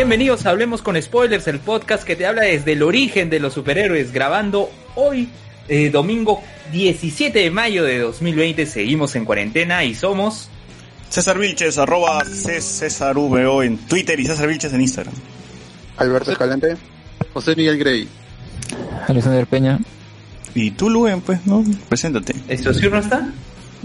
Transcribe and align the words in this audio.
Bienvenidos 0.00 0.46
a 0.46 0.50
Hablemos 0.50 0.80
con 0.80 1.00
Spoilers, 1.00 1.46
el 1.46 1.58
podcast 1.58 2.04
que 2.04 2.16
te 2.16 2.24
habla 2.24 2.40
desde 2.40 2.72
el 2.72 2.82
origen 2.82 3.28
de 3.28 3.38
los 3.38 3.52
superhéroes, 3.52 4.12
grabando 4.12 4.70
hoy, 4.94 5.28
eh, 5.68 5.90
domingo 5.90 6.42
17 6.72 7.38
de 7.38 7.50
mayo 7.50 7.84
de 7.84 7.98
2020. 7.98 8.64
Seguimos 8.64 9.14
en 9.14 9.26
cuarentena 9.26 9.84
y 9.84 9.94
somos... 9.94 10.48
César 11.10 11.38
Vilches, 11.38 11.76
arroba 11.76 12.24
C- 12.24 12.62
César 12.62 13.14
VO 13.16 13.62
en 13.62 13.76
Twitter 13.76 14.18
y 14.18 14.24
César 14.24 14.48
Vilches 14.48 14.72
en 14.72 14.80
Instagram. 14.80 15.12
Alberto 15.98 16.32
Escalante. 16.32 16.78
José 17.34 17.54
Miguel 17.54 17.76
Grey. 17.78 18.08
Alexander 19.06 19.46
Peña. 19.46 19.80
Y 20.54 20.70
tú, 20.70 20.88
Luen, 20.88 21.20
pues, 21.20 21.44
¿no? 21.44 21.62
Preséntate. 21.90 22.34
¿Esto 22.48 22.72
sí 22.72 22.88
no 22.88 22.96
está? 23.00 23.28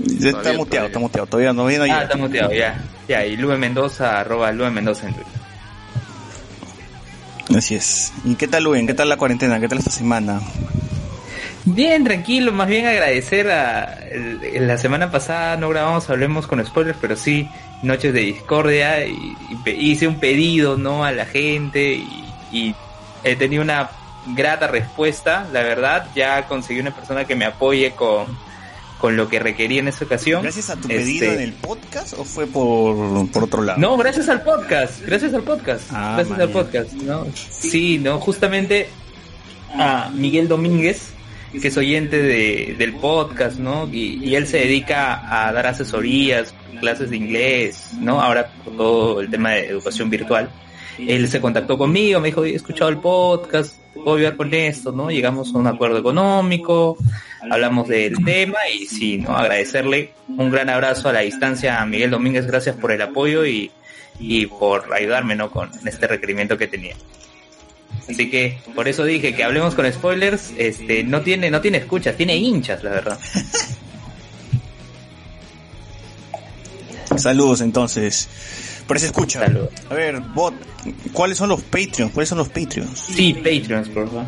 Está 0.02 0.32
Todavía, 0.32 0.54
muteado, 0.54 0.64
todavía. 0.64 0.86
está 0.88 1.00
muteado. 1.00 1.28
Todavía 1.28 1.52
no 1.54 1.66
viene 1.66 1.92
Ah, 1.92 2.04
está 2.04 2.16
muteado, 2.16 2.54
ya. 2.54 2.82
Ya, 3.09 3.26
y 3.26 3.36
Lube 3.36 3.58
Mendoza, 3.58 4.17
arroba 4.22 4.50
Lube 4.54 4.70
Mendoza 4.72 5.09
en 5.09 5.14
Twitter. 5.16 5.45
Así 7.54 7.76
es. 7.76 8.14
¿Y 8.24 8.36
qué 8.36 8.48
tal, 8.48 8.64
Luen? 8.64 8.88
¿Qué 8.88 8.94
tal 8.94 9.10
la 9.10 9.18
cuarentena? 9.18 9.60
¿Qué 9.60 9.68
tal 9.68 9.80
esta 9.80 9.92
semana? 9.92 10.42
Bien, 11.66 12.04
tranquilo, 12.04 12.52
más 12.52 12.68
bien 12.68 12.86
agradecer 12.86 13.50
a... 13.50 13.98
la 14.60 14.78
semana 14.78 15.10
pasada 15.10 15.58
no 15.58 15.68
grabamos 15.70 16.08
Hablemos 16.12 16.46
con 16.46 16.64
Spoilers, 16.64 16.98
pero 17.02 17.16
sí 17.16 17.50
Noches 17.82 18.14
de 18.14 18.20
Discordia 18.20 19.06
y, 19.06 19.36
y 19.66 19.92
hice 19.92 20.08
un 20.08 20.20
pedido, 20.20 20.78
¿no? 20.78 21.04
A 21.04 21.12
la 21.12 21.26
gente 21.26 21.94
y, 21.94 22.26
y 22.52 22.76
he 23.23 23.36
tenido 23.36 23.64
una 23.64 23.90
grata 24.28 24.68
respuesta, 24.68 25.48
la 25.52 25.62
verdad, 25.64 26.08
ya 26.16 26.48
conseguí 26.48 26.80
una 26.80 26.92
persona 26.92 27.26
que 27.26 27.36
me 27.36 27.46
apoye 27.46 27.92
con, 27.92 28.28
con 29.06 29.17
lo 29.17 29.30
que 29.30 29.38
requería 29.38 29.81
en 29.81 29.88
esa 29.88 30.03
ocasión. 30.03 30.42
¿Gracias 30.42 30.72
a 30.72 30.78
tu 30.78 30.88
Este, 30.88 30.95
pedido 30.95 31.31
en 31.34 31.39
el 31.42 31.53
podcast 31.53 32.14
o 32.17 32.23
fue 32.25 32.48
por, 32.48 33.30
por 33.30 33.44
otro 33.44 33.61
lado? 33.61 33.80
No, 33.80 33.95
gracias 33.98 34.30
al 34.30 34.42
podcast, 34.42 35.06
gracias 35.06 35.31
al 35.36 35.44
podcast, 35.44 35.84
Ah, 35.92 36.14
gracias 36.16 36.30
man, 36.36 36.42
al 36.42 36.50
podcast, 36.50 36.92
¿no? 36.94 37.28
Sí, 37.36 38.00
no, 38.00 38.20
justamente 38.20 38.88
a 39.76 40.09
Miguel 40.11 40.48
Domínguez, 40.48 41.11
que 41.52 41.67
es 41.67 41.78
oyente 41.78 42.17
de, 42.17 42.73
del 42.80 42.95
podcast, 42.95 43.59
¿no? 43.59 43.88
Y, 43.92 44.26
y 44.28 44.33
él 44.33 44.48
se 44.48 44.58
dedica 44.58 45.22
a 45.45 45.53
dar 45.53 45.67
asesorías, 45.67 46.56
clases 46.80 47.11
de 47.11 47.17
inglés, 47.17 47.92
¿no? 47.99 48.20
Ahora 48.20 48.52
con 48.64 48.76
todo 48.76 49.22
el 49.22 49.30
tema 49.30 49.52
de 49.52 49.67
educación 49.67 50.10
virtual. 50.10 50.49
Él 50.98 51.27
se 51.27 51.39
contactó 51.39 51.77
conmigo, 51.77 52.20
me 52.22 52.30
dijo, 52.30 52.43
"He 52.43 52.55
escuchado 52.55 52.89
el 52.89 52.98
podcast, 52.98 53.76
puedo 53.93 54.17
ayudar 54.17 54.36
con 54.36 54.52
esto, 54.54 54.92
¿no? 54.92 55.11
Llegamos 55.11 55.54
a 55.54 55.58
un 55.58 55.67
acuerdo 55.67 55.98
económico, 55.99 56.98
hablamos 57.52 57.88
del 57.88 58.23
tema 58.23 58.58
y 58.73 58.86
sí, 58.86 59.17
¿no? 59.17 59.36
Agradecerle 59.36 60.11
un 60.28 60.52
gran 60.52 60.70
abrazo 60.70 61.10
a 61.10 61.14
la 61.14 61.22
distancia 61.22 61.82
a 61.82 61.86
Miguel 61.86 62.11
Domínguez, 62.11 62.45
gracias 62.48 62.76
por 62.76 62.92
el 62.92 63.02
apoyo 63.02 63.45
y, 63.45 63.72
y 64.20 64.45
por 64.48 64.94
ayudarme, 64.94 65.36
¿no? 65.36 65.52
Con 65.52 65.72
este 65.86 66.08
requerimiento 66.08 66.58
que 66.58 66.67
tenía. 66.67 66.95
Así 68.10 68.30
que 68.30 68.60
por 68.76 68.88
eso 68.88 69.04
dije 69.04 69.36
que 69.36 69.44
hablemos 69.44 69.73
con 69.73 69.92
spoilers, 69.92 70.54
este 70.58 71.04
no 71.04 71.22
tiene 71.22 71.50
no 71.50 71.61
tiene 71.61 71.80
escuchas, 71.80 72.16
tiene 72.16 72.36
hinchas, 72.36 72.84
la 72.84 72.92
verdad. 72.92 73.20
Saludos, 77.17 77.61
entonces. 77.61 78.28
Por 78.88 78.98
eso 78.98 79.08
escucha. 79.08 79.39
Saludos. 79.39 79.70
A 79.89 79.95
ver, 79.95 80.20
bot, 80.20 80.54
¿cuáles 81.14 81.38
son 81.38 81.50
los 81.50 81.61
Patreons? 81.61 82.11
¿Cuáles 82.14 82.30
son 82.30 82.38
los 82.38 82.50
Patreons? 82.50 83.00
Sí, 83.00 83.34
Patreons, 83.34 83.89
por 83.89 84.08
favor. 84.08 84.26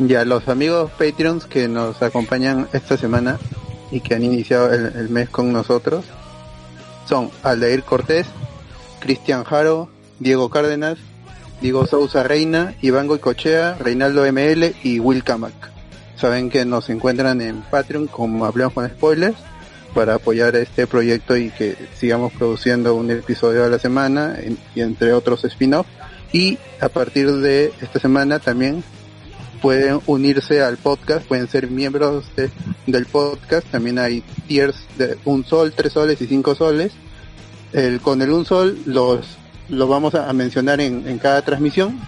Ya, 0.00 0.24
los 0.24 0.48
amigos 0.48 0.90
Patreons 0.98 1.46
que 1.46 1.68
nos 1.68 2.02
acompañan 2.02 2.68
esta 2.72 2.96
semana 2.96 3.38
y 3.92 4.00
que 4.00 4.16
han 4.16 4.24
iniciado 4.24 4.72
el, 4.72 5.08
mes 5.08 5.28
con 5.28 5.52
nosotros 5.52 6.04
son 7.08 7.30
Aldair 7.44 7.84
Cortés, 7.84 8.26
Cristian 8.98 9.44
Jaro, 9.44 9.88
Diego 10.18 10.50
Cárdenas, 10.50 10.98
Diego 11.60 11.86
Sousa 11.86 12.24
Reina, 12.24 12.74
Iván 12.82 13.06
Goicochea, 13.06 13.76
Reinaldo 13.78 14.24
ML 14.30 14.74
y 14.82 14.98
Will 14.98 15.22
Camac. 15.22 15.52
Saben 16.16 16.50
que 16.50 16.64
nos 16.64 16.90
encuentran 16.90 17.40
en 17.40 17.62
Patreon 17.62 18.08
como 18.08 18.46
Hablemos 18.46 18.72
con 18.72 18.88
Spoilers 18.88 19.36
para 19.94 20.16
apoyar 20.16 20.56
este 20.56 20.88
proyecto 20.88 21.36
y 21.36 21.50
que 21.50 21.76
sigamos 21.94 22.32
produciendo 22.32 22.96
un 22.96 23.12
episodio 23.12 23.64
a 23.64 23.68
la 23.68 23.78
semana 23.78 24.36
y 24.74 24.80
entre 24.80 25.12
otros 25.12 25.44
spin-off. 25.44 25.86
Y 26.32 26.58
a 26.80 26.88
partir 26.88 27.30
de 27.30 27.72
esta 27.80 28.00
semana 28.00 28.40
también 28.40 28.82
pueden 29.64 29.98
unirse 30.06 30.60
al 30.62 30.76
podcast, 30.76 31.24
pueden 31.26 31.48
ser 31.48 31.70
miembros 31.70 32.26
de- 32.36 32.50
del 32.86 33.06
podcast, 33.06 33.66
también 33.70 33.98
hay 33.98 34.22
tiers 34.46 34.76
de 34.98 35.16
un 35.24 35.42
sol, 35.42 35.72
tres 35.74 35.94
soles 35.94 36.20
y 36.20 36.26
cinco 36.26 36.54
soles. 36.54 36.92
El, 37.72 38.02
con 38.02 38.20
el 38.20 38.30
un 38.30 38.44
sol 38.44 38.76
los, 38.84 39.20
los 39.70 39.88
vamos 39.88 40.14
a, 40.16 40.30
mencionar 40.34 40.82
en, 40.82 41.08
en 41.08 41.18
cada 41.18 41.40
transmisión. 41.40 41.98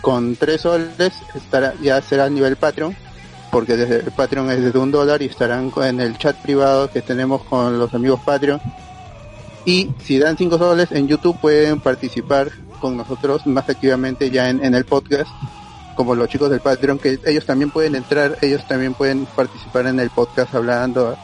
Con 0.00 0.36
tres 0.36 0.60
soles 0.60 1.12
estará, 1.34 1.74
ya 1.82 2.00
será 2.02 2.26
a 2.26 2.30
nivel 2.30 2.54
Patreon, 2.54 2.94
porque 3.50 3.76
desde 3.76 3.96
el 4.06 4.12
Patreon 4.12 4.48
es 4.52 4.62
desde 4.62 4.78
un 4.78 4.92
dólar 4.92 5.22
y 5.22 5.24
estarán 5.24 5.72
en 5.82 6.00
el 6.00 6.16
chat 6.18 6.36
privado 6.40 6.88
que 6.88 7.02
tenemos 7.02 7.42
con 7.42 7.80
los 7.80 7.92
amigos 7.94 8.20
Patreon. 8.24 8.60
Y 9.64 9.90
si 10.04 10.20
dan 10.20 10.38
cinco 10.38 10.56
soles 10.56 10.92
en 10.92 11.08
YouTube 11.08 11.40
pueden 11.40 11.80
participar 11.80 12.52
con 12.80 12.96
nosotros 12.96 13.44
más 13.44 13.68
activamente 13.68 14.30
ya 14.30 14.48
en, 14.50 14.64
en 14.64 14.76
el 14.76 14.84
podcast 14.84 15.28
como 15.96 16.14
los 16.14 16.28
chicos 16.28 16.50
del 16.50 16.60
Patreon, 16.60 16.98
que 16.98 17.18
ellos 17.26 17.44
también 17.46 17.70
pueden 17.70 17.94
entrar, 17.96 18.36
ellos 18.42 18.66
también 18.68 18.94
pueden 18.94 19.26
participar 19.26 19.86
en 19.86 19.98
el 19.98 20.10
podcast 20.10 20.54
hablando 20.54 21.16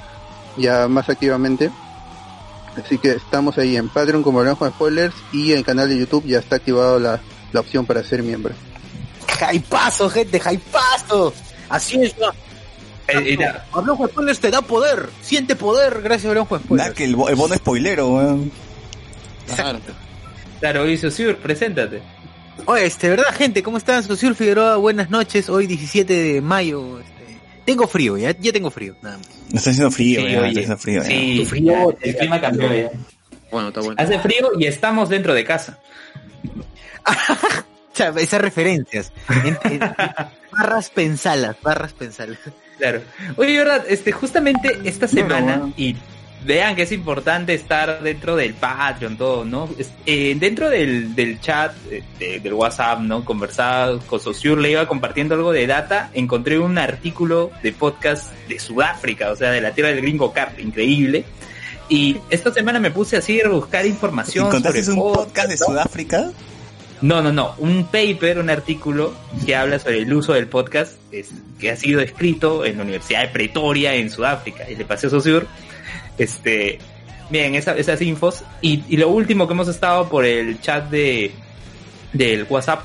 ya 0.56 0.88
más 0.88 1.08
activamente. 1.08 1.70
Así 2.82 2.96
que 2.98 3.10
estamos 3.12 3.58
ahí 3.58 3.76
en 3.76 3.88
Patreon 3.90 4.22
como 4.22 4.38
Hablamos 4.40 4.58
con 4.58 4.70
Spoilers 4.70 5.14
y 5.32 5.52
en 5.52 5.58
el 5.58 5.64
canal 5.64 5.88
de 5.90 5.98
YouTube 5.98 6.24
ya 6.26 6.38
está 6.38 6.56
activado 6.56 6.98
la, 6.98 7.20
la 7.52 7.60
opción 7.60 7.84
para 7.84 8.02
ser 8.02 8.22
miembro. 8.22 8.54
Jaipazo, 9.38 10.08
gente, 10.08 10.40
jaipazo. 10.40 11.34
Así 11.68 12.00
es, 12.02 12.16
¿no? 12.18 12.30
Eh, 13.08 13.34
era- 13.34 13.66
Hablamos 13.72 13.98
con 13.98 14.08
spoilers 14.08 14.40
te 14.40 14.50
da 14.50 14.62
poder. 14.62 15.10
Siente 15.20 15.54
poder 15.54 16.00
gracias 16.02 16.26
a 16.26 16.28
Hablamos 16.30 16.48
con 16.48 16.58
Da 16.60 16.64
spoilers. 16.64 16.94
que 16.94 17.04
el, 17.04 17.16
bo- 17.16 17.28
el 17.28 17.34
bono 17.36 17.54
spoilero, 17.56 18.08
weón. 18.08 18.50
claro, 20.60 20.88
hizo 20.88 21.10
Sur, 21.10 21.36
preséntate. 21.36 22.00
Oye, 22.66 22.86
este, 22.86 23.08
¿verdad, 23.08 23.34
gente? 23.34 23.62
¿Cómo 23.62 23.78
están? 23.78 24.02
Soy 24.02 24.34
Figueroa, 24.34 24.76
buenas 24.76 25.10
noches. 25.10 25.48
Hoy 25.48 25.66
17 25.66 26.12
de 26.14 26.40
mayo. 26.40 27.00
este, 27.00 27.38
tengo 27.64 27.88
frío, 27.88 28.16
ya, 28.16 28.36
ya 28.38 28.52
tengo 28.52 28.70
frío. 28.70 28.94
Nada 29.02 29.18
más. 29.18 29.28
No 29.50 29.58
está 29.58 29.70
haciendo 29.70 29.90
frío, 29.90 30.20
Sí, 30.20 30.32
ya, 30.32 30.40
oye, 30.40 30.60
está 30.60 30.74
haciendo 30.74 30.76
frío. 30.78 31.02
ya. 31.02 31.08
sí, 31.08 31.36
Tu 31.40 31.46
frío, 31.46 31.72
ya, 31.92 31.96
el 32.08 32.16
clima 32.16 32.40
cambió 32.40 32.74
ya. 32.74 32.90
Bueno, 33.50 33.68
está 33.68 33.80
bueno. 33.80 33.96
Hace 34.02 34.18
frío 34.18 34.50
y 34.58 34.66
estamos 34.66 35.08
dentro 35.08 35.34
de 35.34 35.44
casa. 35.44 35.78
Esas 38.16 38.40
referencias. 38.40 39.12
En- 39.44 39.58
en- 39.64 39.80
barras 40.52 40.88
pensalas, 40.90 41.56
barras 41.62 41.92
pensalas. 41.92 42.38
Claro. 42.78 43.02
Oye, 43.36 43.58
verdad, 43.58 43.84
este, 43.88 44.12
justamente 44.12 44.78
esta 44.84 45.06
semana, 45.06 45.58
bueno. 45.58 45.74
y 45.76 45.96
vean 46.44 46.74
que 46.74 46.82
es 46.82 46.92
importante 46.92 47.54
estar 47.54 48.02
dentro 48.02 48.36
del 48.36 48.54
Patreon, 48.54 49.16
todo, 49.16 49.44
¿no? 49.44 49.68
Eh, 50.06 50.36
dentro 50.38 50.68
del, 50.70 51.14
del 51.14 51.40
chat, 51.40 51.72
eh, 51.90 52.02
de- 52.18 52.40
del 52.40 52.52
WhatsApp, 52.54 53.00
¿no? 53.00 53.24
Conversaba 53.24 53.98
con 54.00 54.18
Sociur, 54.20 54.58
le 54.58 54.72
iba 54.72 54.86
compartiendo 54.86 55.34
algo 55.34 55.52
de 55.52 55.66
data, 55.66 56.10
encontré 56.14 56.58
un 56.58 56.78
artículo 56.78 57.50
de 57.62 57.72
podcast 57.72 58.32
de 58.48 58.58
Sudáfrica, 58.58 59.30
o 59.30 59.36
sea, 59.36 59.50
de 59.50 59.60
la 59.60 59.72
tierra 59.72 59.90
del 59.90 60.00
gringo 60.02 60.32
Carp, 60.32 60.58
increíble. 60.58 61.24
Y 61.88 62.16
esta 62.30 62.52
semana 62.52 62.78
me 62.80 62.90
puse 62.90 63.16
así 63.16 63.40
a 63.40 63.48
buscar 63.48 63.84
información 63.86 64.46
sobre 64.50 64.58
¿Encontraste 64.80 64.90
un 64.92 65.12
podcast 65.12 65.48
de 65.50 65.56
¿no? 65.58 65.66
Sudáfrica? 65.66 66.30
No, 67.02 67.20
no, 67.20 67.32
no. 67.32 67.54
Un 67.58 67.86
paper, 67.86 68.38
un 68.38 68.48
artículo 68.48 69.12
que 69.44 69.56
habla 69.56 69.78
sobre 69.80 69.98
el 69.98 70.14
uso 70.14 70.32
del 70.34 70.46
podcast 70.46 70.92
es, 71.10 71.30
que 71.58 71.70
ha 71.70 71.76
sido 71.76 72.00
escrito 72.00 72.64
en 72.64 72.76
la 72.78 72.84
Universidad 72.84 73.22
de 73.22 73.28
Pretoria 73.28 73.94
en 73.94 74.08
Sudáfrica. 74.08 74.70
Y 74.70 74.76
le 74.76 74.84
pasé 74.84 75.08
a 75.08 75.10
Sosur. 75.10 75.46
Este, 76.18 76.78
bien, 77.30 77.54
esa- 77.54 77.76
esas 77.76 78.00
infos. 78.02 78.42
Y, 78.60 78.82
y 78.88 78.96
lo 78.96 79.08
último 79.08 79.46
que 79.46 79.54
hemos 79.54 79.68
estado 79.68 80.08
por 80.08 80.24
el 80.24 80.60
chat 80.60 80.88
de 80.90 81.32
del 82.12 82.44
WhatsApp 82.48 82.82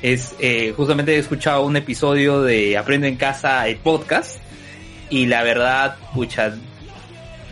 es 0.00 0.34
eh, 0.38 0.72
justamente 0.74 1.14
he 1.14 1.18
escuchado 1.18 1.64
un 1.66 1.76
episodio 1.76 2.40
de 2.40 2.78
Aprendo 2.78 3.06
en 3.06 3.16
Casa 3.16 3.68
el 3.68 3.76
podcast 3.76 4.38
y 5.10 5.26
la 5.26 5.42
verdad, 5.42 5.96
pucha, 6.14 6.54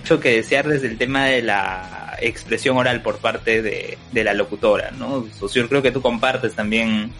mucho 0.00 0.18
que 0.20 0.36
desear 0.36 0.66
desde 0.66 0.86
el 0.86 0.96
tema 0.96 1.26
de 1.26 1.42
la 1.42 2.16
expresión 2.22 2.78
oral 2.78 3.02
por 3.02 3.18
parte 3.18 3.60
de, 3.60 3.98
de 4.12 4.24
la 4.24 4.32
locutora, 4.32 4.90
¿no? 4.92 5.26
Socio, 5.38 5.68
creo 5.68 5.82
que 5.82 5.92
tú 5.92 6.00
compartes 6.00 6.54
también 6.54 7.10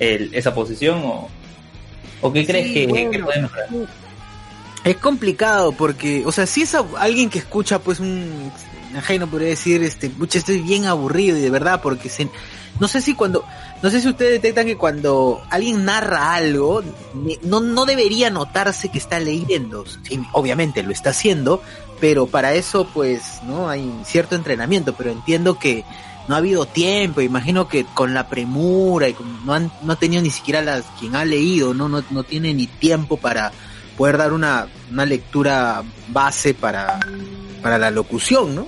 el- 0.00 0.34
esa 0.34 0.54
posición 0.54 1.02
o, 1.04 1.28
o 2.22 2.32
qué 2.32 2.46
crees 2.46 2.68
Sí, 2.68 2.72
que, 2.74 2.86
bueno. 2.86 3.10
que 3.10 3.18
puede 3.18 3.42
mejorar? 3.42 3.66
Es 4.84 4.96
complicado 4.98 5.72
porque, 5.72 6.22
o 6.26 6.32
sea, 6.32 6.46
si 6.46 6.62
es 6.62 6.74
alguien 6.98 7.30
que 7.30 7.38
escucha, 7.38 7.78
pues 7.78 8.00
un 8.00 8.52
ajeno 8.96 9.26
podría 9.26 9.48
decir, 9.48 9.82
este, 9.82 10.10
pucha, 10.10 10.38
estoy 10.38 10.60
bien 10.60 10.84
aburrido 10.84 11.36
y 11.38 11.40
de 11.40 11.50
verdad, 11.50 11.80
porque 11.82 12.08
se, 12.10 12.28
no 12.78 12.86
sé 12.86 13.00
si 13.00 13.14
cuando, 13.14 13.44
no 13.82 13.90
sé 13.90 14.00
si 14.02 14.08
ustedes 14.08 14.32
detectan 14.32 14.66
que 14.66 14.76
cuando 14.76 15.42
alguien 15.48 15.86
narra 15.86 16.34
algo, 16.34 16.82
no, 17.42 17.60
no 17.60 17.86
debería 17.86 18.28
notarse 18.28 18.90
que 18.90 18.98
está 18.98 19.18
leyendo. 19.20 19.84
Sí, 20.02 20.20
obviamente 20.32 20.82
lo 20.82 20.92
está 20.92 21.10
haciendo, 21.10 21.62
pero 21.98 22.26
para 22.26 22.52
eso, 22.52 22.86
pues, 22.92 23.22
no 23.44 23.70
hay 23.70 23.90
cierto 24.04 24.36
entrenamiento, 24.36 24.94
pero 24.94 25.10
entiendo 25.10 25.58
que 25.58 25.82
no 26.28 26.34
ha 26.34 26.38
habido 26.38 26.66
tiempo, 26.66 27.22
imagino 27.22 27.68
que 27.68 27.84
con 27.94 28.12
la 28.12 28.28
premura 28.28 29.08
y 29.08 29.14
con- 29.14 29.46
no 29.46 29.54
han, 29.54 29.72
no 29.82 29.94
ha 29.94 29.96
tenido 29.96 30.22
ni 30.22 30.30
siquiera 30.30 30.60
las, 30.60 30.84
quien 31.00 31.16
ha 31.16 31.24
leído, 31.24 31.72
no, 31.72 31.88
no, 31.88 32.04
no 32.10 32.22
tiene 32.22 32.52
ni 32.52 32.66
tiempo 32.66 33.16
para 33.16 33.50
poder 33.96 34.18
dar 34.18 34.32
una, 34.32 34.66
una 34.90 35.04
lectura 35.04 35.82
base 36.08 36.54
para, 36.54 37.00
para 37.62 37.78
la 37.78 37.90
locución, 37.90 38.54
¿no? 38.54 38.66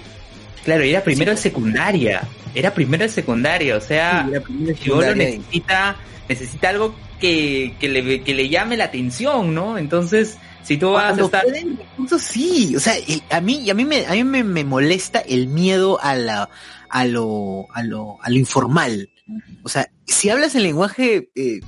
Claro, 0.64 0.82
era 0.82 1.02
primero 1.02 1.30
de 1.30 1.36
secundaria, 1.36 2.22
era 2.54 2.74
primero 2.74 3.04
de 3.04 3.08
secundaria, 3.08 3.76
o 3.76 3.80
sea, 3.80 4.28
Sí, 4.48 4.90
el 4.90 5.18
necesita, 5.18 5.96
necesita 6.28 6.68
algo 6.70 6.94
que, 7.20 7.76
que, 7.78 7.88
le, 7.88 8.22
que 8.22 8.34
le 8.34 8.48
llame 8.48 8.76
la 8.76 8.84
atención, 8.84 9.54
¿no? 9.54 9.78
Entonces, 9.78 10.38
si 10.62 10.76
tú 10.76 10.90
vas 10.92 11.16
a 11.16 11.22
estar... 11.24 11.42
pueden, 11.44 11.78
sí, 12.18 12.74
o 12.74 12.80
sea, 12.80 12.94
a 13.30 13.40
mí, 13.40 13.70
a 13.70 13.74
mí 13.74 13.84
me, 13.84 14.06
a 14.06 14.12
mí 14.12 14.24
me, 14.24 14.42
me 14.42 14.64
molesta 14.64 15.20
el 15.20 15.46
miedo 15.46 16.00
a 16.02 16.16
la, 16.16 16.50
a 16.88 17.04
lo, 17.04 17.66
a 17.72 17.82
lo, 17.82 18.18
a 18.20 18.30
lo 18.30 18.36
informal. 18.36 19.10
O 19.62 19.68
sea, 19.68 19.88
si 20.06 20.30
hablas 20.30 20.54
en 20.54 20.64
lenguaje 20.64 21.30
eh, 21.34 21.60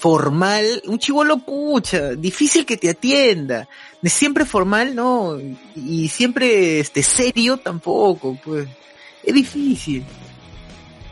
formal, 0.00 0.82
un 0.86 0.98
chivolo 0.98 1.36
pucha, 1.40 2.14
difícil 2.14 2.64
que 2.64 2.78
te 2.78 2.88
atienda. 2.88 3.68
Siempre 4.02 4.46
formal, 4.46 4.94
no, 4.94 5.36
y 5.76 6.08
siempre 6.08 6.80
este 6.80 7.02
serio 7.02 7.58
tampoco, 7.58 8.38
pues. 8.42 8.66
Es 9.22 9.34
difícil. 9.34 10.02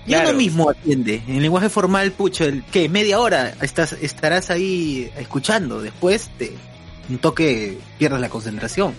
Y 0.06 0.08
Claro. 0.08 0.31
uno 0.31 0.38
mismo 0.38 0.70
atiende. 0.70 1.23
En 1.29 1.43
lenguaje 1.43 1.69
formal, 1.69 2.12
pucha, 2.12 2.46
el, 2.46 2.64
¿qué? 2.64 2.88
Media 2.88 3.20
hora 3.20 3.52
estás, 3.61 3.93
estarás 3.93 4.49
ahí 4.49 5.12
escuchando. 5.19 5.82
Después 5.82 6.31
te, 6.38 6.55
un 7.11 7.19
toque 7.19 7.76
pierdes 7.99 8.20
la 8.23 8.31
concentración. 8.31 8.94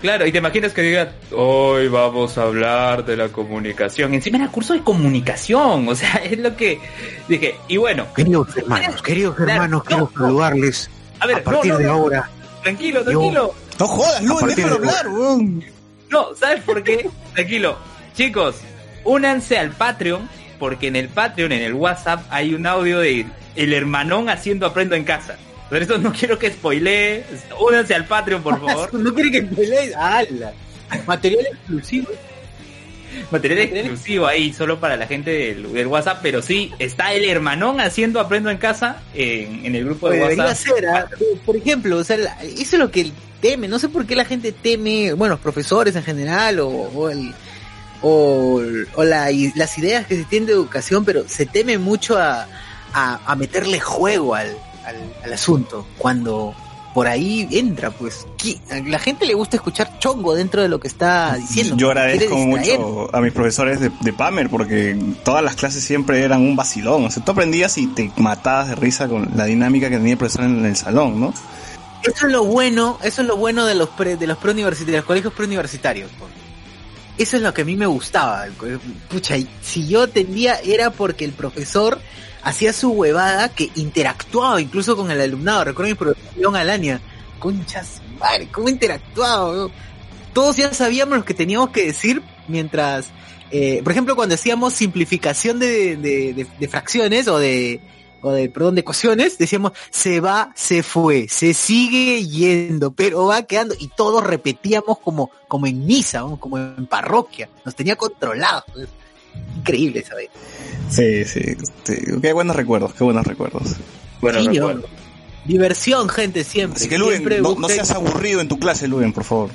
Claro, 0.00 0.24
y 0.26 0.30
te 0.32 0.38
imaginas 0.38 0.72
que 0.72 0.82
diga, 0.82 1.12
hoy 1.32 1.88
vamos 1.88 2.38
a 2.38 2.42
hablar 2.42 3.04
de 3.04 3.16
la 3.16 3.28
comunicación. 3.30 4.14
Encima 4.14 4.38
era 4.38 4.48
curso 4.48 4.72
de 4.74 4.80
comunicación, 4.84 5.88
o 5.88 5.94
sea, 5.96 6.14
es 6.24 6.38
lo 6.38 6.56
que 6.56 6.78
dije. 7.28 7.56
Y 7.66 7.78
bueno, 7.78 8.06
Queridos 8.14 8.56
hermanos, 8.56 9.02
queridos 9.02 9.34
Claro, 9.34 9.50
hermanos, 9.52 9.70
no, 9.70 9.84
quiero 9.84 10.10
no. 10.14 10.20
saludarles 10.26 10.90
a 11.18 11.26
ver, 11.26 11.36
a 11.38 11.42
partir 11.42 11.72
no, 11.72 11.74
no, 11.74 11.78
de 11.78 11.84
no, 11.86 11.92
ahora. 11.94 12.30
tranquilo, 12.62 13.00
Yo- 13.00 13.10
tranquilo. 13.10 13.54
No 13.80 13.86
jodas, 13.88 14.22
partir 14.40 14.56
déjalo 14.56 14.78
de- 14.78 14.88
hablar, 14.88 15.08
weón. 15.08 15.64
No, 16.10 16.26
¿sabes 16.36 16.62
por 16.62 16.82
qué? 16.84 17.10
Tranquilo. 17.34 17.76
Chicos, 18.14 18.56
únanse 19.04 19.58
al 19.58 19.70
Patreon, 19.70 20.28
porque 20.60 20.86
en 20.88 20.96
el 20.96 21.08
Patreon, 21.08 21.50
en 21.52 21.62
el 21.62 21.74
WhatsApp, 21.74 22.24
hay 22.30 22.54
un 22.54 22.66
audio 22.66 23.00
de 23.00 23.26
el 23.56 23.72
hermanón 23.72 24.28
haciendo 24.28 24.66
aprendo 24.66 24.94
en 24.94 25.02
casa. 25.04 25.36
Pero 25.70 25.84
eso 25.84 25.98
no 25.98 26.12
quiero 26.12 26.38
que 26.38 26.50
spoilee. 26.50 27.24
Únanse 27.60 27.94
al 27.94 28.06
Patreon, 28.06 28.42
por 28.42 28.58
favor. 28.66 28.94
No 28.94 29.14
quiere 29.14 29.30
que 29.30 29.42
pelees. 29.42 29.94
¡Hala! 29.96 30.52
Material 31.06 31.46
exclusivo. 31.52 32.08
Material 33.30 33.58
exclusivo 33.60 34.26
ahí, 34.26 34.52
solo 34.52 34.78
para 34.80 34.96
la 34.96 35.06
gente 35.06 35.30
del, 35.30 35.72
del 35.72 35.86
WhatsApp. 35.86 36.20
Pero 36.22 36.40
sí, 36.42 36.72
está 36.78 37.12
el 37.12 37.24
hermanón 37.28 37.80
haciendo 37.80 38.20
aprendo 38.20 38.50
en 38.50 38.58
casa 38.58 39.02
en, 39.14 39.64
en 39.66 39.74
el 39.74 39.84
grupo 39.84 40.08
de 40.08 40.18
debería 40.18 40.44
WhatsApp. 40.44 40.74
ser, 40.76 40.86
¿ah? 40.88 41.08
por 41.44 41.56
ejemplo, 41.56 41.96
o 41.98 42.04
sea, 42.04 42.16
eso 42.42 42.76
es 42.76 42.78
lo 42.78 42.90
que 42.90 43.10
teme. 43.40 43.68
No 43.68 43.78
sé 43.78 43.88
por 43.88 44.06
qué 44.06 44.14
la 44.16 44.24
gente 44.24 44.52
teme, 44.52 45.12
bueno, 45.14 45.34
los 45.34 45.40
profesores 45.40 45.94
en 45.96 46.02
general 46.04 46.60
o, 46.60 46.68
o 46.68 47.10
el- 47.10 47.34
o, 48.00 48.62
o 48.94 49.04
la- 49.04 49.30
y 49.32 49.52
las 49.56 49.76
ideas 49.78 50.06
que 50.06 50.16
se 50.16 50.24
tienen 50.24 50.46
de 50.46 50.52
educación, 50.52 51.04
pero 51.04 51.24
se 51.28 51.46
teme 51.46 51.78
mucho 51.78 52.16
a, 52.16 52.46
a, 52.94 53.20
a 53.26 53.34
meterle 53.36 53.80
juego 53.80 54.34
al, 54.36 54.56
al, 54.88 54.96
al 55.22 55.32
asunto. 55.32 55.86
Cuando 55.98 56.54
por 56.94 57.06
ahí 57.06 57.46
entra, 57.52 57.90
pues, 57.90 58.26
la 58.86 58.98
gente 58.98 59.24
le 59.26 59.34
gusta 59.34 59.56
escuchar 59.56 59.98
chongo 59.98 60.34
dentro 60.34 60.62
de 60.62 60.68
lo 60.68 60.80
que 60.80 60.88
está 60.88 61.36
diciendo. 61.36 61.76
Yo 61.76 61.90
agradezco 61.90 62.36
mucho 62.38 63.08
a 63.14 63.20
mis 63.20 63.32
profesores 63.32 63.78
de, 63.78 63.92
de 64.00 64.12
Pamer 64.12 64.50
porque 64.50 64.98
todas 65.24 65.44
las 65.44 65.54
clases 65.54 65.84
siempre 65.84 66.22
eran 66.22 66.40
un 66.40 66.56
vacilón. 66.56 67.04
O 67.04 67.10
sea, 67.10 67.24
tú 67.24 67.32
aprendías 67.32 67.78
y 67.78 67.86
te 67.86 68.10
matabas 68.16 68.70
de 68.70 68.74
risa 68.74 69.06
con 69.06 69.30
la 69.36 69.44
dinámica 69.44 69.88
que 69.88 69.96
tenía 69.96 70.14
el 70.14 70.18
profesor 70.18 70.44
en 70.44 70.64
el 70.64 70.76
salón, 70.76 71.20
¿no? 71.20 71.32
Eso 72.02 72.26
es 72.26 72.32
lo 72.32 72.44
bueno, 72.44 72.98
eso 73.02 73.22
es 73.22 73.28
lo 73.28 73.36
bueno 73.36 73.64
de 73.66 73.74
los 73.74 73.90
pre, 73.90 74.16
de 74.16 74.26
los 74.26 74.38
preuniversitarios, 74.38 74.92
de 74.92 74.98
los 74.98 75.06
colegios 75.06 75.32
preuniversitarios. 75.34 76.10
Eso 77.16 77.36
es 77.36 77.42
lo 77.42 77.52
que 77.52 77.62
a 77.62 77.64
mí 77.64 77.76
me 77.76 77.86
gustaba. 77.86 78.46
Pucha, 79.08 79.36
y 79.36 79.48
si 79.62 79.86
yo 79.86 80.02
atendía 80.02 80.58
era 80.64 80.90
porque 80.90 81.24
el 81.24 81.32
profesor 81.32 82.00
hacía 82.42 82.72
su 82.72 82.90
huevada 82.92 83.48
que 83.50 83.70
interactuaba 83.74 84.60
incluso 84.60 84.96
con 84.96 85.10
el 85.10 85.20
alumnado. 85.20 85.64
Recuerden 85.64 85.96
mi 86.34 86.40
León 86.40 86.56
Alania. 86.56 87.00
Conchas, 87.38 88.00
madre, 88.18 88.48
cómo 88.50 88.68
interactuaba. 88.68 89.68
Todos 90.32 90.56
ya 90.56 90.72
sabíamos 90.74 91.18
lo 91.18 91.24
que 91.24 91.34
teníamos 91.34 91.70
que 91.70 91.86
decir 91.86 92.22
mientras, 92.48 93.10
eh, 93.50 93.80
por 93.82 93.92
ejemplo, 93.92 94.16
cuando 94.16 94.34
hacíamos 94.34 94.72
simplificación 94.74 95.58
de, 95.58 95.96
de- 95.96 96.34
de- 96.34 96.46
de 96.58 96.68
fracciones 96.68 97.28
o 97.28 97.38
de, 97.38 97.80
o 98.22 98.32
de, 98.32 98.48
perdón, 98.48 98.74
de 98.74 98.80
ecuaciones, 98.80 99.38
decíamos, 99.38 99.72
se 99.90 100.20
va, 100.20 100.52
se 100.56 100.82
fue, 100.82 101.28
se 101.28 101.54
sigue 101.54 102.26
yendo, 102.26 102.90
pero 102.90 103.26
va 103.26 103.42
quedando, 103.42 103.74
y 103.78 103.88
todos 103.88 104.24
repetíamos 104.24 104.98
como, 104.98 105.30
como 105.46 105.66
en 105.68 105.86
misa, 105.86 106.24
como 106.40 106.58
en 106.58 106.86
parroquia, 106.86 107.48
nos 107.64 107.74
tenía 107.76 107.94
controlados. 107.96 108.64
Increíble, 109.58 110.04
¿sabes? 110.08 110.28
Sí, 110.90 111.24
sí. 111.24 111.40
este, 111.44 112.20
qué 112.22 112.32
buenos 112.32 112.56
recuerdos, 112.56 112.94
qué 112.94 113.04
buenos 113.04 113.26
recuerdos. 113.26 113.76
Bueno, 114.20 114.40
Sí, 114.42 114.58
Diversión, 115.44 116.08
gente, 116.08 116.44
siempre. 116.44 116.76
Así 116.78 116.88
que 116.88 116.98
Luen, 116.98 117.16
siempre 117.18 117.40
no, 117.40 117.68
seas 117.68 117.90
aburrido 117.92 118.40
en 118.40 118.48
tu 118.48 118.58
clase, 118.58 118.86
Luen, 118.88 119.12
por 119.12 119.24
favor. 119.24 119.50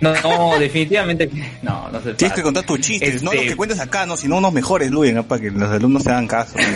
No, 0.00 0.12
no, 0.22 0.58
definitivamente 0.58 1.28
que 1.28 1.58
no, 1.62 1.88
no 1.90 2.00
se 2.00 2.14
Tienes 2.14 2.34
que 2.36 2.42
contar 2.42 2.64
tus 2.64 2.80
chistes, 2.80 3.22
no 3.22 3.30
Este- 3.32 3.42
los 3.44 3.50
que 3.52 3.56
cuentes 3.56 3.80
acá, 3.80 4.06
no, 4.06 4.16
sino 4.16 4.36
unos 4.38 4.52
mejores, 4.52 4.90
Luen, 4.90 5.14
¿no? 5.16 5.24
para 5.26 5.40
que 5.40 5.50
los 5.50 5.70
alumnos 5.70 6.04
te 6.04 6.10
hagan 6.10 6.26
caso. 6.26 6.54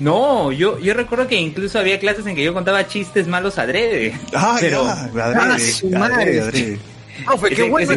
No, 0.00 0.50
yo, 0.50 0.78
yo 0.78 0.94
recuerdo 0.94 1.28
que 1.28 1.36
incluso 1.36 1.78
había 1.78 1.98
clases 2.00 2.26
en 2.26 2.34
que 2.34 2.42
yo 2.42 2.52
contaba 2.54 2.86
chistes 2.88 3.28
malos 3.28 3.58
adrede. 3.58 4.18
Ah, 4.34 4.56
Pero- 4.60 4.84
ya, 4.84 4.92
adrede, 4.92 5.12
Ah, 5.22 5.54
adrede, 5.54 5.98
madre. 5.98 6.40
adrede. 6.40 6.78
Profe, 7.24 7.48
qué 7.48 7.54
Ese- 7.54 7.70
bueno 7.70 7.92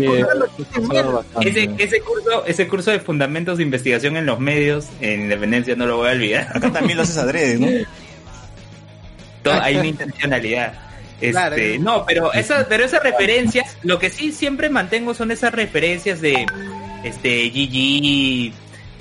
curso, 2.04 2.46
ese 2.46 2.68
curso 2.68 2.92
de 2.92 3.00
fundamentos 3.00 3.58
de 3.58 3.63
investigación 3.63 4.18
en 4.18 4.25
los 4.25 4.40
medios 4.40 4.88
en 5.00 5.22
Independencia 5.22 5.75
no 5.75 5.86
lo 5.86 5.98
voy 5.98 6.10
a 6.10 6.12
olvidar. 6.13 6.48
Acá 6.56 6.72
también 6.72 6.98
lo 6.98 7.04
haces 7.04 7.18
adrede, 7.18 7.58
¿no? 7.60 7.68
Todo- 9.44 9.62
hay 9.62 9.75
una 9.78 9.88
intencionalidad. 9.88 10.74
Este, 11.20 11.32
Claro. 11.32 11.56
no, 11.82 12.06
pero 12.06 12.34
esas, 12.34 12.66
pero 12.66 12.84
esas 12.84 13.04
referencias, 13.04 13.78
lo 13.84 14.00
que 14.00 14.10
sí 14.10 14.32
siempre 14.32 14.70
mantengo 14.70 15.13
son 15.13 15.30
esas 15.32 15.54
referencias 15.54 16.20
de 16.20 16.46
este 17.04 17.50
GG, 17.50 18.54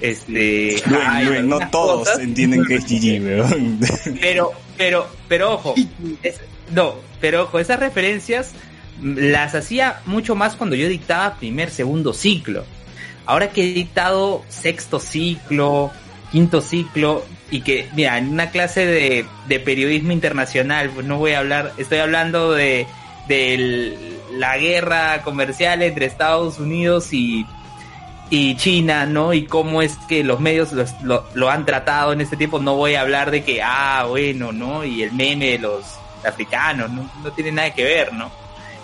este 0.03 0.83
Luen, 0.87 1.01
ay, 1.07 1.25
Luen, 1.27 1.49
no 1.49 1.59
todos 1.71 2.01
cosas, 2.09 2.19
entienden 2.23 2.65
que 2.67 2.75
es 2.75 2.85
GG, 2.85 3.23
weón. 3.25 3.81
pero, 4.21 4.53
pero, 4.77 5.07
pero 5.29 5.55
ojo, 5.55 5.75
es- 6.23 6.41
no, 6.75 6.97
pero 7.23 7.45
ojo, 7.45 7.59
esas 7.59 7.81
referencias 7.81 8.53
las 9.03 9.55
hacía 9.55 10.01
mucho 10.07 10.35
más 10.35 10.57
cuando 10.57 10.77
yo 10.77 10.89
dictaba 10.89 11.35
primer, 11.37 11.71
segundo 11.71 12.13
ciclo. 12.13 12.65
Ahora 13.27 13.51
que 13.51 13.63
he 13.71 13.73
dictado 13.73 14.43
sexto 14.49 14.99
ciclo, 14.99 15.91
quinto 16.33 16.61
ciclo, 16.61 17.25
y 17.51 17.63
que, 17.63 17.89
mira, 17.95 18.19
en 18.19 18.29
una 18.29 18.51
clase 18.51 18.87
de, 18.87 19.27
de 19.49 19.61
periodismo 19.61 20.13
internacional, 20.13 20.91
pues 20.91 21.07
no 21.07 21.19
voy 21.19 21.33
a 21.33 21.41
hablar, 21.41 21.73
estoy 21.79 21.99
hablando 21.99 22.53
de, 22.53 22.87
de 23.29 24.19
la 24.33 24.57
guerra 24.59 25.23
comercial 25.23 25.83
entre 25.83 26.07
Estados 26.07 26.59
Unidos 26.61 27.13
y, 27.13 27.45
y 28.31 28.55
China, 28.57 29.07
¿no? 29.07 29.33
Y 29.35 29.47
cómo 29.47 29.83
es 29.83 29.97
que 30.09 30.23
los 30.23 30.39
medios 30.41 30.73
los- 30.73 31.01
lo, 31.03 31.25
lo 31.35 31.51
han 31.51 31.67
tratado 31.67 32.13
en 32.13 32.21
este 32.21 32.37
tiempo. 32.37 32.61
No 32.61 32.77
voy 32.77 32.95
a 32.95 33.01
hablar 33.01 33.31
de 33.33 33.43
que, 33.43 33.61
ah, 33.63 34.05
bueno, 34.09 34.53
¿no? 34.53 34.85
Y 34.85 35.03
el 35.03 35.13
meme 35.13 35.51
de 35.53 35.59
los 35.59 35.85
africanos, 36.25 36.91
¿no? 36.91 37.11
No 37.25 37.33
tiene 37.33 37.51
nada 37.51 37.75
que 37.75 37.83
ver, 37.83 38.13
¿no? 38.13 38.31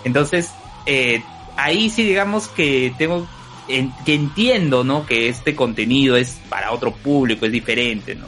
Entonces, 0.03 0.51
eh, 0.85 1.21
ahí 1.55 1.89
sí 1.89 2.03
digamos 2.03 2.47
que 2.47 2.93
tengo, 2.97 3.27
en- 3.67 3.91
que 4.05 4.13
entiendo, 4.13 4.83
¿no? 4.83 5.05
Que 5.05 5.29
este 5.29 5.55
contenido 5.55 6.15
es 6.17 6.37
para 6.49 6.71
otro 6.71 6.91
público, 6.93 7.45
es 7.45 7.51
diferente, 7.51 8.15
¿no? 8.15 8.25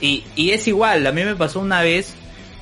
Y, 0.00 0.24
y 0.34 0.50
es 0.50 0.66
igual, 0.68 1.06
a 1.06 1.12
mí 1.12 1.22
me 1.24 1.36
pasó 1.36 1.60
una 1.60 1.82
vez 1.82 2.14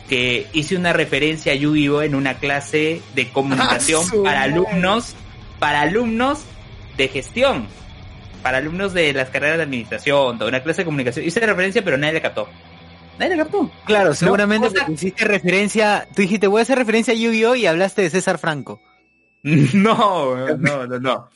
que 0.09 0.47
hice 0.53 0.77
una 0.77 0.93
referencia 0.93 1.53
a 1.53 1.55
Yu-Gi-Oh 1.55 2.03
en 2.03 2.15
una 2.17 2.35
clase 2.35 3.01
de 3.15 3.29
comunicación 3.31 4.05
¡Ah, 4.13 4.23
para 4.25 4.43
alumnos, 4.43 5.15
para 5.59 5.83
alumnos 5.83 6.41
de 6.97 7.09
gestión, 7.09 7.67
para 8.43 8.59
alumnos 8.59 8.93
de 8.93 9.13
las 9.13 9.31
carreras 9.31 9.59
de 9.59 9.63
administración, 9.63 10.39
de 10.39 10.47
una 10.47 10.63
clase 10.63 10.83
de 10.83 10.85
comunicación. 10.87 11.25
Hice 11.25 11.41
referencia, 11.41 11.83
pero 11.85 11.97
nadie 11.97 12.15
la 12.15 12.21
captó. 12.23 12.49
Nadie 13.19 13.37
la 13.37 13.43
captó. 13.45 13.71
Claro, 13.85 14.15
seguramente 14.15 14.69
o 14.69 14.71
sea- 14.71 14.81
porque 14.81 14.93
hiciste 14.95 15.25
referencia, 15.25 16.07
tú 16.15 16.23
dijiste 16.23 16.47
voy 16.47 16.61
a 16.61 16.63
hacer 16.63 16.79
referencia 16.79 17.13
a 17.13 17.17
Yu-Gi-Oh 17.17 17.55
y 17.57 17.67
hablaste 17.67 18.03
de 18.03 18.11
César 18.11 18.39
Franco. 18.39 18.81
No, 19.43 20.47
no, 20.57 20.87
no, 20.87 20.99
no. 21.01 21.29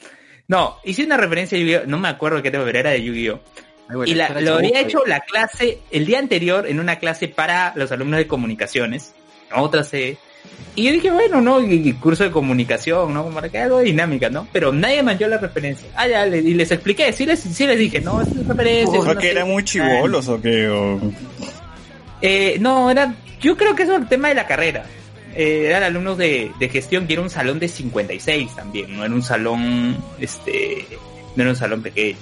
No, 0.46 0.76
hice 0.84 1.04
una 1.04 1.16
referencia 1.16 1.56
a 1.56 1.60
Yu-Gi-Oh! 1.60 1.86
No 1.86 1.98
me 1.98 2.08
acuerdo 2.08 2.42
qué 2.42 2.50
tema, 2.50 2.64
pero 2.64 2.78
era 2.78 2.90
de 2.90 3.02
Yu-Gi-Oh! 3.02 3.40
Bueno, 3.88 4.04
y 4.06 4.14
la- 4.14 4.28
lo 4.40 4.54
había 4.56 4.80
hecho 4.80 5.00
la 5.06 5.20
clase 5.20 5.78
el 5.90 6.06
día 6.06 6.18
anterior 6.18 6.66
en 6.66 6.80
una 6.80 6.96
clase 6.98 7.28
para 7.28 7.72
los 7.76 7.92
alumnos 7.92 8.16
de 8.18 8.26
comunicaciones, 8.26 9.14
otra 9.54 9.84
sede. 9.84 10.16
Y 10.74 10.84
yo 10.84 10.92
dije, 10.92 11.10
bueno, 11.10 11.40
¿no? 11.40 11.60
Y, 11.60 11.88
y 11.88 11.92
curso 11.94 12.24
de 12.24 12.30
comunicación, 12.30 13.12
¿no? 13.14 13.26
Para 13.30 13.48
que 13.48 13.58
algo 13.58 13.78
de 13.78 13.84
dinámica, 13.84 14.28
¿no? 14.28 14.46
Pero 14.52 14.72
nadie 14.72 15.02
manchó 15.02 15.26
la 15.28 15.38
referencia. 15.38 15.86
Ah, 15.96 16.06
ya, 16.08 16.26
le- 16.26 16.38
y 16.38 16.54
les 16.54 16.70
expliqué, 16.70 17.12
sí 17.12 17.24
les, 17.26 17.40
sí 17.40 17.66
les 17.66 17.78
dije, 17.78 18.00
no, 18.00 18.20
es 18.20 18.28
referencia. 18.46 18.98
es 18.98 19.04
¿Fue 19.04 19.12
una 19.12 19.14
que 19.14 19.20
serie- 19.28 19.32
eran 19.32 19.48
muy 19.50 19.64
chivolos 19.64 20.28
o 20.28 20.40
qué? 20.40 20.68
O- 20.68 21.00
Eh, 22.22 22.56
no, 22.60 22.90
era, 22.90 23.14
yo 23.40 23.56
creo 23.56 23.74
que 23.74 23.82
es 23.84 23.88
el 23.88 24.06
tema 24.08 24.28
de 24.28 24.34
la 24.34 24.46
carrera. 24.46 24.84
Eh, 25.34 25.64
eran 25.66 25.82
alumnos 25.82 26.16
de, 26.16 26.52
de 26.58 26.68
gestión 26.68 27.06
que 27.06 27.14
era 27.14 27.22
un 27.22 27.30
salón 27.30 27.58
de 27.58 27.68
56 27.68 28.54
también, 28.54 28.96
no 28.96 29.04
era 29.04 29.12
un 29.12 29.22
salón, 29.22 29.96
este, 30.20 30.86
no 31.34 31.42
era 31.42 31.50
un 31.50 31.56
salón 31.56 31.82
pequeño. 31.82 32.18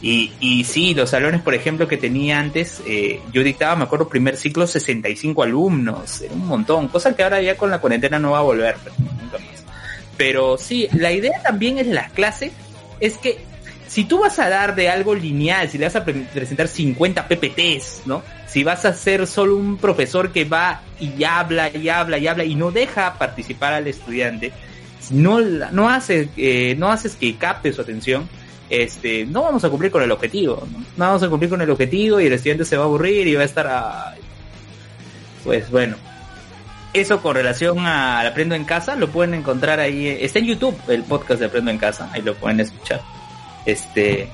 Y, 0.00 0.32
y 0.40 0.64
sí, 0.64 0.94
los 0.94 1.10
salones, 1.10 1.42
por 1.42 1.54
ejemplo, 1.54 1.86
que 1.86 1.96
tenía 1.96 2.38
antes, 2.40 2.80
eh, 2.86 3.20
yo 3.32 3.42
dictaba, 3.44 3.76
me 3.76 3.84
acuerdo, 3.84 4.08
primer 4.08 4.36
ciclo 4.36 4.66
65 4.66 5.42
alumnos, 5.44 6.20
era 6.22 6.34
un 6.34 6.46
montón, 6.46 6.88
cosa 6.88 7.14
que 7.14 7.22
ahora 7.22 7.40
ya 7.40 7.56
con 7.56 7.70
la 7.70 7.78
cuarentena 7.80 8.18
no 8.18 8.32
va 8.32 8.38
a 8.38 8.42
volver, 8.42 8.76
pero 8.82 8.96
nunca 8.98 9.38
más. 9.38 9.64
Pero 10.16 10.56
sí, 10.58 10.88
la 10.92 11.12
idea 11.12 11.40
también 11.42 11.78
en 11.78 11.94
las 11.94 12.10
clases 12.12 12.52
es 13.00 13.16
que 13.18 13.38
si 13.88 14.04
tú 14.04 14.20
vas 14.20 14.38
a 14.38 14.48
dar 14.48 14.74
de 14.74 14.88
algo 14.88 15.14
lineal, 15.14 15.68
si 15.68 15.78
le 15.78 15.84
vas 15.86 15.96
a 15.96 16.04
pre- 16.04 16.26
presentar 16.32 16.66
50 16.68 17.28
PPTs, 17.28 18.02
¿no? 18.06 18.22
Si 18.52 18.64
vas 18.64 18.84
a 18.84 18.92
ser 18.92 19.26
solo 19.26 19.56
un 19.56 19.78
profesor 19.78 20.30
que 20.30 20.44
va 20.44 20.82
y 21.00 21.24
habla 21.24 21.74
y 21.74 21.88
habla 21.88 22.18
y 22.18 22.26
habla 22.26 22.44
y 22.44 22.54
no 22.54 22.70
deja 22.70 23.14
participar 23.14 23.72
al 23.72 23.86
estudiante, 23.86 24.52
no, 25.08 25.40
no, 25.40 25.88
hace, 25.88 26.28
eh, 26.36 26.74
no 26.76 26.90
haces 26.90 27.16
que 27.16 27.34
capte 27.36 27.72
su 27.72 27.80
atención, 27.80 28.28
este, 28.68 29.24
no 29.24 29.44
vamos 29.44 29.64
a 29.64 29.70
cumplir 29.70 29.90
con 29.90 30.02
el 30.02 30.10
objetivo, 30.10 30.68
¿no? 30.70 30.80
No 30.80 31.04
vamos 31.06 31.22
a 31.22 31.30
cumplir 31.30 31.48
con 31.48 31.62
el 31.62 31.70
objetivo 31.70 32.20
y 32.20 32.26
el 32.26 32.34
estudiante 32.34 32.66
se 32.66 32.76
va 32.76 32.82
a 32.82 32.86
aburrir 32.86 33.26
y 33.26 33.34
va 33.34 33.40
a 33.40 33.46
estar 33.46 33.66
a... 33.66 34.16
Pues 35.44 35.70
bueno, 35.70 35.96
eso 36.92 37.22
con 37.22 37.34
relación 37.34 37.78
al 37.86 38.26
Aprendo 38.26 38.54
en 38.54 38.64
Casa, 38.64 38.96
lo 38.96 39.08
pueden 39.08 39.32
encontrar 39.32 39.80
ahí, 39.80 40.08
está 40.08 40.40
en 40.40 40.44
YouTube 40.44 40.78
el 40.88 41.04
podcast 41.04 41.40
de 41.40 41.46
Aprendo 41.46 41.70
en 41.70 41.78
Casa, 41.78 42.10
ahí 42.12 42.20
lo 42.20 42.34
pueden 42.34 42.60
escuchar. 42.60 43.00
Este, 43.64 44.28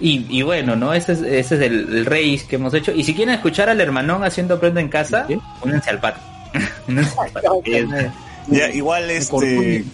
y, 0.00 0.26
y 0.28 0.42
bueno, 0.42 0.76
¿no? 0.76 0.92
Ese 0.92 1.12
es, 1.12 1.20
ese 1.20 1.54
es 1.56 1.60
el, 1.62 1.94
el 1.96 2.06
race 2.06 2.42
que 2.48 2.56
hemos 2.56 2.72
hecho. 2.74 2.92
Y 2.92 3.04
si 3.04 3.14
quieren 3.14 3.34
escuchar 3.34 3.68
al 3.68 3.80
hermanón 3.80 4.24
haciendo 4.24 4.54
Aprendo 4.54 4.80
en 4.80 4.88
Casa, 4.88 5.26
únanse 5.62 5.90
al 5.90 6.00
pato. 6.00 6.20
Únanse 6.88 7.18
al 7.20 7.30
pato. 7.30 7.60
Es- 7.64 7.88
Ya, 8.48 8.68
igual 8.70 9.10
este... 9.10 9.84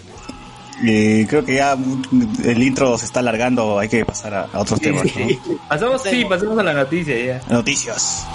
eh, 0.84 1.26
creo 1.28 1.44
que 1.44 1.54
ya 1.56 1.76
el 2.44 2.62
intro 2.62 2.98
se 2.98 3.06
está 3.06 3.20
alargando, 3.20 3.78
hay 3.78 3.88
que 3.88 4.04
pasar 4.04 4.34
a, 4.34 4.42
a 4.52 4.60
otros 4.60 4.80
temas, 4.80 5.04
¿no? 5.04 5.58
Pasamos, 5.68 6.02
sí, 6.02 6.24
pasamos 6.28 6.58
a 6.58 6.62
la 6.62 6.72
noticia 6.74 7.16
ya. 7.24 7.40
Noticias. 7.48 8.26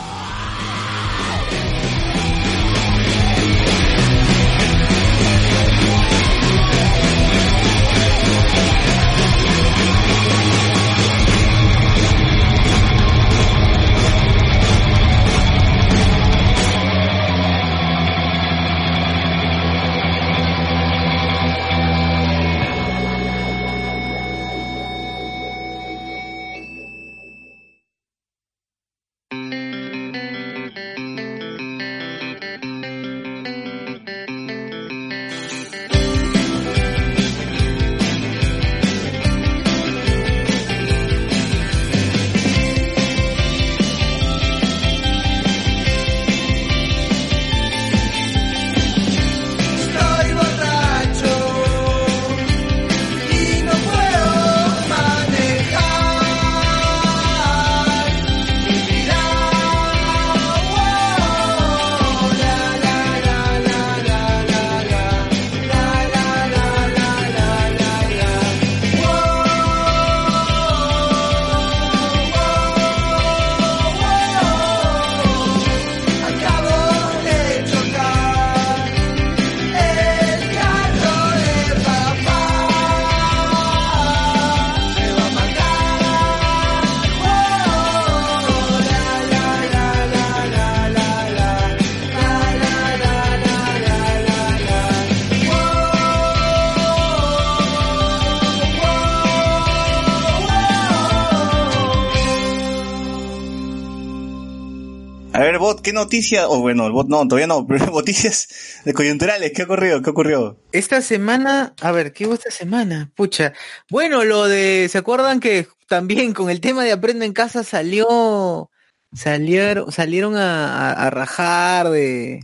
Ver, 105.97 106.05
bot, 106.05 106.09
¿qué 106.17 106.19
noticia? 106.19 106.47
O 106.49 106.59
bueno, 106.61 106.89
no, 106.89 107.27
todavía 107.27 107.47
no, 107.47 107.65
pero 107.67 107.85
noticias 107.87 108.47
de 108.85 108.93
coyunturales, 108.93 109.51
¿qué 109.55 109.61
ha 109.63 109.65
ocurrido? 109.65 110.01
¿Qué 110.01 110.09
ocurrió? 110.09 110.59
Esta 110.71 111.01
semana, 111.01 111.73
a 111.81 111.91
ver, 111.91 112.13
¿qué 112.13 112.25
hubo 112.27 112.33
esta 112.35 112.51
semana? 112.51 113.11
Pucha. 113.15 113.53
Bueno, 113.89 114.23
lo 114.23 114.47
de, 114.47 114.87
¿se 114.89 114.97
acuerdan 114.97 115.39
que 115.39 115.67
también 115.87 116.33
con 116.33 116.49
el 116.49 116.59
tema 116.61 116.83
de 116.83 116.91
Aprendo 116.91 117.25
en 117.25 117.33
Casa 117.33 117.63
salió, 117.63 118.69
salieron, 119.13 119.91
salieron 119.91 120.35
a, 120.35 120.89
a- 120.91 121.07
a 121.07 121.09
rajar 121.09 121.89
de, 121.89 122.41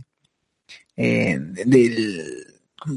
eh, 0.96 1.38
de- 1.40 1.64
del, 1.64 2.46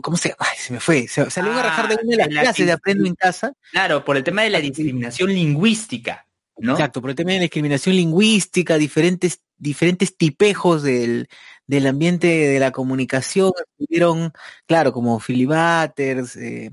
¿cómo, 0.01 0.17
se 0.17 0.29
llama? 0.29 0.37
Ay, 0.39 0.57
se 0.57 0.73
me 0.73 0.79
fue. 0.79 1.07
Se, 1.07 1.29
salieron 1.29 1.59
a 1.59 1.63
rajar 1.63 1.87
de 1.89 1.95
una 2.01 2.11
de 2.11 2.17
las 2.17 2.27
Ah, 2.27 2.31
la 2.31 2.41
clases 2.41 2.65
de 2.65 2.71
Aprendo 2.71 3.05
en 3.07 3.15
Casa. 3.15 3.53
Claro, 3.71 4.05
por 4.05 4.17
el 4.17 4.23
tema 4.23 4.43
de 4.43 4.49
la 4.51 4.59
discriminación 4.61 5.33
lingüística, 5.33 6.25
¿no? 6.57 6.73
Exacto, 6.73 7.01
por 7.01 7.09
el 7.09 7.15
tema 7.15 7.31
de 7.31 7.37
la 7.37 7.41
discriminación 7.43 7.95
lingüística, 7.95 8.77
diferentes, 8.77 9.41
diferentes 9.57 10.15
tipejos 10.17 10.83
del, 10.83 11.27
del 11.65 11.87
ambiente 11.87 12.27
de 12.27 12.59
la 12.59 12.71
comunicación, 12.71 13.51
estuvieron, 13.77 14.31
claro, 14.65 14.93
como 14.93 15.19
Philly 15.19 15.45
Butters, 15.45 16.35
eh, 16.37 16.71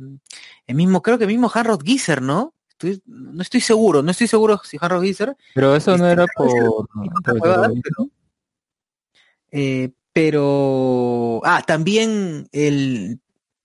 el 0.67 0.75
mismo, 0.77 1.03
creo 1.03 1.19
que 1.19 1.25
el 1.25 1.31
mismo 1.31 1.51
Hanrod 1.53 1.83
Gieser, 1.83 2.23
¿no? 2.23 2.55
Estoy, 2.71 3.03
no 3.07 3.43
estoy 3.43 3.61
seguro, 3.61 4.03
no 4.03 4.11
estoy 4.11 4.27
seguro 4.27 4.61
si 4.65 4.77
Hanrod 4.81 5.03
Gieser, 5.03 5.37
Pero 5.55 5.77
eso 5.77 5.97
no 5.97 6.09
era 6.09 6.27
por... 6.37 6.87
eh, 9.51 9.91
pero, 10.13 11.41
ah, 11.45 11.63
también 11.67 12.49
el, 12.53 13.21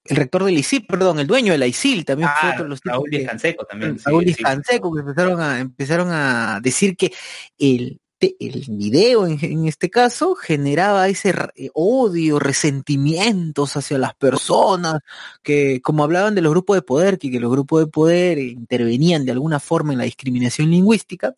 el 0.05 0.15
rector 0.17 0.43
del 0.45 0.57
ISIL, 0.57 0.85
perdón, 0.87 1.19
el 1.19 1.27
dueño 1.27 1.51
de 1.51 1.59
la 1.59 1.67
ISIL 1.67 2.05
también 2.05 2.29
fue 2.39 2.49
Ah, 2.49 2.51
otro 2.53 2.63
de 2.63 2.69
los 2.69 2.81
tipos 2.81 2.97
Raúl 2.97 3.09
que- 3.11 3.25
Canseco 3.25 3.65
también. 3.65 3.97
sí, 3.99 4.03
Raúl 4.05 4.25
sí. 4.25 4.43
Canseco, 4.43 4.93
que 4.93 4.99
empezaron 5.01 5.41
a, 5.41 5.59
empezaron 5.59 6.09
a 6.11 6.59
decir 6.61 6.95
que 6.97 7.11
el, 7.59 7.99
te- 8.19 8.35
el 8.39 8.63
video 8.69 9.25
en, 9.25 9.39
en 9.41 9.67
este 9.67 9.89
caso 9.89 10.35
generaba 10.35 11.07
ese 11.07 11.33
eh, 11.55 11.69
odio, 11.73 12.37
resentimientos 12.37 13.75
hacia 13.77 13.97
las 13.97 14.13
personas, 14.15 14.99
que 15.41 15.81
como 15.81 16.03
hablaban 16.03 16.35
de 16.35 16.41
los 16.41 16.51
grupos 16.51 16.75
de 16.77 16.81
poder, 16.83 17.17
que, 17.17 17.31
que 17.31 17.39
los 17.39 17.49
grupos 17.51 17.81
de 17.81 17.87
poder 17.87 18.37
intervenían 18.37 19.25
de 19.25 19.31
alguna 19.31 19.59
forma 19.59 19.93
en 19.93 19.99
la 19.99 20.03
discriminación 20.05 20.69
lingüística, 20.69 21.35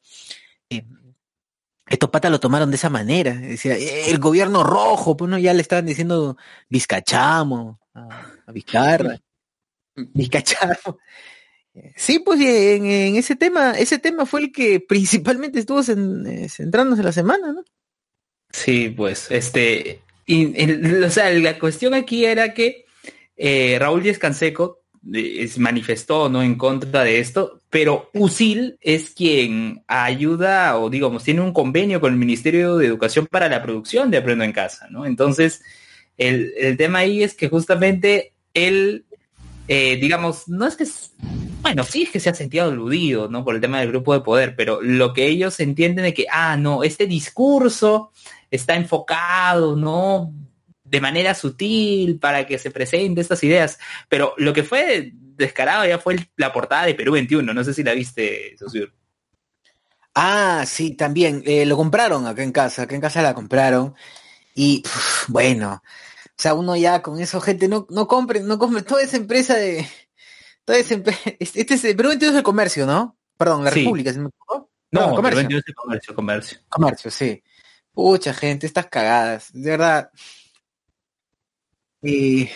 eh, 0.70 0.84
estos 1.88 2.10
patas 2.10 2.32
lo 2.32 2.40
tomaron 2.40 2.70
de 2.72 2.78
esa 2.78 2.90
manera. 2.90 3.34
Decía, 3.34 3.76
"Eh, 3.78 4.10
el 4.10 4.18
gobierno 4.20 4.64
rojo, 4.64 5.18
pues 5.18 5.30
no, 5.30 5.38
ya 5.38 5.54
le 5.54 5.62
estaban 5.62 5.86
diciendo 5.86 6.38
Vizcachamo, 6.70 7.80
a, 7.94 8.26
a 8.48 8.52
Vizcarra, 8.52 9.20
Vizcachamo. 9.96 10.98
Sí, 11.96 12.20
pues 12.20 12.40
en, 12.42 13.16
ese 13.16 13.36
tema, 13.36 13.72
ese 13.72 13.98
tema 14.00 14.26
fue 14.26 14.42
el 14.42 14.52
que 14.52 14.80
principalmente 14.88 15.60
estuvo 15.60 15.82
eh, 15.82 16.50
centrándose 16.50 17.04
la 17.04 17.12
semana, 17.12 17.54
¿no? 17.54 17.64
Sí, 18.52 18.90
pues, 18.90 19.32
este, 19.32 20.02
y, 20.26 20.54
o 21.04 21.10
sea, 21.10 21.30
la 21.32 21.58
cuestión 21.58 21.94
aquí 21.94 22.26
era 22.26 22.54
que 22.54 22.86
eh, 23.38 23.78
Raúl 23.80 24.04
Díaz 24.04 24.18
Canseco 24.18 24.82
eh, 25.14 25.38
es- 25.40 25.58
manifestó, 25.58 26.28
¿no? 26.28 26.44
En 26.44 26.56
contra 26.56 27.06
de 27.06 27.20
esto, 27.20 27.62
pero 27.70 28.10
USIL 28.14 28.78
es 28.82 29.12
quien 29.12 29.84
ayuda, 29.88 30.78
o 30.78 30.90
digamos, 30.90 31.24
tiene 31.24 31.40
un 31.40 31.54
convenio 31.54 32.02
con 32.02 32.12
el 32.12 32.20
Ministerio 32.20 32.76
de 32.76 32.88
Educación 32.88 33.26
para 33.28 33.48
la 33.48 33.64
producción 33.64 34.12
de 34.12 34.18
Aprendo 34.18 34.44
en 34.44 34.52
Casa, 34.52 34.88
¿no? 34.90 35.06
Entonces, 35.06 35.62
el, 36.18 36.54
el 36.58 36.76
tema 36.76 37.00
ahí 37.00 37.24
es 37.24 37.34
que 37.34 37.48
justamente 37.48 38.34
él, 38.54 39.06
eh, 39.74 39.96
digamos, 39.96 40.50
no 40.50 40.68
es 40.68 40.76
que, 40.76 40.86
bueno, 41.62 41.86
sí 41.86 42.02
es 42.02 42.10
que 42.10 42.20
se 42.20 42.30
ha 42.30 42.34
sentido 42.34 42.66
aludido, 42.66 43.30
¿no? 43.30 43.46
Por 43.46 43.56
el 43.56 43.62
tema 43.62 43.80
del 43.80 43.88
grupo 43.88 44.14
de 44.14 44.20
poder, 44.20 44.54
pero 44.58 44.82
lo 44.82 45.14
que 45.14 45.28
ellos 45.28 45.58
entienden 45.62 46.04
de 46.04 46.14
que, 46.14 46.26
ah, 46.30 46.58
no, 46.58 46.84
este 46.84 47.08
discurso 47.08 48.12
está 48.50 48.76
enfocado, 48.76 49.78
¿no? 49.78 50.34
De 50.84 51.00
manera 51.00 51.34
sutil 51.34 52.20
para 52.20 52.46
que 52.46 52.60
se 52.60 52.70
presente 52.70 53.22
estas 53.22 53.42
ideas. 53.46 53.80
Pero 54.10 54.34
lo 54.36 54.52
que 54.52 54.64
fue 54.64 55.14
descarado 55.14 55.86
ya 55.86 56.00
fue 56.00 56.18
la 56.36 56.52
portada 56.52 56.86
de 56.86 56.94
Perú 56.94 57.14
21. 57.14 57.54
No 57.54 57.64
sé 57.64 57.74
si 57.74 57.82
la 57.82 57.94
viste, 57.94 58.58
Sosur. 58.60 58.94
Ah, 60.14 60.66
sí, 60.68 60.98
también. 60.98 61.44
eh, 61.46 61.66
lo 61.66 61.78
compraron 61.78 62.28
acá 62.28 62.44
en 62.44 62.52
casa, 62.52 62.82
acá 62.82 62.96
en 62.96 63.00
casa 63.00 63.22
la 63.22 63.34
compraron. 63.34 63.96
Y 64.54 64.84
bueno, 65.30 65.82
o 66.42 66.44
sea, 66.44 66.56
uno 66.56 66.76
ya 66.76 67.04
con 67.04 67.20
eso, 67.20 67.40
gente, 67.40 67.68
no, 67.68 67.86
no 67.92 68.08
compren, 68.08 68.48
no 68.48 68.58
compren 68.58 68.84
toda 68.84 69.04
esa 69.04 69.16
empresa 69.16 69.54
de. 69.56 69.88
Toda 70.66 70.80
esa 70.80 70.96
empresa. 70.96 71.20
Este, 71.40 71.62
este 71.62 71.76
es 71.76 71.86
el 71.86 71.96
Perú 71.96 72.10
22 72.10 72.34
es 72.34 72.38
el 72.40 72.44
comercio, 72.44 72.88
¿no? 72.88 73.16
Perdón, 73.38 73.64
la 73.64 73.70
Sí. 73.70 73.82
República, 73.82 74.12
¿se 74.12 74.20
me 74.20 74.30
equivocó? 74.30 74.72
No, 74.90 75.02
Perú 75.02 75.16
comercio. 75.18 75.38
21 75.38 75.64
es 75.68 75.76
comercio, 75.76 76.16
comercio. 76.16 76.58
Comercio, 76.68 77.12
sí. 77.12 77.44
Pucha 77.94 78.34
gente, 78.34 78.66
estas 78.66 78.88
cagadas, 78.88 79.54
de 79.54 79.70
verdad. 79.70 80.10
Eh, 82.02 82.50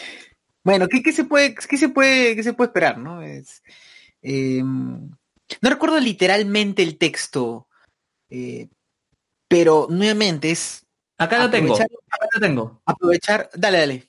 bueno, 0.63 0.87
¿qué, 0.87 1.03
qué 1.03 1.11
se 1.11 1.25
puede, 1.25 1.53
qué 1.53 1.77
se 1.77 1.89
puede, 1.89 2.35
qué 2.35 2.41
se 2.41 2.53
puede 2.53 2.69
esperar, 2.69 2.97
no? 2.97 3.21
Es, 3.21 3.61
eh, 4.23 4.63
no 4.63 5.69
recuerdo 5.69 5.99
literalmente 5.99 6.81
el 6.81 6.97
texto, 6.97 7.67
eh, 8.31 8.67
pero 9.47 9.85
nuevamente 9.91 10.49
es 10.49 10.84
Acá 11.17 11.39
lo 11.39 11.49
tengo. 11.49 11.75
Acá 11.75 12.27
lo 12.33 12.39
tengo. 12.39 12.81
aprovechar, 12.85 13.49
dale, 13.55 13.79
dale. 13.79 14.07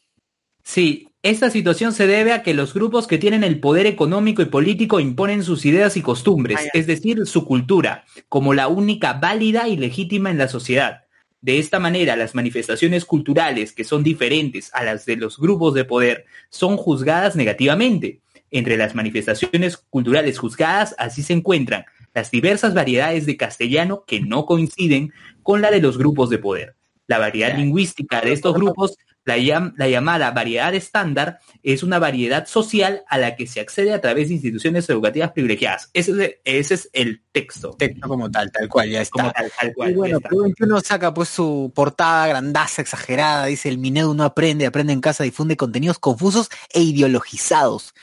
Sí, 0.62 1.08
esta 1.22 1.50
situación 1.50 1.92
se 1.92 2.06
debe 2.06 2.32
a 2.32 2.42
que 2.42 2.54
los 2.54 2.75
grupos 2.75 3.06
que 3.06 3.18
tienen 3.18 3.44
el 3.44 3.60
poder 3.60 3.86
económico 3.86 4.42
y 4.42 4.46
político 4.46 5.00
imponen 5.00 5.42
sus 5.42 5.64
ideas 5.64 5.96
y 5.96 6.02
costumbres, 6.02 6.68
es 6.72 6.86
decir, 6.86 7.26
su 7.26 7.44
cultura, 7.44 8.04
como 8.28 8.54
la 8.54 8.68
única 8.68 9.14
válida 9.14 9.68
y 9.68 9.76
legítima 9.76 10.30
en 10.30 10.38
la 10.38 10.48
sociedad. 10.48 11.04
De 11.40 11.58
esta 11.58 11.78
manera, 11.78 12.16
las 12.16 12.34
manifestaciones 12.34 13.04
culturales 13.04 13.72
que 13.72 13.84
son 13.84 14.02
diferentes 14.02 14.70
a 14.72 14.84
las 14.84 15.04
de 15.04 15.16
los 15.16 15.38
grupos 15.38 15.75
de 15.75 15.84
poder 15.84 16.26
son 16.49 16.76
juzgadas 16.76 17.36
negativamente. 17.36 18.21
Entre 18.50 18.76
las 18.76 18.95
manifestaciones 18.95 19.76
culturales 19.76 20.38
juzgadas, 20.38 20.95
así 20.99 21.23
se 21.23 21.32
encuentran 21.32 21.84
las 22.14 22.30
diversas 22.30 22.73
variedades 22.73 23.26
de 23.26 23.36
castellano 23.36 24.04
que 24.06 24.21
no 24.21 24.47
coinciden 24.47 25.12
con 25.42 25.60
la 25.60 25.71
de 25.71 25.80
los 25.80 25.99
grupos 25.99 26.30
de 26.30 26.38
poder. 26.38 26.75
La 27.06 27.19
variedad 27.19 27.56
lingüística 27.56 28.21
de 28.21 28.32
estos 28.32 28.54
grupos 28.54 28.97
la, 29.25 29.38
llam- 29.38 29.75
la 29.76 29.88
llamada 29.88 30.30
variedad 30.30 30.73
estándar 30.73 31.40
es 31.64 31.82
una 31.82 31.99
variedad 31.99 32.47
social 32.47 33.02
a 33.08 33.19
la 33.19 33.34
que 33.34 33.49
se 33.49 33.58
accede 33.58 33.92
a 33.92 34.00
través 34.00 34.28
de 34.28 34.34
instituciones 34.34 34.88
educativas 34.88 35.32
privilegiadas. 35.32 35.90
Ese 35.92 36.12
es 36.12 36.19
el, 36.19 36.34
ese 36.45 36.75
es 36.75 36.90
el 36.92 37.23
texto. 37.32 37.71
Texto 37.76 38.06
como 38.08 38.30
tal, 38.30 38.52
tal 38.52 38.69
cual, 38.69 38.88
ya 38.88 39.00
está. 39.02 39.21
Como 39.23 39.32
tal, 39.32 39.50
tal 39.60 39.75
cual. 39.75 39.90
Y 39.90 39.95
bueno, 39.95 40.12
ya 40.12 40.16
está. 40.19 40.28
Perú 40.28 40.42
21 40.42 40.80
saca 40.80 41.12
pues 41.12 41.28
su 41.28 41.73
portada 41.75 42.28
grandaza, 42.28 42.82
exagerada, 42.82 43.47
dice 43.47 43.69
el 43.69 43.78
Minedu 43.78 44.14
no 44.14 44.23
aprende, 44.23 44.64
aprende 44.64 44.92
en 44.92 45.00
casa, 45.00 45.25
difunde 45.25 45.56
contenidos 45.56 45.99
confusos 45.99 46.49
e 46.73 46.82
ideologizados. 46.82 47.95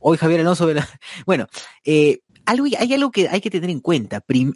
Hoy 0.00 0.16
Javier 0.16 0.40
Alonso, 0.42 0.64
Vela- 0.72 0.88
bueno, 1.26 1.48
eh, 1.84 2.20
algo, 2.46 2.66
hay 2.78 2.94
algo 2.94 3.10
que 3.10 3.28
hay 3.28 3.40
que 3.40 3.50
tener 3.50 3.70
en 3.70 3.80
cuenta. 3.80 4.20
Prim- 4.20 4.54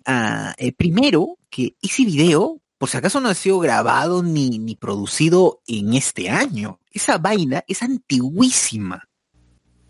eh, 0.57 0.73
primero, 0.73 1.37
que 1.51 1.75
ese 1.83 2.05
video, 2.05 2.62
por 2.83 2.88
si 2.88 2.97
acaso 2.97 3.21
no 3.21 3.29
ha 3.29 3.35
sido 3.35 3.61
grabado 3.61 4.25
ni, 4.25 4.59
ni 4.59 4.75
producido 4.75 5.61
en 5.68 5.95
este 5.95 6.31
año. 6.31 6.81
Esa 6.90 7.16
vaina 7.16 7.62
es 7.68 7.81
antiguísima. 7.81 9.09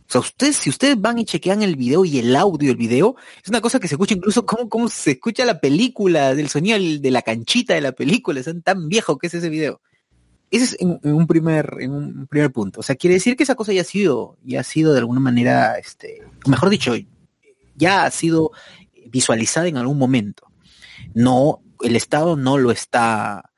O 0.07 0.12
sea, 0.12 0.20
ustedes, 0.20 0.57
si 0.57 0.68
ustedes 0.68 1.00
van 1.00 1.18
y 1.18 1.24
chequean 1.24 1.62
el 1.62 1.76
video 1.76 2.05
y 2.05 2.18
el 2.18 2.37
audio 2.37 2.68
del 2.68 2.76
video, 2.76 3.16
es 3.42 3.48
una 3.48 3.62
cosa 3.62 3.81
que 3.81 3.88
se 3.88 3.94
escucha 3.94 4.12
incluso 4.12 4.44
como, 4.44 4.68
como 4.68 4.90
se 4.90 5.12
escucha 5.12 5.46
la 5.46 5.59
película, 5.59 6.35
del 6.35 6.50
sonido 6.50 6.78
de 6.78 7.11
la 7.11 7.22
canchita 7.22 7.72
de 7.72 7.81
la 7.81 7.92
película, 7.92 8.40
es 8.40 8.50
tan 8.62 8.90
viejo 8.90 9.16
que 9.16 9.28
es 9.28 9.33
ese 9.33 9.48
video. 9.48 9.81
Ese 10.50 10.64
es 10.64 10.76
un 10.83 11.26
primer, 11.26 11.78
en 11.81 11.92
un 11.92 12.26
primer 12.26 12.52
punto. 12.52 12.81
O 12.81 12.83
sea, 12.83 12.96
quiere 12.96 13.14
decir 13.14 13.38
que 13.38 13.44
esa 13.44 13.55
cosa 13.55 13.72
ya 13.72 13.81
ha 13.81 13.85
sido, 13.85 14.37
ya 14.44 14.61
ha 14.61 14.64
sido 14.64 14.92
de 14.92 14.98
alguna 14.98 15.20
manera, 15.20 15.78
este, 15.78 16.20
mejor 16.46 16.68
dicho, 16.68 16.92
ya 17.74 18.05
ha 18.05 18.11
sido 18.11 18.50
visualizada 19.07 19.66
en 19.66 19.78
algún 19.78 19.96
momento. 19.96 20.46
No, 21.14 21.62
el 21.83 21.97
Estado 21.97 22.37
no 22.37 22.59
lo 22.59 22.71
está, 22.71 23.51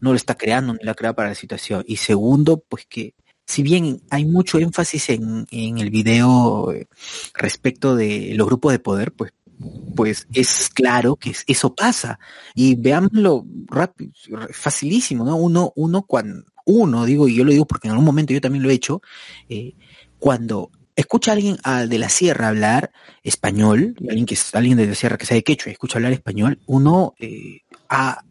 no 0.00 0.10
lo 0.10 0.16
está 0.16 0.36
creando, 0.36 0.74
ni 0.74 0.80
lo 0.84 0.90
ha 0.92 0.94
creado 0.94 1.16
para 1.16 1.30
la 1.30 1.34
situación. 1.34 1.84
Y 1.86 1.96
segundo, 1.96 2.62
pues 2.68 2.86
que 2.88 3.14
si 3.46 3.62
bien 3.62 4.02
hay 4.10 4.24
mucho 4.24 4.58
énfasis 4.58 5.10
en, 5.10 5.46
en 5.50 5.78
el 5.78 5.90
video 5.90 6.72
eh, 6.72 6.88
respecto 7.34 7.94
de 7.96 8.32
los 8.36 8.46
grupos 8.46 8.72
de 8.72 8.78
poder, 8.78 9.12
pues, 9.12 9.32
pues 9.94 10.26
es 10.32 10.70
claro 10.70 11.16
que 11.16 11.30
es- 11.30 11.44
eso 11.46 11.74
pasa. 11.74 12.18
Y 12.54 12.74
veámoslo 12.76 13.44
rápido, 13.66 14.12
facilísimo, 14.52 15.24
¿no? 15.24 15.36
Uno, 15.36 15.72
uno 15.76 16.02
cuando, 16.06 16.44
uno, 16.66 17.04
digo, 17.04 17.28
y 17.28 17.36
yo 17.36 17.44
lo 17.44 17.52
digo 17.52 17.66
porque 17.66 17.88
en 17.88 17.92
algún 17.92 18.06
momento 18.06 18.32
yo 18.32 18.40
también 18.40 18.62
lo 18.64 18.70
he 18.70 18.74
hecho, 18.74 19.02
eh, 19.48 19.74
cuando 20.18 20.70
escucha 20.96 21.32
a 21.32 21.34
alguien 21.34 21.56
ah, 21.64 21.86
de 21.86 21.98
la 21.98 22.08
sierra 22.08 22.48
hablar 22.48 22.92
español, 23.22 23.94
alguien 24.08 24.26
que 24.26 24.38
alguien 24.52 24.76
de 24.76 24.86
la 24.86 24.94
sierra 24.94 25.18
que 25.18 25.26
sabe 25.26 25.42
quechua 25.42 25.72
escucha 25.72 25.98
hablar 25.98 26.12
español, 26.12 26.60
uno 26.66 27.14
eh, 27.18 27.60
ha 27.88 28.24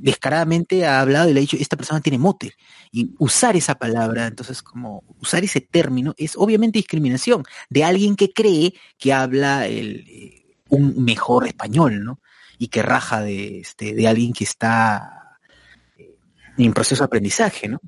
descaradamente 0.00 0.86
ha 0.86 1.00
hablado 1.00 1.28
y 1.28 1.34
le 1.34 1.40
ha 1.40 1.42
dicho, 1.42 1.56
esta 1.60 1.76
persona 1.76 2.00
tiene 2.00 2.18
mote. 2.18 2.54
Y 2.90 3.14
usar 3.18 3.56
esa 3.56 3.76
palabra, 3.76 4.26
entonces 4.26 4.62
como 4.62 5.04
usar 5.20 5.44
ese 5.44 5.60
término 5.60 6.14
es 6.16 6.36
obviamente 6.36 6.78
discriminación 6.78 7.44
de 7.68 7.84
alguien 7.84 8.16
que 8.16 8.32
cree 8.32 8.74
que 8.98 9.12
habla 9.12 9.66
el, 9.66 10.04
eh, 10.08 10.56
un 10.70 11.04
mejor 11.04 11.46
español, 11.46 12.02
¿no? 12.02 12.20
Y 12.58 12.68
que 12.68 12.82
raja 12.82 13.20
de, 13.20 13.60
este, 13.60 13.94
de 13.94 14.08
alguien 14.08 14.32
que 14.32 14.44
está 14.44 15.38
eh, 15.96 16.16
en 16.58 16.72
proceso 16.72 17.02
de 17.02 17.06
aprendizaje, 17.06 17.68
¿no? 17.68 17.80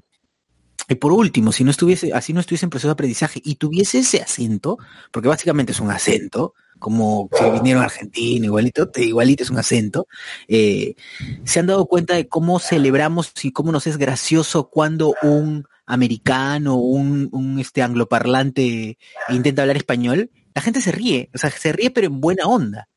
Y 0.88 0.96
por 0.96 1.12
último, 1.12 1.52
si 1.52 1.64
no 1.64 1.70
estuviese, 1.70 2.12
así 2.12 2.32
no 2.32 2.40
estuviese 2.40 2.66
en 2.66 2.70
proceso 2.70 2.88
de 2.88 2.92
aprendizaje 2.92 3.40
y 3.42 3.54
tuviese 3.54 4.00
ese 4.00 4.20
acento, 4.20 4.78
porque 5.10 5.28
básicamente 5.28 5.72
es 5.72 5.80
un 5.80 5.90
acento, 5.90 6.54
como 6.82 7.30
si 7.32 7.48
vinieron 7.48 7.82
a 7.82 7.86
Argentina, 7.86 8.44
igualito, 8.44 8.90
igualito 8.96 9.44
es 9.44 9.50
un 9.50 9.58
acento, 9.58 10.08
eh, 10.48 10.96
se 11.44 11.60
han 11.60 11.68
dado 11.68 11.86
cuenta 11.86 12.14
de 12.14 12.26
cómo 12.26 12.58
celebramos 12.58 13.32
y 13.44 13.52
cómo 13.52 13.70
nos 13.70 13.86
es 13.86 13.98
gracioso 13.98 14.68
cuando 14.68 15.14
un 15.22 15.64
americano, 15.86 16.74
un, 16.74 17.28
un 17.30 17.60
este 17.60 17.82
angloparlante 17.82 18.98
intenta 19.28 19.62
hablar 19.62 19.76
español, 19.76 20.30
la 20.54 20.60
gente 20.60 20.80
se 20.80 20.90
ríe, 20.90 21.30
o 21.32 21.38
sea, 21.38 21.50
se 21.50 21.72
ríe 21.72 21.92
pero 21.92 22.08
en 22.08 22.20
buena 22.20 22.46
onda. 22.46 22.88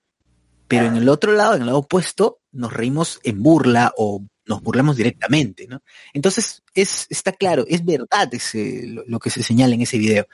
Pero 0.67 0.87
en 0.87 0.95
el 0.95 1.07
otro 1.09 1.33
lado, 1.33 1.53
en 1.53 1.61
el 1.61 1.67
lado 1.67 1.77
opuesto, 1.77 2.39
nos 2.51 2.73
reímos 2.73 3.19
en 3.21 3.43
burla 3.43 3.93
o 3.97 4.25
nos 4.47 4.63
burlamos 4.63 4.95
directamente, 4.95 5.67
¿no? 5.67 5.83
Entonces, 6.11 6.63
es, 6.73 7.05
está 7.11 7.33
claro, 7.33 7.65
es 7.67 7.85
verdad 7.85 8.33
ese, 8.33 8.81
lo 8.87 9.19
que 9.19 9.29
se 9.29 9.43
señala 9.43 9.75
en 9.75 9.81
ese 9.81 9.99
video. 9.99 10.25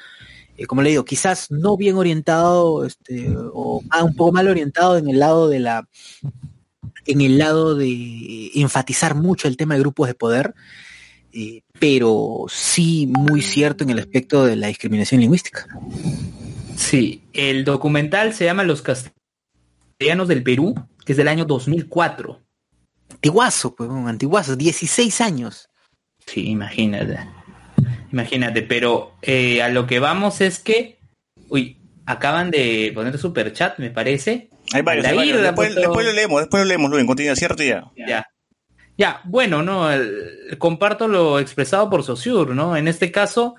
Eh, 0.57 0.65
como 0.65 0.81
le 0.81 0.89
digo, 0.91 1.05
quizás 1.05 1.49
no 1.51 1.77
bien 1.77 1.95
orientado, 1.95 2.85
este, 2.85 3.33
o 3.53 3.83
ah, 3.89 4.03
un 4.03 4.15
poco 4.15 4.31
mal 4.31 4.47
orientado 4.47 4.97
en 4.97 5.09
el 5.09 5.19
lado 5.19 5.49
de 5.49 5.59
la, 5.59 5.87
en 7.05 7.21
el 7.21 7.37
lado 7.37 7.75
de 7.75 8.51
enfatizar 8.55 9.15
mucho 9.15 9.47
el 9.47 9.57
tema 9.57 9.75
de 9.75 9.81
grupos 9.81 10.07
de 10.07 10.13
poder, 10.13 10.53
eh, 11.33 11.61
pero 11.79 12.45
sí 12.49 13.07
muy 13.07 13.41
cierto 13.41 13.83
en 13.83 13.91
el 13.91 13.99
aspecto 13.99 14.45
de 14.45 14.55
la 14.55 14.67
discriminación 14.67 15.21
lingüística. 15.21 15.67
Sí, 16.75 17.21
el 17.33 17.63
documental 17.63 18.33
se 18.33 18.45
llama 18.45 18.63
Los 18.63 18.81
Castellanos 18.81 20.27
del 20.27 20.43
Perú, 20.43 20.75
que 21.05 21.13
es 21.13 21.17
del 21.17 21.27
año 21.27 21.45
2004. 21.45 22.41
Antiguazo, 23.11 23.75
pues, 23.75 23.89
antiguazo, 23.89 24.55
16 24.55 25.21
años. 25.21 25.69
Sí, 26.25 26.49
imagínate. 26.49 27.19
Imagínate, 28.11 28.61
pero 28.61 29.13
eh, 29.21 29.61
a 29.61 29.69
lo 29.69 29.87
que 29.87 29.99
vamos 29.99 30.41
es 30.41 30.59
que, 30.59 30.97
uy, 31.49 31.77
acaban 32.05 32.51
de 32.51 32.91
poner 32.93 33.17
super 33.17 33.53
chat, 33.53 33.77
me 33.79 33.89
parece. 33.89 34.49
Hay 34.73 34.81
varios, 34.81 35.05
hay 35.05 35.15
varios. 35.15 35.41
Después, 35.41 35.69
puesto- 35.69 35.81
después 35.81 36.05
lo 36.05 36.13
leemos, 36.13 36.41
después 36.41 36.63
lo 36.63 36.67
leemos, 36.67 36.91
Luis. 36.91 37.05
Continúa, 37.05 37.35
cierto 37.35 37.63
ya. 37.63 37.85
Ya. 37.95 38.25
Ya, 38.97 39.21
bueno, 39.25 39.63
no, 39.63 39.91
el- 39.91 40.57
comparto 40.57 41.07
lo 41.07 41.39
expresado 41.39 41.89
por 41.89 42.03
Saussure, 42.03 42.53
¿no? 42.53 42.75
En 42.77 42.87
este 42.87 43.11
caso, 43.11 43.55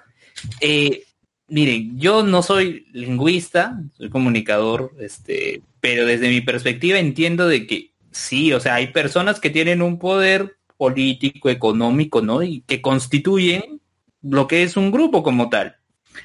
eh, 0.61 1.05
miren, 1.49 1.99
yo 1.99 2.23
no 2.23 2.43
soy 2.43 2.87
lingüista, 2.93 3.79
soy 3.97 4.09
comunicador, 4.11 4.93
este, 5.01 5.63
pero 5.81 6.07
desde 6.07 6.29
mi 6.29 6.41
perspectiva 6.43 6.99
entiendo 6.99 7.49
de 7.49 7.67
que 7.67 7.91
sí, 8.11 8.53
o 8.53 8.61
sea, 8.61 8.75
hay 8.77 8.89
personas 8.89 9.41
que 9.41 9.51
tienen 9.51 9.83
un 9.83 9.99
poder 9.99 10.57
político, 10.77 11.49
económico, 11.49 12.21
¿no? 12.23 12.43
Y 12.43 12.63
que 12.67 12.81
constituyen 12.83 13.81
lo 14.23 14.47
que 14.47 14.63
es 14.63 14.77
un 14.77 14.91
grupo 14.91 15.23
como 15.23 15.51
tal, 15.51 15.77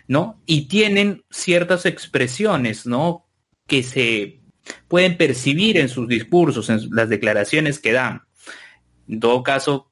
¿no? 0.08 0.42
Y 0.46 0.68
tienen 0.68 1.24
ciertas 1.30 1.86
expresiones, 1.86 2.86
¿no? 2.86 3.28
Que 3.66 3.84
se 3.84 4.42
pueden 4.88 5.18
percibir 5.18 5.78
en 5.78 5.90
sus 5.90 6.08
discursos, 6.08 6.70
en 6.70 6.80
las 6.92 7.10
declaraciones 7.10 7.80
que 7.80 7.94
dan. 7.94 8.22
En 9.08 9.20
todo 9.20 9.44
caso, 9.44 9.92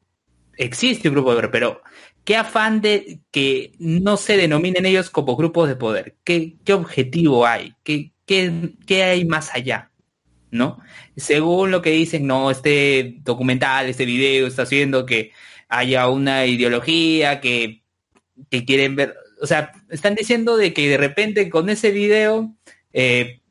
existe 0.57 1.09
un 1.09 1.15
grupo 1.15 1.31
de 1.31 1.35
poder, 1.37 1.51
pero 1.51 1.81
¿qué 2.23 2.35
afán 2.35 2.81
de 2.81 3.21
que 3.31 3.73
no 3.79 4.17
se 4.17 4.37
denominen 4.37 4.85
ellos 4.85 5.09
como 5.09 5.35
grupos 5.35 5.67
de 5.67 5.75
poder? 5.75 6.17
¿Qué, 6.23 6.57
qué 6.63 6.73
objetivo 6.73 7.45
hay? 7.45 7.73
¿Qué, 7.83 8.11
qué, 8.25 8.73
qué 8.85 9.03
hay 9.03 9.25
más 9.25 9.53
allá? 9.53 9.91
¿No? 10.51 10.79
Según 11.17 11.71
lo 11.71 11.81
que 11.81 11.91
dicen, 11.91 12.27
no, 12.27 12.51
este 12.51 13.17
documental, 13.23 13.87
este 13.87 14.05
video 14.05 14.47
está 14.47 14.61
haciendo 14.61 15.05
que 15.05 15.31
haya 15.67 16.07
una 16.07 16.45
ideología 16.45 17.41
que, 17.41 17.84
que 18.49 18.65
quieren 18.65 18.95
ver, 18.95 19.15
o 19.41 19.47
sea, 19.47 19.71
están 19.89 20.15
diciendo 20.15 20.57
de 20.57 20.73
que 20.73 20.89
de 20.89 20.97
repente 20.97 21.49
con 21.49 21.69
ese 21.69 21.91
video 21.91 22.53
eh, 22.93 23.41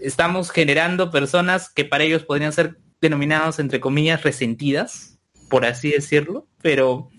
estamos 0.00 0.50
generando 0.50 1.10
personas 1.10 1.70
que 1.70 1.84
para 1.84 2.04
ellos 2.04 2.24
podrían 2.24 2.52
ser 2.52 2.78
denominados 3.00 3.58
entre 3.58 3.80
comillas 3.80 4.22
resentidas, 4.22 5.18
por 5.48 5.64
así 5.64 5.90
decirlo, 5.90 6.46
pero 6.62 7.10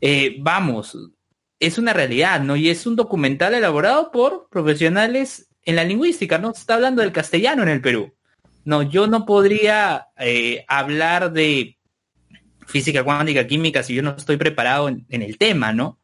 eh, 0.00 0.36
vamos, 0.40 0.96
es 1.60 1.78
una 1.78 1.92
realidad, 1.92 2.40
¿no? 2.40 2.56
Y 2.56 2.68
es 2.68 2.86
un 2.86 2.96
documental 2.96 3.54
elaborado 3.54 4.10
por 4.10 4.48
profesionales 4.50 5.48
en 5.64 5.76
la 5.76 5.84
lingüística, 5.84 6.38
¿no? 6.38 6.52
Se 6.52 6.60
está 6.60 6.74
hablando 6.74 7.02
del 7.02 7.12
castellano 7.12 7.62
en 7.62 7.68
el 7.68 7.80
Perú. 7.80 8.12
No, 8.64 8.82
yo 8.82 9.06
no 9.06 9.24
podría 9.26 10.08
eh, 10.18 10.64
hablar 10.68 11.32
de 11.32 11.78
física 12.66 13.04
cuántica, 13.04 13.46
química, 13.46 13.82
si 13.82 13.94
yo 13.94 14.02
no 14.02 14.14
estoy 14.16 14.36
preparado 14.36 14.88
en, 14.88 15.06
en 15.10 15.22
el 15.22 15.38
tema, 15.38 15.72
¿no? 15.72 15.98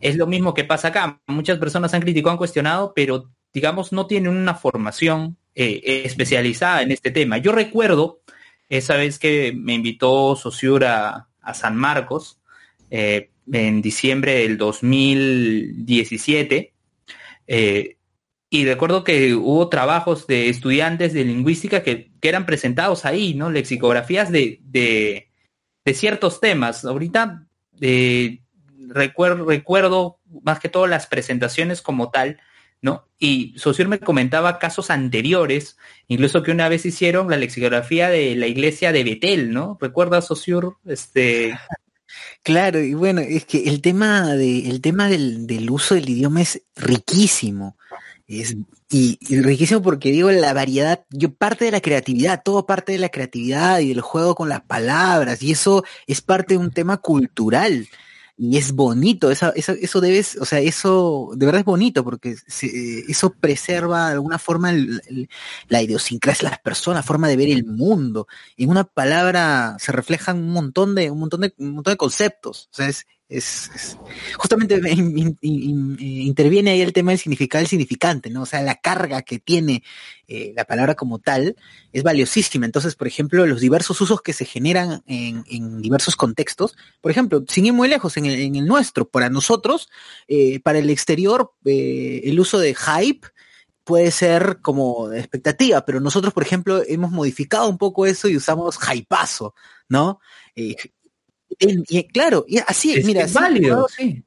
Es 0.00 0.16
lo 0.16 0.26
mismo 0.26 0.54
que 0.54 0.64
pasa 0.64 0.88
acá. 0.88 1.20
Muchas 1.26 1.58
personas 1.58 1.94
han 1.94 2.00
criticado, 2.00 2.32
han 2.32 2.38
cuestionado, 2.38 2.92
pero 2.94 3.30
digamos 3.52 3.92
no 3.92 4.06
tienen 4.06 4.32
una 4.32 4.54
formación 4.54 5.36
eh, 5.54 6.02
especializada 6.04 6.82
en 6.82 6.92
este 6.92 7.10
tema. 7.10 7.38
Yo 7.38 7.52
recuerdo 7.52 8.20
esa 8.68 8.96
vez 8.96 9.18
que 9.18 9.52
me 9.54 9.74
invitó 9.74 10.36
Sociur 10.36 10.84
a, 10.84 11.26
San 11.54 11.76
Marcos 11.76 12.38
eh, 12.90 13.30
en 13.52 13.82
diciembre 13.82 14.34
del 14.34 14.56
2017 14.56 16.72
eh, 17.48 17.96
y 18.48 18.64
recuerdo 18.64 19.02
que 19.02 19.34
hubo 19.34 19.68
trabajos 19.68 20.28
de 20.28 20.48
estudiantes 20.48 21.12
de 21.12 21.24
lingüística 21.24 21.82
que, 21.82 22.12
eran 22.22 22.46
presentados 22.46 23.04
ahí, 23.04 23.34
¿no? 23.34 23.50
Lexicografías 23.50 24.30
de, 24.30 24.60
de, 24.64 25.26
ciertos 25.92 26.38
temas. 26.38 26.84
Ahorita 26.84 27.48
recuerdo, 28.90 29.46
recuerdo 29.46 30.18
más 30.42 30.60
que 30.60 30.68
todo 30.68 30.86
las 30.86 31.06
presentaciones 31.06 31.82
como 31.82 32.10
tal, 32.10 32.40
¿no? 32.82 33.06
Y 33.18 33.54
Saussure 33.58 33.88
me 33.88 34.00
comentaba 34.00 34.58
casos 34.58 34.90
anteriores, 34.90 35.76
incluso 36.08 36.42
que 36.42 36.50
una 36.50 36.68
vez 36.68 36.86
hicieron 36.86 37.30
la 37.30 37.36
lexicografía 37.36 38.08
de 38.08 38.34
la 38.36 38.46
iglesia 38.46 38.92
de 38.92 39.04
Betel, 39.04 39.52
¿no? 39.52 39.78
¿Recuerdas, 39.80 40.26
Saussure? 40.26 40.76
Este, 40.86 41.54
Claro, 42.42 42.80
y 42.80 42.94
bueno, 42.94 43.20
es 43.20 43.44
que 43.44 43.64
el 43.68 43.80
tema 43.80 44.34
de, 44.34 44.68
el 44.68 44.80
tema 44.80 45.08
del, 45.08 45.46
del 45.46 45.70
uso 45.70 45.94
del 45.94 46.08
idioma 46.08 46.42
es 46.42 46.62
riquísimo. 46.74 47.76
Es, 48.26 48.56
y, 48.88 49.18
y 49.20 49.40
riquísimo 49.40 49.82
porque 49.82 50.10
digo 50.10 50.30
la 50.30 50.52
variedad, 50.52 51.04
yo 51.10 51.32
parte 51.34 51.66
de 51.66 51.70
la 51.70 51.80
creatividad, 51.80 52.42
todo 52.44 52.66
parte 52.66 52.92
de 52.92 52.98
la 52.98 53.08
creatividad 53.08 53.80
y 53.80 53.88
del 53.88 54.00
juego 54.00 54.34
con 54.34 54.48
las 54.48 54.62
palabras, 54.62 55.42
y 55.42 55.52
eso 55.52 55.84
es 56.06 56.22
parte 56.22 56.54
de 56.54 56.58
un 56.58 56.70
tema 56.70 56.96
cultural. 56.98 57.88
Y 58.42 58.56
es 58.56 58.72
bonito, 58.72 59.30
eso, 59.30 59.52
eso, 59.54 60.00
debes, 60.00 60.36
o 60.36 60.46
sea, 60.46 60.60
eso 60.60 61.30
de 61.36 61.44
verdad 61.44 61.58
es 61.60 61.66
bonito 61.66 62.02
porque 62.02 62.36
se- 62.46 63.00
eso 63.06 63.34
preserva 63.34 64.06
de 64.06 64.12
alguna 64.14 64.38
forma 64.38 64.72
la 65.68 65.82
idiosincrasia 65.82 66.48
de 66.48 66.52
las 66.52 66.60
personas, 66.60 67.00
la 67.00 67.02
forma 67.06 67.28
de 67.28 67.36
ver 67.36 67.50
el 67.50 67.66
mundo. 67.66 68.26
En 68.56 68.70
una 68.70 68.84
palabra 68.84 69.76
se 69.78 69.92
reflejan 69.92 70.38
un 70.38 70.52
montón 70.52 70.94
de, 70.94 71.10
un 71.10 71.18
montón 71.20 71.42
de, 71.42 71.54
un 71.58 71.72
montón 71.74 71.92
de 71.92 71.98
conceptos. 71.98 72.68
Es, 73.30 73.96
justamente 74.36 74.80
in- 74.90 75.96
interviene 76.00 76.72
ahí 76.72 76.80
el 76.82 76.92
tema 76.92 77.12
del 77.12 77.18
significado 77.20 77.60
del 77.60 77.68
significante, 77.68 78.28
¿no? 78.28 78.42
O 78.42 78.46
sea, 78.46 78.60
la 78.62 78.74
carga 78.74 79.22
que 79.22 79.38
tiene 79.38 79.82
eh, 80.26 80.52
la 80.54 80.64
palabra 80.64 80.96
como 80.96 81.20
tal 81.20 81.56
es 81.92 82.02
valiosísima. 82.02 82.66
Entonces, 82.66 82.96
por 82.96 83.06
ejemplo, 83.06 83.46
los 83.46 83.60
diversos 83.60 84.00
usos 84.00 84.20
que 84.20 84.32
se 84.32 84.44
generan 84.44 85.02
en, 85.06 85.44
en 85.48 85.80
diversos 85.80 86.16
contextos, 86.16 86.76
por 87.00 87.10
ejemplo, 87.10 87.44
sin 87.48 87.66
ir 87.66 87.72
muy 87.72 87.88
lejos, 87.88 88.16
en 88.16 88.26
el, 88.26 88.40
en 88.40 88.56
el 88.56 88.66
nuestro, 88.66 89.08
para 89.08 89.30
nosotros, 89.30 89.88
eh, 90.28 90.60
para 90.60 90.80
el 90.80 90.90
exterior, 90.90 91.52
eh, 91.64 92.22
el 92.24 92.38
uso 92.40 92.58
de 92.58 92.74
hype 92.74 93.28
puede 93.84 94.10
ser 94.10 94.58
como 94.60 95.12
expectativa, 95.12 95.84
pero 95.84 96.00
nosotros, 96.00 96.32
por 96.32 96.42
ejemplo, 96.42 96.82
hemos 96.86 97.10
modificado 97.10 97.68
un 97.68 97.78
poco 97.78 98.06
eso 98.06 98.28
y 98.28 98.36
usamos 98.36 98.78
hypazo, 98.92 99.54
¿no? 99.88 100.20
Eh, 100.54 100.76
y, 101.60 102.04
claro, 102.04 102.44
y 102.48 102.58
así, 102.58 102.94
es, 102.94 103.04
mira, 103.04 103.22
es 103.24 103.32
válido, 103.32 103.86
sí. 103.88 104.22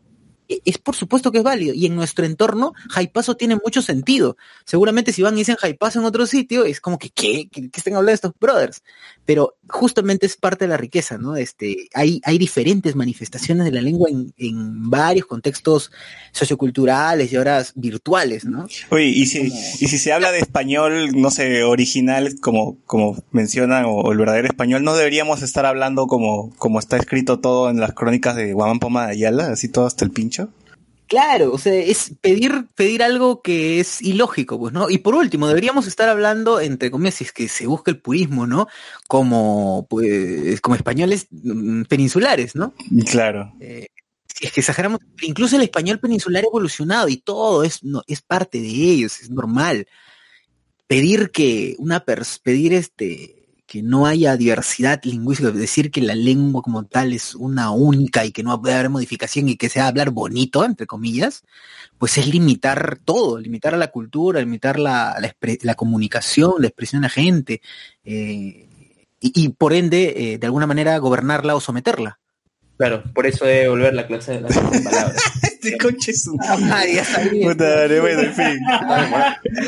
e- 0.47 0.61
es 0.65 0.77
por 0.77 0.95
supuesto 0.95 1.31
que 1.31 1.39
es 1.39 1.43
válido. 1.43 1.73
Y 1.73 1.85
en 1.87 1.95
nuestro 1.95 2.25
entorno, 2.25 2.73
Jaipazo 2.89 3.35
tiene 3.35 3.55
mucho 3.55 3.81
sentido. 3.81 4.37
Seguramente 4.65 5.11
si 5.11 5.21
van 5.21 5.33
y 5.35 5.39
dicen 5.39 5.55
Jaipazo 5.55 5.99
en 5.99 6.05
otro 6.05 6.25
sitio, 6.27 6.63
es 6.63 6.79
como 6.79 6.99
que. 6.99 7.09
¿Qué, 7.09 7.49
qué 7.51 7.69
están 7.75 7.95
hablando 7.95 8.13
estos 8.13 8.33
brothers? 8.39 8.83
Pero 9.25 9.55
justamente 9.69 10.25
es 10.25 10.35
parte 10.35 10.65
de 10.65 10.69
la 10.69 10.77
riqueza, 10.77 11.17
¿no? 11.17 11.35
Este, 11.35 11.87
hay, 11.93 12.21
hay 12.25 12.37
diferentes 12.37 12.95
manifestaciones 12.95 13.65
de 13.65 13.71
la 13.71 13.81
lengua 13.81 14.09
en, 14.09 14.33
en 14.37 14.89
varios 14.89 15.25
contextos 15.25 15.91
socioculturales 16.31 17.31
y 17.31 17.35
ahora 17.35 17.63
virtuales, 17.75 18.45
¿no? 18.45 18.67
Oye, 18.89 19.05
y 19.05 19.25
si, 19.25 19.39
y 19.39 19.87
si 19.87 19.97
se 19.97 20.13
habla 20.13 20.31
de 20.31 20.39
español, 20.39 21.11
no 21.13 21.31
sé, 21.31 21.63
original, 21.63 22.35
como, 22.41 22.77
como 22.85 23.23
mencionan, 23.31 23.85
o, 23.87 24.11
el 24.11 24.17
verdadero 24.17 24.47
español, 24.47 24.83
¿no 24.83 24.95
deberíamos 24.95 25.41
estar 25.41 25.65
hablando 25.65 26.07
como, 26.07 26.53
como 26.57 26.79
está 26.79 26.97
escrito 26.97 27.39
todo 27.39 27.69
en 27.69 27.79
las 27.79 27.93
crónicas 27.93 28.35
de 28.35 28.53
Guamán 28.53 28.79
Poma 28.79 29.05
de 29.05 29.13
Ayala, 29.13 29.47
así 29.47 29.69
todo 29.69 29.85
hasta 29.85 30.05
el 30.05 30.11
pincho? 30.11 30.49
Claro, 31.13 31.53
o 31.53 31.59
sea, 31.59 31.75
es 31.75 32.15
pedir, 32.21 32.65
pedir 32.73 33.03
algo 33.03 33.43
que 33.43 33.79
es 33.79 34.01
ilógico, 34.01 34.57
pues, 34.57 34.73
¿no? 34.73 34.89
Y 34.89 34.97
por 34.97 35.13
último, 35.13 35.47
deberíamos 35.47 35.85
estar 35.85 36.09
hablando, 36.09 36.59
entre 36.59 36.89
comillas, 36.89 37.13
si 37.13 37.25
es 37.25 37.31
que 37.31 37.47
se 37.47 37.67
busca 37.67 37.91
el 37.91 38.01
purismo, 38.01 38.47
¿no? 38.47 38.67
Como, 39.07 39.85
pues, 39.87 40.59
como 40.59 40.75
españoles 40.75 41.27
mm, 41.29 41.83
peninsulares, 41.83 42.55
¿no? 42.55 42.73
Claro. 43.11 43.53
Eh, 43.59 43.89
si 44.25 44.47
es 44.47 44.53
que 44.53 44.61
exageramos, 44.61 45.01
incluso 45.21 45.55
el 45.55 45.61
español 45.61 45.99
peninsular 45.99 46.45
evolucionado 46.45 47.07
y 47.07 47.17
todo 47.17 47.63
es, 47.63 47.83
no, 47.83 48.01
es 48.07 48.23
parte 48.23 48.59
de 48.59 48.69
ellos, 48.69 49.21
es 49.21 49.29
normal. 49.29 49.85
Pedir 50.87 51.29
que 51.29 51.75
una 51.77 52.05
pers 52.05 52.39
pedir 52.39 52.73
este 52.73 53.42
que 53.73 53.81
no 53.81 54.05
haya 54.05 54.37
diversidad 54.37 55.01
lingüística, 55.03 55.49
decir 55.49 55.89
que 55.89 55.99
la 55.99 56.13
lengua 56.13 56.61
como 56.61 56.85
tal 56.85 57.11
es 57.11 57.33
una 57.33 57.71
única 57.71 58.23
y 58.23 58.31
que 58.31 58.43
no 58.43 58.61
puede 58.61 58.75
haber 58.75 58.91
modificación 58.91 59.49
y 59.49 59.55
que 59.57 59.67
sea 59.67 59.87
hablar 59.87 60.11
bonito, 60.11 60.63
entre 60.63 60.85
comillas, 60.85 61.41
pues 61.97 62.19
es 62.19 62.27
limitar 62.27 62.99
todo, 63.03 63.39
limitar 63.39 63.73
a 63.73 63.77
la 63.77 63.87
cultura, 63.87 64.39
limitar 64.41 64.77
la, 64.77 65.15
la, 65.19 65.27
expre- 65.27 65.57
la 65.63 65.73
comunicación, 65.73 66.53
la 66.59 66.67
expresión 66.67 67.01
de 67.01 67.05
la 67.07 67.09
gente, 67.09 67.61
eh, 68.05 68.67
y, 69.19 69.31
y 69.43 69.49
por 69.49 69.73
ende, 69.73 70.33
eh, 70.33 70.37
de 70.37 70.45
alguna 70.45 70.67
manera, 70.67 70.95
gobernarla 70.99 71.55
o 71.55 71.59
someterla. 71.59 72.19
Claro, 72.77 73.03
por 73.15 73.25
eso 73.25 73.43
debe 73.45 73.69
volver 73.69 73.95
la 73.95 74.05
clase 74.05 74.33
de 74.33 74.41
las 74.41 74.55
palabras. 74.83 75.15
Este 75.41 75.79
coche 75.79 76.11
es 76.11 76.27
un... 76.27 76.37
Ah, 76.43 76.85
ya. 76.85 77.03
Puta 77.41 77.87
bueno, 77.87 78.21
en 78.21 78.33
fin. 78.35 78.59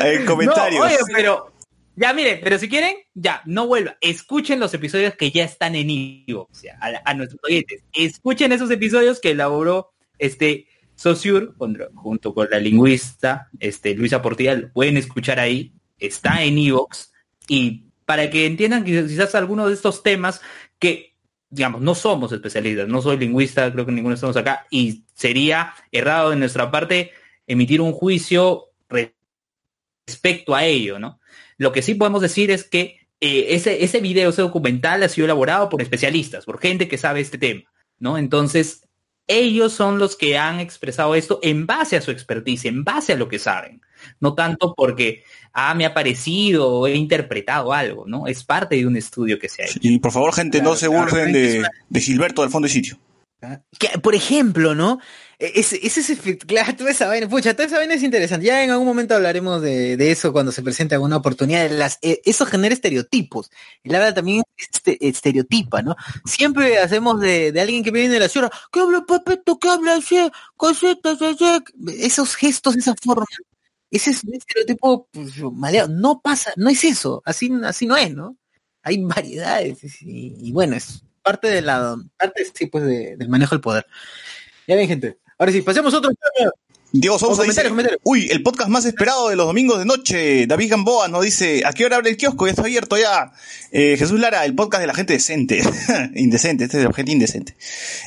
En 0.04 0.24
comentarios. 0.26 0.78
No, 0.80 0.86
oye, 0.86 0.96
pero 1.12 1.55
Ya, 1.96 2.12
mire, 2.12 2.38
pero 2.42 2.58
si 2.58 2.68
quieren, 2.68 2.94
ya, 3.14 3.42
no 3.46 3.66
vuelva. 3.66 3.96
Escuchen 4.02 4.60
los 4.60 4.72
episodios 4.74 5.14
que 5.14 5.30
ya 5.30 5.44
están 5.44 5.74
en 5.74 5.88
Ivo, 5.90 6.48
o 6.50 6.54
sea, 6.54 6.78
a, 7.04 7.14
nuestros 7.14 7.40
oyentes. 7.42 7.82
Escuchen 7.94 8.52
esos 8.52 8.70
episodios 8.70 9.18
que 9.18 9.30
elaboró 9.30 9.92
este 10.18 10.66
contra- 11.58 11.88
junto 11.94 12.34
con 12.34 12.48
la 12.50 12.58
lingüista 12.58 13.48
este, 13.60 13.94
Luisa 13.94 14.20
Portilla. 14.22 14.54
Lo 14.54 14.72
pueden 14.72 14.96
escuchar 14.96 15.40
ahí. 15.40 15.72
Está 15.98 16.42
en 16.44 16.58
Evox. 16.58 17.12
Y 17.48 17.84
para 18.04 18.28
que 18.30 18.46
entiendan 18.46 18.84
quizás 18.84 19.34
algunos 19.34 19.68
de 19.68 19.74
estos 19.74 20.02
temas 20.02 20.40
que, 20.78 21.14
digamos, 21.48 21.80
no 21.80 21.94
somos 21.94 22.30
especialistas, 22.32 22.88
no 22.88 23.00
soy 23.00 23.16
lingüista, 23.16 23.72
creo 23.72 23.86
que 23.86 23.92
ninguno 23.92 24.14
estamos 24.14 24.36
acá, 24.36 24.66
y 24.70 25.04
sería 25.14 25.74
errado 25.90 26.30
de 26.30 26.36
nuestra 26.36 26.70
parte 26.70 27.12
emitir 27.46 27.80
un 27.80 27.92
juicio 27.92 28.66
re- 28.88 29.14
respecto 30.06 30.54
a 30.54 30.64
ello, 30.64 30.98
¿no? 30.98 31.20
Lo 31.58 31.72
que 31.72 31.82
sí 31.82 31.94
podemos 31.94 32.22
decir 32.22 32.50
es 32.50 32.64
que 32.64 33.06
eh, 33.20 33.46
ese, 33.50 33.82
ese 33.82 34.00
video, 34.00 34.30
ese 34.30 34.42
documental 34.42 35.02
ha 35.02 35.08
sido 35.08 35.24
elaborado 35.24 35.68
por 35.68 35.80
especialistas, 35.80 36.44
por 36.44 36.60
gente 36.60 36.88
que 36.88 36.98
sabe 36.98 37.20
este 37.20 37.38
tema, 37.38 37.62
¿no? 37.98 38.18
Entonces, 38.18 38.82
ellos 39.26 39.72
son 39.72 39.98
los 39.98 40.16
que 40.16 40.38
han 40.38 40.60
expresado 40.60 41.14
esto 41.14 41.40
en 41.42 41.66
base 41.66 41.96
a 41.96 42.02
su 42.02 42.10
expertise, 42.10 42.66
en 42.66 42.84
base 42.84 43.14
a 43.14 43.16
lo 43.16 43.28
que 43.28 43.38
saben, 43.38 43.80
no 44.20 44.34
tanto 44.34 44.74
porque, 44.76 45.24
ah, 45.52 45.74
me 45.74 45.86
ha 45.86 45.94
parecido 45.94 46.68
o 46.68 46.86
he 46.86 46.94
interpretado 46.94 47.72
algo, 47.72 48.04
¿no? 48.06 48.26
Es 48.26 48.44
parte 48.44 48.76
de 48.76 48.86
un 48.86 48.96
estudio 48.96 49.38
que 49.38 49.48
se 49.48 49.62
ha 49.62 49.66
hecho. 49.66 49.78
Y 49.80 49.98
por 49.98 50.12
favor, 50.12 50.34
gente, 50.34 50.62
no 50.62 50.76
se 50.76 50.88
burlen 50.88 51.32
de, 51.32 51.64
de 51.88 52.00
Gilberto 52.00 52.42
del 52.42 52.50
fondo 52.50 52.66
de 52.66 52.74
sitio. 52.74 52.98
Que, 53.78 53.98
por 53.98 54.14
ejemplo, 54.14 54.74
¿no? 54.74 54.98
E- 55.38 55.52
Ese, 55.60 55.78
ese 55.86 56.00
es 56.00 56.20
claro, 56.46 56.74
toda 56.74 56.90
esa 56.90 57.06
vaina, 57.06 57.28
pucha, 57.28 57.52
toda 57.54 57.66
esa 57.66 57.76
vaina 57.78 57.94
es 57.94 58.02
interesante. 58.02 58.46
Ya 58.46 58.64
en 58.64 58.70
algún 58.70 58.86
momento 58.86 59.14
hablaremos 59.14 59.60
de, 59.62 59.96
de 59.96 60.10
eso 60.10 60.32
cuando 60.32 60.52
se 60.52 60.62
presente 60.62 60.94
alguna 60.94 61.18
oportunidad. 61.18 61.70
Las, 61.70 61.98
eh, 62.02 62.20
eso 62.24 62.46
genera 62.46 62.74
estereotipos. 62.74 63.50
Y 63.84 63.90
la 63.90 63.98
verdad 63.98 64.14
también 64.16 64.42
este, 64.56 64.96
estereotipa, 65.06 65.82
¿no? 65.82 65.94
Siempre 66.24 66.78
hacemos 66.78 67.20
de, 67.20 67.52
de 67.52 67.60
alguien 67.60 67.84
que 67.84 67.90
viene 67.90 68.08
de 68.14 68.20
la 68.20 68.28
ciudad, 68.28 68.50
¿qué 68.72 68.80
habla 68.80 69.04
Papeto? 69.06 69.58
¿Qué 69.58 69.68
habla 69.68 69.96
así? 69.96 70.16
Cositas. 70.56 71.18
Esos 71.98 72.34
gestos, 72.36 72.76
esa 72.76 72.94
forma. 73.02 73.26
Ese 73.90 74.10
es 74.12 74.24
un 74.24 74.34
estereotipo 74.34 75.08
pues, 75.12 75.38
maleado. 75.54 75.88
No 75.88 76.20
pasa, 76.22 76.52
no 76.56 76.70
es 76.70 76.84
eso. 76.84 77.22
Así, 77.26 77.50
así 77.64 77.86
no 77.86 77.96
es, 77.96 78.14
¿no? 78.14 78.36
Hay 78.82 79.02
variedades. 79.04 79.78
Y, 80.02 80.36
y 80.40 80.52
bueno, 80.52 80.76
es 80.76 81.02
parte 81.26 81.48
de 81.48 81.60
parte 82.16 82.44
sí, 82.54 82.66
pues, 82.66 82.84
de- 82.84 83.16
del 83.16 83.28
manejo 83.28 83.54
del 83.56 83.60
poder. 83.60 83.84
Ya 84.68 84.76
bien, 84.76 84.86
gente. 84.88 85.18
Ahora 85.38 85.50
sí, 85.52 85.60
pasemos 85.62 85.92
otro. 85.92 86.10
Diego 86.92 87.18
Sousa 87.18 87.42
Oh, 87.42 87.44
dice, 87.44 87.68
comentario. 87.68 87.98
uy, 88.04 88.28
el 88.30 88.42
podcast 88.42 88.70
más 88.70 88.84
esperado 88.86 89.28
de 89.28 89.36
los 89.36 89.46
domingos 89.46 89.78
de 89.78 89.84
noche. 89.84 90.46
David 90.46 90.70
Gamboa 90.70 91.08
nos 91.08 91.24
dice, 91.24 91.62
¿a 91.66 91.72
qué 91.72 91.84
hora 91.84 91.96
abre 91.96 92.10
el 92.10 92.16
kiosco? 92.16 92.46
Ya 92.46 92.50
está 92.52 92.62
abierto 92.62 92.96
ya. 92.96 93.32
Eh, 93.72 93.96
Jesús 93.98 94.18
Lara, 94.18 94.44
el 94.46 94.54
podcast 94.54 94.80
de 94.80 94.86
la 94.86 94.94
gente 94.94 95.12
decente. 95.12 95.62
indecente, 96.14 96.64
este 96.64 96.78
es 96.78 96.82
el 96.82 96.86
objeto 96.88 97.10
indecente. 97.10 97.54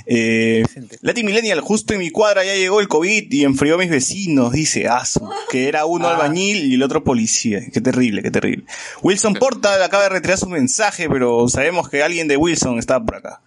Eh, 0.07 0.63
Latin 1.01 1.25
Millennial, 1.25 1.59
justo 1.61 1.93
en 1.93 1.99
mi 1.99 2.09
cuadra 2.09 2.43
ya 2.43 2.55
llegó 2.55 2.79
el 2.79 2.87
COVID 2.87 3.31
y 3.31 3.43
enfrió 3.43 3.75
a 3.75 3.77
mis 3.77 3.89
vecinos, 3.89 4.53
dice 4.53 4.87
Aso, 4.87 5.29
que 5.51 5.67
era 5.67 5.85
uno 5.85 6.07
Ah. 6.09 6.15
albañil 6.15 6.65
y 6.71 6.75
el 6.75 6.81
otro 6.81 7.03
policía. 7.03 7.59
Qué 7.71 7.81
terrible, 7.81 8.23
qué 8.23 8.31
terrible. 8.31 8.63
Wilson 9.03 9.35
Porta 9.35 9.83
acaba 9.85 10.03
de 10.03 10.09
retirar 10.09 10.37
su 10.39 10.47
mensaje, 10.49 11.07
pero 11.09 11.47
sabemos 11.47 11.89
que 11.89 12.01
alguien 12.01 12.27
de 12.27 12.37
Wilson 12.37 12.79
está 12.79 13.03
por 13.03 13.17
acá. 13.17 13.41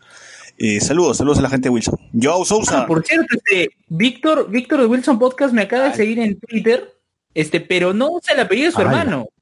Eh, 0.64 0.80
saludos, 0.80 1.16
saludos 1.16 1.38
a 1.38 1.42
la 1.42 1.50
gente 1.50 1.68
de 1.68 1.70
Wilson. 1.74 1.98
Joao 2.14 2.44
Sousa. 2.44 2.82
Ah, 2.82 2.86
por 2.86 3.04
cierto, 3.04 3.26
este, 3.34 3.70
Víctor, 3.88 4.48
Víctor 4.48 4.78
de 4.80 4.86
Wilson 4.86 5.18
Podcast 5.18 5.52
me 5.52 5.62
acaba 5.62 5.88
de 5.88 5.94
seguir 5.96 6.20
en 6.20 6.38
Twitter, 6.38 6.94
este, 7.34 7.60
pero 7.60 7.92
no 7.92 8.12
usa 8.12 8.32
el 8.34 8.40
apellido 8.40 8.66
de 8.66 8.72
su 8.72 8.78
Ay. 8.78 8.84
hermano. 8.86 9.28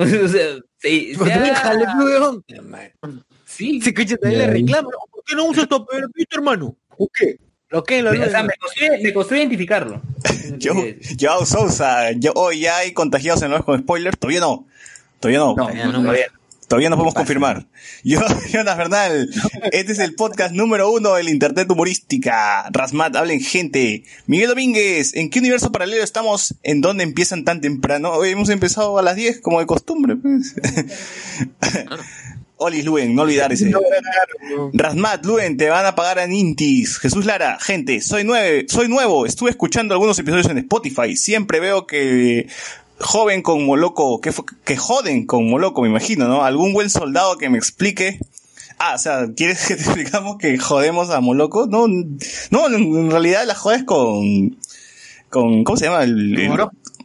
O 0.00 0.04
sea, 0.06 0.18
se- 0.78 1.14
se 1.14 1.32
ha- 1.32 1.38
Déjale, 1.40 1.84
weón. 2.04 2.44
sí, 3.44 3.80
Se 3.80 3.90
escucha 3.90 4.16
también 4.16 4.42
le 4.42 4.46
reclama. 4.52 4.88
¿Por 5.10 5.24
qué 5.24 5.34
no 5.34 5.44
usas 5.46 5.68
tu 5.68 5.74
apellido, 5.76 6.06
hermano? 6.30 6.76
¿O 6.96 7.08
qué? 7.08 7.36
Lo 7.70 7.82
que 7.82 8.00
lo 8.02 8.10
o 8.10 8.14
sea, 8.14 8.42
me 8.44 8.52
costó, 8.60 8.80
me 9.02 9.12
costó 9.12 9.34
identificarlo. 9.36 10.00
Joao 10.62 10.84
Joao 11.20 11.44
Sousa. 11.46 12.12
Yo, 12.12 12.32
hoy 12.36 12.60
ya 12.60 12.78
hay 12.78 12.92
contagiados 12.92 13.42
en 13.42 13.50
los 13.50 13.64
con 13.64 13.80
spoilers. 13.80 14.16
Todavía 14.18 14.40
no. 14.40 14.66
Todavía 15.20 15.38
no. 15.40 15.54
No, 15.56 15.66
no, 15.66 16.00
todavía 16.02 16.26
no. 16.32 16.37
Todavía 16.68 16.90
no 16.90 16.96
podemos 16.96 17.14
confirmar. 17.14 17.66
Yo, 18.04 18.20
Jonas 18.52 18.76
Bernal, 18.76 19.30
este 19.72 19.92
es 19.92 19.98
el 19.98 20.14
podcast 20.14 20.54
número 20.54 20.90
uno 20.90 21.14
del 21.14 21.30
Internet 21.30 21.70
humorística. 21.70 22.68
Rasmat, 22.70 23.16
hablen 23.16 23.40
gente. 23.40 24.04
Miguel 24.26 24.50
Domínguez, 24.50 25.16
¿en 25.16 25.30
qué 25.30 25.38
universo 25.38 25.72
paralelo 25.72 26.04
estamos? 26.04 26.56
¿En 26.62 26.82
dónde 26.82 27.04
empiezan 27.04 27.44
tan 27.44 27.62
temprano? 27.62 28.12
Hoy 28.12 28.30
hemos 28.30 28.50
empezado 28.50 28.98
a 28.98 29.02
las 29.02 29.16
10, 29.16 29.40
como 29.40 29.60
de 29.60 29.66
costumbre, 29.66 30.16
pues. 30.16 30.54
Olis 32.58 32.84
Luen, 32.84 33.14
no 33.14 33.22
olvidar 33.22 33.50
ese. 33.52 33.72
Rasmat, 34.74 35.24
Luen, 35.24 35.56
te 35.56 35.70
van 35.70 35.86
a 35.86 35.94
pagar 35.94 36.18
en 36.18 36.32
Intis. 36.32 36.98
Jesús 36.98 37.24
Lara, 37.24 37.58
gente, 37.60 38.02
soy 38.02 38.24
nueve, 38.24 38.66
soy 38.68 38.88
nuevo. 38.88 39.24
Estuve 39.24 39.50
escuchando 39.50 39.94
algunos 39.94 40.18
episodios 40.18 40.50
en 40.50 40.58
Spotify. 40.58 41.16
Siempre 41.16 41.60
veo 41.60 41.86
que 41.86 42.48
joven 43.00 43.42
con 43.42 43.64
Moloco, 43.64 44.20
que, 44.20 44.32
fue- 44.32 44.44
que 44.64 44.76
joden 44.76 45.26
con 45.26 45.48
Moloco, 45.48 45.82
me 45.82 45.88
imagino, 45.88 46.26
¿no? 46.28 46.44
Algún 46.44 46.72
buen 46.72 46.90
soldado 46.90 47.36
que 47.38 47.48
me 47.50 47.58
explique. 47.58 48.18
Ah, 48.78 48.94
o 48.94 48.98
sea, 48.98 49.26
¿quieres 49.36 49.66
que 49.66 49.74
te 49.76 49.82
explicamos 49.84 50.38
que 50.38 50.56
jodemos 50.58 51.10
a 51.10 51.20
Moloco? 51.20 51.66
No, 51.66 51.86
no, 51.88 52.66
en 52.68 53.10
realidad 53.10 53.44
la 53.46 53.54
jodes 53.54 53.84
con, 53.84 54.56
con, 55.30 55.64
¿cómo 55.64 55.76
se 55.76 55.86
llama? 55.86 56.02
El, 56.04 56.38
el- 56.38 56.50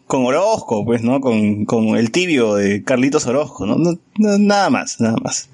con 0.06 0.26
Orozco, 0.26 0.86
pues, 0.86 1.02
¿no? 1.02 1.22
Con, 1.22 1.66
con 1.66 1.98
el 1.98 2.12
tibio 2.12 2.54
de 2.56 2.84
Carlitos 2.84 3.26
Orozco, 3.26 3.66
¿no? 3.66 3.78
No- 3.78 3.98
no, 4.20 4.38
nada 4.38 4.70
más, 4.70 5.00
nada 5.02 5.16
más. 5.24 5.50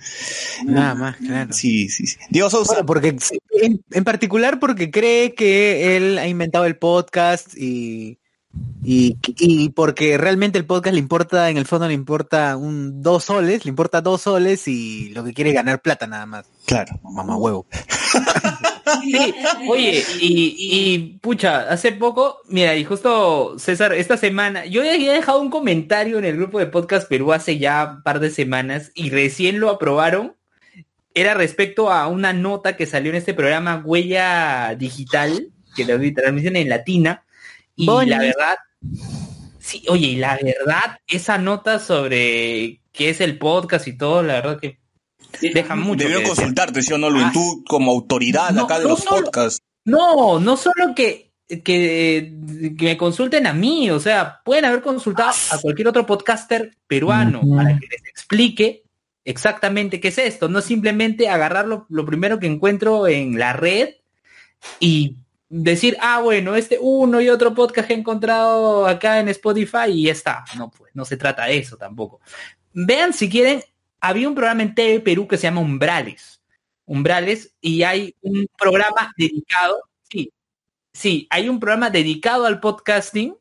Nada 0.65 0.95
más, 0.95 1.15
claro. 1.17 1.53
Sí, 1.53 1.87
sí, 1.87 2.07
sí. 2.07 2.17
Diego 2.29 2.49
Sousa. 2.49 2.73
Bueno, 2.73 2.85
porque 2.85 3.15
en, 3.61 3.81
en 3.91 4.03
particular 4.03 4.59
porque 4.59 4.91
cree 4.91 5.33
que 5.33 5.95
él 5.95 6.17
ha 6.17 6.27
inventado 6.27 6.65
el 6.65 6.75
podcast 6.75 7.55
y, 7.55 8.17
y, 8.83 9.17
y 9.37 9.69
porque 9.69 10.17
realmente 10.17 10.57
el 10.57 10.65
podcast 10.65 10.93
le 10.93 10.99
importa, 10.99 11.49
en 11.49 11.57
el 11.57 11.65
fondo 11.65 11.87
le 11.87 11.93
importa 11.93 12.57
un 12.57 13.03
dos 13.03 13.25
soles, 13.25 13.65
le 13.65 13.69
importa 13.69 14.01
dos 14.01 14.21
soles 14.21 14.67
y 14.67 15.09
lo 15.09 15.23
que 15.23 15.33
quiere 15.33 15.51
es 15.51 15.55
ganar 15.55 15.81
plata 15.81 16.07
nada 16.07 16.25
más. 16.25 16.47
Claro. 16.65 16.99
Mamá 17.03 17.37
huevo. 17.37 17.67
Sí, 19.03 19.33
oye, 19.69 20.03
y, 20.19 20.55
y 20.57 21.19
pucha, 21.21 21.69
hace 21.69 21.91
poco, 21.91 22.39
mira, 22.47 22.75
y 22.75 22.83
justo 22.83 23.57
César, 23.59 23.93
esta 23.93 24.17
semana, 24.17 24.65
yo 24.65 24.83
ya 24.83 24.93
había 24.93 25.13
dejado 25.13 25.41
un 25.41 25.51
comentario 25.51 26.17
en 26.17 26.25
el 26.25 26.37
grupo 26.37 26.57
de 26.59 26.65
Podcast 26.65 27.07
Perú 27.07 27.31
hace 27.31 27.59
ya 27.59 27.97
un 27.97 28.03
par 28.03 28.19
de 28.19 28.31
semanas 28.31 28.91
y 28.95 29.09
recién 29.11 29.59
lo 29.59 29.69
aprobaron. 29.69 30.35
Era 31.13 31.33
respecto 31.33 31.91
a 31.91 32.07
una 32.07 32.33
nota 32.33 32.77
que 32.77 32.85
salió 32.85 33.11
en 33.11 33.17
este 33.17 33.33
programa 33.33 33.81
Huella 33.85 34.75
Digital, 34.77 35.49
que 35.75 35.85
la 35.85 35.99
transmisión 36.13 36.55
en 36.55 36.69
latina, 36.69 37.23
y 37.83 38.05
la 38.05 38.19
verdad, 38.19 38.55
sí, 39.59 39.83
oye, 39.87 40.07
y 40.07 40.15
la 40.17 40.37
verdad, 40.41 40.99
esa 41.07 41.37
nota 41.37 41.79
sobre 41.79 42.81
qué 42.91 43.09
es 43.09 43.21
el 43.21 43.37
podcast 43.37 43.87
y 43.87 43.97
todo, 43.97 44.21
la 44.23 44.35
verdad 44.35 44.59
que 44.59 44.79
deja 45.41 45.75
mucho. 45.75 46.05
Que 46.05 46.09
desear. 46.13 46.27
consultarte, 46.27 46.81
¿sí 46.81 46.93
o 46.93 46.97
no, 46.97 47.09
Luis? 47.09 47.25
Ah, 47.27 47.31
Tú 47.33 47.63
como 47.67 47.91
autoridad 47.91 48.51
no, 48.51 48.63
acá 48.63 48.77
de 48.79 48.83
no 48.83 48.89
los 48.91 48.99
solo- 49.03 49.23
podcasts. 49.25 49.61
No, 49.85 50.39
no 50.39 50.57
solo 50.57 50.93
que, 50.95 51.31
que, 51.47 51.63
que 51.63 52.85
me 52.85 52.97
consulten 52.97 53.47
a 53.47 53.53
mí, 53.53 53.89
o 53.89 53.99
sea, 53.99 54.41
pueden 54.43 54.65
haber 54.65 54.81
consultado 54.81 55.31
a 55.51 55.57
cualquier 55.59 55.87
otro 55.87 56.05
podcaster 56.05 56.75
peruano 56.85 57.41
para 57.55 57.79
que 57.79 57.87
les 57.87 58.07
explique 58.07 58.83
exactamente 59.25 59.99
qué 59.99 60.09
es 60.09 60.17
esto, 60.17 60.47
no 60.49 60.61
simplemente 60.61 61.29
agarrar 61.29 61.67
lo, 61.67 61.85
lo 61.89 62.05
primero 62.05 62.39
que 62.39 62.47
encuentro 62.47 63.07
en 63.07 63.39
la 63.39 63.53
red 63.53 63.95
y 64.79 65.15
decir, 65.49 65.97
ah, 65.99 66.21
bueno, 66.21 66.55
este 66.55 66.77
uno 66.79 67.19
y 67.19 67.29
otro 67.29 67.53
podcast 67.53 67.89
he 67.89 67.95
encontrado 67.95 68.85
acá 68.85 69.19
en 69.19 69.29
Spotify 69.29 69.89
y 69.91 70.03
ya 70.03 70.11
está. 70.11 70.45
No, 70.55 70.69
pues, 70.69 70.91
no 70.93 71.03
se 71.05 71.17
trata 71.17 71.45
de 71.45 71.57
eso 71.57 71.75
tampoco. 71.75 72.21
Vean 72.73 73.13
si 73.13 73.29
quieren, 73.29 73.63
había 73.99 74.29
un 74.29 74.35
programa 74.35 74.61
en 74.61 74.75
TV 74.75 74.99
Perú 74.99 75.27
que 75.27 75.37
se 75.37 75.43
llama 75.43 75.61
Umbrales. 75.61 76.41
Umbrales 76.85 77.55
y 77.59 77.83
hay 77.83 78.15
un 78.21 78.47
programa 78.57 79.11
dedicado, 79.17 79.83
sí, 80.09 80.31
sí, 80.93 81.27
hay 81.29 81.49
un 81.49 81.59
programa 81.59 81.89
dedicado 81.89 82.45
al 82.45 82.59
podcasting 82.59 83.35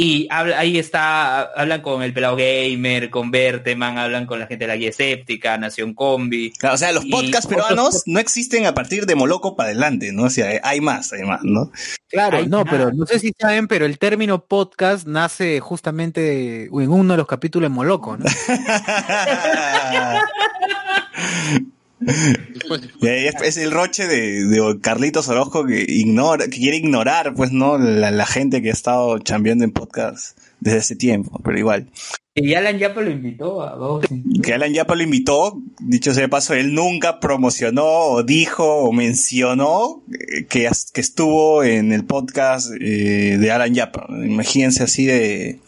y 0.00 0.28
habla- 0.30 0.60
ahí 0.60 0.78
está, 0.78 1.40
hablan 1.42 1.82
con 1.82 2.04
el 2.04 2.12
pelado 2.12 2.36
gamer, 2.36 3.10
con 3.10 3.32
Berteman, 3.32 3.98
hablan 3.98 4.26
con 4.26 4.38
la 4.38 4.46
gente 4.46 4.62
de 4.62 4.68
la 4.68 4.76
guía 4.76 4.90
escéptica, 4.90 5.58
Nación 5.58 5.92
Combi. 5.92 6.52
Claro, 6.52 6.76
o 6.76 6.78
sea, 6.78 6.92
los 6.92 7.04
podcasts 7.06 7.46
otros 7.46 7.64
peruanos 7.64 8.02
no 8.06 8.20
existen 8.20 8.66
a 8.66 8.74
partir 8.74 9.06
de 9.06 9.16
Moloco 9.16 9.56
para 9.56 9.70
adelante, 9.70 10.12
¿no? 10.12 10.26
O 10.26 10.30
sea, 10.30 10.60
hay 10.62 10.80
más, 10.80 11.12
hay 11.12 11.24
más, 11.24 11.40
¿no? 11.42 11.72
Claro, 12.06 12.38
no, 12.46 12.58
nada. 12.58 12.70
pero 12.70 12.92
no 12.92 13.06
sé 13.06 13.18
si 13.18 13.32
saben, 13.36 13.66
pero 13.66 13.86
el 13.86 13.98
término 13.98 14.44
podcast 14.44 15.04
nace 15.04 15.58
justamente 15.58 16.66
en 16.66 16.90
uno 16.90 17.14
de 17.14 17.18
los 17.18 17.26
capítulos 17.26 17.68
de 17.68 17.74
Moloco, 17.74 18.16
¿no? 18.16 18.24
Y 22.00 23.06
ahí 23.08 23.26
es, 23.26 23.34
es 23.42 23.56
el 23.56 23.70
roche 23.72 24.06
de, 24.06 24.44
de 24.46 24.78
Carlitos 24.80 25.28
Orozco 25.28 25.66
que 25.66 25.84
ignora, 25.88 26.44
que 26.46 26.58
quiere 26.58 26.76
ignorar, 26.76 27.34
pues, 27.34 27.52
¿no? 27.52 27.76
La, 27.78 28.10
la 28.10 28.26
gente 28.26 28.62
que 28.62 28.70
ha 28.70 28.72
estado 28.72 29.18
chambeando 29.18 29.64
en 29.64 29.72
podcast 29.72 30.38
desde 30.60 30.78
ese 30.78 30.96
tiempo, 30.96 31.40
pero 31.44 31.58
igual. 31.58 31.88
Y 32.34 32.54
Alan 32.54 32.78
Yapa 32.78 33.00
lo 33.00 33.10
invitó 33.10 33.62
a 33.62 33.74
dos. 33.74 34.04
Que 34.44 34.54
Alan 34.54 34.72
Yapa 34.72 34.94
lo 34.94 35.02
invitó, 35.02 35.60
dicho 35.80 36.14
sea 36.14 36.22
de 36.22 36.28
paso, 36.28 36.54
él 36.54 36.72
nunca 36.72 37.18
promocionó 37.18 37.84
o 37.84 38.22
dijo 38.22 38.64
o 38.64 38.92
mencionó 38.92 40.04
eh, 40.12 40.44
que, 40.48 40.70
que 40.92 41.00
estuvo 41.00 41.64
en 41.64 41.92
el 41.92 42.04
podcast 42.04 42.70
eh, 42.80 43.38
de 43.40 43.50
Alan 43.50 43.74
Yapa. 43.74 44.06
Imagínense 44.08 44.84
así 44.84 45.04
de 45.04 45.58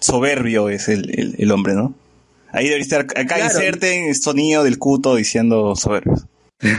soberbio 0.00 0.68
es 0.68 0.88
el, 0.88 1.18
el- 1.18 1.34
el 1.38 1.50
hombre, 1.50 1.72
¿no? 1.74 1.94
Ahí 2.52 2.64
debería 2.64 2.82
estar, 2.82 3.00
acá 3.00 3.24
Claro. 3.24 3.44
inserten 3.44 4.04
el 4.08 4.16
sonido 4.16 4.64
del 4.64 4.78
cuto 4.78 5.14
diciendo 5.16 5.76
soberbios. 5.76 6.24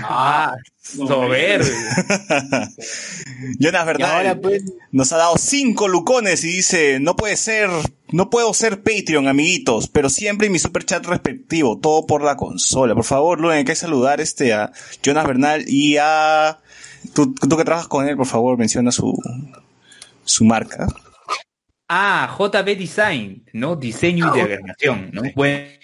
Ah, 0.04 0.56
soberbio. 0.82 1.72
Jonas 3.60 3.86
Bernal 3.86 4.12
ahora 4.12 4.42
pues, 4.42 4.64
nos 4.92 5.12
ha 5.14 5.18
dado 5.18 5.38
cinco 5.38 5.88
lucones 5.88 6.44
y 6.44 6.48
dice, 6.48 7.00
no 7.00 7.16
puede 7.16 7.38
ser, 7.38 7.70
no 8.12 8.30
puedo 8.30 8.54
ser 8.54 8.82
Patreon, 8.82 9.28
amiguitos, 9.28 9.88
pero 9.88 10.10
siempre 10.10 10.48
en 10.48 10.54
mi 10.54 10.60
super 10.60 10.84
chat 10.86 11.06
respectivo, 11.06 11.78
todo 11.78 12.06
por 12.06 12.24
la 12.24 12.36
consola. 12.36 12.96
Por 12.96 13.06
favor, 13.06 13.40
Luen, 13.40 13.58
hay 13.58 13.66
que 13.66 13.76
saludar 13.76 14.20
este 14.20 14.54
a 14.54 14.72
Jonas 15.04 15.26
Bernal 15.28 15.64
y 15.68 15.98
a 15.98 16.58
tú, 17.14 17.34
tú 17.34 17.56
que 17.58 17.64
trabajas 17.64 17.88
con 17.88 18.08
él, 18.08 18.18
por 18.18 18.28
favor, 18.28 18.58
menciona 18.58 18.92
su 18.92 19.18
su 20.26 20.44
marca. 20.44 20.88
Ah, 21.90 22.36
JB 22.38 22.78
Design, 22.78 23.46
¿no? 23.54 23.76
Diseño 23.76 24.30
y 24.30 24.36
diagramación, 24.36 25.10
¿no? 25.12 25.24
Pueden 25.34 25.80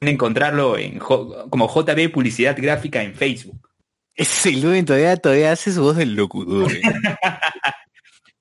encontrarlo 0.00 0.78
en 0.78 0.98
como 0.98 1.68
JB 1.68 2.10
Publicidad 2.10 2.56
Gráfica 2.56 3.02
en 3.02 3.14
Facebook. 3.14 3.68
ese 4.14 4.52
Luen 4.52 4.86
todavía, 4.86 5.16
todavía 5.18 5.52
hace 5.52 5.70
su 5.72 5.82
voz 5.82 5.96
del 5.96 6.14
locutor. 6.14 6.72
eh. 6.72 6.80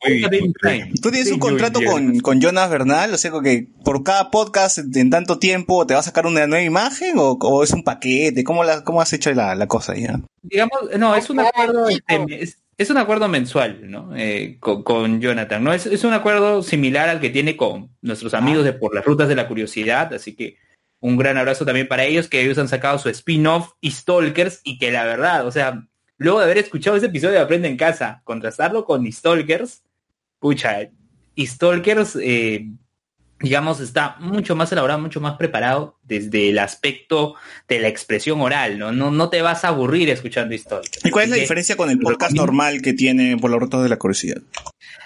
JB 0.01 0.53
Design. 0.63 0.93
Tú 1.01 1.11
tienes 1.11 1.29
un 1.31 1.39
contrato 1.39 1.81
con, 1.85 2.19
con 2.21 2.39
Jonas 2.39 2.69
Bernal, 2.69 3.13
o 3.13 3.17
sea 3.17 3.31
que 3.43 3.67
por 3.83 4.01
cada 4.03 4.31
podcast 4.31 4.77
en 4.95 5.09
tanto 5.09 5.39
tiempo 5.39 5.85
te 5.85 5.93
va 5.93 5.99
a 5.99 6.03
sacar 6.03 6.25
una 6.25 6.47
nueva 6.47 6.63
imagen 6.63 7.17
o, 7.17 7.31
o 7.33 7.63
es 7.63 7.71
un 7.71 7.83
paquete, 7.83 8.45
¿cómo, 8.45 8.63
la, 8.63 8.85
cómo 8.85 9.01
has 9.01 9.11
hecho 9.11 9.33
la, 9.33 9.55
la 9.55 9.67
cosa 9.67 9.95
ya? 9.97 10.21
digamos, 10.41 10.79
no, 10.97 11.15
es 11.15 11.29
un 11.29 11.41
acuerdo, 11.41 11.89
este, 11.89 12.25
es, 12.41 12.57
es 12.79 12.89
un 12.89 12.97
acuerdo 12.97 13.27
mensual, 13.27 13.91
¿no? 13.91 14.15
Eh, 14.15 14.57
con, 14.61 14.83
con 14.83 15.19
Jonathan, 15.19 15.61
¿no? 15.61 15.73
Es, 15.73 15.85
es 15.85 16.05
un 16.05 16.13
acuerdo 16.13 16.63
similar 16.63 17.09
al 17.09 17.19
que 17.19 17.29
tiene 17.29 17.57
con 17.57 17.89
nuestros 18.01 18.33
amigos 18.33 18.63
de 18.63 18.71
Por 18.71 18.95
las 18.95 19.03
Rutas 19.03 19.27
de 19.27 19.35
la 19.35 19.49
Curiosidad, 19.49 20.13
así 20.13 20.33
que 20.33 20.57
un 21.01 21.17
gran 21.17 21.37
abrazo 21.37 21.65
también 21.65 21.89
para 21.89 22.05
ellos, 22.05 22.29
que 22.29 22.41
ellos 22.41 22.57
han 22.57 22.69
sacado 22.69 22.97
su 22.97 23.09
spin-off 23.09 23.73
y 23.81 23.91
Stalkers, 23.91 24.61
y 24.63 24.77
que 24.77 24.91
la 24.91 25.03
verdad, 25.03 25.45
o 25.45 25.51
sea, 25.51 25.85
luego 26.17 26.39
de 26.39 26.45
haber 26.45 26.57
escuchado 26.57 26.95
ese 26.95 27.07
episodio 27.07 27.35
de 27.35 27.41
Aprende 27.41 27.67
en 27.67 27.75
Casa, 27.75 28.21
contrastarlo 28.23 28.85
con 28.85 29.05
Stalkers, 29.11 29.83
pucha, 30.39 30.89
Stalkers, 31.37 32.17
eh, 32.21 32.65
digamos, 33.41 33.79
está 33.79 34.17
mucho 34.19 34.55
más 34.55 34.71
elaborado, 34.71 34.99
mucho 34.99 35.21
más 35.21 35.37
preparado 35.37 35.97
desde 36.03 36.49
el 36.49 36.59
aspecto 36.59 37.35
de 37.67 37.79
la 37.79 37.87
expresión 37.87 38.41
oral, 38.41 38.77
¿no? 38.77 38.91
No, 38.91 39.11
no 39.11 39.29
te 39.29 39.41
vas 39.41 39.63
a 39.63 39.69
aburrir 39.69 40.09
escuchando 40.09 40.57
Stalkers. 40.57 41.05
¿Y 41.05 41.09
cuál 41.09 41.25
es 41.25 41.29
la 41.29 41.35
que- 41.37 41.41
diferencia 41.43 41.77
con 41.77 41.89
el 41.89 41.99
podcast 41.99 42.33
normal 42.33 42.81
que 42.81 42.93
tiene 42.93 43.37
por 43.37 43.49
los 43.49 43.59
rotos 43.59 43.81
de 43.83 43.89
la 43.89 43.97
curiosidad? 43.97 44.41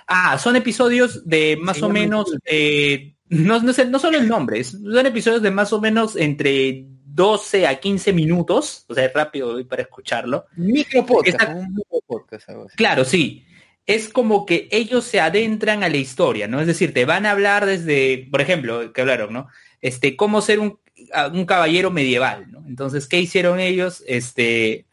Ah, 0.07 0.37
son 0.39 0.55
episodios 0.55 1.27
de 1.27 1.57
más 1.61 1.81
o 1.83 1.89
menos, 1.89 2.35
eh, 2.45 3.13
no, 3.29 3.61
no, 3.61 3.71
sé, 3.73 3.85
no 3.85 3.99
solo 3.99 4.17
el 4.17 4.27
nombre, 4.27 4.63
son 4.63 5.05
episodios 5.05 5.41
de 5.41 5.51
más 5.51 5.71
o 5.71 5.79
menos 5.79 6.15
entre 6.15 6.85
12 7.05 7.67
a 7.67 7.79
15 7.79 8.11
minutos, 8.13 8.85
o 8.89 8.95
sea, 8.95 9.05
es 9.05 9.13
rápido 9.13 9.49
hoy 9.53 9.63
para 9.65 9.83
escucharlo. 9.83 10.45
Micro 10.57 11.05
podcast, 11.05 11.27
Esta- 11.39 11.45
como 11.53 11.59
un 11.61 11.73
micro 11.75 11.99
podcast, 12.07 12.49
algo 12.49 12.65
así. 12.65 12.75
Claro, 12.75 13.05
sí. 13.05 13.45
Es 13.85 14.07
como 14.07 14.45
que 14.45 14.69
ellos 14.71 15.03
se 15.03 15.19
adentran 15.19 15.83
a 15.83 15.89
la 15.89 15.97
historia, 15.97 16.47
¿no? 16.47 16.61
Es 16.61 16.67
decir, 16.67 16.93
te 16.93 17.03
van 17.05 17.25
a 17.25 17.31
hablar 17.31 17.65
desde, 17.65 18.27
por 18.31 18.39
ejemplo, 18.39 18.93
que 18.93 19.01
hablaron, 19.01 19.33
¿no? 19.33 19.47
Este, 19.81 20.15
cómo 20.15 20.41
ser 20.41 20.59
un, 20.59 20.79
un 21.33 21.45
caballero 21.45 21.91
medieval, 21.91 22.49
¿no? 22.49 22.63
Entonces, 22.67 23.07
¿qué 23.07 23.19
hicieron 23.19 23.59
ellos? 23.59 24.01
Este, 24.07 24.85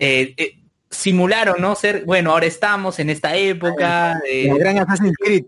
eh, 0.00 0.34
eh, 0.36 0.58
simularon, 0.90 1.60
¿no? 1.60 1.76
Ser, 1.76 2.04
bueno, 2.04 2.32
ahora 2.32 2.46
estamos 2.46 2.98
en 2.98 3.10
esta 3.10 3.36
época. 3.36 4.20
eh, 4.28 4.48
La 4.48 4.56
gran 4.56 4.78
Assassin's 4.78 5.16
Creed. 5.18 5.44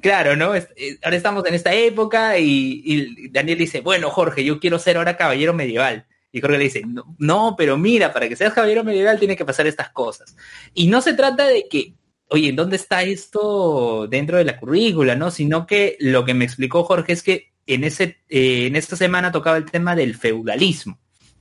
Claro, 0.00 0.34
¿no? 0.34 0.56
Eh, 0.56 0.66
ahora 1.04 1.16
estamos 1.16 1.46
en 1.46 1.54
esta 1.54 1.72
época 1.72 2.36
y, 2.36 2.82
y 2.84 3.28
Daniel 3.28 3.58
dice, 3.58 3.80
bueno, 3.80 4.10
Jorge, 4.10 4.42
yo 4.42 4.58
quiero 4.58 4.80
ser 4.80 4.96
ahora 4.96 5.16
caballero 5.16 5.54
medieval. 5.54 6.06
Y 6.32 6.40
Jorge 6.40 6.58
le 6.58 6.64
dice, 6.64 6.82
no, 6.86 7.14
no, 7.18 7.54
pero 7.56 7.76
mira, 7.76 8.12
para 8.12 8.28
que 8.28 8.36
seas 8.36 8.54
caballero 8.54 8.82
medieval 8.82 9.18
tiene 9.18 9.36
que 9.36 9.44
pasar 9.44 9.66
estas 9.66 9.90
cosas. 9.90 10.34
Y 10.72 10.86
no 10.88 11.02
se 11.02 11.12
trata 11.12 11.46
de 11.46 11.68
que, 11.68 11.94
oye, 12.28 12.48
¿en 12.48 12.56
dónde 12.56 12.76
está 12.76 13.02
esto 13.02 14.06
dentro 14.08 14.38
de 14.38 14.44
la 14.44 14.58
currícula, 14.58 15.14
no? 15.14 15.30
Sino 15.30 15.66
que 15.66 15.96
lo 16.00 16.24
que 16.24 16.32
me 16.32 16.46
explicó 16.46 16.84
Jorge 16.84 17.12
es 17.12 17.22
que 17.22 17.52
en, 17.66 17.84
ese, 17.84 18.18
eh, 18.30 18.66
en 18.66 18.76
esta 18.76 18.96
semana 18.96 19.30
tocaba 19.30 19.58
el 19.58 19.70
tema 19.70 19.94
del 19.94 20.16
feudalismo, 20.16 20.98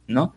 ¿no? 0.07 0.35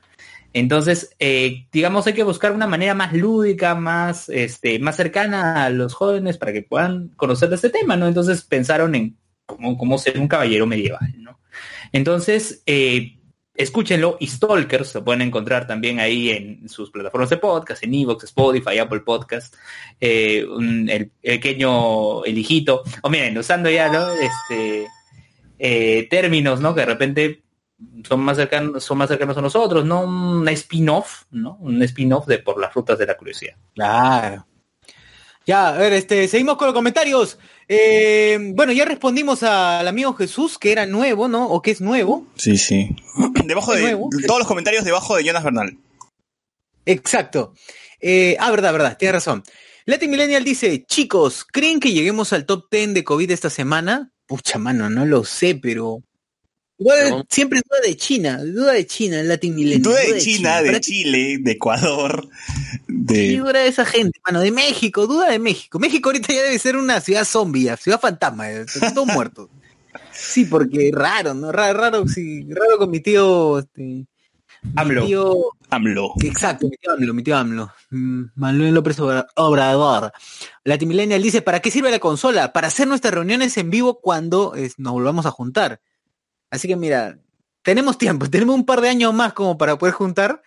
Entonces, 0.52 1.16
eh, 1.18 1.66
digamos, 1.72 2.06
hay 2.06 2.12
que 2.12 2.22
buscar 2.22 2.52
una 2.52 2.68
manera 2.68 2.94
más 2.94 3.12
lúdica, 3.12 3.74
más, 3.74 4.28
este, 4.28 4.78
más 4.78 4.94
cercana 4.94 5.64
a 5.64 5.70
los 5.70 5.94
jóvenes 5.94 6.38
para 6.38 6.52
que 6.52 6.62
puedan 6.62 7.08
conocer 7.16 7.48
de 7.48 7.56
este 7.56 7.70
tema, 7.70 7.96
¿no? 7.96 8.06
Entonces 8.06 8.44
pensaron 8.44 8.94
en 8.94 9.18
cómo, 9.46 9.76
cómo 9.76 9.98
ser 9.98 10.20
un 10.20 10.28
caballero 10.28 10.64
medieval, 10.66 11.12
¿no? 11.18 11.40
Entonces, 11.92 12.62
eh, 12.66 13.18
escúchenlo, 13.54 14.16
y 14.20 14.26
Stalkers 14.26 14.94
lo 14.96 15.04
pueden 15.04 15.22
encontrar 15.22 15.66
también 15.66 16.00
ahí 16.00 16.30
en 16.30 16.68
sus 16.68 16.90
plataformas 16.90 17.30
de 17.30 17.36
podcast, 17.36 17.84
en 17.84 17.94
Evox, 17.94 18.24
Spotify, 18.24 18.78
Apple 18.78 19.00
Podcast, 19.00 19.54
eh, 20.00 20.44
un- 20.44 20.88
el 20.88 21.10
pequeño, 21.10 22.24
el 22.24 22.36
hijito, 22.36 22.82
o 23.02 23.10
miren, 23.10 23.38
usando 23.38 23.70
ya, 23.70 23.88
¿no? 23.90 24.06
Este, 24.12 24.86
eh, 25.58 26.06
términos, 26.10 26.60
¿no? 26.60 26.74
Que 26.74 26.80
de 26.80 26.86
repente 26.86 27.44
son 28.08 28.20
más 28.20 28.36
cercanos, 28.36 28.82
son 28.82 28.98
más 28.98 29.08
cercanos 29.08 29.36
a 29.36 29.40
nosotros, 29.42 29.84
¿no? 29.84 30.02
Un 30.02 30.48
spin-off, 30.48 31.24
¿no? 31.30 31.56
Un 31.60 31.82
spin-off 31.82 32.26
de 32.26 32.38
Por 32.38 32.60
las 32.60 32.74
Rutas 32.74 32.98
de 32.98 33.06
la 33.06 33.16
Curiosidad. 33.16 33.54
Claro. 33.74 34.46
Ya, 35.46 35.68
a 35.68 35.78
ver, 35.78 35.92
este, 35.92 36.26
seguimos 36.26 36.56
con 36.56 36.66
los 36.68 36.74
comentarios. 36.74 37.38
Eh, 37.68 38.38
bueno, 38.54 38.72
ya 38.72 38.84
respondimos 38.84 39.42
al 39.42 39.86
amigo 39.88 40.14
Jesús, 40.14 40.58
que 40.58 40.72
era 40.72 40.86
nuevo, 40.86 41.28
¿no? 41.28 41.48
O 41.48 41.62
que 41.62 41.70
es 41.70 41.80
nuevo. 41.80 42.26
Sí, 42.36 42.56
sí. 42.56 42.94
Debajo 43.46 43.74
De 43.74 43.82
nuevo. 43.82 44.08
todos 44.26 44.40
los 44.40 44.48
comentarios 44.48 44.84
debajo 44.84 45.16
de 45.16 45.24
Jonas 45.24 45.44
Bernal. 45.44 45.78
Exacto. 46.86 47.54
Eh, 48.00 48.36
ah, 48.38 48.50
verdad, 48.50 48.72
verdad, 48.72 48.96
tiene 48.98 49.12
razón. 49.12 49.42
Latin 49.86 50.10
Millennial 50.10 50.44
dice, 50.44 50.84
chicos, 50.86 51.44
¿creen 51.44 51.80
que 51.80 51.92
lleguemos 51.92 52.32
al 52.32 52.46
top 52.46 52.66
10 52.70 52.94
de 52.94 53.04
COVID 53.04 53.30
esta 53.30 53.50
semana? 53.50 54.10
Pucha, 54.26 54.58
mano, 54.58 54.88
no 54.90 55.04
lo 55.04 55.24
sé, 55.24 55.54
pero... 55.54 55.98
Igual 56.78 57.24
siempre 57.30 57.60
duda 57.68 57.80
de 57.86 57.96
China, 57.96 58.42
duda 58.42 58.72
de 58.72 58.86
China, 58.86 59.20
el 59.20 59.28
Latin 59.28 59.54
Millennial. 59.54 59.82
Duda 59.82 60.00
de 60.00 60.18
China, 60.20 60.60
de 60.62 60.80
Chile, 60.80 61.38
de 61.40 61.52
Ecuador, 61.52 62.28
Sí, 62.88 62.94
de... 62.94 63.36
duda 63.38 63.52
de 63.60 63.68
esa 63.68 63.84
gente, 63.84 64.18
mano, 64.26 64.40
de 64.40 64.50
México, 64.50 65.06
duda 65.06 65.30
de 65.30 65.38
México. 65.38 65.78
México 65.78 66.08
ahorita 66.08 66.32
ya 66.32 66.42
debe 66.42 66.58
ser 66.58 66.76
una 66.76 67.00
ciudad 67.00 67.24
zombie, 67.24 67.74
ciudad 67.76 68.00
fantasma, 68.00 68.46
todos 68.94 69.06
muertos. 69.06 69.48
Sí, 70.12 70.44
porque 70.44 70.90
raro, 70.92 71.34
¿no? 71.34 71.52
Raro, 71.52 71.78
raro, 71.80 72.08
sí, 72.08 72.44
raro 72.48 72.78
con 72.78 72.90
mi 72.90 72.98
tío, 73.00 73.58
este, 73.60 73.80
mi 73.82 74.06
AMLO. 74.74 75.06
tío, 75.06 75.34
AMLO. 75.70 76.14
exacto, 76.22 76.66
mi 76.68 76.76
tío 76.76 76.92
AMLO, 76.92 77.14
mi 77.14 77.22
tío 77.22 77.36
AMLO, 77.36 77.72
Mm, 77.90 78.24
Manuel 78.34 78.74
López 78.74 78.98
Obra- 78.98 79.26
Obrador. 79.36 80.12
Latimillennial 80.64 81.22
dice, 81.22 81.42
¿para 81.42 81.60
qué 81.60 81.70
sirve 81.70 81.90
la 81.92 81.98
consola? 82.00 82.52
Para 82.52 82.68
hacer 82.68 82.88
nuestras 82.88 83.14
reuniones 83.14 83.56
en 83.56 83.70
vivo 83.70 84.00
cuando 84.00 84.52
nos 84.78 84.92
volvamos 84.92 85.26
a 85.26 85.30
juntar. 85.30 85.80
Así 86.54 86.68
que 86.68 86.76
mira, 86.76 87.18
tenemos 87.62 87.98
tiempo, 87.98 88.28
tenemos 88.30 88.54
un 88.54 88.64
par 88.64 88.80
de 88.80 88.88
años 88.88 89.12
más 89.12 89.32
como 89.32 89.58
para 89.58 89.76
poder 89.78 89.94
juntar. 89.94 90.42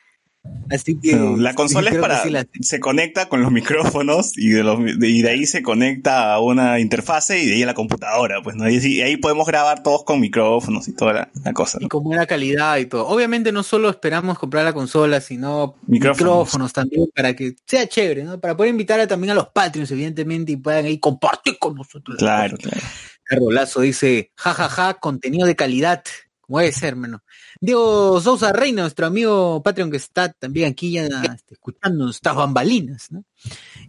Así 0.72 0.98
que 0.98 1.14
la 1.38 1.54
consola 1.56 1.90
es 1.90 1.98
para... 1.98 2.24
sí 2.24 2.30
la- 2.30 2.46
Se 2.62 2.80
conecta 2.80 3.28
con 3.28 3.42
los 3.42 3.52
micrófonos 3.92 4.32
y 4.38 4.50
de, 4.52 4.64
los, 4.64 4.80
de- 4.80 5.10
y 5.10 5.22
de 5.22 5.30
ahí 5.30 5.46
se 5.46 5.62
conecta 5.62 6.32
a 6.34 6.40
una 6.40 6.80
interfase 6.80 7.42
y 7.44 7.48
de 7.48 7.56
ahí 7.56 7.64
a 7.64 7.66
la 7.66 7.74
computadora, 7.74 8.42
pues, 8.42 8.56
¿no? 8.56 8.70
Y, 8.70 9.02
ahí 9.02 9.18
podemos 9.18 9.46
grabar 9.46 9.84
todos 9.84 10.06
con 10.06 10.22
micrófonos 10.22 10.88
y 10.88 10.94
toda 10.94 11.12
la, 11.14 11.32
la 11.44 11.52
cosa, 11.52 11.80
y 11.82 11.90
con 11.90 12.02
buena 12.04 12.26
calidad 12.28 12.78
y 12.78 12.86
todo. 12.86 13.08
Obviamente 13.08 13.52
no 13.52 13.62
solo 13.62 13.90
esperamos 13.90 14.40
comprar 14.40 14.64
la 14.64 14.72
consola, 14.72 15.20
sino 15.20 15.76
Micrófonos. 15.86 16.18
micrófonos, 16.38 16.72
también 16.72 17.08
para 17.14 17.36
que 17.36 17.56
sea 17.66 17.86
chévere, 17.86 18.24
¿no? 18.24 18.40
Para 18.40 18.56
poder 18.56 18.70
invitar 18.72 19.02
a- 19.02 19.08
también 19.08 19.32
a 19.32 19.36
los 19.36 19.50
Patreons, 19.50 19.92
evidentemente, 19.92 20.54
y 20.54 20.56
puedan 20.58 20.86
ahí 20.86 20.98
compartir 20.98 21.58
con 21.60 21.76
nosotros. 21.76 22.16
Claro, 22.20 22.56
claro. 22.56 22.80
Cargolazo 23.28 23.82
dice, 23.82 24.32
jajaja, 24.36 24.96
contenido 24.96 25.48
de 25.48 25.56
calidad. 25.56 26.04
Como 26.42 26.60
debe 26.60 26.72
ser, 26.72 26.90
hermano. 26.90 27.24
Diego 27.60 28.22
Sousa 28.22 28.54
Reina, 28.54 28.84
nuestro 28.84 29.06
amigo 29.06 29.62
Patreon 29.62 29.92
que 29.92 29.98
está 29.98 30.32
también 30.32 30.72
aquí 30.72 30.94
ya 30.94 31.06
este, 31.06 31.56
escuchando 31.56 32.06
nuestras 32.06 32.36
bambalinas, 32.36 33.12
¿no? 33.12 33.26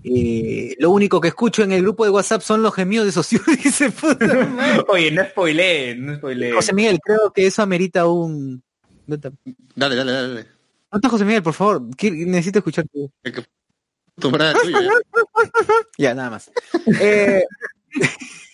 Eh, 0.03 0.75
lo 0.79 0.91
único 0.91 1.21
que 1.21 1.29
escucho 1.29 1.63
en 1.63 1.73
el 1.73 1.83
grupo 1.83 2.05
de 2.05 2.11
WhatsApp 2.11 2.43
son 2.43 2.63
los 2.63 2.75
gemidos 2.75 3.07
de 3.07 3.13
socio, 3.13 3.41
dice 3.63 3.91
puta. 3.93 4.85
Oye, 4.89 5.13
no 5.13 5.25
spoileé, 5.25 5.95
no 5.95 6.17
spoileé. 6.17 6.53
José 6.53 6.73
Miguel, 6.73 6.99
creo 7.01 7.33
que 7.33 7.47
eso 7.47 7.63
amerita 7.63 8.07
un... 8.07 8.63
Dale, 9.07 9.97
dale, 9.97 10.13
dale. 10.13 10.47
nota, 10.91 11.09
José 11.09 11.25
Miguel, 11.25 11.43
por 11.43 11.55
favor, 11.55 11.83
necesito 12.03 12.59
escuchar 12.59 12.87
tu... 12.89 13.09
Tu 14.21 14.31
parada 14.33 14.55
tuya, 14.61 14.81
ya. 14.83 14.91
Ya, 15.99 16.15
nada 16.15 16.31
más. 16.31 16.51
Eh, 17.01 17.45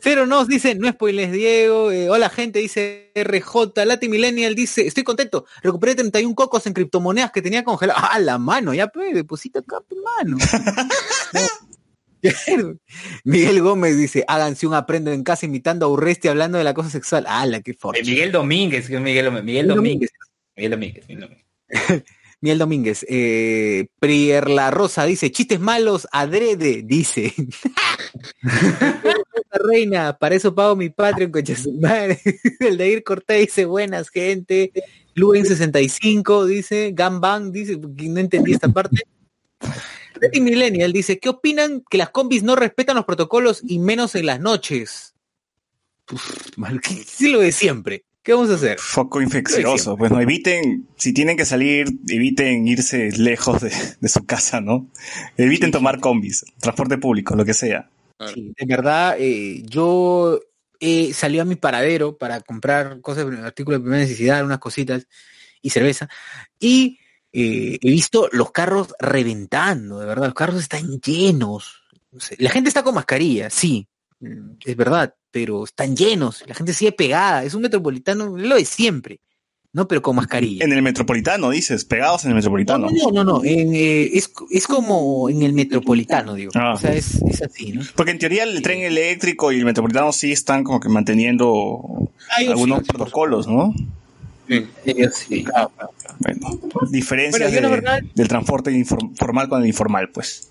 Cero 0.00 0.26
nos 0.26 0.48
dice, 0.48 0.74
no 0.74 0.90
spoilers 0.90 1.32
Diego. 1.32 1.90
Eh, 1.90 2.10
hola 2.10 2.28
gente, 2.30 2.58
dice 2.58 3.12
RJ. 3.14 3.84
Lati 3.84 4.08
Millennial 4.08 4.54
dice, 4.54 4.86
estoy 4.86 5.04
contento. 5.04 5.46
Recuperé 5.62 5.94
31 5.94 6.34
cocos 6.34 6.66
en 6.66 6.72
criptomonedas 6.72 7.32
que 7.32 7.42
tenía 7.42 7.64
congeladas. 7.64 8.04
Ah, 8.10 8.18
la 8.18 8.38
mano, 8.38 8.74
ya 8.74 8.88
pues, 8.88 9.14
deposita 9.14 9.60
acá, 9.60 9.78
mano. 10.18 10.36
No. 11.32 11.40
Miguel 13.24 13.60
Gómez 13.60 13.96
dice, 13.98 14.24
háganse 14.26 14.66
un 14.66 14.74
aprendo 14.74 15.12
en 15.12 15.22
casa 15.22 15.46
imitando 15.46 15.86
a 15.86 15.88
Urresti 15.90 16.28
hablando 16.28 16.58
de 16.58 16.64
la 16.64 16.74
cosa 16.74 16.90
sexual. 16.90 17.26
Ah, 17.28 17.46
la 17.46 17.60
que 17.60 17.72
Eh, 17.72 17.76
forcha. 17.78 18.02
Miguel 18.02 18.32
Domínguez, 18.32 18.88
Miguel 18.88 19.26
Domínguez. 19.26 19.44
Miguel 19.44 19.68
Domínguez, 20.70 21.08
Miguel 21.08 21.20
Domínguez. 21.20 21.44
Miguel 22.40 22.58
Domínguez, 22.58 23.06
eh, 23.08 23.86
Prier 23.98 24.50
La 24.50 24.70
Rosa 24.70 25.06
dice, 25.06 25.32
chistes 25.32 25.60
malos, 25.60 26.06
adrede, 26.12 26.82
dice. 26.84 27.32
Reina, 29.52 30.16
para 30.18 30.34
eso 30.34 30.54
pago 30.54 30.76
mi 30.76 30.90
Patreon, 30.90 31.30
coche 31.32 31.56
su 31.56 31.72
madre. 31.72 32.20
El 32.60 32.76
de 32.76 32.90
Ir 32.90 33.04
Cortés 33.04 33.40
dice, 33.46 33.64
buenas 33.64 34.08
gente. 34.10 34.72
Luen 35.14 35.44
65 35.46 36.46
dice, 36.46 36.90
Gambang 36.92 37.52
dice, 37.52 37.78
no 37.78 38.20
entendí 38.20 38.52
esta 38.52 38.68
parte. 38.68 39.02
Betty 40.20 40.40
Millennial 40.40 40.92
dice, 40.92 41.18
¿qué 41.18 41.28
opinan 41.28 41.82
que 41.88 41.98
las 41.98 42.10
combis 42.10 42.42
no 42.42 42.56
respetan 42.56 42.96
los 42.96 43.04
protocolos 43.04 43.60
y 43.66 43.78
menos 43.78 44.14
en 44.14 44.26
las 44.26 44.40
noches? 44.40 45.14
Uf, 46.12 46.56
mal, 46.56 46.80
¿qué- 46.80 47.02
sí 47.06 47.28
lo 47.28 47.40
de 47.40 47.52
siempre. 47.52 48.04
¿Qué 48.22 48.32
vamos 48.32 48.48
a 48.50 48.54
hacer? 48.54 48.78
Foco 48.78 49.20
infeccioso. 49.20 49.98
Pues 49.98 50.10
no 50.10 50.18
eviten, 50.18 50.88
si 50.96 51.12
tienen 51.12 51.36
que 51.36 51.44
salir, 51.44 51.86
eviten 52.08 52.66
irse 52.66 53.10
lejos 53.18 53.60
de, 53.60 53.70
de 54.00 54.08
su 54.08 54.24
casa, 54.24 54.62
¿no? 54.62 54.88
Eviten 55.36 55.70
tomar 55.70 56.00
combis, 56.00 56.44
transporte 56.58 56.96
público, 56.96 57.36
lo 57.36 57.44
que 57.44 57.52
sea. 57.52 57.90
Sí, 58.32 58.54
de 58.56 58.66
verdad, 58.66 59.16
eh, 59.18 59.62
yo 59.64 60.40
eh, 60.80 61.12
salí 61.12 61.38
a 61.38 61.44
mi 61.44 61.56
paradero 61.56 62.16
para 62.16 62.40
comprar 62.40 63.00
cosas, 63.00 63.26
artículos 63.42 63.80
de 63.80 63.82
primera 63.82 64.02
necesidad, 64.02 64.44
unas 64.44 64.58
cositas 64.58 65.06
y 65.60 65.70
cerveza, 65.70 66.08
y 66.58 66.98
eh, 67.32 67.78
he 67.80 67.90
visto 67.90 68.28
los 68.32 68.52
carros 68.52 68.94
reventando, 68.98 69.98
de 69.98 70.06
verdad, 70.06 70.26
los 70.26 70.34
carros 70.34 70.60
están 70.60 71.00
llenos. 71.00 71.82
La 72.38 72.50
gente 72.50 72.68
está 72.68 72.84
con 72.84 72.94
mascarilla, 72.94 73.50
sí, 73.50 73.88
mm, 74.20 74.50
es 74.64 74.76
verdad, 74.76 75.14
pero 75.30 75.64
están 75.64 75.96
llenos, 75.96 76.44
la 76.46 76.54
gente 76.54 76.72
sigue 76.72 76.92
pegada, 76.92 77.42
es 77.42 77.54
un 77.54 77.62
metropolitano, 77.62 78.36
lo 78.38 78.54
de 78.54 78.64
siempre, 78.64 79.20
¿no? 79.74 79.86
Pero 79.86 80.00
con 80.00 80.16
mascarilla. 80.16 80.64
En 80.64 80.72
el 80.72 80.80
metropolitano, 80.80 81.50
dices, 81.50 81.84
pegados 81.84 82.24
en 82.24 82.30
el 82.30 82.36
metropolitano. 82.36 82.86
No, 82.90 83.10
no, 83.10 83.10
no, 83.12 83.24
no, 83.24 83.44
en, 83.44 83.74
eh, 83.74 84.08
es, 84.14 84.32
es 84.50 84.66
como 84.66 85.28
en 85.28 85.42
el 85.42 85.52
metropolitano, 85.52 86.32
digo. 86.34 86.52
Ah. 86.54 86.72
O 86.74 86.78
sea, 86.78 86.94
es, 86.94 87.20
es 87.28 87.42
así, 87.42 87.72
¿no? 87.72 87.82
Porque 87.94 88.12
en 88.12 88.18
teoría 88.18 88.44
el 88.44 88.62
tren 88.62 88.80
eléctrico 88.80 89.52
y 89.52 89.58
el 89.58 89.64
metropolitano 89.66 90.12
sí 90.12 90.32
están 90.32 90.64
como 90.64 90.80
que 90.80 90.88
manteniendo 90.88 92.08
algunos 92.48 92.78
sí, 92.78 92.84
sí, 92.86 92.92
protocolos, 92.96 93.46
¿no? 93.46 93.74
Ellos 94.48 95.14
sí. 95.14 95.44
Bueno, 96.18 96.60
diferencias 96.90 97.50
Bueno, 97.50 97.68
de- 97.68 97.74
verdad- 97.74 98.00
del 98.14 98.28
transporte 98.28 98.84
formal 99.16 99.48
con 99.48 99.60
el 99.62 99.66
informal, 99.68 100.10
pues. 100.10 100.50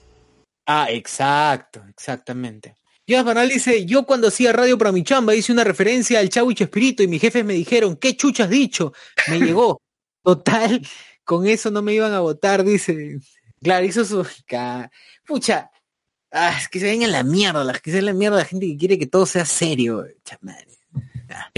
Ah, 0.65 0.87
exacto, 0.89 1.81
exactamente. 1.89 2.75
Jonas 3.05 3.25
Bernal 3.25 3.49
dice, 3.49 3.85
yo 3.85 4.05
cuando 4.05 4.29
hacía 4.29 4.53
radio 4.53 4.77
para 4.77 4.91
mi 4.91 5.03
chamba 5.03 5.35
hice 5.35 5.51
una 5.51 5.63
referencia 5.63 6.19
al 6.19 6.29
Chavo 6.29 6.51
y 6.51 6.55
Chespirito 6.55 7.03
y 7.03 7.07
mis 7.07 7.21
jefes 7.21 7.43
me 7.43 7.53
dijeron, 7.53 7.97
¿qué 7.97 8.15
chucha 8.15 8.45
has 8.45 8.49
dicho? 8.49 8.93
Me 9.27 9.39
llegó. 9.39 9.81
Total, 10.23 10.81
con 11.25 11.45
eso 11.47 11.69
no 11.69 11.81
me 11.81 11.93
iban 11.93 12.13
a 12.13 12.21
votar, 12.21 12.63
dice. 12.63 13.19
Claro, 13.61 13.85
hizo 13.85 14.05
su... 14.05 14.25
Pucha, 15.25 15.69
ah, 16.31 16.57
es 16.57 16.69
que 16.69 16.79
se 16.79 16.85
ven 16.85 17.01
en 17.01 17.11
la 17.11 17.23
mierda, 17.23 17.63
la, 17.63 17.73
que 17.73 17.91
se 17.91 18.01
la 18.01 18.13
mierda 18.13 18.37
la 18.37 18.45
gente 18.45 18.67
que 18.67 18.77
quiere 18.77 18.97
que 18.97 19.07
todo 19.07 19.25
sea 19.25 19.45
serio. 19.45 20.05
Ah. 21.29 21.51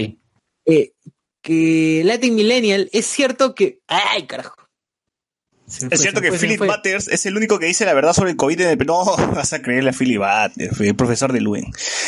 Eh, 0.66 0.94
que 1.42 2.02
Latin 2.04 2.34
Millennial, 2.34 2.90
es 2.92 3.06
cierto 3.06 3.54
que... 3.54 3.82
¡Ay, 3.86 4.26
carajo! 4.26 4.65
Se 5.68 5.86
me 5.86 5.90
fue, 5.90 5.96
Es 5.96 6.02
cierto 6.02 6.20
se 6.20 6.22
me 6.22 6.28
que 6.28 6.32
me 6.32 6.38
Philip. 6.38 6.60
Butters 6.76 7.08
es 7.08 7.26
el 7.26 7.36
único 7.38 7.58
que 7.58 7.66
dice 7.66 7.86
la 7.86 7.94
verdad 7.94 8.14
sobre 8.14 8.32
el 8.32 8.38
COVID 8.38 8.62
en 8.62 8.80
el 8.80 8.86
No, 8.86 9.04
vas 9.36 9.52
a 9.54 9.62
creerle 9.62 9.90
a 9.90 9.94
Philip 9.94 10.20
Butters, 10.22 10.80
el 10.80 10.96
profesor 10.96 11.34
de 11.34 11.42
Luen. 11.42 11.66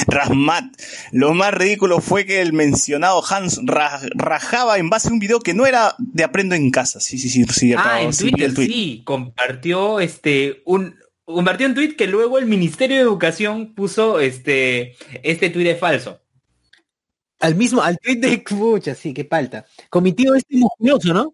Rasmat. 0.08 0.66
Lo 1.12 1.34
más 1.34 1.54
ridículo 1.54 2.00
fue 2.02 2.26
que 2.26 2.42
el 2.42 2.54
mencionado 2.54 3.24
Hans 3.28 3.60
ra- 3.66 4.00
rajaba 4.16 4.78
en 4.78 4.90
base 4.90 5.10
a 5.10 5.12
un 5.12 5.20
video 5.20 5.40
que 5.40 5.54
no 5.54 5.66
era 5.66 5.96
de 5.98 6.24
aprendo 6.24 6.54
en 6.56 6.70
casa. 6.72 7.00
Sí, 7.00 7.18
sí, 7.18 7.30
sí, 7.30 7.46
sí. 7.46 7.74
Ah, 7.74 7.82
acabo- 7.82 8.06
en 8.06 8.14
sí, 8.14 8.24
Twitter 8.30 8.46
el 8.46 8.54
tweet. 8.54 8.68
sí, 8.68 9.02
compartió 9.06 10.00
este 10.00 10.62
un 10.66 10.96
compartió 11.26 11.68
un 11.68 11.74
tweet 11.74 11.96
que 11.96 12.08
luego 12.08 12.38
el 12.38 12.46
Ministerio 12.46 12.96
de 12.98 13.02
Educación 13.02 13.74
puso 13.74 14.20
este 14.20 14.96
este 15.24 15.50
tweet 15.50 15.72
es 15.72 15.80
falso. 15.80 16.22
Al 17.40 17.56
mismo, 17.56 17.82
al 17.84 17.98
tweet 18.00 18.16
de 18.18 18.38
pucha, 18.50 18.96
sí, 18.96 19.14
qué 19.14 19.26
palta. 19.26 19.66
Con 19.90 20.04
mi 20.04 20.14
tío 20.14 20.34
este 20.36 20.58
musculoso, 20.58 21.14
¿no? 21.14 21.34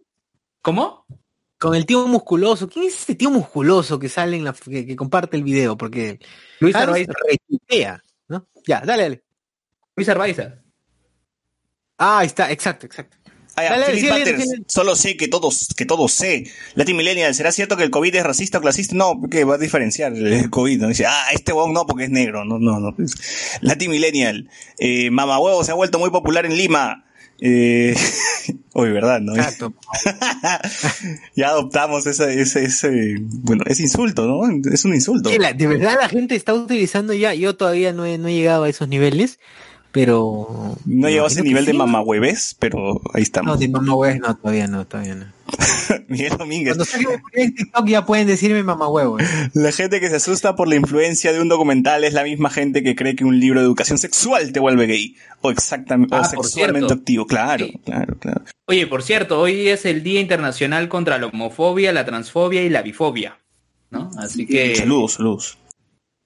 ¿Cómo? 0.61 1.05
Con 1.63 1.75
el 1.75 1.85
tío 1.85 2.05
musculoso. 2.09 2.67
¿Quién 2.67 2.87
es 2.87 2.95
este 2.95 3.15
tío 3.15 3.31
musculoso 3.31 3.97
que 3.97 4.09
sale 4.09 4.35
en 4.35 4.43
la 4.43 4.51
que, 4.51 4.85
que 4.85 4.97
comparte 4.97 5.37
el 5.37 5.43
video? 5.43 5.77
Porque 5.77 6.19
Luis 6.59 6.75
Arbaiza. 6.75 7.13
¿no? 8.27 8.45
Ya, 8.67 8.81
dale, 8.81 9.03
dale. 9.03 9.23
Luis 9.95 10.09
Arbaiza. 10.09 10.55
Ah, 11.97 12.19
ahí 12.19 12.27
está, 12.27 12.51
exacto, 12.51 12.85
exacto. 12.85 13.15
Ah, 13.55 13.63
ya, 13.63 13.69
Dale, 13.79 13.85
Philip 13.93 14.01
sí, 14.01 14.09
Butters, 14.09 14.49
solo 14.67 14.93
sé 14.93 15.15
que 15.15 15.29
todos, 15.29 15.69
que 15.77 15.85
todos 15.85 16.11
sé. 16.11 16.51
Latin 16.75 16.97
Millennial, 16.97 17.33
¿será 17.33 17.53
cierto 17.53 17.77
que 17.77 17.83
el 17.83 17.91
COVID 17.91 18.13
es 18.13 18.23
racista 18.23 18.57
o 18.57 18.61
clasista? 18.61 18.95
No, 18.95 19.17
porque 19.21 19.45
va 19.45 19.55
a 19.55 19.57
diferenciar 19.57 20.11
el 20.11 20.49
COVID. 20.49 20.81
¿no? 20.81 20.89
Dice, 20.89 21.05
ah, 21.05 21.27
este 21.31 21.53
huevón 21.53 21.71
no, 21.71 21.85
porque 21.85 22.03
es 22.03 22.09
negro. 22.09 22.43
No, 22.43 22.59
no, 22.59 22.81
no. 22.81 22.93
Latin 23.61 23.89
Millennial, 23.89 24.49
eh, 24.79 25.09
Mamahuevo 25.11 25.63
se 25.63 25.71
ha 25.71 25.75
vuelto 25.75 25.97
muy 25.97 26.09
popular 26.09 26.45
en 26.45 26.57
Lima. 26.57 27.05
Eh, 27.45 27.93
Oye, 28.73 28.91
¿verdad? 28.91 29.19
¿no? 29.19 29.35
Exacto. 29.35 29.73
ya 31.35 31.49
adoptamos 31.49 32.07
ese, 32.07 32.39
ese, 32.41 32.63
ese, 32.63 33.15
bueno, 33.19 33.63
es 33.67 33.79
insulto, 33.81 34.25
¿no? 34.25 34.43
Es 34.71 34.85
un 34.85 34.93
insulto. 34.93 35.29
Sí, 35.29 35.37
la- 35.37 35.51
de 35.53 35.67
verdad 35.67 35.97
la 35.99 36.07
gente 36.09 36.35
está 36.35 36.53
utilizando 36.53 37.13
ya, 37.13 37.33
yo 37.33 37.55
todavía 37.55 37.91
no 37.93 38.05
he, 38.05 38.17
no 38.17 38.29
he 38.29 38.33
llegado 38.33 38.63
a 38.63 38.69
esos 38.69 38.87
niveles, 38.87 39.39
pero... 39.91 40.77
No 40.85 41.09
llegó 41.09 41.25
a 41.25 41.27
ese 41.27 41.41
nivel 41.43 41.65
de 41.65 41.71
sí, 41.73 41.77
¿no? 41.77 41.85
mamahueves, 41.85 42.55
pero 42.59 42.93
ahí 43.13 43.15
No, 43.15 43.19
estamos. 43.23 43.59
de 43.59 43.67
mamá 43.67 43.93
huevos 43.93 44.19
no, 44.21 44.35
todavía 44.37 44.67
no, 44.67 44.85
todavía 44.87 45.15
no. 45.15 45.25
Miguel 46.07 46.37
Domínguez. 46.37 46.75
Cuando 46.77 47.11
mi 47.11 47.17
primer 47.31 47.55
TikTok 47.55 47.87
ya 47.87 48.05
pueden 48.05 48.27
decirme 48.27 48.63
mamá 48.63 48.87
huevo. 48.87 49.17
La 49.53 49.71
gente 49.71 49.99
que 49.99 50.09
se 50.09 50.15
asusta 50.17 50.55
por 50.55 50.67
la 50.67 50.75
influencia 50.75 51.31
de 51.33 51.41
un 51.41 51.49
documental 51.49 52.03
es 52.03 52.13
la 52.13 52.23
misma 52.23 52.49
gente 52.49 52.83
que 52.83 52.95
cree 52.95 53.15
que 53.15 53.25
un 53.25 53.39
libro 53.39 53.59
de 53.59 53.65
educación 53.65 53.97
sexual 53.97 54.51
te 54.51 54.59
vuelve 54.59 54.85
gay. 54.87 55.15
O 55.41 55.51
exactamente, 55.51 56.15
o 56.15 56.19
Ah, 56.19 56.23
sexualmente 56.25 56.93
activo. 56.93 57.25
Claro, 57.27 57.65
Sí. 57.65 57.79
claro, 57.85 58.17
claro. 58.19 58.41
Oye, 58.67 58.87
por 58.87 59.03
cierto, 59.03 59.39
hoy 59.39 59.67
es 59.67 59.85
el 59.85 60.03
Día 60.03 60.21
Internacional 60.21 60.87
contra 60.89 61.17
la 61.17 61.27
homofobia, 61.27 61.91
la 61.91 62.05
transfobia 62.05 62.63
y 62.63 62.69
la 62.69 62.81
bifobia, 62.81 63.39
¿no? 63.91 64.09
Así 64.17 64.45
que 64.45 64.75
Saludos, 64.75 65.13
saludos. 65.13 65.57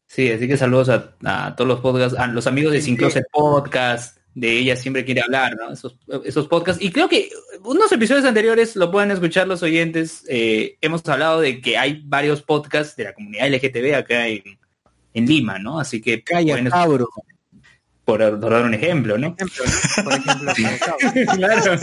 sí, 0.07 0.31
así 0.31 0.47
que 0.47 0.55
saludos 0.57 0.89
a, 0.89 1.15
a 1.25 1.55
todos 1.55 1.67
los 1.67 1.79
podcasts, 1.79 2.17
a 2.17 2.27
los 2.27 2.45
amigos 2.47 2.73
de 2.73 2.81
Sin 2.81 2.95
Closet 2.95 3.25
Podcast, 3.31 4.17
de 4.39 4.51
ella 4.59 4.75
siempre 4.75 5.03
quiere 5.03 5.21
hablar, 5.21 5.55
¿no? 5.55 5.71
Esos, 5.73 5.97
esos 6.23 6.47
podcasts. 6.47 6.79
Y 6.83 6.91
creo 6.91 7.09
que 7.09 7.29
unos 7.63 7.91
episodios 7.91 8.23
anteriores 8.23 8.75
lo 8.75 8.91
pueden 8.91 9.09
escuchar 9.09 9.47
los 9.47 9.63
oyentes. 9.63 10.25
eh, 10.29 10.77
hemos 10.79 11.03
hablado 11.09 11.41
de 11.41 11.59
que 11.59 11.75
hay 11.75 12.03
varios 12.05 12.43
podcasts 12.43 12.95
de 12.95 13.05
la 13.05 13.13
comunidad 13.13 13.47
LGTB 13.49 13.95
acá 13.95 14.27
en, 14.27 14.43
en 15.15 15.25
Lima, 15.25 15.57
¿no? 15.57 15.79
Así 15.79 15.99
que 16.01 16.21
Calla, 16.23 16.53
pueden- 16.53 16.69
cabro. 16.69 17.09
por, 18.05 18.39
por 18.39 18.39
dar 18.51 18.63
un 18.63 18.75
ejemplo, 18.75 19.17
¿no? 19.17 19.35
Por 19.35 20.13
ejemplo, 20.13 20.53
claro. 21.35 21.79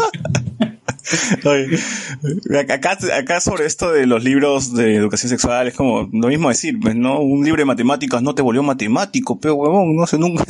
Acá, 2.70 2.98
acá 3.16 3.40
sobre 3.40 3.66
esto 3.66 3.92
de 3.92 4.06
los 4.06 4.24
libros 4.24 4.74
de 4.74 4.96
educación 4.96 5.28
sexual 5.30 5.68
es 5.68 5.74
como 5.74 6.08
lo 6.12 6.28
mismo 6.28 6.48
decir, 6.48 6.78
pues, 6.80 6.94
¿no? 6.94 7.20
Un 7.20 7.44
libro 7.44 7.60
de 7.60 7.66
matemáticas 7.66 8.22
no 8.22 8.34
te 8.34 8.42
volvió 8.42 8.62
matemático, 8.62 9.38
pero 9.38 9.54
huevón, 9.54 9.94
no 9.96 10.06
sé 10.06 10.18
nunca. 10.18 10.44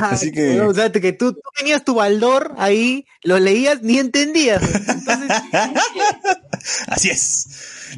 Así 0.00 0.32
que- 0.32 0.60
O 0.60 0.74
sea, 0.74 0.90
que 0.90 1.12
tú, 1.12 1.32
tú 1.34 1.40
tenías 1.56 1.84
tu 1.84 1.94
baldor 1.94 2.54
ahí, 2.58 3.06
lo 3.22 3.38
leías, 3.38 3.82
ni 3.82 3.98
entendías. 3.98 4.62
Entonces, 4.62 5.30
Así 6.88 7.08
es. 7.10 7.46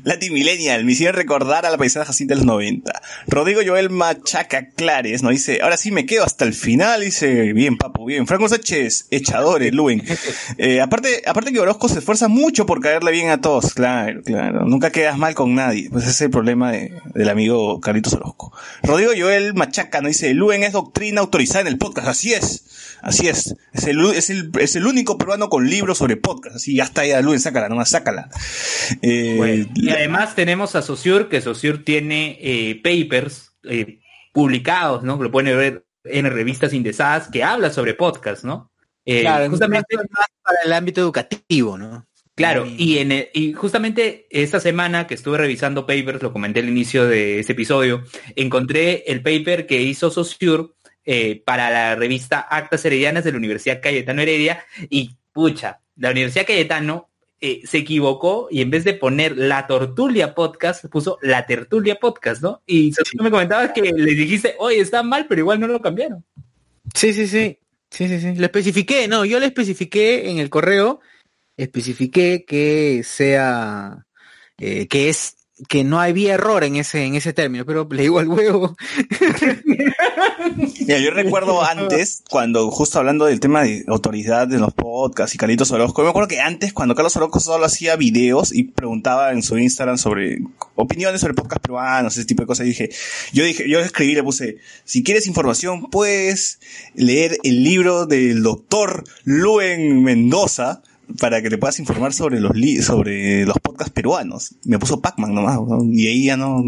Latin 0.05 0.33
Millennial, 0.33 0.85
me 0.85 0.93
hicieron 0.93 1.17
recordar 1.17 1.67
a 1.67 1.71
la 1.71 1.79
paisana 1.79 2.05
Jacinta 2.05 2.35
de 2.35 2.39
los 2.39 2.47
90. 2.47 2.93
Rodrigo 3.27 3.61
Joel 3.65 3.91
Machaca 3.91 4.71
Clares 4.71 5.23
nos 5.23 5.33
dice, 5.33 5.61
ahora 5.63 5.77
sí 5.77 5.91
me 5.91 6.07
quedo 6.07 6.25
hasta 6.25 6.45
el 6.45 6.55
final, 6.55 7.01
dice, 7.03 7.53
bien 7.53 7.77
papu, 7.79 8.07
bien. 8.07 8.27
Franco 8.27 8.49
Sánchez, 8.49 9.07
echadores, 9.11 9.73
Luen. 9.73 10.03
Eh, 10.59 10.81
aparte, 10.81 11.23
aparte 11.27 11.53
que 11.53 11.61
Orozco 11.61 11.89
se 11.89 11.99
esfuerza 12.01 12.29
mucho 12.29 12.67
por 12.67 12.81
caerle 12.81 13.11
bien 13.11 13.31
a 13.31 13.41
todos, 13.41 13.75
claro, 13.75 14.23
claro. 14.23 14.65
Nunca 14.65 14.91
quedas 14.93 15.17
mal 15.19 15.35
con 15.35 15.55
nadie. 15.55 15.89
Pues 15.91 16.05
ese 16.05 16.13
es 16.13 16.21
el 16.23 16.31
problema 16.31 16.71
de- 16.73 16.93
del 17.15 17.29
amigo 17.29 17.81
Carlitos 17.81 18.13
Orozco. 18.15 18.53
Rodrigo 18.83 19.13
Joel 19.17 19.55
Machaca 19.55 20.01
nos 20.01 20.11
dice, 20.11 20.35
Luen 20.35 20.63
es 20.63 20.73
doctrina 20.73 21.21
autorizada 21.21 21.63
en 21.63 21.67
el 21.69 21.79
podcast, 21.79 22.09
así 22.09 22.33
es. 22.35 22.65
Así 23.03 23.27
es. 23.27 23.57
Es 23.73 23.85
el, 23.89 24.01
es 24.15 24.31
el, 24.31 24.51
es 24.61 24.77
el 24.77 24.87
único 24.87 25.19
peruano 25.19 25.49
con 25.49 25.69
libros 25.69 25.99
sobre 25.99 26.17
podcast. 26.17 26.57
Así, 26.57 26.77
ya 26.77 26.85
está, 26.85 27.05
ya, 27.05 27.21
Luen, 27.21 27.41
sácala, 27.41 27.69
nomás 27.69 27.89
sácala. 27.91 28.29
Eh, 29.03 29.35
Bueno, 29.37 29.67
y 29.83 29.91
además 29.91 30.35
tenemos 30.35 30.75
a 30.77 30.83
Sociur, 30.83 31.29
que 31.29 31.41
Sociur 31.41 31.85
tiene 31.85 32.39
eh, 32.41 32.81
papers 32.83 33.57
eh, 33.65 34.01
publicados, 34.33 35.03
¿no? 35.03 35.23
Lo 35.23 35.31
pueden 35.31 35.57
ver 35.57 35.85
en 36.05 36.31
revistas 36.31 36.73
indexadas 36.73 37.29
que 37.29 37.45
habla 37.45 37.71
sobre 37.71 37.95
podcast, 37.95 38.45
¿no? 38.45 38.73
Eh, 39.05 39.21
claro, 39.23 39.51
justamente, 39.51 39.97
más 39.97 40.27
para 40.43 40.59
el 40.65 40.73
ámbito 40.73 41.01
educativo, 41.01 41.77
¿no? 41.77 42.07
claro, 42.35 42.65
y, 42.67 42.99
en 42.99 43.13
el- 43.13 43.29
y 43.35 43.53
justamente 43.53 44.27
esta 44.31 44.59
semana 44.59 45.07
que 45.07 45.15
estuve 45.15 45.37
revisando 45.39 45.87
papers, 45.87 46.23
lo 46.23 46.33
comenté 46.33 46.61
al 46.61 46.69
inicio 46.69 47.07
de 47.07 47.41
ese 47.41 47.53
episodio, 47.53 48.05
encontré 48.37 49.05
el 49.07 49.23
paper 49.23 49.67
que 49.67 49.83
hizo 49.83 50.11
eh, 51.05 51.43
para 51.45 51.71
la 51.71 51.95
revista 51.97 52.41
Actas 52.41 52.85
Heredianas 52.85 53.25
de 53.25 53.33
la 53.33 53.39
Universidad 53.39 53.81
Cayetano 53.83 54.23
Heredia 54.23 54.65
y 54.89 55.17
pucha, 55.33 55.81
la 55.97 56.11
Universidad 56.11 56.47
Cayetano 56.47 57.11
eh, 57.45 57.61
se 57.65 57.79
equivocó 57.79 58.47
y 58.53 58.61
en 58.61 58.71
vez 58.71 58.85
de 58.85 58.95
poner 58.95 59.37
la 59.37 59.67
Tortulia 59.67 60.33
Podcast, 60.33 60.85
puso 60.87 61.19
la 61.23 61.45
Tertulia 61.45 61.97
Podcast, 61.97 62.41
¿no? 62.41 62.63
Y 62.67 62.93
tú 62.93 63.03
me 63.21 63.33
comentabas 63.33 63.73
que 63.73 63.83
le 63.83 64.15
dijiste, 64.15 64.55
oye, 64.61 64.79
está 64.79 65.03
mal, 65.03 65.27
pero 65.29 65.41
igual 65.41 65.59
no 65.59 65.67
lo 65.67 65.83
cambiaron. 65.83 66.25
Sí, 66.95 67.13
sí, 67.13 67.27
sí. 67.27 67.59
Sí, 67.91 68.07
sí, 68.07 68.21
sí. 68.21 68.37
Lo 68.37 68.45
especifiqué, 68.45 69.09
no, 69.09 69.25
yo 69.25 69.41
le 69.41 69.47
especifiqué 69.47 70.31
en 70.31 70.39
el 70.39 70.51
correo, 70.51 71.01
especifiqué 71.57 72.45
que 72.47 73.03
sea, 73.03 74.07
eh, 74.59 74.87
que 74.87 75.09
es, 75.09 75.39
que 75.69 75.85
no 75.85 76.01
había 76.01 76.35
error 76.35 76.65
en 76.65 76.77
ese, 76.77 77.05
en 77.05 77.15
ese 77.15 77.33
término, 77.33 77.65
pero 77.65 77.87
le 77.91 78.03
digo 78.03 78.19
al 78.19 78.29
huevo. 78.29 78.77
Mira, 80.81 80.99
yo 80.99 81.11
recuerdo 81.11 81.63
antes, 81.63 82.23
cuando 82.31 82.71
justo 82.71 82.99
hablando 82.99 83.27
del 83.27 83.39
tema 83.39 83.63
de 83.63 83.85
autoridad 83.87 84.49
de 84.49 84.59
los 84.59 84.73
podcasts 84.73 85.35
y 85.35 85.39
Carlitos 85.39 85.71
Orozco, 85.71 86.03
yo 86.03 86.05
me 86.05 86.11
acuerdo 86.11 86.29
que 86.29 86.41
antes, 86.41 86.73
cuando 86.73 86.95
Carlos 86.95 87.15
Orozco 87.17 87.39
solo 87.39 87.65
hacía 87.65 87.97
videos 87.97 88.53
y 88.53 88.65
preguntaba 88.65 89.33
en 89.33 89.43
su 89.43 89.59
Instagram 89.59 89.99
sobre 89.99 90.39
opiniones 90.75 91.21
sobre 91.21 91.35
podcast 91.35 91.63
peruanos, 91.63 92.17
ese 92.17 92.27
tipo 92.27 92.43
de 92.43 92.47
cosas, 92.47 92.67
y 92.67 92.71
dije, 92.71 92.91
yo 93.33 93.45
dije, 93.45 93.69
yo 93.69 93.79
escribí, 93.81 94.15
le 94.15 94.23
puse, 94.23 94.57
si 94.85 95.03
quieres 95.03 95.27
información, 95.27 95.91
puedes 95.91 96.61
leer 96.95 97.37
el 97.45 97.63
libro 97.63 98.07
del 98.07 98.43
doctor 98.43 99.05
Luen 99.25 100.03
Mendoza, 100.03 100.83
para 101.21 101.41
que 101.43 101.51
te 101.51 101.59
puedas 101.59 101.79
informar 101.79 102.13
sobre 102.13 102.41
los 102.41 102.55
li- 102.57 102.83
sobre 102.83 103.45
los 103.47 103.57
podcasts 103.59 103.93
peruanos. 103.93 104.55
Me 104.65 104.79
puso 104.79 105.01
Pac-Man 105.01 105.35
nomás, 105.35 105.61
¿no? 105.61 105.83
y 105.85 106.07
ahí 106.09 106.25
ya 106.27 106.37
no, 106.37 106.63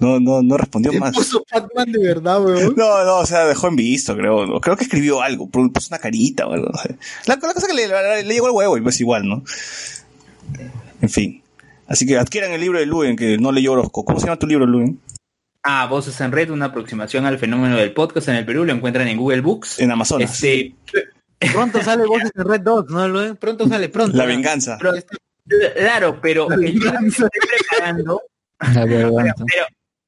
no, 0.00 0.18
no, 0.18 0.42
no 0.42 0.56
respondió 0.56 0.90
Te 0.90 0.98
más. 1.00 1.14
puso 1.14 1.44
Pac-Man 1.48 1.92
de 1.92 1.98
verdad, 2.02 2.42
weón. 2.44 2.74
No, 2.76 3.04
no, 3.04 3.18
o 3.18 3.26
sea, 3.26 3.44
dejó 3.46 3.68
en 3.68 3.76
visto, 3.76 4.16
creo. 4.16 4.46
¿no? 4.46 4.60
Creo 4.60 4.76
que 4.76 4.84
escribió 4.84 5.22
algo, 5.22 5.48
pu- 5.48 5.72
puso 5.72 5.88
una 5.90 5.98
carita 5.98 6.46
o 6.46 6.52
algo. 6.52 6.70
no 6.72 6.78
sé. 6.78 6.96
La, 7.26 7.34
la 7.40 7.54
cosa 7.54 7.66
que 7.68 7.74
le, 7.74 7.86
le- 7.86 8.24
le 8.24 8.34
llegó 8.34 8.46
el 8.48 8.52
huevo 8.54 8.76
y 8.76 8.80
pues 8.80 9.00
igual, 9.00 9.28
¿no? 9.28 9.44
En 11.00 11.08
fin. 11.08 11.42
Así 11.86 12.06
que 12.06 12.16
adquieran 12.18 12.52
el 12.52 12.60
libro 12.60 12.78
de 12.78 12.86
Luen, 12.86 13.16
que 13.16 13.38
no 13.38 13.52
leyó 13.52 13.72
Orozco. 13.72 14.04
¿Cómo 14.04 14.18
se 14.18 14.26
llama 14.26 14.38
tu 14.38 14.46
libro, 14.46 14.66
Luen? 14.66 14.98
Ah, 15.62 15.86
Voces 15.86 16.20
en 16.20 16.32
Red, 16.32 16.50
una 16.50 16.66
aproximación 16.66 17.24
al 17.26 17.38
fenómeno 17.38 17.76
del 17.76 17.92
podcast 17.92 18.26
en 18.28 18.34
el 18.36 18.44
Perú, 18.46 18.64
lo 18.64 18.72
encuentran 18.72 19.06
en 19.06 19.16
Google 19.18 19.42
Books. 19.42 19.78
En 19.78 19.90
Amazonas. 19.92 20.32
Este, 20.34 20.74
Pronto 21.52 21.82
sale 21.82 22.04
Voces 22.06 22.30
de 22.34 22.44
Red 22.44 22.60
Dot, 22.60 22.90
¿no? 22.90 23.08
Lo- 23.08 23.34
Pronto 23.36 23.66
sale, 23.68 23.88
pronto. 23.88 24.16
La 24.16 24.24
venganza. 24.26 24.78
pero- 24.80 24.94
claro, 25.74 26.18
pero 26.20 26.50
el 26.52 26.60
libro 26.60 26.92
que 27.00 27.06
estoy 27.08 27.28
preparando, 27.68 28.22
La 28.74 28.84
pero, 28.86 29.12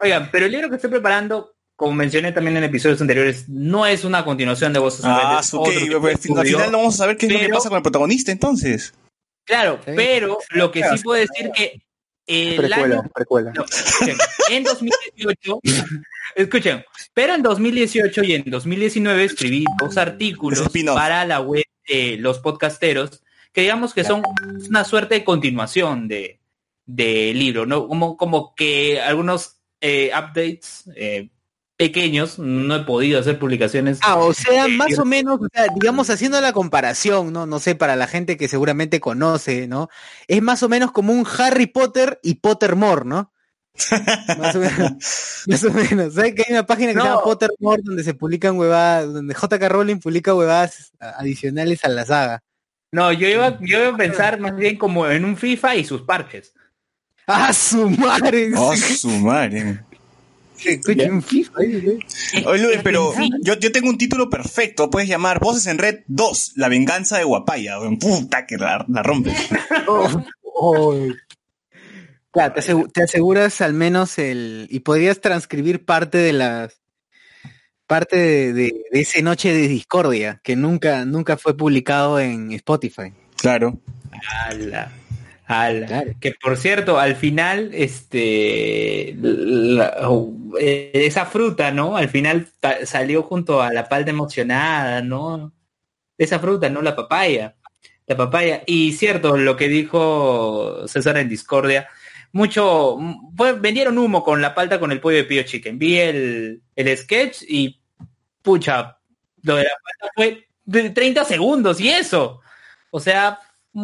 oigan, 0.00 0.28
pero 0.30 0.46
el 0.46 0.52
libro 0.52 0.68
que 0.70 0.76
estoy 0.76 0.90
preparando, 0.90 1.54
como 1.76 1.92
mencioné 1.94 2.32
también 2.32 2.56
en 2.56 2.64
episodios 2.64 3.00
anteriores, 3.00 3.48
no 3.48 3.84
es 3.86 4.04
una 4.04 4.24
continuación 4.24 4.72
de 4.72 4.78
Voces 4.78 5.04
en 5.04 5.10
Red. 5.10 5.20
Ah, 5.24 5.38
es 5.40 5.46
su 5.46 5.60
otro 5.60 5.72
que 5.72 5.80
tipo 5.80 5.98
de 6.06 6.12
al 6.12 6.46
final 6.46 6.70
no 6.72 6.78
vamos 6.78 6.94
a 6.94 6.98
saber 6.98 7.16
qué 7.16 7.26
es 7.26 7.32
lo 7.32 7.38
que 7.38 7.44
pero- 7.46 7.56
pasa 7.56 7.68
con 7.68 7.76
el 7.76 7.82
protagonista 7.82 8.30
entonces. 8.32 8.94
Claro, 9.46 9.78
Sí. 9.84 9.92
pero 9.96 10.38
lo 10.50 10.70
que 10.70 10.82
sí 10.84 11.02
puedo 11.02 11.20
decir 11.20 11.50
que 11.54 11.82
el 12.26 12.56
Precuela, 12.56 12.96
año 12.96 13.10
precuela. 13.14 13.52
No, 13.52 13.64
escuchen, 13.64 14.16
en 14.50 14.64
2018, 14.64 15.60
escuchen, 16.36 16.84
pero 17.12 17.34
en 17.34 17.42
2018 17.42 18.24
y 18.24 18.34
en 18.34 18.44
2019 18.46 19.24
escribí 19.24 19.64
dos 19.78 19.96
artículos 19.96 20.68
para 20.94 21.24
la 21.24 21.40
web 21.40 21.64
de 21.88 22.16
los 22.18 22.38
podcasteros, 22.38 23.22
que 23.52 23.62
digamos 23.62 23.92
que 23.94 24.04
son 24.04 24.22
una 24.68 24.84
suerte 24.84 25.16
de 25.16 25.24
continuación 25.24 26.08
de 26.08 26.40
del 26.86 27.38
libro, 27.38 27.66
¿no? 27.66 27.88
Como, 27.88 28.16
como 28.16 28.54
que 28.54 29.00
algunos 29.00 29.56
eh, 29.80 30.10
updates 30.14 30.84
eh, 30.96 31.30
pequeños, 31.76 32.38
no 32.38 32.76
he 32.76 32.80
podido 32.80 33.18
hacer 33.20 33.38
publicaciones. 33.38 33.98
Ah, 34.02 34.16
o 34.16 34.32
sea, 34.32 34.68
más 34.68 34.98
o 34.98 35.04
menos, 35.04 35.40
o 35.40 35.48
sea, 35.52 35.66
digamos, 35.74 36.08
haciendo 36.10 36.40
la 36.40 36.52
comparación, 36.52 37.32
¿no? 37.32 37.46
No 37.46 37.58
sé, 37.58 37.74
para 37.74 37.96
la 37.96 38.06
gente 38.06 38.36
que 38.36 38.48
seguramente 38.48 39.00
conoce, 39.00 39.66
¿no? 39.66 39.88
Es 40.28 40.42
más 40.42 40.62
o 40.62 40.68
menos 40.68 40.92
como 40.92 41.12
un 41.12 41.26
Harry 41.38 41.66
Potter 41.66 42.20
y 42.22 42.34
Pottermore, 42.34 43.04
¿no? 43.04 43.32
Más 44.38 44.54
o 44.54 44.60
menos. 44.60 44.92
Más 45.46 45.64
o 45.64 45.70
menos. 45.72 46.14
¿Sabes 46.14 46.34
que 46.34 46.44
hay 46.46 46.52
una 46.52 46.64
página 46.64 46.92
que 46.92 47.00
se 47.00 47.04
llama 47.04 47.22
Pottermore 47.22 47.82
donde 47.82 48.04
se 48.04 48.14
publican 48.14 48.56
huevadas, 48.56 49.12
donde 49.12 49.34
JK 49.34 49.68
Rowling 49.68 49.98
publica 49.98 50.34
huevadas 50.34 50.92
adicionales 51.00 51.84
a 51.84 51.88
la 51.88 52.06
saga? 52.06 52.42
No, 52.92 53.12
yo 53.12 53.26
iba, 53.26 53.58
yo 53.60 53.80
iba 53.80 53.88
a 53.88 53.96
pensar 53.96 54.38
más 54.38 54.54
bien 54.54 54.78
como 54.78 55.08
en 55.08 55.24
un 55.24 55.36
FIFA 55.36 55.76
y 55.76 55.84
sus 55.84 56.02
parches. 56.02 56.54
¡Ah, 57.26 57.52
su 57.52 57.90
madre! 57.90 58.52
Oh, 58.56 58.76
su 58.76 59.10
madre. 59.10 59.80
Escucha, 60.64 61.10
un 61.10 61.22
FIFA. 61.22 61.52
Oye, 62.46 62.62
Luen, 62.62 62.80
pero 62.82 63.12
yo, 63.42 63.54
yo 63.58 63.72
tengo 63.72 63.88
un 63.88 63.98
título 63.98 64.30
perfecto. 64.30 64.90
Puedes 64.90 65.08
llamar 65.08 65.40
Voces 65.40 65.66
en 65.66 65.78
Red 65.78 66.00
2, 66.06 66.52
La 66.56 66.68
venganza 66.68 67.18
de 67.18 67.24
Guapaya. 67.24 67.76
Puta 68.00 68.46
que 68.46 68.56
la, 68.56 68.84
la 68.88 69.02
rompes. 69.02 69.34
Oh, 69.86 70.24
oh. 70.54 71.06
Claro, 72.30 72.54
te, 72.54 72.60
asegu- 72.60 72.90
te 72.92 73.02
aseguras 73.02 73.60
al 73.60 73.74
menos 73.74 74.18
el... 74.18 74.66
Y 74.70 74.80
podrías 74.80 75.20
transcribir 75.20 75.84
parte 75.84 76.18
de 76.18 76.32
las... 76.32 76.80
Parte 77.86 78.16
de, 78.16 78.52
de, 78.54 78.74
de 78.90 79.00
ese 79.00 79.22
Noche 79.22 79.52
de 79.52 79.68
Discordia, 79.68 80.40
que 80.42 80.56
nunca, 80.56 81.04
nunca 81.04 81.36
fue 81.36 81.56
publicado 81.56 82.18
en 82.18 82.50
Spotify. 82.52 83.12
Claro. 83.36 83.78
Ala, 84.46 84.90
Claro. 85.86 86.12
Que 86.20 86.32
por 86.40 86.56
cierto, 86.56 86.98
al 86.98 87.16
final, 87.16 87.70
este, 87.74 89.14
la- 89.20 90.08
eh, 90.58 90.90
esa 90.94 91.26
fruta, 91.26 91.70
¿no? 91.70 91.96
Al 91.96 92.08
final 92.08 92.48
salió 92.84 93.22
junto 93.22 93.60
a 93.60 93.72
la 93.72 93.88
palta 93.88 94.10
emocionada, 94.10 95.02
¿no? 95.02 95.52
Esa 96.16 96.38
fruta, 96.38 96.68
¿no? 96.70 96.80
La 96.82 96.96
papaya. 96.96 97.56
La 98.06 98.16
papaya. 98.16 98.62
Y 98.66 98.92
cierto, 98.92 99.36
lo 99.36 99.56
que 99.56 99.68
dijo 99.68 100.86
César 100.88 101.18
en 101.18 101.28
Discordia, 101.28 101.88
mucho, 102.32 102.98
vendieron 103.60 103.98
humo 103.98 104.24
con 104.24 104.40
la 104.42 104.54
palta 104.54 104.80
con 104.80 104.92
el 104.92 105.00
pollo 105.00 105.18
de 105.18 105.24
Pío 105.24 105.42
Chicken. 105.42 105.78
Vi 105.78 105.98
el, 105.98 106.62
el 106.74 106.98
sketch 106.98 107.42
y, 107.48 107.80
pucha, 108.42 108.98
lo 109.42 109.56
de 109.56 109.64
la 109.64 109.70
palta 109.70 110.12
fue 110.14 110.48
de 110.64 110.90
30 110.90 111.24
segundos 111.24 111.80
y 111.80 111.90
eso. 111.90 112.40
O 112.90 112.98
sea, 113.00 113.38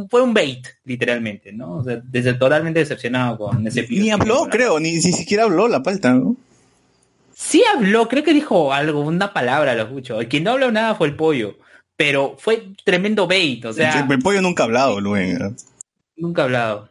fue 0.09 0.23
un 0.23 0.33
bait, 0.33 0.67
literalmente, 0.85 1.53
¿no? 1.53 1.79
O 1.79 1.85
sea, 1.85 2.01
desde 2.05 2.35
totalmente 2.35 2.79
decepcionado 2.81 3.39
con 3.39 3.67
ese 3.67 3.83
Ni 3.83 3.89
Chicken, 3.89 4.13
habló, 4.13 4.49
creo. 4.49 4.79
Ni, 4.79 4.93
ni 4.93 5.01
siquiera 5.01 5.45
habló 5.45 5.67
la 5.69 5.83
palta, 5.83 6.13
¿no? 6.15 6.37
Sí 7.35 7.63
habló, 7.75 8.07
creo 8.09 8.23
que 8.23 8.33
dijo 8.35 8.73
algo, 8.73 9.01
una 9.01 9.33
palabra, 9.33 9.75
lo 9.75 9.83
escucho. 9.85 10.19
Quien 10.29 10.45
no 10.45 10.53
habló 10.53 10.71
nada 10.71 10.95
fue 10.95 11.09
el 11.09 11.17
pollo. 11.17 11.57
Pero 11.97 12.37
fue 12.39 12.69
tremendo 12.85 13.27
bait, 13.27 13.65
o 13.65 13.73
sea, 13.73 14.01
el, 14.01 14.11
el 14.11 14.19
pollo 14.21 14.41
nunca 14.41 14.63
ha 14.63 14.67
hablado, 14.67 15.01
Luen. 15.01 15.55
nunca 16.17 16.43
ha 16.43 16.45
hablado. 16.47 16.89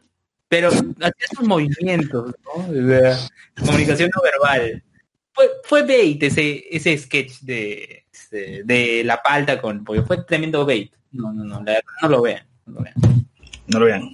Pero 0.48 0.70
hacía 0.70 1.28
sus 1.36 1.48
movimientos, 1.48 2.34
¿no? 2.44 2.68
O 2.68 2.88
sea, 2.88 3.18
comunicación 3.60 4.12
no 4.16 4.22
verbal. 4.22 4.84
Fue, 5.32 5.50
fue 5.64 5.84
bait 5.84 6.22
ese, 6.22 6.64
ese 6.70 6.98
sketch 6.98 7.40
de, 7.42 8.06
de, 8.32 8.62
de 8.66 9.04
la 9.04 9.22
palta 9.22 9.62
con 9.62 9.84
pollo. 9.84 10.06
Fue 10.06 10.24
tremendo 10.26 10.66
bait. 10.66 10.92
No, 11.12 11.34
no, 11.34 11.44
no, 11.44 11.56
la 11.64 11.74
verdad, 11.74 11.84
no 12.02 12.10
lo 12.10 12.22
vean. 12.22 12.49
No 12.70 12.76
lo 12.76 12.84
vean. 12.84 13.26
No 13.68 13.80
lo 13.80 13.86
vean. 13.86 14.10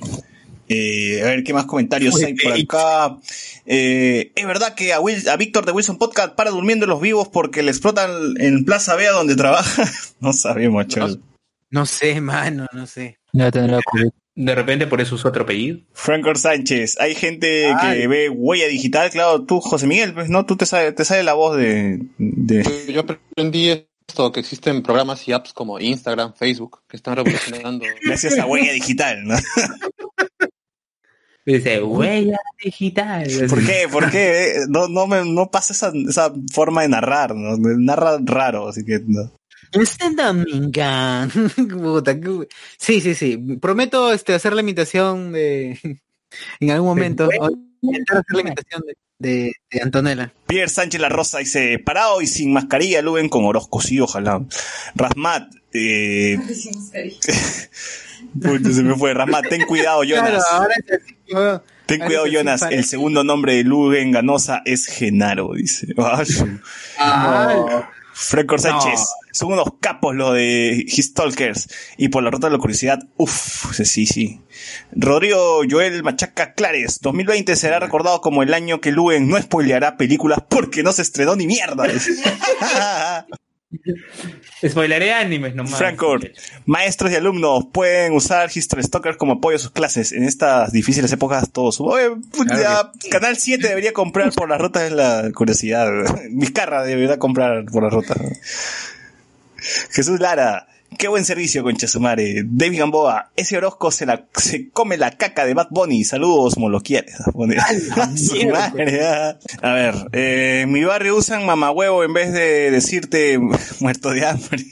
Eh, 0.68 1.22
a 1.22 1.26
ver, 1.26 1.44
¿qué 1.44 1.54
más 1.54 1.66
comentarios 1.66 2.16
hay 2.24 2.34
por 2.34 2.54
acá? 2.54 3.18
Eh, 3.66 4.32
es 4.36 4.48
verdad 4.48 4.74
que 4.74 4.94
a, 4.94 5.00
Will- 5.00 5.28
a 5.30 5.38
Víctor 5.38 5.66
de 5.66 5.72
Wilson 5.72 5.98
Podcast 5.98 6.34
para 6.34 6.50
durmiendo 6.50 6.88
los 6.88 7.00
vivos 7.02 7.28
porque 7.28 7.62
le 7.62 7.70
explotan 7.72 8.10
en 8.40 8.66
Plaza 8.66 8.96
Vea 8.96 9.12
donde 9.12 9.36
trabaja. 9.36 9.84
no 10.20 10.34
sabemos, 10.34 10.88
chaval. 10.88 11.22
No 11.70 11.86
sé, 11.86 12.20
mano, 12.22 12.66
no 12.74 12.88
sé. 12.88 13.20
Ya 13.34 13.52
tendrá 13.52 13.80
COVID. 13.84 14.10
De 14.38 14.56
repente 14.56 14.88
por 14.88 15.00
eso 15.02 15.16
usó 15.16 15.30
otro 15.30 15.44
apellido. 15.44 15.80
Franco 15.94 16.34
Sánchez, 16.36 16.98
hay 17.00 17.16
gente 17.16 17.74
que 17.82 18.08
ve 18.08 18.30
huella 18.30 18.68
digital, 18.68 19.10
claro, 19.10 19.44
tú, 19.44 19.62
José 19.62 19.88
Miguel, 19.88 20.14
pues 20.14 20.30
no, 20.30 20.46
tú 20.46 20.58
te 20.58 20.66
sale, 20.66 20.92
te 20.92 21.06
sale 21.06 21.24
la 21.24 21.34
voz 21.36 21.58
de, 21.58 22.00
de... 22.18 22.92
Yo 22.92 23.02
aprendí 23.02 23.86
esto, 24.08 24.32
que 24.32 24.40
existen 24.40 24.84
programas 24.84 25.28
y 25.28 25.34
apps 25.34 25.54
como 25.54 25.80
Instagram, 25.80 26.34
Facebook, 26.34 26.82
que 26.88 26.98
están 26.98 27.16
revolucionando. 27.16 27.86
gracias 28.04 28.38
a 28.38 28.46
huella 28.46 28.74
digital, 28.74 29.24
¿no? 29.26 29.36
Dice, 31.46 31.84
huella 31.84 32.40
digital. 32.64 33.28
¿Por 33.48 33.64
qué? 33.64 33.88
¿Por 33.92 34.10
qué? 34.10 34.48
Eh, 34.48 34.60
No, 34.68 34.88
no 34.88 35.06
me, 35.06 35.24
no 35.26 35.52
pasa 35.52 35.74
esa, 35.74 35.92
esa 36.10 36.34
forma 36.52 36.82
de 36.82 36.88
narrar, 36.90 37.36
¿no? 37.36 37.56
Narra 37.58 38.18
raro, 38.24 38.68
así 38.68 38.84
que 38.84 39.00
no. 39.06 39.32
Este 39.72 40.10
domingo. 40.10 40.72
Sí, 42.80 43.02
sí, 43.02 43.14
sí. 43.14 43.38
Prometo 43.62 44.12
este 44.12 44.34
hacer 44.34 44.54
la 44.54 44.62
imitación 44.62 45.34
de 45.34 45.80
en 46.60 46.72
algún 46.72 46.88
momento. 46.90 47.30
Intentar 47.82 48.18
hacer 48.18 48.36
la 48.36 48.42
imitación 48.42 48.82
de 48.88 48.98
de, 49.20 49.54
de 49.72 49.82
Antonella. 49.82 50.34
Pierre 50.48 50.70
Sánchez 50.70 51.00
La 51.02 51.10
Rosa 51.10 51.40
dice, 51.40 51.80
parado 51.80 52.22
y 52.22 52.28
sin 52.28 52.54
mascarilla, 52.54 53.02
Luben 53.02 53.30
con 53.30 53.46
Orozco, 53.46 53.82
sí, 53.82 54.00
ojalá. 54.00 54.42
Rasmat, 54.96 55.54
eh, 55.74 56.38
puta, 58.42 58.70
se 58.74 58.84
me 58.84 58.96
fue, 58.96 59.14
Rasmat, 59.14 59.48
ten 59.50 59.62
cuidado, 59.66 60.04
Jonas. 60.04 60.44
Claro, 60.44 60.46
ahora 60.52 60.76
es 60.88 61.02
así, 61.02 61.16
weón. 61.34 61.62
Ten 61.86 62.02
ahora 62.02 62.08
cuidado, 62.08 62.28
Jonas, 62.28 62.60
parece. 62.62 62.80
el 62.80 62.86
segundo 62.86 63.24
nombre 63.24 63.56
de 63.56 63.64
Luben 63.64 64.12
Ganosa 64.12 64.62
es 64.66 64.88
Genaro, 64.88 65.54
dice. 65.54 65.88
Ay, 65.98 66.26
Ah, 66.98 67.90
Franco 68.18 68.58
Sánchez, 68.58 69.10
son 69.34 69.52
unos 69.52 69.68
capos 69.82 70.16
los 70.16 70.34
de 70.34 70.86
Histalkers. 70.88 71.68
Y 71.98 72.08
por 72.08 72.24
la 72.24 72.32
ruta 72.32 72.48
de 72.48 72.54
la 72.54 72.60
curiosidad, 72.60 73.00
uff, 73.18 73.74
sí, 73.74 74.06
sí. 74.06 74.42
Rodrigo 74.94 75.64
Joel 75.70 76.02
Machaca 76.02 76.54
Clares, 76.54 77.00
2020 77.02 77.58
será 77.58 77.80
recordado 77.80 78.22
como 78.22 78.42
el 78.42 78.54
año 78.54 78.80
que 78.80 78.94
Luen 78.94 79.28
no 79.28 79.38
spoileará 79.38 79.98
películas 79.98 80.40
porque 80.50 80.82
no 80.82 80.94
se 80.94 81.02
estrenó 81.02 81.36
ni 81.36 81.46
mierda. 81.46 81.86
Spoileré 84.68 85.14
animes 85.14 85.56
nomás. 85.56 85.78
Franco, 85.78 86.18
maestros 86.66 87.12
y 87.12 87.16
alumnos 87.16 87.68
pueden 87.72 88.14
usar 88.14 88.50
History 88.54 88.84
Stalkers 88.84 89.18
como 89.18 89.34
apoyo 89.34 89.58
a 89.58 89.60
sus 89.60 89.72
clases. 89.72 90.12
En 90.12 90.24
estas 90.24 90.72
difíciles 90.72 91.12
épocas 91.12 91.52
todos. 91.52 91.80
Oye, 91.82 92.16
Claro 92.32 92.92
Canal 93.12 93.38
7 93.38 93.68
debería 93.68 93.94
comprar 93.94 94.32
por 94.34 94.50
las 94.50 94.60
rutas 94.60 94.84
de 94.84 94.96
la 94.96 95.32
curiosidad. 95.34 95.90
Vizcarra 96.32 96.84
debería 96.84 97.18
comprar 97.20 97.66
por 97.66 97.84
las 97.84 97.94
rutas. 97.94 98.18
Jesús 99.92 100.20
Lara. 100.20 100.68
Qué 100.98 101.10
buen 101.10 101.26
servicio, 101.26 101.62
concha 101.62 101.88
su 101.90 102.00
madre. 102.00 102.44
David 102.46 102.80
Gamboa, 102.80 103.32
ese 103.36 103.58
Orozco 103.58 103.92
se, 103.92 104.06
la, 104.06 104.26
se 104.34 104.70
come 104.70 104.96
la 104.98 105.12
caca 105.12 105.46
de 105.46 105.54
Bad 105.54 105.68
Bunny. 105.70 106.06
Saludos, 106.06 106.58
madre, 108.46 109.06
ah. 109.06 109.38
A 109.62 109.74
ver, 109.74 109.96
eh, 110.14 110.62
en 110.64 110.72
mi 110.72 110.84
barrio 110.86 111.18
usan 111.18 111.46
mamahuevo 111.46 112.04
en 112.06 112.14
vez 112.14 112.32
de 112.32 112.72
decirte 112.72 113.38
muerto 113.82 114.12
de 114.12 114.26
hambre. 114.26 114.64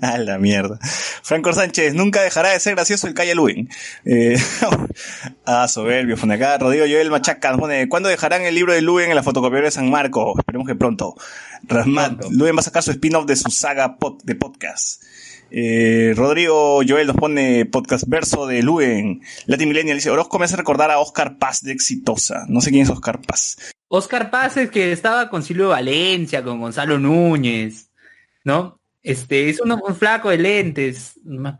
A 0.00 0.16
la 0.18 0.38
mierda. 0.38 0.78
Franco 0.82 1.52
Sánchez, 1.52 1.94
nunca 1.94 2.22
dejará 2.22 2.50
de 2.50 2.60
ser 2.60 2.74
gracioso 2.74 3.06
el 3.06 3.14
Calle 3.14 3.34
Luen. 3.34 3.68
Eh, 4.04 4.36
ah, 5.44 5.68
soberbio, 5.68 6.16
pone 6.16 6.34
acá. 6.34 6.56
Rodrigo 6.58 6.86
Joel 6.88 7.10
Machaca, 7.10 7.56
¿cuándo 7.88 8.08
dejarán 8.08 8.42
el 8.42 8.54
libro 8.54 8.72
de 8.72 8.80
Luen 8.80 9.10
en 9.10 9.16
la 9.16 9.22
fotocopiadora 9.22 9.66
de 9.66 9.72
San 9.72 9.90
Marco? 9.90 10.34
Esperemos 10.38 10.66
que 10.66 10.74
pronto. 10.74 11.14
Rasmat. 11.64 12.24
Luen 12.30 12.56
va 12.56 12.60
a 12.60 12.64
sacar 12.64 12.82
su 12.82 12.90
spin-off 12.92 13.26
de 13.26 13.36
su 13.36 13.50
saga 13.50 13.98
pod- 13.98 14.22
de 14.22 14.34
podcast. 14.34 15.02
Eh, 15.50 16.12
Rodrigo 16.16 16.80
Joel 16.86 17.06
nos 17.08 17.16
pone 17.16 17.64
podcast 17.66 18.04
verso 18.06 18.46
de 18.46 18.62
Luen. 18.62 19.22
Latin 19.46 19.68
Millennial 19.68 19.96
dice, 19.96 20.10
Orozco 20.10 20.38
me 20.38 20.44
hace 20.44 20.56
recordar 20.56 20.90
a 20.90 20.98
Oscar 21.00 21.38
Paz 21.38 21.62
de 21.62 21.72
Exitosa. 21.72 22.44
No 22.48 22.60
sé 22.60 22.70
quién 22.70 22.82
es 22.82 22.90
Oscar 22.90 23.20
Paz. 23.20 23.56
Oscar 23.88 24.30
Paz 24.30 24.56
es 24.56 24.70
que 24.70 24.92
estaba 24.92 25.28
con 25.28 25.42
Silvio 25.42 25.68
Valencia, 25.70 26.44
con 26.44 26.60
Gonzalo 26.60 26.98
Núñez, 26.98 27.90
¿no? 28.44 28.78
Este, 29.02 29.48
es 29.48 29.60
uno 29.60 29.80
un 29.84 29.96
flaco 29.96 30.30
de 30.30 30.38
lentes. 30.38 31.14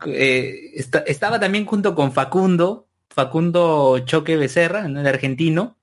eh, 0.07 0.55
esta- 0.75 0.99
estaba 0.99 1.39
también 1.39 1.65
junto 1.65 1.93
con 1.95 2.13
Facundo, 2.13 2.87
Facundo 3.09 3.99
Choque 4.05 4.37
Becerra, 4.37 4.87
¿no? 4.87 5.01
el 5.01 5.07
argentino, 5.07 5.75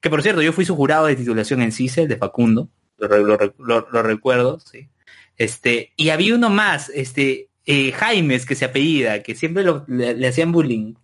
que 0.00 0.08
por 0.08 0.22
cierto, 0.22 0.40
yo 0.40 0.52
fui 0.54 0.64
su 0.64 0.74
jurado 0.76 1.06
de 1.06 1.16
titulación 1.16 1.60
en 1.60 1.72
CICE, 1.72 2.06
de 2.06 2.16
Facundo, 2.16 2.70
lo- 3.58 3.86
lo 3.90 4.02
recuerdo, 4.02 4.58
sí. 4.60 4.88
Este, 5.36 5.92
y 5.96 6.08
había 6.10 6.34
uno 6.34 6.48
más, 6.48 6.88
este, 6.90 7.48
eh, 7.66 7.92
Jaimes, 7.92 8.46
que 8.46 8.54
se 8.54 8.64
apellida, 8.64 9.22
que 9.22 9.34
siempre 9.34 9.62
lo- 9.62 9.84
le, 9.88 10.14
le 10.14 10.28
hacían 10.28 10.52
bullying. 10.52 10.94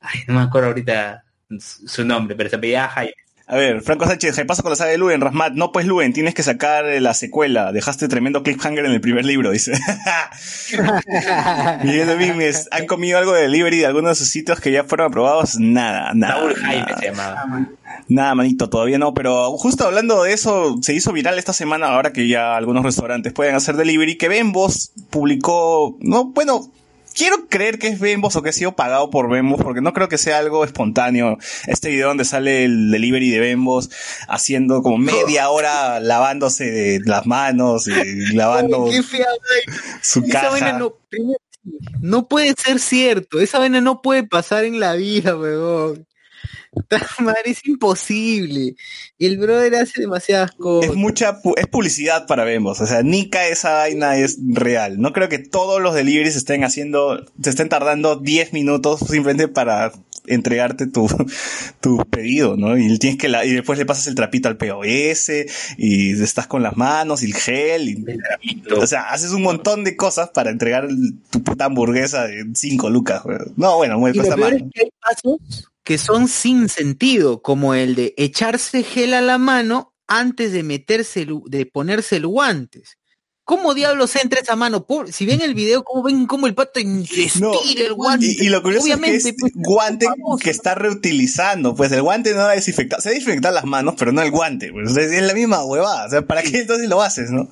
Ay, 0.00 0.20
no 0.28 0.34
me 0.34 0.40
acuerdo 0.42 0.68
ahorita 0.68 1.24
su 1.58 2.04
nombre, 2.04 2.36
pero 2.36 2.50
se 2.50 2.56
apellida 2.56 2.88
Jaime. 2.88 3.14
A 3.46 3.56
ver, 3.56 3.80
Franco 3.82 4.06
Sánchez, 4.06 4.36
¿qué 4.36 4.44
pasa 4.44 4.62
con 4.62 4.70
la 4.70 4.76
saga 4.76 4.92
de 4.92 4.98
Luen? 4.98 5.20
Rasmat, 5.20 5.54
no 5.54 5.72
pues 5.72 5.84
Luen, 5.84 6.12
tienes 6.12 6.34
que 6.34 6.44
sacar 6.44 6.84
la 6.84 7.14
secuela. 7.14 7.72
Dejaste 7.72 8.06
tremendo 8.06 8.44
cliffhanger 8.44 8.84
en 8.84 8.92
el 8.92 9.00
primer 9.00 9.24
libro, 9.24 9.50
dice. 9.50 9.72
Miguel 11.82 12.06
Domínguez, 12.06 12.68
¿han 12.70 12.86
comido 12.86 13.18
algo 13.18 13.32
de 13.32 13.42
delivery 13.42 13.78
de 13.78 13.86
algunos 13.86 14.10
de 14.10 14.14
sus 14.24 14.28
sitios 14.30 14.60
que 14.60 14.70
ya 14.70 14.84
fueron 14.84 15.08
aprobados? 15.08 15.58
Nada, 15.58 16.12
nada. 16.14 16.34
Raúl 16.36 16.54
Jaime 16.54 16.82
nada. 16.86 16.98
se 16.98 17.06
llamaba. 17.06 17.68
Nada, 18.10 18.34
manito, 18.34 18.68
todavía 18.68 18.98
no, 18.98 19.14
pero 19.14 19.52
justo 19.52 19.84
hablando 19.84 20.24
de 20.24 20.32
eso, 20.32 20.76
se 20.82 20.94
hizo 20.94 21.12
viral 21.12 21.38
esta 21.38 21.52
semana, 21.52 21.86
ahora 21.88 22.12
que 22.12 22.26
ya 22.28 22.56
algunos 22.56 22.84
restaurantes 22.84 23.32
pueden 23.32 23.54
hacer 23.54 23.76
delivery, 23.76 24.18
que 24.18 24.28
Bembos 24.28 24.90
publicó, 25.10 25.96
no, 26.00 26.24
bueno, 26.26 26.72
quiero 27.14 27.46
creer 27.48 27.78
que 27.78 27.86
es 27.86 28.00
Bembos 28.00 28.34
o 28.34 28.42
que 28.42 28.48
ha 28.48 28.52
sido 28.52 28.74
pagado 28.74 29.10
por 29.10 29.30
Bembos, 29.30 29.62
porque 29.62 29.80
no 29.80 29.92
creo 29.92 30.08
que 30.08 30.18
sea 30.18 30.38
algo 30.38 30.64
espontáneo. 30.64 31.38
Este 31.68 31.88
video 31.90 32.08
donde 32.08 32.24
sale 32.24 32.64
el 32.64 32.90
delivery 32.90 33.30
de 33.30 33.38
Bembos 33.38 33.90
haciendo 34.28 34.82
como 34.82 34.98
media 34.98 35.48
hora 35.50 36.00
lavándose 36.00 36.98
las 37.04 37.26
manos 37.26 37.86
y 37.86 37.92
lavando 38.34 38.86
Qué 38.90 39.02
fea 39.04 39.26
vaina. 39.26 39.82
su 40.02 40.24
Esa 40.24 40.50
vaina 40.50 40.66
caja. 40.66 40.78
no, 40.80 40.94
primero, 41.08 41.38
no 42.00 42.26
puede 42.28 42.54
ser 42.56 42.80
cierto. 42.80 43.38
Esa 43.40 43.60
vaina 43.60 43.80
no 43.80 44.02
puede 44.02 44.24
pasar 44.24 44.64
en 44.64 44.80
la 44.80 44.94
vida, 44.94 45.36
weón. 45.36 46.06
Madre, 47.20 47.42
es 47.50 47.66
imposible. 47.66 48.74
Y 49.18 49.26
el 49.26 49.38
brother 49.38 49.74
hace 49.76 50.00
demasiadas 50.02 50.52
cosas. 50.52 50.90
Es 50.90 50.96
mucha, 50.96 51.40
pu- 51.42 51.54
es 51.56 51.66
publicidad 51.66 52.26
para 52.26 52.44
Bembos, 52.44 52.80
o 52.80 52.86
sea, 52.86 53.02
ni 53.02 53.28
cae 53.28 53.52
esa 53.52 53.72
vaina 53.74 54.16
es 54.16 54.38
real. 54.46 55.00
No 55.00 55.12
creo 55.12 55.28
que 55.28 55.38
todos 55.38 55.80
los 55.82 55.94
deliveries 55.94 56.36
estén 56.36 56.64
haciendo, 56.64 57.24
se 57.42 57.50
estén 57.50 57.68
tardando 57.68 58.16
10 58.16 58.52
minutos 58.52 59.00
simplemente 59.00 59.48
para 59.48 59.92
entregarte 60.26 60.86
tu, 60.86 61.08
tu 61.80 61.98
pedido, 62.08 62.56
¿no? 62.56 62.76
Y 62.78 62.98
tienes 62.98 63.18
que 63.18 63.28
la, 63.28 63.44
y 63.44 63.52
después 63.52 63.78
le 63.78 63.86
pasas 63.86 64.06
el 64.06 64.14
trapito 64.14 64.48
al 64.48 64.56
POS 64.58 65.30
y 65.76 66.22
estás 66.22 66.46
con 66.46 66.62
las 66.62 66.76
manos 66.76 67.22
y 67.22 67.26
el 67.26 67.34
gel 67.34 67.88
y, 67.88 68.04
o 68.76 68.86
sea, 68.86 69.10
haces 69.10 69.32
un 69.32 69.42
montón 69.42 69.82
de 69.82 69.96
cosas 69.96 70.30
para 70.30 70.50
entregar 70.50 70.86
tu 71.30 71.42
puta 71.42 71.64
hamburguesa 71.64 72.26
de 72.28 72.44
5 72.54 72.90
lucas. 72.90 73.22
No, 73.56 73.76
bueno, 73.78 73.98
me 73.98 74.10
Y 74.10 74.14
lo 74.14 74.22
cuesta 74.22 74.36
más. 74.36 74.52
es 74.52 74.62
que 74.72 74.82
hay 74.82 74.90
pasos 75.00 75.69
que 75.90 75.98
son 75.98 76.28
sin 76.28 76.68
sentido, 76.68 77.42
como 77.42 77.74
el 77.74 77.96
de 77.96 78.14
echarse 78.16 78.84
gel 78.84 79.12
a 79.12 79.20
la 79.20 79.38
mano 79.38 79.92
antes 80.06 80.52
de 80.52 80.62
meterse, 80.62 81.22
el- 81.22 81.40
de 81.46 81.66
ponerse 81.66 82.14
el 82.14 82.28
guantes. 82.28 82.96
¿Cómo 83.42 83.74
diablos 83.74 84.14
entra 84.14 84.38
esa 84.38 84.54
mano? 84.54 84.86
Si 85.10 85.26
ven 85.26 85.40
el 85.40 85.52
video, 85.52 85.82
¿cómo 85.82 86.04
ven 86.04 86.26
cómo 86.28 86.46
el 86.46 86.54
pato 86.54 86.78
estira 86.78 87.28
No, 87.40 87.54
el 87.76 87.92
guante? 87.94 88.24
Y, 88.26 88.46
y 88.46 88.48
lo 88.50 88.62
curioso 88.62 88.84
Obviamente, 88.84 89.16
es 89.16 89.24
que 89.24 89.30
es 89.30 89.36
pues, 89.40 89.52
guante 89.56 90.06
famoso, 90.06 90.38
que 90.38 90.50
está 90.50 90.76
reutilizando. 90.76 91.74
Pues 91.74 91.90
el 91.90 92.02
guante 92.02 92.30
no 92.34 92.36
va 92.38 92.52
a 92.52 92.54
desinfectar. 92.54 93.02
Se 93.02 93.08
desinfectar 93.10 93.52
las 93.52 93.64
manos, 93.64 93.96
pero 93.98 94.12
no 94.12 94.22
el 94.22 94.30
guante. 94.30 94.70
Pues 94.72 94.96
es 94.96 95.10
es 95.10 95.22
la 95.24 95.34
misma 95.34 95.64
huevada. 95.64 96.06
O 96.06 96.10
sea, 96.10 96.22
¿para 96.22 96.44
qué 96.44 96.60
entonces 96.60 96.88
lo 96.88 97.02
haces, 97.02 97.30
no? 97.32 97.48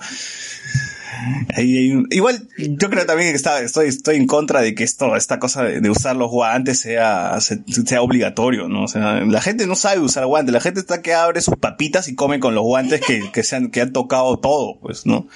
Igual, 2.10 2.48
yo 2.58 2.90
creo 2.90 3.06
también 3.06 3.30
que 3.30 3.36
está, 3.36 3.60
estoy, 3.60 3.88
estoy 3.88 4.16
en 4.16 4.26
contra 4.26 4.60
de 4.60 4.74
que 4.74 4.84
esto, 4.84 5.16
esta 5.16 5.38
cosa 5.38 5.64
de, 5.64 5.80
de 5.80 5.90
usar 5.90 6.16
los 6.16 6.30
guantes 6.30 6.80
sea, 6.80 7.40
se- 7.40 7.62
sea 7.86 8.02
obligatorio, 8.02 8.68
¿no? 8.68 8.84
O 8.84 8.88
sea, 8.88 9.20
la 9.20 9.40
gente 9.40 9.66
no 9.66 9.74
sabe 9.76 10.00
usar 10.00 10.26
guantes. 10.26 10.52
La 10.52 10.60
gente 10.60 10.80
está 10.80 11.02
que 11.02 11.14
abre 11.14 11.40
sus 11.40 11.56
papitas 11.56 12.08
y 12.08 12.14
come 12.14 12.40
con 12.40 12.54
los 12.54 12.64
guantes 12.64 13.00
que, 13.00 13.30
que 13.32 13.42
se 13.42 13.56
han, 13.56 13.70
que 13.70 13.80
han 13.80 13.92
tocado 13.92 14.38
todo, 14.38 14.78
pues, 14.80 15.06
¿no? 15.06 15.26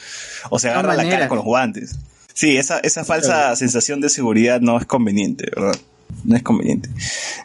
O 0.51 0.59
se 0.59 0.69
agarra 0.71 0.95
la 0.97 1.03
cara 1.11 1.29
con 1.29 1.37
los 1.37 1.45
guantes. 1.45 1.97
Sí, 2.35 2.57
esa, 2.57 2.79
esa 2.79 3.05
falsa 3.05 3.55
sensación 3.57 4.01
de 4.01 4.09
seguridad 4.09 4.61
no 4.61 4.79
es 4.79 4.87
conveniente, 4.87 5.51
¿verdad? 5.55 5.79
No 6.25 6.37
es 6.37 6.43
conveniente. 6.43 6.89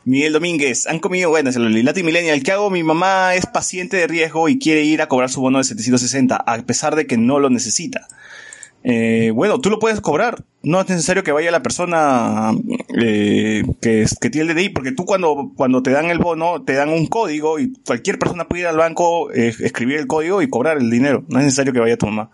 Miguel 0.05 0.33
Domínguez, 0.33 0.87
han 0.87 0.99
comido, 0.99 1.29
bueno, 1.29 1.49
es 1.49 1.55
el 1.55 1.85
Latin 1.85 2.05
Millennial, 2.05 2.43
¿qué 2.43 2.51
hago? 2.51 2.69
Mi 2.69 2.83
mamá 2.83 3.35
es 3.35 3.45
paciente 3.45 3.97
de 3.97 4.07
riesgo 4.07 4.49
y 4.49 4.59
quiere 4.59 4.83
ir 4.83 5.01
a 5.01 5.07
cobrar 5.07 5.29
su 5.29 5.41
bono 5.41 5.57
de 5.57 5.63
760, 5.63 6.35
a 6.35 6.57
pesar 6.63 6.95
de 6.95 7.07
que 7.07 7.17
no 7.17 7.39
lo 7.39 7.49
necesita. 7.49 8.07
Eh, 8.83 9.31
bueno, 9.33 9.59
tú 9.59 9.69
lo 9.69 9.79
puedes 9.79 9.99
cobrar. 9.99 10.43
No 10.63 10.79
es 10.79 10.89
necesario 10.89 11.23
que 11.23 11.31
vaya 11.31 11.51
la 11.51 11.61
persona 11.61 12.51
eh, 12.97 13.63
que, 13.81 14.05
que 14.21 14.29
tiene 14.29 14.51
el 14.51 14.55
DNI, 14.55 14.69
porque 14.69 14.91
tú 14.91 15.05
cuando, 15.05 15.51
cuando 15.55 15.83
te 15.83 15.91
dan 15.91 16.05
el 16.09 16.19
bono, 16.19 16.63
te 16.63 16.73
dan 16.73 16.89
un 16.89 17.07
código 17.07 17.59
y 17.59 17.73
cualquier 17.85 18.19
persona 18.19 18.47
puede 18.47 18.61
ir 18.61 18.67
al 18.67 18.77
banco, 18.77 19.31
eh, 19.33 19.53
escribir 19.59 19.97
el 19.97 20.07
código 20.07 20.41
y 20.41 20.49
cobrar 20.49 20.77
el 20.77 20.89
dinero. 20.89 21.25
No 21.27 21.39
es 21.39 21.45
necesario 21.45 21.73
que 21.73 21.79
vaya 21.79 21.97
tu 21.97 22.05
mamá. 22.05 22.31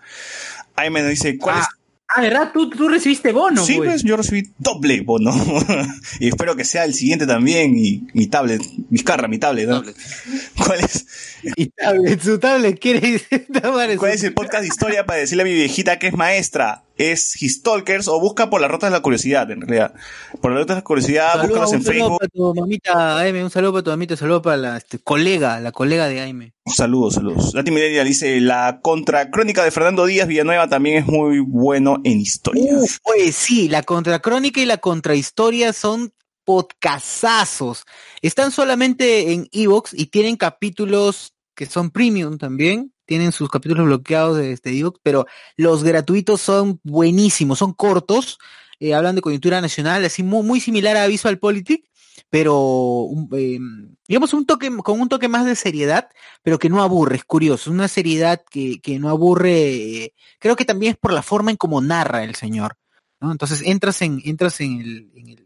Ahí 0.76 0.90
me 0.90 1.04
dice, 1.04 1.38
¿cuál 1.38 1.60
es 1.60 1.68
Ah, 2.16 2.22
¿verdad? 2.22 2.52
Tú, 2.54 2.70
tú 2.70 2.90
recibiste 2.90 3.32
bono, 3.32 3.66
sí, 3.66 3.78
pues. 3.78 3.90
pues 3.90 4.04
yo 4.04 4.16
recibí 4.16 4.48
doble 4.60 5.02
bono. 5.02 5.34
y 6.20 6.28
espero 6.28 6.56
que 6.56 6.64
sea 6.64 6.86
el 6.86 6.94
siguiente 6.94 7.26
también. 7.26 7.76
Y 7.76 8.08
mi 8.14 8.28
tablet, 8.28 8.62
Vizcarra, 8.90 9.28
mi 9.28 9.40
tablet, 9.40 9.68
¿no? 9.68 9.80
Tablet. 9.82 9.96
¿Cuál 10.66 10.80
es, 10.82 11.08
Y 11.56 11.68
tablet, 11.68 12.22
su 12.22 12.38
tablet 12.38 12.80
quiere 12.80 13.20
tomar 13.62 13.96
¿Cuál 13.98 14.12
es 14.12 14.24
el 14.24 14.34
podcast 14.34 14.62
de 14.62 14.68
historia 14.68 15.06
para 15.06 15.20
decirle 15.20 15.42
a 15.42 15.46
mi 15.46 15.54
viejita 15.54 15.98
que 15.98 16.08
es 16.08 16.14
maestra? 16.14 16.84
¿Es 16.96 17.42
Histalkers 17.42 18.08
o 18.08 18.20
busca 18.20 18.50
por 18.50 18.62
las 18.62 18.70
rotas 18.70 18.92
de 18.92 18.98
la 18.98 19.02
curiosidad, 19.02 19.50
en 19.50 19.62
realidad? 19.62 19.94
Por 20.42 20.52
las 20.52 20.62
rotas 20.62 20.76
de 20.76 20.80
la 20.82 20.84
curiosidad, 20.84 21.32
Saludo, 21.32 21.48
búscanos 21.48 21.74
en 21.74 21.78
un 21.80 21.84
saludo 21.84 22.00
Facebook. 22.00 22.20
para 22.20 22.30
tu 22.30 22.56
mamita 22.56 23.18
Aime, 23.18 23.44
un 23.44 23.50
saludo 23.50 23.72
para 23.74 23.84
tu 23.84 23.90
mamita, 23.90 24.14
un 24.14 24.18
saludo 24.18 24.42
para 24.42 24.58
la 24.58 24.78
este, 24.78 25.00
colega, 25.00 25.60
la 25.60 25.72
colega 25.72 26.08
de 26.08 26.22
Aime. 26.22 26.54
Saludos, 26.66 27.16
saludos. 27.16 27.54
Lati 27.54 27.72
Millennial 27.72 28.08
dice, 28.08 28.40
la 28.40 28.80
contracrónica 28.82 29.64
de 29.64 29.72
Fernando 29.72 30.06
Díaz 30.06 30.28
Villanueva 30.28 30.68
también 30.68 30.98
es 30.98 31.08
muy 31.08 31.40
bueno 31.40 31.98
en 32.04 32.20
historia. 32.20 32.64
Uh, 32.64 32.86
pues 33.04 33.36
sí, 33.36 33.70
la 33.70 33.84
contracrónica 33.84 34.62
y 34.62 34.66
la 34.66 34.78
contrahistoria 34.78 35.74
son 35.74 36.14
podcastazos. 36.44 37.86
Están 38.22 38.52
solamente 38.52 39.34
en 39.34 39.48
Evox 39.52 39.94
y 39.94 40.08
tienen 40.08 40.36
capítulos 40.38 41.34
que 41.56 41.66
son 41.66 41.92
premium 41.92 42.38
también. 42.38 42.94
Tienen 43.14 43.32
sus 43.32 43.48
capítulos 43.48 43.86
bloqueados 43.86 44.38
de 44.38 44.54
este 44.54 44.76
Evox, 44.76 45.00
pero 45.04 45.28
los 45.56 45.84
gratuitos 45.84 46.42
son 46.42 46.80
buenísimos, 46.84 47.60
son 47.60 47.74
cortos. 47.74 48.40
eh, 48.80 48.96
hablan 48.96 49.14
de 49.14 49.22
coyuntura 49.22 49.62
nacional, 49.62 50.04
así 50.04 50.24
muy, 50.24 50.42
muy 50.44 50.60
similar 50.60 50.98
a 50.98 51.06
Visual 51.06 51.38
Politic, 51.38 51.86
pero 52.32 52.58
un- 53.04 53.30
eh, 53.34 53.60
digamos 54.08 54.34
un 54.34 54.48
toque 54.48 54.76
con 54.78 55.00
un 55.00 55.10
toque 55.10 55.28
más 55.28 55.46
de 55.46 55.56
seriedad, 55.56 56.10
pero 56.42 56.58
que 56.58 56.70
no 56.70 56.82
aburre, 56.82 57.18
es 57.18 57.24
curioso, 57.24 57.70
una 57.70 57.88
seriedad 57.88 58.42
que, 58.50 58.82
que 58.82 58.98
no 58.98 59.10
aburre, 59.10 60.14
creo 60.40 60.56
que 60.56 60.66
también 60.66 60.94
es 60.94 60.98
por 60.98 61.14
la 61.14 61.22
forma 61.22 61.52
en 61.52 61.58
cómo 61.58 61.82
narra 61.82 62.24
el 62.24 62.34
señor. 62.34 62.76
Entonces 63.22 63.62
entras 63.64 64.02
en, 64.02 64.22
entras 64.26 64.60
en 64.60 64.82
el, 64.82 65.46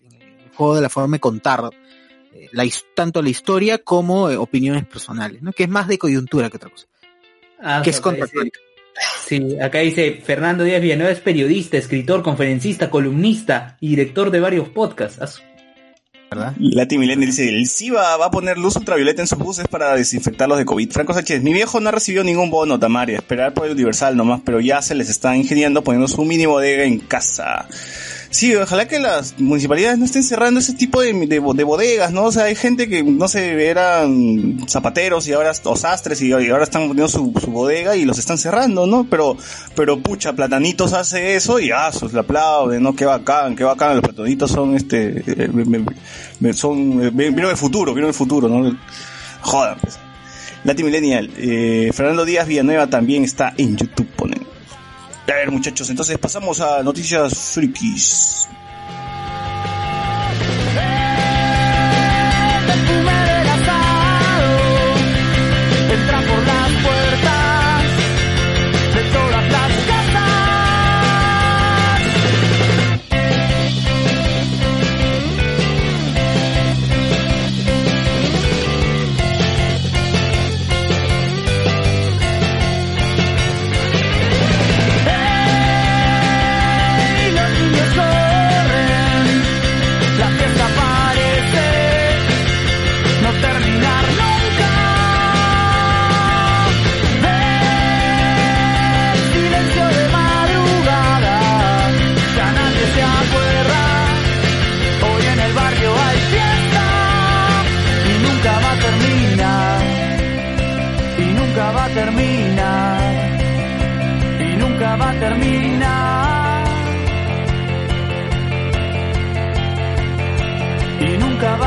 juego 0.56 0.76
de 0.76 0.82
la 0.82 0.90
forma 0.90 1.18
de 1.18 1.20
contar 1.20 1.70
eh, 2.34 2.48
la, 2.54 2.64
tanto 2.96 3.22
la 3.22 3.30
historia 3.30 3.78
como 3.84 4.30
eh, 4.30 4.38
opiniones 4.38 4.86
personales, 4.88 5.42
¿no? 5.44 5.52
Que 5.52 5.64
es 5.64 5.70
más 5.70 5.88
de 5.88 5.98
coyuntura 6.00 6.50
que 6.50 6.58
otra 6.58 6.70
cosa, 6.72 6.88
Ah, 7.62 7.82
que 7.84 7.90
es 7.90 8.02
contractórica. 8.02 8.60
Sí, 9.28 9.60
acá 9.62 9.80
dice 9.80 10.22
Fernando 10.24 10.64
Díaz 10.64 10.82
Villanueva 10.82 11.12
es 11.12 11.20
periodista, 11.20 11.78
escritor, 11.78 12.24
conferencista, 12.24 12.90
columnista 12.90 13.78
y 13.80 13.90
director 13.90 14.32
de 14.32 14.40
varios 14.40 14.70
podcasts. 14.70 15.20
Ah, 15.22 15.44
¿verdad? 16.30 16.54
Lati 16.58 16.98
Millennial 16.98 17.30
dice, 17.30 17.48
el 17.48 17.68
SIBA 17.68 18.18
va 18.18 18.26
a 18.26 18.32
poner 18.32 18.58
luz 18.58 18.76
ultravioleta 18.76 19.22
en 19.22 19.28
sus 19.28 19.38
buses 19.38 19.68
para 19.68 19.96
desinfectarlos 19.96 20.58
de 20.58 20.66
COVID. 20.66 20.92
Franco 20.92 21.14
Sánchez, 21.14 21.42
mi 21.42 21.54
viejo 21.54 21.80
no 21.80 21.90
ha 21.90 21.92
recibido 21.92 22.24
ningún 22.24 22.50
bono, 22.50 22.80
Tamaria, 22.80 23.18
esperar 23.18 23.54
por 23.54 23.66
el 23.66 23.74
Universal 23.74 24.18
nomás, 24.18 24.42
pero 24.44 24.60
ya 24.60 24.82
se 24.82 24.96
les 24.96 25.10
está 25.10 25.36
ingeniando 25.36 25.84
poniendo 25.84 26.08
su 26.08 26.24
mini 26.26 26.46
bodega 26.46 26.84
en 26.84 27.00
casa. 27.00 27.68
Sí, 28.30 28.54
ojalá 28.56 28.88
que 28.88 29.00
las 29.00 29.40
municipalidades 29.40 29.98
no 29.98 30.06
estén 30.06 30.22
cerrando 30.24 30.60
ese 30.60 30.74
tipo 30.74 31.02
de, 31.02 31.14
de, 31.14 31.40
de 31.40 31.64
bodegas, 31.64 32.12
¿no? 32.12 32.26
O 32.26 32.32
sea, 32.32 32.44
hay 32.44 32.56
gente 32.56 32.90
que, 32.90 33.02
no 33.04 33.28
sé, 33.28 33.70
eran 33.70 34.60
zapateros 34.68 35.28
y 35.28 35.34
ahora, 35.34 35.54
o 35.64 35.76
sastres 35.78 36.22
y, 36.22 36.32
ahora 36.34 36.64
están 36.64 36.88
poniendo 36.90 37.08
su, 37.08 37.34
su 37.40 37.48
bodega 37.48 37.96
y 37.96 38.04
los 38.06 38.20
están 38.20 38.38
cerrando, 38.38 38.86
¿no? 38.86 39.08
Pero, 39.10 39.38
pero 39.76 40.00
pucha, 40.00 40.34
Platanitos 40.34 40.94
hace 40.94 41.36
eso 41.36 41.60
y 41.60 41.72
ah, 41.72 41.92
sus 41.94 42.12
le 42.14 42.20
aplauden, 42.20 42.84
¿no? 42.84 42.96
Qué 42.96 43.06
bacán, 43.06 43.56
qué 43.56 43.64
bacán, 43.64 43.96
los 43.96 44.04
platanitos 44.04 44.52
son 44.52 44.76
este, 44.76 45.24
eh, 45.26 45.48
me- 45.54 45.86
me- 46.40 46.54
son, 46.54 47.04
eh, 47.06 47.12
vieron 47.12 47.50
el 47.52 47.58
futuro, 47.58 47.94
vieron 47.94 48.10
el 48.10 48.14
futuro, 48.16 48.50
¿no? 48.50 48.78
Jodan, 49.42 49.78
pues. 49.80 49.98
Lati 50.66 50.84
Millennial, 50.84 51.30
eh, 51.38 51.92
Fernando 51.94 52.26
Díaz 52.26 52.46
Villanueva 52.46 52.88
también 52.88 53.24
está 53.24 53.54
en 53.58 53.78
YouTube, 53.78 54.08
ponen. 54.18 54.37
A 55.30 55.34
ver, 55.34 55.52
muchachos, 55.52 55.90
entonces 55.90 56.18
pasamos 56.18 56.62
a 56.62 56.82
noticias 56.82 57.52
frikis. 57.54 58.48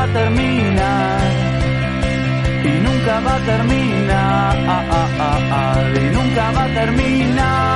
Va 0.01 0.05
a 0.05 0.13
terminar. 0.13 1.21
Y 2.65 2.81
nunca 2.87 3.21
va 3.21 3.35
a 3.35 3.41
terminar. 3.41 4.57
Y 5.95 6.11
nunca 6.17 6.51
va 6.53 6.65
a 6.65 6.69
terminar. 6.69 7.71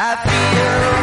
I 0.00 0.14
feel 0.22 0.97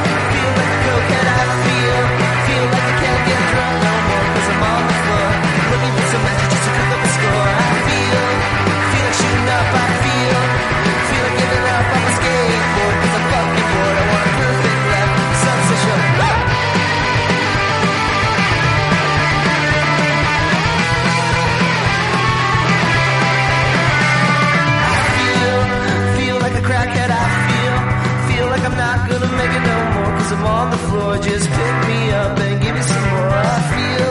on 30.65 30.71
the 30.71 30.81
floor. 30.89 31.11
Just 31.29 31.47
pick 31.57 31.75
me 31.89 31.99
up 32.21 32.37
and 32.45 32.55
give 32.63 32.73
me 32.75 32.81
some 32.91 33.05
more. 33.13 33.31
I 33.55 33.57
feel, 33.73 34.09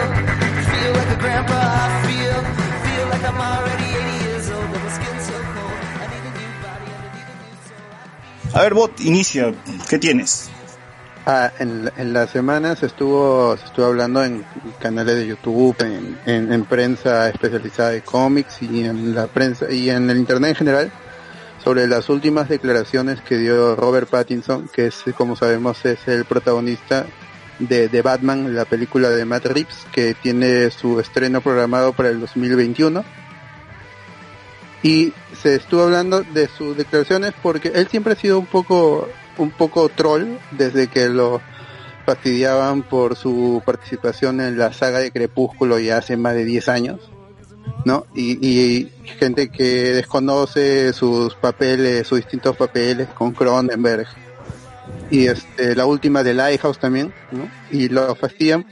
feel 0.72 0.92
like 0.98 1.10
a 1.16 1.18
grandpa. 1.24 1.58
I 1.58 1.88
feel, 2.06 2.36
feel 2.86 3.04
like 3.12 3.24
I'm 3.30 3.40
already 3.50 3.88
80 3.90 4.24
years 4.24 4.44
old. 4.50 4.66
But 4.72 4.80
my 4.86 4.90
skin's 4.96 5.24
so 5.30 5.36
cold. 5.54 5.78
I 6.02 6.06
need 6.12 6.24
a 6.30 6.32
new 6.40 6.52
body 6.66 6.88
and 6.96 7.02
I 7.06 7.10
need 7.16 7.28
a 7.34 7.36
new 7.44 7.56
soul. 7.68 8.56
A 8.56 8.62
ver, 8.62 8.74
Bot, 8.74 9.00
inicia, 9.00 9.52
¿qué 9.88 9.98
tienes? 9.98 10.50
Ah, 11.26 11.50
en, 11.58 11.86
la- 11.86 11.92
en 11.96 12.12
la 12.12 12.26
semana 12.26 12.76
se 12.76 12.84
estuvo, 12.86 13.56
se 13.56 13.64
estuvo 13.64 13.86
hablando 13.86 14.22
en 14.22 14.44
canales 14.78 15.16
de 15.16 15.26
YouTube, 15.26 15.74
en, 15.80 16.18
en, 16.26 16.52
en 16.52 16.64
prensa 16.66 17.30
especializada 17.30 17.90
de 17.90 18.02
cómics 18.02 18.60
y 18.60 18.84
en 18.84 19.14
la 19.14 19.26
prensa 19.26 19.70
y 19.70 19.88
en 19.88 20.10
el 20.10 20.18
internet 20.18 20.50
en 20.50 20.56
general 20.56 20.92
sobre 21.64 21.88
las 21.88 22.10
últimas 22.10 22.48
declaraciones 22.48 23.22
que 23.22 23.38
dio 23.38 23.74
Robert 23.74 24.08
Pattinson, 24.08 24.68
que 24.68 24.86
es, 24.88 25.02
como 25.16 25.34
sabemos, 25.34 25.82
es 25.86 26.06
el 26.06 26.26
protagonista 26.26 27.06
de, 27.58 27.88
de 27.88 28.02
Batman, 28.02 28.54
la 28.54 28.66
película 28.66 29.08
de 29.08 29.24
Matt 29.24 29.46
Reeves, 29.46 29.86
que 29.90 30.14
tiene 30.14 30.70
su 30.70 31.00
estreno 31.00 31.40
programado 31.40 31.94
para 31.94 32.10
el 32.10 32.20
2021. 32.20 33.02
Y 34.82 35.14
se 35.40 35.54
estuvo 35.54 35.84
hablando 35.84 36.22
de 36.22 36.48
sus 36.48 36.76
declaraciones 36.76 37.32
porque 37.42 37.68
él 37.74 37.88
siempre 37.88 38.12
ha 38.12 38.16
sido 38.16 38.38
un 38.38 38.46
poco 38.46 39.08
un 39.38 39.50
poco 39.50 39.88
troll 39.88 40.36
desde 40.52 40.88
que 40.88 41.08
lo 41.08 41.40
fastidiaban 42.04 42.82
por 42.82 43.16
su 43.16 43.62
participación 43.64 44.40
en 44.40 44.58
la 44.58 44.72
saga 44.72 44.98
de 44.98 45.10
Crepúsculo 45.10 45.78
ya 45.78 45.98
hace 45.98 46.16
más 46.16 46.34
de 46.34 46.44
10 46.44 46.68
años, 46.68 47.00
¿no? 47.84 48.06
Y, 48.14 48.46
y 48.46 48.90
gente 49.18 49.48
que 49.48 49.92
desconoce 49.92 50.92
sus 50.92 51.34
papeles, 51.34 52.06
sus 52.06 52.18
distintos 52.18 52.56
papeles 52.56 53.08
con 53.08 53.32
Cronenberg 53.32 54.06
y 55.10 55.26
este 55.26 55.74
la 55.74 55.86
última 55.86 56.22
de 56.22 56.34
Lighthouse 56.34 56.78
también, 56.78 57.12
¿no? 57.30 57.48
Y 57.70 57.88
lo 57.88 58.14
fastidian 58.14 58.66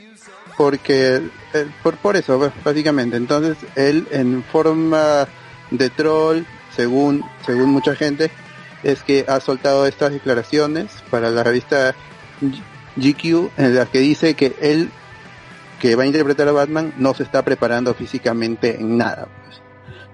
porque 0.56 1.22
eh, 1.54 1.66
por 1.82 1.96
por 1.96 2.16
eso 2.16 2.38
pues, 2.38 2.52
básicamente. 2.64 3.16
Entonces 3.16 3.56
él 3.76 4.06
en 4.10 4.42
forma 4.44 5.26
de 5.70 5.90
troll, 5.90 6.42
según 6.74 7.24
según 7.46 7.70
mucha 7.70 7.94
gente, 7.94 8.30
es 8.82 9.02
que 9.02 9.24
ha 9.28 9.40
soltado 9.40 9.86
estas 9.86 10.12
declaraciones 10.12 10.90
para 11.10 11.30
la 11.30 11.42
revista 11.42 11.94
GQ 12.96 13.50
en 13.56 13.74
las 13.74 13.88
que 13.88 14.00
dice 14.00 14.34
que 14.34 14.54
él 14.60 14.90
que 15.82 15.96
va 15.96 16.04
a 16.04 16.06
interpretar 16.06 16.46
a 16.46 16.52
Batman 16.52 16.94
no 16.96 17.12
se 17.12 17.24
está 17.24 17.44
preparando 17.44 17.92
físicamente 17.92 18.76
en 18.76 18.96
nada. 18.96 19.26
pues. 19.42 19.60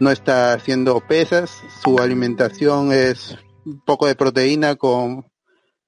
No 0.00 0.10
está 0.10 0.54
haciendo 0.54 0.98
pesas, 1.00 1.62
su 1.82 1.98
alimentación 1.98 2.90
es 2.90 3.36
un 3.66 3.78
poco 3.84 4.06
de 4.06 4.14
proteína 4.14 4.76
con, 4.76 5.30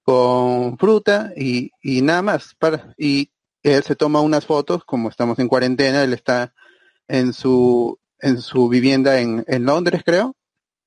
con 0.03 0.77
fruta 0.77 1.33
y, 1.35 1.71
y 1.83 2.03
nada 2.03 2.21
más. 2.21 2.55
Y 2.99 3.31
él 3.63 3.83
se 3.83 3.97
toma 3.97 4.21
unas 4.21 4.45
fotos, 4.45 4.85
como 4.85 5.09
estamos 5.09 5.39
en 5.39 5.49
cuarentena, 5.49 6.05
él 6.05 6.13
está 6.13 6.53
en 7.09 7.33
su, 7.33 7.99
en 8.19 8.43
su 8.43 8.69
vivienda 8.69 9.19
en, 9.19 9.47
en 9.49 9.65
Londres, 9.65 10.03
creo, 10.05 10.37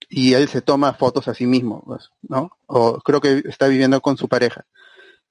y 0.07 0.33
él 0.33 0.47
se 0.49 0.61
toma 0.61 0.93
fotos 0.93 1.27
a 1.27 1.33
sí 1.33 1.47
mismo, 1.47 1.81
pues, 1.83 2.11
¿no? 2.21 2.51
O 2.67 2.99
creo 2.99 3.21
que 3.21 3.41
está 3.45 3.67
viviendo 3.67 4.01
con 4.01 4.17
su 4.17 4.27
pareja. 4.27 4.67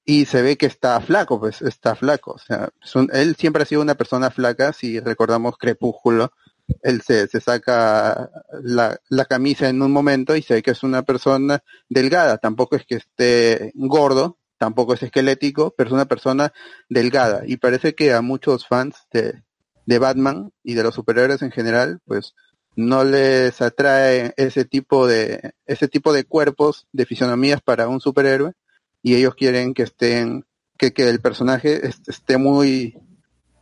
Y 0.05 0.25
se 0.25 0.41
ve 0.41 0.57
que 0.57 0.65
está 0.65 0.99
flaco, 0.99 1.39
pues 1.39 1.61
está 1.61 1.95
flaco. 1.95 2.33
O 2.33 2.39
sea, 2.39 2.69
él 3.13 3.35
siempre 3.37 3.63
ha 3.63 3.65
sido 3.65 3.81
una 3.81 3.95
persona 3.95 4.31
flaca, 4.31 4.73
si 4.73 4.99
recordamos 4.99 5.57
Crepúsculo, 5.57 6.31
él 6.81 7.01
se, 7.01 7.27
se 7.27 7.41
saca 7.41 8.29
la, 8.61 8.99
la 9.09 9.25
camisa 9.25 9.69
en 9.69 9.81
un 9.81 9.91
momento 9.91 10.35
y 10.35 10.41
se 10.41 10.55
ve 10.55 10.63
que 10.63 10.71
es 10.71 10.83
una 10.83 11.03
persona 11.03 11.63
delgada, 11.89 12.37
tampoco 12.37 12.75
es 12.75 12.85
que 12.85 12.95
esté 12.95 13.71
gordo, 13.75 14.37
tampoco 14.57 14.93
es 14.93 15.03
esquelético, 15.03 15.73
pero 15.77 15.89
es 15.89 15.93
una 15.93 16.05
persona 16.05 16.53
delgada. 16.89 17.43
Y 17.45 17.57
parece 17.57 17.95
que 17.95 18.13
a 18.13 18.21
muchos 18.21 18.67
fans 18.67 18.95
de, 19.11 19.43
de 19.85 19.99
Batman 19.99 20.51
y 20.63 20.73
de 20.73 20.83
los 20.83 20.95
superhéroes 20.95 21.41
en 21.41 21.51
general, 21.51 21.99
pues 22.05 22.33
no 22.75 23.03
les 23.03 23.61
atrae 23.61 24.33
ese 24.37 24.65
tipo 24.65 25.05
de 25.05 25.53
ese 25.65 25.87
tipo 25.87 26.11
de 26.11 26.23
cuerpos, 26.23 26.87
de 26.91 27.05
fisonomías 27.05 27.61
para 27.61 27.87
un 27.87 28.01
superhéroe 28.01 28.53
y 29.03 29.13
ellos 29.15 29.35
quieren 29.35 29.73
que 29.75 29.83
estén 29.83 30.45
que, 30.77 30.91
que 30.93 31.07
el 31.07 31.19
personaje 31.21 31.85
est- 31.87 32.09
esté 32.09 32.37
muy 32.37 32.97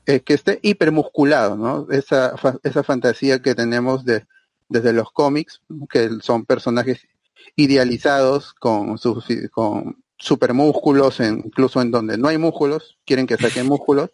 eh, 0.05 0.21
que 0.21 0.33
esté 0.33 0.59
hipermusculado, 0.61 1.57
¿no? 1.57 1.87
Esa 1.91 2.37
fa- 2.37 2.57
esa 2.63 2.83
fantasía 2.83 3.41
que 3.41 3.53
tenemos 3.55 4.05
de 4.05 4.25
desde 4.69 4.93
los 4.93 5.11
cómics, 5.11 5.61
que 5.89 6.09
son 6.21 6.45
personajes 6.45 7.05
idealizados 7.57 8.53
con 8.53 8.97
sus 8.97 9.25
con 9.51 10.01
supermúsculos, 10.17 11.19
en- 11.19 11.41
incluso 11.45 11.81
en 11.81 11.91
donde 11.91 12.17
no 12.17 12.27
hay 12.29 12.37
músculos, 12.37 12.97
quieren 13.05 13.27
que 13.27 13.37
saquen 13.37 13.65
músculos. 13.67 14.11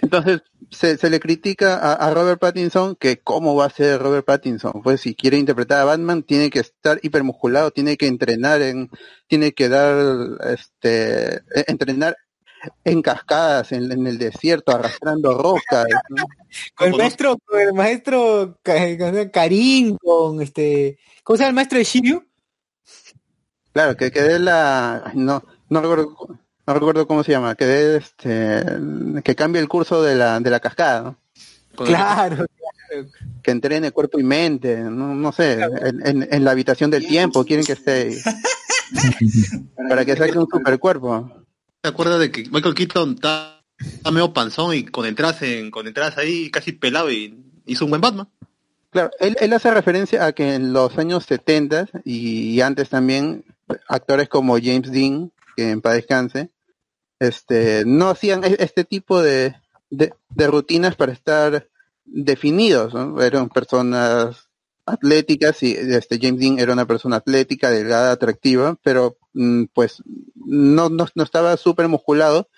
Entonces, 0.00 0.42
se, 0.72 0.96
se 0.96 1.10
le 1.10 1.20
critica 1.20 1.76
a, 1.76 1.92
a 1.94 2.14
Robert 2.14 2.40
Pattinson 2.40 2.96
que 2.96 3.18
cómo 3.18 3.54
va 3.54 3.66
a 3.66 3.70
ser 3.70 4.00
Robert 4.00 4.24
Pattinson. 4.24 4.82
Pues 4.82 5.00
si 5.02 5.14
quiere 5.14 5.38
interpretar 5.38 5.80
a 5.80 5.84
Batman, 5.84 6.22
tiene 6.22 6.50
que 6.50 6.60
estar 6.60 6.98
hipermusculado, 7.02 7.70
tiene 7.70 7.96
que 7.96 8.06
entrenar 8.06 8.62
en, 8.62 8.90
tiene 9.26 9.52
que 9.52 9.68
dar, 9.68 9.96
este, 10.50 11.36
eh, 11.36 11.64
entrenar 11.66 12.16
en 12.84 13.02
cascadas, 13.02 13.72
en, 13.72 13.90
en 13.90 14.06
el 14.06 14.18
desierto, 14.18 14.72
arrastrando 14.72 15.36
rocas. 15.36 15.86
¿no? 16.08 16.24
Con 16.74 16.88
el 16.88 16.96
maestro, 16.96 17.38
con 17.44 17.60
el 17.60 17.72
maestro 17.72 18.58
Karim, 18.62 19.96
con 19.96 20.42
este, 20.42 20.98
¿cómo 21.24 21.36
se 21.36 21.42
llama 21.42 21.48
el 21.48 21.54
maestro 21.54 21.78
de 21.78 21.84
Shiryu? 21.84 22.26
Claro, 23.72 23.96
que, 23.96 24.10
que 24.10 24.20
dé 24.20 24.38
la, 24.38 25.12
no, 25.14 25.42
no 25.70 25.80
recuerdo, 25.80 26.38
no 26.66 26.74
recuerdo 26.74 27.06
cómo 27.06 27.22
se 27.24 27.32
llama, 27.32 27.54
que 27.54 27.96
este, 27.96 28.64
que 29.24 29.34
cambie 29.34 29.60
el 29.60 29.68
curso 29.68 30.02
de 30.02 30.14
la, 30.14 30.38
de 30.40 30.50
la 30.50 30.60
cascada, 30.60 31.02
¿no? 31.02 31.16
Claro, 31.76 32.44
que 33.42 33.50
entrene 33.50 33.90
cuerpo 33.92 34.20
y 34.20 34.22
mente, 34.22 34.76
no, 34.78 35.14
no 35.14 35.32
sé, 35.32 35.54
en, 35.60 36.06
en- 36.06 36.28
en 36.30 36.44
la 36.44 36.50
habitación 36.50 36.90
del 36.90 37.06
tiempo 37.06 37.44
quieren 37.44 37.64
que 37.64 37.72
esté 37.72 38.16
para 39.88 40.04
que 40.04 40.16
saque 40.16 40.38
un 40.38 40.48
super 40.50 40.78
cuerpo. 40.78 41.30
¿Te 41.80 41.88
acuerdas 41.88 42.20
de 42.20 42.30
que 42.30 42.44
Michael 42.50 42.74
Keaton 42.74 43.14
está, 43.14 43.60
está 43.78 44.10
medio 44.10 44.32
panzón 44.32 44.74
y 44.74 44.84
con 44.84 45.06
entradas 45.06 45.42
en, 45.42 45.70
con 45.70 45.86
entradas 45.86 46.16
ahí 46.18 46.50
casi 46.50 46.72
pelado 46.72 47.10
y 47.10 47.34
hizo 47.66 47.84
un 47.84 47.90
buen 47.90 48.00
Batman? 48.00 48.28
Claro, 48.90 49.10
él, 49.20 49.36
él 49.40 49.52
hace 49.54 49.70
referencia 49.72 50.26
a 50.26 50.32
que 50.32 50.54
en 50.54 50.72
los 50.74 50.96
años 50.98 51.24
70 51.24 51.88
y 52.04 52.60
antes 52.60 52.90
también 52.90 53.44
actores 53.88 54.28
como 54.28 54.58
James 54.58 54.92
Dean, 54.92 55.32
que 55.56 55.70
en 55.70 55.80
paz 55.80 55.94
descanse, 55.94 56.50
este, 57.18 57.84
no 57.86 58.08
hacían 58.08 58.44
e- 58.44 58.56
este 58.58 58.84
tipo 58.84 59.22
de, 59.22 59.54
de, 59.90 60.12
rutinas 60.46 60.96
para 60.96 61.12
estar 61.12 61.68
definidos, 62.04 62.94
eran 63.20 63.48
personas 63.48 64.48
atléticas 64.84 65.62
y 65.62 65.72
este 65.72 66.18
James 66.20 66.40
Dean 66.40 66.58
era 66.58 66.72
una 66.72 66.86
persona 66.86 67.16
atlética, 67.16 67.70
delgada, 67.70 68.10
atractiva, 68.12 68.76
pero 68.82 69.18
mm, 69.34 69.64
pues 69.72 70.02
no, 70.34 70.88
no, 70.88 71.06
no 71.14 71.22
estaba 71.22 71.56
súper 71.56 71.88
musculado 71.88 72.48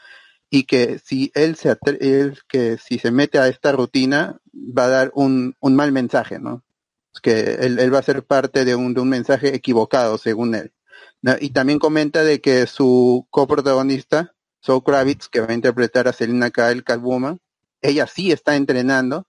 y 0.50 0.64
que 0.64 0.98
si 0.98 1.30
él 1.34 1.56
se 1.56 1.76
él 2.00 2.38
que 2.48 2.78
si 2.78 2.98
se 2.98 3.10
mete 3.10 3.38
a 3.38 3.48
esta 3.48 3.72
rutina 3.72 4.38
va 4.54 4.84
a 4.84 4.88
dar 4.88 5.12
un, 5.14 5.56
un 5.60 5.76
mal 5.76 5.92
mensaje, 5.92 6.38
¿no? 6.38 6.62
Que 7.22 7.56
él, 7.60 7.78
él 7.78 7.94
va 7.94 7.98
a 7.98 8.02
ser 8.02 8.24
parte 8.24 8.64
de 8.64 8.74
un, 8.74 8.94
de 8.94 9.00
un 9.00 9.08
mensaje 9.08 9.54
equivocado 9.54 10.16
según 10.18 10.54
él. 10.54 10.72
Y 11.40 11.50
también 11.50 11.78
comenta 11.78 12.22
de 12.22 12.40
que 12.40 12.66
su 12.66 13.26
coprotagonista, 13.30 14.34
Zoe 14.62 14.82
Kravitz, 14.82 15.28
que 15.28 15.40
va 15.40 15.48
a 15.48 15.54
interpretar 15.54 16.06
a 16.06 16.12
Selina 16.12 16.50
Kyle, 16.50 16.84
Catwoman, 16.84 17.40
ella 17.80 18.06
sí 18.06 18.30
está 18.30 18.56
entrenando, 18.56 19.26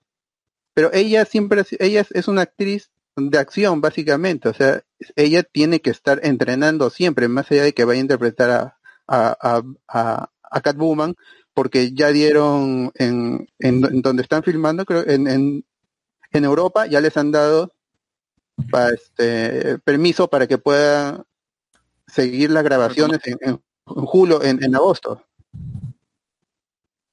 pero 0.74 0.92
ella 0.92 1.24
siempre, 1.24 1.64
ella 1.78 2.06
es- 2.10 2.28
una 2.28 2.42
actriz 2.42 2.90
de 3.16 3.38
acción, 3.38 3.80
básicamente, 3.80 4.48
o 4.50 4.54
sea, 4.54 4.82
ella 5.14 5.42
tiene 5.42 5.80
que 5.80 5.90
estar 5.90 6.20
entrenando 6.22 6.90
siempre, 6.90 7.28
más 7.28 7.50
allá 7.50 7.62
de 7.64 7.72
que 7.72 7.84
vaya 7.84 7.98
a 7.98 8.02
interpretar 8.02 8.50
a, 8.50 8.78
a, 9.08 9.62
a, 9.88 10.60
Catwoman, 10.60 11.14
porque 11.54 11.92
ya 11.94 12.08
dieron 12.08 12.92
en, 12.96 13.48
en, 13.58 14.02
donde 14.02 14.22
están 14.22 14.42
filmando, 14.42 14.84
creo, 14.84 15.06
en, 15.06 15.26
en, 15.28 15.64
en 16.32 16.44
Europa, 16.44 16.86
ya 16.86 17.00
les 17.00 17.16
han 17.16 17.30
dado 17.30 17.72
este, 18.92 19.78
permiso 19.78 20.28
para 20.28 20.46
que 20.46 20.58
puedan 20.58 21.24
seguir 22.06 22.50
las 22.50 22.64
grabaciones 22.64 23.20
en, 23.24 23.38
en 23.40 23.60
julio, 23.84 24.42
en, 24.42 24.62
en 24.62 24.74
agosto. 24.74 25.24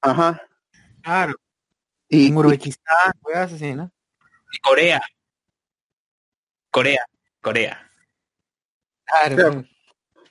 Ajá. 0.02 0.42
claro. 1.02 1.34
Y, 2.10 2.28
En 2.28 2.38
Uzbekistán, 2.38 3.14
weas 3.24 3.52
así, 3.54 3.74
¿no? 3.74 3.92
Corea. 4.62 5.02
Corea. 6.70 7.06
Corea. 7.42 7.92
Claro. 9.06 9.64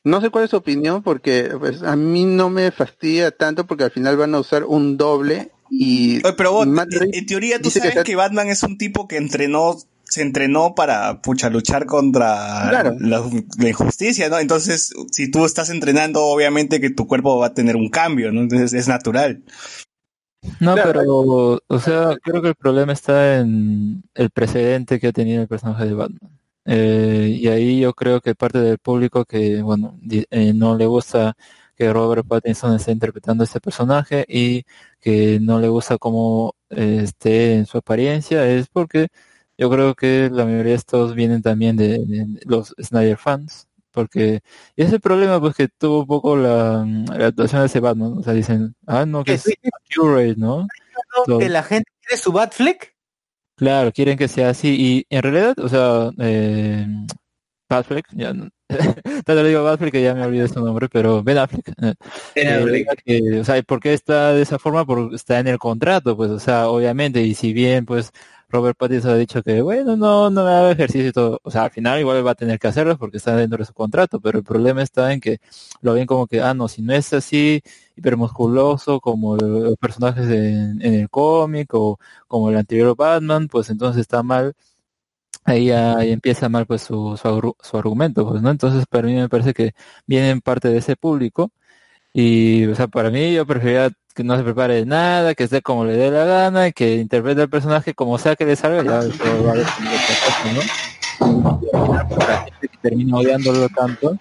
No 0.04 0.20
sé 0.20 0.30
cuál 0.30 0.44
es 0.44 0.50
su 0.50 0.56
opinión 0.56 1.02
porque 1.02 1.52
pues, 1.58 1.82
a 1.82 1.96
mí 1.96 2.24
no 2.24 2.50
me 2.50 2.70
fastidia 2.72 3.30
tanto 3.30 3.66
porque 3.66 3.84
al 3.84 3.90
final 3.90 4.16
van 4.16 4.34
a 4.34 4.40
usar 4.40 4.64
un 4.64 4.96
doble 4.96 5.52
y 5.70 6.24
Oye, 6.24 6.34
pero 6.36 6.52
vos, 6.52 6.66
en, 6.66 7.26
teoría 7.26 7.58
tú 7.58 7.70
que 7.70 7.80
sabes 7.80 8.04
que 8.04 8.16
Batman 8.16 8.48
es 8.48 8.62
un 8.62 8.76
tipo 8.76 9.08
que 9.08 9.16
entrenó, 9.16 9.76
se 10.12 10.20
entrenó 10.22 10.74
para 10.74 11.22
pucha 11.22 11.48
luchar 11.48 11.86
contra 11.86 12.66
Claro. 12.68 12.94
la, 13.00 13.22
la 13.58 13.68
injusticia, 13.68 14.28
¿no? 14.28 14.38
Entonces, 14.38 14.92
si 15.10 15.30
tú 15.30 15.44
estás 15.46 15.70
entrenando, 15.70 16.22
obviamente 16.24 16.80
que 16.80 16.90
tu 16.90 17.06
cuerpo 17.06 17.38
va 17.38 17.46
a 17.46 17.54
tener 17.54 17.76
un 17.76 17.88
cambio, 17.88 18.30
¿no? 18.30 18.42
Entonces 18.42 18.74
es 18.74 18.88
natural. 18.88 19.42
No, 20.60 20.74
Claro. 20.74 20.92
pero, 20.92 21.60
o 21.66 21.78
sea, 21.78 22.16
creo 22.22 22.42
que 22.42 22.48
el 22.48 22.54
problema 22.56 22.92
está 22.92 23.38
en 23.38 24.02
el 24.14 24.30
precedente 24.30 24.98
que 25.00 25.06
ha 25.08 25.12
tenido 25.12 25.40
el 25.42 25.48
personaje 25.48 25.86
de 25.86 25.94
Batman. 25.94 26.30
Eh, 26.64 27.38
y 27.40 27.48
ahí 27.48 27.80
yo 27.80 27.92
creo 27.94 28.20
que 28.20 28.34
parte 28.34 28.58
del 28.58 28.78
público 28.78 29.24
que, 29.24 29.62
bueno, 29.62 29.98
eh, 30.10 30.52
no 30.52 30.76
le 30.76 30.86
gusta 30.86 31.34
que 31.76 31.92
Robert 31.92 32.26
Pattinson 32.26 32.74
esté 32.76 32.92
interpretando 32.92 33.44
este 33.44 33.60
personaje 33.60 34.24
y 34.28 34.64
que 35.00 35.38
no 35.40 35.58
le 35.58 35.68
gusta 35.68 35.96
cómo 35.98 36.54
eh, 36.70 37.00
esté 37.04 37.54
en 37.54 37.66
su 37.66 37.78
apariencia 37.78 38.46
es 38.46 38.66
porque 38.68 39.08
yo 39.62 39.70
creo 39.70 39.94
que 39.94 40.28
la 40.28 40.44
mayoría 40.44 40.72
de 40.72 40.78
estos 40.78 41.14
vienen 41.14 41.40
también 41.40 41.76
de, 41.76 41.98
de 42.04 42.26
los 42.46 42.74
Snyder 42.82 43.16
fans. 43.16 43.68
Porque 43.92 44.40
y 44.74 44.82
ese 44.82 44.98
problema 44.98 45.38
pues 45.38 45.54
que 45.54 45.68
tuvo 45.68 46.00
un 46.00 46.06
poco 46.06 46.34
la, 46.34 46.84
la 47.16 47.26
actuación 47.28 47.60
de 47.60 47.66
ese 47.66 47.78
Batman. 47.78 48.18
O 48.18 48.22
sea, 48.24 48.32
dicen, 48.32 48.74
ah, 48.88 49.06
no, 49.06 49.22
que 49.22 49.38
¿Qué, 49.38 49.54
es 49.62 49.72
accurate, 49.72 50.34
¿no? 50.36 50.66
¿no? 51.28 51.38
que 51.38 51.48
la 51.48 51.62
gente 51.62 51.92
quiere 52.00 52.20
su 52.20 52.32
Batfleck? 52.32 52.96
Claro, 53.54 53.92
quieren 53.92 54.18
que 54.18 54.26
sea 54.26 54.50
así. 54.50 54.74
Y 54.76 55.06
en 55.14 55.22
realidad, 55.22 55.56
o 55.60 55.68
sea, 55.68 56.10
eh, 56.18 56.84
Batfleck, 57.68 58.06
ya 58.12 58.32
no, 58.32 58.48
tanto 59.24 59.42
le 59.42 59.48
digo 59.48 59.62
Batfleck 59.62 59.92
que 59.92 60.02
ya 60.02 60.14
me 60.14 60.24
olvidé 60.24 60.48
su 60.48 60.64
nombre, 60.64 60.88
pero 60.88 61.22
Ben 61.22 61.38
Affleck. 61.38 61.68
eh, 61.68 61.94
Ben 62.34 62.74
eh, 62.74 62.86
que, 63.04 63.40
o 63.40 63.44
sea, 63.44 63.62
¿por 63.62 63.80
qué 63.80 63.92
está 63.92 64.32
de 64.32 64.42
esa 64.42 64.58
forma? 64.58 64.84
Porque 64.84 65.16
está 65.16 65.38
en 65.38 65.48
el 65.48 65.58
contrato, 65.58 66.16
pues, 66.16 66.30
o 66.30 66.38
sea, 66.38 66.68
obviamente, 66.68 67.22
y 67.22 67.34
si 67.34 67.52
bien, 67.52 67.86
pues, 67.86 68.12
Robert 68.52 68.76
Pattinson 68.76 69.12
ha 69.12 69.16
dicho 69.16 69.42
que, 69.42 69.62
bueno, 69.62 69.96
no, 69.96 70.28
no 70.30 70.42
haga 70.42 70.72
ejercicio 70.72 71.08
y 71.08 71.12
todo, 71.12 71.40
o 71.42 71.50
sea, 71.50 71.64
al 71.64 71.70
final 71.70 71.98
igual 72.00 72.24
va 72.26 72.32
a 72.32 72.34
tener 72.34 72.58
que 72.58 72.68
hacerlo 72.68 72.98
porque 72.98 73.16
está 73.16 73.34
dentro 73.34 73.58
de 73.58 73.64
su 73.64 73.72
contrato, 73.72 74.20
pero 74.20 74.38
el 74.38 74.44
problema 74.44 74.82
está 74.82 75.12
en 75.12 75.20
que 75.20 75.38
lo 75.80 75.94
ven 75.94 76.06
como 76.06 76.26
que, 76.26 76.42
ah, 76.42 76.52
no, 76.54 76.68
si 76.68 76.82
no 76.82 76.92
es 76.92 77.12
así 77.14 77.62
hipermusculoso 77.96 79.00
como 79.00 79.36
los 79.36 79.76
personajes 79.78 80.28
en, 80.28 80.82
el 80.82 81.08
cómic 81.10 81.72
o 81.74 81.98
como 82.28 82.50
el 82.50 82.56
anterior 82.58 82.94
Batman, 82.96 83.48
pues 83.48 83.70
entonces 83.70 84.02
está 84.02 84.22
mal 84.22 84.54
ahí, 85.44 85.70
ahí 85.70 86.12
empieza 86.12 86.48
mal 86.48 86.66
pues 86.66 86.82
su, 86.82 87.16
su, 87.16 87.56
su 87.60 87.76
argumento, 87.78 88.28
pues, 88.28 88.42
¿no? 88.42 88.50
Entonces 88.50 88.86
para 88.86 89.06
mí 89.08 89.14
me 89.14 89.28
parece 89.28 89.54
que 89.54 89.72
vienen 90.06 90.40
parte 90.40 90.68
de 90.68 90.78
ese 90.78 90.96
público 90.96 91.50
y, 92.12 92.66
o 92.66 92.74
sea, 92.74 92.88
para 92.88 93.10
mí 93.10 93.32
yo 93.34 93.46
preferiría 93.46 93.90
que 94.12 94.24
no 94.24 94.36
se 94.36 94.42
prepare 94.44 94.74
de 94.74 94.86
nada, 94.86 95.34
que 95.34 95.44
esté 95.44 95.62
como 95.62 95.84
le 95.84 95.96
dé 95.96 96.10
la 96.10 96.24
gana, 96.24 96.68
y 96.68 96.72
que 96.72 96.94
interprete 96.96 97.42
el 97.42 97.48
personaje 97.50 97.94
como 97.94 98.18
sea 98.18 98.36
que 98.36 98.44
le 98.44 98.56
salga, 98.56 98.82
ya 98.82 98.98
eso 99.00 99.44
va 99.44 99.52
a 99.52 99.56
¿no? 100.52 100.60
La 102.26 102.44
gente 102.44 102.68
que 102.68 102.78
termina 102.82 103.16
odiándolo 103.16 103.68
tanto. 103.68 104.18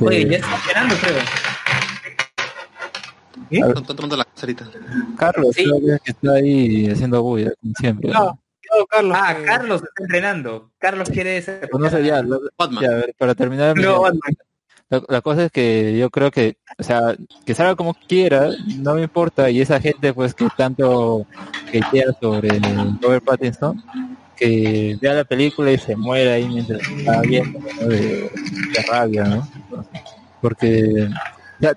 Oye, 0.00 0.22
eh, 0.22 0.28
ya 0.30 0.36
está 0.38 0.56
esperando, 0.56 0.94
creo. 0.96 1.16
Están 3.68 3.84
tomando 3.96 4.16
la. 4.16 4.26
Carlos, 5.18 5.54
Sí. 5.56 5.64
creo 5.64 5.98
que 6.04 6.10
está 6.12 6.32
ahí 6.32 6.88
haciendo 6.90 7.22
bulla, 7.22 7.52
como 7.60 7.72
siempre. 7.78 8.10
No, 8.10 8.24
no, 8.26 8.86
Carlos. 8.88 9.18
Ah, 9.20 9.32
eh, 9.38 9.42
Carlos 9.44 9.82
está 9.82 10.02
entrenando. 10.04 10.70
Carlos 10.78 11.08
quiere 11.10 11.42
ser. 11.42 11.68
No 11.76 11.90
sé, 11.90 12.04
ya, 12.04 12.22
la- 12.22 12.38
Batman. 12.56 12.82
ya, 12.84 12.90
a 12.90 12.94
ver, 12.94 13.14
para 13.18 13.34
terminar, 13.34 13.76
No, 13.76 14.02
Batman. 14.02 14.20
La, 14.90 15.20
cosa 15.20 15.44
es 15.44 15.52
que 15.52 15.96
yo 15.96 16.10
creo 16.10 16.32
que, 16.32 16.56
o 16.78 16.82
sea, 16.82 17.14
que 17.46 17.54
salga 17.54 17.76
como 17.76 17.94
quiera, 17.94 18.50
no 18.78 18.94
me 18.94 19.02
importa, 19.02 19.48
y 19.48 19.60
esa 19.60 19.80
gente 19.80 20.12
pues 20.12 20.34
que 20.34 20.48
tanto 20.56 21.26
que 21.70 21.80
sobre 22.20 22.60
Robert 23.00 23.24
Pattinson, 23.24 23.82
que 24.36 24.98
vea 25.00 25.14
la 25.14 25.24
película 25.24 25.70
y 25.70 25.78
se 25.78 25.94
muera 25.94 26.32
ahí 26.32 26.48
mientras 26.48 26.80
está 26.80 27.20
viendo, 27.20 27.60
¿no? 27.60 27.86
de, 27.86 28.30
rabia, 28.88 29.24
¿no? 29.24 29.48
Porque 30.40 31.08
ya 31.60 31.76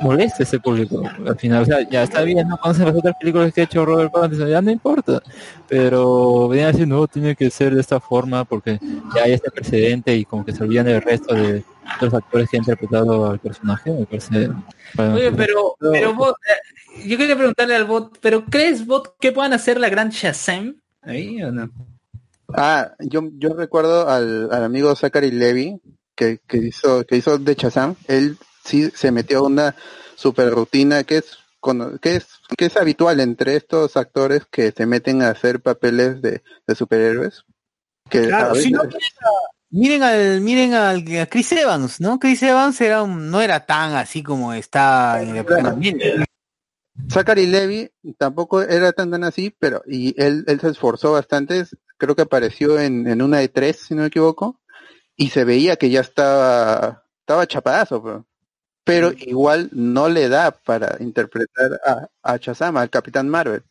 molesta 0.00 0.44
ese 0.44 0.60
público 0.60 1.02
al 1.26 1.36
final, 1.36 1.62
o 1.62 1.64
sea, 1.64 1.88
ya 1.88 2.04
está 2.04 2.22
bien, 2.22 2.46
no 2.46 2.58
conocen 2.58 2.86
las 2.86 2.94
otras 2.94 3.16
películas 3.18 3.52
que 3.52 3.62
ha 3.62 3.64
hecho 3.64 3.84
Robert 3.84 4.12
Pattinson, 4.12 4.48
ya 4.48 4.62
no 4.62 4.70
importa, 4.70 5.20
pero 5.66 6.48
venían 6.48 6.68
a 6.68 6.72
decir, 6.72 6.86
no, 6.86 7.08
tiene 7.08 7.34
que 7.34 7.50
ser 7.50 7.74
de 7.74 7.80
esta 7.80 7.98
forma 7.98 8.44
porque 8.44 8.78
ya 9.16 9.24
hay 9.24 9.32
este 9.32 9.50
precedente 9.50 10.14
y 10.14 10.24
como 10.24 10.44
que 10.44 10.52
se 10.52 10.62
olvidan 10.62 10.86
del 10.86 11.02
resto 11.02 11.34
de 11.34 11.64
los 12.00 12.14
actores 12.14 12.48
que 12.48 12.56
han 12.56 12.62
interpretado 12.62 13.30
al 13.30 13.38
personaje, 13.38 13.90
me 13.92 14.06
parece... 14.06 14.50
bueno, 14.94 15.14
Oye, 15.14 15.32
pero, 15.32 15.76
pero 15.92 16.14
vos, 16.14 16.34
eh, 16.48 17.06
yo 17.08 17.16
quería 17.18 17.36
preguntarle 17.36 17.74
al 17.76 17.84
bot, 17.84 18.18
pero 18.20 18.44
¿crees 18.46 18.86
bot 18.86 19.16
que 19.20 19.32
puedan 19.32 19.52
hacer 19.52 19.78
la 19.80 19.88
gran 19.88 20.10
Shazam? 20.10 20.80
¿Ahí 21.02 21.42
o 21.42 21.50
no? 21.52 21.70
Ah, 22.54 22.92
yo, 22.98 23.22
yo 23.34 23.54
recuerdo 23.54 24.08
al, 24.08 24.52
al 24.52 24.64
amigo 24.64 24.94
Zachary 24.96 25.30
Levy 25.30 25.80
que, 26.16 26.40
que 26.46 26.58
hizo 26.58 27.04
que 27.06 27.16
hizo 27.16 27.38
de 27.38 27.54
Shazam, 27.54 27.94
él 28.08 28.36
sí 28.64 28.90
se 28.94 29.12
metió 29.12 29.38
a 29.38 29.42
una 29.46 29.74
super 30.16 30.50
rutina 30.50 31.04
que 31.04 31.18
es 31.18 31.38
cono- 31.60 31.98
que 32.00 32.16
es 32.16 32.26
que 32.58 32.66
es 32.66 32.76
habitual 32.76 33.20
entre 33.20 33.56
estos 33.56 33.96
actores 33.96 34.42
que 34.50 34.72
se 34.72 34.84
meten 34.84 35.22
a 35.22 35.28
hacer 35.30 35.60
papeles 35.60 36.20
de, 36.20 36.42
de 36.66 36.74
superhéroes. 36.74 37.44
Que 38.10 38.26
Claro, 38.26 38.46
a 38.46 38.48
veces- 38.50 38.64
si 38.64 38.72
no, 38.72 38.82
miren 39.70 40.02
al, 40.02 40.40
miren 40.40 40.74
al 40.74 41.04
a 41.20 41.26
Chris 41.26 41.52
Evans, 41.52 42.00
¿no? 42.00 42.18
Chris 42.18 42.42
Evans 42.42 42.80
era 42.80 43.02
un- 43.02 43.30
no 43.30 43.40
era 43.40 43.64
tan 43.66 43.94
así 43.94 44.22
como 44.22 44.52
está 44.52 45.22
en 45.22 45.36
el 45.36 45.66
ambiente. 45.66 46.24
Zachary 47.10 47.46
Levy 47.46 47.90
tampoco 48.18 48.62
era 48.62 48.92
tan 48.92 49.10
tan 49.10 49.24
así, 49.24 49.54
pero 49.58 49.82
y 49.86 50.14
él, 50.22 50.44
él 50.46 50.60
se 50.60 50.68
esforzó 50.68 51.12
bastante, 51.12 51.64
creo 51.96 52.14
que 52.14 52.22
apareció 52.22 52.78
en, 52.78 53.06
en 53.08 53.22
una 53.22 53.38
de 53.38 53.48
tres, 53.48 53.78
si 53.86 53.94
no 53.94 54.02
me 54.02 54.08
equivoco, 54.08 54.60
y 55.16 55.30
se 55.30 55.44
veía 55.44 55.76
que 55.76 55.90
ya 55.90 56.00
estaba, 56.00 57.04
estaba 57.20 57.46
chapadazo, 57.46 58.02
pero, 58.02 58.26
pero 58.84 59.12
igual 59.18 59.70
no 59.72 60.08
le 60.08 60.28
da 60.28 60.50
para 60.52 60.96
interpretar 61.00 61.80
a, 61.84 62.08
a 62.22 62.36
Shazam, 62.36 62.76
al 62.76 62.90
Capitán 62.90 63.28
Marvel. 63.28 63.62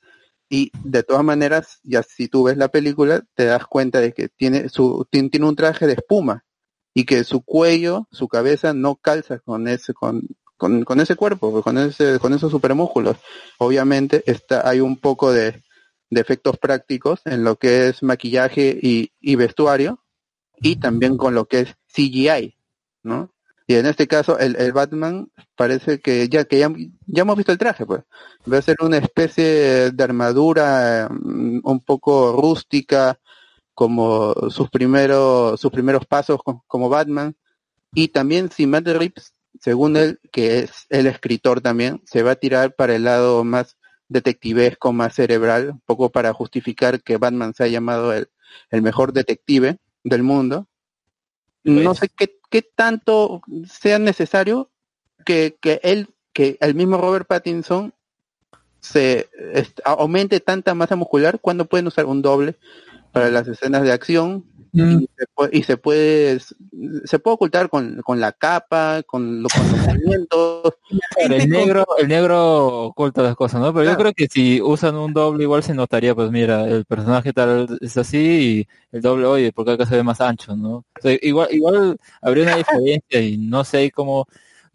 Y 0.50 0.72
de 0.84 1.04
todas 1.04 1.24
maneras, 1.24 1.80
ya 1.84 2.02
si 2.02 2.28
tú 2.28 2.44
ves 2.44 2.58
la 2.58 2.70
película, 2.70 3.24
te 3.36 3.46
das 3.46 3.68
cuenta 3.68 4.02
de 4.02 4.14
que 4.14 4.30
tiene 4.30 4.70
su, 4.70 5.08
tiene, 5.12 5.46
un 5.46 5.56
traje 5.56 5.86
de 5.86 5.94
espuma 5.94 6.44
y 6.94 7.06
que 7.06 7.24
su 7.24 7.42
cuello, 7.42 8.08
su 8.12 8.28
cabeza 8.28 8.74
no 8.74 8.96
calza 8.96 9.40
con 9.40 9.68
ese, 9.68 9.94
con, 9.94 10.24
con, 10.58 10.84
con 10.84 11.00
ese 11.00 11.16
cuerpo, 11.16 11.62
con 11.62 11.78
ese, 11.78 12.18
con 12.18 12.34
esos 12.34 12.52
supermúsculos. 12.52 13.18
Obviamente 13.60 14.24
está, 14.26 14.68
hay 14.68 14.80
un 14.80 14.98
poco 14.98 15.32
de, 15.32 15.64
de 16.10 16.22
efectos 16.22 16.58
prácticos 16.58 17.22
en 17.26 17.44
lo 17.44 17.58
que 17.58 17.88
es 17.88 18.02
maquillaje 18.02 18.78
y, 18.82 19.12
y 19.20 19.36
vestuario 19.36 20.04
y 20.58 20.78
también 20.78 21.16
con 21.16 21.36
lo 21.36 21.46
que 21.46 21.62
es 21.62 21.76
CGI, 21.94 22.58
¿no? 23.04 23.32
Y 23.70 23.76
en 23.76 23.86
este 23.86 24.08
caso 24.08 24.40
el, 24.40 24.56
el 24.58 24.74
Batman 24.74 25.30
parece 25.56 26.00
que 26.02 26.28
ya 26.28 26.46
que 26.46 26.60
ya, 26.60 26.74
ya 27.08 27.22
hemos 27.22 27.38
visto 27.38 27.54
el 27.54 27.60
traje, 27.60 27.86
pues. 27.86 28.04
Va 28.52 28.58
a 28.58 28.64
ser 28.64 28.78
una 28.82 28.98
especie 28.98 29.92
de 29.92 30.04
armadura 30.04 31.08
mm, 31.12 31.62
un 31.64 31.80
poco 31.82 32.34
rústica 32.42 33.20
como 33.76 34.34
sus 34.52 34.70
primeros 34.72 35.60
sus 35.62 35.72
primeros 35.72 36.06
pasos 36.08 36.42
co- 36.44 36.64
como 36.68 36.90
Batman. 36.90 37.36
Y 37.94 38.10
también 38.10 38.52
si 38.52 38.68
Matt 38.68 38.88
Reeves 38.88 39.34
según 39.62 39.98
él 39.98 40.20
que 40.32 40.62
es 40.62 40.88
el 40.90 41.08
escritor 41.08 41.62
también 41.62 42.02
se 42.06 42.24
va 42.24 42.34
a 42.34 42.38
tirar 42.38 42.76
para 42.76 42.96
el 42.96 43.06
lado 43.06 43.44
más 43.46 43.78
detectivesco 44.10 44.94
más 44.94 45.16
cerebral 45.16 45.72
un 45.72 45.82
poco 45.82 46.12
para 46.12 46.34
justificar 46.34 47.04
que 47.04 47.18
Batman 47.18 47.54
se 47.56 47.66
ha 47.66 47.68
llamado 47.70 48.14
el, 48.14 48.30
el 48.72 48.84
mejor 48.84 49.14
detective 49.14 49.80
del 50.06 50.24
mundo 50.24 50.69
no 51.64 51.94
sé 51.96 52.10
qué, 52.10 52.38
qué 52.50 52.62
tanto 52.62 53.42
sea 53.70 54.00
necesario 54.00 54.70
que, 55.26 55.58
que 55.62 55.80
él, 55.84 56.10
que 56.34 56.58
el 56.62 56.76
mismo 56.76 56.98
Robert 56.98 57.28
Pattinson 57.28 57.94
se 58.80 59.30
aumente 59.84 60.40
tanta 60.40 60.74
masa 60.74 60.96
muscular 60.96 61.40
cuando 61.40 61.66
pueden 61.66 61.88
usar 61.88 62.06
un 62.06 62.22
doble 62.22 62.56
para 63.12 63.30
las 63.30 63.48
escenas 63.48 63.84
de 63.84 63.92
acción 63.92 64.46
Mm. 64.72 65.00
y, 65.02 65.10
se 65.18 65.26
puede, 65.34 65.58
y 65.58 65.64
se 65.64 65.78
puede 65.78 66.40
se 67.06 67.20
puede 67.20 67.34
ocultar 67.36 67.70
con, 67.70 68.02
con 68.04 68.20
la 68.20 68.32
capa, 68.32 69.02
con, 69.06 69.42
lo- 69.42 69.50
con 69.50 69.72
los 69.72 69.88
movimientos. 69.88 70.74
El 71.18 71.50
negro, 71.50 71.86
el 71.98 72.08
negro 72.08 72.86
oculta 72.86 73.22
las 73.22 73.36
cosas, 73.36 73.60
¿no? 73.62 73.74
Pero 73.74 73.92
yo 73.92 73.98
creo 73.98 74.14
que 74.14 74.28
si 74.28 74.62
usan 74.62 74.96
un 74.96 75.14
doble 75.14 75.44
igual 75.44 75.64
se 75.64 75.74
notaría, 75.74 76.16
pues 76.16 76.32
mira, 76.32 76.66
el 76.68 76.86
personaje 76.86 77.34
tal 77.34 77.78
es 77.82 77.98
así 77.98 78.18
y 78.92 78.96
el 78.96 79.02
doble, 79.02 79.26
oye, 79.26 79.52
porque 79.52 79.72
acá 79.72 79.86
se 79.86 79.96
ve 79.96 80.04
más 80.04 80.22
ancho, 80.22 80.56
¿no? 80.56 80.78
O 80.78 80.86
sea, 81.02 81.18
igual, 81.22 81.50
igual 81.52 81.98
habría 82.22 82.44
una 82.46 82.56
diferencia 82.58 83.22
y 83.22 83.38
no 83.38 83.64
sé 83.64 83.92
cómo 83.92 84.28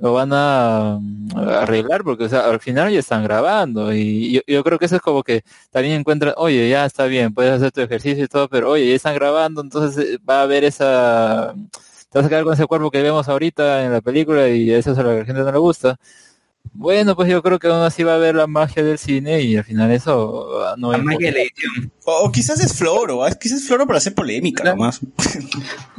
lo 0.05 0.13
van 0.13 0.31
a, 0.35 0.99
mm, 1.01 1.39
arreglar 1.39 2.05
porque 2.05 2.25
o 2.25 2.29
sea, 2.29 2.41
al 2.51 2.61
final 2.61 2.93
ya 2.93 2.99
están 2.99 3.25
grabando 3.25 3.95
y 3.95 4.43
yo, 4.47 4.63
creo 4.63 4.79
que 4.79 4.85
eso 4.85 4.97
es 4.97 5.03
como 5.03 5.23
que 5.23 5.45
también 5.71 5.99
encuentran, 5.99 6.35
oye, 6.37 6.69
ya 6.69 6.85
está 6.85 7.07
bien, 7.07 7.33
puedes 7.33 7.53
hacer 7.55 7.73
tu 7.73 7.81
ejercicio 7.81 8.23
y 8.25 8.29
todo, 8.29 8.47
pero 8.49 8.71
oye, 8.71 8.87
ya 8.87 8.97
están 8.97 9.15
grabando, 9.15 9.63
entonces 9.63 10.07
eh, 10.17 10.19
va 10.29 10.41
a 10.41 10.43
haber 10.43 10.65
esa 10.65 11.55
te 12.11 12.19
vas 12.19 12.27
a 12.27 12.29
quedar 12.29 12.45
con 12.45 12.53
ese 12.53 12.67
cuerpo 12.67 12.91
que 12.91 13.03
vemos 13.03 13.29
ahorita 13.29 13.85
en 13.87 13.93
la 13.93 14.03
película 14.03 14.49
y 14.51 14.71
eso 14.71 14.93
es 14.93 14.99
a 14.99 15.03
la 15.03 15.25
gente 15.25 15.43
no 15.43 15.51
le 15.51 15.59
gusta. 15.59 15.99
Bueno, 16.73 17.15
pues 17.15 17.29
yo 17.29 17.43
creo 17.43 17.59
que 17.59 17.69
aún 17.69 17.83
así 17.83 18.03
va 18.03 18.13
a 18.13 18.17
haber 18.17 18.35
la 18.35 18.47
magia 18.47 18.83
del 18.83 18.99
cine 18.99 19.41
y 19.43 19.57
al 19.57 19.65
final 19.65 19.91
eso 19.93 20.49
ah, 20.67 20.75
no 20.77 20.91
La 20.93 20.99
importa. 20.99 21.15
magia 21.15 21.29
de 21.29 21.33
la 21.33 21.43
edición. 21.43 21.93
O, 22.05 22.13
o 22.25 22.33
quizás 22.33 22.61
es 22.61 22.75
floro, 22.77 23.25
¿ah? 23.25 23.31
quizás 23.33 23.61
es 23.61 23.67
floro 23.69 23.87
para 23.87 23.99
hacer 23.99 24.15
polémica 24.15 24.65
nomás. 24.65 25.01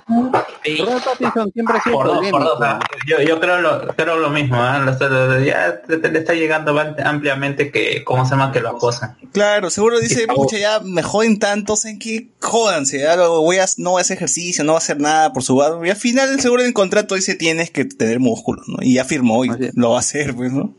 Robert 0.07 1.03
Pattinson 1.03 1.51
siempre 1.51 1.77
ha 1.77 1.81
sido 1.83 1.95
Por 1.95 2.07
dos, 2.07 2.15
por 2.17 2.31
polémico. 2.31 2.39
dos, 2.43 2.59
ah. 2.61 2.79
yo, 3.07 3.21
yo 3.21 3.39
creo 3.39 3.61
lo, 3.61 3.87
creo 3.95 4.17
lo 4.17 4.29
mismo, 4.29 4.55
¿ah? 4.57 4.95
Ya 5.43 5.81
le 5.87 6.19
está 6.19 6.33
llegando 6.33 6.77
ampliamente 7.03 7.71
que, 7.71 8.03
¿cómo 8.03 8.23
se 8.25 8.31
llama? 8.31 8.51
Que 8.51 8.59
lo 8.59 8.69
acosan. 8.69 9.17
Claro, 9.31 9.69
seguro 9.69 9.99
dice, 9.99 10.27
pucha, 10.27 10.57
ya 10.57 10.79
me 10.81 11.01
joden 11.01 11.39
tanto, 11.39 11.75
¿en 11.85 11.99
qué? 11.99 12.29
Jódanse, 12.41 12.99
ya 12.99 13.15
lo 13.15 13.41
voy 13.41 13.57
a, 13.57 13.65
no 13.77 13.91
voy 13.91 13.99
a 13.99 14.01
hacer 14.01 14.17
ejercicio, 14.17 14.63
no 14.63 14.73
voy 14.73 14.77
a 14.77 14.83
hacer 14.83 14.99
nada 14.99 15.33
por 15.33 15.41
su 15.43 15.57
lado. 15.57 15.83
Y 15.85 15.89
al 15.89 15.95
final, 15.95 16.39
seguro 16.39 16.61
en 16.61 16.67
el 16.67 16.73
contrato 16.73 17.15
dice 17.15 17.35
tienes 17.35 17.71
que 17.71 17.85
tener 17.85 18.19
músculos, 18.19 18.67
¿no? 18.67 18.77
Y 18.81 18.95
ya 18.95 19.05
firmó 19.05 19.43
y 19.45 19.49
es. 19.49 19.75
lo 19.75 19.91
va 19.91 19.97
a 19.97 19.99
hacer, 19.99 20.35
pues, 20.35 20.51
¿no? 20.55 20.75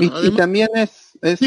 Y, 0.00 0.36
también 0.36 0.68
es, 0.74 1.18
es, 1.22 1.40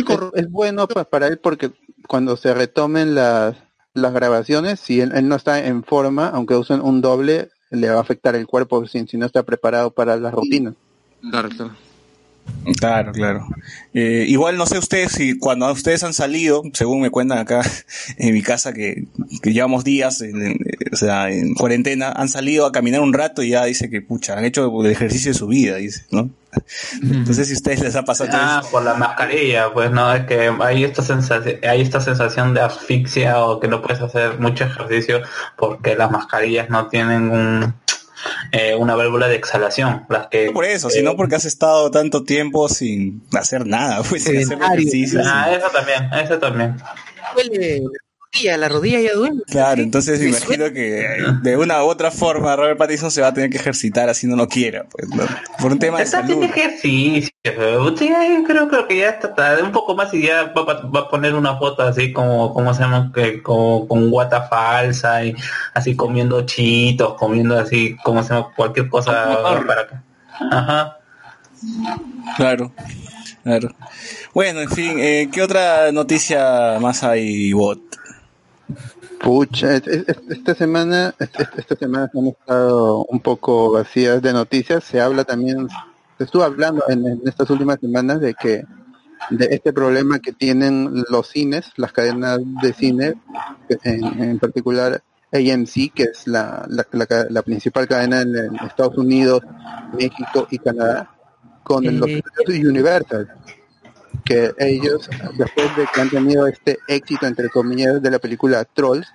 bueno 0.49 0.87
pa- 0.87 1.03
para 1.03 1.27
él 1.27 1.37
porque 1.37 1.71
cuando 2.07 2.35
se 2.35 2.53
retomen 2.53 3.13
las, 3.13 3.55
las 3.93 4.13
grabaciones, 4.13 4.79
si 4.79 4.99
él, 4.99 5.11
él 5.13 5.27
no 5.27 5.35
está 5.35 5.65
en 5.65 5.83
forma, 5.83 6.27
aunque 6.29 6.55
usen 6.55 6.81
un 6.81 7.01
doble, 7.01 7.49
le 7.69 7.89
va 7.89 7.97
a 7.97 8.01
afectar 8.01 8.35
el 8.35 8.47
cuerpo 8.47 8.85
si, 8.87 9.05
si 9.05 9.17
no 9.17 9.25
está 9.27 9.43
preparado 9.43 9.91
para 9.91 10.17
las 10.17 10.33
rutinas. 10.33 10.73
claro, 11.29 11.49
claro. 11.49 11.75
Claro, 12.79 13.11
claro. 13.11 13.47
Eh, 13.93 14.25
igual 14.27 14.55
no 14.57 14.65
sé 14.65 14.77
ustedes 14.77 15.11
si 15.13 15.37
cuando 15.37 15.69
ustedes 15.71 16.03
han 16.03 16.13
salido, 16.13 16.61
según 16.73 17.01
me 17.01 17.09
cuentan 17.09 17.39
acá 17.39 17.61
en 18.17 18.33
mi 18.33 18.41
casa 18.41 18.71
que, 18.73 19.05
que 19.41 19.51
llevamos 19.53 19.83
días, 19.83 20.21
en, 20.21 20.41
en- 20.41 20.57
o 20.91 20.95
sea, 20.95 21.29
en 21.31 21.53
cuarentena, 21.55 22.11
han 22.11 22.29
salido 22.29 22.65
a 22.65 22.71
caminar 22.71 23.01
un 23.01 23.13
rato 23.13 23.41
y 23.43 23.49
ya 23.49 23.65
dice 23.65 23.89
que, 23.89 24.01
pucha, 24.01 24.37
han 24.37 24.45
hecho 24.45 24.71
el 24.85 24.91
ejercicio 24.91 25.31
de 25.31 25.37
su 25.37 25.47
vida, 25.47 25.75
dice, 25.77 26.05
¿no? 26.11 26.29
Entonces 27.01 27.47
si 27.47 27.53
a 27.53 27.55
ustedes 27.55 27.79
les 27.79 27.95
ha 27.95 28.03
pasado 28.03 28.29
Ah, 28.33 28.59
eso. 28.61 28.71
por 28.71 28.83
la 28.83 28.93
mascarilla, 28.95 29.71
pues 29.73 29.89
no, 29.91 30.13
es 30.13 30.25
que 30.25 30.51
hay 30.59 30.83
esta 30.83 31.01
sensación, 31.01 31.57
hay 31.63 31.79
esta 31.81 32.01
sensación 32.01 32.53
de 32.53 32.59
asfixia 32.61 33.39
o 33.45 33.59
que 33.61 33.69
no 33.69 33.81
puedes 33.81 34.01
hacer 34.01 34.37
mucho 34.37 34.65
ejercicio 34.65 35.21
porque 35.57 35.95
las 35.95 36.11
mascarillas 36.11 36.69
no 36.69 36.87
tienen 36.87 37.29
un 37.31 37.73
eh, 38.51 38.75
una 38.75 38.95
válvula 38.95 39.27
de 39.27 39.35
exhalación, 39.35 40.05
las 40.09 40.27
que 40.27 40.47
No 40.47 40.53
por 40.53 40.65
eso, 40.65 40.89
sino 40.89 41.15
porque 41.15 41.35
has 41.35 41.45
estado 41.45 41.91
tanto 41.91 42.23
tiempo 42.23 42.69
sin 42.69 43.23
hacer 43.33 43.65
nada, 43.65 44.03
pues 44.09 44.23
sin 44.23 44.37
hacer 44.37 44.61
ejercicio. 44.61 45.21
Ah, 45.23 45.51
eso 45.51 45.67
también, 45.71 46.09
eso 46.13 46.39
también. 46.39 46.77
Rodilla, 48.33 48.57
la 48.57 48.69
rodilla 48.69 48.99
ya 49.01 49.13
duele. 49.13 49.41
Claro, 49.47 49.81
entonces 49.81 50.19
me 50.21 50.29
imagino 50.29 50.65
que 50.71 51.05
de 51.41 51.57
una 51.57 51.83
u 51.83 51.87
otra 51.87 52.11
forma 52.11 52.55
Robert 52.55 52.77
Pattinson 52.77 53.11
se 53.11 53.21
va 53.21 53.27
a 53.27 53.33
tener 53.33 53.49
que 53.49 53.57
ejercitar 53.57 54.09
así 54.09 54.27
no 54.27 54.35
lo 54.35 54.47
quiera, 54.47 54.85
pues, 54.89 55.07
¿no? 55.09 55.23
por 55.59 55.71
un 55.71 55.79
tema 55.79 55.97
de 55.97 56.03
Está 56.03 56.21
salud. 56.21 56.43
haciendo 56.43 56.55
ejercicio, 56.55 57.29
yo 57.43 57.95
creo, 58.45 58.67
creo 58.69 58.87
que 58.87 58.97
ya 58.97 59.09
está 59.09 59.33
tarde, 59.35 59.61
un 59.63 59.71
poco 59.71 59.95
más 59.95 60.13
y 60.13 60.23
ya 60.23 60.43
va, 60.55 60.63
va- 60.63 60.89
va 60.89 60.99
a 61.01 61.09
poner 61.09 61.33
una 61.35 61.57
foto 61.57 61.83
así 61.83 62.11
como, 62.13 62.53
como 62.53 62.73
se 62.73 62.81
llama, 62.81 63.11
que, 63.13 63.41
como, 63.43 63.87
con 63.87 64.09
guata 64.09 64.43
falsa 64.43 65.23
y 65.25 65.35
así 65.73 65.95
comiendo 65.95 66.41
chitos, 66.45 67.15
comiendo 67.15 67.57
así, 67.59 67.95
como 68.03 68.23
se 68.23 68.33
llama, 68.33 68.47
cualquier 68.55 68.87
cosa 68.89 69.39
para 69.67 69.87
que. 69.87 69.95
Ajá. 70.51 70.97
Claro. 72.37 72.71
Claro. 73.43 73.69
Bueno, 74.33 74.61
en 74.61 74.69
fin, 74.69 74.99
eh, 74.99 75.29
¿qué 75.31 75.41
otra 75.41 75.91
noticia 75.91 76.77
más 76.79 77.03
hay, 77.03 77.51
Bot? 77.53 77.79
Pucha, 79.21 79.75
es- 79.75 79.87
es- 79.87 80.05
es- 80.07 80.17
esta 80.29 80.55
semana, 80.55 81.13
es- 81.19 81.29
es- 81.37 81.49
esta 81.57 81.75
semana 81.75 82.09
han 82.13 82.27
estado 82.27 83.05
un 83.05 83.19
poco 83.19 83.71
vacías 83.71 84.21
de 84.21 84.33
noticias. 84.33 84.83
Se 84.83 84.99
habla 84.99 85.23
también, 85.23 85.67
se 86.17 86.23
estuvo 86.23 86.43
hablando 86.43 86.83
en, 86.89 87.05
en 87.05 87.21
estas 87.25 87.49
últimas 87.51 87.79
semanas 87.79 88.19
de 88.19 88.33
que 88.33 88.63
de 89.29 89.45
este 89.51 89.71
problema 89.71 90.17
que 90.19 90.31
tienen 90.33 91.03
los 91.09 91.27
cines, 91.27 91.71
las 91.77 91.91
cadenas 91.93 92.39
de 92.63 92.73
cine, 92.73 93.13
en, 93.83 94.03
en 94.23 94.39
particular 94.39 95.03
AMC, 95.31 95.93
que 95.93 96.03
es 96.03 96.25
la, 96.27 96.65
la, 96.67 96.85
la 97.29 97.41
principal 97.43 97.87
cadena 97.87 98.21
en, 98.21 98.35
en 98.35 98.55
Estados 98.55 98.97
Unidos, 98.97 99.41
México 99.97 100.47
y 100.49 100.57
Canadá, 100.57 101.09
con 101.63 101.85
los 101.99 102.09
Eh. 102.09 102.23
Universal 102.67 103.29
que 104.23 104.51
ellos, 104.57 105.09
después 105.37 105.75
de 105.75 105.87
que 105.93 106.01
han 106.01 106.09
tenido 106.09 106.47
este 106.47 106.77
éxito, 106.87 107.25
entre 107.25 107.49
comillas, 107.49 108.01
de 108.01 108.11
la 108.11 108.19
película 108.19 108.65
Trolls, 108.65 109.07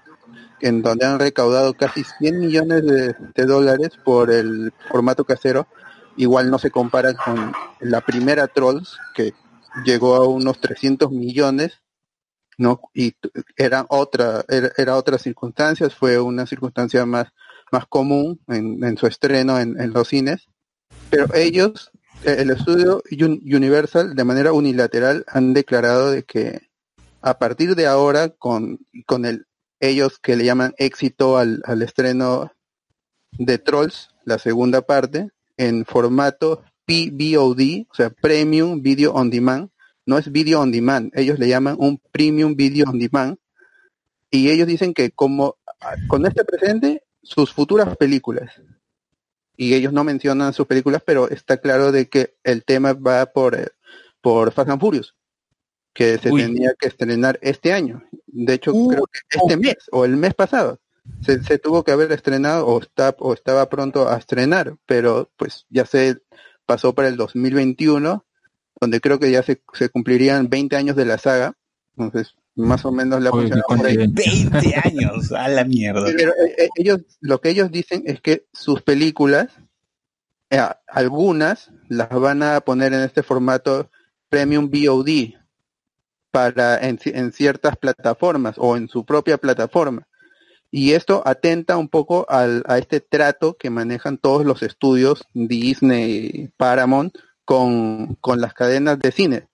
en 0.60 0.82
donde 0.82 1.06
han 1.06 1.18
recaudado 1.18 1.74
casi 1.74 2.04
100 2.04 2.40
millones 2.40 2.82
de, 2.86 3.44
dólares 3.44 3.90
por 4.04 4.30
el 4.30 4.72
formato 4.90 5.24
casero, 5.24 5.66
igual 6.16 6.50
no 6.50 6.58
se 6.58 6.70
compara 6.70 7.14
con 7.14 7.52
la 7.80 8.00
primera 8.00 8.48
Trolls, 8.48 8.98
que 9.14 9.34
llegó 9.84 10.16
a 10.16 10.26
unos 10.26 10.60
300 10.60 11.10
millones, 11.10 11.82
¿no? 12.56 12.80
Y 12.94 13.14
era 13.56 13.84
otra, 13.88 14.44
era, 14.48 14.70
era 14.76 14.96
otras 14.96 15.22
circunstancias, 15.22 15.94
fue 15.94 16.18
una 16.18 16.46
circunstancia 16.46 17.04
más, 17.04 17.28
más 17.70 17.86
común 17.86 18.40
en, 18.48 18.96
su 18.96 19.06
estreno 19.06 19.58
en, 19.58 19.92
los 19.92 20.08
cines, 20.08 20.48
pero 21.10 21.34
ellos 21.34 21.90
el 22.24 22.50
estudio 22.50 23.02
Un- 23.10 23.42
Universal 23.44 24.14
de 24.14 24.24
manera 24.24 24.52
unilateral 24.52 25.24
han 25.28 25.54
declarado 25.54 26.10
de 26.10 26.22
que 26.24 26.60
a 27.22 27.38
partir 27.38 27.74
de 27.74 27.86
ahora 27.86 28.30
con, 28.30 28.78
con 29.06 29.24
el 29.24 29.46
ellos 29.80 30.18
que 30.18 30.36
le 30.36 30.44
llaman 30.44 30.74
éxito 30.78 31.36
al, 31.36 31.62
al 31.66 31.82
estreno 31.82 32.50
de 33.32 33.58
Trolls, 33.58 34.08
la 34.24 34.38
segunda 34.38 34.80
parte, 34.82 35.28
en 35.58 35.84
formato 35.84 36.62
PVOD, 36.86 37.86
o 37.90 37.94
sea, 37.94 38.10
Premium 38.10 38.80
Video 38.80 39.12
On 39.12 39.28
Demand, 39.28 39.68
no 40.06 40.16
es 40.16 40.32
Video 40.32 40.60
On 40.60 40.72
Demand, 40.72 41.10
ellos 41.14 41.38
le 41.38 41.48
llaman 41.48 41.76
un 41.78 42.00
Premium 42.10 42.54
Video 42.56 42.86
On 42.88 42.98
Demand, 42.98 43.36
y 44.30 44.50
ellos 44.50 44.66
dicen 44.66 44.94
que 44.94 45.10
como 45.10 45.56
con 46.08 46.24
este 46.26 46.44
presente, 46.44 47.02
sus 47.22 47.52
futuras 47.52 47.94
películas, 47.98 48.50
y 49.56 49.74
ellos 49.74 49.92
no 49.92 50.04
mencionan 50.04 50.52
sus 50.52 50.66
películas, 50.66 51.02
pero 51.04 51.28
está 51.28 51.58
claro 51.58 51.92
de 51.92 52.08
que 52.08 52.36
el 52.44 52.64
tema 52.64 52.92
va 52.92 53.26
por, 53.26 53.54
eh, 53.54 53.68
por 54.20 54.52
Fast 54.52 54.70
and 54.70 54.80
Furious, 54.80 55.14
que 55.94 56.18
se 56.18 56.30
Uy. 56.30 56.42
tenía 56.42 56.74
que 56.78 56.88
estrenar 56.88 57.38
este 57.42 57.72
año. 57.72 58.02
De 58.26 58.54
hecho, 58.54 58.72
creo 58.72 59.06
que 59.06 59.38
este 59.38 59.56
mes 59.56 59.76
o 59.92 60.04
el 60.04 60.16
mes 60.16 60.34
pasado 60.34 60.80
se, 61.22 61.42
se 61.42 61.58
tuvo 61.58 61.84
que 61.84 61.92
haber 61.92 62.12
estrenado 62.12 62.66
o, 62.66 62.80
está, 62.80 63.14
o 63.18 63.32
estaba 63.32 63.68
pronto 63.68 64.08
a 64.08 64.16
estrenar, 64.16 64.76
pero 64.86 65.30
pues 65.36 65.66
ya 65.70 65.86
se 65.86 66.18
pasó 66.66 66.94
para 66.94 67.08
el 67.08 67.16
2021, 67.16 68.24
donde 68.80 69.00
creo 69.00 69.18
que 69.18 69.30
ya 69.30 69.42
se, 69.42 69.62
se 69.72 69.88
cumplirían 69.88 70.48
20 70.50 70.76
años 70.76 70.96
de 70.96 71.04
la 71.04 71.18
saga. 71.18 71.54
Entonces, 71.96 72.34
más 72.56 72.84
o 72.84 72.90
menos 72.92 73.22
la 73.22 73.30
Uy, 73.30 73.44
qué 73.44 73.52
funcionado 73.52 73.66
por 73.76 73.86
ahí. 73.86 73.96
coincidencia. 73.96 74.60
20 74.60 74.88
años, 74.88 75.32
a 75.32 75.48
la 75.48 75.64
mierda. 75.64 76.04
Pero 76.16 76.32
eh, 76.32 76.54
eh, 76.58 76.68
ellos, 76.76 77.00
lo 77.20 77.40
que 77.40 77.50
ellos 77.50 77.70
dicen 77.70 78.02
es 78.06 78.20
que 78.20 78.46
sus 78.52 78.82
películas, 78.82 79.48
eh, 80.50 80.60
algunas 80.88 81.70
las 81.88 82.08
van 82.10 82.42
a 82.42 82.60
poner 82.60 82.92
en 82.94 83.00
este 83.02 83.22
formato 83.22 83.90
Premium 84.28 84.70
VOD 84.70 85.34
para 86.30 86.78
en, 86.78 86.98
en 87.04 87.32
ciertas 87.32 87.76
plataformas 87.76 88.56
o 88.58 88.76
en 88.76 88.88
su 88.88 89.04
propia 89.04 89.38
plataforma. 89.38 90.06
Y 90.70 90.92
esto 90.92 91.22
atenta 91.24 91.76
un 91.76 91.88
poco 91.88 92.26
al, 92.28 92.62
a 92.66 92.76
este 92.78 93.00
trato 93.00 93.56
que 93.56 93.70
manejan 93.70 94.18
todos 94.18 94.44
los 94.44 94.62
estudios 94.62 95.24
Disney, 95.32 96.50
Paramount 96.56 97.16
con, 97.44 98.16
con 98.16 98.40
las 98.40 98.52
cadenas 98.52 98.98
de 98.98 99.12
cine, 99.12 99.46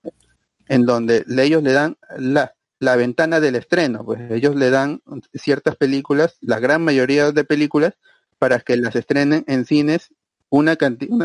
en 0.67 0.85
donde 0.87 1.23
le- 1.27 1.45
ellos 1.45 1.63
le 1.63 1.73
dan 1.73 1.97
la, 2.17 2.55
la 2.83 2.97
ventana 2.97 3.39
del 3.39 3.55
estreno, 3.55 4.05
pues 4.05 4.29
ellos 4.33 4.57
le 4.57 4.69
dan 4.71 5.03
ciertas 5.35 5.77
películas, 5.77 6.37
la 6.41 6.59
gran 6.59 6.83
mayoría 6.83 7.31
de 7.31 7.45
películas, 7.45 7.95
para 8.41 8.59
que 8.59 8.77
las 8.77 8.97
estrenen 8.97 9.45
en 9.47 9.65
cines 9.67 10.13
una, 10.51 10.77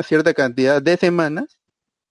cierta 0.03 0.36
cantidad 0.36 0.84
de 0.84 0.97
semanas 0.97 1.58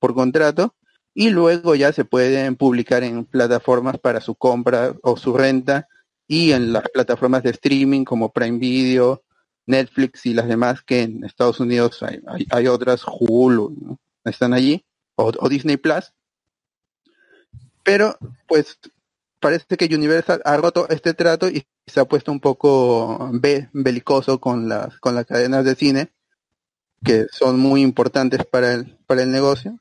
por 0.01 0.15
contrato 0.15 0.75
y 1.15 1.31
luego 1.31 1.77
ya 1.77 1.93
se 1.93 2.05
pueden 2.05 2.57
publicar 2.57 3.05
en 3.05 3.25
plataformas 3.25 4.01
para 4.01 4.21
su 4.21 4.35
compra 4.35 4.97
o 5.03 5.17
su 5.17 5.33
renta 5.37 5.87
y 6.27 6.51
en 6.51 6.73
las 6.73 6.89
plataformas 6.89 7.45
de 7.45 7.51
streaming 7.51 8.03
como 8.03 8.33
Prime 8.33 8.59
Video, 8.59 9.23
Netflix 9.65 10.27
y 10.27 10.35
las 10.35 10.49
demás 10.49 10.83
que 10.83 11.03
en 11.03 11.23
Estados 11.23 11.61
Unidos 11.61 12.05
hay, 12.51 12.67
otras, 12.67 13.05
Hulu, 13.07 13.77
¿no? 13.81 14.01
están 14.25 14.53
allí, 14.55 14.85
o 15.15 15.49
Disney 15.49 15.77
Plus. 15.77 16.13
Pero 17.85 18.19
pues 18.49 18.81
parece 19.41 19.77
que 19.77 19.95
Universal 19.95 20.43
ha 20.45 20.57
roto 20.57 20.89
este 20.89 21.15
trato 21.15 21.49
y 21.49 21.67
se 21.87 22.01
ha 22.01 22.05
puesto 22.05 22.33
un 22.33 22.41
poco 22.41 23.31
be- 23.33 23.69
belicoso 23.73 24.41
con 24.41 24.69
las 24.69 24.99
con 24.99 25.15
las 25.15 25.27
cadenas 25.27 25.65
de 25.65 25.75
cine 25.75 26.13
que 27.05 27.27
son 27.31 27.59
muy 27.59 27.83
importantes 27.83 28.45
para 28.45 28.73
el 28.73 28.97
para 29.07 29.23
el 29.23 29.31
negocio 29.31 29.79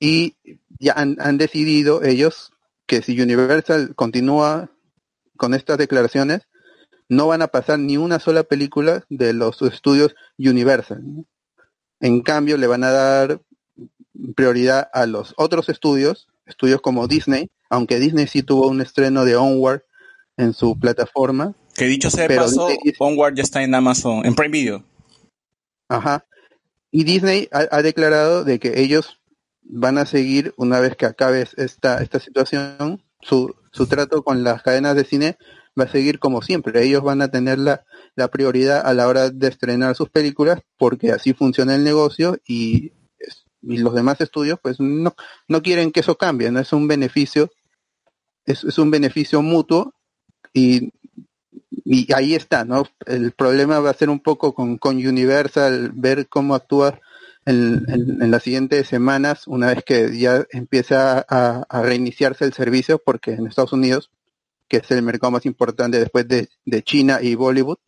y 0.00 0.36
ya 0.78 0.92
han, 0.94 1.16
han 1.20 1.38
decidido 1.38 2.02
ellos 2.02 2.52
que 2.86 3.02
si 3.02 3.20
Universal 3.20 3.94
continúa 3.94 4.70
con 5.36 5.54
estas 5.54 5.78
declaraciones 5.78 6.48
no 7.08 7.26
van 7.26 7.42
a 7.42 7.48
pasar 7.48 7.78
ni 7.78 7.96
una 7.96 8.18
sola 8.18 8.42
película 8.42 9.04
de 9.08 9.32
los 9.32 9.62
estudios 9.62 10.14
Universal. 10.38 11.02
En 12.00 12.20
cambio 12.22 12.56
le 12.58 12.66
van 12.66 12.84
a 12.84 12.90
dar 12.90 13.40
prioridad 14.36 14.88
a 14.92 15.06
los 15.06 15.34
otros 15.36 15.68
estudios, 15.68 16.28
estudios 16.48 16.80
como 16.80 17.06
Disney, 17.06 17.50
aunque 17.70 17.98
Disney 17.98 18.26
sí 18.26 18.42
tuvo 18.42 18.68
un 18.68 18.80
estreno 18.80 19.24
de 19.24 19.36
Onward 19.36 19.82
en 20.36 20.54
su 20.54 20.78
plataforma. 20.78 21.54
Que 21.74 21.84
dicho 21.86 22.10
sea 22.10 22.22
de 22.22 22.28
Pero 22.28 22.42
paso, 22.42 22.68
Disney- 22.68 22.94
Onward 22.98 23.34
ya 23.36 23.42
está 23.42 23.62
en 23.62 23.74
Amazon, 23.74 24.24
en 24.26 24.34
Prime 24.34 24.50
Video. 24.52 24.84
Ajá. 25.88 26.24
Y 26.90 27.04
Disney 27.04 27.48
ha, 27.52 27.66
ha 27.70 27.82
declarado 27.82 28.44
de 28.44 28.58
que 28.58 28.80
ellos 28.80 29.20
van 29.62 29.98
a 29.98 30.06
seguir, 30.06 30.54
una 30.56 30.80
vez 30.80 30.96
que 30.96 31.06
acabe 31.06 31.46
esta, 31.56 32.02
esta 32.02 32.20
situación, 32.20 33.02
su, 33.20 33.54
su 33.72 33.86
trato 33.86 34.22
con 34.22 34.42
las 34.44 34.62
cadenas 34.62 34.96
de 34.96 35.04
cine 35.04 35.36
va 35.78 35.84
a 35.84 35.88
seguir 35.88 36.18
como 36.18 36.40
siempre. 36.42 36.82
Ellos 36.84 37.02
van 37.02 37.20
a 37.22 37.28
tener 37.28 37.58
la, 37.58 37.84
la 38.16 38.28
prioridad 38.28 38.84
a 38.84 38.94
la 38.94 39.06
hora 39.06 39.30
de 39.30 39.48
estrenar 39.48 39.94
sus 39.94 40.08
películas 40.08 40.60
porque 40.78 41.12
así 41.12 41.34
funciona 41.34 41.74
el 41.74 41.84
negocio 41.84 42.38
y, 42.46 42.92
y 43.62 43.78
los 43.78 43.94
demás 43.94 44.20
estudios 44.20 44.58
pues 44.62 44.80
no, 44.80 45.14
no 45.48 45.62
quieren 45.62 45.92
que 45.92 46.00
eso 46.00 46.16
cambie, 46.16 46.50
no 46.50 46.60
es 46.60 46.72
un 46.72 46.88
beneficio, 46.88 47.50
es, 48.46 48.64
es 48.64 48.78
un 48.78 48.90
beneficio 48.90 49.42
mutuo 49.42 49.94
y 50.54 50.92
y 51.84 52.12
ahí 52.12 52.34
está, 52.34 52.64
¿no? 52.64 52.84
El 53.06 53.32
problema 53.32 53.80
va 53.80 53.90
a 53.90 53.94
ser 53.94 54.10
un 54.10 54.20
poco 54.20 54.54
con, 54.54 54.78
con 54.78 54.96
Universal, 54.96 55.92
ver 55.94 56.28
cómo 56.28 56.54
actúa 56.54 56.98
en, 57.46 57.84
en- 57.88 58.30
las 58.30 58.42
siguientes 58.42 58.88
semanas, 58.88 59.46
una 59.46 59.68
vez 59.68 59.84
que 59.84 60.18
ya 60.18 60.44
empieza 60.50 61.24
a, 61.28 61.64
a 61.68 61.82
reiniciarse 61.82 62.44
el 62.44 62.52
servicio, 62.52 62.98
porque 63.04 63.32
en 63.32 63.46
Estados 63.46 63.72
Unidos, 63.72 64.10
que 64.68 64.78
es 64.78 64.90
el 64.92 65.02
mercado 65.02 65.32
más 65.32 65.46
importante 65.46 65.98
después 66.00 66.28
de, 66.28 66.48
de 66.66 66.82
China 66.82 67.20
y 67.22 67.34
Bollywood, 67.36 67.78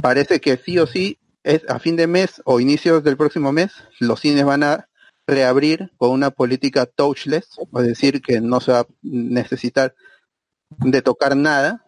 parece 0.00 0.40
que 0.40 0.56
sí 0.56 0.78
o 0.78 0.86
sí, 0.86 1.18
es 1.44 1.68
a 1.68 1.78
fin 1.78 1.96
de 1.96 2.06
mes 2.06 2.40
o 2.44 2.60
inicios 2.60 3.02
del 3.02 3.16
próximo 3.16 3.52
mes, 3.52 3.72
los 3.98 4.20
cines 4.20 4.44
van 4.44 4.62
a 4.62 4.88
reabrir 5.26 5.90
con 5.96 6.10
una 6.10 6.30
política 6.30 6.86
touchless, 6.86 7.48
es 7.78 7.86
decir, 7.86 8.20
que 8.22 8.40
no 8.40 8.60
se 8.60 8.72
va 8.72 8.80
a 8.80 8.86
necesitar 9.02 9.94
de 10.78 11.02
tocar 11.02 11.36
nada, 11.36 11.84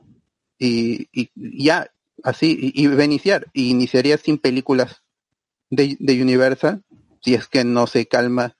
y, 0.58 1.08
y 1.12 1.30
ya 1.34 1.90
así 2.22 2.72
y, 2.74 2.86
va 2.86 3.02
a 3.02 3.04
iniciar 3.04 3.46
y 3.52 3.70
iniciaría 3.70 4.16
sin 4.18 4.38
películas 4.38 5.02
de, 5.70 5.96
Universal 6.22 6.82
si 7.22 7.34
es 7.34 7.48
que 7.48 7.64
no 7.64 7.86
se 7.86 8.06
calma 8.06 8.56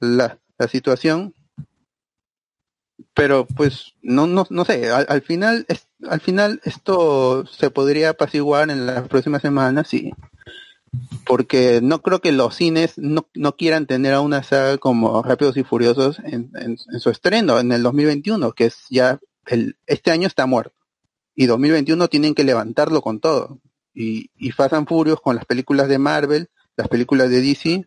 la, 0.00 0.38
la 0.58 0.68
situación. 0.68 1.34
Pero 3.14 3.46
pues 3.46 3.94
no 4.02 4.26
no, 4.26 4.46
no 4.50 4.64
sé 4.64 4.90
al, 4.90 5.06
al 5.08 5.22
final 5.22 5.64
es, 5.68 5.88
al 6.08 6.20
final 6.20 6.60
esto 6.64 7.46
se 7.46 7.70
podría 7.70 8.10
apaciguar 8.10 8.70
en 8.70 8.86
las 8.86 9.08
próximas 9.08 9.42
semanas 9.42 9.88
sí 9.88 10.12
porque 11.24 11.80
no 11.82 12.00
creo 12.02 12.20
que 12.20 12.32
los 12.32 12.54
cines 12.56 12.94
no, 12.98 13.26
no 13.34 13.56
quieran 13.56 13.86
tener 13.86 14.14
a 14.14 14.20
una 14.20 14.42
saga 14.42 14.78
como 14.78 15.22
Rápidos 15.22 15.56
y 15.56 15.64
Furiosos 15.64 16.18
en, 16.24 16.50
en- 16.54 16.78
su 16.78 17.10
estreno 17.10 17.58
en 17.60 17.72
el 17.72 17.82
2021 17.82 18.52
que 18.52 18.66
es 18.66 18.76
ya 18.90 19.18
el 19.46 19.76
este 19.86 20.10
año 20.10 20.26
está 20.26 20.46
muerto 20.46 20.74
y 21.34 21.46
2021 21.46 22.08
tienen 22.08 22.34
que 22.34 22.42
levantarlo 22.42 23.00
con 23.00 23.20
todo. 23.20 23.60
Y, 23.94 24.30
y 24.36 24.50
Fast 24.50 24.74
and 24.74 24.88
con 25.22 25.36
las 25.36 25.44
películas 25.44 25.88
de 25.88 25.98
Marvel, 25.98 26.50
las 26.76 26.88
películas 26.88 27.30
de 27.30 27.40
DC, 27.40 27.86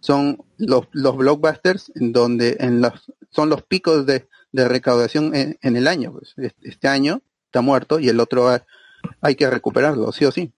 son 0.00 0.42
los, 0.56 0.88
los 0.92 1.16
blockbusters 1.16 1.92
en 1.94 2.12
donde 2.12 2.56
en 2.58 2.80
los, 2.80 2.92
son 3.30 3.50
los 3.50 3.62
picos 3.62 4.04
de, 4.04 4.28
de 4.50 4.68
recaudación 4.68 5.32
en, 5.34 5.58
el 5.76 5.86
año. 5.86 6.12
Pues. 6.12 6.34
Es- 6.38 6.54
Este 6.62 6.88
año 6.88 7.22
está 7.46 7.60
muerto 7.60 8.00
y 8.00 8.08
el 8.08 8.18
otro 8.18 8.48
hay 9.20 9.34
que 9.36 9.48
recuperarlo, 9.48 10.10
sí 10.10 10.24
o 10.24 10.32
sí. 10.32 10.52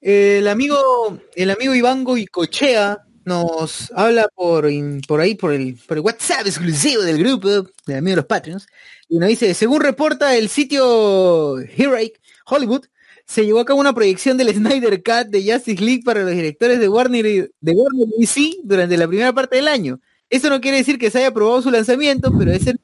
El 0.00 0.46
amigo, 0.48 1.18
el 1.34 1.50
amigo 1.50 1.74
Iván 1.74 2.04
Goicochea 2.04 2.98
nos 3.24 3.90
habla 3.92 4.28
por, 4.34 4.68
por 5.08 5.20
ahí, 5.20 5.34
por 5.34 5.52
el, 5.52 5.76
por 5.86 5.96
el 5.96 6.04
WhatsApp 6.04 6.46
exclusivo 6.46 7.02
del 7.02 7.18
grupo 7.18 7.48
de 7.48 7.96
amigos 7.96 8.10
de 8.10 8.16
los 8.16 8.26
Patreons, 8.26 8.66
y 9.08 9.18
nos 9.18 9.28
dice, 9.28 9.52
según 9.54 9.80
reporta 9.80 10.36
el 10.36 10.48
sitio 10.48 11.58
Heroic 11.58 12.20
Hollywood, 12.46 12.86
se 13.26 13.44
llevó 13.44 13.60
a 13.60 13.64
cabo 13.64 13.80
una 13.80 13.94
proyección 13.94 14.36
del 14.36 14.54
Snyder 14.54 15.02
Cut 15.02 15.28
de 15.28 15.52
Justice 15.52 15.82
League 15.82 16.02
para 16.04 16.22
los 16.22 16.30
directores 16.30 16.78
de 16.78 16.88
Warner, 16.88 17.50
de 17.60 17.72
Warner 17.72 18.06
DC 18.18 18.58
durante 18.62 18.96
la 18.96 19.08
primera 19.08 19.32
parte 19.32 19.56
del 19.56 19.66
año. 19.66 20.00
Eso 20.28 20.50
no 20.50 20.60
quiere 20.60 20.78
decir 20.78 20.98
que 20.98 21.10
se 21.10 21.18
haya 21.18 21.28
aprobado 21.28 21.62
su 21.62 21.70
lanzamiento, 21.70 22.32
pero 22.36 22.50
ese 22.50 22.74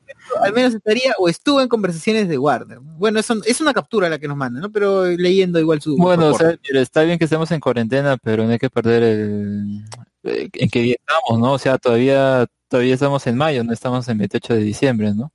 al 0.41 0.53
menos 0.53 0.75
estaría 0.75 1.13
o 1.19 1.29
estuvo 1.29 1.61
en 1.61 1.69
conversaciones 1.69 2.29
de 2.29 2.39
Warner. 2.39 2.79
Bueno, 2.81 3.19
eso, 3.19 3.37
es 3.45 3.61
una 3.61 3.75
captura 3.75 4.09
la 4.09 4.19
que 4.19 4.29
nos 4.29 4.37
manda, 4.37 4.61
¿no? 4.61 4.71
Pero 4.71 5.07
leyendo 5.07 5.59
igual 5.59 5.81
su... 5.81 5.97
Bueno, 5.97 6.29
o 6.29 6.35
sea, 6.35 6.57
mira, 6.69 6.81
está 6.81 7.03
bien 7.03 7.19
que 7.19 7.25
estemos 7.25 7.51
en 7.51 7.61
cuarentena, 7.61 8.17
pero 8.23 8.45
no 8.45 8.51
hay 8.51 8.59
que 8.59 8.71
perder 8.71 9.03
el 9.03 9.85
eh, 10.25 10.49
en 10.53 10.71
qué 10.71 10.81
día 10.81 10.97
estamos, 10.99 11.41
¿no? 11.41 11.53
O 11.53 11.59
sea, 11.59 11.79
todavía 11.79 12.47
todavía 12.69 12.95
estamos 12.95 13.27
en 13.27 13.37
mayo, 13.37 13.65
no 13.65 13.73
estamos 13.73 14.09
en 14.09 14.19
28 14.19 14.55
de 14.55 14.61
diciembre, 14.61 15.13
¿no? 15.15 15.33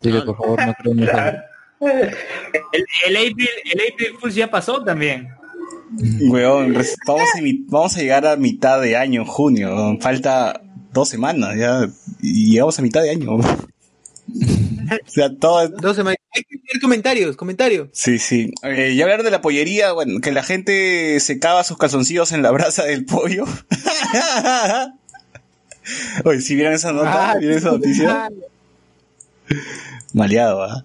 Así 0.00 0.10
que 0.10 0.22
por 0.22 0.36
favor 0.36 0.66
no 0.66 0.74
creo 0.74 0.94
El, 2.72 2.84
el 3.06 3.16
April, 3.16 3.48
el 3.72 3.80
April 3.92 4.18
Fools 4.18 4.34
ya 4.34 4.50
pasó 4.50 4.82
también. 4.82 5.28
Weón, 6.28 6.72
vamos 7.06 7.28
a, 7.34 7.40
vamos 7.68 7.96
a 7.96 8.00
llegar 8.00 8.26
a 8.26 8.36
mitad 8.36 8.80
de 8.80 8.96
año, 8.96 9.24
junio. 9.24 9.98
Falta 10.00 10.60
dos 10.92 11.08
semanas 11.08 11.56
ya. 11.56 11.88
Y 12.20 12.52
llegamos 12.52 12.78
a 12.78 12.82
mitad 12.82 13.02
de 13.02 13.10
año. 13.10 13.36
o 13.36 13.42
sea, 15.06 15.34
todo. 15.34 15.68
Dos 15.68 15.96
semanas. 15.96 16.18
Hay 16.32 16.44
que 16.44 16.56
leer 16.56 16.80
comentarios, 16.80 17.36
comentarios. 17.36 17.88
Sí, 17.92 18.18
sí. 18.18 18.52
Eh, 18.62 18.92
y 18.92 19.02
hablar 19.02 19.24
de 19.24 19.32
la 19.32 19.40
pollería, 19.40 19.92
bueno, 19.92 20.20
que 20.20 20.30
la 20.30 20.44
gente 20.44 21.18
se 21.18 21.40
cava 21.40 21.64
sus 21.64 21.76
calzoncillos 21.76 22.30
en 22.32 22.42
la 22.42 22.52
brasa 22.52 22.84
del 22.84 23.04
pollo. 23.04 23.44
Oye, 26.24 26.40
si 26.40 26.54
vieron 26.54 26.72
esa 26.72 26.92
nota, 26.92 27.32
Ah, 27.32 27.36
¿vieron 27.36 27.58
esa 27.58 27.72
noticia? 27.72 28.28
Maleado, 30.12 30.62
¿ah? 30.62 30.84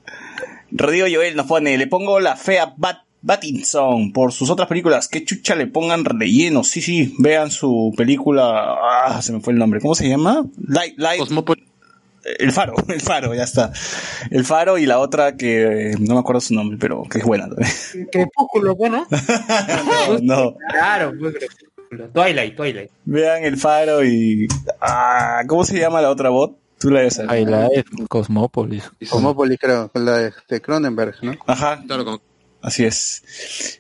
Rodrigo 0.72 1.06
Joel 1.11 1.36
nos 1.36 1.45
pone, 1.45 1.77
le 1.77 1.88
pongo 1.88 2.19
la 2.19 2.36
fea 2.36 2.73
Bat 2.76 3.05
Battinson 3.26 4.14
por 4.14 4.31
sus 4.31 4.49
otras 4.52 4.68
películas. 4.69 5.07
Que 5.07 5.26
chucha 5.26 5.56
le 5.56 5.65
pongan 5.68 6.06
relleno. 6.06 6.64
Sí, 6.64 6.81
sí, 6.81 7.14
vean 7.19 7.49
su 7.49 7.91
película. 7.97 8.76
Ah, 9.07 9.22
se 9.22 9.34
me 9.34 9.41
fue 9.41 9.53
el 9.53 9.60
nombre. 9.60 9.81
¿Cómo 9.81 9.95
se 9.95 10.07
llama? 10.07 10.45
Light, 10.68 10.97
Light. 10.97 11.22
El 12.39 12.52
Faro, 12.52 12.73
el 12.88 13.02
Faro, 13.02 13.34
ya 13.34 13.43
está. 13.43 13.72
El 14.31 14.45
Faro 14.45 14.77
y 14.77 14.85
la 14.85 14.99
otra 14.99 15.35
que 15.38 15.91
eh, 15.91 15.95
no 15.99 16.14
me 16.15 16.19
acuerdo 16.19 16.41
su 16.41 16.53
nombre, 16.53 16.77
pero 16.80 17.03
que 17.03 17.19
es 17.19 17.23
buena 17.26 17.47
también. 17.47 17.69
Crepúsculo, 18.11 18.76
bueno. 18.76 19.07
No, 19.10 20.19
no. 20.22 20.56
Claro, 20.69 21.14
pues, 21.19 21.35
Twilight, 22.14 22.56
Twilight. 22.56 22.91
Vean 23.06 23.43
el 23.43 23.57
Faro 23.57 24.03
y. 24.03 24.47
Ah, 24.81 25.41
¿Cómo 25.47 25.64
se 25.64 25.80
llama 25.80 26.02
la 26.02 26.10
otra 26.10 26.30
bot? 26.30 26.57
Tú 26.80 26.89
la 26.91 26.99
debes 26.99 27.15
saber. 27.15 27.39
Highlight, 27.39 27.88
Cosmópolis. 28.07 28.84
Cosmópolis, 29.10 29.57
creo, 29.60 29.89
con 29.89 30.06
la 30.06 30.18
de, 30.18 30.34
de 30.49 30.61
Cronenberg, 30.61 31.15
¿no? 31.23 31.34
Ajá. 31.47 31.81
Claro, 31.88 32.06
con- 32.06 32.22
Así 32.65 32.83
es. 32.83 33.23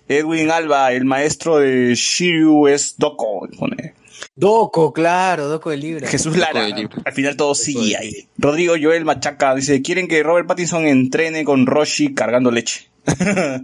Edwin 0.07 0.49
Alba, 0.51 0.93
el 0.93 1.03
maestro 1.05 1.57
de 1.57 1.95
Shiryu 1.95 2.67
es 2.67 2.93
Doko. 2.99 3.49
Pone. 3.57 3.95
Doco, 4.35 4.93
claro, 4.93 5.47
Doco 5.47 5.71
del 5.71 5.79
libro. 5.79 6.05
Jesús 6.05 6.37
Lara. 6.37 6.67
Al 7.03 7.13
final 7.13 7.35
todo 7.35 7.55
sigue 7.55 7.97
ahí. 7.97 8.27
Rodrigo 8.37 8.75
Joel 8.79 9.03
Machaca 9.03 9.55
dice, 9.55 9.81
quieren 9.81 10.07
que 10.07 10.21
Robert 10.21 10.45
Pattinson 10.47 10.85
entrene 10.85 11.43
con 11.43 11.65
Roshi 11.65 12.13
cargando 12.13 12.51
leche. 12.51 12.87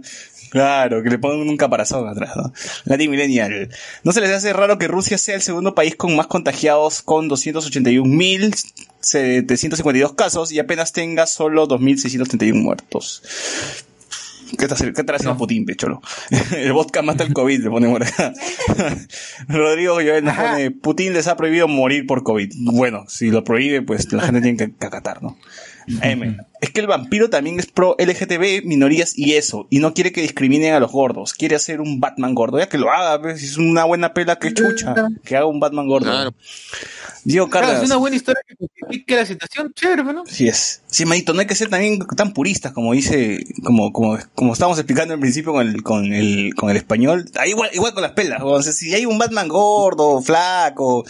claro, 0.50 1.04
que 1.04 1.10
le 1.10 1.20
pongan 1.20 1.48
un 1.48 1.56
caparazón 1.56 2.08
atrás, 2.08 2.36
¿no? 2.36 2.52
Latin 2.86 3.08
Millennial. 3.08 3.68
¿No 4.02 4.10
se 4.10 4.20
les 4.20 4.32
hace 4.32 4.52
raro 4.52 4.76
que 4.76 4.88
Rusia 4.88 5.18
sea 5.18 5.36
el 5.36 5.42
segundo 5.42 5.76
país 5.76 5.94
con 5.94 6.16
más 6.16 6.26
contagiados 6.26 7.00
con 7.02 7.30
281.752 7.30 10.16
casos 10.16 10.50
y 10.50 10.58
apenas 10.58 10.92
tenga 10.92 11.28
solo 11.28 11.68
2.631 11.68 12.54
muertos? 12.54 13.22
¿Qué 14.58 14.64
está, 14.64 14.76
qué 14.76 15.12
haciendo 15.12 15.36
Putin, 15.36 15.64
pecholo? 15.64 16.00
el 16.56 16.72
vodka 16.72 17.02
mata 17.02 17.24
el 17.24 17.32
COVID, 17.32 17.64
le 17.64 17.70
pone 17.70 17.88
por 17.88 18.02
acá. 18.02 18.32
Rodrigo 19.48 19.94
Joel 19.94 20.24
nos 20.24 20.36
pone, 20.36 20.70
Putin 20.70 21.12
les 21.12 21.26
ha 21.26 21.36
prohibido 21.36 21.68
morir 21.68 22.06
por 22.06 22.22
COVID. 22.22 22.52
Bueno, 22.58 23.04
si 23.08 23.30
lo 23.30 23.44
prohíbe, 23.44 23.82
pues 23.82 24.12
la 24.12 24.22
gente 24.22 24.40
tiene 24.40 24.56
que, 24.56 24.72
que 24.72 24.86
acatar, 24.86 25.22
¿no? 25.22 25.36
M. 25.86 26.36
Es 26.60 26.70
que 26.70 26.80
el 26.80 26.86
vampiro 26.86 27.28
también 27.28 27.58
es 27.58 27.66
pro 27.66 27.96
LGTB, 27.98 28.64
minorías 28.64 29.18
y 29.18 29.34
eso, 29.34 29.66
y 29.70 29.78
no 29.78 29.94
quiere 29.94 30.12
que 30.12 30.22
discriminen 30.22 30.74
a 30.74 30.80
los 30.80 30.92
gordos. 30.92 31.34
Quiere 31.34 31.56
hacer 31.56 31.80
un 31.80 32.00
Batman 32.00 32.34
gordo, 32.34 32.58
ya 32.58 32.68
que 32.68 32.78
lo 32.78 32.90
haga, 32.90 33.20
pues, 33.20 33.42
es 33.42 33.56
una 33.56 33.84
buena 33.84 34.14
pela 34.14 34.36
que 34.36 34.54
chucha, 34.54 34.94
que 35.24 35.36
haga 35.36 35.46
un 35.46 35.60
Batman 35.60 35.88
gordo. 35.88 36.34
Diego 37.24 37.48
Claro, 37.48 37.72
es 37.72 37.84
una 37.84 37.96
buena 37.96 38.16
historia 38.16 38.42
que 38.46 38.54
justifique 38.56 39.16
la 39.16 39.26
situación, 39.26 39.72
chévere, 39.74 40.04
¿no? 40.04 40.24
Sí 40.26 40.48
es. 40.48 40.81
Sí, 40.92 41.06
manito, 41.06 41.32
no 41.32 41.40
hay 41.40 41.46
que 41.46 41.54
ser 41.54 41.70
también 41.70 42.00
tan 42.18 42.34
puristas 42.34 42.72
como 42.72 42.92
dice, 42.92 43.46
como, 43.64 43.94
como, 43.94 44.18
como 44.34 44.52
estábamos 44.52 44.78
explicando 44.78 45.14
al 45.14 45.20
principio 45.20 45.52
con 45.52 45.66
el, 45.66 45.82
con 45.82 46.12
el, 46.12 46.54
con 46.54 46.68
el 46.68 46.76
español. 46.76 47.24
Ah, 47.34 47.46
igual, 47.46 47.70
igual 47.72 47.94
con 47.94 48.02
las 48.02 48.12
pelas. 48.12 48.42
O 48.42 48.62
sea, 48.62 48.74
si 48.74 48.92
hay 48.94 49.06
un 49.06 49.16
Batman 49.16 49.48
gordo, 49.48 50.20
flaco, 50.20 51.06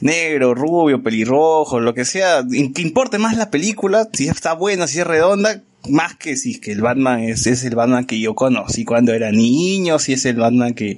negro, 0.00 0.54
rubio, 0.54 1.02
pelirrojo, 1.02 1.78
lo 1.78 1.92
que 1.92 2.06
sea, 2.06 2.42
que 2.74 2.80
importe 2.80 3.18
más 3.18 3.36
la 3.36 3.50
película, 3.50 4.08
si 4.14 4.28
está 4.28 4.54
buena, 4.54 4.86
si 4.86 5.00
es 5.00 5.06
redonda, 5.06 5.62
más 5.90 6.16
que 6.16 6.34
si 6.38 6.52
es 6.52 6.60
que 6.60 6.72
el 6.72 6.80
Batman 6.80 7.20
es, 7.20 7.46
es 7.46 7.64
el 7.64 7.74
Batman 7.74 8.06
que 8.06 8.18
yo 8.18 8.34
conocí 8.34 8.86
cuando 8.86 9.12
era 9.12 9.30
niño, 9.30 9.98
si 9.98 10.14
es 10.14 10.24
el 10.24 10.36
Batman 10.36 10.72
que 10.72 10.96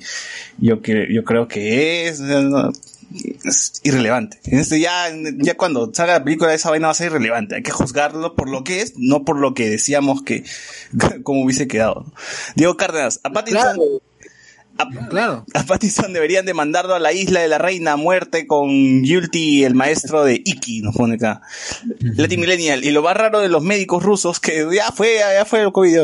yo, 0.58 0.82
que, 0.82 1.08
yo 1.12 1.24
creo 1.24 1.48
que 1.48 2.06
es. 2.06 2.20
no, 2.20 2.70
es 3.44 3.80
irrelevante. 3.82 4.38
Este 4.44 4.80
ya, 4.80 5.08
ya 5.38 5.56
cuando 5.56 5.92
salga 5.92 6.14
la 6.14 6.24
película 6.24 6.54
esa 6.54 6.70
vaina 6.70 6.88
va 6.88 6.92
a 6.92 6.94
ser 6.94 7.08
irrelevante. 7.08 7.56
Hay 7.56 7.62
que 7.62 7.70
juzgarlo 7.70 8.34
por 8.34 8.48
lo 8.48 8.64
que 8.64 8.82
es, 8.82 8.94
no 8.96 9.24
por 9.24 9.38
lo 9.38 9.54
que 9.54 9.68
decíamos 9.68 10.22
que, 10.22 10.44
como 11.22 11.44
hubiese 11.44 11.68
quedado. 11.68 12.06
Diego 12.56 12.76
Cárdenas, 12.76 13.20
a 13.22 13.30
Pattinson, 13.30 13.74
Claro. 13.74 13.82
A 15.54 15.62
Pattinson 15.64 16.12
deberían 16.12 16.46
de 16.46 16.54
mandarlo 16.54 16.94
a 16.94 16.98
la 16.98 17.12
isla 17.12 17.40
de 17.40 17.48
la 17.48 17.58
reina 17.58 17.92
a 17.92 17.96
muerte 17.96 18.46
con 18.46 19.04
Yulti, 19.04 19.64
el 19.64 19.74
maestro 19.74 20.24
de 20.24 20.40
Iki, 20.44 20.82
nos 20.82 20.96
pone 20.96 21.14
acá. 21.14 21.42
Latin 22.00 22.40
Millennial. 22.40 22.84
Y 22.84 22.90
lo 22.90 23.02
más 23.02 23.16
raro 23.16 23.40
de 23.40 23.48
los 23.48 23.62
médicos 23.62 24.02
rusos, 24.02 24.40
que 24.40 24.66
ya 24.72 24.92
fue, 24.92 25.18
ya 25.18 25.44
fue 25.44 25.62
el 25.62 25.72
COVID. 25.72 25.98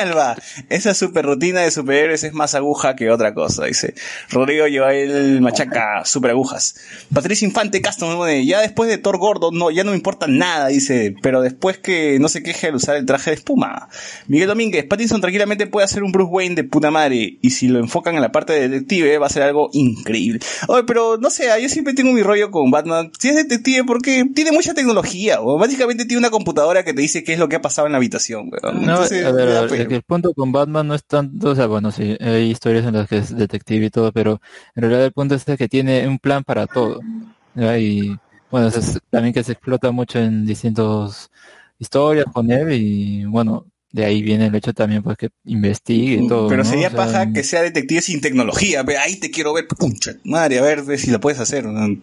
Alba, 0.00 0.36
esa 0.68 0.94
super 0.94 1.24
rutina 1.24 1.60
de 1.60 1.70
superhéroes 1.70 2.24
es 2.24 2.32
más 2.32 2.54
aguja 2.54 2.96
que 2.96 3.10
otra 3.10 3.34
cosa, 3.34 3.64
dice. 3.64 3.94
Rodrigo 4.30 4.64
Joel 4.72 5.40
Machaca, 5.40 6.04
super 6.04 6.30
agujas. 6.30 6.76
Patricia 7.12 7.46
Infante 7.46 7.80
Castro 7.80 8.08
me 8.08 8.16
pone, 8.16 8.46
ya 8.46 8.60
después 8.60 8.88
de 8.88 8.98
Thor 8.98 9.18
Gordo, 9.18 9.50
no, 9.52 9.70
ya 9.70 9.84
no 9.84 9.90
me 9.90 9.96
importa 9.96 10.26
nada, 10.26 10.68
dice, 10.68 11.14
pero 11.22 11.42
después 11.42 11.78
que 11.78 12.18
no 12.18 12.28
se 12.28 12.42
queje 12.42 12.68
al 12.68 12.76
usar 12.76 12.96
el 12.96 13.06
traje 13.06 13.30
de 13.30 13.36
espuma. 13.36 13.88
Miguel 14.26 14.48
Domínguez, 14.48 14.84
Pattinson 14.84 15.20
tranquilamente 15.20 15.66
puede 15.66 15.84
hacer 15.84 16.02
un 16.02 16.12
Bruce 16.12 16.30
Wayne 16.30 16.54
de 16.54 16.64
puta 16.64 16.90
madre, 16.90 16.95
y 17.42 17.50
si 17.50 17.68
lo 17.68 17.78
enfocan 17.78 18.14
en 18.14 18.22
la 18.22 18.32
parte 18.32 18.52
de 18.52 18.68
detective, 18.68 19.18
va 19.18 19.26
a 19.26 19.30
ser 19.30 19.42
algo 19.42 19.68
increíble. 19.72 20.40
Oye, 20.68 20.84
pero 20.84 21.16
no 21.18 21.30
sé, 21.30 21.48
yo 21.62 21.68
siempre 21.68 21.94
tengo 21.94 22.12
mi 22.12 22.22
rollo 22.22 22.50
con 22.50 22.70
Batman. 22.70 23.10
Si 23.18 23.28
es 23.28 23.36
detective, 23.36 23.84
porque 23.84 24.24
tiene 24.34 24.52
mucha 24.52 24.74
tecnología, 24.74 25.40
o 25.42 25.58
básicamente 25.58 26.04
tiene 26.04 26.18
una 26.18 26.30
computadora 26.30 26.84
que 26.84 26.92
te 26.94 27.02
dice 27.02 27.24
qué 27.24 27.34
es 27.34 27.38
lo 27.38 27.48
que 27.48 27.56
ha 27.56 27.62
pasado 27.62 27.86
en 27.86 27.92
la 27.92 27.98
habitación, 27.98 28.50
weón. 28.52 28.84
No, 28.84 29.04
Entonces, 29.04 29.24
a 29.24 29.32
ver, 29.32 29.46
me 29.46 29.52
da 29.52 29.60
a 29.60 29.62
ver, 29.62 29.70
pena. 29.70 29.84
el, 29.84 29.92
el 29.92 30.02
punto 30.02 30.32
con 30.34 30.52
Batman 30.52 30.88
no 30.88 30.94
es 30.94 31.04
tanto, 31.04 31.50
o 31.50 31.54
sea, 31.54 31.66
bueno, 31.66 31.90
sí, 31.92 32.16
hay 32.20 32.50
historias 32.50 32.86
en 32.86 32.94
las 32.94 33.08
que 33.08 33.18
es 33.18 33.36
detective 33.36 33.86
y 33.86 33.90
todo, 33.90 34.12
pero 34.12 34.40
en 34.74 34.82
realidad 34.82 35.04
el 35.04 35.12
punto 35.12 35.34
es 35.34 35.44
que 35.44 35.68
tiene 35.68 36.06
un 36.08 36.18
plan 36.18 36.44
para 36.44 36.66
todo. 36.66 37.00
¿ya? 37.54 37.78
Y 37.78 38.16
bueno, 38.50 38.68
es 38.68 39.00
también 39.10 39.34
que 39.34 39.44
se 39.44 39.52
explota 39.52 39.90
mucho 39.90 40.18
en 40.18 40.46
distintas 40.46 41.30
historias 41.78 42.26
con 42.32 42.50
él 42.50 42.72
y 42.72 43.24
bueno, 43.26 43.66
de 43.92 44.04
ahí 44.04 44.22
viene 44.22 44.46
el 44.46 44.54
hecho 44.54 44.74
también 44.74 45.02
pues 45.02 45.16
que 45.16 45.30
investigue 45.44 46.22
y 46.22 46.28
todo. 46.28 46.48
Pero 46.48 46.64
¿no? 46.64 46.68
sería 46.68 46.88
O 46.88 46.90
sea, 46.90 46.98
paja 46.98 47.32
que 47.32 47.42
sea 47.42 47.62
detective 47.62 48.02
sin 48.02 48.20
tecnología. 48.20 48.82
ve, 48.82 48.98
Ahí 48.98 49.16
te 49.16 49.30
quiero 49.30 49.54
ver, 49.54 49.66
puncha, 49.68 50.12
madre, 50.24 50.58
a 50.58 50.62
ver, 50.62 50.82
ve 50.82 50.98
si 50.98 51.10
lo 51.10 51.20
puedes 51.20 51.40
hacer. 51.40 51.64
¿no? 51.64 51.96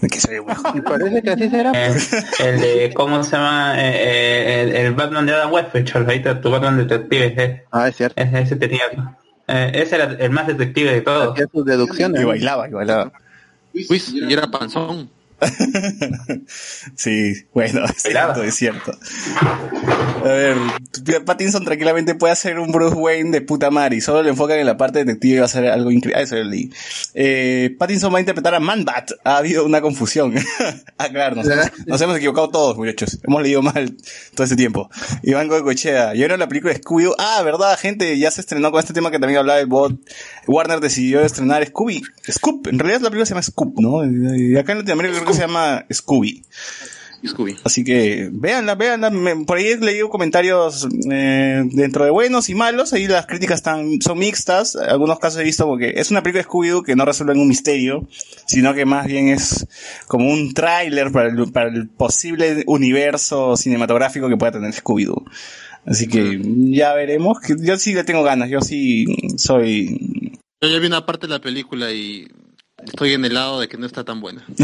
Que 0.00 0.20
se. 0.20 0.36
Y 0.74 0.80
parece 0.80 1.22
que 1.22 1.30
así 1.30 1.50
será. 1.50 1.72
Eh, 1.74 1.96
el 2.40 2.60
de, 2.60 2.92
¿cómo 2.94 3.22
se 3.22 3.32
llama? 3.32 3.74
Eh, 3.76 3.92
eh, 3.94 4.60
el, 4.62 4.76
el 4.76 4.94
Batman 4.94 5.26
de 5.26 5.34
Adam 5.34 5.52
West, 5.52 5.68
Charles, 5.84 6.08
ahí 6.08 6.18
está 6.18 6.40
tu 6.40 6.50
Batman 6.50 6.78
detective. 6.78 7.64
Ah, 7.70 7.88
es 7.88 7.96
cierto. 7.96 8.20
ese, 8.20 8.40
ese 8.40 8.56
tenía. 8.56 8.82
Eh, 9.46 9.72
ese 9.74 9.96
era 9.96 10.04
el 10.18 10.30
más 10.30 10.46
detective 10.46 10.92
de 10.92 11.00
todos. 11.00 11.34
Hacía 11.34 11.46
sus 11.52 11.64
deducciones. 11.64 12.22
Y 12.22 12.24
bailaba, 12.24 12.68
y 12.68 12.72
bailaba. 12.72 13.12
Uy, 13.74 14.02
y 14.14 14.32
era 14.32 14.48
panzón. 14.50 15.10
sí, 16.96 17.46
bueno, 17.54 17.84
es 17.84 18.02
cierto, 18.02 18.42
es 18.42 18.54
cierto. 18.54 18.92
A 20.20 20.28
ver, 20.28 20.56
Pattinson 21.24 21.64
tranquilamente 21.64 22.14
puede 22.14 22.32
hacer 22.32 22.58
un 22.58 22.72
Bruce 22.72 22.94
Wayne 22.94 23.30
de 23.30 23.40
puta 23.40 23.70
madre 23.70 23.96
y 23.96 24.00
solo 24.00 24.22
le 24.22 24.30
enfocan 24.30 24.58
en 24.58 24.66
la 24.66 24.76
parte 24.76 24.98
detective 25.00 25.36
y 25.36 25.38
va 25.38 25.46
a 25.46 25.48
ser 25.48 25.66
algo 25.66 25.90
increíble. 25.90 26.20
Ah, 26.20 26.22
eso. 26.22 26.36
Eh, 27.14 27.74
Pattinson 27.78 28.12
va 28.12 28.18
a 28.18 28.20
interpretar 28.20 28.54
a 28.54 28.60
Man-Bat. 28.60 29.12
Ha 29.24 29.38
habido 29.38 29.64
una 29.64 29.80
confusión. 29.80 30.34
ah, 30.98 31.08
claro, 31.08 31.36
nos, 31.36 31.46
nos 31.86 32.00
hemos 32.00 32.16
equivocado 32.16 32.50
todos, 32.50 32.76
muchachos. 32.76 33.18
Hemos 33.26 33.42
leído 33.42 33.62
mal 33.62 33.96
todo 34.34 34.44
ese 34.44 34.56
tiempo. 34.56 34.90
Iván 35.22 35.48
Goicoechea. 35.48 36.14
Y 36.14 36.22
ahora 36.22 36.36
la 36.36 36.48
película 36.48 36.74
Scooby. 36.74 37.12
Ah, 37.18 37.42
verdad, 37.42 37.78
gente, 37.78 38.18
ya 38.18 38.30
se 38.30 38.42
estrenó 38.42 38.70
con 38.70 38.80
este 38.80 38.92
tema 38.92 39.10
que 39.10 39.18
también 39.18 39.38
hablaba 39.38 39.60
el 39.60 39.66
bot. 39.66 39.98
Warner 40.46 40.80
decidió 40.80 41.20
estrenar 41.22 41.66
Scooby. 41.66 42.02
Scoop. 42.30 42.66
En 42.66 42.78
realidad 42.78 43.00
la 43.00 43.10
película 43.10 43.26
se 43.26 43.30
llama 43.30 43.42
Scoop, 43.42 43.80
¿no? 43.80 44.04
Y 44.04 44.56
acá 44.56 44.72
en 44.72 44.78
Latinoamérica 44.78 45.20
creo 45.20 45.29
que 45.30 45.36
se 45.36 45.42
llama 45.42 45.84
Scooby. 45.92 46.44
Scooby. 47.26 47.56
Así 47.64 47.84
que 47.84 48.30
véanla, 48.32 48.76
véanla. 48.76 49.10
Me- 49.10 49.44
por 49.44 49.58
ahí 49.58 49.66
he 49.66 49.76
leído 49.76 50.08
comentarios 50.08 50.88
eh, 51.10 51.62
dentro 51.72 52.04
de 52.06 52.10
buenos 52.10 52.48
y 52.48 52.54
malos. 52.54 52.94
Ahí 52.94 53.06
las 53.08 53.26
críticas 53.26 53.56
están, 53.56 54.00
son 54.00 54.18
mixtas. 54.18 54.74
En 54.74 54.88
algunos 54.88 55.18
casos 55.18 55.38
he 55.40 55.44
visto 55.44 55.66
porque 55.66 55.92
es 55.96 56.10
una 56.10 56.22
película 56.22 56.42
de 56.44 56.48
Scooby-Doo 56.48 56.82
que 56.82 56.96
no 56.96 57.04
resuelve 57.04 57.34
un 57.34 57.46
misterio, 57.46 58.08
sino 58.46 58.72
que 58.72 58.86
más 58.86 59.06
bien 59.06 59.28
es 59.28 59.66
como 60.06 60.30
un 60.30 60.54
tráiler 60.54 61.12
para 61.12 61.28
el, 61.28 61.52
para 61.52 61.68
el 61.68 61.88
posible 61.90 62.64
universo 62.66 63.54
cinematográfico 63.56 64.28
que 64.30 64.38
pueda 64.38 64.52
tener 64.52 64.72
Scooby-Doo. 64.72 65.24
Así 65.84 66.08
que 66.08 66.40
ya 66.70 66.94
veremos. 66.94 67.36
Yo 67.58 67.76
sí 67.76 67.92
le 67.92 68.04
tengo 68.04 68.22
ganas. 68.22 68.48
Yo 68.48 68.62
sí 68.62 69.04
soy 69.36 70.38
Yo 70.62 70.68
ya 70.70 70.78
vi 70.78 70.86
una 70.86 71.04
parte 71.04 71.26
de 71.26 71.34
la 71.34 71.40
película 71.42 71.90
y 71.92 72.28
estoy 72.84 73.12
en 73.14 73.24
el 73.24 73.34
lado 73.34 73.60
de 73.60 73.68
que 73.68 73.76
no 73.76 73.86
está 73.86 74.04
tan 74.04 74.20
buena. 74.20 74.44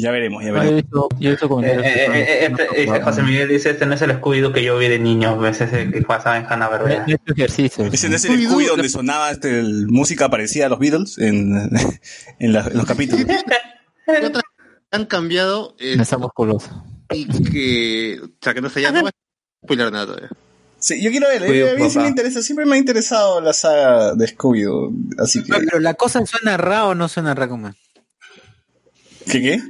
Ya 0.00 0.10
veremos, 0.10 0.44
ya 0.44 0.50
Ah, 0.50 0.52
Yo 0.52 0.60
he 0.60 0.60
veremos. 0.60 0.82
visto- 0.82 1.08
yo 1.18 1.28
he 1.28 1.32
visto 1.32 1.60
Eh, 1.62 1.66
eh, 1.66 1.82
eh, 1.86 2.46
este- 2.50 2.82
este 2.84 3.00
José 3.02 3.22
Miguel 3.22 3.48
dice, 3.48 3.70
este 3.70 3.86
no 3.86 3.94
es 3.94 4.02
el 4.02 4.10
Scooby-Doo 4.20 4.52
que 4.52 4.62
yo 4.62 4.76
vi 4.76 4.88
de 4.88 4.98
niño, 4.98 5.44
ese 5.46 5.90
que 5.90 6.02
pasaba 6.02 6.36
en 6.36 6.44
Hanna 6.46 6.68
Barbera. 6.68 7.04
hecho 7.08 7.32
ejercicios. 7.34 7.92
Ese 7.94 8.08
no 8.10 8.16
es 8.16 8.24
el 8.26 8.44
Scooby 8.44 8.66
donde 8.66 8.88
sonaba 8.90 9.30
este, 9.30 9.58
el- 9.58 9.86
música 9.88 10.28
parecida 10.28 10.66
a 10.66 10.68
los 10.68 10.78
Beatles 10.78 11.16
en, 11.18 11.54
en, 12.38 12.52
la- 12.52 12.66
en 12.66 12.76
los 12.76 12.84
capítulos. 12.86 13.24
¿Qué 14.06 14.26
otras 14.26 14.44
han 14.90 15.06
cambiado? 15.06 15.76
eh, 15.78 15.96
No 15.96 16.02
está 16.02 16.18
musculoso. 16.18 16.84
y 17.12 17.26
que, 17.50 18.20
o 18.22 18.28
sea, 18.42 18.52
que 18.54 18.60
no 18.60 18.68
sé, 18.68 18.82
ya 18.82 18.92
no 18.92 19.00
voy 19.00 19.10
a 19.10 19.10
nada 19.90 20.06
todavía. 20.06 20.28
Sí, 20.88 21.02
yo 21.02 21.10
quiero 21.10 21.28
ver, 21.28 21.42
eh, 21.42 21.70
a 21.70 21.74
mí 21.74 21.90
sí 21.90 21.98
me 21.98 22.08
interesa, 22.08 22.40
siempre 22.40 22.64
me 22.64 22.76
ha 22.76 22.78
interesado 22.78 23.42
la 23.42 23.52
saga 23.52 24.14
de 24.14 24.26
Scooby-Doo, 24.26 24.90
así 25.18 25.42
que... 25.42 25.50
No, 25.50 25.58
pero 25.58 25.80
la 25.80 25.92
cosa 25.92 26.24
suena 26.24 26.56
ra 26.56 26.86
o 26.86 26.94
no 26.94 27.08
suena 27.08 27.34
ra 27.34 27.46
como. 27.46 27.74
¿Qué 29.30 29.42
qué? 29.42 29.60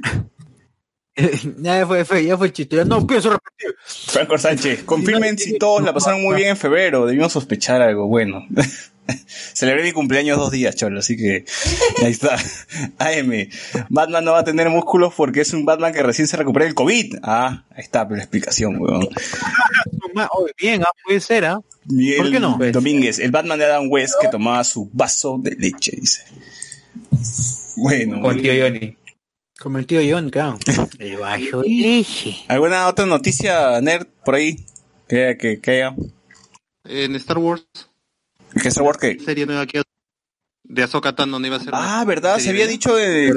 ya 1.57 1.85
fue, 1.85 2.05
fue, 2.05 2.23
ya 2.23 2.37
fue 2.37 2.47
el 2.47 2.53
chiste. 2.53 2.77
Ya 2.77 2.85
No 2.85 3.05
pienso 3.05 3.31
repetir. 3.31 3.75
Franco 3.83 4.37
Sánchez, 4.37 4.83
confirmen 4.83 5.37
si 5.37 5.57
todos 5.57 5.83
la 5.83 5.93
pasaron 5.93 6.23
muy 6.23 6.37
bien 6.37 6.51
en 6.51 6.57
febrero, 6.57 7.05
debimos 7.05 7.33
sospechar 7.33 7.81
algo, 7.81 8.07
bueno. 8.07 8.47
Celebré 9.53 9.83
mi 9.83 9.91
cumpleaños 9.91 10.37
dos 10.37 10.51
días, 10.51 10.75
cholo, 10.75 10.99
así 10.99 11.17
que 11.17 11.45
ahí 12.03 12.11
está. 12.11 12.37
AM, 12.99 13.49
Batman 13.89 14.25
no 14.25 14.31
va 14.33 14.39
a 14.39 14.43
tener 14.43 14.69
músculos 14.69 15.13
porque 15.15 15.41
es 15.41 15.53
un 15.53 15.65
Batman 15.65 15.93
que 15.93 16.03
recién 16.03 16.27
se 16.27 16.37
recupera 16.37 16.65
del 16.65 16.75
COVID. 16.75 17.15
Ah, 17.23 17.65
ahí 17.71 17.83
está 17.83 18.07
la 18.09 18.17
explicación, 18.17 18.77
weón. 18.79 19.07
Oh, 20.31 20.47
bien, 20.59 20.83
ah, 20.83 20.91
puede 21.05 21.19
ser, 21.19 21.45
¿ah? 21.45 21.61
¿Por 21.61 22.31
qué 22.31 22.39
no? 22.39 22.57
Domínguez, 22.71 23.19
el 23.19 23.31
Batman 23.31 23.59
de 23.59 23.65
Adam 23.65 23.87
West 23.89 24.15
que 24.21 24.27
tomaba 24.27 24.63
su 24.63 24.89
vaso 24.93 25.39
de 25.41 25.55
leche, 25.55 25.93
dice. 25.99 26.23
Bueno, 27.77 28.21
Con 28.21 28.35
el 28.35 28.41
tío 28.41 28.53
Johnny. 28.61 28.97
Como 29.59 29.77
el 29.77 29.85
tío 29.85 29.99
John, 30.09 30.29
claro. 30.29 30.57
El 30.99 31.17
vaso 31.17 31.61
de 31.61 31.69
leche. 31.69 32.37
¿alguna 32.47 32.87
otra 32.87 33.05
noticia, 33.05 33.81
nerd, 33.81 34.07
por 34.23 34.35
ahí? 34.35 34.65
Que, 35.07 35.37
que, 35.39 35.59
que 35.59 35.71
haya. 35.71 35.95
En 36.85 37.15
Star 37.15 37.39
Wars, 37.39 37.65
Que 38.61 38.67
Star 38.69 38.83
Wars 38.83 38.97
que... 38.97 39.19
serie 39.19 39.45
nueva 39.45 39.65
que 39.65 39.81
de 40.63 40.83
Ahsoka 40.83 41.15
Tano 41.15 41.39
no 41.39 41.47
iba 41.47 41.57
a 41.57 41.59
ser 41.59 41.69
Ah, 41.73 42.03
¿verdad? 42.05 42.37
Se 42.37 42.49
había 42.49 42.67
dicho 42.67 42.95
de, 42.95 43.33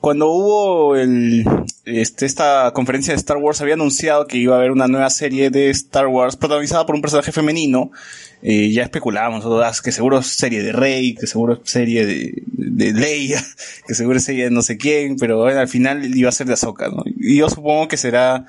cuando 0.00 0.30
hubo 0.30 0.94
el, 0.96 1.44
este, 1.84 2.26
esta 2.26 2.70
conferencia 2.72 3.12
de 3.12 3.18
Star 3.18 3.38
Wars, 3.38 3.60
había 3.60 3.74
anunciado 3.74 4.26
que 4.26 4.36
iba 4.36 4.54
a 4.54 4.58
haber 4.58 4.70
una 4.70 4.86
nueva 4.86 5.10
serie 5.10 5.50
de 5.50 5.70
Star 5.70 6.06
Wars 6.06 6.36
protagonizada 6.36 6.86
por 6.86 6.94
un 6.94 7.00
personaje 7.00 7.32
femenino. 7.32 7.90
Eh, 8.42 8.70
ya 8.72 8.84
especulábamos 8.84 9.44
ah, 9.46 9.72
que 9.82 9.90
seguro 9.90 10.18
es 10.18 10.26
serie 10.26 10.62
de 10.62 10.72
Rey, 10.72 11.14
que 11.14 11.26
seguro 11.26 11.54
es 11.54 11.70
serie 11.70 12.06
de, 12.06 12.42
de 12.46 12.92
Leia, 12.92 13.42
que 13.88 13.94
seguro 13.94 14.18
es 14.18 14.24
serie 14.24 14.44
de 14.44 14.50
no 14.50 14.62
sé 14.62 14.76
quién, 14.76 15.16
pero 15.16 15.38
bueno, 15.38 15.58
al 15.58 15.68
final 15.68 16.16
iba 16.16 16.28
a 16.28 16.32
ser 16.32 16.46
de 16.46 16.52
Ahsoka, 16.52 16.88
¿no? 16.88 17.02
Y 17.06 17.38
yo 17.38 17.48
supongo 17.48 17.88
que 17.88 17.96
será 17.96 18.46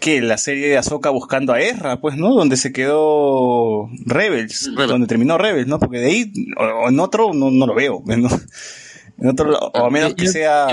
que 0.00 0.20
la 0.20 0.38
serie 0.38 0.68
de 0.68 0.78
Ahsoka 0.78 1.10
buscando 1.10 1.52
a 1.52 1.60
Ezra, 1.60 2.00
pues, 2.00 2.16
¿no? 2.16 2.34
Donde 2.34 2.56
se 2.56 2.72
quedó 2.72 3.88
Rebels, 4.06 4.70
Rebels. 4.72 4.90
donde 4.90 5.06
terminó 5.06 5.38
Rebels, 5.38 5.68
¿no? 5.68 5.78
Porque 5.78 5.98
de 5.98 6.06
ahí, 6.06 6.32
o, 6.56 6.64
o 6.64 6.88
en 6.88 6.98
otro, 6.98 7.32
no, 7.32 7.50
no 7.50 7.66
lo 7.66 7.74
veo, 7.74 8.02
¿no? 8.06 8.28
En 9.18 9.28
otro, 9.28 9.56
o 9.58 9.86
a 9.86 9.90
menos 9.90 10.14
que 10.14 10.26
sea... 10.28 10.68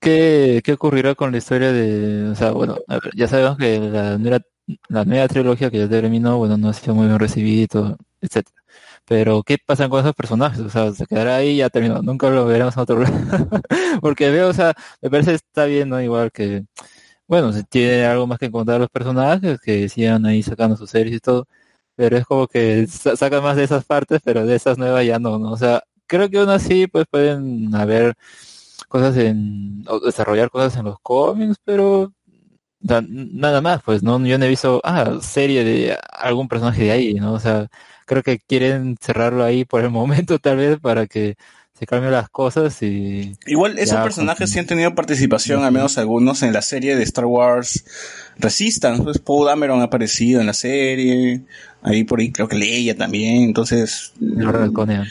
Qué, 0.00 0.60
qué 0.62 0.72
ocurrirá 0.74 1.14
con 1.14 1.32
la 1.32 1.38
historia 1.38 1.72
de, 1.72 2.28
o 2.28 2.34
sea, 2.34 2.50
bueno, 2.50 2.76
ver, 2.86 3.10
ya 3.16 3.26
sabemos 3.26 3.56
que 3.56 3.80
la 3.80 4.18
nueva, 4.18 4.40
la 4.88 5.04
nueva 5.06 5.28
trilogía 5.28 5.70
que 5.70 5.78
ya 5.78 5.88
terminó, 5.88 6.36
bueno, 6.36 6.58
no 6.58 6.68
ha 6.68 6.74
sido 6.74 6.94
muy 6.94 7.06
bien 7.06 7.18
recibida 7.18 7.62
y 7.62 7.66
todo, 7.66 7.96
etcétera. 8.20 8.54
Pero 9.06 9.42
¿qué 9.42 9.56
pasa 9.64 9.88
con 9.88 10.00
esos 10.00 10.14
personajes? 10.14 10.60
O 10.60 10.68
sea, 10.68 10.92
se 10.92 11.06
quedará 11.06 11.36
ahí 11.36 11.50
y 11.50 11.56
ya 11.56 11.70
terminó, 11.70 12.02
nunca 12.02 12.28
lo 12.28 12.44
veremos 12.44 12.76
en 12.76 12.82
otro 12.82 12.96
lugar. 13.00 13.48
Porque 14.02 14.30
veo, 14.30 14.48
o 14.48 14.52
sea, 14.52 14.74
me 15.00 15.10
parece 15.10 15.34
está 15.34 15.64
bien, 15.64 15.88
¿no? 15.88 16.00
Igual 16.00 16.30
que, 16.32 16.64
bueno, 17.26 17.52
si 17.52 17.64
tiene 17.64 18.04
algo 18.06 18.26
más 18.26 18.38
que 18.38 18.50
contar 18.50 18.80
los 18.80 18.88
personajes, 18.90 19.60
que 19.60 19.88
sigan 19.88 20.26
ahí 20.26 20.42
sacando 20.42 20.76
sus 20.76 20.90
series 20.90 21.16
y 21.16 21.20
todo. 21.20 21.46
Pero 21.96 22.16
es 22.16 22.24
como 22.26 22.46
que 22.48 22.86
sa- 22.88 23.16
sacan 23.16 23.42
más 23.42 23.56
de 23.56 23.64
esas 23.64 23.84
partes, 23.84 24.20
pero 24.24 24.44
de 24.46 24.56
esas 24.56 24.78
nuevas 24.78 25.06
ya 25.06 25.18
no, 25.18 25.38
¿no? 25.38 25.52
O 25.52 25.56
sea, 25.56 25.82
creo 26.06 26.28
que 26.30 26.38
aún 26.38 26.50
así, 26.50 26.86
pues 26.88 27.06
pueden 27.10 27.74
haber 27.74 28.14
cosas 28.88 29.16
en, 29.16 29.84
o 29.88 30.00
desarrollar 30.00 30.50
cosas 30.50 30.76
en 30.78 30.84
los 30.86 30.98
cómics, 31.02 31.56
pero 31.64 32.12
nada 32.80 33.60
más, 33.60 33.82
pues 33.82 34.02
no, 34.02 34.18
yo 34.26 34.38
no 34.38 34.44
he 34.44 34.48
visto, 34.48 34.80
ah, 34.84 35.18
serie 35.20 35.64
de 35.64 35.98
algún 36.12 36.48
personaje 36.48 36.84
de 36.84 36.90
ahí, 36.92 37.14
¿no? 37.14 37.32
O 37.34 37.40
sea, 37.40 37.68
creo 38.06 38.22
que 38.22 38.38
quieren 38.38 38.96
cerrarlo 39.00 39.44
ahí 39.44 39.64
por 39.64 39.82
el 39.82 39.90
momento 39.90 40.38
tal 40.38 40.56
vez 40.58 40.78
para 40.80 41.06
que 41.06 41.36
se 41.86 42.10
las 42.10 42.28
cosas 42.28 42.82
y 42.82 43.36
Igual 43.46 43.78
esos 43.78 43.96
Ya, 43.96 44.02
personajes 44.02 44.50
sí 44.50 44.58
han 44.58 44.66
tenido 44.66 44.94
participación, 44.94 45.64
al 45.64 45.72
menos 45.72 45.98
algunos, 45.98 46.42
en 46.42 46.52
la 46.52 46.62
serie 46.62 46.96
de 46.96 47.02
Star 47.02 47.26
Wars 47.26 47.84
Resistance. 48.38 49.02
Pues 49.02 49.18
Paul 49.18 49.46
Dameron 49.46 49.80
ha 49.80 49.84
aparecido 49.84 50.40
en 50.40 50.46
la 50.46 50.54
serie. 50.54 51.42
Ahí 51.86 52.02
por 52.04 52.18
ahí 52.18 52.32
creo 52.32 52.48
que 52.48 52.56
Leia 52.56 52.96
también. 52.96 53.42
Entonces, 53.42 54.14
reconean. 54.18 55.06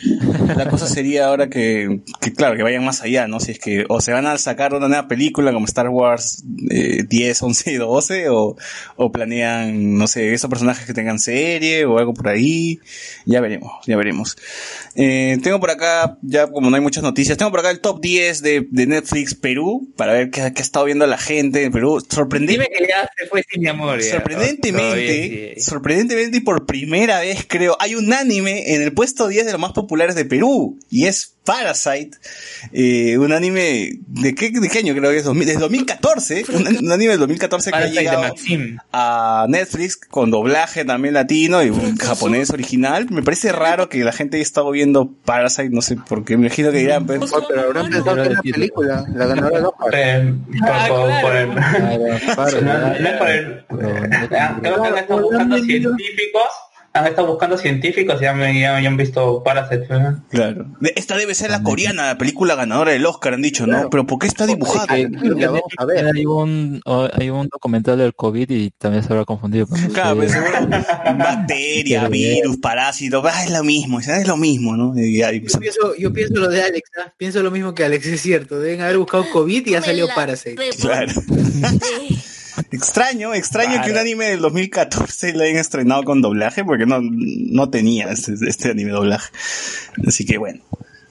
la 0.57 0.67
cosa 0.67 0.87
sería 0.87 1.27
ahora 1.27 1.47
que, 1.47 1.99
que, 2.19 2.33
claro, 2.33 2.55
que 2.57 2.63
vayan 2.63 2.83
más 2.83 3.03
allá, 3.03 3.27
¿no? 3.27 3.39
Si 3.39 3.51
es 3.51 3.59
que 3.59 3.85
o 3.89 4.01
se 4.01 4.11
van 4.11 4.25
a 4.25 4.35
sacar 4.39 4.73
una 4.73 4.87
nueva 4.87 5.07
película 5.07 5.53
como 5.53 5.67
Star 5.67 5.89
Wars 5.89 6.43
eh, 6.71 7.03
10, 7.07 7.43
11 7.43 7.71
y 7.71 7.75
12 7.75 8.29
o, 8.29 8.57
o 8.95 9.11
planean, 9.11 9.97
no 9.99 10.07
sé, 10.07 10.33
esos 10.33 10.49
personajes 10.49 10.87
que 10.87 10.95
tengan 10.95 11.19
serie 11.19 11.85
o 11.85 11.99
algo 11.99 12.15
por 12.15 12.27
ahí. 12.27 12.79
Ya 13.27 13.39
veremos, 13.39 13.71
ya 13.85 13.95
veremos. 13.95 14.35
Eh, 14.95 15.37
tengo 15.43 15.59
por 15.59 15.69
acá, 15.69 16.17
ya 16.23 16.47
como 16.47 16.71
no 16.71 16.75
hay 16.75 16.81
muchas 16.81 17.03
noticias, 17.03 17.37
tengo 17.37 17.51
por 17.51 17.59
acá 17.59 17.69
el 17.69 17.81
top 17.81 18.01
10 18.01 18.41
de, 18.41 18.67
de 18.71 18.87
Netflix 18.87 19.35
Perú 19.35 19.91
para 19.95 20.13
ver 20.13 20.31
qué, 20.31 20.41
qué 20.53 20.61
ha 20.61 20.63
estado 20.63 20.85
viendo 20.85 21.05
la 21.05 21.19
gente 21.19 21.63
en 21.63 21.71
Perú. 21.71 22.03
Sorprendente. 22.09 22.53
Dime 22.63 22.75
que 22.75 22.87
ya 22.87 23.07
se 23.15 23.27
fue 23.27 23.43
sin 23.47 23.61
mi 23.61 23.67
amor. 23.69 24.01
ya. 24.01 24.11
Sorprendentemente, 24.11 24.83
Todavía 24.83 25.53
sí. 25.55 25.61
sorprendentemente 25.61 26.37
y 26.37 26.41
por 26.41 26.62
primera 26.65 27.19
vez 27.19 27.45
creo, 27.47 27.77
hay 27.79 27.95
un 27.95 28.11
anime 28.13 28.73
en 28.75 28.81
el 28.81 28.93
puesto 28.93 29.27
10 29.27 29.45
de 29.45 29.51
los 29.51 29.61
más 29.61 29.73
populares 29.73 30.15
de 30.15 30.25
Perú 30.25 30.79
y 30.89 31.05
es 31.05 31.37
Parasite, 31.45 32.17
eh, 32.71 33.17
un 33.17 33.33
anime 33.33 33.91
de 34.07 34.33
qué, 34.33 34.49
de 34.51 34.69
qué 34.69 34.79
año 34.79 34.93
creo 34.95 35.11
que 35.11 35.17
es 35.17 35.23
2000, 35.25 35.45
desde 35.47 35.59
2014, 35.59 36.45
un, 36.53 36.67
un 36.85 36.91
anime 36.91 37.11
del 37.11 37.19
2014 37.19 37.69
que 37.71 37.75
ha 37.75 37.79
Parasite 37.79 37.99
de 37.99 38.05
llegado 38.05 38.33
a 38.93 39.45
Netflix 39.49 39.97
con 39.97 40.31
doblaje 40.31 40.85
también 40.85 41.13
latino 41.15 41.61
y 41.63 41.69
un 41.69 41.97
japonés 41.97 42.49
original. 42.51 43.07
Me 43.09 43.23
parece 43.23 43.51
raro 43.51 43.89
que 43.89 44.03
la 44.03 44.11
gente 44.13 44.37
haya 44.37 44.43
estado 44.43 44.71
viendo 44.71 45.11
Parasite, 45.25 45.69
no 45.69 45.81
sé 45.81 45.97
por 45.97 46.23
qué, 46.23 46.37
me 46.37 46.47
imagino 46.47 46.71
que 46.71 46.77
dirán, 46.77 47.05
pues, 47.05 47.19
Oh, 47.33 47.45
pero 47.47 47.61
habrán 47.61 47.89
pensado 47.89 48.15
que 48.15 48.21
es 48.29 48.29
la 48.35 48.41
película, 48.41 49.05
la 49.13 49.25
ganadora 49.25 49.67
Oscar. 49.67 49.93
Eh, 49.95 50.33
por- 50.59 50.69
Ah, 50.69 50.85
por- 50.87 51.05
claro. 51.07 51.21
por 51.27 51.35
el- 51.35 52.35
para, 52.35 52.51
No, 52.61 52.99
no 52.99 53.09
es 53.09 53.17
por 53.17 53.29
el- 53.29 53.65
pero- 53.67 54.03
Ah, 54.39 54.57
Creo 54.61 54.81
que 54.83 54.99
estado 54.99 55.21
buscando 55.21 55.57
científicos 55.63 56.43
han 56.95 57.07
estado 57.07 57.27
buscando 57.27 57.57
científicos 57.57 58.21
y 58.21 58.25
han, 58.25 58.39
ya, 58.39 58.79
ya 58.79 58.87
han 58.87 58.97
visto 58.97 59.41
Parasite. 59.43 59.87
¿no? 59.89 60.23
Claro. 60.29 60.67
Esta 60.95 61.17
debe 61.17 61.33
ser 61.33 61.49
la 61.49 61.63
coreana, 61.63 62.05
la 62.05 62.17
película 62.19 62.53
ganadora 62.55 62.91
del 62.91 63.03
Oscar, 63.05 63.33
han 63.33 63.41
dicho, 63.41 63.65
¿no? 63.65 63.89
Pero 63.89 64.05
¿por 64.05 64.19
qué 64.19 64.27
está 64.27 64.45
dibujada? 64.45 64.87
Que- 64.95 65.09
La 65.09 65.47
vamos 65.47 65.63
a 65.77 65.85
ver. 65.85 66.05
Hay 66.15 66.25
un, 66.25 66.81
o- 66.85 67.09
hay 67.11 67.29
un 67.31 67.47
documental 67.47 67.97
del 67.97 68.13
COVID 68.13 68.49
y 68.51 68.69
también 68.71 69.03
se 69.03 69.11
habrá 69.11 69.25
confundido. 69.25 69.65
pero 69.67 69.81
no 69.87 69.89
Claro, 69.93 70.09
sé. 70.11 70.15
pues, 70.17 70.31
seguro, 70.31 70.69
bacteria, 71.17 71.99
Pero, 72.01 72.11
virus, 72.11 72.57
parásito, 72.57 73.23
ah, 73.25 73.43
es 73.43 73.51
lo 73.51 73.63
mismo, 73.63 73.99
es 73.99 74.27
lo 74.27 74.37
mismo, 74.37 74.77
¿no? 74.77 74.93
Y 74.99 75.21
ahí, 75.23 75.39
pues, 75.39 75.53
Yo 75.53 75.59
pienso, 75.59 75.95
yo 75.97 76.13
pienso 76.13 76.35
lo 76.35 76.47
de 76.49 76.61
Alex, 76.61 76.89
¿ah? 77.03 77.11
pienso 77.17 77.41
lo 77.41 77.49
mismo 77.51 77.73
que 77.73 77.83
Alex, 77.85 78.05
es 78.05 78.21
cierto. 78.21 78.59
Deben 78.59 78.81
haber 78.81 78.97
buscado 78.99 79.25
COVID 79.31 79.65
y 79.65 79.71
ya 79.71 79.81
salió 79.81 80.07
Parasite. 80.13 80.55
claro. 80.79 81.11
Extraño, 82.71 83.33
extraño 83.33 83.81
que 83.83 83.91
un 83.91 83.97
anime 83.97 84.25
del 84.25 84.39
2014 84.41 85.33
lo 85.33 85.43
hayan 85.43 85.57
estrenado 85.57 86.03
con 86.03 86.21
doblaje, 86.21 86.63
porque 86.63 86.85
no, 86.85 86.99
no 87.01 87.69
tenía 87.69 88.11
este, 88.11 88.33
este 88.47 88.71
anime 88.71 88.91
doblaje. 88.91 89.31
Así 90.07 90.25
que 90.25 90.37
bueno, 90.37 90.61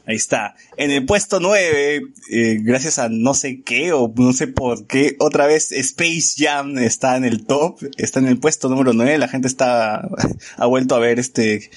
ahí 0.07 0.17
está. 0.17 0.55
En 0.77 0.91
el 0.91 1.05
puesto 1.05 1.41
9, 1.41 2.03
eh, 2.31 2.59
gracias 2.63 2.99
a 2.99 3.09
no 3.09 3.35
sé 3.35 3.63
qué, 3.63 3.93
o 3.93 4.13
no 4.17 4.33
sé 4.33 4.49
por 4.49 4.87
qué, 4.87 5.17
otra 5.19 5.47
vez 5.47 5.73
Space 5.73 6.35
Jam 6.37 6.79
está 6.79 7.17
en 7.17 7.25
el 7.25 7.45
top, 7.45 7.81
está 7.97 8.21
en 8.21 8.27
el 8.27 8.39
puesto 8.39 8.69
número 8.69 8.93
9, 8.93 9.19
la 9.19 9.29
gente 9.29 9.49
está, 9.49 10.09
ha 10.57 10.67
vuelto 10.67 10.95
a 10.95 11.01
ver 11.01 11.19
este 11.19 11.71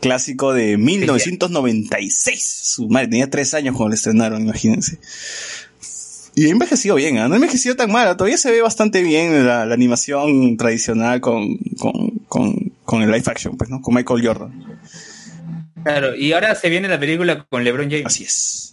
clásico 0.00 0.52
de 0.52 0.76
1996. 0.78 2.60
Su 2.62 2.88
madre 2.88 3.08
tenía 3.08 3.30
tres 3.30 3.54
años 3.54 3.76
cuando 3.76 3.90
lo 3.90 3.94
estrenaron, 3.94 4.42
imagínense. 4.42 4.98
Y 6.34 6.46
ha 6.46 6.50
envejecido 6.50 6.94
bien, 6.94 7.18
¿ah? 7.18 7.28
no 7.28 7.34
ha 7.34 7.36
envejecido 7.36 7.76
tan 7.76 7.92
mal, 7.92 8.16
todavía 8.16 8.38
se 8.38 8.50
ve 8.50 8.62
bastante 8.62 9.02
bien 9.02 9.46
la, 9.46 9.66
la 9.66 9.74
animación 9.74 10.56
tradicional 10.56 11.20
con, 11.20 11.58
con, 11.78 12.10
con, 12.26 12.72
con 12.84 13.02
el 13.02 13.10
live 13.10 13.24
action, 13.26 13.56
pues, 13.56 13.68
¿no? 13.68 13.82
Con 13.82 13.94
Michael 13.94 14.26
Jordan. 14.26 14.80
Claro, 15.84 16.14
y 16.14 16.32
ahora 16.32 16.54
se 16.54 16.68
viene 16.68 16.88
la 16.88 16.98
película 16.98 17.44
con 17.48 17.64
LeBron 17.64 17.90
James. 17.90 18.06
Así 18.06 18.24
es. 18.24 18.70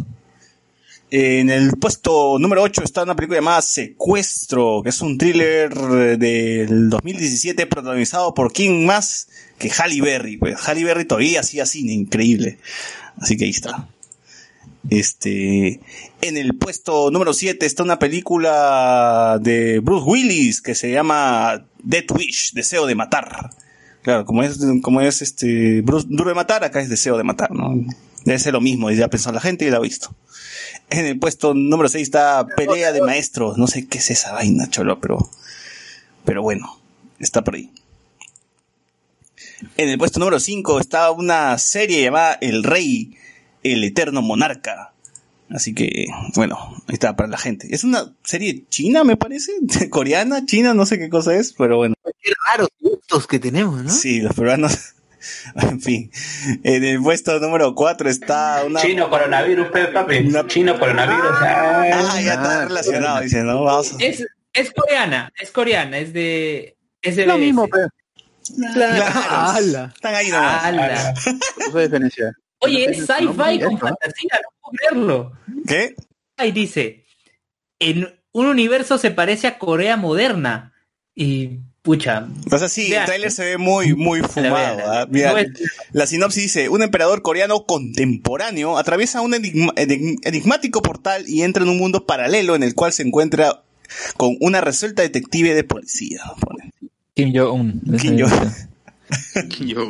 En 1.11 1.49
el 1.49 1.71
puesto 1.71 2.37
número 2.37 2.61
8 2.61 2.83
está 2.83 3.01
una 3.01 3.15
película 3.15 3.39
llamada 3.39 3.63
Secuestro, 3.63 4.81
que 4.83 4.89
es 4.89 5.01
un 5.01 5.17
thriller 5.17 5.73
del 5.73 6.89
2017 6.89 7.65
protagonizado 7.65 8.35
por 8.35 8.53
quién 8.53 8.85
más 8.85 9.27
que 9.57 9.71
Halle 9.71 10.01
Berry. 10.01 10.37
Pues 10.37 10.55
Halle 10.67 10.83
Berry 10.83 11.05
todavía 11.05 11.39
hacía 11.39 11.65
cine, 11.65 11.93
increíble. 11.93 12.59
Así 13.17 13.37
que 13.37 13.45
ahí 13.45 13.49
está. 13.49 13.89
Este, 14.89 15.79
en 16.21 16.37
el 16.37 16.57
puesto 16.57 17.11
número 17.11 17.33
7 17.33 17.65
está 17.65 17.83
una 17.83 17.99
película 17.99 19.37
de 19.41 19.79
Bruce 19.79 20.05
Willis 20.09 20.61
que 20.61 20.73
se 20.73 20.91
llama 20.91 21.65
Death 21.83 22.11
Wish, 22.11 22.53
Deseo 22.53 22.85
de 22.87 22.95
Matar. 22.95 23.51
Claro, 24.01 24.25
como 24.25 24.43
es, 24.43 24.59
como 24.81 25.01
es 25.01 25.21
este, 25.21 25.81
Bruce, 25.81 26.07
Duro 26.09 26.29
de 26.29 26.35
Matar, 26.35 26.63
acá 26.63 26.79
es 26.81 26.89
Deseo 26.89 27.17
de 27.17 27.23
Matar. 27.23 27.49
Debe 28.25 28.39
ser 28.39 28.53
lo 28.53 28.61
mismo, 28.61 28.89
ya 28.91 29.07
pensó 29.09 29.31
la 29.31 29.41
gente 29.41 29.65
y 29.65 29.69
la 29.69 29.77
ha 29.77 29.81
visto. 29.81 30.15
En 30.89 31.05
el 31.05 31.19
puesto 31.19 31.53
número 31.53 31.87
6 31.87 32.01
está 32.01 32.47
Pelea 32.47 32.91
de 32.91 33.01
Maestros, 33.01 33.57
no 33.57 33.67
sé 33.67 33.87
qué 33.87 33.99
es 33.99 34.09
esa 34.09 34.33
vaina, 34.33 34.69
cholo, 34.69 34.99
pero, 34.99 35.29
pero 36.25 36.41
bueno, 36.41 36.79
está 37.19 37.43
por 37.43 37.55
ahí. 37.55 37.71
En 39.77 39.89
el 39.89 39.97
puesto 39.97 40.19
número 40.19 40.39
5 40.39 40.79
está 40.79 41.11
una 41.11 41.57
serie 41.57 42.01
llamada 42.01 42.37
El 42.41 42.63
Rey, 42.63 43.17
el 43.63 43.83
Eterno 43.83 44.21
Monarca. 44.21 44.93
Así 45.51 45.73
que, 45.73 46.05
bueno, 46.35 46.57
ahí 46.87 46.93
está 46.93 47.15
para 47.15 47.27
la 47.29 47.37
gente. 47.37 47.67
Es 47.73 47.83
una 47.83 48.13
serie 48.23 48.65
china, 48.69 49.03
me 49.03 49.17
parece, 49.17 49.51
coreana, 49.89 50.45
china, 50.45 50.73
no 50.73 50.85
sé 50.85 50.99
qué 50.99 51.09
cosa 51.09 51.35
es, 51.35 51.53
pero 51.53 51.77
bueno. 51.77 51.95
Qué 52.21 52.31
raros 52.47 52.69
gustos 52.79 53.25
que 53.27 53.39
tenemos, 53.39 53.83
¿no? 53.83 53.89
Sí, 53.89 54.21
los 54.21 54.33
peruanos. 54.35 54.93
En 55.55 55.81
fin. 55.81 56.09
En 56.63 56.81
el 56.81 57.01
puesto 57.01 57.37
número 57.41 57.75
4 57.75 58.09
está 58.09 58.63
una. 58.65 58.79
Chino 58.79 59.09
coronavirus, 59.09 59.67
papi. 59.93 60.19
Una- 60.19 60.47
Chino 60.47 60.79
coronavirus. 60.79 61.31
Ah, 61.41 61.81
ah. 61.93 62.21
ya 62.21 62.33
está 62.35 62.61
Ah, 62.61 62.65
relacionado, 62.65 63.19
dice, 63.19 63.43
¿no? 63.43 63.65
Vamos 63.65 63.93
a- 63.93 63.97
Es, 63.99 64.25
es 64.53 64.71
coreana, 64.71 65.29
es 65.37 65.51
coreana, 65.51 65.97
es 65.97 66.13
de... 66.13 66.77
Es 67.01 67.17
de 67.17 67.25
Lo 67.25 67.37
mismo, 67.37 67.67
pero 67.67 67.89
Claro. 68.73 69.91
Están 69.93 70.15
ahí 70.15 70.29
nomás. 70.29 71.13
Diferencia. 71.75 72.33
Oye, 72.59 72.85
es 72.85 72.97
sci-fi 73.05 73.27
con 73.35 73.47
Eso, 73.53 73.67
¿eh? 73.75 73.77
fantasía, 73.79 74.39
no 74.43 74.49
puedo 74.61 74.71
creerlo. 74.77 75.31
¿Qué? 75.67 75.95
Ahí 76.37 76.51
dice, 76.51 77.05
en 77.79 78.07
un 78.31 78.45
universo 78.45 78.97
se 78.97 79.11
parece 79.11 79.47
a 79.47 79.57
Corea 79.57 79.97
moderna. 79.97 80.73
Y, 81.15 81.59
pucha, 81.81 82.27
O 82.51 82.57
sea, 82.57 82.69
sí, 82.69 82.85
el 82.85 82.91
Vean. 82.91 83.05
tráiler 83.05 83.31
se 83.31 83.43
ve 83.43 83.57
muy, 83.57 83.93
muy 83.95 84.21
fumado. 84.21 84.53
vean. 84.55 84.79
¿ah? 84.85 85.07
Mira, 85.09 85.31
No 85.33 85.37
es- 85.37 85.49
la 85.91 86.05
sinopsis 86.05 86.43
dice, 86.43 86.69
un 86.69 86.81
emperador 86.81 87.21
coreano 87.21 87.65
contemporáneo 87.65 88.77
atraviesa 88.77 89.21
un 89.21 89.33
enigma- 89.33 89.73
enigmático 89.75 90.81
portal 90.81 91.25
y 91.27 91.41
entra 91.43 91.63
en 91.63 91.69
un 91.69 91.77
mundo 91.77 92.05
paralelo 92.05 92.55
en 92.55 92.63
el 92.63 92.73
cual 92.75 92.93
se 92.93 93.03
encuentra 93.03 93.63
con 94.17 94.37
una 94.39 94.61
resuelta 94.61 95.01
detective 95.01 95.53
de 95.55 95.63
policía. 95.63 96.21
Kim 97.15 97.33
Jong-un. 97.35 97.81
Kim 97.99 98.17
Jong- 98.17 98.67
Yo. 99.59 99.87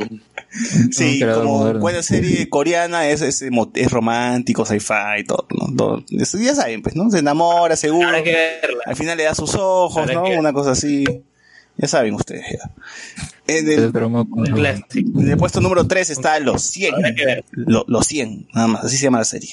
Sí, 0.92 1.20
como 1.34 1.74
buena 1.76 2.02
serie 2.02 2.50
coreana 2.50 3.08
es, 3.08 3.22
es, 3.22 3.42
es 3.42 3.92
romántico, 3.92 4.66
sci-fi, 4.66 5.24
todo, 5.28 5.48
¿no? 5.52 5.76
Todo. 5.76 6.04
Eso 6.18 6.38
ya 6.38 6.56
saben, 6.56 6.82
pues, 6.82 6.96
¿no? 6.96 7.10
Se 7.12 7.20
enamora, 7.20 7.76
seguro. 7.76 8.08
habrá 8.08 8.24
que 8.24 8.32
verla. 8.32 8.84
Al 8.86 8.96
final 8.96 9.18
le 9.18 9.24
da 9.26 9.36
sus 9.36 9.56
ojos, 9.56 9.98
Habrá 10.02 10.14
¿no? 10.16 10.24
que- 10.24 10.38
Una 10.38 10.54
cosa 10.54 10.72
así. 10.72 11.04
Ya 11.78 11.88
saben 11.88 12.14
ustedes, 12.14 12.46
ya. 12.52 12.72
En 13.48 13.66
el, 13.72 13.92
en 13.96 15.38
puesto 15.38 15.62
número 15.62 15.88
3 15.88 16.10
está 16.10 16.38
Los 16.40 16.62
100. 16.64 16.96
Habrá 16.96 17.16
que 17.16 17.26
ver. 17.26 17.46
Lo- 17.52 17.86
Los 17.88 18.06
100, 18.08 18.48
nada 18.54 18.68
más, 18.68 18.84
así 18.86 18.98
se 18.98 19.04
llama 19.04 19.20
la 19.20 19.24
serie. 19.26 19.52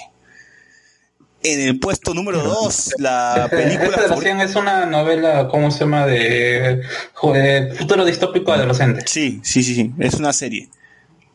En 1.43 1.61
el 1.61 1.79
puesto 1.79 2.13
número 2.13 2.43
2, 2.43 2.95
la 2.99 3.47
película 3.51 3.89
Esta 3.89 4.09
favorita. 4.09 4.37
100 4.37 4.41
es 4.41 4.57
una 4.57 4.87
novela, 4.87 5.49
¿cómo 5.49 5.71
se 5.71 5.81
llama? 5.81 6.07
De, 6.07 6.83
de 7.23 7.75
futuro 7.79 8.05
distópico 8.05 8.53
adolescente. 8.53 9.03
Sí, 9.07 9.41
sí, 9.45 9.63
sí, 9.63 9.75
sí, 9.75 9.93
es 9.99 10.15
una 10.15 10.33
serie. 10.33 10.69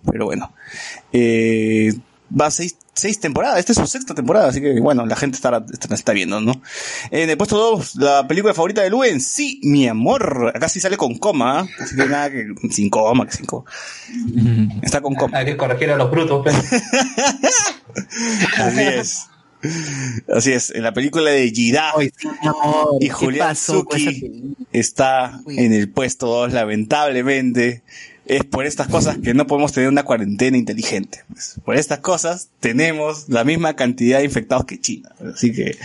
Pero 0.10 0.26
bueno. 0.26 0.52
Eh, 1.14 1.94
va 2.40 2.48
a 2.48 2.52
seis, 2.52 2.78
seis 2.94 3.19
temporadas, 3.19 3.60
esta 3.60 3.72
es 3.73 3.78
su 3.78 3.88
sexta 3.88 4.14
temporada, 4.14 4.49
así 4.49 4.61
que 4.61 4.80
bueno, 4.80 5.06
la 5.06 5.15
gente 5.15 5.36
está, 5.36 5.64
está, 5.72 5.94
está 5.94 6.14
viendo, 6.14 6.40
¿no? 6.40 6.61
En 7.10 7.30
el 7.30 7.38
puesto 7.38 7.57
2, 7.57 7.95
la 7.95 8.28
película 8.28 8.53
favorita 8.53 8.82
de 8.82 8.90
Luen, 8.90 9.22
sí, 9.22 9.60
mi 9.64 9.88
amor. 9.88 10.52
Acá 10.56 10.69
sí 10.69 10.80
sale 10.80 10.98
con 10.98 11.18
coma, 11.18 11.68
así 11.80 11.95
que 11.95 12.06
nada 12.06 12.30
que 12.30 12.48
sin 12.69 12.90
coma, 12.90 13.26
que 13.26 13.34
sin 13.34 13.45
coma. 13.45 13.65
Está 14.82 15.02
con 15.02 15.15
coma. 15.15 15.38
Hay 15.38 15.45
que 15.45 15.57
corregir 15.57 15.91
a 15.91 15.98
los 15.98 16.10
brutos. 16.10 16.44
pues. 16.44 16.56
Así 18.57 18.82
es. 18.82 19.28
Así 20.34 20.52
es, 20.52 20.72
en 20.72 20.84
la 20.84 20.94
película 20.94 21.32
de 21.32 21.50
sí, 21.50 21.74
amor, 22.42 22.98
y 23.00 23.08
¿qué 23.08 23.12
Julián 23.12 23.50
pasó 23.50 23.86
película? 23.86 24.56
está 24.72 25.42
en 25.48 25.74
el 25.74 25.90
puesto 25.90 26.28
2, 26.28 26.54
lamentablemente. 26.54 27.84
Es 28.26 28.46
por 28.46 28.66
estas 28.66 28.88
cosas 28.88 29.18
que 29.18 29.34
no 29.34 29.46
podemos 29.48 29.74
tener 29.74 29.90
una 29.90 30.04
cuarentena 30.04 30.56
inteligente. 30.56 31.24
pues. 31.34 31.60
Por 31.66 31.76
estas 31.76 32.00
cosas 32.00 32.50
tenemos 32.60 33.28
la 33.28 33.44
misma 33.44 33.76
cantidad 33.76 34.20
de 34.20 34.26
infectados 34.26 34.66
que 34.66 34.80
China. 34.80 35.10
Así 35.34 35.52
que 35.52 35.78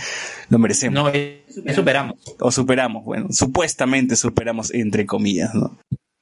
lo 0.49 0.57
merecemos. 0.59 0.93
No, 0.93 1.73
superamos. 1.73 2.15
O 2.39 2.51
superamos, 2.51 3.03
bueno, 3.03 3.27
supuestamente 3.31 4.15
superamos 4.15 4.73
entre 4.73 5.05
comillas, 5.05 5.53
¿no? 5.55 5.77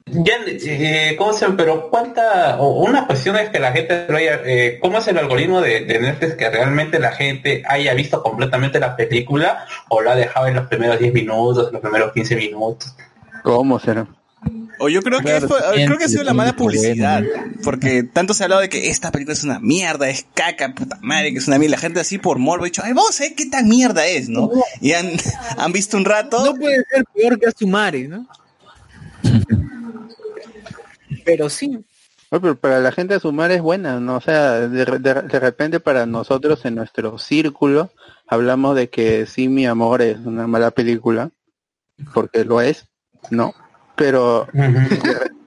Ya, 0.08 0.36
eh, 0.46 1.16
¿cómo 1.18 1.34
se 1.34 1.42
llama? 1.42 1.58
Pero 1.58 1.90
cuánta, 1.90 2.58
o 2.60 2.84
una 2.84 3.08
cuestión 3.08 3.38
es 3.38 3.50
que 3.50 3.60
la 3.60 3.72
gente 3.72 4.06
lo 4.08 4.18
haya, 4.18 4.40
eh, 4.46 4.78
¿cómo 4.80 5.00
es 5.00 5.08
el 5.08 5.18
algoritmo 5.18 5.62
de, 5.62 5.84
de 5.84 6.00
Netflix 6.00 6.36
que 6.36 6.48
realmente 6.48 7.00
la 7.00 7.12
gente 7.12 7.64
haya 7.68 7.96
visto 7.96 8.22
completamente 8.22 8.80
la 8.80 8.96
película 8.96 9.66
o 9.90 10.04
la 10.04 10.12
ha 10.12 10.16
dejado 10.16 10.46
en 10.46 10.56
los 10.56 10.68
primeros 10.68 11.00
10 11.00 11.12
minutos, 11.12 11.72
los 11.72 11.82
primeros 11.82 12.14
15 12.14 12.36
minutos? 12.36 12.96
¿Cómo 13.42 13.80
será? 13.80 14.06
O 14.78 14.90
yo 14.90 15.02
creo 15.02 15.20
que 15.22 15.26
Claro, 15.26 15.48
creo 15.48 15.98
que 15.98 16.04
ha 16.04 16.08
sido 16.08 16.24
la 16.24 16.36
mala 16.36 16.56
publicidad, 16.56 17.24
porque 17.64 18.04
tanto 18.04 18.36
se 18.36 18.44
ha 18.44 18.46
hablado 18.46 18.62
de 18.62 18.70
que 18.70 18.90
esta 18.90 19.12
película 19.12 19.34
es 19.34 19.44
una 19.44 19.60
mierda, 19.60 20.08
es 20.08 20.28
caca, 20.36 20.76
puta 20.76 21.00
madre, 21.02 21.32
que 21.32 21.40
es 21.40 21.48
una 21.48 21.58
mierda. 21.58 21.78
La 21.78 21.82
gente 21.82 22.00
así 22.00 22.20
por 22.20 22.38
morbo 22.38 22.66
ha 22.66 22.68
dicho, 22.68 22.84
ay, 22.86 22.94
vamos 22.94 23.20
a 23.20 23.24
ver 23.24 23.34
qué 23.34 23.48
tan 23.48 23.68
mierda 23.68 24.06
es, 24.06 24.30
¿no? 24.30 24.52
Y 24.82 24.92
han, 24.92 25.14
han 25.58 25.72
visto 25.72 25.98
un 25.98 26.06
rato. 26.06 26.46
No 26.46 26.54
puede 26.54 26.84
ser 26.92 27.06
peor 27.06 27.40
que 27.40 27.48
Asumare, 27.48 28.08
¿no? 28.08 28.28
Pero 31.26 31.50
sí. 31.50 31.84
No, 32.32 32.42
pero 32.42 32.56
para 32.56 32.80
la 32.80 32.92
gente 32.92 33.14
a 33.16 33.20
sumar 33.20 33.52
es 33.52 33.62
buena, 33.62 34.00
¿no? 34.00 34.16
O 34.18 34.22
sea, 34.22 34.62
de, 34.68 34.86
re- 34.86 35.00
de- 35.00 35.22
de 35.24 35.40
repente 35.40 35.80
para 35.80 36.06
nosotros 36.06 36.64
en 36.66 36.76
nuestro 36.76 37.18
círculo 37.18 37.92
hablamos 38.28 38.76
de 38.76 38.90
que 38.90 39.26
sí, 39.26 39.48
mi 39.50 39.66
amor 39.66 40.02
es 40.02 40.18
una 40.20 40.48
mala 40.48 40.72
película, 40.72 41.30
porque 42.14 42.44
lo 42.46 42.62
es, 42.62 42.88
¿no? 43.30 43.54
Pero 43.96 44.48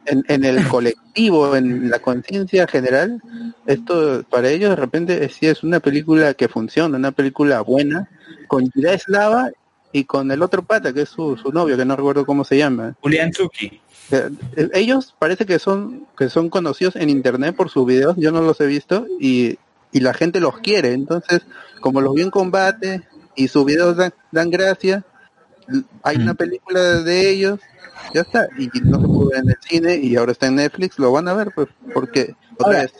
en, 0.06 0.24
en 0.28 0.44
el 0.44 0.66
colectivo, 0.68 1.54
en 1.56 1.90
la 1.90 1.98
conciencia 1.98 2.66
general, 2.66 3.20
esto 3.66 4.22
para 4.30 4.48
ellos 4.48 4.70
de 4.70 4.76
repente 4.76 5.24
es- 5.24 5.34
sí 5.34 5.46
es 5.46 5.62
una 5.62 5.80
película 5.80 6.34
que 6.34 6.48
funciona, 6.48 6.96
una 6.96 7.12
película 7.12 7.60
buena, 7.60 8.08
con 8.46 8.70
Gida 8.70 8.94
Eslava 8.94 9.50
y 9.92 10.04
con 10.04 10.30
el 10.30 10.42
otro 10.42 10.62
pata, 10.62 10.92
que 10.92 11.02
es 11.02 11.08
su, 11.08 11.36
su 11.36 11.50
novio, 11.52 11.76
que 11.76 11.84
no 11.84 11.96
recuerdo 11.96 12.24
cómo 12.24 12.44
se 12.44 12.56
llama. 12.56 12.94
Julián 13.00 13.30
Chucky. 13.32 13.80
Eh, 14.10 14.30
Ellos 14.72 15.14
parece 15.18 15.44
que 15.44 15.58
son 15.58 16.06
que 16.16 16.28
son 16.28 16.48
conocidos 16.48 16.96
en 16.96 17.10
internet 17.10 17.54
por 17.54 17.68
sus 17.70 17.86
videos, 17.86 18.16
yo 18.16 18.32
no 18.32 18.40
los 18.40 18.60
he 18.60 18.66
visto 18.66 19.06
y, 19.20 19.58
y 19.92 20.00
la 20.00 20.14
gente 20.14 20.40
los 20.40 20.58
quiere, 20.58 20.92
entonces 20.92 21.42
como 21.80 22.00
los 22.00 22.14
vi 22.14 22.22
en 22.22 22.30
combate 22.30 23.02
y 23.36 23.48
sus 23.48 23.64
videos 23.64 23.96
dan, 23.96 24.12
dan 24.32 24.50
gracia, 24.50 25.04
hay 26.02 26.16
una 26.16 26.34
película 26.34 27.02
de 27.02 27.30
ellos, 27.30 27.60
ya 28.14 28.22
está, 28.22 28.48
y 28.58 28.68
no 28.80 29.00
se 29.00 29.06
pudo 29.06 29.28
ver 29.30 29.40
en 29.40 29.50
el 29.50 29.56
cine 29.60 29.96
y 29.96 30.16
ahora 30.16 30.32
está 30.32 30.46
en 30.46 30.56
Netflix, 30.56 30.98
lo 30.98 31.12
van 31.12 31.28
a 31.28 31.34
ver 31.34 31.50
pues 31.54 31.68
porque 31.92 32.34
otra 32.58 32.80
vez 32.80 32.92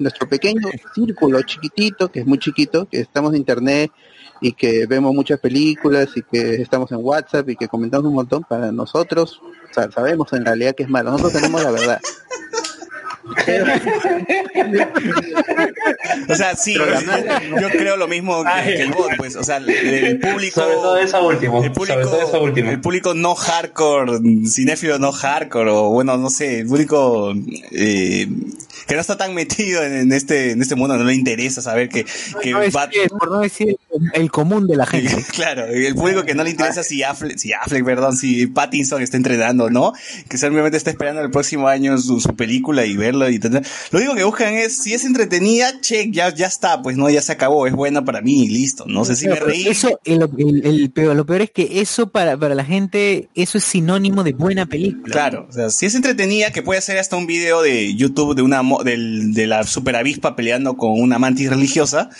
nuestro 0.00 0.28
pequeño 0.28 0.68
círculo 0.94 1.42
chiquitito, 1.42 2.10
que 2.10 2.20
es 2.20 2.26
muy 2.26 2.38
chiquito, 2.38 2.86
que 2.88 3.00
estamos 3.00 3.32
en 3.32 3.38
internet 3.38 3.92
y 4.40 4.52
que 4.52 4.86
vemos 4.86 5.14
muchas 5.14 5.38
películas 5.38 6.08
y 6.16 6.22
que 6.22 6.56
estamos 6.56 6.90
en 6.90 6.98
WhatsApp 7.00 7.48
y 7.50 7.56
que 7.56 7.68
comentamos 7.68 8.06
un 8.06 8.14
montón, 8.14 8.42
para 8.42 8.72
nosotros 8.72 9.40
sabemos 9.74 10.32
en 10.32 10.44
realidad 10.44 10.74
que 10.74 10.84
es 10.84 10.88
malo, 10.88 11.10
nosotros 11.10 11.34
tenemos 11.34 11.62
la 11.62 11.70
verdad. 11.70 12.00
O 16.28 16.34
sea, 16.34 16.56
sí, 16.56 16.74
yo 16.74 17.68
creo 17.70 17.96
lo 17.96 18.08
mismo 18.08 18.44
que, 18.44 18.74
que 18.74 18.82
el 18.82 18.92
bot, 18.92 19.16
pues, 19.16 19.36
o 19.36 19.42
sea, 19.44 19.56
el, 19.58 19.68
el 19.70 20.18
público... 20.18 20.60
Sobre 20.60 20.74
todo 20.74 20.96
eso 20.98 21.26
último. 21.26 21.62
El 21.64 21.72
público, 21.72 21.94
sobre 21.94 22.04
todo 22.06 22.22
eso 22.28 22.42
último. 22.42 22.70
el 22.70 22.80
público 22.80 23.14
no 23.14 23.34
hardcore, 23.34 24.18
cinéfilo 24.48 24.98
no 24.98 25.12
hardcore, 25.12 25.70
o 25.70 25.90
bueno, 25.90 26.16
no 26.16 26.30
sé, 26.30 26.60
el 26.60 26.66
público 26.66 27.34
eh, 27.72 28.28
que 28.86 28.94
no 28.94 29.00
está 29.00 29.16
tan 29.16 29.34
metido 29.34 29.82
en, 29.82 29.92
en 29.94 30.12
este 30.12 30.50
en 30.52 30.60
este 30.62 30.74
mundo, 30.74 30.96
no 30.96 31.04
le 31.04 31.14
interesa 31.14 31.62
saber 31.62 31.88
que, 31.88 32.04
que 32.42 32.50
No 32.52 32.60
decir- 32.60 32.72
Bat- 32.72 32.90
por 33.18 33.30
no 33.30 33.40
decir 33.40 33.76
el 34.12 34.30
común 34.30 34.66
de 34.66 34.76
la 34.76 34.86
gente. 34.90 35.14
Claro, 35.32 35.64
el 35.66 35.94
público 35.94 36.24
que 36.24 36.34
no 36.34 36.44
le 36.44 36.50
interesa 36.50 36.82
si 36.82 37.02
Affleck, 37.02 37.38
si 37.38 37.52
Affleck, 37.52 37.84
perdón, 37.84 38.16
si 38.16 38.46
Pattinson 38.46 39.02
está 39.02 39.16
entrenando, 39.16 39.70
¿no? 39.70 39.92
Que 40.28 40.36
simplemente 40.38 40.76
está 40.76 40.90
esperando 40.90 41.22
el 41.22 41.30
próximo 41.30 41.68
año 41.68 41.96
su, 41.98 42.20
su 42.20 42.34
película 42.36 42.84
y 42.84 42.96
verlo 43.18 43.30
y 43.30 43.38
tener- 43.38 43.64
Lo 43.90 43.98
único 43.98 44.14
que 44.14 44.24
buscan 44.24 44.54
es, 44.54 44.78
si 44.82 44.94
es 44.94 45.04
entretenida, 45.04 45.80
check, 45.80 46.10
ya, 46.12 46.34
ya 46.34 46.46
está, 46.46 46.82
pues 46.82 46.96
no, 46.96 47.08
ya 47.10 47.22
se 47.22 47.32
acabó, 47.32 47.66
es 47.66 47.72
buena 47.72 48.04
para 48.04 48.20
mí 48.20 48.44
y 48.44 48.48
listo. 48.48 48.84
No 48.86 49.04
sé 49.04 49.16
si 49.16 49.26
me 49.28 49.36
reí. 49.36 49.66
Eso, 49.66 49.98
el, 50.04 50.22
el- 50.38 50.66
el 50.66 50.90
peor, 50.90 51.16
lo 51.16 51.24
peor 51.26 51.42
es 51.42 51.50
que 51.50 51.80
eso 51.80 52.08
para, 52.10 52.36
para 52.36 52.54
la 52.54 52.64
gente, 52.64 53.28
eso 53.34 53.58
es 53.58 53.64
sinónimo 53.64 54.22
de 54.24 54.32
buena 54.32 54.66
película. 54.66 55.12
Claro, 55.12 55.46
o 55.48 55.52
sea, 55.52 55.70
si 55.70 55.86
es 55.86 55.94
entretenida, 55.94 56.50
que 56.50 56.62
puede 56.62 56.80
ser 56.80 56.98
hasta 56.98 57.16
un 57.16 57.26
video 57.26 57.62
de 57.62 57.94
YouTube 57.94 58.34
de 58.34 58.42
una 58.42 58.62
del, 58.84 59.32
de 59.34 59.46
la 59.46 59.64
super 59.64 59.96
avispa 59.96 60.36
peleando 60.36 60.76
con 60.76 61.00
una 61.00 61.18
mantis 61.18 61.50
religiosa, 61.50 62.10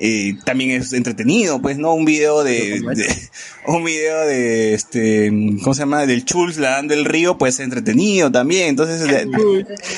eh, 0.00 0.34
también 0.44 0.70
es 0.70 0.92
entretenido, 0.92 1.60
pues, 1.60 1.78
¿no? 1.78 1.94
Un 1.94 2.04
video 2.04 2.44
de, 2.44 2.80
de- 2.80 3.28
un 3.66 3.84
video 3.84 4.20
de 4.26 4.74
este, 4.74 5.30
¿cómo 5.62 5.74
se 5.74 5.80
llama? 5.80 6.06
Del 6.06 6.24
Chulz 6.24 6.56
ladando 6.58 6.94
el 6.94 7.04
río 7.04 7.36
puede 7.38 7.52
ser 7.52 7.64
entretenido 7.64 8.30
también, 8.30 8.68
entonces, 8.68 9.00
de- 9.08 9.26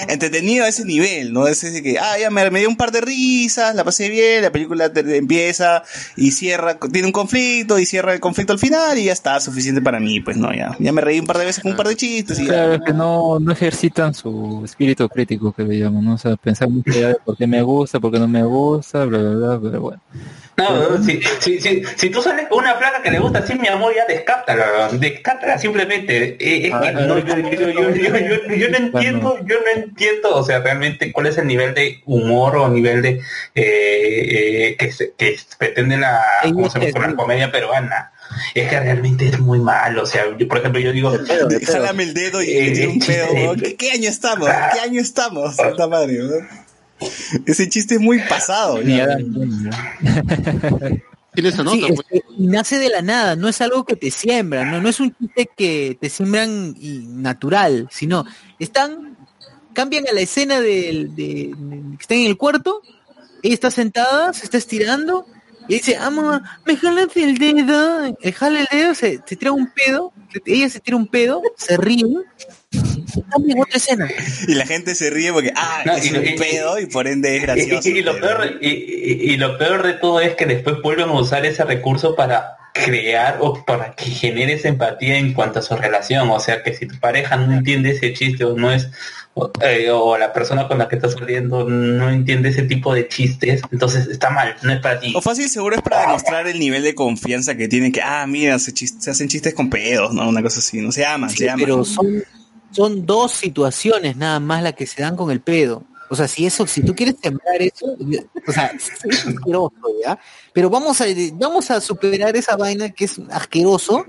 entretenido 0.08 0.64
a 0.64 0.68
ese 0.68 0.84
nivel, 0.84 1.32
¿no? 1.32 1.46
Es 1.46 1.62
ese 1.64 1.82
que, 1.82 1.98
ah, 1.98 2.18
ya 2.18 2.30
me, 2.30 2.50
me 2.50 2.60
dio 2.60 2.68
un 2.68 2.76
par 2.76 2.92
de 2.92 3.00
risas, 3.00 3.74
la 3.74 3.84
pasé 3.84 4.08
bien, 4.08 4.42
la 4.42 4.50
película 4.52 4.92
te- 4.92 5.16
empieza 5.16 5.82
y 6.16 6.30
cierra, 6.32 6.78
tiene 6.92 7.06
un 7.06 7.12
conflicto 7.12 7.78
y 7.78 7.86
cierra 7.86 8.12
el 8.12 8.20
conflicto 8.20 8.52
al 8.52 8.58
final 8.58 8.98
y 8.98 9.04
ya 9.04 9.12
está, 9.12 9.38
suficiente 9.40 9.80
para 9.82 10.00
mí, 10.00 10.20
pues, 10.20 10.36
¿no? 10.36 10.52
Ya, 10.54 10.76
ya 10.78 10.92
me 10.92 11.00
reí 11.00 11.20
un 11.20 11.26
par 11.26 11.38
de 11.38 11.44
veces 11.44 11.62
con 11.62 11.72
un 11.72 11.76
par 11.76 11.88
de 11.88 11.96
chistes 11.96 12.38
y 12.38 12.42
ya. 12.46 12.48
Claro, 12.52 12.74
es 12.74 12.80
que 12.86 12.92
no, 12.92 13.38
no 13.38 13.52
ejercitan 13.52 14.14
su 14.14 14.62
espíritu 14.64 15.08
crítico, 15.08 15.52
que 15.52 15.62
le 15.62 15.78
llaman, 15.78 16.04
¿no? 16.04 16.14
O 16.14 16.18
sea, 16.18 16.36
pensar 16.36 16.68
mucho 16.68 16.90
ya 16.92 17.08
de 17.08 17.16
por 17.24 17.36
qué 17.36 17.46
me 17.46 17.62
gusta, 17.62 18.00
por 18.00 18.12
qué 18.12 18.18
no 18.18 18.28
me 18.28 18.42
gusta, 18.42 19.04
bla, 19.04 19.18
bla, 19.18 19.30
bla, 19.30 19.60
pero 19.60 19.80
bueno. 19.80 19.89
No, 20.56 20.90
no, 20.90 21.02
si, 21.02 21.22
si, 21.38 21.58
si, 21.58 21.82
si 21.96 22.10
tú 22.10 22.20
sales 22.20 22.46
con 22.48 22.58
una 22.58 22.78
placa 22.78 23.00
que 23.02 23.10
le 23.10 23.18
gusta 23.18 23.38
así, 23.38 23.54
mi 23.54 23.66
amor, 23.68 23.94
ya 23.96 24.04
descártala, 24.04 24.90
descártala 24.92 25.58
simplemente. 25.58 26.36
Eh, 26.38 26.66
es 26.68 26.74
que 26.74 26.92
no, 26.92 27.18
yo, 27.18 27.36
yo, 27.38 27.50
yo, 27.50 27.70
yo, 27.70 28.18
yo- 28.18 28.54
yo 28.54 28.68
no 28.68 28.76
entiendo, 28.76 29.38
yo 29.46 29.56
no 29.60 29.82
entiendo, 29.82 30.34
o 30.36 30.44
sea, 30.44 30.58
realmente 30.58 31.12
cuál 31.12 31.28
es 31.28 31.38
el 31.38 31.46
nivel 31.46 31.72
de 31.72 32.02
humor 32.04 32.56
o 32.56 32.68
nivel 32.68 33.00
de 33.00 33.10
eh, 33.10 33.22
eh, 33.54 34.76
que, 34.78 34.92
se- 34.92 35.12
que 35.16 35.38
pretende 35.56 35.96
la, 35.96 36.22
¿cómo 36.42 36.68
se 36.68 36.78
llama? 36.92 37.06
la 37.08 37.14
comedia 37.16 37.50
peruana. 37.50 38.12
Es 38.54 38.68
que 38.68 38.78
realmente 38.78 39.26
es 39.26 39.40
muy 39.40 39.58
malo, 39.58 40.02
o 40.04 40.06
sea, 40.06 40.24
yo, 40.38 40.46
por 40.46 40.58
ejemplo, 40.58 40.80
yo 40.80 40.92
digo, 40.92 41.10
Jálame 41.66 42.02
el 42.04 42.14
dedo 42.14 42.40
y 42.42 42.50
Eh, 42.50 42.86
un 42.86 42.92
chiste 43.00 43.14
pedo, 43.14 43.32
weón. 43.32 43.60
¿Qué, 43.60 43.76
qué 43.76 43.90
año 43.92 44.08
estamos? 44.08 44.48
¿Qué 44.72 44.78
año 44.80 45.00
estamos? 45.00 45.56
Santa 45.56 45.88
madre, 45.88 46.18
weón. 46.18 46.48
Ese 47.46 47.68
chiste 47.68 47.94
es 47.94 48.00
muy 48.00 48.18
pasado. 48.20 48.82
Ni. 48.82 48.94
Tiene 51.32 51.48
esa 51.50 51.58
Sí, 51.58 51.80
nota, 51.80 51.92
es 51.94 52.00
que- 52.10 52.22
y 52.38 52.46
nace 52.48 52.78
de 52.78 52.88
la 52.88 53.02
nada, 53.02 53.36
no 53.36 53.48
es 53.48 53.60
algo 53.60 53.84
que 53.84 53.94
te 53.94 54.10
siembran, 54.10 54.68
no, 54.70 54.80
no 54.80 54.88
es 54.88 54.98
un 54.98 55.14
chiste 55.16 55.48
que 55.56 55.96
te 56.00 56.10
siembran 56.10 56.74
y 56.80 57.04
natural, 57.06 57.86
sino 57.92 58.24
están, 58.58 59.16
cambian 59.72 60.08
a 60.08 60.12
la 60.12 60.22
escena 60.22 60.60
del- 60.60 61.14
de, 61.14 61.52
de- 61.56 61.96
que 61.96 62.02
están 62.02 62.18
en 62.18 62.26
el 62.26 62.36
cuarto, 62.36 62.82
ella 63.44 63.54
está 63.54 63.70
sentada, 63.70 64.32
se 64.32 64.44
está 64.44 64.58
estirando, 64.58 65.24
y 65.68 65.74
dice, 65.74 65.96
amor, 65.96 66.42
me 66.66 66.76
jalas 66.76 67.16
el 67.16 67.38
dedo, 67.38 68.06
eh, 68.20 68.32
jala 68.32 68.60
el 68.62 68.66
dedo, 68.72 68.94
se, 68.96 69.20
se 69.24 69.36
tira 69.36 69.52
un 69.52 69.70
pedo, 69.72 70.12
ella 70.46 70.68
se 70.68 70.80
tira 70.80 70.96
un 70.96 71.06
pedo, 71.06 71.42
se 71.56 71.76
ríe, 71.76 72.06
otra 73.60 73.76
escena. 73.76 74.08
Y 74.48 74.54
la 74.54 74.66
gente 74.66 74.94
se 74.94 75.10
ríe 75.10 75.32
porque, 75.32 75.52
ah, 75.56 75.82
No, 75.86 75.96
es 75.96 76.10
y- 76.10 76.16
un 76.16 76.24
y- 76.26 76.32
pedo 76.36 76.78
y 76.78 76.86
por 76.86 77.06
ende 77.08 77.36
es 77.36 77.42
gracioso. 77.42 77.88
Y, 77.88 77.98
y 77.98 78.02
lo 78.02 78.18
peor, 78.20 78.58
y, 78.60 78.68
y- 78.68 79.32
y 79.32 79.36
lo 79.36 79.58
peor 79.58 79.82
de 79.86 79.94
todo 79.94 80.20
es 80.20 80.34
que 80.34 80.46
después 80.46 80.76
vuelven 80.82 81.08
a 81.08 81.12
usar 81.20 81.44
ese 81.46 81.64
recurso 81.64 82.14
para 82.14 82.56
crear 82.72 83.38
o 83.40 83.64
para 83.64 83.94
que 83.94 84.04
genere 84.06 84.52
esa 84.54 84.68
empatía 84.68 85.18
en 85.18 85.32
cuanto 85.32 85.58
a 85.58 85.62
su 85.62 85.76
relación. 85.76 86.30
O 86.30 86.40
sea, 86.40 86.62
que 86.62 86.74
si 86.74 86.86
tu 86.86 86.98
pareja 86.98 87.36
no 87.36 87.52
entiende 87.52 87.90
ese 87.90 88.12
chiste 88.12 88.44
o 88.44 88.56
no 88.56 88.72
es, 88.72 88.88
o, 89.34 89.50
eh, 89.62 89.90
o 89.90 90.16
la 90.18 90.32
persona 90.32 90.68
con 90.68 90.78
la 90.78 90.88
que 90.88 90.96
estás 90.96 91.12
saliendo 91.14 91.64
no 91.68 92.10
entiende 92.10 92.48
ese 92.50 92.62
tipo 92.62 92.94
de 92.94 93.08
chistes, 93.08 93.62
entonces 93.72 94.06
está 94.08 94.30
mal, 94.30 94.54
no 94.62 94.72
es 94.72 94.80
para 94.80 95.00
ti. 95.00 95.12
O 95.16 95.20
fácil 95.20 95.48
seguro 95.48 95.76
es 95.76 95.82
para 95.82 96.02
demostrar 96.02 96.46
el 96.46 96.58
nivel 96.58 96.82
de 96.82 96.94
confianza 96.94 97.56
que 97.56 97.68
tienen 97.68 97.90
que, 97.92 98.02
ah, 98.02 98.26
mira, 98.28 98.58
se, 98.58 98.72
se 98.76 99.10
hacen 99.10 99.28
chistes 99.28 99.54
con 99.54 99.68
pedos, 99.70 100.12
¿no? 100.14 100.28
Una 100.28 100.42
cosa 100.42 100.58
así, 100.60 100.78
no 100.80 100.92
se 100.92 101.04
aman, 101.04 101.30
Sí, 101.30 101.38
se 101.38 101.50
aman. 101.50 101.60
pero 101.64 101.84
son, 101.84 102.22
son 102.70 103.06
dos 103.06 103.32
situaciones 103.32 104.16
nada 104.16 104.40
más 104.40 104.62
las 104.62 104.74
que 104.74 104.86
se 104.86 105.02
dan 105.02 105.16
con 105.16 105.30
el 105.30 105.40
pedo. 105.40 105.84
O 106.12 106.16
sea, 106.16 106.26
si 106.26 106.44
eso, 106.44 106.66
si 106.66 106.82
tú 106.82 106.92
quieres 106.94 107.14
sembrar 107.22 107.62
eso, 107.62 107.86
o 108.46 108.52
sea, 108.52 108.66
es 109.04 109.26
asqueroso, 109.26 109.74
¿ya? 110.04 110.18
Pero 110.52 110.68
vamos 110.68 111.00
a, 111.00 111.04
vamos 111.34 111.70
a 111.70 111.80
superar 111.80 112.36
esa 112.36 112.56
vaina 112.56 112.90
que 112.90 113.04
es 113.04 113.20
asqueroso. 113.30 114.04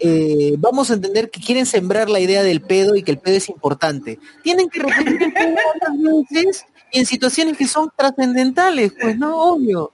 eh, 0.00 0.54
vamos 0.58 0.90
a 0.90 0.94
entender 0.94 1.30
que 1.30 1.40
quieren 1.40 1.64
sembrar 1.64 2.10
la 2.10 2.20
idea 2.20 2.42
del 2.42 2.60
pedo 2.60 2.94
y 2.94 3.02
que 3.02 3.12
el 3.12 3.18
pedo 3.18 3.36
es 3.36 3.48
importante. 3.48 4.18
Tienen 4.42 4.68
que 4.68 4.80
repetir 4.80 5.22
el 5.22 5.32
pedo 5.32 5.56
otras 5.74 6.26
veces 6.30 6.64
y 6.92 6.98
en 6.98 7.06
situaciones 7.06 7.56
que 7.56 7.66
son 7.66 7.90
trascendentales, 7.96 8.92
pues 9.00 9.16
no, 9.16 9.34
obvio. 9.54 9.92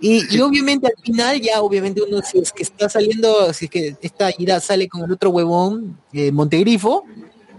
Y, 0.00 0.34
y 0.34 0.40
obviamente 0.40 0.86
al 0.86 1.02
final 1.02 1.40
ya 1.40 1.60
obviamente 1.60 2.00
uno 2.00 2.22
si 2.22 2.38
es 2.38 2.52
que 2.52 2.62
está 2.62 2.88
saliendo, 2.88 3.52
si 3.52 3.66
es 3.66 3.70
que 3.70 3.96
esta 4.00 4.30
ira 4.38 4.58
sale 4.60 4.88
con 4.88 5.02
el 5.02 5.12
otro 5.12 5.30
huevón, 5.30 5.98
eh, 6.12 6.32
Montegrifo, 6.32 7.04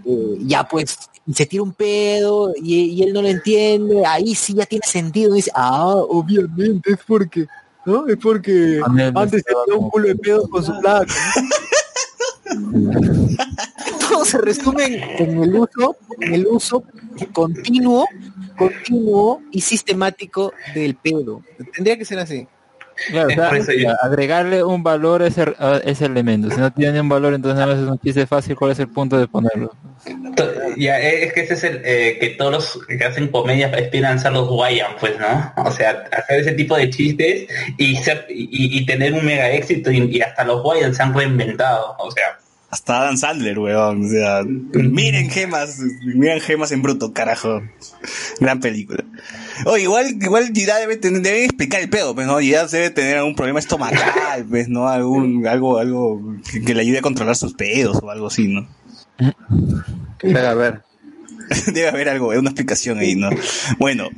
eh, 0.04 0.38
ya 0.40 0.64
pues 0.64 0.98
se 1.32 1.46
tira 1.46 1.62
un 1.62 1.72
pedo 1.72 2.52
y, 2.56 2.84
y 2.84 3.02
él 3.02 3.12
no 3.12 3.22
lo 3.22 3.28
entiende, 3.28 4.04
ahí 4.04 4.34
sí 4.34 4.54
ya 4.54 4.66
tiene 4.66 4.86
sentido, 4.86 5.34
dice, 5.34 5.50
ah, 5.54 5.94
obviamente 5.94 6.92
es 6.92 6.98
porque, 7.06 7.46
¿no? 7.84 8.06
Es 8.08 8.16
porque 8.16 8.80
antes 9.14 9.42
se 9.42 9.54
tiró 9.66 9.78
un 9.78 9.90
culo 9.90 10.08
de 10.08 10.16
pedo 10.16 10.48
con 10.48 10.64
su 10.64 10.78
placa. 10.80 11.14
Todo 14.08 14.24
se 14.24 14.38
resume 14.38 14.84
en, 14.84 15.30
en 15.30 15.42
el 15.42 15.54
uso, 15.54 15.96
en 16.20 16.34
el 16.34 16.46
uso 16.46 16.84
continuo, 17.32 18.06
continuo 18.56 19.42
y 19.50 19.60
sistemático 19.60 20.52
del 20.74 20.96
pedo. 20.96 21.42
Tendría 21.74 21.96
que 21.96 22.04
ser 22.04 22.18
así. 22.18 22.46
Claro, 23.08 23.28
o 23.28 23.62
sea, 23.64 23.96
agregarle 24.02 24.62
un 24.62 24.82
valor 24.82 25.22
a 25.22 25.26
ese, 25.26 25.42
a 25.58 25.80
ese 25.84 26.06
elemento. 26.06 26.50
Si 26.50 26.56
no 26.56 26.72
tiene 26.72 27.00
un 27.00 27.08
valor, 27.08 27.34
entonces 27.34 27.58
nada 27.58 27.74
más 27.74 27.82
es 27.82 27.88
un 27.88 27.98
chiste 27.98 28.26
fácil. 28.26 28.56
¿Cuál 28.56 28.72
es 28.72 28.78
el 28.78 28.88
punto 28.88 29.18
de 29.18 29.26
ponerlo? 29.26 29.74
Ya, 30.76 31.00
eh, 31.00 31.24
es 31.24 31.32
que 31.32 31.40
ese 31.42 31.54
es 31.54 31.64
el 31.64 31.80
eh, 31.84 32.18
que 32.20 32.30
todos 32.30 32.52
los 32.52 32.86
que 32.86 33.04
hacen 33.04 33.28
comedia 33.28 33.72
aspiran 33.74 34.16
a 34.16 34.18
ser 34.18 34.32
los 34.32 34.48
Guayan, 34.48 34.92
pues, 35.00 35.18
¿no? 35.18 35.52
O 35.64 35.70
sea, 35.70 36.04
hacer 36.12 36.40
ese 36.40 36.52
tipo 36.52 36.76
de 36.76 36.90
chistes 36.90 37.48
y 37.76 37.96
ser 37.96 38.26
y, 38.28 38.78
y 38.78 38.86
tener 38.86 39.12
un 39.12 39.24
mega 39.24 39.50
éxito 39.50 39.90
y, 39.90 39.98
y 40.16 40.20
hasta 40.20 40.44
los 40.44 40.62
Guayan 40.62 40.94
se 40.94 41.02
han 41.02 41.14
reinventado, 41.14 41.96
o 41.98 42.10
sea, 42.10 42.38
Hasta 42.72 43.02
Adam 43.02 43.18
Sandler, 43.18 43.58
weón. 43.58 44.06
O 44.06 44.08
sea, 44.08 44.42
miren 44.44 45.28
gemas, 45.28 45.78
miren 46.16 46.40
gemas 46.40 46.72
en 46.72 46.80
bruto, 46.80 47.12
carajo. 47.12 47.62
Gran 48.40 48.60
película. 48.60 49.04
O 49.64 49.76
igual, 49.76 50.16
igual 50.20 50.52
Girard 50.54 50.80
debe 50.80 50.96
tener, 50.96 51.22
debe 51.22 51.44
explicar 51.44 51.80
el 51.80 51.90
pedo, 51.90 52.14
pues, 52.14 52.26
¿no? 52.26 52.38
Girard 52.40 52.70
debe 52.70 52.90
tener 52.90 53.18
algún 53.18 53.34
problema 53.34 53.58
estomacal, 53.58 54.44
pues, 54.50 54.68
¿no? 54.68 54.88
Algún, 54.88 55.46
algo, 55.46 55.78
algo 55.78 56.36
que, 56.50 56.62
que 56.62 56.74
le 56.74 56.82
ayude 56.82 56.98
a 56.98 57.02
controlar 57.02 57.36
sus 57.36 57.54
pedos 57.54 57.98
o 58.02 58.10
algo 58.10 58.26
así, 58.28 58.48
¿no? 58.48 58.68
A 59.18 60.54
ver. 60.54 60.82
Debe 61.72 61.88
haber 61.88 62.08
algo, 62.08 62.28
una 62.28 62.50
explicación 62.50 62.98
ahí, 62.98 63.14
¿no? 63.14 63.30
Bueno, 63.78 64.08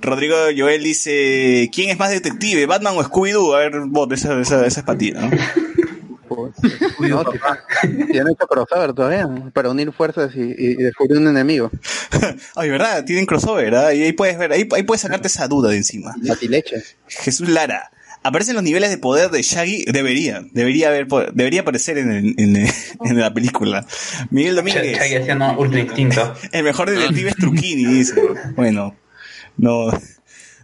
Rodrigo 0.00 0.36
Joel 0.56 0.82
dice, 0.82 1.70
¿quién 1.72 1.90
es 1.90 1.98
más 1.98 2.10
detective, 2.10 2.66
Batman 2.66 2.94
o 2.96 3.02
Scooby-Doo? 3.02 3.54
A 3.54 3.58
ver, 3.58 3.80
vos, 3.86 4.08
esa, 4.12 4.40
esa, 4.40 4.64
esa 4.66 4.80
es 4.80 4.86
para 4.86 4.98
ti, 4.98 5.12
¿no? 5.12 5.28
No, 7.00 7.20
han 7.20 8.28
hecho 8.30 8.46
crossover 8.48 8.92
todavía, 8.92 9.28
para 9.52 9.70
unir 9.70 9.92
fuerzas 9.92 10.32
y, 10.34 10.74
descubrir 10.74 11.18
un 11.18 11.28
enemigo. 11.28 11.70
Ay, 12.56 12.70
¿verdad? 12.70 13.04
Tienen 13.04 13.26
crossover, 13.26 13.74
¿ah? 13.74 13.94
Y 13.94 14.02
ahí 14.02 14.12
puedes 14.12 14.38
ver, 14.38 14.52
ahí, 14.52 14.68
ahí 14.74 14.82
puedes 14.82 15.00
sacarte 15.02 15.28
esa 15.28 15.48
duda 15.48 15.70
de 15.70 15.76
encima. 15.78 16.14
Matileche. 16.22 16.82
Jesús 17.06 17.48
Lara. 17.48 17.90
¿Aparecen 18.24 18.54
los 18.56 18.64
niveles 18.64 18.90
de 18.90 18.98
poder 18.98 19.30
de 19.30 19.42
Shaggy? 19.42 19.84
Debería, 19.92 20.42
debería 20.52 20.88
haber, 20.88 21.06
po- 21.06 21.22
debería 21.32 21.60
aparecer 21.60 21.98
en, 21.98 22.10
el- 22.10 22.34
en, 22.36 22.56
el- 22.56 22.70
en 23.04 23.18
la 23.20 23.32
película. 23.32 23.86
Miguel 24.30 24.56
Domínguez. 24.56 24.98
Shaggy 24.98 25.14
haciendo 25.16 25.56
ultra 25.58 25.80
instinto. 25.80 26.34
El 26.52 26.64
mejor 26.64 26.90
detective 26.90 27.30
es 27.30 27.36
Truquini, 27.36 27.84
dice. 27.86 28.20
Bueno, 28.56 28.96
no, 29.56 29.90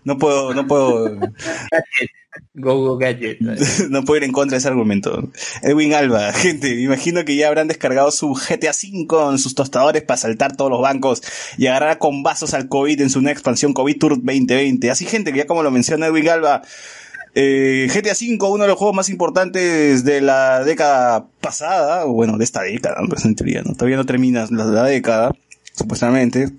no 0.03 0.19
puedo, 0.19 0.53
no 0.53 0.67
puedo, 0.67 1.17
Go 2.55 2.81
Go 2.81 2.97
Gadget. 2.97 3.41
no 3.91 4.05
puedo 4.05 4.19
ir 4.19 4.25
en 4.25 4.33
contra 4.33 4.57
de 4.57 4.59
ese 4.59 4.69
argumento. 4.69 5.31
Edwin 5.63 5.95
Alba, 5.95 6.33
gente, 6.35 6.75
me 6.75 6.83
imagino 6.83 7.25
que 7.25 7.37
ya 7.37 7.49
habrán 7.49 7.69
descargado 7.69 8.11
su 8.11 8.35
GTA 8.35 8.71
V 8.71 9.07
con 9.07 9.39
sus 9.39 9.55
tostadores 9.55 10.03
para 10.03 10.19
saltar 10.19 10.57
todos 10.57 10.71
los 10.71 10.81
bancos 10.81 11.23
y 11.59 11.67
agarrar 11.67 11.99
con 11.99 12.23
vasos 12.23 12.55
al 12.55 12.69
COVID 12.69 13.01
en 13.01 13.11
su 13.11 13.21
nueva 13.21 13.33
expansión 13.33 13.73
COVID 13.73 13.99
Tour 13.99 14.17
2020. 14.17 14.91
Así, 14.91 15.05
gente, 15.05 15.33
que 15.33 15.39
ya 15.39 15.47
como 15.47 15.63
lo 15.63 15.71
menciona 15.71 16.07
Edwin 16.07 16.29
Alba, 16.29 16.63
eh, 17.35 17.89
GTA 17.93 18.13
V, 18.13 18.53
uno 18.53 18.65
de 18.65 18.69
los 18.69 18.79
juegos 18.79 18.95
más 18.95 19.09
importantes 19.09 20.05
de 20.05 20.21
la 20.21 20.65
década 20.65 21.27
pasada, 21.41 22.05
bueno, 22.05 22.39
de 22.39 22.45
esta 22.45 22.63
década, 22.63 22.97
pues 23.09 23.25
en 23.25 23.35
teoría, 23.35 23.63
¿no? 23.63 23.75
Todavía 23.75 23.97
no 23.97 24.07
termina 24.07 24.47
la, 24.51 24.65
la 24.65 24.85
década, 24.85 25.33
supuestamente. 25.73 26.51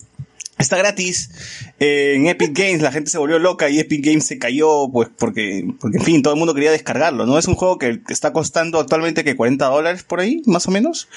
Está 0.58 0.78
gratis 0.78 1.32
eh, 1.80 2.14
en 2.16 2.28
Epic 2.28 2.58
Games, 2.58 2.82
la 2.82 2.92
gente 2.92 3.10
se 3.10 3.18
volvió 3.18 3.40
loca 3.40 3.70
y 3.70 3.80
Epic 3.80 4.06
Games 4.06 4.26
se 4.26 4.40
cayó, 4.40 4.90
pues 4.90 5.10
porque, 5.18 5.68
porque 5.82 5.98
en 5.98 6.04
fin, 6.04 6.22
todo 6.22 6.34
el 6.34 6.40
mundo 6.40 6.54
quería 6.54 6.72
descargarlo, 6.72 7.26
¿no? 7.26 7.38
Es 7.38 7.48
un 7.48 7.56
juego 7.56 7.78
que 7.78 8.00
está 8.08 8.32
costando 8.32 8.80
actualmente 8.80 9.26
que 9.26 9.36
40 9.36 9.66
dólares 9.66 10.04
por 10.04 10.22
ahí, 10.22 10.42
más 10.46 10.68
o 10.68 10.72
menos. 10.72 11.10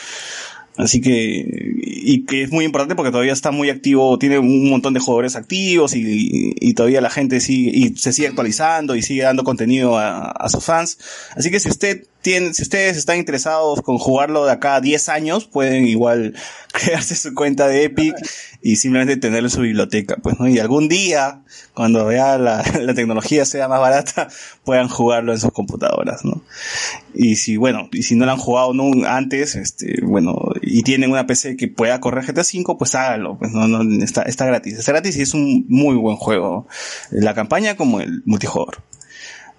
Así 0.76 1.00
que, 1.00 1.44
y 1.84 2.24
que 2.24 2.42
es 2.42 2.52
muy 2.52 2.64
importante 2.64 2.94
porque 2.94 3.10
todavía 3.10 3.32
está 3.32 3.50
muy 3.50 3.68
activo, 3.68 4.16
tiene 4.16 4.38
un 4.38 4.70
montón 4.70 4.94
de 4.94 5.00
jugadores 5.00 5.34
activos 5.34 5.96
y, 5.96 6.54
y 6.60 6.74
todavía 6.74 7.00
la 7.00 7.10
gente 7.10 7.40
sigue, 7.40 7.72
y 7.74 7.96
se 7.96 8.12
sigue 8.12 8.28
actualizando 8.28 8.94
y 8.94 9.02
sigue 9.02 9.22
dando 9.22 9.42
contenido 9.42 9.98
a, 9.98 10.30
a 10.30 10.48
sus 10.48 10.64
fans. 10.64 10.98
Así 11.34 11.50
que 11.50 11.58
si 11.58 11.68
usted 11.68 12.04
tiene, 12.20 12.52
si 12.52 12.62
ustedes 12.62 12.96
están 12.96 13.18
interesados 13.18 13.80
con 13.82 13.98
jugarlo 13.98 14.44
de 14.44 14.52
acá 14.52 14.76
a 14.76 14.80
10 14.80 15.08
años, 15.08 15.46
pueden 15.46 15.86
igual 15.86 16.34
crearse 16.72 17.14
su 17.14 17.34
cuenta 17.34 17.68
de 17.68 17.84
Epic 17.84 18.14
y 18.60 18.76
simplemente 18.76 19.16
tenerlo 19.16 19.46
en 19.46 19.54
su 19.54 19.60
biblioteca, 19.60 20.16
pues, 20.20 20.38
¿no? 20.40 20.48
Y 20.48 20.58
algún 20.58 20.88
día, 20.88 21.42
cuando 21.74 22.10
ya 22.10 22.36
la, 22.36 22.62
tecnología 22.94 23.44
sea 23.44 23.68
más 23.68 23.80
barata, 23.80 24.28
puedan 24.64 24.88
jugarlo 24.88 25.32
en 25.32 25.38
sus 25.38 25.52
computadoras, 25.52 26.24
¿no? 26.24 26.42
Y 27.14 27.36
si, 27.36 27.56
bueno, 27.56 27.88
y 27.92 28.02
si 28.02 28.16
no 28.16 28.26
lo 28.26 28.32
han 28.32 28.38
jugado 28.38 28.74
no, 28.74 28.90
antes, 29.06 29.54
este, 29.54 30.00
bueno, 30.02 30.36
y 30.60 30.82
tienen 30.82 31.10
una 31.10 31.26
PC 31.26 31.56
que 31.56 31.68
pueda 31.68 32.00
correr 32.00 32.24
GTA 32.24 32.42
V, 32.42 32.76
pues 32.76 32.94
hágalo, 32.94 33.38
pues 33.38 33.52
no, 33.52 33.68
no, 33.68 34.04
está, 34.04 34.22
está 34.22 34.44
gratis. 34.44 34.78
Está 34.78 34.92
gratis 34.92 35.16
y 35.16 35.22
es 35.22 35.34
un 35.34 35.66
muy 35.68 35.94
buen 35.96 36.16
juego. 36.16 36.66
La 37.10 37.34
campaña 37.34 37.76
como 37.76 38.00
el 38.00 38.22
multijugador. 38.24 38.82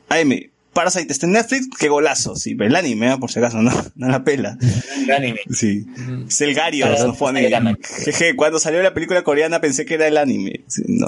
AM, 0.10 0.50
Parasite 0.74 1.12
está 1.12 1.26
en 1.26 1.34
Netflix, 1.34 1.68
qué 1.80 1.90
golazo, 1.90 2.36
sí, 2.36 2.54
pero 2.56 2.70
el 2.70 2.76
anime, 2.76 3.12
¿eh? 3.12 3.18
por 3.20 3.32
si 3.32 3.40
acaso, 3.40 3.62
no, 3.62 3.72
no 3.96 4.08
la 4.08 4.24
pela. 4.24 4.58
Un 5.04 5.12
anime. 5.12 5.40
Sí. 5.52 5.86
Selgario 6.28 6.86
Para- 6.86 7.04
nos 7.06 7.18
pone. 7.18 7.50
Jeje, 8.06 8.36
cuando 8.36 8.60
salió 8.60 8.82
la 8.84 8.94
película 8.94 9.24
coreana 9.24 9.62
pensé 9.62 9.86
que 9.86 9.96
era 9.96 10.08
el 10.08 10.18
anime. 10.18 10.64
Sí, 10.68 10.84
no. 10.88 11.08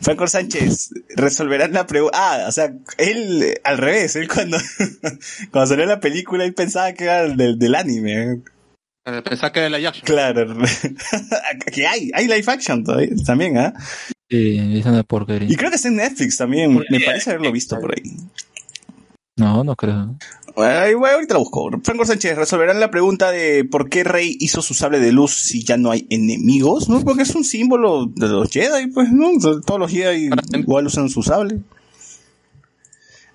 Franco 0.00 0.26
Sánchez, 0.26 0.90
resolverán 1.16 1.72
la 1.72 1.86
pregunta. 1.86 2.16
Ah, 2.18 2.46
o 2.48 2.52
sea, 2.52 2.72
él 2.98 3.42
eh, 3.42 3.60
al 3.62 3.78
revés, 3.78 4.16
él 4.16 4.26
cuando, 4.26 4.56
cuando 5.50 5.66
salió 5.68 5.84
la 5.86 6.00
película 6.00 6.44
él 6.44 6.54
pensaba 6.54 6.92
que 6.94 7.04
era 7.04 7.22
el 7.22 7.36
del, 7.36 7.58
del 7.58 7.74
anime. 7.74 8.42
Eh, 9.06 9.22
Pensaba 9.22 9.52
que 9.52 9.60
era 9.60 9.68
la 9.68 9.86
action. 9.86 10.04
Claro. 10.06 10.56
que 11.72 11.86
hay, 11.86 12.10
hay 12.14 12.26
live 12.26 12.44
action 12.46 12.82
todavía, 12.84 13.10
también, 13.26 13.58
¿ah? 13.58 13.74
Sí, 14.30 14.78
es 14.78 14.86
una 14.86 15.02
porquería. 15.02 15.46
Y 15.50 15.56
creo 15.56 15.68
que 15.68 15.76
está 15.76 15.88
en 15.88 15.96
Netflix 15.96 16.38
también, 16.38 16.74
me 16.88 17.00
parece 17.00 17.28
haberlo 17.30 17.52
visto 17.52 17.78
por 17.78 17.92
ahí. 17.94 18.02
No, 19.36 19.64
no 19.64 19.74
creo. 19.74 20.16
Ay, 20.56 20.94
bueno, 20.94 21.16
ahorita 21.16 21.34
la 21.34 21.40
busco. 21.40 21.68
Franco 21.82 22.04
Sánchez, 22.04 22.36
resolverán 22.36 22.78
la 22.78 22.90
pregunta 22.90 23.32
de 23.32 23.64
por 23.64 23.88
qué 23.88 24.04
Rey 24.04 24.36
hizo 24.38 24.62
su 24.62 24.74
sable 24.74 25.00
de 25.00 25.10
luz 25.10 25.32
si 25.32 25.64
ya 25.64 25.76
no 25.76 25.90
hay 25.90 26.06
enemigos, 26.10 26.88
¿no? 26.88 27.00
Porque 27.00 27.22
es 27.22 27.34
un 27.34 27.42
símbolo 27.42 28.06
de 28.06 28.28
los 28.28 28.48
Jedi, 28.50 28.86
pues, 28.92 29.10
¿no? 29.10 29.30
Todos 29.66 29.80
los 29.80 29.90
Jedi 29.90 30.30
igual 30.52 30.86
usan 30.86 31.08
su 31.08 31.22
sable. 31.22 31.60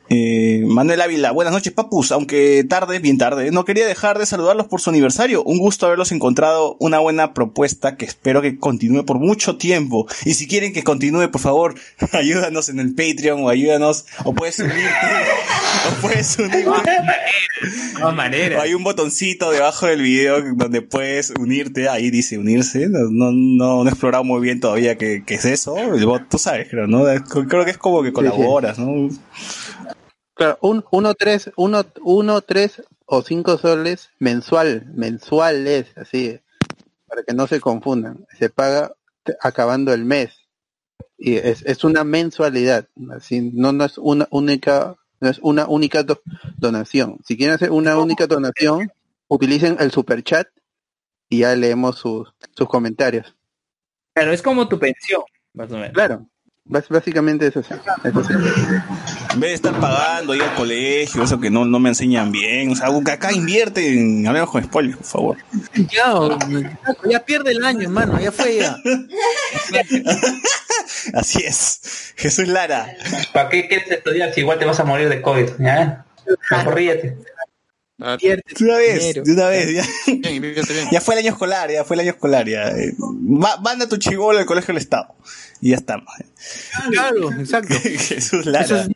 Eh, 0.10 0.64
Manuel 0.66 1.02
Ávila, 1.02 1.32
buenas 1.32 1.54
noches, 1.54 1.72
papus. 1.72 2.12
Aunque 2.12 2.66
tarde, 2.68 2.98
bien 3.00 3.18
tarde, 3.20 3.52
no 3.52 3.64
quería 3.64 3.86
dejar 3.86 4.18
de 4.18 4.26
saludarlos 4.26 4.68
por 4.68 4.82
su 4.82 4.90
aniversario. 4.90 5.44
Un 5.44 5.60
gusto 5.60 5.86
haberlos 5.86 6.12
encontrado. 6.12 6.78
Una 6.80 7.00
buena 7.00 7.34
propuesta 7.34 7.96
que 7.96 8.06
espero 8.06 8.42
que 8.42 8.58
continúe 8.58 9.06
por 9.06 9.20
mucho 9.20 9.58
tiempo. 9.58 10.08
Y 10.26 10.34
si 10.34 10.48
quieren 10.48 10.74
que 10.74 10.84
continúe, 10.84 11.30
por 11.30 11.42
favor, 11.42 11.76
ayúdanos 12.12 12.70
en 12.70 12.80
el 12.80 12.96
Patreon 12.96 13.44
o 13.44 13.50
ayúdanos, 13.50 14.06
o 14.24 14.34
puedes 14.34 14.60
unirte, 14.60 14.80
o 15.90 16.02
puedes 16.02 16.38
unirte. 16.40 16.92
De 17.62 18.00
todas 18.00 18.16
maneras. 18.16 18.64
Hay 18.64 18.74
un 18.74 18.84
botoncito 18.84 19.52
debajo 19.52 19.86
del 19.86 20.02
video 20.02 20.42
donde 20.56 20.82
puedes 20.82 21.32
unirte, 21.32 21.90
ahí 21.90 22.10
dice 22.10 22.38
unirse, 22.38 22.88
no, 22.90 23.10
no, 23.12 23.32
no, 23.32 23.84
no 23.84 23.86
he 23.86 23.90
explorado 23.90 24.24
muy 24.24 24.42
bien 24.42 24.60
todavía 24.60 24.98
qué, 24.98 25.24
qué 25.26 25.36
es 25.36 25.46
eso, 25.46 25.78
el 25.78 26.06
bot, 26.06 26.30
tú 26.30 26.38
sabes, 26.38 26.70
creo, 26.70 26.88
¿no? 26.88 27.04
Creo 27.50 27.66
que 27.66 27.72
es 27.72 27.78
como 27.78 28.02
que 28.02 28.14
colaboras, 28.14 28.80
¿no? 28.80 29.10
Claro, 30.40 30.58
un, 30.62 30.86
uno, 30.92 31.16
tres, 31.16 31.52
uno, 31.58 31.86
uno, 32.02 32.40
tres 32.42 32.82
o 33.06 33.22
cinco 33.24 33.58
soles 33.58 34.10
mensual, 34.20 34.86
mensuales, 34.96 35.88
así, 35.98 36.40
para 37.08 37.24
que 37.24 37.34
no 37.34 37.46
se 37.46 37.60
confundan. 37.60 38.26
Se 38.38 38.50
paga 38.50 38.94
acabando 39.42 39.94
el 39.94 40.06
mes. 40.06 40.48
Y 41.18 41.36
es, 41.36 41.62
es 41.66 41.84
una 41.84 42.06
mensualidad, 42.06 42.88
así, 43.14 43.52
no, 43.54 43.74
no 43.74 43.84
es 43.84 43.98
una 43.98 44.30
única, 44.32 44.96
no 45.20 45.30
es 45.30 45.40
una 45.40 45.68
única 45.68 46.04
do- 46.04 46.22
donación. 46.56 47.18
Si 47.26 47.36
quieren 47.36 47.56
hacer 47.56 47.72
una 47.72 47.98
única 47.98 48.26
donación, 48.26 48.90
utilicen 49.28 49.76
el 49.82 49.92
super 49.92 50.24
chat 50.24 50.48
y 51.28 51.40
ya 51.40 51.54
leemos 51.58 51.98
sus, 51.98 52.34
sus 52.56 52.70
comentarios. 52.70 53.36
Claro, 54.14 54.32
es 54.32 54.42
como 54.42 54.70
tu 54.70 54.80
pensión, 54.80 55.24
más 55.54 55.70
o 55.70 55.74
menos. 55.76 55.92
Claro, 55.92 56.26
básicamente 56.64 57.48
es 57.48 57.58
así. 57.58 57.74
es 58.06 58.16
así. 58.16 58.34
En 59.32 59.40
vez 59.40 59.52
de 59.52 59.56
estar 59.56 59.80
pagando 59.80 60.34
ir 60.34 60.42
al 60.42 60.56
colegio, 60.56 61.24
eso 61.24 61.40
que 61.40 61.52
no, 61.52 61.64
no 61.66 61.80
me 61.80 61.90
enseñan 61.90 62.32
bien, 62.32 62.72
o 62.72 62.76
sea, 62.76 62.88
acá 62.88 63.32
invierte 63.32 63.88
en, 63.94 64.26
hablemos 64.28 64.50
con 64.50 64.64
spoilers, 64.64 64.98
por 64.98 65.06
favor. 65.06 65.38
Ya, 65.92 66.14
ya 67.10 67.26
pierde 67.26 67.52
el 67.52 67.64
año, 67.64 67.82
hermano, 67.84 68.20
ya 68.20 68.32
fue 68.32 68.58
ya. 68.58 68.78
Así 71.14 71.44
es. 71.46 72.14
Jesús 72.16 72.48
Lara. 72.48 72.96
¿Para 73.34 73.50
qué 73.50 73.68
quieres 73.68 73.90
estudiar 73.92 74.34
si 74.34 74.42
igual 74.42 74.60
te 74.60 74.66
vas 74.66 74.80
a 74.80 74.84
morir 74.84 75.10
de 75.10 75.22
COVID? 75.22 75.48
¿Ya? 75.60 76.06
Mejor 76.52 76.76
ríete. 76.76 77.18
De 77.98 78.42
una 78.62 78.78
vez, 78.78 79.14
de 79.14 79.32
una 79.34 79.48
vez, 79.48 79.74
ya. 79.74 79.84
Bien, 80.08 80.36
invierte 80.36 80.72
bien. 80.74 80.88
Ya 80.90 81.02
fue 81.02 81.16
el 81.16 81.20
año 81.20 81.32
escolar, 81.32 81.70
ya 81.70 81.84
fue 81.84 81.96
el 81.98 82.02
año 82.02 82.12
escolar, 82.12 82.48
ya. 82.48 82.70
Eh, 82.70 82.94
va- 82.98 83.58
manda 83.62 83.90
tu 83.90 83.98
chivolo 83.98 84.40
al 84.40 84.46
colegio 84.46 84.74
del 84.74 84.82
Estado. 84.82 85.16
Y 85.62 85.72
ya 85.72 85.76
estamos. 85.76 86.08
Claro, 86.90 87.32
exacto. 87.34 87.76
Jesús 87.84 88.46
Lara. 88.46 88.88
Es. 88.88 88.90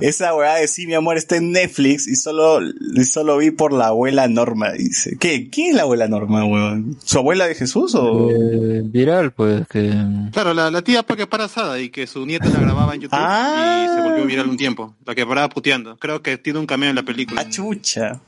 Esa 0.00 0.34
weá 0.34 0.54
de 0.56 0.68
sí, 0.68 0.86
mi 0.86 0.94
amor, 0.94 1.16
está 1.16 1.36
en 1.36 1.50
Netflix 1.52 2.06
y 2.06 2.14
solo, 2.14 2.60
y 2.62 3.04
solo 3.04 3.36
vi 3.38 3.50
por 3.50 3.72
la 3.72 3.88
abuela 3.88 4.28
Norma, 4.28 4.72
dice. 4.72 5.16
¿Qué? 5.18 5.48
¿Quién 5.50 5.70
es 5.70 5.74
la 5.76 5.82
abuela 5.82 6.06
Norma, 6.06 6.44
weón? 6.44 6.96
¿Su 7.04 7.18
abuela 7.18 7.48
de 7.48 7.54
Jesús 7.56 7.94
o...? 7.96 8.30
Eh, 8.30 8.82
viral, 8.84 9.32
pues, 9.32 9.66
que... 9.68 9.92
Claro, 10.32 10.54
la, 10.54 10.70
la 10.70 10.82
tía 10.82 11.02
porque 11.02 11.24
embarazada 11.24 11.80
y 11.80 11.90
que 11.90 12.06
su 12.06 12.24
nieta 12.24 12.48
la 12.48 12.60
grababa 12.60 12.94
en 12.94 13.00
YouTube 13.00 13.18
Ah. 13.20 13.86
y 13.90 13.94
se 13.96 14.02
volvió 14.08 14.24
viral 14.26 14.48
un 14.48 14.56
tiempo. 14.56 14.94
La 15.04 15.14
que 15.16 15.26
paraba 15.26 15.48
puteando. 15.48 15.96
Creo 15.96 16.22
que 16.22 16.38
tiene 16.38 16.60
un 16.60 16.66
cameo 16.66 16.90
en 16.90 16.96
la 16.96 17.02
película. 17.02 17.42
Ah, 17.44 17.50
chucha. 17.50 18.20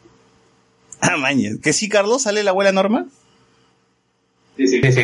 Ah, 1.01 1.17
maña. 1.17 1.51
¿Que 1.63 1.73
sí, 1.73 1.89
Carlos? 1.89 2.23
¿Sale 2.23 2.43
la 2.43 2.51
abuela 2.51 2.73
Norma? 2.73 3.07
Sí, 4.57 4.67
sí. 4.67 4.81
sí, 4.83 4.93
sí. 4.93 5.03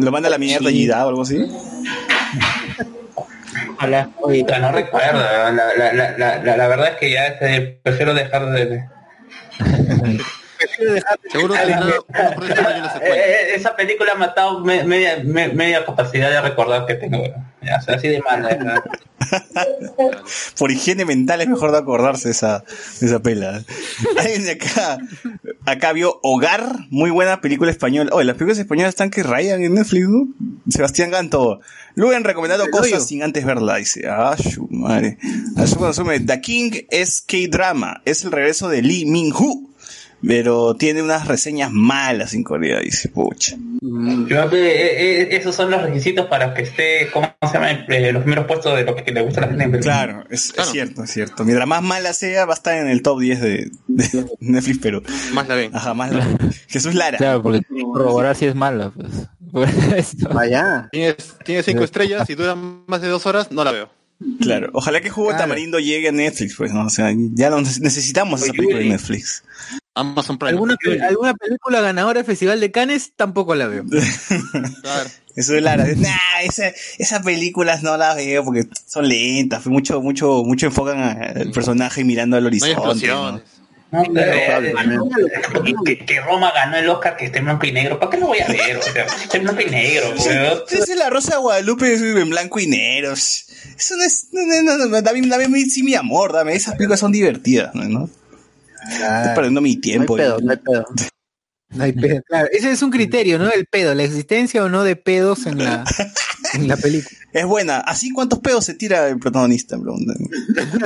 ¿Lo 0.00 0.10
manda 0.12 0.28
a 0.28 0.30
la 0.30 0.38
mierda 0.38 0.70
y 0.70 0.86
da 0.86 1.04
o 1.06 1.08
algo 1.10 1.22
así? 1.22 1.46
Ojalá. 3.76 4.08
Puta, 4.20 4.58
no 4.58 4.72
recuerdo. 4.72 5.18
La, 5.20 5.50
la, 5.52 5.92
la, 6.16 6.56
la, 6.56 6.68
verdad 6.68 6.88
es 6.92 6.96
que 6.96 7.10
ya 7.10 7.26
este, 7.26 7.78
prefiero 7.82 8.14
dejar 8.14 8.46
de... 8.50 8.66
de- 8.66 8.84
Seguro 11.30 11.54
que 11.54 11.66
no, 11.74 11.80
no, 11.80 11.86
no 11.86 12.44
Eh, 12.46 13.00
eh, 13.02 13.54
esa 13.54 13.76
película 13.76 14.12
ha 14.12 14.16
matado 14.16 14.60
me- 14.60 14.82
media, 14.84 15.18
me- 15.22 15.48
media 15.48 15.84
capacidad 15.84 16.30
de 16.30 16.40
recordar 16.40 16.86
que 16.86 16.94
tengo. 16.94 17.22
Ya, 17.64 17.78
o 17.78 17.82
sea, 17.82 17.96
así 17.96 18.08
de 18.08 18.20
mala. 18.20 18.82
Por 20.58 20.70
higiene 20.70 21.04
mental 21.04 21.40
es 21.40 21.48
mejor 21.48 21.70
no 21.70 21.78
acordarse 21.78 22.28
de 22.28 22.32
esa, 22.32 22.64
de 23.00 23.06
esa 23.06 23.20
pela. 23.20 23.64
Alguien 24.18 24.44
de 24.44 24.52
acá, 24.52 24.98
acá 25.64 25.92
vio 25.92 26.20
Hogar, 26.22 26.86
muy 26.90 27.10
buena 27.10 27.40
película 27.40 27.70
española. 27.70 28.10
Oye, 28.12 28.24
las 28.24 28.36
películas 28.36 28.58
españolas 28.58 28.90
están 28.90 29.10
que 29.10 29.22
rayan 29.22 29.62
en 29.62 29.74
Netflix, 29.74 30.08
¿no? 30.08 30.28
Sebastián 30.68 31.10
Ganto. 31.10 31.60
Luego 31.94 32.14
han 32.14 32.24
recomendado 32.24 32.68
cosas 32.70 33.06
sin 33.06 33.22
antes 33.22 33.44
verla, 33.44 33.76
dice. 33.76 34.08
Ah, 34.08 34.36
su 34.36 34.66
madre. 34.70 35.18
Su 35.66 35.76
consume. 35.76 36.20
The 36.20 36.40
King 36.40 36.70
es 36.90 37.20
K-drama. 37.20 38.02
Es 38.04 38.24
el 38.24 38.32
regreso 38.32 38.68
de 38.68 38.82
Lee 38.82 39.04
Min-Hu. 39.06 39.73
Pero 40.26 40.74
tiene 40.74 41.02
unas 41.02 41.26
reseñas 41.28 41.70
malas 41.72 42.34
en 42.34 42.42
Corea, 42.44 42.80
dice. 42.80 43.08
Pucha. 43.08 43.56
Yo 43.82 44.24
creo 44.26 44.50
que 44.50 44.56
eh, 44.68 45.22
eh, 45.22 45.28
esos 45.32 45.54
son 45.54 45.70
los 45.70 45.82
requisitos 45.82 46.26
para 46.26 46.54
que 46.54 46.62
esté, 46.62 47.10
¿cómo 47.12 47.34
se 47.42 47.52
llama? 47.52 47.70
Eh, 47.72 48.12
los 48.12 48.22
primeros 48.22 48.46
puestos 48.46 48.74
de 48.76 48.84
lo 48.84 48.94
que 48.96 49.12
le 49.12 49.20
gusta 49.22 49.40
a 49.40 49.42
la 49.42 49.48
gente. 49.48 49.64
en 49.64 49.70
Perú. 49.72 49.82
Claro, 49.82 50.24
es, 50.30 50.52
es 50.56 50.66
cierto, 50.70 51.04
es 51.04 51.10
cierto. 51.10 51.44
Mientras 51.44 51.68
más 51.68 51.82
mala 51.82 52.12
sea, 52.14 52.46
va 52.46 52.54
a 52.54 52.56
estar 52.56 52.74
en 52.76 52.88
el 52.88 53.02
top 53.02 53.20
10 53.20 53.40
de, 53.40 53.70
de 53.88 54.26
Netflix, 54.40 54.78
pero. 54.80 55.02
Más 55.32 55.46
la 55.48 55.54
ven. 55.56 55.70
Ajá, 55.74 55.92
más 55.94 56.10
la. 56.12 56.26
Jesús 56.68 56.94
Lara. 56.94 57.18
Claro, 57.18 57.42
porque 57.42 57.60
corroborar 57.92 58.34
si 58.36 58.46
es 58.46 58.54
mala, 58.54 58.90
pues. 58.90 59.28
Vaya. 60.32 60.88
Tiene, 60.90 61.62
cinco 61.62 61.84
estrellas 61.84 62.28
y 62.30 62.34
dura 62.34 62.54
más 62.54 63.00
de 63.02 63.08
dos 63.08 63.26
horas, 63.26 63.52
no 63.52 63.62
la 63.62 63.72
veo. 63.72 63.90
Claro. 64.40 64.70
Ojalá 64.72 65.00
que 65.00 65.10
Jugo 65.10 65.28
Claro. 65.28 65.42
Tamarindo 65.42 65.78
llegue 65.80 66.08
a 66.08 66.12
Netflix, 66.12 66.54
pues, 66.56 66.72
¿no? 66.72 66.86
O 66.86 66.90
sea, 66.90 67.12
ya 67.34 67.50
no 67.50 67.58
neces- 67.60 67.80
necesitamos 67.80 68.42
esa 68.42 68.52
película 68.52 68.78
de 68.78 68.86
Netflix. 68.86 69.44
Amazon 69.94 70.38
Prime. 70.38 70.50
¿Alguna, 70.52 70.76
alguna 71.08 71.34
película 71.34 71.80
ganadora 71.80 72.18
del 72.18 72.26
Festival 72.26 72.60
de 72.60 72.70
Cannes? 72.70 73.12
Tampoco 73.16 73.54
la 73.54 73.66
veo. 73.68 73.84
Claro. 74.82 75.10
Eso 75.36 75.54
es 75.56 75.62
Lara. 75.62 75.84
Nah, 75.96 76.42
esa, 76.42 76.68
esas 76.98 77.22
películas 77.24 77.82
no 77.82 77.96
las 77.96 78.16
veo 78.16 78.44
porque 78.44 78.66
son 78.86 79.08
lentas. 79.08 79.62
fue 79.62 79.72
Mucho, 79.72 80.00
mucho, 80.00 80.42
mucho 80.44 80.66
enfocan 80.66 80.98
al 81.00 81.50
personaje 81.52 82.04
mirando 82.04 82.36
al 82.36 82.42
No 82.44 82.48
hay 82.48 82.54
horizonte. 82.54 83.06
¿no? 83.08 83.38
explosiones. 83.38 83.42
No, 83.92 84.02
eh, 84.16 84.74
que, 85.86 85.98
que 86.04 86.20
Roma 86.20 86.50
ganó 86.52 86.76
el 86.78 86.88
Oscar 86.88 87.16
que 87.16 87.26
esté 87.26 87.38
en 87.38 87.44
blanco 87.44 87.66
y 87.66 87.70
negro. 87.72 88.00
¿Para 88.00 88.10
qué 88.10 88.18
lo 88.18 88.26
voy 88.26 88.40
a 88.40 88.48
ver? 88.48 88.76
O 88.78 88.82
sea, 88.82 89.04
está 89.04 89.36
en 89.36 89.44
blanco 89.44 89.60
y 89.60 89.66
negro. 89.70 90.12
es 90.16 90.96
la 90.96 91.10
Rosa 91.10 91.34
de 91.36 91.38
Guadalupe 91.40 91.94
en 91.94 92.30
blanco 92.30 92.58
y 92.58 92.66
negro. 92.66 93.12
Eso 93.12 93.96
no 93.96 94.02
es. 94.02 94.26
No, 94.32 94.40
no, 94.44 94.62
no, 94.78 94.86
no, 94.86 95.00
dame, 95.02 95.24
dame 95.28 95.46
mi- 95.48 95.64
sí 95.70 95.84
mi 95.84 95.94
amor, 95.94 96.32
dame. 96.32 96.54
Esas 96.54 96.74
películas 96.74 96.98
son 96.98 97.12
divertidas, 97.12 97.72
¿no? 97.74 98.08
¿No? 98.88 99.16
Estoy 99.20 99.34
perdiendo 99.34 99.60
mi 99.60 99.70
No 99.70 99.76
hay 99.76 99.80
tiempo. 99.80 100.16
pedo, 100.16 100.38
no 100.40 100.50
hay 100.52 100.56
pedo. 100.58 100.84
No 101.70 101.82
hay 101.84 101.92
pedo. 101.92 102.22
Claro, 102.28 102.48
ese 102.52 102.70
es 102.70 102.82
un 102.82 102.90
criterio, 102.90 103.38
¿no? 103.38 103.50
El 103.50 103.66
pedo, 103.66 103.94
la 103.94 104.04
existencia 104.04 104.62
o 104.62 104.68
no 104.68 104.84
de 104.84 104.94
pedos 104.96 105.46
en 105.46 105.58
la, 105.64 105.84
en 106.54 106.68
la 106.68 106.76
película. 106.76 107.18
Es 107.32 107.46
buena. 107.46 107.78
¿Así 107.78 108.10
cuántos 108.10 108.38
pedos 108.38 108.64
se 108.64 108.74
tira 108.74 109.08
el 109.08 109.18
protagonista? 109.18 109.76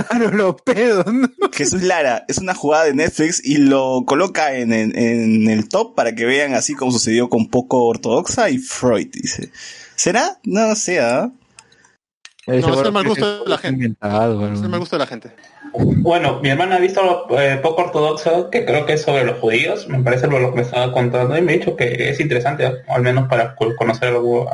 Claro, 0.08 0.30
los 0.32 0.62
pedos, 0.62 1.12
¿no? 1.12 1.28
Jesús 1.52 1.82
Lara 1.82 2.24
es 2.26 2.38
una 2.38 2.54
jugada 2.54 2.84
de 2.84 2.94
Netflix 2.94 3.44
y 3.44 3.58
lo 3.58 4.04
coloca 4.06 4.54
en, 4.54 4.72
en- 4.72 4.96
en 4.98 5.50
el 5.50 5.68
top 5.68 5.94
para 5.94 6.14
que 6.14 6.24
vean 6.24 6.54
así 6.54 6.74
como 6.74 6.90
sucedió 6.90 7.28
con 7.28 7.48
Poco 7.48 7.84
Ortodoxa 7.84 8.48
y 8.48 8.56
Freud, 8.58 9.08
dice. 9.12 9.50
¿Será? 9.94 10.38
No 10.44 10.74
sé, 10.74 11.00
¿ah? 11.00 11.30
No, 12.46 12.54
es 12.54 12.86
el 12.86 12.92
mal 12.92 13.06
gusto 13.06 13.44
de 13.44 13.50
la 13.50 13.58
gente. 13.58 13.84
Es 13.88 14.62
el 14.62 14.68
mal 14.70 14.80
gusto 14.80 14.96
de 14.96 15.00
la 15.00 15.06
gente. 15.06 15.32
Bueno, 15.74 16.40
mi 16.42 16.48
hermana 16.50 16.76
ha 16.76 16.78
visto 16.78 17.26
eh, 17.38 17.58
poco 17.62 17.82
ortodoxo, 17.82 18.50
que 18.50 18.64
creo 18.64 18.86
que 18.86 18.94
es 18.94 19.02
sobre 19.02 19.24
los 19.24 19.38
judíos, 19.38 19.88
me 19.88 20.00
parece 20.02 20.26
lo, 20.26 20.38
lo 20.38 20.50
que 20.50 20.56
me 20.56 20.62
estaba 20.62 20.92
contando, 20.92 21.36
y 21.36 21.42
me 21.42 21.52
ha 21.52 21.56
dicho 21.56 21.76
que 21.76 22.08
es 22.10 22.20
interesante, 22.20 22.64
al 22.88 23.02
menos 23.02 23.28
para 23.28 23.54
co- 23.54 23.74
conocer 23.76 24.08
algo 24.08 24.48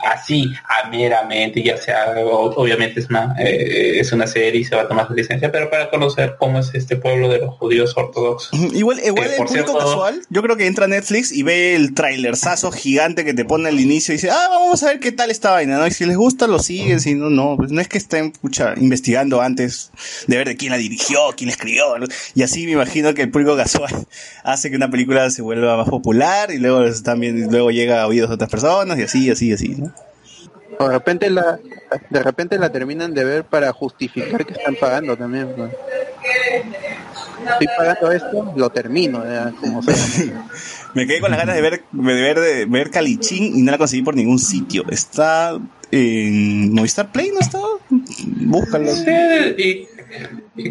así, 0.00 0.52
a 0.68 0.88
meramente, 0.88 1.62
ya 1.62 1.76
sea, 1.76 2.14
obviamente 2.24 3.00
es 3.00 3.08
una, 3.10 3.34
eh, 3.38 3.98
es 4.00 4.12
una 4.12 4.26
serie 4.26 4.60
y 4.60 4.64
se 4.64 4.76
va 4.76 4.82
a 4.82 4.88
tomar 4.88 5.06
su 5.08 5.14
licencia, 5.14 5.50
pero 5.52 5.70
para 5.70 5.90
conocer 5.90 6.36
cómo 6.38 6.58
es 6.60 6.70
este 6.74 6.96
pueblo 6.96 7.28
de 7.28 7.38
los 7.38 7.54
judíos 7.56 7.94
ortodoxos. 7.96 8.50
Igual, 8.74 9.00
igual 9.04 9.28
Eh, 9.28 9.30
el 9.32 9.36
público 9.36 9.52
cierto- 9.52 9.78
casual, 9.78 10.22
yo 10.30 10.42
creo 10.42 10.56
que 10.56 10.66
entra 10.66 10.84
a 10.86 10.88
Netflix 10.88 11.32
y 11.32 11.42
ve 11.42 11.74
el 11.74 11.94
trailerzazo 11.94 12.70
gigante 12.72 13.24
que 13.24 13.34
te 13.34 13.44
pone 13.44 13.68
al 13.68 13.80
inicio 13.80 14.12
y 14.14 14.16
dice, 14.16 14.30
ah, 14.30 14.46
vamos 14.50 14.82
a 14.82 14.86
ver 14.86 15.00
qué 15.00 15.12
tal 15.12 15.30
esta 15.30 15.50
vaina, 15.52 15.78
¿no? 15.78 15.86
Y 15.86 15.90
si 15.90 16.04
les 16.06 16.16
gusta, 16.16 16.46
lo 16.46 16.58
siguen, 16.58 17.00
si 17.00 17.14
no, 17.14 17.30
no. 17.30 17.56
Pues 17.56 17.70
no 17.70 17.80
es 17.80 17.88
que 17.88 17.98
estén, 17.98 18.32
pucha, 18.32 18.74
investigando 18.76 19.40
antes 19.40 19.90
de 20.26 20.37
ver 20.38 20.48
de 20.48 20.56
quién 20.56 20.70
la 20.70 20.78
dirigió, 20.78 21.18
quién 21.36 21.48
la 21.48 21.54
escribió, 21.54 21.98
¿no? 21.98 22.06
Y 22.34 22.42
así 22.42 22.64
me 22.66 22.72
imagino 22.72 23.14
que 23.14 23.22
el 23.22 23.30
público 23.30 23.56
casual 23.56 23.92
hace 24.44 24.70
que 24.70 24.76
una 24.76 24.90
película 24.90 25.30
se 25.30 25.42
vuelva 25.42 25.76
más 25.76 25.88
popular 25.88 26.50
y 26.50 26.58
luego 26.58 26.84
también, 27.02 27.50
luego 27.50 27.70
llega 27.70 28.02
a 28.02 28.06
oídos 28.06 28.30
de 28.30 28.34
otras 28.34 28.50
personas 28.50 28.98
y 28.98 29.02
así, 29.02 29.30
así, 29.30 29.52
así, 29.52 29.68
¿no? 29.68 29.92
De 30.78 30.88
repente 30.88 31.28
la, 31.28 31.58
de 32.08 32.22
repente 32.22 32.58
la 32.58 32.70
terminan 32.70 33.12
de 33.12 33.24
ver 33.24 33.44
para 33.44 33.72
justificar 33.72 34.46
que 34.46 34.52
están 34.52 34.76
pagando 34.76 35.16
también. 35.16 35.52
¿no? 35.56 35.68
Estoy 37.50 37.66
pagando 37.76 38.12
esto, 38.12 38.52
lo 38.56 38.70
termino, 38.70 39.24
ya, 39.24 39.52
como 39.60 39.82
sea. 39.82 39.94
Me 40.94 41.06
quedé 41.06 41.20
con 41.20 41.30
las 41.30 41.40
ganas 41.40 41.56
de 41.56 41.62
ver, 41.62 41.82
de 41.92 42.14
ver, 42.14 42.40
de 42.40 42.64
ver 42.66 42.90
Calichín 42.90 43.56
y 43.56 43.62
no 43.62 43.72
la 43.72 43.78
conseguí 43.78 44.02
por 44.02 44.14
ningún 44.14 44.38
sitio. 44.38 44.84
Está 44.88 45.58
en 45.90 46.72
Movistar 46.72 47.12
Play, 47.12 47.30
¿no 47.32 47.40
está? 47.40 47.60
Búscalo. 47.90 48.94
Sí, 48.94 49.10
y 49.58 49.88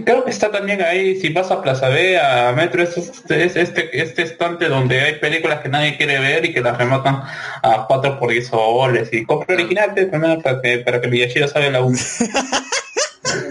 creo 0.03 0.23
que 0.23 0.31
está 0.31 0.51
también 0.51 0.81
ahí, 0.81 1.19
si 1.19 1.29
vas 1.29 1.51
a 1.51 1.61
Plaza 1.61 1.89
B, 1.89 2.19
a 2.19 2.51
Metro, 2.53 2.81
es 2.81 2.97
este, 2.97 3.45
es 3.45 3.55
este, 3.55 4.01
este 4.01 4.21
estante 4.23 4.67
donde 4.67 4.99
hay 4.99 5.15
películas 5.19 5.61
que 5.61 5.69
nadie 5.69 5.97
quiere 5.97 6.19
ver 6.19 6.45
y 6.45 6.53
que 6.53 6.61
las 6.61 6.77
rematan 6.77 7.21
a 7.63 7.85
4 7.87 8.19
por 8.19 8.31
10 8.31 8.47
soles 8.47 9.09
y 9.13 9.25
compra 9.25 9.55
original 9.55 9.93
primero 9.93 10.41
para 10.41 10.61
que, 10.61 10.79
para 10.79 11.01
que 11.01 11.07
Miyashiro 11.07 11.47
sabe 11.47 11.71
la 11.71 11.81
1. 11.81 11.97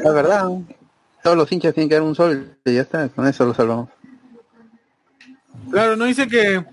La 0.04 0.10
verdad, 0.12 0.48
todos 1.22 1.36
los 1.36 1.50
hinchas 1.50 1.74
tienen 1.74 1.88
que 1.88 1.94
dar 1.94 2.02
un 2.02 2.14
sol 2.14 2.56
y 2.64 2.74
ya 2.74 2.82
está, 2.82 3.08
con 3.08 3.26
eso 3.26 3.44
lo 3.44 3.54
salvamos. 3.54 3.88
Claro, 5.70 5.96
no 5.96 6.04
dice 6.04 6.28
que. 6.28 6.64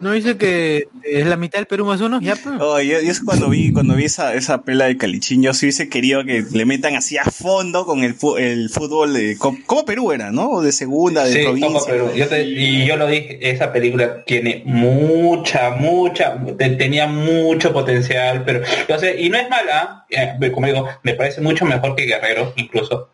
No 0.00 0.12
dice 0.12 0.36
que 0.38 0.88
es 1.04 1.26
la 1.26 1.36
mitad 1.36 1.58
del 1.58 1.66
Perú 1.66 1.84
más 1.84 2.00
uno. 2.00 2.20
Ya, 2.22 2.34
pues. 2.36 2.56
Oh, 2.58 2.80
yo, 2.80 2.96
cuando 3.24 3.50
vi, 3.50 3.72
cuando 3.72 3.94
vi 3.94 4.04
esa, 4.06 4.34
esa 4.34 4.62
pela 4.62 4.86
de 4.86 4.96
Calichín, 4.96 5.42
yo 5.42 5.52
sí 5.52 5.66
hubiese 5.66 5.88
querido 5.90 6.24
que 6.24 6.42
le 6.52 6.64
metan 6.64 6.96
así 6.96 7.18
a 7.18 7.24
fondo 7.24 7.84
con 7.84 8.02
el, 8.02 8.16
el 8.38 8.70
fútbol 8.70 9.12
de, 9.12 9.36
co- 9.36 9.56
como 9.66 9.84
Perú 9.84 10.12
era, 10.12 10.30
¿no? 10.32 10.62
De 10.62 10.72
segunda, 10.72 11.24
de 11.24 11.32
Sí, 11.34 11.42
provincia. 11.42 11.68
como 11.68 11.84
Perú. 11.84 12.10
Yo 12.16 12.26
te- 12.28 12.44
y 12.44 12.86
yo 12.86 12.96
lo 12.96 13.06
dije, 13.06 13.38
esa 13.50 13.72
película 13.72 14.24
tiene 14.24 14.62
mucha, 14.64 15.70
mucha, 15.70 16.36
te- 16.58 16.70
tenía 16.70 17.06
mucho 17.06 17.72
potencial, 17.72 18.42
pero, 18.44 18.62
yo 18.88 18.98
sé, 18.98 19.20
y 19.20 19.28
no 19.28 19.36
es 19.38 19.48
mala, 19.50 20.06
eh, 20.10 20.32
como 20.52 20.66
digo, 20.66 20.88
me 21.02 21.14
parece 21.14 21.40
mucho 21.40 21.64
mejor 21.66 21.94
que 21.94 22.06
Guerrero, 22.06 22.52
incluso. 22.56 23.10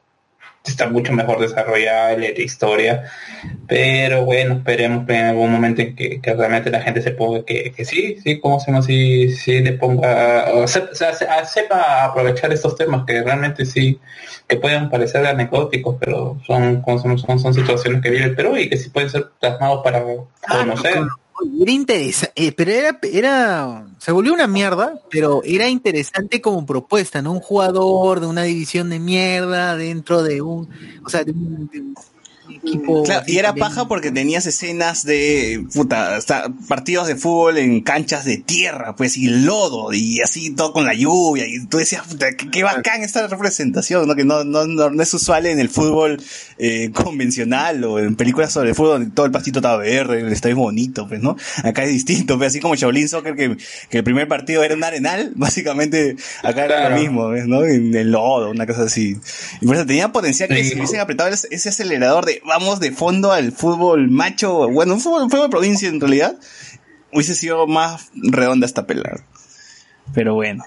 Está 0.67 0.89
mucho 0.89 1.13
mejor 1.13 1.41
desarrollada 1.41 2.17
la 2.17 2.29
historia, 2.31 3.05
pero 3.67 4.25
bueno, 4.25 4.55
esperemos 4.55 5.09
en 5.09 5.25
algún 5.27 5.53
momento 5.53 5.83
en 5.83 5.95
que, 5.95 6.21
que 6.21 6.35
realmente 6.35 6.71
la 6.71 6.81
gente 6.81 7.03
se 7.03 7.13
ponga 7.13 7.45
que, 7.45 7.73
que 7.73 7.85
sí, 7.85 8.17
sí, 8.23 8.41
como 8.41 8.59
se 8.61 8.71
llama, 8.71 8.83
sí, 8.83 9.31
sí 9.31 9.61
le 9.61 9.73
ponga, 9.75 10.53
o 10.55 10.67
se- 10.67 10.95
se- 10.95 11.15
se- 11.15 11.27
sepa 11.47 12.05
aprovechar 12.05 12.53
estos 12.53 12.77
temas 12.77 13.05
que 13.07 13.23
realmente 13.23 13.65
sí, 13.65 14.01
que 14.49 14.57
pueden 14.57 14.91
parecer 14.91 15.25
anecdóticos, 15.27 15.97
pero 16.01 16.39
son, 16.47 16.83
como 16.83 16.99
son, 16.99 17.19
son, 17.19 17.39
son 17.39 17.55
situaciones 17.55 18.03
que 18.03 18.11
vive 18.11 18.25
el 18.25 18.35
Perú 18.37 18.57
y 18.57 18.69
que 18.69 18.77
sí 18.77 18.91
pueden 18.91 19.11
ser 19.11 19.27
plasmados 19.41 19.83
para 19.85 20.03
conocer. 20.49 20.95
Era 21.61 21.71
interesante, 21.71 22.53
pero 22.53 22.71
era, 22.71 22.99
era, 23.03 23.87
se 23.99 24.13
volvió 24.13 24.33
una 24.33 24.47
mierda, 24.47 25.01
pero 25.11 25.43
era 25.45 25.69
interesante 25.69 26.41
como 26.41 26.65
propuesta, 26.65 27.21
¿no? 27.21 27.33
Un 27.33 27.41
jugador 27.41 28.21
de 28.21 28.27
una 28.27 28.43
división 28.43 28.89
de 28.89 28.99
mierda 28.99 29.77
dentro 29.77 30.23
de 30.23 30.41
un, 30.41 30.69
o 31.05 31.09
sea, 31.09 31.25
de 31.25 31.33
un 31.33 31.95
equipo. 32.67 33.03
Claro, 33.05 33.25
y 33.27 33.39
era 33.39 33.53
de- 33.53 33.61
paja 33.61 33.89
porque 33.89 34.11
tenías 34.11 34.47
escenas 34.47 35.05
de 35.05 35.65
puta, 35.73 36.17
hasta 36.17 36.49
partidos 36.69 37.07
de 37.07 37.17
fútbol 37.17 37.59
en 37.59 37.81
canchas 37.81 38.25
de 38.25 38.37
tierra, 38.39 38.97
pues, 38.97 39.17
y 39.17 39.27
lodo, 39.29 39.93
y 39.93 40.21
así 40.21 40.51
todo 40.51 40.73
con 40.73 40.85
la 40.85 40.95
lluvia, 40.95 41.47
y 41.47 41.65
tú 41.67 41.79
decías, 41.79 42.03
puta, 42.07 42.35
qué, 42.37 42.51
qué 42.51 42.63
bacán 42.63 43.03
esta 43.03 43.27
representación, 43.27 44.07
¿no? 44.09 44.15
Que 44.15 44.25
no, 44.25 44.45
no, 44.45 44.67
no, 44.67 44.91
no 44.91 45.03
es 45.03 45.13
usual 45.15 45.47
en 45.47 45.59
el 45.61 45.69
fútbol 45.69 46.21
eh, 46.59 46.91
convencional 46.95 47.83
o 47.85 47.99
en 47.99 48.17
películas 48.17 48.53
sobre 48.53 48.71
el 48.71 48.75
fútbol 48.75 48.99
donde 49.01 49.15
todo 49.15 49.27
el 49.27 49.33
pastito 49.33 49.59
estaba 49.61 49.77
verde, 49.79 50.21
el 50.21 50.33
estadio 50.33 50.55
es 50.55 50.59
bonito, 50.59 51.07
pues, 51.09 51.21
¿no? 51.21 51.37
Acá 51.63 51.85
es 51.85 51.91
distinto, 51.91 52.37
pues, 52.39 52.49
así 52.49 52.61
como 52.61 52.75
Shaolin 52.75 53.09
Soccer, 53.09 53.35
que, 53.37 53.57
que 53.91 53.99
el 53.99 54.05
primer 54.05 54.29
partido 54.29 54.63
era 54.65 54.75
un 54.75 54.85
arenal, 54.85 55.33
básicamente 55.37 56.17
acá 56.43 56.65
era 56.65 56.77
Claro. 56.77 56.97
lo 56.97 57.01
mismo, 57.03 57.29
¿ves? 57.29 57.47
¿no? 57.47 57.65
En 57.65 57.95
el 57.95 58.11
lodo, 58.11 58.51
una 58.51 58.67
cosa 58.67 58.83
así. 58.83 59.17
Y 59.61 59.67
por 59.67 59.77
eso 59.77 59.87
tenía 59.87 60.13
potencial 60.13 60.49
que 60.49 60.57
Sí. 60.63 60.71
si 60.71 60.75
hubiesen 60.77 61.01
apretado 61.01 61.31
ese 61.31 61.47
ese 61.51 61.69
acelerador 61.69 62.25
de 62.27 62.41
vamos 62.59 62.81
de 62.81 62.91
fondo 62.91 63.33
al 63.33 63.53
fútbol 63.53 64.11
macho, 64.11 64.71
bueno, 64.71 64.99
fútbol, 64.99 65.31
fútbol 65.31 65.51
provincia 65.51 65.89
en 65.91 66.01
realidad, 66.01 66.37
hubiese 67.13 67.35
sido 67.35 67.67
más 67.67 68.11
redonda 68.15 68.65
esta 68.65 68.87
pelada. 68.87 69.21
Pero 70.15 70.35
bueno. 70.35 70.65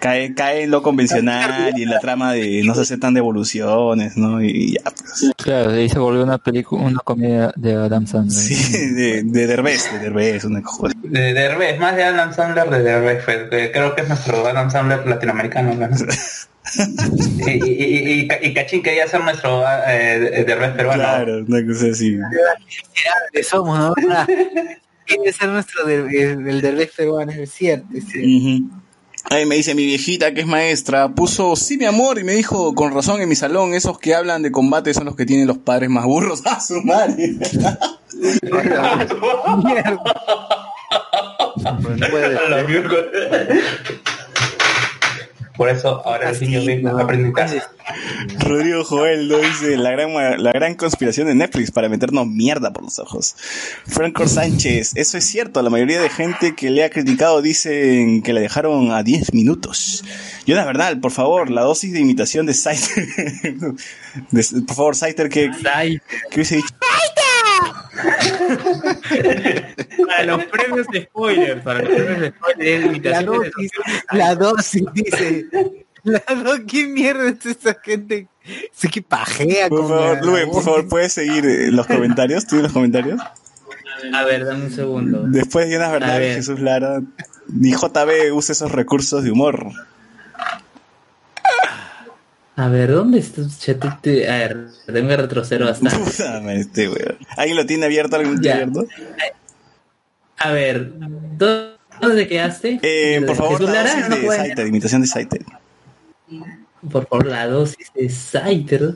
Cae, 0.00 0.34
cae 0.34 0.64
en 0.64 0.70
lo 0.70 0.82
convencional 0.82 1.72
y 1.78 1.84
en 1.84 1.88
la 1.88 2.00
trama 2.00 2.32
de 2.34 2.62
no 2.64 2.74
se 2.74 2.82
aceptan 2.82 3.14
devoluciones, 3.14 4.18
¿no? 4.18 4.42
Y 4.42 4.74
ya, 4.74 4.90
pues. 4.90 5.32
Claro, 5.38 5.70
ahí 5.70 5.88
se 5.88 5.98
volvió 5.98 6.22
una 6.22 6.36
película, 6.36 6.82
una 6.82 7.00
comedia 7.00 7.52
de 7.56 7.74
Adam 7.74 8.06
Sandler. 8.06 8.36
Sí, 8.36 8.92
de, 8.92 9.22
de 9.22 9.46
Derbez, 9.46 9.90
de 9.90 9.98
Derbez, 10.00 10.44
una 10.44 10.60
cosa. 10.60 10.94
De 11.02 11.32
Derbez, 11.32 11.78
más 11.78 11.96
de 11.96 12.04
Adam 12.04 12.34
Sandler 12.34 12.68
de 12.68 12.82
Derbez, 12.82 13.24
fue, 13.24 13.48
que 13.48 13.72
creo 13.72 13.94
que 13.94 14.02
es 14.02 14.08
nuestro 14.08 14.46
Adam 14.46 14.70
Sandler 14.70 15.06
latinoamericano. 15.06 15.72
¿no? 15.72 15.88
y, 17.46 17.50
y, 17.50 17.74
y, 17.74 18.28
y, 18.42 18.46
y 18.48 18.54
Cachín 18.54 18.82
quería 18.82 19.06
ser 19.06 19.22
nuestro 19.22 19.62
eh, 19.86 20.44
Derbez 20.46 20.72
peruano. 20.72 21.02
Claro, 21.02 21.44
una 21.46 21.66
cosa 21.66 21.86
así. 21.92 22.16
Somos, 23.42 23.78
¿no? 23.78 23.94
Ah, 24.10 24.26
Quiere 25.06 25.32
ser 25.32 25.50
nuestro 25.50 25.84
del, 25.84 26.08
el 26.48 26.60
Derbez 26.62 26.92
peruano, 26.96 27.32
es 27.32 27.50
cierto. 27.52 27.86
es 27.94 28.04
cierto. 28.08 28.74
Ahí 29.30 29.46
me 29.46 29.54
dice 29.56 29.74
mi 29.74 29.84
viejita 29.86 30.32
que 30.34 30.40
es 30.42 30.46
maestra, 30.46 31.08
puso 31.08 31.56
sí 31.56 31.78
mi 31.78 31.86
amor 31.86 32.18
y 32.18 32.24
me 32.24 32.32
dijo 32.32 32.74
con 32.74 32.92
razón 32.94 33.20
en 33.22 33.28
mi 33.28 33.34
salón, 33.36 33.72
esos 33.74 33.98
que 33.98 34.14
hablan 34.14 34.42
de 34.42 34.50
combate 34.52 34.92
son 34.92 35.06
los 35.06 35.16
que 35.16 35.24
tienen 35.26 35.46
los 35.46 35.56
padres 35.58 35.88
más 35.90 36.04
burros. 36.04 36.42
¡Ah, 36.46 36.60
su 36.60 36.80
madre! 36.82 37.36
Pues 41.82 41.98
no 41.98 42.06
puede 42.08 42.38
A 42.38 42.48
la 42.48 42.56
ser. 42.58 42.68
mierda. 42.68 42.96
Por 45.56 45.68
eso 45.68 46.02
ahora 46.04 46.30
los 46.30 46.40
niños 46.40 46.66
ven 46.66 46.86
aprenden 46.88 47.32
casa. 47.32 47.70
Rodrigo 48.40 48.82
Joel 48.82 49.28
lo 49.28 49.38
dice 49.38 49.76
la 49.76 49.92
gran, 49.92 50.42
la 50.42 50.52
gran 50.52 50.74
conspiración 50.74 51.28
de 51.28 51.34
Netflix 51.34 51.70
para 51.70 51.88
meternos 51.88 52.26
mierda 52.26 52.72
por 52.72 52.82
los 52.82 52.98
ojos. 52.98 53.36
Franco 53.86 54.26
Sánchez, 54.26 54.92
eso 54.96 55.16
es 55.16 55.24
cierto, 55.24 55.62
la 55.62 55.70
mayoría 55.70 56.00
de 56.00 56.08
gente 56.08 56.56
que 56.56 56.70
le 56.70 56.82
ha 56.82 56.90
criticado 56.90 57.40
dicen 57.40 58.22
que 58.22 58.32
le 58.32 58.40
dejaron 58.40 58.90
a 58.90 59.04
10 59.04 59.32
minutos. 59.32 60.04
Jonas 60.46 60.66
Bernal, 60.66 61.00
por 61.00 61.12
favor, 61.12 61.50
la 61.50 61.62
dosis 61.62 61.92
de 61.92 62.00
imitación 62.00 62.46
de 62.46 62.54
Saiter. 62.54 63.06
Por 64.66 64.76
favor, 64.76 64.94
Saiter, 64.94 65.28
que, 65.28 65.50
que 65.50 66.36
hubiese 66.36 66.56
dicho. 66.56 66.68
Para 70.06 70.24
los 70.24 70.44
premios 70.46 70.86
de 70.88 71.02
spoilers, 71.02 71.62
para 71.62 71.80
los 71.80 71.88
premios 71.88 72.20
de 72.20 72.30
spoilers, 72.30 72.70
es 72.70 72.80
La 72.80 72.86
imitación 72.86 73.24
de 73.24 73.50
dosis, 73.50 73.70
la 74.12 74.34
dosis, 74.34 74.84
dice. 74.92 75.46
La 76.02 76.22
dosis, 76.34 76.64
¿qué 76.66 76.86
mierda 76.86 77.28
es 77.28 77.46
esta 77.46 77.74
gente? 77.82 78.28
Sí 78.72 78.88
que 78.88 79.00
pajea 79.02 79.68
Por 79.68 79.80
con 79.80 79.88
favor, 79.88 80.16
la 80.16 80.22
Luen, 80.22 80.50
por 80.50 80.62
favor, 80.62 80.88
¿puedes 80.88 81.12
seguir 81.12 81.46
eh, 81.46 81.70
los 81.70 81.86
comentarios? 81.86 82.46
¿Tú 82.46 82.56
los 82.56 82.72
comentarios? 82.72 83.20
A 84.12 84.24
ver, 84.24 84.44
dame 84.44 84.64
un 84.64 84.70
segundo. 84.70 85.22
Después 85.26 85.70
Jonas 85.70 85.88
A 85.88 85.92
Bernal, 85.92 86.20
ver. 86.20 86.36
Jesús 86.36 86.60
Lara, 86.60 87.00
ni 87.48 87.72
JB 87.72 88.34
usa 88.34 88.52
esos 88.52 88.70
recursos 88.70 89.24
de 89.24 89.30
humor. 89.30 89.70
A 92.56 92.68
ver, 92.68 92.92
¿dónde 92.92 93.18
está? 93.18 93.40
A 93.42 93.98
ver, 94.38 94.68
tengo 94.86 95.08
que 95.08 95.16
retroceder 95.16 95.64
bastante. 95.64 96.60
Este 96.60 96.88
weón. 96.88 97.18
¿Alguien 97.36 97.56
lo 97.56 97.66
tiene 97.66 97.86
abierto? 97.86 98.16
¿Alguien 98.16 98.34
lo 98.36 98.40
tiene 98.40 98.54
abierto? 98.62 98.86
A 100.38 100.50
ver, 100.52 100.92
¿dó- 101.36 101.76
¿dónde 102.00 102.28
quedaste? 102.28 102.78
Eh, 102.82 103.22
por 103.26 103.34
favor, 103.36 103.58
¿Jesús 103.58 103.70
la 103.74 103.82
dosis 103.82 104.08
de 104.08 104.28
Saiter, 104.36 104.66
imitación 104.66 105.00
de 105.02 105.06
Saiter. 105.08 105.44
Por 106.90 107.06
favor, 107.08 107.26
la 107.26 107.46
dosis 107.46 107.90
de 107.94 108.08
Saiter. 108.10 108.94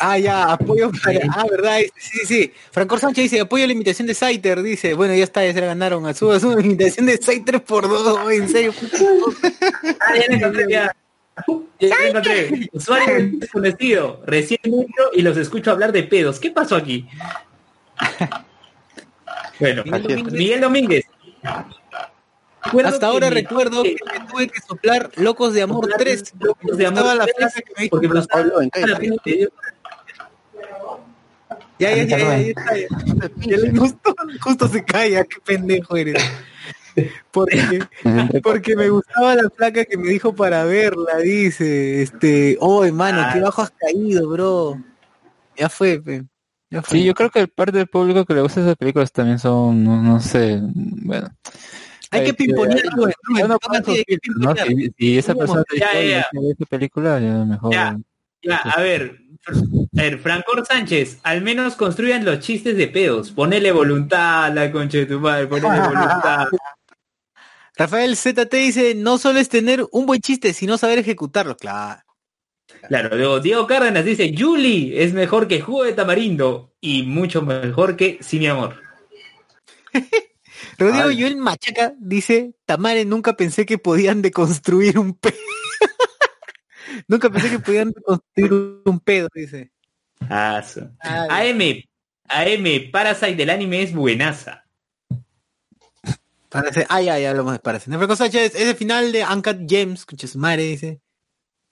Ah, 0.00 0.16
ya, 0.18 0.44
apoyo 0.52 0.92
para... 1.02 1.18
Ah, 1.30 1.44
verdad, 1.50 1.78
sí, 1.96 2.10
sí, 2.20 2.26
sí. 2.26 2.52
Franco 2.70 2.98
Sánchez 2.98 3.24
dice, 3.24 3.40
apoyo 3.40 3.66
la 3.66 3.72
imitación 3.72 4.06
de 4.06 4.14
Saiter, 4.14 4.62
dice. 4.62 4.94
Bueno, 4.94 5.14
ya 5.14 5.24
está, 5.24 5.44
ya 5.44 5.52
se 5.52 5.60
la 5.60 5.66
ganaron. 5.68 6.06
A 6.06 6.14
su, 6.14 6.30
a 6.30 6.38
su 6.38 6.52
imitación 6.58 7.06
de 7.06 7.16
Saiter 7.16 7.62
por 7.64 7.88
dos, 7.88 8.30
en 8.32 8.48
serio. 8.48 8.72
Ah, 10.00 10.14
ya 10.16 10.34
encontré, 10.36 10.66
ya. 10.70 10.84
Ya 10.86 10.96
la 11.78 11.96
encontré. 12.08 12.68
Usuario 12.72 13.30
desconocido, 13.38 14.22
recién 14.26 14.60
entro 14.64 15.10
y 15.12 15.22
los 15.22 15.36
escucho 15.36 15.70
hablar 15.70 15.92
de 15.92 16.02
pedos. 16.02 16.38
¿Qué 16.38 16.50
pasó 16.50 16.76
aquí? 16.76 17.08
Bueno, 19.60 19.82
Miguel 19.84 20.02
Domínguez. 20.02 20.32
Miguel 20.32 20.60
Domínguez. 20.60 21.04
Recuerdo 22.64 22.88
Hasta 22.88 23.06
ahora 23.06 23.30
recuerdo 23.30 23.82
que 23.82 23.96
me 24.12 24.26
tuve 24.26 24.48
que 24.48 24.60
soplar 24.60 25.10
Locos 25.16 25.54
de 25.54 25.62
Amor 25.62 25.88
3. 25.96 26.34
Locos 26.40 26.76
de 26.76 26.86
Amor 26.86 27.16
la 27.16 27.24
3, 27.24 27.36
frase 27.36 27.62
que 27.62 27.72
me 27.76 27.82
dijo, 27.84 27.90
porque 27.90 28.08
me 28.08 28.22
Pablo, 28.26 28.60
en. 28.60 28.70
Ya, 31.78 31.94
ya, 31.94 32.04
ya, 32.04 32.18
ya, 32.18 32.54
ya, 33.38 33.70
gustó, 33.72 34.14
justo 34.40 34.68
se 34.68 34.84
calla, 34.84 35.24
qué 35.24 35.36
pendejo 35.44 35.96
eres. 35.96 36.22
Porque, 37.30 37.80
porque 38.42 38.76
me 38.76 38.88
gustaba 38.88 39.34
la 39.34 39.48
placa 39.48 39.84
que 39.84 39.96
me 39.96 40.08
dijo 40.08 40.34
para 40.34 40.64
verla, 40.64 41.18
dice, 41.22 42.02
este, 42.02 42.56
oh 42.60 42.84
hermano, 42.84 43.18
qué 43.32 43.38
Ah. 43.38 43.42
bajo 43.44 43.62
has 43.62 43.70
caído, 43.70 44.28
bro. 44.28 44.78
Ya 45.56 45.68
fue, 45.68 46.00
pe. 46.00 46.24
Ya 46.70 46.82
fue. 46.82 46.98
Sí, 46.98 47.04
yo 47.04 47.14
creo 47.14 47.30
que 47.30 47.40
el 47.40 47.48
parte 47.48 47.78
del 47.78 47.86
público 47.86 48.24
que 48.24 48.34
le 48.34 48.42
gusta 48.42 48.60
esas 48.60 48.76
películas 48.76 49.10
también 49.12 49.38
son, 49.38 49.82
no, 49.84 50.02
no 50.02 50.20
sé, 50.20 50.60
bueno. 50.62 51.28
Hay 52.10 52.22
que 52.24 52.30
Este, 52.30 52.44
pimponear, 52.44 52.80
pimponear. 52.82 54.66
Si, 54.66 54.90
si 54.96 55.18
esa 55.18 55.34
persona 55.34 55.62
te 55.64 55.78
Ya, 55.78 55.86
dice, 55.92 56.08
ya, 56.08 56.20
ya. 56.20 56.26
"Oye, 56.38 56.46
ve 56.46 56.52
esta 56.52 56.64
película, 56.66 57.20
ya 57.20 57.44
mejor. 57.44 57.72
Ya, 57.72 57.98
ya, 58.42 58.56
a 58.56 58.80
ver, 58.80 59.18
a 59.46 59.52
ver, 60.02 60.18
Francor 60.18 60.64
Sánchez, 60.66 61.18
al 61.22 61.42
menos 61.42 61.74
construyan 61.74 62.24
los 62.24 62.40
chistes 62.40 62.76
de 62.76 62.88
pedos. 62.88 63.30
Ponele 63.32 63.72
voluntad 63.72 64.44
a 64.46 64.50
la 64.50 64.70
concha 64.72 64.98
de 64.98 65.06
tu 65.06 65.20
madre, 65.20 65.46
ponele 65.46 65.68
voluntad. 65.88 66.46
Rafael 67.78 68.16
ZT 68.16 68.52
dice, 68.54 68.94
no 68.96 69.18
solo 69.18 69.38
es 69.38 69.48
tener 69.48 69.86
un 69.92 70.04
buen 70.04 70.20
chiste, 70.20 70.52
sino 70.52 70.76
saber 70.76 70.98
ejecutarlo. 70.98 71.56
Claro. 71.56 72.02
Claro, 72.88 73.16
luego 73.16 73.38
Diego 73.38 73.66
Cárdenas 73.68 74.04
dice, 74.04 74.34
Julie 74.36 75.02
es 75.02 75.12
mejor 75.12 75.46
que 75.46 75.60
jugo 75.60 75.84
de 75.84 75.92
tamarindo 75.92 76.74
y 76.80 77.04
mucho 77.04 77.42
mejor 77.42 77.96
que 77.96 78.18
sí, 78.20 78.40
mi 78.40 78.48
amor. 78.48 78.82
Rodrigo 80.78 81.04
Joel 81.04 81.36
Machaca 81.36 81.94
dice, 81.98 82.54
Tamare, 82.66 83.04
nunca 83.04 83.34
pensé 83.34 83.64
que 83.64 83.78
podían 83.78 84.22
deconstruir 84.22 84.98
un 84.98 85.14
pedo. 85.14 85.36
nunca 87.08 87.30
pensé 87.30 87.48
que 87.48 87.58
podían 87.60 87.92
deconstruir 87.92 88.82
un 88.84 89.00
pedo, 89.00 89.28
dice. 89.32 89.70
Ay. 90.28 90.62
AM, 91.00 91.82
AM, 92.28 92.90
Parasite 92.90 93.36
del 93.36 93.50
anime 93.50 93.82
es 93.82 93.94
buenaza. 93.94 94.67
Parece, 96.48 96.86
ya, 96.88 97.18
ya 97.18 97.30
hablamos 97.30 97.52
de 97.52 97.58
Parece. 97.58 97.90
Franco 97.90 98.16
Sánchez, 98.16 98.54
es 98.54 98.68
el 98.68 98.76
final 98.76 99.12
de 99.12 99.24
Uncut 99.24 99.58
James, 99.68 100.00
escucha 100.00 100.26
su 100.26 100.38
madre, 100.38 100.62
dice. 100.62 101.00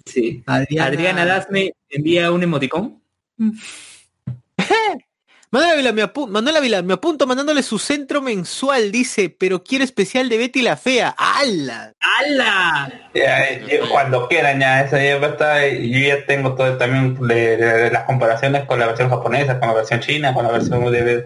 Sí. 0.05 0.43
Adriana, 0.47 0.87
Adriana 0.87 1.47
envía 1.89 2.31
un 2.31 2.43
emoticón. 2.43 3.03
Manuel 5.57 5.73
Ávila, 5.73 5.93
me 5.93 6.03
apu- 6.05 6.29
Manuel 6.29 6.57
Ávila, 6.59 6.83
me 6.83 6.93
apunto 6.93 7.27
mandándole 7.27 7.63
su 7.63 7.79
centro 7.79 8.21
mensual, 8.21 8.93
dice, 8.93 9.31
pero 9.31 9.65
quiero 9.65 9.85
especial 9.85 10.29
de 10.29 10.37
Betty 10.37 10.61
la 10.61 10.77
Fea. 10.77 11.15
¡Hala! 11.17 11.95
¡Hala! 11.99 12.93
Ya, 13.15 13.43
eh, 13.49 13.81
cuando 13.91 14.29
quieran 14.29 14.61
ya, 14.61 14.83
eso 14.83 14.99
ya 14.99 15.17
va 15.17 15.29
a 15.29 15.31
estar, 15.31 15.67
yo 15.71 15.99
ya 16.09 16.27
tengo 16.27 16.55
todo 16.57 16.77
también 16.77 17.17
de, 17.27 17.57
de- 17.57 17.73
de 17.85 17.91
las 17.91 18.05
comparaciones 18.05 18.67
con 18.67 18.79
la 18.79 18.87
versión 18.89 19.09
japonesa, 19.09 19.59
con 19.59 19.69
la 19.69 19.75
versión 19.77 20.01
china, 20.01 20.35
con 20.35 20.45
la 20.45 20.53
versión 20.53 20.93
de, 20.93 21.25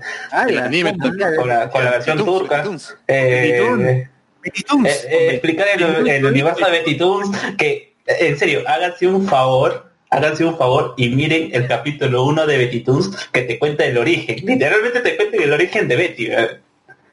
el 0.49 0.59
anime 0.61 0.97
con 0.97 1.49
la, 1.49 1.69
con 1.69 1.85
la 1.85 1.91
versión 1.91 2.19
Betty 2.19 2.31
turca. 2.31 2.57
Betty 2.59 2.69
Toons. 2.69 2.97
Eh, 3.09 4.09
Betty 4.45 4.63
Toons. 4.63 4.87
eh, 4.89 4.91
eh, 4.93 5.09
eh, 5.11 5.29
explicar 5.33 5.67
el, 5.75 6.07
el 6.09 6.25
universo 6.25 6.65
de 6.67 6.71
Betty 6.71 6.97
Toons, 6.97 7.37
que 7.59 7.97
eh, 8.07 8.17
en 8.21 8.39
serio, 8.39 8.63
háganse 8.69 9.09
un 9.09 9.27
favor, 9.27 9.90
háganse 10.11 10.45
un 10.45 10.59
favor 10.59 10.95
y 10.97 11.09
miren 11.11 11.51
el 11.53 11.67
capítulo 11.69 12.25
1 12.25 12.47
de 12.47 12.59
Betty 12.59 12.81
Toons 12.81 13.11
que 13.33 13.43
te 13.43 13.59
cuenta 13.59 13.85
el 13.85 13.97
origen. 13.97 14.37
Literalmente 14.45 15.01
te 15.01 15.17
cuenta 15.17 15.37
el 15.37 15.53
origen 15.53 15.89
de 15.89 15.97
Betty. 15.97 16.27
¿verdad? 16.29 16.59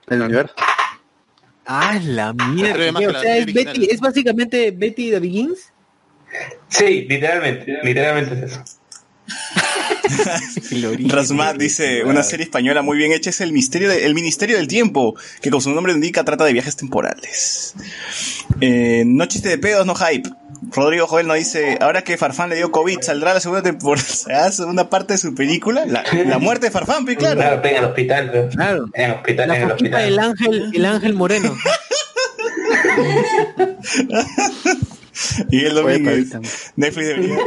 El 0.10 0.22
universo. 0.22 0.54
¡Ah, 1.66 2.00
la 2.04 2.34
mierda! 2.34 2.92
O 3.10 3.20
sea, 3.22 3.38
es, 3.38 3.54
Betty, 3.54 3.88
es 3.92 4.00
básicamente 4.00 4.72
Betty 4.72 5.12
the 5.12 5.20
Begins. 5.20 5.72
Sí, 6.70 7.06
literalmente, 7.08 7.78
literalmente 7.84 8.34
es 8.46 8.52
eso. 8.52 8.64
Rasmat 11.10 11.58
dice, 11.58 12.04
una 12.06 12.24
serie 12.24 12.46
española 12.46 12.82
muy 12.82 12.98
bien 12.98 13.12
hecha 13.12 13.30
es 13.30 13.42
el 13.42 13.52
misterio 13.52 13.90
de- 13.90 14.06
el 14.06 14.14
Ministerio 14.14 14.56
del 14.58 14.68
Tiempo, 14.68 15.16
que 15.42 15.50
como 15.50 15.60
su 15.62 15.70
nombre 15.72 15.92
indica 15.94 16.24
trata 16.24 16.46
de 16.46 16.54
viajes 16.54 16.76
temporales. 16.78 17.76
Eh, 18.62 19.04
no 19.06 19.26
chiste 19.26 19.50
de 19.50 19.58
pedos, 19.58 19.86
no 19.86 19.96
hype. 19.96 20.30
Rodrigo 20.72 21.08
Joel 21.08 21.28
nos 21.28 21.38
dice, 21.38 21.78
ahora 21.82 22.04
que 22.04 22.18
Farfán 22.18 22.50
le 22.50 22.56
dio 22.56 22.72
COVID, 22.72 23.00
¿saldrá 23.02 23.34
la 23.34 23.40
segunda 23.40 23.64
temporada, 23.64 24.08
la 24.28 24.52
segunda 24.52 24.90
parte 24.90 25.14
de 25.14 25.18
su 25.20 25.34
película? 25.36 25.86
La, 25.86 26.04
la 26.26 26.38
muerte 26.40 26.68
de 26.68 26.72
Farfán, 26.72 27.06
pues, 27.06 27.18
Claro, 27.18 27.40
claro. 27.40 27.62
en 27.66 27.76
el 27.76 27.84
hospital. 27.86 28.50
Claro. 28.54 28.86
En 28.94 29.06
el 29.06 29.12
hospital, 29.18 29.52
en 29.52 29.62
el 29.62 29.72
hospital. 29.72 30.20
ángel, 30.20 30.72
el 30.74 30.86
ángel 30.86 31.14
moreno. 31.14 31.56
Y 35.50 35.66
el. 35.66 35.76
Pavita. 36.04 36.40
Netflix 36.76 37.08
debería, 37.08 37.38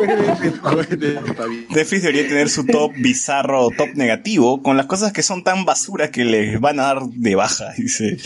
Netflix 1.71 2.03
debería 2.03 2.29
tener 2.29 2.49
su 2.49 2.67
top 2.67 2.93
bizarro, 2.97 3.69
top 3.77 3.91
negativo, 3.95 4.63
con 4.63 4.77
las 4.77 4.87
cosas 4.87 5.13
que 5.13 5.23
son 5.23 5.45
tan 5.45 5.65
basura 5.65 6.11
que 6.11 6.25
les 6.25 6.61
van 6.61 6.81
a 6.81 6.85
dar 6.85 7.03
de 7.05 7.35
baja, 7.37 7.73
dice. 7.77 8.17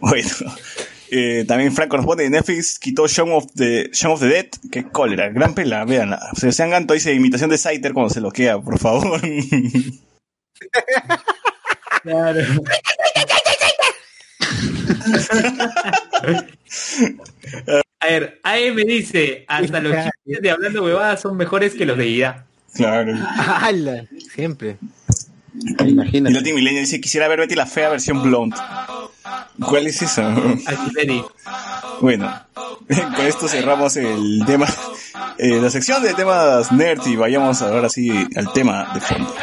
Bueno, 0.00 0.28
Eh, 1.12 1.44
también 1.46 1.72
Franco 1.72 1.96
nos 1.96 2.06
pone 2.06 2.30
Netflix 2.30 2.78
quitó 2.78 3.08
Shaun 3.08 3.32
of 3.32 3.46
the, 3.54 3.90
Shaun 3.92 4.14
of 4.14 4.20
the 4.20 4.28
Dead. 4.28 4.46
Qué 4.70 4.84
cólera, 4.84 5.28
gran 5.30 5.54
pela, 5.54 5.84
vean. 5.84 6.16
Sebastián 6.36 6.70
Ganto 6.70 6.94
dice 6.94 7.12
imitación 7.12 7.50
de 7.50 7.58
Saiter 7.58 7.92
cuando 7.92 8.14
se 8.14 8.20
loquea, 8.20 8.60
por 8.60 8.78
favor. 8.78 9.20
Claro. 12.02 12.40
A 18.02 18.06
ver, 18.06 18.40
AM 18.42 18.76
dice, 18.76 19.44
hasta 19.46 19.80
los 19.80 19.92
chistes 19.92 20.42
de 20.42 20.50
hablando 20.50 20.82
huevadas 20.82 21.20
son 21.20 21.36
mejores 21.36 21.74
que 21.74 21.84
los 21.84 21.98
de 21.98 22.08
IA. 22.08 22.46
claro. 22.74 23.14
¡Hala! 23.36 24.06
Siempre. 24.34 24.78
Y 25.62 25.90
Imagínate. 25.90 26.34
Latin 26.34 26.54
Millennial 26.54 26.84
dice 26.84 27.00
quisiera 27.00 27.28
ver 27.28 27.40
Betty 27.40 27.54
la 27.54 27.66
fea 27.66 27.88
versión 27.88 28.22
blonde. 28.22 28.56
¿Cuál 29.64 29.86
es 29.86 30.02
esa? 30.02 30.34
Bueno, 32.00 32.32
con 33.16 33.26
esto 33.26 33.48
cerramos 33.48 33.96
el 33.96 34.42
tema, 34.46 34.66
eh, 35.38 35.60
la 35.60 35.70
sección 35.70 36.02
de 36.02 36.14
temas 36.14 36.72
nerd 36.72 37.06
y 37.06 37.16
vayamos 37.16 37.60
ahora 37.62 37.88
sí 37.88 38.10
al 38.36 38.52
tema 38.52 38.90
de 38.94 39.00
fondo. 39.00 39.34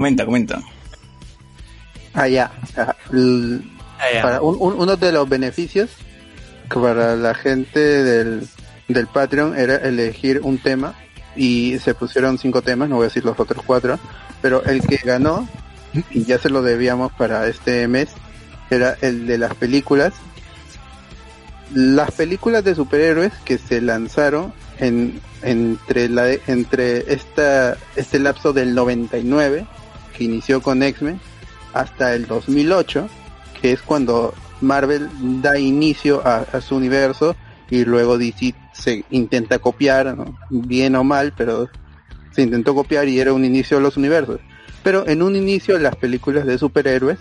Comenta, 0.00 0.24
comenta. 0.24 0.62
Ah, 2.14 2.26
ya. 2.26 2.50
Ah, 2.74 2.96
Ah, 3.12 4.06
ya. 4.14 4.22
para 4.22 4.40
un- 4.40 4.56
un- 4.58 4.80
uno 4.80 4.96
de 4.96 5.12
los 5.12 5.28
beneficios 5.28 5.90
que 6.70 6.80
para 6.80 7.16
la 7.16 7.34
gente 7.34 7.78
del, 7.80 8.48
del 8.88 9.06
Patreon 9.08 9.58
era 9.58 9.76
elegir 9.76 10.40
un 10.42 10.56
tema 10.56 10.94
y 11.36 11.78
se 11.80 11.92
pusieron 11.92 12.38
cinco 12.38 12.62
temas, 12.62 12.88
no 12.88 12.96
voy 12.96 13.04
a 13.04 13.08
decir 13.08 13.26
los 13.26 13.38
otros 13.38 13.62
cuatro, 13.66 13.98
pero 14.40 14.64
el 14.64 14.80
que 14.80 14.96
ganó, 15.04 15.46
y 16.10 16.24
ya 16.24 16.38
se 16.38 16.48
lo 16.48 16.62
debíamos 16.62 17.12
para 17.12 17.46
este 17.46 17.86
mes, 17.86 18.08
era 18.70 18.96
el 19.02 19.26
de 19.26 19.36
las 19.36 19.54
películas. 19.54 20.14
Las 21.74 22.10
películas 22.12 22.64
de 22.64 22.74
superhéroes 22.74 23.32
que 23.44 23.58
se 23.58 23.82
lanzaron 23.82 24.54
en, 24.78 25.20
entre 25.42 26.08
la 26.08 26.22
de- 26.24 26.40
entre 26.46 27.12
esta 27.12 27.76
este 27.96 28.18
lapso 28.18 28.54
del 28.54 28.74
99 28.74 29.66
que 30.16 30.24
inició 30.24 30.60
con 30.60 30.82
X-Men 30.82 31.20
hasta 31.72 32.14
el 32.14 32.26
2008 32.26 33.08
que 33.60 33.72
es 33.72 33.82
cuando 33.82 34.32
Marvel 34.62 35.08
da 35.42 35.58
inicio 35.58 36.22
a, 36.26 36.60
su 36.62 36.76
universo 36.76 37.36
y 37.68 37.84
luego 37.84 38.16
DC 38.18 38.54
se 38.72 39.04
intenta 39.10 39.58
copiar, 39.58 40.16
bien 40.48 40.96
o 40.96 41.04
mal, 41.04 41.32
pero 41.36 41.68
se 42.32 42.42
intentó 42.42 42.74
copiar 42.74 43.06
y 43.08 43.20
era 43.20 43.32
un 43.34 43.44
inicio 43.44 43.76
de 43.76 43.82
los 43.82 43.96
universos. 43.98 44.40
Pero 44.82 45.06
en 45.06 45.22
un 45.22 45.36
inicio 45.36 45.78
las 45.78 45.94
películas 45.96 46.46
de 46.46 46.56
superhéroes 46.56 47.18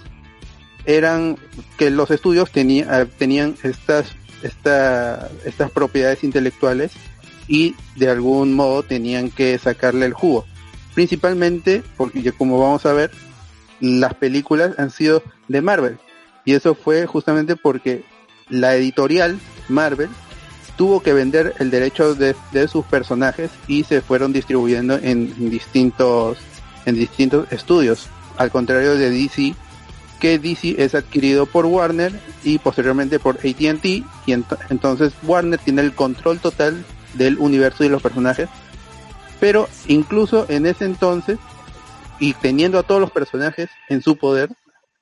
eran 0.86 1.38
que 1.78 1.90
los 1.92 2.10
estudios 2.12 2.52
tenía- 2.52 3.06
tenían 3.06 3.56
estas, 3.64 4.16
esta- 4.44 5.30
estas 5.46 5.72
propiedades 5.72 6.24
intelectuales 6.24 6.92
y 7.48 7.76
de 7.98 8.10
algún 8.10 8.54
modo 8.54 8.84
tenían 8.84 9.30
que 9.30 9.58
sacarle 9.58 10.06
el 10.06 10.14
jugo. 10.14 10.46
Principalmente 10.94 11.84
porque 11.98 12.32
como 12.32 12.60
vamos 12.60 12.86
a 12.86 12.94
ver, 12.94 13.12
las 13.80 14.14
películas 14.16 14.78
han 14.78 14.92
sido 14.92 15.24
de 15.48 15.62
Marvel. 15.62 15.98
Y 16.46 16.54
eso 16.54 16.76
fue 16.76 17.06
justamente 17.06 17.56
porque 17.56 18.04
la 18.50 18.76
editorial 18.76 19.40
Marvel 19.68 20.10
tuvo 20.78 21.02
que 21.02 21.14
vender 21.14 21.54
el 21.60 21.70
derecho 21.72 22.16
de, 22.16 22.36
sus 22.68 22.86
personajes 22.86 23.52
y 23.68 23.84
se 23.84 24.02
fueron 24.02 24.34
distribuyendo 24.34 24.98
en 25.02 25.50
distintos 25.50 26.38
en 26.86 26.96
distintos 26.96 27.52
estudios. 27.52 28.08
Al 28.38 28.52
contrario 28.52 28.96
de 28.96 29.12
DC, 29.12 29.54
que 30.20 30.40
DC 30.40 30.76
es 30.78 30.96
adquirido 30.96 31.46
por 31.46 31.66
Warner 31.66 32.12
y 32.44 32.58
posteriormente 32.58 33.20
por 33.20 33.38
AT&T 33.38 33.88
y 33.88 34.06
ent- 34.28 34.58
entonces 34.70 35.14
Warner 35.24 35.60
tiene 35.60 35.82
el 35.82 35.94
control 35.94 36.40
total 36.40 36.84
del 37.14 37.38
universo 37.38 37.84
y 37.84 37.90
los 37.90 38.02
personajes. 38.02 38.50
Pero 39.40 39.68
incluso 39.88 40.46
en 40.50 40.66
ese 40.66 40.86
entonces 40.86 41.40
y 42.20 42.34
teniendo 42.34 42.78
a 42.80 42.84
todos 42.84 43.00
los 43.00 43.12
personajes 43.12 43.70
en 43.88 44.02
su 44.02 44.18
poder, 44.18 44.50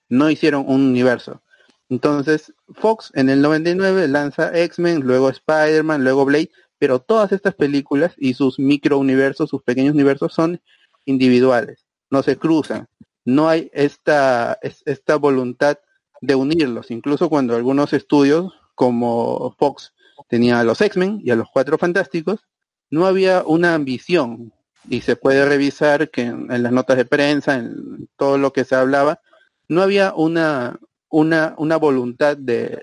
no 0.10 0.30
hicieron 0.30 0.64
un 0.68 0.82
universo. 0.88 1.42
Entonces, 1.90 2.54
Fox 2.76 3.12
en 3.16 3.30
el 3.30 3.42
99 3.42 4.08
lanza 4.08 4.56
X-Men, 4.58 5.02
luego 5.02 5.30
Spider-Man, 5.30 6.04
luego 6.04 6.26
Blade, 6.26 6.52
pero 6.78 7.00
todas 7.00 7.32
estas 7.32 7.56
películas 7.56 8.14
y 8.18 8.34
sus 8.34 8.60
micro 8.60 9.00
universos, 9.00 9.50
sus 9.50 9.64
pequeños 9.64 9.96
universos 9.96 10.34
son 10.34 10.62
individuales, 11.06 11.86
no 12.12 12.22
se 12.24 12.38
cruzan. 12.38 12.88
No 13.26 13.50
hay 13.50 13.70
esta, 13.74 14.60
es- 14.62 14.84
esta 14.86 15.16
voluntad 15.16 15.80
de 16.22 16.36
unirlos, 16.36 16.92
incluso 16.92 17.30
cuando 17.30 17.56
algunos 17.56 17.94
estudios 17.94 18.54
como 18.76 19.56
Fox 19.58 19.94
tenía 20.30 20.60
a 20.60 20.64
los 20.64 20.82
X-Men 20.82 21.22
y 21.24 21.32
a 21.32 21.36
los 21.36 21.48
Cuatro 21.52 21.78
Fantásticos, 21.78 22.42
no 22.90 23.06
había 23.06 23.44
una 23.46 23.74
ambición 23.74 24.52
y 24.90 25.02
se 25.02 25.16
puede 25.16 25.46
revisar 25.46 26.10
que 26.10 26.22
en, 26.24 26.48
las 26.64 26.72
notas 26.72 26.98
de 26.98 27.06
prensa, 27.06 27.56
en 27.56 28.08
todo 28.18 28.38
lo 28.38 28.54
que 28.54 28.64
se 28.64 28.76
hablaba, 28.76 29.20
no 29.68 29.82
había 29.82 30.14
una, 30.16 30.80
una, 31.10 31.54
una 31.58 31.76
voluntad 31.78 32.38
de 32.38 32.82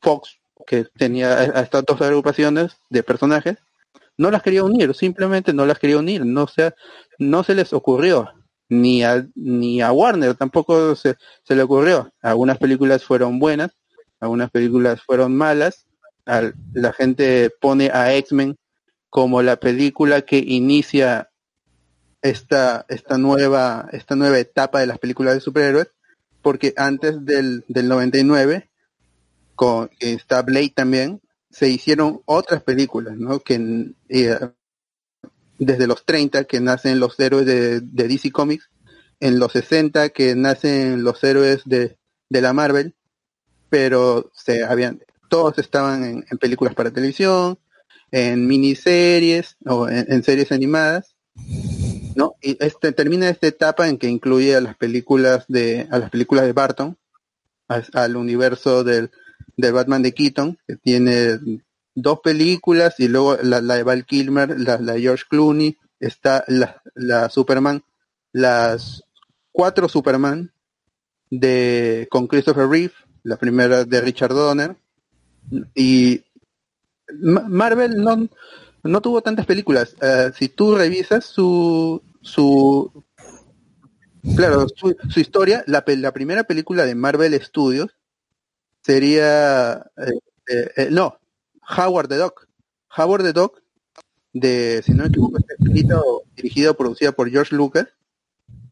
Fox 0.00 0.38
que 0.66 0.84
tenía 0.96 1.38
a 1.38 1.60
estas 1.62 1.84
dos 1.84 2.00
agrupaciones 2.00 2.76
de 2.90 3.02
personajes, 3.02 3.56
no 4.16 4.30
las 4.30 4.42
quería 4.42 4.64
unir, 4.64 4.94
simplemente 4.94 5.52
no 5.52 5.66
las 5.66 5.78
quería 5.78 5.98
unir, 5.98 6.24
no 6.24 6.46
se, 6.46 6.74
no 7.18 7.42
se 7.44 7.54
les 7.54 7.72
ocurrió, 7.72 8.30
ni 8.68 9.02
a, 9.04 9.26
ni 9.34 9.80
a 9.82 9.92
Warner 9.92 10.34
tampoco 10.34 10.94
se, 10.96 11.16
se 11.44 11.54
le 11.54 11.62
ocurrió. 11.62 12.10
Algunas 12.22 12.58
películas 12.58 13.04
fueron 13.04 13.38
buenas, 13.38 13.72
algunas 14.20 14.50
películas 14.50 15.02
fueron 15.02 15.36
malas, 15.36 15.86
al- 16.24 16.54
la 16.72 16.92
gente 16.92 17.50
pone 17.60 17.90
a 17.92 18.14
X-Men 18.14 18.56
como 19.16 19.40
la 19.40 19.56
película 19.56 20.20
que 20.20 20.36
inicia 20.36 21.30
esta, 22.20 22.84
esta 22.90 23.16
nueva, 23.16 23.88
esta 23.92 24.14
nueva 24.14 24.38
etapa 24.38 24.80
de 24.80 24.86
las 24.86 24.98
películas 24.98 25.32
de 25.32 25.40
superhéroes, 25.40 25.88
porque 26.42 26.74
antes 26.76 27.24
del, 27.24 27.64
del 27.66 27.88
99, 27.88 28.68
con 29.54 29.88
está 30.00 30.42
Blade 30.42 30.74
también, 30.76 31.22
se 31.50 31.70
hicieron 31.70 32.20
otras 32.26 32.62
películas, 32.62 33.16
¿no? 33.16 33.40
Que 33.40 33.94
eh, 34.10 34.38
desde 35.58 35.86
los 35.86 36.04
30 36.04 36.44
que 36.44 36.60
nacen 36.60 37.00
los 37.00 37.18
héroes 37.18 37.46
de, 37.46 37.80
de 37.80 38.08
DC 38.08 38.30
Comics, 38.32 38.68
en 39.18 39.38
los 39.38 39.52
60 39.52 40.10
que 40.10 40.34
nacen 40.34 41.04
los 41.04 41.24
héroes 41.24 41.62
de, 41.64 41.96
de 42.28 42.40
la 42.42 42.52
Marvel, 42.52 42.94
pero 43.70 44.30
se 44.34 44.62
habían, 44.62 45.02
todos 45.30 45.56
estaban 45.56 46.04
en 46.30 46.38
películas 46.38 46.74
para 46.74 46.90
televisión, 46.90 47.58
en 48.10 48.46
miniseries 48.46 49.56
o 49.66 49.88
en, 49.88 50.22
series 50.22 50.52
animadas, 50.52 51.16
¿no? 52.14 52.34
Y 52.40 52.56
este 52.64 52.92
termina 52.92 53.28
esta 53.28 53.46
etapa 53.46 53.88
en 53.88 53.98
que 53.98 54.08
incluye 54.08 54.56
a 54.56 54.60
las 54.60 54.76
películas 54.76 55.44
de 55.48 55.86
a 55.90 55.98
las 55.98 56.10
películas 56.10 56.44
de 56.46 56.52
Barton, 56.52 56.96
al 57.68 58.16
universo 58.16 58.84
del, 58.84 59.10
del 59.56 59.72
Batman 59.72 60.02
de 60.02 60.12
Keaton, 60.12 60.58
que 60.66 60.76
tiene 60.76 61.38
dos 61.94 62.20
películas 62.20 62.94
y 62.98 63.08
luego 63.08 63.36
la, 63.42 63.60
de 63.60 63.82
Val 63.82 64.04
Kilmer, 64.04 64.58
la, 64.60 64.76
de 64.76 65.00
George 65.00 65.24
Clooney, 65.28 65.76
está 65.98 66.44
la, 66.46 66.80
la 66.94 67.28
Superman, 67.28 67.82
las 68.32 69.02
cuatro 69.50 69.88
Superman 69.88 70.52
de 71.30 72.06
con 72.10 72.26
Christopher 72.28 72.68
Reeve, 72.68 72.92
la 73.22 73.36
primera 73.36 73.84
de 73.84 74.00
Richard 74.00 74.34
Donner 74.34 74.76
y 75.74 76.22
Marvel 77.20 77.96
no 77.96 78.28
no 78.82 79.00
tuvo 79.00 79.22
tantas 79.22 79.46
películas. 79.46 79.96
Eh, 80.00 80.30
si 80.34 80.48
tú 80.48 80.74
revisas 80.74 81.24
su 81.24 82.02
su 82.22 83.04
claro 84.34 84.66
su, 84.74 85.20
historia, 85.20 85.64
la, 85.66 85.84
la 85.86 86.12
primera 86.12 86.44
película 86.44 86.84
de 86.84 86.94
Marvel 86.94 87.40
Studios 87.42 87.96
sería 88.82 89.86
eh, 89.96 90.70
eh, 90.76 90.88
no 90.90 91.18
Howard 91.76 92.08
the 92.08 92.16
Duck. 92.16 92.48
Howard 92.96 93.24
the 93.24 93.32
Duck 93.32 93.62
de 94.32 94.82
si 94.84 94.92
no 94.92 95.04
me 95.04 95.08
equivoco 95.08 95.38
escrita 95.38 96.00
o 96.00 96.22
dirigida 96.36 96.70
o 96.70 96.74
producida 96.76 97.12
por 97.12 97.30
George 97.30 97.54
Lucas 97.54 97.88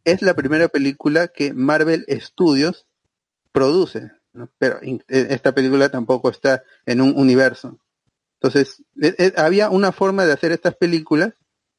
es 0.04 0.22
la 0.22 0.34
primera 0.34 0.68
película 0.68 1.28
que 1.28 1.52
Marvel 1.52 2.04
Studios 2.20 2.86
produce, 3.52 4.10
pero 4.58 4.78
eh, 4.82 5.00
esta 5.08 5.52
película 5.52 5.88
tampoco 5.88 6.28
está 6.28 6.62
en 6.86 7.00
un 7.00 7.14
universo. 7.16 7.78
Entonces, 8.44 8.82
eh, 9.00 9.14
eh, 9.18 9.32
había 9.38 9.70
una 9.70 9.90
forma 9.90 10.26
de 10.26 10.32
hacer 10.34 10.52
estas 10.52 10.76
películas 10.76 11.32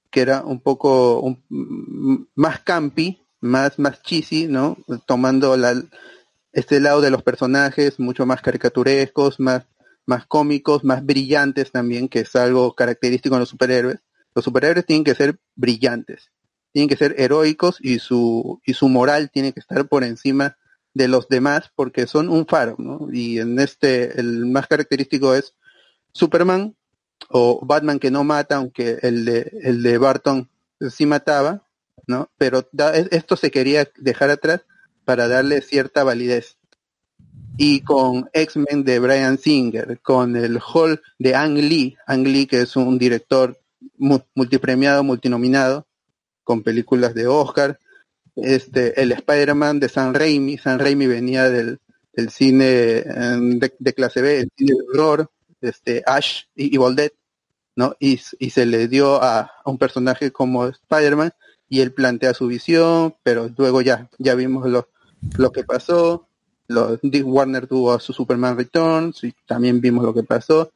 que 0.10 0.22
era 0.22 0.42
un 0.44 0.60
poco 0.62 1.20
un- 1.20 2.28
más 2.34 2.62
campi, 2.62 3.22
más, 3.40 3.78
más 3.78 4.00
¿no? 4.50 4.76
Tomando 5.06 5.58
la, 5.58 5.80
este 6.54 6.80
lado 6.80 7.02
de 7.02 7.12
los 7.12 7.22
personajes 7.22 8.00
mucho 8.00 8.26
más 8.26 8.42
caricaturescos, 8.42 9.40
más, 9.40 9.66
más 10.08 10.26
cómicos, 10.26 10.84
más 10.84 11.06
brillantes 11.06 11.72
también, 11.72 12.10
que 12.10 12.22
es 12.22 12.36
algo 12.36 12.74
característico 12.74 13.36
en 13.36 13.42
los 13.42 13.50
superhéroes. 13.50 14.00
Los 14.34 14.46
superhéroes 14.46 14.88
tienen 14.88 15.04
que 15.04 15.14
ser 15.14 15.38
brillantes, 15.56 16.32
tienen 16.72 16.90
que 16.90 16.98
ser 16.98 17.14
heroicos 17.20 17.78
y 17.80 18.00
su, 18.00 18.60
y 18.66 18.74
su 18.74 18.90
moral 18.90 19.30
tiene 19.32 19.54
que 19.54 19.60
estar 19.60 19.88
por 19.88 20.04
encima 20.04 20.58
de 20.96 21.10
los 21.10 21.28
demás 21.28 21.72
porque 21.76 22.08
son 22.08 22.28
un 22.30 22.48
faro, 22.48 22.76
¿no? 22.80 23.08
Y 23.12 23.38
en 23.40 23.60
este, 23.60 24.20
el 24.20 24.48
más 24.48 24.66
característico 24.68 25.36
es 25.36 25.54
Superman 26.16 26.76
o 27.30 27.60
Batman 27.66 28.00
que 28.00 28.10
no 28.10 28.24
mata, 28.24 28.56
aunque 28.56 29.00
el 29.02 29.26
de, 29.26 29.52
el 29.64 29.84
de 29.84 29.98
Barton 29.98 30.50
sí 30.90 31.06
mataba, 31.06 31.68
¿no? 32.08 32.30
Pero 32.38 32.68
da- 32.72 32.96
esto 32.96 33.36
se 33.36 33.52
quería 33.52 33.88
dejar 33.98 34.30
atrás 34.30 34.62
para 35.04 35.28
darle 35.28 35.62
cierta 35.62 36.04
validez. 36.04 36.58
Y 37.58 37.82
con 37.82 38.30
X-Men 38.34 38.84
de 38.84 39.00
Brian 39.00 39.38
Singer, 39.38 40.00
con 40.02 40.36
el 40.36 40.60
Hall 40.60 41.02
de 41.20 41.36
Ang 41.36 41.56
Lee, 41.58 41.96
Ang 42.08 42.24
Lee 42.28 42.48
que 42.48 42.62
es 42.62 42.76
un 42.76 42.98
director 42.98 43.58
mu- 43.98 44.20
multipremiado, 44.36 45.04
multinominado, 45.04 45.86
con 46.44 46.64
películas 46.64 47.14
de 47.14 47.28
Oscar, 47.28 47.80
este, 48.36 49.02
el 49.02 49.12
Spider-Man 49.14 49.80
de 49.80 49.90
San 49.90 50.14
Raimi, 50.14 50.58
San 50.58 50.80
Raimi 50.80 51.08
venía 51.08 51.50
del, 51.50 51.80
del 52.14 52.30
cine 52.30 52.66
eh, 52.98 53.04
de, 53.06 53.74
de 53.80 53.94
clase 53.94 54.22
B, 54.22 54.40
el 54.42 54.50
cine 54.58 54.74
de 54.74 54.84
horror, 54.94 55.32
este, 55.66 56.04
Ash 56.06 56.44
y 56.56 56.76
Evil 56.76 56.96
Dead, 56.96 57.12
¿no? 57.76 57.96
Y, 58.00 58.20
y 58.40 58.50
se 58.50 58.66
le 58.66 58.88
dio 58.88 59.22
a, 59.22 59.40
a 59.42 59.70
un 59.70 59.78
personaje 59.78 60.32
como 60.32 60.68
Spider-Man 60.68 61.34
y 61.70 61.82
él 61.82 61.94
plantea 61.94 62.34
su 62.34 62.48
visión, 62.48 63.16
pero 63.24 63.50
luego 63.58 63.82
ya, 63.82 64.10
ya 64.18 64.36
vimos 64.36 64.68
lo, 64.70 64.90
lo 65.38 65.52
que 65.52 65.64
pasó, 65.64 66.28
lo, 66.68 66.98
Dick 67.02 67.26
Warner 67.26 67.68
tuvo 67.68 67.94
a 67.94 68.00
su 68.00 68.14
Superman 68.14 68.58
Returns 68.58 69.24
y 69.24 69.34
también 69.46 69.82
vimos 69.82 70.06
lo 70.06 70.14
que 70.14 70.24
pasó. 70.24 70.72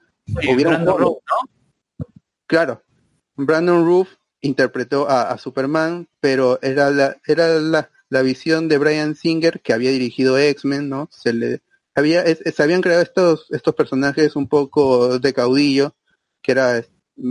Claro, 2.47 2.81
Brandon 3.35 3.85
Roof 3.85 4.09
interpretó 4.41 5.09
a, 5.09 5.31
a 5.31 5.37
Superman, 5.37 6.07
pero 6.19 6.59
era 6.61 6.89
la 6.91 7.17
era 7.25 7.59
la, 7.59 7.89
la 8.09 8.21
visión 8.21 8.67
de 8.67 8.77
Brian 8.77 9.15
Singer 9.15 9.61
que 9.61 9.73
había 9.73 9.91
dirigido 9.91 10.37
X-Men, 10.37 10.89
¿no? 10.89 11.09
Se 11.11 11.33
le 11.33 11.61
había 11.99 12.23
es- 12.23 12.41
se 12.55 12.63
habían 12.63 12.81
creado 12.81 13.01
estos 13.03 13.45
estos 13.51 13.75
personajes 13.75 14.35
un 14.35 14.47
poco 14.47 15.19
de 15.19 15.33
caudillo, 15.33 15.95
que 16.41 16.51
era 16.53 16.83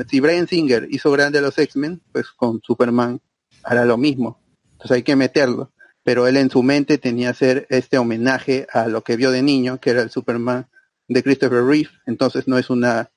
si 0.08 0.20
Brian 0.20 0.46
Singer 0.46 0.86
hizo 0.90 1.10
grande 1.10 1.38
a 1.38 1.42
los 1.42 1.58
X-Men, 1.58 2.00
pues 2.12 2.30
con 2.30 2.60
Superman 2.62 3.20
hará 3.64 3.84
lo 3.84 3.96
mismo. 3.96 4.40
Entonces 4.72 4.96
hay 4.96 5.02
que 5.02 5.16
meterlo. 5.16 5.72
Pero 6.04 6.26
él 6.26 6.36
en 6.36 6.50
su 6.50 6.62
mente 6.62 6.96
tenía 6.98 7.30
hacer 7.30 7.66
este 7.70 7.98
homenaje 7.98 8.66
a 8.72 8.86
lo 8.88 9.02
que 9.02 9.16
vio 9.16 9.30
de 9.30 9.42
niño, 9.42 9.78
que 9.80 9.90
era 9.90 10.02
el 10.02 10.10
Superman 10.10 10.68
de 11.08 11.22
Christopher 11.22 11.64
Reeve. 11.64 11.90
Entonces 12.06 12.46
no 12.48 12.58
es 12.58 12.70
una 12.70 13.10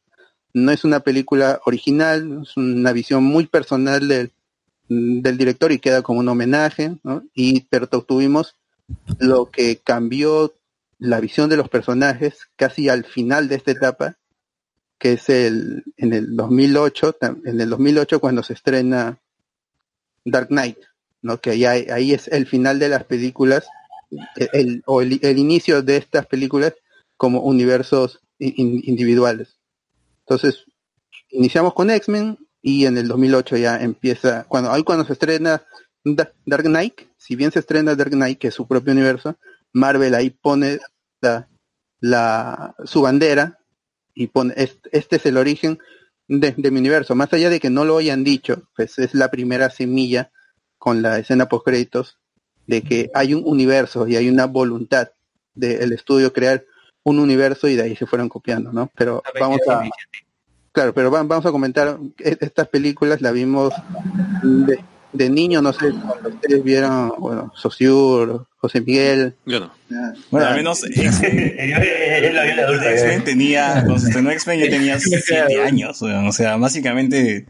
no 0.54 0.72
es 0.72 0.84
una 0.84 1.00
película 1.02 1.62
original, 1.66 2.42
es 2.44 2.58
una 2.58 2.92
visión 2.92 3.24
muy 3.24 3.46
personal 3.48 4.08
del, 4.10 4.32
del 4.90 5.38
director 5.38 5.72
y 5.72 5.80
queda 5.80 6.02
como 6.02 6.20
un 6.20 6.28
homenaje. 6.28 6.98
Y 7.34 7.62
pero 7.70 7.88
tu- 7.88 8.02
tuvimos 8.02 8.56
lo 9.20 9.50
que 9.52 9.78
cambió 9.78 10.54
la 11.02 11.20
visión 11.20 11.50
de 11.50 11.58
los 11.58 11.68
personajes 11.68 12.48
casi 12.56 12.88
al 12.88 13.04
final 13.06 13.50
de 13.50 13.56
esta 13.56 13.72
etapa, 13.72 14.18
que 15.00 15.14
es 15.14 15.30
el 15.30 15.84
en 15.98 16.14
el 16.14 16.36
2008, 16.36 17.18
tam- 17.20 17.42
en 17.44 17.60
el 17.60 17.70
2008 17.72 18.20
cuando 18.20 18.44
se 18.44 18.54
estrena 18.54 19.20
Dark 20.24 20.50
Knight, 20.50 20.78
¿no? 21.24 21.40
Que 21.42 21.50
ahí, 21.52 21.66
ahí 21.66 22.14
es 22.14 22.28
el 22.28 22.46
final 22.46 22.78
de 22.78 22.90
las 22.90 23.04
películas, 23.06 23.66
el, 24.36 24.50
el- 24.54 24.84
o 24.86 25.02
el, 25.02 25.14
inicio 25.40 25.82
de 25.82 25.98
estas 25.98 26.28
películas 26.28 26.76
como 27.18 27.42
universos 27.42 28.20
in- 28.38 28.54
in- 28.58 28.82
individuales. 28.86 29.58
Entonces, 30.20 30.66
iniciamos 31.32 31.74
con 31.74 31.90
X-Men 31.90 32.38
y 32.62 32.86
en 32.86 32.98
el 33.00 33.08
2008 33.08 33.58
ya 33.58 33.78
empieza, 33.82 34.44
cuando 34.48 34.72
ahí 34.72 34.84
cuando 34.84 35.04
se 35.06 35.14
estrena 35.14 35.64
Da- 36.04 36.32
Dark 36.46 36.66
Knight, 36.66 37.02
si 37.18 37.36
bien 37.36 37.52
se 37.52 37.58
estrena 37.60 37.96
Dark 37.96 38.12
Knight, 38.12 38.38
que 38.38 38.50
es 38.50 38.54
su 38.54 38.68
propio 38.68 38.94
universo, 38.94 39.36
Marvel 39.74 40.16
ahí 40.16 40.30
pone 40.30 40.80
la, 41.22 41.48
la 42.00 42.76
su 42.86 43.02
bandera 43.02 43.60
y 44.14 44.28
pone 44.28 44.54
este, 44.58 44.90
este 44.92 45.16
es 45.18 45.26
el 45.26 45.38
origen 45.38 45.80
de, 46.28 46.54
de 46.58 46.72
mi 46.72 46.80
universo. 46.80 47.16
Más 47.16 47.32
allá 47.34 47.50
de 47.50 47.60
que 47.60 47.70
no 47.70 47.86
lo 47.86 47.98
hayan 47.98 48.24
dicho, 48.24 48.64
pues 48.76 49.00
es 49.00 49.14
la 49.14 49.30
primera 49.32 49.70
semilla 49.70 50.32
con 50.78 51.02
la 51.02 51.20
escena 51.20 51.48
post 51.48 51.66
créditos 51.66 52.18
de 52.68 52.82
que 52.82 53.12
hay 53.14 53.34
un 53.34 53.44
universo 53.46 54.08
y 54.08 54.16
hay 54.16 54.30
una 54.30 54.46
voluntad 54.46 55.10
del 55.54 55.92
estudio 55.94 56.32
crear 56.34 56.64
un 57.04 57.20
universo 57.20 57.68
y 57.68 57.76
de 57.76 57.84
ahí 57.84 57.96
se 57.96 58.06
fueron 58.06 58.30
copiando, 58.30 58.72
¿no? 58.72 58.90
Pero 58.96 59.22
vamos 59.42 59.60
a 59.68 59.80
claro, 60.72 60.94
pero 60.94 61.12
va- 61.12 61.24
vamos 61.24 61.46
a 61.46 61.52
comentar 61.52 61.98
e- 62.20 62.38
estas 62.40 62.68
películas 62.70 63.22
las 63.22 63.34
vimos 63.34 63.74
de, 64.44 64.84
de 65.12 65.30
niño, 65.30 65.62
no 65.62 65.74
sé, 65.74 65.92
cuando 65.92 66.30
ustedes 66.30 66.64
vieron, 66.64 67.12
bueno, 67.18 67.52
Saussure, 67.56 68.40
José 68.62 68.82
Miguel. 68.82 69.36
Yo 69.46 69.60
no. 69.60 69.72
Bueno, 70.30 70.48
al 70.48 70.56
menos 70.56 70.84
X-Men 70.84 71.56
X-Men 71.58 73.24
tenía, 73.24 73.74
cuando 73.74 74.00
se 74.00 74.08
estrenó 74.08 74.32
X-Men 74.32 74.60
yo 74.60 74.70
tenía 74.70 75.00
siete 75.00 75.62
años, 75.62 76.02
weón. 76.02 76.28
o 76.28 76.32
sea, 76.32 76.56
básicamente 76.58 77.46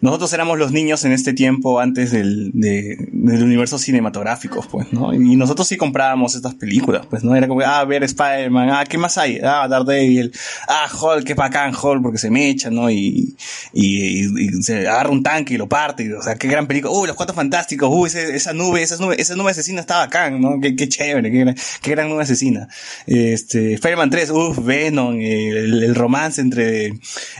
nosotros 0.00 0.30
éramos 0.34 0.58
los 0.58 0.72
niños 0.72 1.04
en 1.06 1.12
este 1.12 1.32
tiempo 1.32 1.80
antes 1.80 2.12
del, 2.12 2.50
de- 2.52 2.96
del 3.12 3.42
universo 3.42 3.78
cinematográfico, 3.78 4.64
pues, 4.70 4.92
¿no? 4.92 5.12
Y 5.14 5.36
nosotros 5.36 5.66
sí 5.68 5.76
comprábamos 5.78 6.34
estas 6.34 6.54
películas, 6.54 7.06
pues, 7.08 7.24
¿no? 7.24 7.34
Era 7.34 7.48
como, 7.48 7.62
ah, 7.62 7.82
ver 7.86 8.04
Spider-Man, 8.04 8.70
ah, 8.70 8.84
¿qué 8.86 8.98
más 8.98 9.16
hay? 9.18 9.38
Ah, 9.42 9.66
Daredevil, 9.68 10.32
ah, 10.68 10.86
Hulk, 11.00 11.24
qué 11.24 11.32
bacán 11.34 11.72
Hulk, 11.74 12.02
porque 12.02 12.18
se 12.18 12.30
me 12.30 12.48
echa, 12.50 12.70
¿no? 12.70 12.90
Y, 12.90 13.36
y, 13.72 14.26
y- 14.26 14.48
y 14.58 14.62
se 14.62 14.86
agarra 14.86 15.08
un 15.10 15.22
tanque 15.22 15.54
y 15.54 15.56
lo 15.56 15.66
parte, 15.66 16.04
y, 16.04 16.12
o 16.12 16.22
sea, 16.22 16.34
qué 16.36 16.46
gran 16.48 16.66
película, 16.66 16.92
uy, 16.94 17.06
los 17.08 17.16
cuatro 17.16 17.34
fantásticos, 17.34 17.88
uy, 17.90 18.08
ese- 18.08 18.36
esa 18.36 18.52
nube, 18.52 18.82
esa 18.82 18.96
nube, 18.98 19.16
esa 19.18 19.34
nube 19.34 19.50
asesina 19.52 19.80
está 19.80 19.98
bacán, 19.98 20.35
¿no? 20.40 20.60
Qué, 20.60 20.74
qué 20.76 20.88
chévere, 20.88 21.30
qué, 21.30 21.38
gran- 21.38 21.56
qué 21.82 21.90
gran 21.90 22.20
asesina. 22.20 22.68
Este, 23.06 23.74
Spider-Man 23.74 24.10
3, 24.10 24.30
uff, 24.30 24.64
Venom, 24.64 25.20
el, 25.20 25.82
el 25.84 25.94
romance 25.94 26.40
entre, 26.40 26.92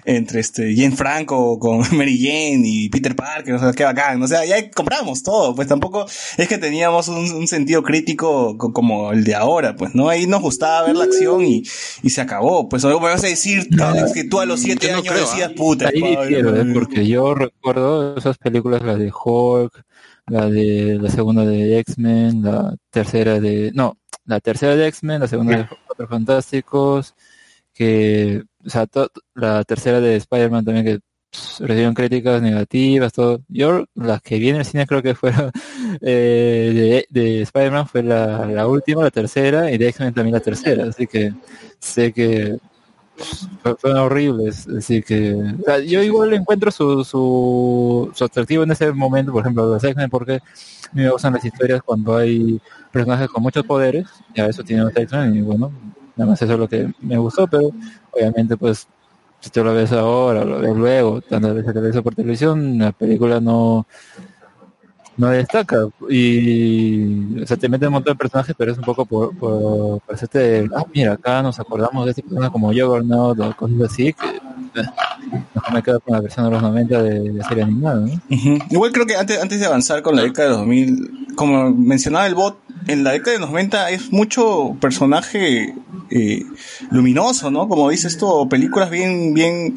entre 0.04 0.40
este, 0.40 0.74
Jane 0.76 0.96
Franco 0.96 1.58
con 1.58 1.78
Mary 1.96 2.18
Jane 2.18 2.62
y 2.64 2.88
Peter 2.88 3.14
Parker, 3.16 3.54
o 3.54 3.58
sea, 3.58 3.72
qué 3.72 3.84
bacán, 3.84 4.22
o 4.22 4.28
sea, 4.28 4.44
ya 4.44 4.70
compramos 4.70 5.22
todo, 5.22 5.54
pues 5.54 5.68
tampoco 5.68 6.06
es 6.36 6.48
que 6.48 6.58
teníamos 6.58 7.08
un, 7.08 7.16
un 7.32 7.46
sentido 7.46 7.82
crítico 7.82 8.56
co- 8.58 8.72
como 8.72 9.12
el 9.12 9.24
de 9.24 9.34
ahora, 9.34 9.76
pues, 9.76 9.94
¿no? 9.94 10.08
Ahí 10.08 10.26
nos 10.26 10.42
gustaba 10.42 10.86
ver 10.86 10.96
la 10.96 11.04
acción 11.04 11.44
y, 11.44 11.62
y 12.02 12.10
se 12.10 12.20
acabó, 12.20 12.68
pues, 12.68 12.84
o 12.84 12.88
me 13.00 13.08
vas 13.08 13.24
a 13.24 13.28
decir, 13.28 13.68
Alex, 13.80 14.12
que 14.12 14.24
tú 14.24 14.40
a 14.40 14.46
los 14.46 14.60
siete 14.60 14.90
no 14.90 14.98
años 14.98 15.12
creo, 15.12 15.26
decías, 15.26 15.50
¿ah? 15.52 15.54
puta, 15.56 15.88
Ahí 15.88 15.94
Spider-Man". 15.96 16.28
difiero, 16.28 16.56
¿eh? 16.62 16.66
porque 16.74 17.06
yo 17.06 17.34
recuerdo 17.34 18.16
esas 18.16 18.38
películas, 18.38 18.82
la 18.82 18.96
de 18.96 19.10
Hulk, 19.12 19.84
la 20.28 20.46
de 20.48 20.98
la 21.00 21.10
segunda 21.10 21.44
de 21.44 21.78
X-Men, 21.80 22.42
la 22.42 22.74
tercera 22.90 23.38
de, 23.40 23.70
no, 23.74 23.96
la 24.24 24.40
tercera 24.40 24.74
de 24.76 24.86
X-Men, 24.88 25.20
la 25.20 25.28
segunda 25.28 25.56
de 25.56 25.66
Cuatro 25.86 26.08
Fantásticos, 26.08 27.14
que, 27.72 28.42
o 28.64 28.70
sea, 28.70 28.86
to- 28.86 29.10
la 29.34 29.62
tercera 29.64 30.00
de 30.00 30.16
Spider-Man 30.16 30.64
también 30.64 30.84
que 30.86 30.98
pss, 31.30 31.60
recibieron 31.60 31.94
críticas 31.94 32.40
negativas, 32.42 33.12
todo. 33.12 33.40
Yo, 33.48 33.84
las 33.94 34.20
que 34.22 34.38
vi 34.38 34.48
en 34.48 34.56
el 34.56 34.64
cine 34.64 34.86
creo 34.86 35.02
que 35.02 35.14
fueron 35.14 35.52
eh, 36.00 37.04
de, 37.10 37.20
de 37.20 37.42
Spider-Man 37.42 37.86
fue 37.86 38.02
la, 38.02 38.46
la 38.46 38.66
última, 38.66 39.02
la 39.04 39.10
tercera, 39.10 39.70
y 39.70 39.78
de 39.78 39.88
X-Men 39.88 40.14
también 40.14 40.34
la 40.34 40.40
tercera, 40.40 40.84
así 40.86 41.06
que 41.06 41.32
sé 41.78 42.12
que 42.12 42.56
fueron 43.78 43.98
horribles. 43.98 44.66
Así 44.68 45.02
que 45.02 45.36
yo 45.86 46.02
igual 46.02 46.32
encuentro 46.34 46.70
su, 46.70 47.04
su, 47.04 48.10
su 48.14 48.24
atractivo 48.24 48.62
en 48.62 48.72
ese 48.72 48.92
momento, 48.92 49.32
por 49.32 49.42
ejemplo, 49.42 49.66
los 49.66 49.82
X-Men, 49.82 50.10
porque 50.10 50.34
a 50.36 50.40
me 50.92 51.10
gustan 51.10 51.34
las 51.34 51.44
historias 51.44 51.82
cuando 51.82 52.16
hay 52.16 52.60
personajes 52.92 53.28
con 53.28 53.42
muchos 53.42 53.64
poderes, 53.64 54.06
ya 54.34 54.46
eso 54.46 54.62
tiene 54.62 54.82
los 54.82 54.96
X-Men 54.96 55.36
y 55.36 55.42
bueno, 55.42 55.72
nada 56.16 56.30
más 56.30 56.40
eso 56.40 56.52
es 56.52 56.58
lo 56.58 56.68
que 56.68 56.92
me 57.00 57.18
gustó, 57.18 57.46
pero 57.46 57.70
obviamente 58.12 58.56
pues 58.56 58.86
si 59.40 59.50
tú 59.50 59.62
lo 59.62 59.74
ves 59.74 59.92
ahora, 59.92 60.44
lo 60.44 60.60
ves 60.60 60.74
luego, 60.74 61.20
tantas 61.20 61.54
veces 61.54 61.72
que 61.72 61.80
ves 61.80 62.00
por 62.00 62.14
televisión, 62.14 62.78
la 62.78 62.92
película 62.92 63.40
no 63.40 63.86
no 65.16 65.28
destaca 65.28 65.88
y 66.08 67.42
o 67.42 67.46
sea 67.46 67.56
te 67.56 67.68
mete 67.68 67.86
un 67.86 67.94
montón 67.94 68.14
de 68.14 68.18
personajes 68.18 68.54
pero 68.56 68.72
es 68.72 68.78
un 68.78 68.84
poco 68.84 69.06
por, 69.06 69.36
por, 69.36 70.00
por 70.00 70.14
hacerte 70.14 70.68
ah 70.74 70.84
mira 70.94 71.14
acá 71.14 71.42
nos 71.42 71.58
acordamos 71.58 72.04
de 72.04 72.10
este 72.10 72.22
personaje 72.22 72.52
como 72.52 72.68
Juggernaut 72.68 73.38
o 73.40 73.56
cosas 73.56 73.80
así 73.90 74.12
que 74.12 74.26
eh, 74.80 74.84
mejor 75.54 75.72
me 75.72 75.82
quedo 75.82 76.00
con 76.00 76.14
la 76.14 76.20
versión 76.20 76.44
de 76.46 76.50
los 76.52 76.62
90 76.62 77.02
de, 77.02 77.32
de 77.32 77.44
serie 77.44 77.64
animada 77.64 78.00
¿no? 78.00 78.20
Igual 78.70 78.92
creo 78.92 79.06
que 79.06 79.16
antes, 79.16 79.40
antes 79.40 79.60
de 79.60 79.66
avanzar 79.66 80.02
con 80.02 80.16
la 80.16 80.22
década 80.22 80.48
de 80.48 80.50
los 80.50 80.58
2000, 80.60 81.34
como 81.34 81.70
mencionaba 81.70 82.26
el 82.26 82.34
bot, 82.34 82.58
en 82.86 83.04
la 83.04 83.12
década 83.12 83.32
de 83.32 83.40
los 83.40 83.50
90 83.50 83.90
es 83.90 84.12
mucho 84.12 84.76
personaje 84.80 85.74
eh, 86.10 86.42
luminoso, 86.90 87.50
¿no? 87.50 87.68
Como 87.68 87.90
dices 87.90 88.12
esto, 88.12 88.48
películas 88.48 88.90
bien, 88.90 89.34
bien, 89.34 89.76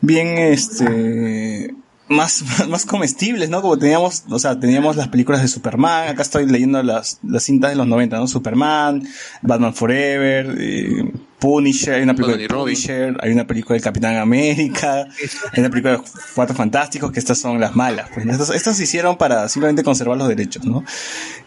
bien, 0.00 0.38
este, 0.38 1.74
más, 2.08 2.44
más 2.68 2.86
comestibles, 2.86 3.50
¿no? 3.50 3.62
Como 3.62 3.78
teníamos, 3.78 4.24
o 4.30 4.38
sea, 4.38 4.58
teníamos 4.58 4.96
las 4.96 5.08
películas 5.08 5.42
de 5.42 5.48
Superman, 5.48 6.08
acá 6.08 6.22
estoy 6.22 6.46
leyendo 6.46 6.82
las, 6.82 7.18
las 7.22 7.42
cintas 7.44 7.70
de 7.70 7.76
los 7.76 7.86
90, 7.86 8.16
¿no? 8.16 8.26
Superman, 8.26 9.06
Batman 9.42 9.74
Forever, 9.74 10.56
eh, 10.58 11.12
Punisher, 11.38 11.94
hay 11.94 12.02
una 12.02 12.14
película 12.14 12.36
de 12.36 12.48
Robin. 12.48 12.74
Punisher, 12.74 13.16
hay 13.20 13.30
una 13.30 13.46
película 13.46 13.74
del 13.74 13.82
Capitán 13.82 14.16
América, 14.16 15.06
hay 15.52 15.60
una 15.60 15.68
película 15.68 15.98
de 15.98 16.02
Cuatro 16.34 16.56
Fantásticos, 16.56 17.12
que 17.12 17.18
estas 17.18 17.38
son 17.38 17.60
las 17.60 17.76
malas. 17.76 18.08
Pues, 18.14 18.26
estas, 18.26 18.50
estas 18.50 18.76
se 18.76 18.84
hicieron 18.84 19.16
para 19.16 19.48
simplemente 19.48 19.82
conservar 19.82 20.16
los 20.16 20.28
derechos, 20.28 20.64
¿no? 20.64 20.84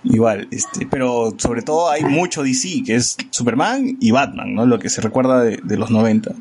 Igual, 0.03 0.47
este, 0.51 0.85
pero 0.85 1.33
sobre 1.37 1.61
todo 1.63 1.89
hay 1.89 2.03
mucho 2.03 2.43
DC, 2.43 2.83
que 2.85 2.95
es 2.95 3.17
Superman 3.31 3.97
y 3.99 4.11
Batman, 4.11 4.53
¿no? 4.53 4.65
Lo 4.65 4.79
que 4.79 4.89
se 4.89 5.01
recuerda 5.01 5.43
de, 5.43 5.59
de 5.63 5.77
los 5.77 5.89
90. 5.89 6.33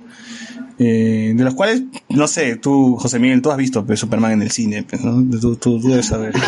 Eh, 0.80 1.32
de 1.34 1.44
los 1.44 1.54
cuales, 1.54 1.82
no 2.08 2.28
sé, 2.28 2.54
tú, 2.54 2.96
José 2.96 3.18
Miguel, 3.18 3.42
tú 3.42 3.50
has 3.50 3.56
visto 3.56 3.84
pues, 3.84 3.98
Superman 3.98 4.32
en 4.32 4.42
el 4.42 4.52
cine, 4.52 4.84
pues, 4.88 5.02
¿no? 5.04 5.28
Tú, 5.40 5.56
tú, 5.56 5.80
tú 5.80 5.88
debes 5.88 6.06
saber. 6.06 6.32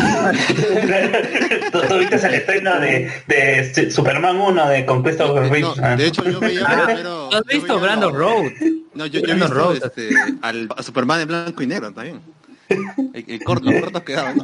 Tú 1.71 1.97
viste 1.97 2.15
el 2.15 2.33
estreno 2.33 2.79
de, 2.79 3.09
de 3.27 3.91
Superman 3.91 4.37
1 4.37 4.69
de 4.69 4.85
con 4.85 5.03
Christopher 5.03 5.49
Reeve. 5.49 5.61
No, 5.61 5.97
de 5.97 6.05
hecho 6.05 6.23
yo 6.23 6.39
veía 6.39 6.65
primero... 6.85 7.29
¿Tú 7.29 7.37
has 7.37 7.43
visto 7.45 7.79
Brandon 7.79 8.13
Road? 8.13 8.51
No, 8.93 9.05
yo, 9.05 9.21
yo 9.21 9.33
he 9.33 9.35
visto 9.35 9.53
Road. 9.53 9.77
este, 9.83 10.09
al, 10.41 10.67
a 10.75 10.83
Superman 10.83 11.21
en 11.21 11.27
blanco 11.29 11.63
y 11.63 11.67
negro 11.67 11.93
también. 11.93 12.19
El, 12.67 13.25
el 13.27 13.43
corto, 13.43 13.71
los 13.71 13.81
cortos 13.81 14.03
que 14.03 14.13
daban, 14.13 14.37
¿no? 14.37 14.43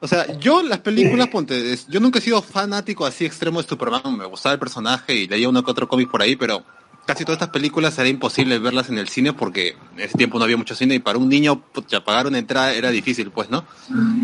O 0.00 0.08
sea, 0.08 0.38
yo 0.38 0.62
las 0.62 0.80
películas, 0.80 1.28
ponte, 1.28 1.78
yo 1.88 2.00
nunca 2.00 2.18
he 2.18 2.22
sido 2.22 2.42
fanático 2.42 3.06
así 3.06 3.24
extremo 3.24 3.62
de 3.62 3.68
Superman, 3.68 4.16
me 4.18 4.26
gustaba 4.26 4.52
el 4.52 4.58
personaje 4.58 5.14
y 5.14 5.26
leía 5.26 5.48
uno 5.48 5.64
que 5.64 5.70
otro 5.70 5.88
cómic 5.88 6.10
por 6.10 6.20
ahí, 6.20 6.36
pero 6.36 6.62
casi 7.06 7.24
todas 7.24 7.36
estas 7.36 7.50
películas 7.50 7.98
era 7.98 8.08
imposible 8.08 8.58
verlas 8.58 8.88
en 8.88 8.98
el 8.98 9.08
cine 9.08 9.32
porque 9.32 9.76
en 9.94 10.00
ese 10.00 10.16
tiempo 10.16 10.38
no 10.38 10.44
había 10.44 10.56
mucho 10.56 10.74
cine 10.74 10.94
y 10.94 10.98
para 10.98 11.18
un 11.18 11.28
niño 11.28 11.60
pucha, 11.60 12.04
pagar 12.04 12.26
una 12.26 12.38
entrada 12.38 12.72
era 12.72 12.90
difícil, 12.90 13.30
pues, 13.30 13.50
¿no? 13.50 13.64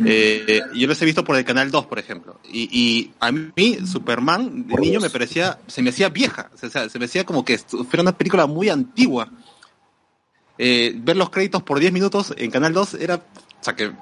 Eh, 0.05 0.61
yo 0.74 0.86
los 0.86 1.01
he 1.01 1.05
visto 1.05 1.24
por 1.24 1.36
el 1.36 1.44
Canal 1.44 1.70
2, 1.70 1.86
por 1.86 1.98
ejemplo. 1.98 2.40
Y, 2.51 3.11
a 3.20 3.32
mí, 3.32 3.78
Superman, 3.86 4.66
de 4.66 4.77
niño 4.77 5.01
me 5.01 5.11
parecía, 5.11 5.59
se 5.66 5.82
me 5.82 5.90
hacía 5.90 6.09
vieja, 6.09 6.51
o 6.55 6.69
sea, 6.69 6.89
se 6.89 6.98
me 6.98 7.05
hacía 7.05 7.24
como 7.24 7.44
que 7.44 7.59
fuera 7.59 8.02
una 8.02 8.16
película 8.16 8.47
muy 8.47 8.69
antigua. 8.69 9.28
Eh, 10.59 10.94
ver 10.94 11.16
los 11.16 11.31
créditos 11.31 11.62
por 11.62 11.81
10 11.81 11.93
minutos 11.93 12.35
en 12.36 12.51
Canal 12.51 12.74
2 12.74 12.94
era 12.94 13.23
o 13.61 13.65
sea, 13.65 13.77
que 13.77 13.85
eh, 13.85 13.93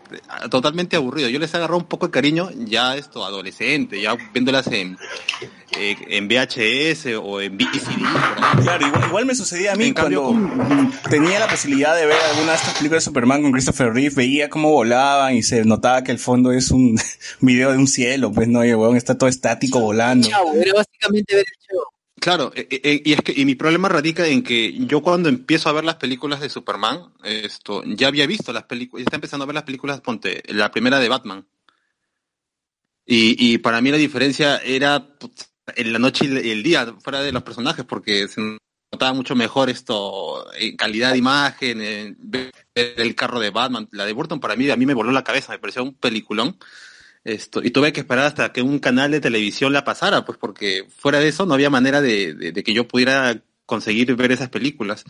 totalmente 0.51 0.95
aburrido. 0.95 1.29
Yo 1.29 1.41
les 1.41 1.53
agarré 1.53 1.75
un 1.75 1.85
poco 1.85 2.07
de 2.07 2.13
cariño 2.13 2.49
ya 2.55 2.97
esto, 2.97 3.25
adolescente, 3.25 4.01
ya 4.01 4.17
viéndolas 4.33 4.69
en, 4.69 4.97
eh, 5.77 5.97
en 6.09 6.29
VHS 6.29 7.17
o 7.21 7.41
en 7.41 7.57
VCD. 7.57 8.63
Claro, 8.63 8.87
igual, 8.87 9.05
igual 9.09 9.27
me 9.27 9.35
sucedía 9.35 9.73
a 9.73 9.77
mí 9.77 9.87
En 9.87 9.95
cuando 9.95 10.33
tenía 11.11 11.41
la 11.41 11.49
posibilidad 11.49 11.97
de 11.97 12.07
ver 12.07 12.17
alguna 12.31 12.53
de 12.53 12.57
estas 12.57 12.75
películas 12.75 13.03
de 13.03 13.07
Superman 13.07 13.43
con 13.43 13.51
Christopher 13.51 13.93
Reeve, 13.93 14.15
veía 14.15 14.49
cómo 14.49 14.71
volaban 14.71 15.35
y 15.35 15.43
se 15.43 15.65
notaba 15.65 16.05
que 16.05 16.13
el 16.13 16.21
fondo 16.21 16.53
es 16.53 16.71
un 16.71 16.97
video 17.41 17.73
de 17.73 17.79
un 17.79 17.89
cielo, 17.89 18.31
pues 18.33 18.47
no, 18.47 18.65
y 18.65 18.69
el 18.69 18.77
huevón 18.77 18.97
está 18.97 19.19
todo 19.19 19.29
estático 19.29 19.81
volando. 19.81 20.29
Chau, 20.29 20.55
era 20.55 20.73
básicamente 20.73 21.35
ver 21.35 21.45
el 21.47 21.67
show. 21.67 21.83
Claro, 22.21 22.53
eh, 22.55 22.67
eh, 22.71 23.03
y 23.05 23.13
es 23.13 23.21
que 23.23 23.33
y 23.37 23.45
mi 23.45 23.55
problema 23.55 23.89
radica 23.89 24.27
en 24.27 24.43
que 24.43 24.73
yo 24.87 25.03
cuando 25.03 25.29
empiezo 25.29 25.69
a 25.69 25.73
ver 25.73 25.85
las 25.85 25.97
películas 25.97 26.41
de 26.41 26.49
Superman, 26.49 27.13
esto, 27.23 27.83
ya 27.85 28.09
había 28.09 28.27
visto 28.27 28.53
las 28.53 28.65
películas, 28.65 29.03
ya 29.03 29.05
está 29.09 29.17
empezando 29.17 29.45
a 29.45 29.47
ver 29.47 29.55
las 29.55 29.65
películas, 29.65 30.01
ponte, 30.01 30.43
la 30.49 30.71
primera 30.71 30.99
de 30.99 31.09
Batman. 31.09 31.47
Y, 33.07 33.55
y 33.55 33.59
para 33.59 33.81
mí 33.81 33.91
la 33.91 33.97
diferencia 33.97 34.59
era 34.59 35.07
en 35.77 35.93
la 35.93 35.99
noche 35.99 36.25
y 36.27 36.29
el- 36.29 36.47
y 36.47 36.51
el 36.51 36.63
día, 36.63 36.95
fuera 37.01 37.21
de 37.23 37.33
los 37.33 37.43
personajes, 37.43 37.85
porque 37.85 38.29
se 38.29 38.41
notaba 38.93 39.13
mucho 39.15 39.35
mejor 39.35 39.71
esto, 39.71 40.47
en 40.55 40.77
calidad 40.77 41.13
de 41.13 41.19
imagen, 41.19 41.81
en 41.81 42.17
ver 42.21 42.53
el 42.75 43.15
carro 43.15 43.41
de 43.41 43.51
Batman. 43.51 43.89
La 43.93 44.05
de 44.05 44.13
Burton 44.13 44.41
para 44.41 44.57
mí, 44.57 44.69
a 44.71 44.77
mí 44.77 44.87
me 44.87 44.95
voló 44.95 45.11
la 45.13 45.25
cabeza, 45.25 45.53
me 45.53 45.59
pareció 45.59 45.83
un 45.83 45.95
peliculón. 45.95 46.59
Esto, 47.25 47.61
y 47.63 47.71
tuve 47.71 47.93
que 47.93 48.01
esperar 48.01 48.25
hasta 48.27 48.53
que 48.53 48.63
un 48.63 48.79
canal 48.79 49.11
de 49.11 49.21
televisión 49.21 49.73
la 49.73 49.85
pasara, 49.85 50.25
pues 50.25 50.39
porque 50.39 50.85
fuera 50.97 51.19
de 51.21 51.29
eso 51.29 51.45
no 51.47 51.55
había 51.55 51.69
manera 51.71 52.01
de, 52.01 52.35
de- 52.35 52.53
de 52.53 52.63
que 52.63 52.73
yo 52.73 52.87
pudiera 52.89 53.37
conseguir 53.67 54.15
ver 54.17 54.33
esas 54.33 54.49
películas. 54.49 55.05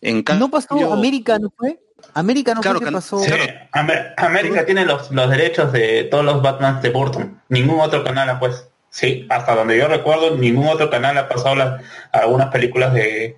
En 0.00 0.22
cambio, 0.22 0.46
¿No 0.46 0.50
pasó 0.50 0.92
América, 0.92 1.38
no 1.38 1.50
fue? 1.56 1.80
América 2.14 2.54
no 2.54 2.60
Claro, 2.60 2.78
fue 2.80 2.88
que 2.88 2.92
pasó. 2.92 3.18
Sí, 3.20 3.30
Amer- 3.72 4.12
América 4.16 4.66
tiene 4.66 4.84
los, 4.84 5.10
los 5.12 5.30
derechos 5.30 5.72
de 5.72 6.04
todos 6.04 6.24
los 6.24 6.42
Batman 6.42 6.82
de 6.82 6.90
Burton. 6.90 7.40
Ningún 7.48 7.80
otro 7.80 8.02
canal 8.04 8.28
ha 8.28 8.38
pues. 8.40 8.66
Sí, 8.90 9.26
hasta 9.30 9.54
donde 9.54 9.78
yo 9.78 9.88
recuerdo, 9.88 10.36
ningún 10.36 10.66
otro 10.66 10.90
canal 10.90 11.16
ha 11.16 11.26
pasado 11.26 11.54
las, 11.54 11.82
algunas 12.12 12.48
películas 12.48 12.92
de... 12.92 13.36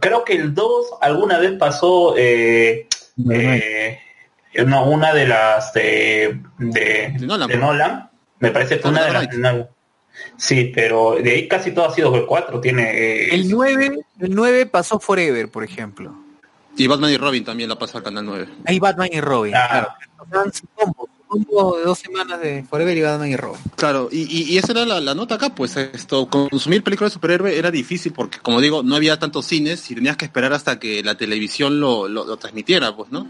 Creo 0.00 0.22
que 0.22 0.34
el 0.34 0.54
2 0.54 0.86
alguna 1.00 1.38
vez 1.38 1.52
pasó 1.52 2.14
eh, 2.18 2.86
eh, 3.30 3.98
no, 4.64 4.88
una 4.88 5.12
de 5.12 5.26
las 5.26 5.72
de, 5.72 6.40
de, 6.58 7.14
De 7.18 7.26
Nolan, 7.26 7.48
de. 7.48 7.56
Nolan. 7.56 8.10
Me 8.38 8.50
parece 8.50 8.78
que 8.80 8.88
una 8.88 9.04
de 9.04 9.12
las. 9.12 9.28
Sí, 10.36 10.72
pero 10.74 11.16
de 11.22 11.30
ahí 11.30 11.48
casi 11.48 11.72
todo 11.72 11.86
ha 11.86 11.94
sido 11.94 12.14
el 12.14 12.24
4. 12.26 12.60
Tiene... 12.60 12.90
eh, 12.94 13.34
El 13.34 13.50
9, 13.50 13.98
el 14.20 14.34
9 14.34 14.66
pasó 14.66 14.98
Forever, 14.98 15.50
por 15.50 15.62
ejemplo. 15.64 16.14
y 16.76 16.86
Batman 16.86 17.10
y 17.12 17.16
Robin 17.18 17.44
también 17.44 17.68
la 17.68 17.78
pasó 17.78 17.98
al 17.98 18.04
canal 18.04 18.24
9. 18.24 18.48
Ahí 18.64 18.78
Batman 18.78 19.08
y 19.12 19.20
Robin. 19.20 19.54
Ah. 19.54 19.68
Claro. 19.68 19.88
O 20.18 20.26
sea, 20.44 20.52
su 20.52 20.66
combo, 20.74 21.08
su 21.18 21.26
combo 21.26 21.76
de 21.78 21.84
dos 21.84 21.98
semanas 21.98 22.40
de 22.40 22.64
Forever 22.64 22.96
y 22.96 23.02
Batman 23.02 23.28
y 23.28 23.36
Robin. 23.36 23.60
Claro, 23.76 24.08
y, 24.10 24.22
y, 24.22 24.54
y 24.54 24.58
esa 24.58 24.72
era 24.72 24.86
la, 24.86 25.00
la 25.02 25.14
nota 25.14 25.34
acá, 25.34 25.50
pues 25.54 25.76
esto, 25.76 26.28
consumir 26.28 26.82
películas 26.82 27.12
de 27.12 27.14
superhéroe 27.14 27.58
era 27.58 27.70
difícil 27.70 28.12
porque, 28.12 28.38
como 28.38 28.60
digo, 28.62 28.82
no 28.82 28.96
había 28.96 29.18
tantos 29.18 29.44
cines 29.46 29.90
y 29.90 29.94
tenías 29.94 30.16
que 30.16 30.24
esperar 30.24 30.54
hasta 30.54 30.78
que 30.78 31.02
la 31.02 31.14
televisión 31.16 31.78
lo, 31.78 32.08
lo, 32.08 32.24
lo 32.24 32.36
transmitiera, 32.38 32.96
pues, 32.96 33.10
¿no? 33.12 33.26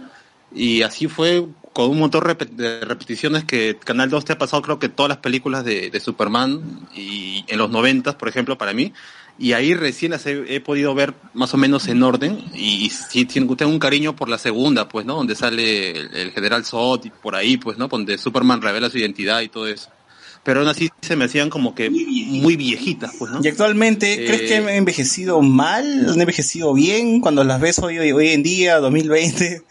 Y 0.56 0.82
así 0.82 1.06
fue 1.06 1.46
con 1.74 1.90
un 1.90 1.98
montón 1.98 2.24
de 2.52 2.80
repeticiones 2.80 3.44
que 3.44 3.76
Canal 3.84 4.08
2 4.08 4.24
te 4.24 4.32
ha 4.32 4.38
pasado, 4.38 4.62
creo 4.62 4.78
que 4.78 4.88
todas 4.88 5.10
las 5.10 5.18
películas 5.18 5.62
de, 5.62 5.90
de 5.90 6.00
Superman 6.00 6.88
y 6.94 7.44
en 7.48 7.58
los 7.58 7.70
noventas, 7.70 8.14
por 8.14 8.30
ejemplo, 8.30 8.56
para 8.56 8.72
mí. 8.72 8.94
Y 9.38 9.52
ahí 9.52 9.74
recién 9.74 10.12
las 10.12 10.24
he, 10.24 10.54
he 10.54 10.60
podido 10.60 10.94
ver 10.94 11.12
más 11.34 11.52
o 11.52 11.58
menos 11.58 11.88
en 11.88 12.02
orden 12.02 12.42
y, 12.54 12.88
sí 12.88 13.26
tengo 13.26 13.54
un 13.66 13.78
cariño 13.78 14.16
por 14.16 14.30
la 14.30 14.38
segunda, 14.38 14.88
pues, 14.88 15.04
¿no? 15.04 15.16
Donde 15.16 15.34
sale 15.34 15.90
el, 15.90 16.16
el 16.16 16.32
general 16.32 16.64
Zod 16.64 17.04
y 17.04 17.10
por 17.10 17.34
ahí, 17.34 17.58
pues, 17.58 17.76
¿no? 17.76 17.88
Donde 17.88 18.16
Superman 18.16 18.62
revela 18.62 18.88
su 18.88 18.96
identidad 18.96 19.42
y 19.42 19.50
todo 19.50 19.66
eso. 19.66 19.90
Pero 20.42 20.60
aún 20.60 20.68
así 20.68 20.88
se 21.02 21.16
me 21.16 21.26
hacían 21.26 21.50
como 21.50 21.74
que 21.74 21.90
muy 21.90 22.56
viejitas, 22.56 23.12
pues, 23.18 23.32
¿no? 23.32 23.40
Y 23.42 23.48
actualmente, 23.48 24.24
¿crees 24.24 24.42
Eh, 24.42 24.46
que 24.46 24.56
han 24.56 24.68
envejecido 24.70 25.42
mal? 25.42 26.08
¿Han 26.08 26.20
envejecido 26.20 26.72
bien 26.72 27.20
cuando 27.20 27.44
las 27.44 27.60
ves 27.60 27.78
hoy, 27.80 27.98
hoy, 27.98 28.12
hoy 28.12 28.28
en 28.28 28.42
día, 28.42 28.78
2020? 28.78 29.62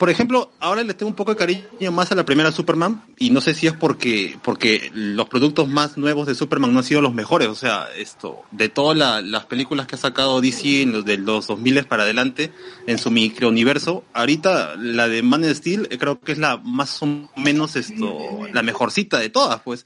Por 0.00 0.08
ejemplo, 0.08 0.50
ahora 0.60 0.82
le 0.82 0.94
tengo 0.94 1.10
un 1.10 1.14
poco 1.14 1.32
de 1.32 1.36
cariño 1.36 1.92
más 1.92 2.10
a 2.10 2.14
la 2.14 2.24
primera 2.24 2.50
Superman 2.50 3.04
y 3.18 3.28
no 3.28 3.42
sé 3.42 3.52
si 3.52 3.66
es 3.66 3.74
porque 3.74 4.38
porque 4.42 4.90
los 4.94 5.28
productos 5.28 5.68
más 5.68 5.98
nuevos 5.98 6.26
de 6.26 6.34
Superman 6.34 6.72
no 6.72 6.78
han 6.78 6.84
sido 6.86 7.02
los 7.02 7.12
mejores, 7.12 7.48
o 7.48 7.54
sea, 7.54 7.86
esto 7.94 8.40
de 8.50 8.70
todas 8.70 8.96
la- 8.96 9.20
las 9.20 9.44
películas 9.44 9.86
que 9.86 9.96
ha 9.96 9.98
sacado 9.98 10.40
DC 10.40 10.80
en 10.82 10.92
los 10.92 11.04
de 11.04 11.18
los 11.18 11.46
2000 11.48 11.84
para 11.84 12.04
adelante 12.04 12.50
en 12.86 12.96
su 12.96 13.10
microuniverso, 13.10 14.02
ahorita 14.14 14.74
la 14.76 15.06
de 15.06 15.22
Man 15.22 15.44
of 15.44 15.50
Steel 15.54 15.86
eh, 15.90 15.98
creo 15.98 16.18
que 16.18 16.32
es 16.32 16.38
la 16.38 16.56
más 16.56 17.02
o 17.02 17.28
menos 17.36 17.76
esto 17.76 18.18
la 18.54 18.62
mejorcita 18.62 19.18
de 19.18 19.28
todas, 19.28 19.60
pues. 19.60 19.84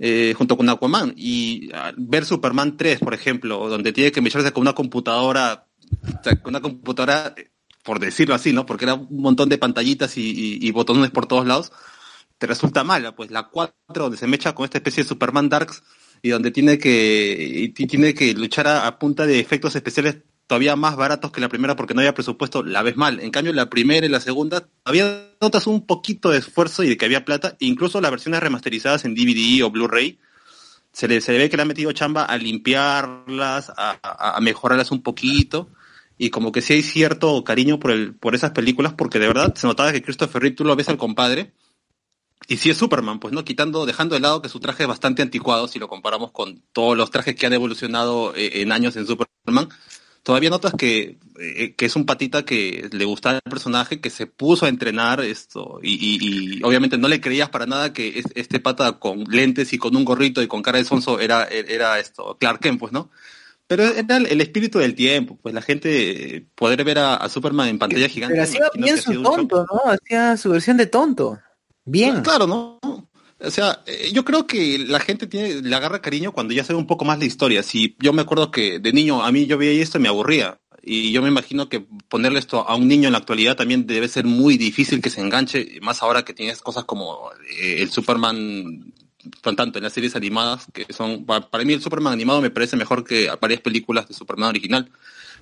eh, 0.00 0.34
junto 0.36 0.56
con 0.56 0.68
Aquaman 0.68 1.14
y 1.16 1.70
ah, 1.74 1.92
ver 1.96 2.24
Superman 2.24 2.76
3, 2.76 2.98
por 2.98 3.14
ejemplo, 3.14 3.68
donde 3.68 3.92
tiene 3.92 4.10
que 4.12 4.20
mecharse 4.20 4.52
con 4.52 4.62
una 4.62 4.74
computadora, 4.74 5.66
con 6.42 6.50
una 6.52 6.60
computadora 6.60 7.34
eh, 7.36 7.50
por 7.88 8.00
decirlo 8.00 8.34
así, 8.34 8.52
¿no? 8.52 8.66
Porque 8.66 8.84
era 8.84 8.92
un 8.92 9.22
montón 9.22 9.48
de 9.48 9.56
pantallitas 9.56 10.12
y, 10.18 10.70
botones 10.72 11.10
por 11.10 11.24
todos 11.24 11.46
lados, 11.46 11.72
te 12.36 12.46
resulta 12.46 12.84
mala. 12.84 13.16
Pues 13.16 13.30
la 13.30 13.44
4, 13.44 13.74
donde 13.94 14.18
se 14.18 14.26
mecha 14.26 14.54
con 14.54 14.64
esta 14.66 14.76
especie 14.76 15.04
de 15.04 15.08
Superman 15.08 15.48
Darks, 15.48 15.82
y 16.20 16.28
donde 16.28 16.50
tiene 16.50 16.76
que, 16.76 17.48
y 17.50 17.70
ti- 17.70 17.86
tiene 17.86 18.12
que 18.12 18.34
luchar 18.34 18.68
a, 18.68 18.98
punta 18.98 19.24
de 19.24 19.40
efectos 19.40 19.74
especiales 19.74 20.18
todavía 20.46 20.76
más 20.76 20.96
baratos 20.96 21.32
que 21.32 21.40
la 21.40 21.48
primera 21.48 21.76
porque 21.76 21.94
no 21.94 22.00
había 22.00 22.12
presupuesto, 22.12 22.62
la 22.62 22.82
ves 22.82 22.98
mal. 22.98 23.20
En 23.20 23.30
cambio, 23.30 23.54
la 23.54 23.70
primera 23.70 24.04
y 24.04 24.10
la 24.10 24.20
segunda, 24.20 24.68
había 24.84 25.30
notas 25.40 25.66
un 25.66 25.86
poquito 25.86 26.28
de 26.28 26.40
esfuerzo 26.40 26.82
y 26.84 26.90
de 26.90 26.98
que 26.98 27.06
había 27.06 27.24
plata, 27.24 27.56
incluso 27.58 28.02
las 28.02 28.10
versiones 28.10 28.40
remasterizadas 28.40 29.06
en 29.06 29.14
DVD 29.14 29.64
o 29.64 29.70
Blu-ray, 29.70 30.18
se 30.92 31.08
le, 31.08 31.22
se 31.22 31.32
le 31.32 31.38
ve 31.38 31.48
que 31.48 31.56
le 31.56 31.62
han 31.62 31.68
metido 31.68 31.90
chamba 31.92 32.24
a 32.26 32.36
limpiarlas, 32.36 33.72
a 33.74 34.38
mejorarlas 34.42 34.90
un 34.90 35.02
poquito, 35.02 35.70
y 36.18 36.30
como 36.30 36.52
que 36.52 36.60
sí 36.62 36.72
hay 36.74 36.82
cierto 36.82 37.42
cariño 37.44 37.78
por, 37.78 37.92
el, 37.92 38.14
por 38.14 38.34
esas 38.34 38.50
películas, 38.50 38.92
porque 38.94 39.18
de 39.18 39.28
verdad 39.28 39.54
se 39.54 39.66
notaba 39.66 39.92
que 39.92 40.02
Christopher 40.02 40.42
Reeve, 40.42 40.56
tú 40.56 40.64
lo 40.64 40.76
ves 40.76 40.88
al 40.88 40.98
compadre, 40.98 41.52
y 42.48 42.56
sí 42.56 42.70
es 42.70 42.76
Superman, 42.78 43.20
pues 43.20 43.32
no, 43.34 43.44
quitando, 43.44 43.84
dejando 43.86 44.14
de 44.14 44.20
lado 44.20 44.40
que 44.42 44.48
su 44.48 44.58
traje 44.60 44.84
es 44.84 44.88
bastante 44.88 45.22
anticuado 45.22 45.68
si 45.68 45.78
lo 45.78 45.88
comparamos 45.88 46.32
con 46.32 46.62
todos 46.72 46.96
los 46.96 47.10
trajes 47.10 47.34
que 47.34 47.46
han 47.46 47.52
evolucionado 47.52 48.34
eh, 48.34 48.62
en 48.62 48.72
años 48.72 48.96
en 48.96 49.06
Superman, 49.06 49.68
todavía 50.22 50.50
notas 50.50 50.72
que, 50.76 51.18
eh, 51.38 51.74
que 51.76 51.86
es 51.86 51.94
un 51.96 52.06
patita 52.06 52.44
que 52.44 52.88
le 52.92 53.04
gustaba 53.04 53.36
el 53.36 53.50
personaje, 53.50 54.00
que 54.00 54.10
se 54.10 54.26
puso 54.26 54.66
a 54.66 54.68
entrenar 54.70 55.20
esto, 55.20 55.78
y, 55.82 55.94
y- 55.94 56.58
y 56.58 56.62
obviamente 56.62 56.96
no 56.98 57.08
le 57.08 57.20
creías 57.20 57.50
para 57.50 57.66
nada 57.66 57.92
que 57.92 58.18
es- 58.18 58.26
este 58.34 58.60
pata 58.60 58.98
con 58.98 59.24
lentes 59.24 59.72
y 59.72 59.78
con 59.78 59.94
un 59.94 60.04
gorrito 60.04 60.42
y 60.42 60.48
con 60.48 60.62
cara 60.62 60.78
de 60.78 60.84
sonso 60.84 61.20
era, 61.20 61.44
era 61.44 61.98
esto, 62.00 62.36
Clark 62.40 62.60
Kent, 62.60 62.80
pues, 62.80 62.92
¿no? 62.92 63.10
Pero 63.68 63.84
era 63.84 64.16
el, 64.16 64.40
espíritu 64.40 64.78
del 64.78 64.94
tiempo, 64.94 65.38
pues 65.40 65.54
la 65.54 65.60
gente 65.60 66.46
poder 66.54 66.82
ver 66.84 66.98
a, 66.98 67.16
a 67.16 67.28
Superman 67.28 67.68
en 67.68 67.78
pantalla 67.78 68.08
gigante. 68.08 68.34
Pero 68.34 68.42
hacía 68.42 68.70
bien 68.74 68.96
su 68.96 69.22
tonto, 69.22 69.66
¿no? 69.70 69.92
Hacía 69.92 70.36
su 70.38 70.50
versión 70.50 70.78
de 70.78 70.86
tonto. 70.86 71.38
Bien. 71.84 72.22
Claro, 72.22 72.46
¿no? 72.46 72.80
O 73.40 73.50
sea, 73.50 73.82
eh, 73.86 74.10
yo 74.12 74.24
creo 74.24 74.46
que 74.46 74.78
la 74.78 75.00
gente 75.00 75.26
tiene, 75.26 75.62
le 75.62 75.76
agarra 75.76 76.02
cariño 76.02 76.32
cuando 76.32 76.54
ya 76.54 76.64
sabe 76.64 76.78
un 76.78 76.86
poco 76.86 77.04
más 77.04 77.18
la 77.18 77.26
historia. 77.26 77.62
Si 77.62 77.94
yo 78.00 78.12
me 78.12 78.22
acuerdo 78.22 78.50
que 78.50 78.78
de 78.78 78.92
niño 78.92 79.22
a 79.22 79.30
mí 79.30 79.46
yo 79.46 79.58
veía 79.58 79.82
esto 79.82 79.98
y 79.98 80.00
me 80.00 80.08
aburría. 80.08 80.58
Y 80.82 81.12
yo 81.12 81.22
me 81.22 81.28
imagino 81.28 81.68
que 81.68 81.80
ponerle 82.08 82.38
esto 82.38 82.66
a 82.66 82.74
un 82.74 82.88
niño 82.88 83.08
en 83.08 83.12
la 83.12 83.18
actualidad 83.18 83.56
también 83.56 83.86
debe 83.86 84.08
ser 84.08 84.24
muy 84.24 84.56
difícil 84.56 85.02
que 85.02 85.10
se 85.10 85.20
enganche, 85.20 85.78
más 85.82 86.02
ahora 86.02 86.24
que 86.24 86.32
tienes 86.32 86.62
cosas 86.62 86.84
como 86.84 87.30
eh, 87.60 87.82
el 87.82 87.90
Superman, 87.90 88.94
tanto 89.56 89.78
en 89.78 89.84
las 89.84 89.92
series 89.92 90.16
animadas, 90.16 90.66
que 90.72 90.86
son, 90.92 91.24
pa- 91.26 91.48
para 91.50 91.64
mí 91.64 91.72
el 91.72 91.82
Superman 91.82 92.12
animado 92.12 92.40
me 92.40 92.50
parece 92.50 92.76
mejor 92.76 93.04
que 93.04 93.30
varias 93.40 93.60
películas 93.60 94.08
de 94.08 94.14
Superman 94.14 94.50
original. 94.50 94.90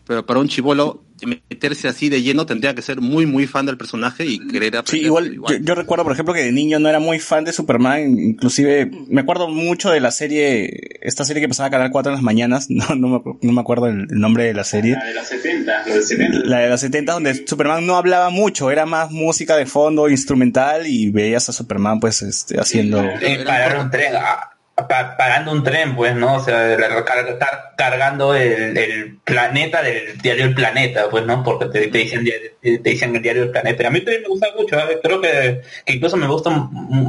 Pero 0.07 0.25
para 0.25 0.41
un 0.41 0.49
chivolo 0.49 1.03
meterse 1.25 1.89
así 1.89 2.09
de 2.09 2.23
lleno 2.23 2.45
tendría 2.47 2.75
que 2.75 2.83
ser 2.83 3.01
muy, 3.01 3.27
muy 3.27 3.47
fan 3.47 3.65
del 3.67 3.79
personaje 3.79 4.27
y 4.27 4.39
querer 4.49 4.73
Sí, 4.73 4.79
aprender. 4.79 5.07
igual, 5.07 5.35
Yo, 5.49 5.57
yo 5.61 5.75
recuerdo, 5.75 6.05
por 6.05 6.13
ejemplo, 6.13 6.35
que 6.35 6.43
de 6.43 6.53
niño 6.53 6.79
no 6.79 6.89
era 6.89 7.01
muy 7.01 7.19
fan 7.19 7.45
de 7.45 7.53
Superman, 7.53 8.19
inclusive 8.19 8.91
me 9.09 9.23
acuerdo 9.23 9.49
mucho 9.49 9.91
de 9.91 10.01
la 10.01 10.11
serie, 10.11 10.99
esta 11.01 11.25
serie 11.25 11.41
que 11.41 11.49
pasaba 11.49 11.69
a 11.69 11.71
Canal 11.71 11.91
4 11.91 12.11
en 12.11 12.15
las 12.17 12.23
mañanas, 12.23 12.67
no, 12.71 12.95
no, 12.95 13.09
me, 13.09 13.21
no 13.41 13.53
me 13.53 13.61
acuerdo 13.61 13.87
el, 13.87 14.07
el 14.11 14.21
nombre 14.21 14.45
de 14.45 14.55
la 14.55 14.65
serie. 14.65 14.95
La 14.95 15.05
de 15.07 15.15
los 15.15 15.27
70, 15.27 15.79
los 15.87 15.95
de 15.97 16.03
70. 16.03 16.39
La 16.45 16.59
de 16.59 16.69
los 16.69 16.81
70 16.81 17.13
donde 17.13 17.47
Superman 17.47 17.87
no 17.87 17.97
hablaba 17.97 18.31
mucho, 18.31 18.71
era 18.71 18.85
más 18.87 19.11
música 19.11 19.57
de 19.57 19.67
fondo, 19.67 20.09
instrumental 20.09 20.87
y 20.87 21.11
veías 21.11 21.49
a 21.49 21.53
Superman 21.53 22.01
pues 22.01 22.23
este, 22.23 22.61
haciendo... 22.61 23.03
Eh, 23.03 23.45
ah, 23.49 24.51
pa- 24.77 25.17
parando 25.17 25.53
un 25.53 25.63
tren, 25.65 25.97
pues, 25.97 26.15
¿no? 26.15 26.37
O 26.37 26.41
sea, 26.45 26.73
estar 26.75 27.73
cargando 27.77 28.35
el, 28.35 28.77
el 28.77 29.17
planeta 29.25 29.83
del 29.83 30.19
diario 30.19 30.45
El 30.45 30.55
Planeta, 30.55 31.09
pues, 31.11 31.25
¿no? 31.27 31.43
Porque 31.43 31.67
te, 31.67 31.89
te 31.89 31.99
dicen 31.99 32.25
te 32.61 32.79
dicen 32.91 33.15
el 33.15 33.23
diario 33.23 33.45
El 33.45 33.51
Planeta. 33.51 33.83
Y 33.83 33.87
a 33.87 33.91
mí 33.91 34.01
también 34.01 34.23
me 34.23 34.29
gusta 34.29 34.49
mucho, 34.57 34.77
¿eh? 34.79 34.99
creo 35.03 35.21
que, 35.21 35.61
que 35.85 35.93
incluso 35.95 36.17
me 36.17 36.27
gusta 36.27 36.51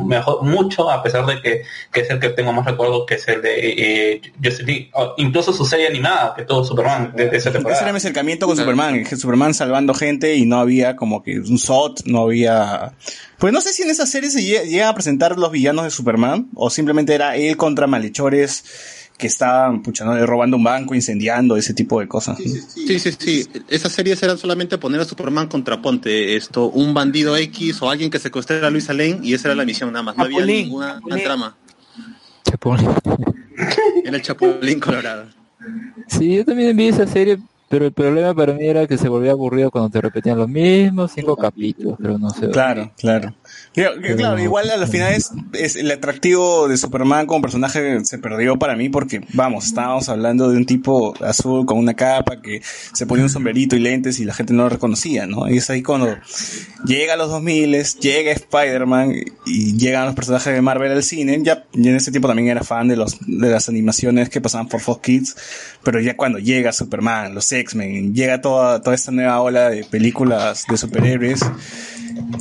mejor 0.06 0.44
mucho, 0.44 0.89
a 0.89 1.02
pesar 1.03 1.26
de 1.26 1.41
que, 1.41 1.61
que 1.91 2.02
es 2.02 2.10
el 2.10 2.19
que 2.19 2.30
tengo 2.30 2.53
más 2.53 2.65
recuerdo, 2.65 3.06
que 3.06 3.15
es 3.15 3.27
el 3.27 3.41
de 3.41 3.53
eh, 3.60 4.22
Justice 4.44 4.64
League. 4.64 4.89
O 4.94 5.14
incluso 5.18 5.52
su 5.53 5.65
serie 5.65 5.88
animada, 5.88 6.34
que 6.35 6.44
todo 6.44 6.64
Superman, 6.64 7.14
de, 7.15 7.30
de 7.30 7.38
esa 7.38 7.49
Ese 7.49 7.52
temporada. 7.57 7.81
era 7.81 7.91
mi 7.91 7.98
acercamiento 7.98 8.45
con 8.48 8.56
Superman, 8.57 9.03
que 9.03 9.15
Superman 9.15 9.53
salvando 9.53 9.94
gente 9.94 10.35
y 10.35 10.45
no 10.45 10.60
había 10.60 10.95
como 10.95 11.23
que 11.23 11.39
un 11.39 11.57
SOT, 11.57 12.02
no 12.06 12.22
había... 12.23 12.94
Pues 13.39 13.53
no 13.53 13.61
sé 13.61 13.72
si 13.72 13.84
en 13.84 13.91
esa 13.91 14.07
serie 14.07 14.31
se 14.31 14.39
lle- 14.39 14.64
llegan 14.68 14.88
a 14.89 14.94
presentar 14.95 15.38
los 15.38 15.52
villanos 15.52 15.84
de 15.85 15.91
Superman 15.91 16.48
o 16.56 16.72
simplemente 16.72 17.14
era 17.14 17.35
él 17.35 17.56
contra 17.57 17.88
malhechores 17.88 18.63
que 19.17 19.25
estaban, 19.27 19.81
pucha, 19.81 20.05
¿no? 20.05 20.25
robando 20.27 20.57
un 20.57 20.63
banco, 20.63 20.93
incendiando, 20.93 21.57
ese 21.57 21.73
tipo 21.73 21.99
de 21.99 22.07
cosas. 22.07 22.38
Sí, 22.38 22.99
sí, 22.99 23.11
sí. 23.17 23.47
Esas 23.67 23.91
series 23.91 24.21
eran 24.21 24.38
solamente 24.38 24.77
poner 24.77 25.01
a 25.01 25.05
Superman 25.05 25.47
contraponte, 25.47 26.35
esto, 26.35 26.69
un 26.69 26.93
bandido 26.93 27.35
X 27.35 27.81
o 27.81 27.89
alguien 27.89 28.11
que 28.11 28.19
secuestrara 28.19 28.67
a 28.67 28.69
Luisa 28.69 28.93
Lane 28.93 29.19
y 29.23 29.34
esa 29.34 29.47
era 29.47 29.55
la 29.55 29.65
misión 29.65 29.91
nada 29.91 30.03
más. 30.03 30.17
No 30.17 30.23
había 30.25 30.38
Chapulín, 30.38 30.65
ninguna 30.65 30.93
Chapulín. 30.99 31.23
trama. 31.23 31.57
Chapulín. 32.43 32.89
Era 34.05 34.15
el 34.15 34.21
Chapulín 34.21 34.79
Colorado. 34.79 35.25
Sí, 36.07 36.35
yo 36.35 36.45
también 36.45 36.77
vi 36.77 36.88
esa 36.89 37.07
serie, 37.07 37.39
pero 37.69 37.85
el 37.85 37.91
problema 37.94 38.34
para 38.34 38.53
mí 38.53 38.65
era 38.65 38.88
que 38.88 38.98
se 38.98 39.10
volvía 39.10 39.31
aburrido 39.31 39.72
cuando 39.72 39.89
te 39.89 39.99
repetían 40.02 40.38
los 40.38 40.48
mismos 40.48 41.11
cinco 41.14 41.35
capítulos, 41.35 41.95
pero 42.02 42.18
no 42.18 42.30
sé. 42.30 42.49
Claro, 42.49 42.91
claro. 42.98 43.34
Yo- 43.76 43.99
que 44.02 44.15
claro, 44.15 44.39
igual 44.39 44.69
a 44.69 44.77
la 44.77 44.88
final 44.88 45.14
es, 45.53 45.76
el 45.76 45.91
atractivo 45.91 46.68
de 46.68 46.77
Superman 46.77 47.26
como 47.27 47.41
personaje 47.41 48.03
se 48.06 48.18
perdió 48.19 48.57
para 48.57 48.76
mí 48.76 48.89
porque, 48.89 49.22
vamos, 49.34 49.65
estábamos 49.65 50.10
hablando 50.10 50.49
de 50.49 50.57
un 50.57 50.65
tipo 50.65 51.14
azul 51.23 51.65
con 51.65 51.77
una 51.77 51.94
capa 51.94 52.41
que 52.41 52.61
se 52.94 53.06
ponía 53.06 53.23
un 53.23 53.30
sombrerito 53.30 53.76
y 53.76 53.80
lentes 53.80 54.19
y 54.19 54.26
la 54.26 54.34
gente 54.34 54.53
no 54.53 54.64
lo 54.64 54.69
reconocía, 54.69 55.26
¿no? 55.27 55.49
Y 55.49 55.57
es 55.57 55.69
ahí 55.69 55.84
cuando 55.84 56.15
llega 56.85 57.14
a 57.14 57.18
los 57.18 57.30
2000, 57.30 57.84
llega 57.99 58.31
Spider-Man 58.31 59.14
y 59.45 59.77
llegan 59.77 60.06
los 60.06 60.15
personajes 60.15 60.53
de 60.53 60.61
Marvel 60.61 60.91
al 60.91 61.03
cine. 61.03 61.39
Ya, 61.44 61.65
yo 61.73 61.89
en 61.91 61.95
ese 61.98 62.11
tiempo 62.11 62.27
también 62.27 62.49
era 62.49 62.64
fan 62.64 62.88
de 62.88 62.95
los 62.95 63.18
de 63.26 63.49
las 63.49 63.69
animaciones 63.69 64.30
que 64.30 64.41
pasaban 64.41 64.68
por 64.68 64.81
Fox 64.81 65.02
Kids, 65.02 65.35
pero 65.84 65.99
ya 65.99 66.15
cuando 66.18 66.39
llega 66.39 66.72
Superman, 66.72 67.34
los 67.35 67.45
X-Men, 67.59 68.13
llega 68.13 68.41
toda, 68.41 68.81
toda 68.81 68.95
esta 68.95 69.11
nueva 69.11 69.41
ola 69.41 69.69
de 69.69 69.84
películas 69.84 70.65
de 70.69 70.77
superhéroes, 70.77 71.41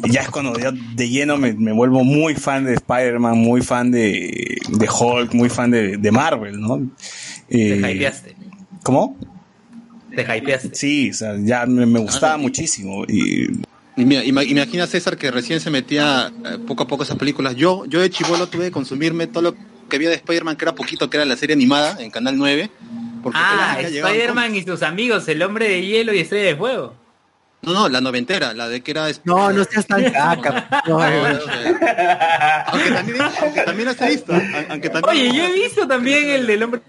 y 0.05 0.10
ya 0.10 0.22
es 0.22 0.30
cuando 0.30 0.59
yo 0.59 0.72
de 0.72 1.09
lleno 1.09 1.36
me, 1.36 1.52
me 1.52 1.72
vuelvo 1.72 2.02
muy 2.05 2.34
fan 2.34 2.64
de 2.64 2.74
Spider-Man, 2.74 3.36
muy 3.38 3.60
fan 3.60 3.90
de, 3.90 4.56
de 4.68 4.88
Hulk, 4.88 5.34
muy 5.34 5.48
fan 5.48 5.70
de, 5.70 5.97
de 5.97 6.10
Marvel, 6.12 6.60
¿no? 6.60 6.88
Te 7.48 7.74
Eh, 7.74 7.93
hypeaste. 7.94 8.36
¿Cómo? 8.82 9.16
Te 10.14 10.22
hypeaste. 10.22 10.74
Sí, 10.74 11.10
o 11.10 11.14
sea, 11.14 11.36
ya 11.38 11.66
me, 11.66 11.84
me 11.86 11.98
gustaba 11.98 12.36
muchísimo. 12.38 13.05
Y 13.05 14.05
mira, 14.05 14.24
imagina 14.24 14.86
César 14.86 15.16
que 15.16 15.30
recién 15.30 15.60
se 15.60 15.70
metía 15.70 16.32
eh, 16.44 16.59
poco 16.66 16.84
a 16.84 16.86
poco 16.86 17.02
esas 17.02 17.16
películas. 17.16 17.56
Yo, 17.56 17.84
yo 17.86 18.01
de 18.01 18.10
chivolo 18.10 18.47
tuve 18.48 18.66
que 18.66 18.70
consumirme 18.70 19.26
todo 19.26 19.43
lo 19.43 19.55
que 19.88 19.97
había 19.97 20.09
de 20.10 20.16
Spider-Man, 20.16 20.56
que 20.56 20.64
era 20.64 20.74
poquito, 20.74 21.09
que 21.09 21.16
era 21.16 21.24
la 21.24 21.36
serie 21.36 21.55
animada 21.55 21.97
en 22.02 22.10
Canal 22.10 22.36
9. 22.36 22.70
Porque 23.27 23.40
Ah, 23.43 23.77
Spider-Man 23.81 24.55
y 24.55 24.62
sus 24.62 24.85
amigos, 24.85 25.27
el 25.27 25.43
hombre 25.43 25.69
de 25.69 25.85
hielo 25.85 26.15
y 26.15 26.20
estrella 26.20 26.47
de 26.51 26.55
fuego. 26.55 26.94
No, 27.62 27.73
no, 27.74 27.89
la 27.89 28.01
noventera, 28.01 28.55
la 28.55 28.69
de 28.69 28.81
que 28.85 28.93
era... 28.93 29.09
No, 29.24 29.51
no 29.51 29.65
seas 29.65 29.85
tan 29.85 30.05
caca. 30.12 30.69
No, 30.86 31.03
aunque 31.03 32.90
también, 32.93 33.20
aunque 33.43 33.62
también 33.62 33.89
he 33.89 34.09
visto. 34.09 34.32
Aunque 34.70 34.90
también 34.90 35.05
Oye, 35.09 35.36
yo 35.36 35.43
he 35.43 35.53
visto 35.55 35.89
también 35.89 36.31
el 36.31 36.47
del 36.47 36.62
hombre 36.62 36.82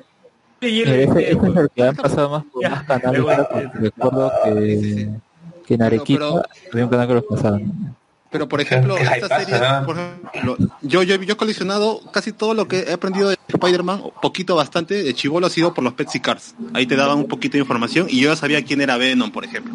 de 0.61 0.71
hielo 0.71 0.91
Ese, 0.93 1.31
ese 1.31 1.47
es 1.47 1.55
el 1.57 1.69
que 1.75 1.81
han 1.81 1.95
pasado 1.95 2.29
más 2.29 2.43
por 2.53 2.69
más 2.69 2.83
canales. 2.83 3.21
porque 3.23 3.69
Recuerdo 3.79 4.31
que, 4.43 5.09
que 5.65 5.73
en 5.73 5.81
Arequipa 5.81 6.43
había 6.71 6.83
un 6.85 6.91
canal 6.91 7.07
que 7.07 7.13
los 7.15 7.23
pasaban. 7.23 7.96
Pero 8.29 8.49
por 8.49 8.59
ejemplo, 8.59 8.95
Qué 8.95 9.03
esta 9.03 9.39
serie, 9.39 9.55
por 9.85 9.97
ejemplo, 9.97 10.57
yo, 10.81 11.03
yo, 11.03 11.15
yo 11.15 11.33
he 11.33 11.37
coleccionado 11.37 12.01
casi 12.11 12.33
todo 12.33 12.53
lo 12.53 12.67
que 12.67 12.79
he 12.79 12.93
aprendido 12.93 13.29
de 13.29 13.37
Spider-Man, 13.47 14.03
poquito 14.21 14.55
bastante, 14.55 15.01
de 15.03 15.13
chivolo 15.13 15.47
ha 15.47 15.49
sido 15.49 15.73
por 15.73 15.83
los 15.83 15.93
Petsy 15.93 16.19
Cars. 16.19 16.55
Ahí 16.73 16.85
te 16.85 16.95
daban 16.95 17.19
un 17.19 17.27
poquito 17.27 17.53
de 17.53 17.59
información 17.59 18.07
y 18.09 18.19
yo 18.19 18.29
ya 18.29 18.35
sabía 18.35 18.63
quién 18.63 18.81
era 18.81 18.97
Venom, 18.97 19.31
por 19.31 19.45
ejemplo. 19.45 19.73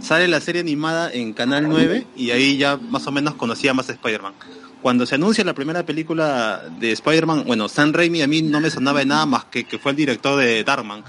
Sale 0.00 0.28
la 0.28 0.40
serie 0.40 0.60
animada 0.60 1.10
en 1.12 1.32
Canal 1.32 1.68
9 1.68 2.06
y 2.16 2.30
ahí 2.30 2.56
ya 2.56 2.76
más 2.76 3.06
o 3.08 3.12
menos 3.12 3.34
conocía 3.34 3.74
más 3.74 3.88
a 3.88 3.92
Spider-Man. 3.92 4.34
Cuando 4.80 5.04
se 5.06 5.16
anuncia 5.16 5.42
la 5.42 5.54
primera 5.54 5.84
película 5.84 6.62
de 6.78 6.92
Spider-Man, 6.92 7.44
bueno, 7.46 7.68
Sam 7.68 7.92
Raimi 7.92 8.22
a 8.22 8.28
mí 8.28 8.42
no 8.42 8.60
me 8.60 8.70
sonaba 8.70 9.00
de 9.00 9.06
nada 9.06 9.26
más 9.26 9.44
que 9.46 9.64
que 9.64 9.78
fue 9.78 9.90
el 9.90 9.96
director 9.96 10.38
de 10.38 10.62
Darkman, 10.62 11.02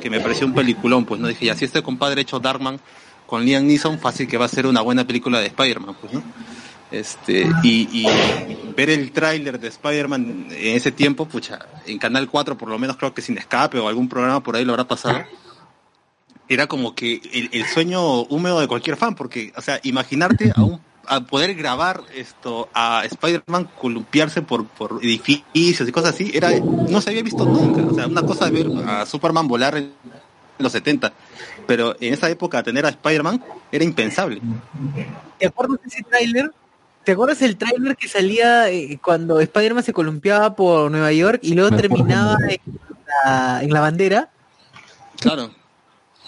que 0.00 0.10
me 0.10 0.20
pareció 0.20 0.46
un 0.46 0.54
peliculón, 0.54 1.04
pues 1.04 1.20
no 1.20 1.26
dije, 1.26 1.46
ya 1.46 1.56
si 1.56 1.64
este 1.64 1.82
compadre 1.82 2.20
ha 2.20 2.22
hecho 2.22 2.38
Darkman 2.38 2.78
con 3.26 3.44
Liam 3.44 3.66
Neeson, 3.66 3.98
fácil 3.98 4.28
que 4.28 4.38
va 4.38 4.44
a 4.44 4.48
ser 4.48 4.66
una 4.66 4.80
buena 4.80 5.06
película 5.06 5.40
de 5.40 5.46
Spider-Man, 5.46 5.96
pues 6.00 6.12
no. 6.12 6.22
Este, 6.90 7.50
y, 7.64 7.88
y 7.92 8.06
ver 8.76 8.90
el 8.90 9.10
tráiler 9.10 9.58
de 9.58 9.68
Spider-Man 9.68 10.46
en 10.50 10.76
ese 10.76 10.92
tiempo, 10.92 11.26
pucha, 11.26 11.58
en 11.84 11.98
Canal 11.98 12.28
4 12.28 12.56
por 12.56 12.68
lo 12.68 12.78
menos 12.78 12.96
creo 12.96 13.12
que 13.12 13.22
sin 13.22 13.36
escape 13.38 13.78
o 13.78 13.88
algún 13.88 14.08
programa 14.08 14.40
por 14.42 14.54
ahí 14.56 14.64
lo 14.64 14.72
habrá 14.72 14.86
pasado. 14.86 15.24
Era 16.48 16.68
como 16.68 16.94
que 16.94 17.20
el, 17.52 17.66
sueño 17.66 18.22
húmedo 18.22 18.60
de 18.60 18.68
cualquier 18.68 18.96
fan, 18.96 19.16
porque, 19.16 19.52
o 19.56 19.60
sea, 19.60 19.80
imaginarte 19.82 20.52
a, 20.54 20.62
un, 20.62 20.80
a 21.08 21.20
poder 21.22 21.56
grabar 21.56 22.02
esto, 22.14 22.68
a 22.72 23.02
Spider-Man 23.04 23.68
columpiarse 23.80 24.42
por, 24.42 24.64
por 24.64 25.00
edificios 25.02 25.88
y 25.88 25.92
cosas 25.92 26.14
así, 26.14 26.30
era, 26.32 26.50
no 26.60 27.00
se 27.00 27.10
había 27.10 27.24
visto 27.24 27.44
nunca. 27.44 27.82
O 27.82 27.94
sea, 27.94 28.06
una 28.06 28.22
cosa 28.22 28.46
es 28.46 28.52
ver 28.52 28.68
a 28.86 29.06
Superman 29.06 29.48
volar 29.48 29.76
en 29.76 29.92
los 30.58 30.70
70, 30.70 31.12
pero 31.66 31.96
en 32.00 32.14
esa 32.14 32.30
época 32.30 32.62
tener 32.62 32.86
a 32.86 32.90
Spider-Man 32.90 33.42
era 33.72 33.84
impensable. 33.84 34.40
¿Te 35.38 35.46
acuerdas 35.46 35.80
de 35.82 35.88
ese 35.88 36.02
tráiler? 36.02 36.50
¿Te 37.04 37.12
acuerdas 37.12 37.40
el 37.42 37.56
tráiler 37.56 37.96
que 37.96 38.08
salía 38.08 38.68
eh, 38.70 38.98
cuando 39.02 39.40
Spider-Man 39.40 39.84
se 39.84 39.92
columpiaba 39.92 40.56
por 40.56 40.90
Nueva 40.90 41.12
York 41.12 41.40
y 41.42 41.54
luego 41.54 41.76
terminaba 41.76 42.36
en 42.48 42.60
la, 43.24 43.62
en 43.62 43.70
la 43.70 43.80
bandera? 43.80 44.30
Claro. 45.20 45.50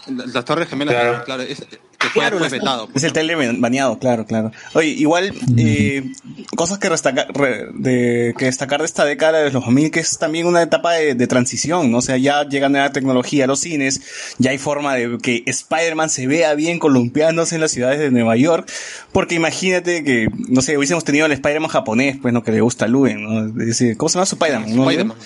Las 0.09 0.29
las 0.35 0.45
Torres 0.45 0.69
Gemelas, 0.69 0.95
Claro. 0.95 1.25
claro, 1.25 1.43
es- 1.43 1.67
que 1.99 2.07
fue 2.11 2.23
Claro, 2.23 2.39
pues, 2.39 2.53
Es 2.95 3.03
el 3.03 3.09
¿no? 3.09 3.13
tele 3.13 3.35
baneado, 3.59 3.99
claro, 3.99 4.25
claro. 4.25 4.53
Oye, 4.75 4.87
igual, 4.91 5.33
eh, 5.57 6.13
cosas 6.55 6.79
que, 6.79 6.89
restaca- 6.89 7.27
re- 7.35 7.67
de, 7.75 8.35
que 8.39 8.45
destacar 8.45 8.79
de 8.79 8.87
esta 8.87 9.05
década 9.05 9.39
de 9.39 9.45
los 9.51 9.53
2000, 9.55 9.91
que 9.91 9.99
es 9.99 10.17
también 10.17 10.47
una 10.47 10.63
etapa 10.63 10.93
de, 10.93 11.17
de 11.17 11.27
transición, 11.27 11.91
¿no? 11.91 11.99
O 11.99 12.01
sea, 12.01 12.17
ya 12.17 12.45
llega 12.49 12.69
nueva 12.69 12.93
tecnología 12.93 13.45
a 13.45 13.47
los 13.49 13.59
cines, 13.59 14.01
ya 14.39 14.53
hay 14.53 14.59
forma 14.59 14.95
de 14.95 15.19
que 15.19 15.43
Spider-Man 15.47 16.09
se 16.09 16.29
vea 16.29 16.55
bien 16.55 16.79
columpiándose 16.79 17.57
en 17.57 17.63
las 17.63 17.73
ciudades 17.73 17.99
de 17.99 18.13
Nueva 18.13 18.37
York, 18.37 18.71
porque 19.11 19.35
imagínate 19.35 20.05
que, 20.05 20.29
no 20.49 20.63
sé, 20.63 20.77
hubiésemos 20.79 21.03
tenido 21.03 21.27
el 21.27 21.33
Spider-Man 21.33 21.69
japonés, 21.69 22.17
pues, 22.23 22.33
¿no? 22.33 22.45
Que 22.45 22.53
le 22.53 22.61
gusta 22.61 22.85
a 22.85 22.89
Luen, 22.89 23.25
¿no? 23.25 23.53
¿Cómo 23.97 24.09
se 24.09 24.15
llama? 24.15 24.25
Spider-Man, 24.25 24.77
¿no? 24.77 24.85
Spider-Man. 24.89 25.17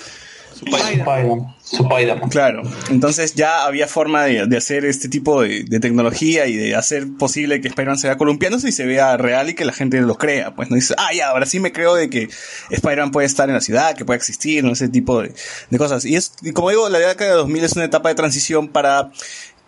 Spider-Man. 1.73 2.31
Claro, 2.31 2.62
entonces 2.90 3.35
ya 3.35 3.65
había 3.65 3.89
forma 3.89 4.24
de, 4.24 4.47
de 4.47 4.57
hacer 4.57 4.85
este 4.85 5.09
tipo 5.09 5.43
de, 5.43 5.65
de 5.65 5.81
tecnología 5.81 6.47
y 6.47 6.57
de 6.57 6.77
hacer 6.77 7.07
posible 7.19 7.61
que 7.61 7.69
Spider-Man 7.69 7.99
se 7.99 8.09
vea 8.09 8.16
columpiándose 8.16 8.69
y 8.69 8.73
se 8.73 8.86
vea 8.86 9.16
real 9.16 9.49
y 9.51 9.55
que 9.55 9.65
la 9.65 9.73
gente 9.73 10.01
lo 10.01 10.16
crea. 10.16 10.55
Pues 10.55 10.70
no 10.70 10.77
dice, 10.77 10.94
ah, 10.99 11.12
ya, 11.15 11.28
ahora 11.31 11.47
sí 11.47 11.61
me 11.61 11.73
creo 11.73 11.94
de 11.94 12.11
que 12.11 12.28
Spider-Man 12.70 13.11
puede 13.11 13.27
estar 13.27 13.49
en 13.49 13.55
la 13.55 13.61
ciudad, 13.61 13.97
que 13.97 14.05
puede 14.05 14.19
existir, 14.19 14.62
¿no? 14.65 14.73
ese 14.73 14.89
tipo 14.89 15.23
de, 15.23 15.32
de 15.70 15.78
cosas. 15.78 16.05
Y 16.05 16.16
es, 16.16 16.32
y 16.43 16.53
como 16.53 16.70
digo, 16.70 16.89
la 16.89 16.99
década 16.99 17.31
de 17.31 17.36
2000 17.36 17.65
es 17.65 17.73
una 17.73 17.85
etapa 17.85 18.09
de 18.09 18.15
transición 18.15 18.69
para 18.69 19.11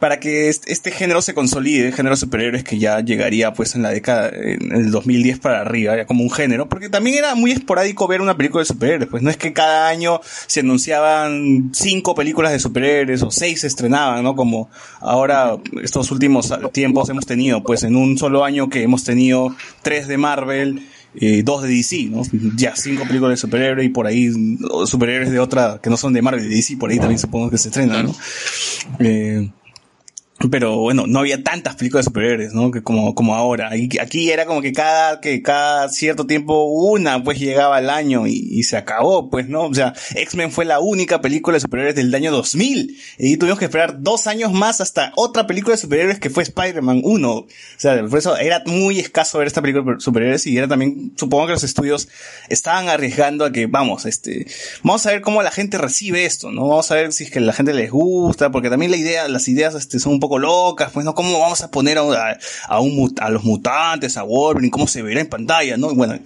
para 0.04 0.20
que 0.20 0.50
este, 0.50 0.90
género 0.90 1.22
se 1.22 1.32
consolide, 1.32 1.86
el 1.86 1.94
género 1.94 2.14
superhéroes 2.14 2.62
que 2.62 2.78
ya 2.78 3.00
llegaría 3.00 3.54
pues 3.54 3.74
en 3.74 3.80
la 3.80 3.88
década, 3.88 4.28
en 4.34 4.70
el 4.70 4.90
2010 4.90 5.38
para 5.38 5.62
arriba, 5.62 5.96
ya 5.96 6.04
como 6.04 6.22
un 6.22 6.30
género, 6.30 6.68
porque 6.68 6.90
también 6.90 7.16
era 7.16 7.34
muy 7.34 7.52
esporádico 7.52 8.06
ver 8.06 8.20
una 8.20 8.36
película 8.36 8.60
de 8.60 8.66
superhéroes, 8.66 9.08
pues 9.08 9.22
no 9.22 9.30
es 9.30 9.38
que 9.38 9.54
cada 9.54 9.88
año 9.88 10.20
se 10.46 10.60
anunciaban 10.60 11.70
cinco 11.72 12.14
películas 12.14 12.52
de 12.52 12.58
superhéroes 12.58 13.22
o 13.22 13.30
seis 13.30 13.62
se 13.62 13.66
estrenaban, 13.66 14.22
¿no? 14.22 14.36
Como 14.36 14.68
ahora 15.00 15.56
estos 15.82 16.10
últimos 16.10 16.52
tiempos 16.72 17.08
hemos 17.08 17.24
tenido, 17.24 17.62
pues 17.62 17.82
en 17.82 17.96
un 17.96 18.18
solo 18.18 18.44
año 18.44 18.68
que 18.68 18.82
hemos 18.82 19.04
tenido 19.04 19.56
tres 19.80 20.06
de 20.06 20.18
Marvel, 20.18 20.86
eh, 21.14 21.42
dos 21.42 21.62
de 21.62 21.70
DC, 21.70 22.10
¿no? 22.10 22.24
Ya 22.56 22.76
cinco 22.76 23.04
películas 23.06 23.30
de 23.30 23.36
superhéroes 23.38 23.86
y 23.86 23.88
por 23.88 24.06
ahí 24.06 24.30
superhéroes 24.84 25.30
de 25.30 25.40
otra 25.40 25.80
que 25.82 25.88
no 25.88 25.96
son 25.96 26.12
de 26.12 26.20
Marvel, 26.20 26.46
de 26.46 26.54
DC, 26.54 26.76
por 26.76 26.90
ahí 26.90 26.98
también 26.98 27.18
supongo 27.18 27.48
que 27.48 27.56
se 27.56 27.68
estrenan, 27.68 28.04
¿no? 28.04 28.14
Eh, 28.98 29.48
pero 30.50 30.78
bueno, 30.78 31.06
no 31.06 31.20
había 31.20 31.42
tantas 31.42 31.76
películas 31.76 32.04
de 32.04 32.10
superhéroes, 32.10 32.52
¿no? 32.52 32.70
Que 32.70 32.82
como, 32.82 33.14
como 33.14 33.34
ahora. 33.34 33.68
Aquí, 33.68 33.98
aquí 34.00 34.30
era 34.30 34.46
como 34.46 34.62
que 34.62 34.72
cada, 34.72 35.20
que 35.20 35.42
cada 35.42 35.88
cierto 35.88 36.26
tiempo 36.26 36.64
una 36.64 37.22
pues 37.22 37.38
llegaba 37.38 37.76
al 37.76 37.90
año 37.90 38.26
y, 38.26 38.48
y 38.50 38.62
se 38.64 38.76
acabó, 38.76 39.30
pues, 39.30 39.48
¿no? 39.48 39.64
O 39.64 39.74
sea, 39.74 39.94
X-Men 40.14 40.50
fue 40.50 40.64
la 40.64 40.80
única 40.80 41.20
película 41.20 41.54
de 41.56 41.60
superhéroes 41.60 41.94
del 41.94 42.14
año 42.14 42.32
2000. 42.32 42.98
Y 43.18 43.36
tuvimos 43.36 43.58
que 43.58 43.66
esperar 43.66 44.02
dos 44.02 44.26
años 44.26 44.52
más 44.52 44.80
hasta 44.80 45.12
otra 45.16 45.46
película 45.46 45.74
de 45.74 45.80
superhéroes 45.80 46.18
que 46.18 46.30
fue 46.30 46.42
Spider-Man 46.42 47.00
1. 47.04 47.32
O 47.32 47.46
sea, 47.76 48.04
por 48.06 48.18
eso 48.18 48.36
era 48.36 48.62
muy 48.66 48.98
escaso 48.98 49.38
ver 49.38 49.46
esta 49.46 49.62
película 49.62 49.94
de 49.94 50.00
superhéroes 50.00 50.46
y 50.46 50.56
era 50.56 50.68
también, 50.68 51.12
supongo 51.16 51.46
que 51.46 51.52
los 51.52 51.64
estudios 51.64 52.08
estaban 52.48 52.88
arriesgando 52.88 53.44
a 53.44 53.52
que, 53.52 53.66
vamos, 53.66 54.06
este, 54.06 54.46
vamos 54.82 55.04
a 55.06 55.10
ver 55.10 55.20
cómo 55.20 55.42
la 55.42 55.50
gente 55.50 55.78
recibe 55.78 56.24
esto, 56.24 56.50
¿no? 56.50 56.68
Vamos 56.68 56.90
a 56.90 56.94
ver 56.94 57.12
si 57.12 57.24
es 57.24 57.30
que 57.30 57.40
la 57.40 57.52
gente 57.52 57.72
les 57.74 57.90
gusta, 57.90 58.50
porque 58.50 58.70
también 58.70 58.90
la 58.90 58.96
idea, 58.96 59.28
las 59.28 59.48
ideas, 59.48 59.74
este, 59.74 59.98
son 59.98 60.12
un 60.12 60.20
poco 60.20 60.33
locas, 60.38 60.90
pues, 60.92 61.04
¿no? 61.04 61.14
¿Cómo 61.14 61.38
vamos 61.38 61.62
a 61.62 61.70
poner 61.70 61.98
a, 61.98 62.38
a, 62.68 62.80
un, 62.80 63.14
a 63.20 63.30
los 63.30 63.44
mutantes, 63.44 64.16
a 64.16 64.22
Wolverine, 64.22 64.70
cómo 64.70 64.86
se 64.86 65.02
verá 65.02 65.20
en 65.20 65.28
pantalla, 65.28 65.76
¿no? 65.76 65.94
Bueno, 65.94 66.18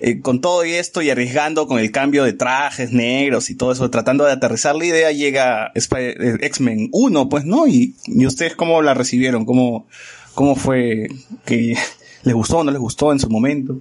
eh, 0.00 0.20
con 0.20 0.40
todo 0.40 0.62
esto 0.62 1.02
y 1.02 1.10
arriesgando 1.10 1.66
con 1.66 1.78
el 1.78 1.90
cambio 1.90 2.24
de 2.24 2.32
trajes 2.32 2.92
negros 2.92 3.50
y 3.50 3.56
todo 3.56 3.72
eso, 3.72 3.90
tratando 3.90 4.24
de 4.24 4.32
aterrizar 4.32 4.74
la 4.74 4.84
idea, 4.84 5.12
llega 5.12 5.72
eh, 5.74 6.38
X-Men 6.40 6.88
1, 6.92 7.28
pues, 7.28 7.44
¿no? 7.44 7.66
Y, 7.66 7.96
y 8.06 8.26
ustedes 8.26 8.56
cómo 8.56 8.82
la 8.82 8.94
recibieron, 8.94 9.44
cómo, 9.44 9.86
cómo 10.34 10.56
fue 10.56 11.08
que 11.44 11.76
les 12.22 12.34
gustó 12.34 12.58
o 12.58 12.64
no 12.64 12.70
les 12.70 12.80
gustó 12.80 13.12
en 13.12 13.18
su 13.18 13.28
momento. 13.28 13.80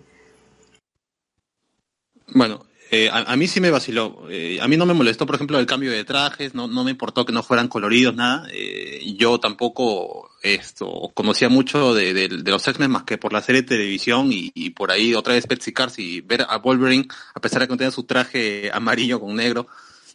Bueno, 2.33 2.65
eh, 2.91 3.09
a, 3.09 3.19
a 3.31 3.35
mí 3.37 3.47
sí 3.47 3.61
me 3.61 3.71
vaciló. 3.71 4.25
Eh, 4.29 4.59
a 4.61 4.67
mí 4.67 4.77
no 4.77 4.85
me 4.85 4.93
molestó, 4.93 5.25
por 5.25 5.35
ejemplo, 5.35 5.57
el 5.59 5.65
cambio 5.65 5.91
de 5.91 6.03
trajes, 6.03 6.53
no, 6.53 6.67
no 6.67 6.83
me 6.83 6.91
importó 6.91 7.25
que 7.25 7.31
no 7.33 7.41
fueran 7.43 7.67
coloridos, 7.69 8.15
nada. 8.15 8.47
Eh, 8.53 9.13
yo 9.17 9.39
tampoco 9.39 10.29
esto 10.43 11.11
conocía 11.13 11.49
mucho 11.49 11.93
de, 11.93 12.13
de- 12.13 12.27
los 12.29 12.67
X-Men 12.67 12.91
más 12.91 13.03
que 13.03 13.17
por 13.17 13.31
la 13.33 13.41
serie 13.41 13.61
de 13.61 13.67
televisión 13.69 14.31
y, 14.31 14.51
y 14.53 14.71
por 14.71 14.91
ahí 14.91 15.13
otra 15.13 15.33
vez 15.35 15.47
Betsy 15.47 15.71
Cars 15.73 15.99
y 15.99 16.21
ver 16.21 16.45
a 16.47 16.57
Wolverine, 16.57 17.07
a 17.33 17.39
pesar 17.41 17.61
de 17.61 17.67
que 17.67 17.73
no 17.73 17.77
tenía 17.77 17.91
su 17.91 18.03
traje 18.03 18.69
amarillo 18.73 19.19
con 19.19 19.35
negro, 19.35 19.67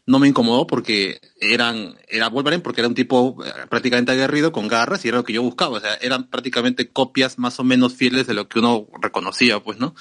no 0.06 0.18
me 0.18 0.28
incomodó 0.28 0.66
porque 0.66 1.20
eran, 1.40 1.96
era 2.08 2.28
Wolverine 2.28 2.62
porque 2.62 2.80
era 2.82 2.88
un 2.88 2.94
tipo 2.94 3.36
eh, 3.44 3.50
prácticamente 3.68 4.12
aguerrido 4.12 4.52
con 4.52 4.68
garras 4.68 5.04
y 5.04 5.08
era 5.08 5.16
lo 5.18 5.24
que 5.24 5.32
yo 5.32 5.42
buscaba. 5.42 5.78
O 5.78 5.80
sea, 5.80 5.94
eran 5.94 6.28
prácticamente 6.28 6.88
copias 6.90 7.38
más 7.38 7.58
o 7.58 7.64
menos 7.64 7.94
fieles 7.94 8.26
de 8.26 8.34
lo 8.34 8.48
que 8.48 8.58
uno 8.60 8.86
reconocía, 9.00 9.60
pues, 9.60 9.78
¿no? 9.78 9.94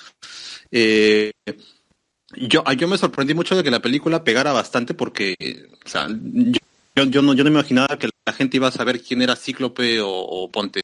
Eh, 0.72 1.32
yo, 2.34 2.64
ah, 2.66 2.74
yo 2.74 2.88
me 2.88 2.98
sorprendí 2.98 3.34
mucho 3.34 3.56
de 3.56 3.64
que 3.64 3.72
la 3.72 3.82
película 3.82 4.24
pegara 4.24 4.52
bastante 4.52 4.94
porque, 4.94 5.36
o 5.86 5.90
sea, 5.90 6.08
yo, 6.10 7.22
no, 7.22 7.34
yo 7.34 7.44
no 7.44 7.50
me 7.50 7.58
imaginaba 7.60 8.00
que 8.00 8.10
la 8.26 8.34
gente 8.34 8.58
iba 8.58 8.68
a 8.68 8.72
saber 8.72 9.02
quién 9.02 9.22
era 9.22 9.36
Cíclope 9.36 10.00
o, 10.02 10.50
Ponte 10.52 10.82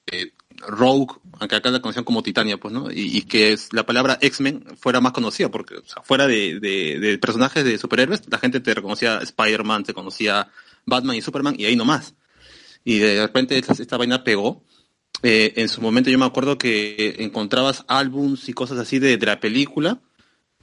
Rogue, 0.67 1.15
aunque 1.39 1.55
acá 1.55 1.71
la 1.71 1.81
conocían 1.81 2.05
como 2.05 2.21
Titania, 2.21 2.57
pues, 2.57 2.73
¿no? 2.73 2.91
Y, 2.91 3.23
que 3.23 3.57
la 3.71 3.85
palabra 3.85 4.19
X-Men 4.21 4.65
fuera 4.77 5.01
más 5.01 5.13
conocida, 5.13 5.49
porque, 5.49 5.75
fuera 6.03 6.27
de, 6.27 7.19
personajes 7.19 7.63
de 7.63 7.77
superhéroes, 7.77 8.21
la 8.29 8.37
gente 8.37 8.59
te 8.59 8.73
reconocía 8.73 9.17
Spider-Man, 9.17 9.83
te 9.83 9.93
conocía 9.93 10.49
Batman 10.85 11.15
y 11.15 11.21
Superman, 11.21 11.55
y 11.57 11.65
ahí 11.65 11.75
nomás. 11.75 12.13
Y 12.83 12.99
de 12.99 13.21
repente 13.21 13.57
esta, 13.57 13.97
vaina 13.97 14.23
pegó. 14.23 14.63
Eh, 15.23 15.53
en 15.57 15.69
su 15.69 15.81
momento 15.81 16.09
yo 16.09 16.17
me 16.17 16.25
acuerdo 16.25 16.57
que 16.57 17.17
encontrabas 17.19 17.85
álbums 17.87 18.49
y 18.49 18.53
cosas 18.53 18.79
así 18.79 18.97
de 18.97 19.17
la 19.19 19.39
película, 19.39 20.01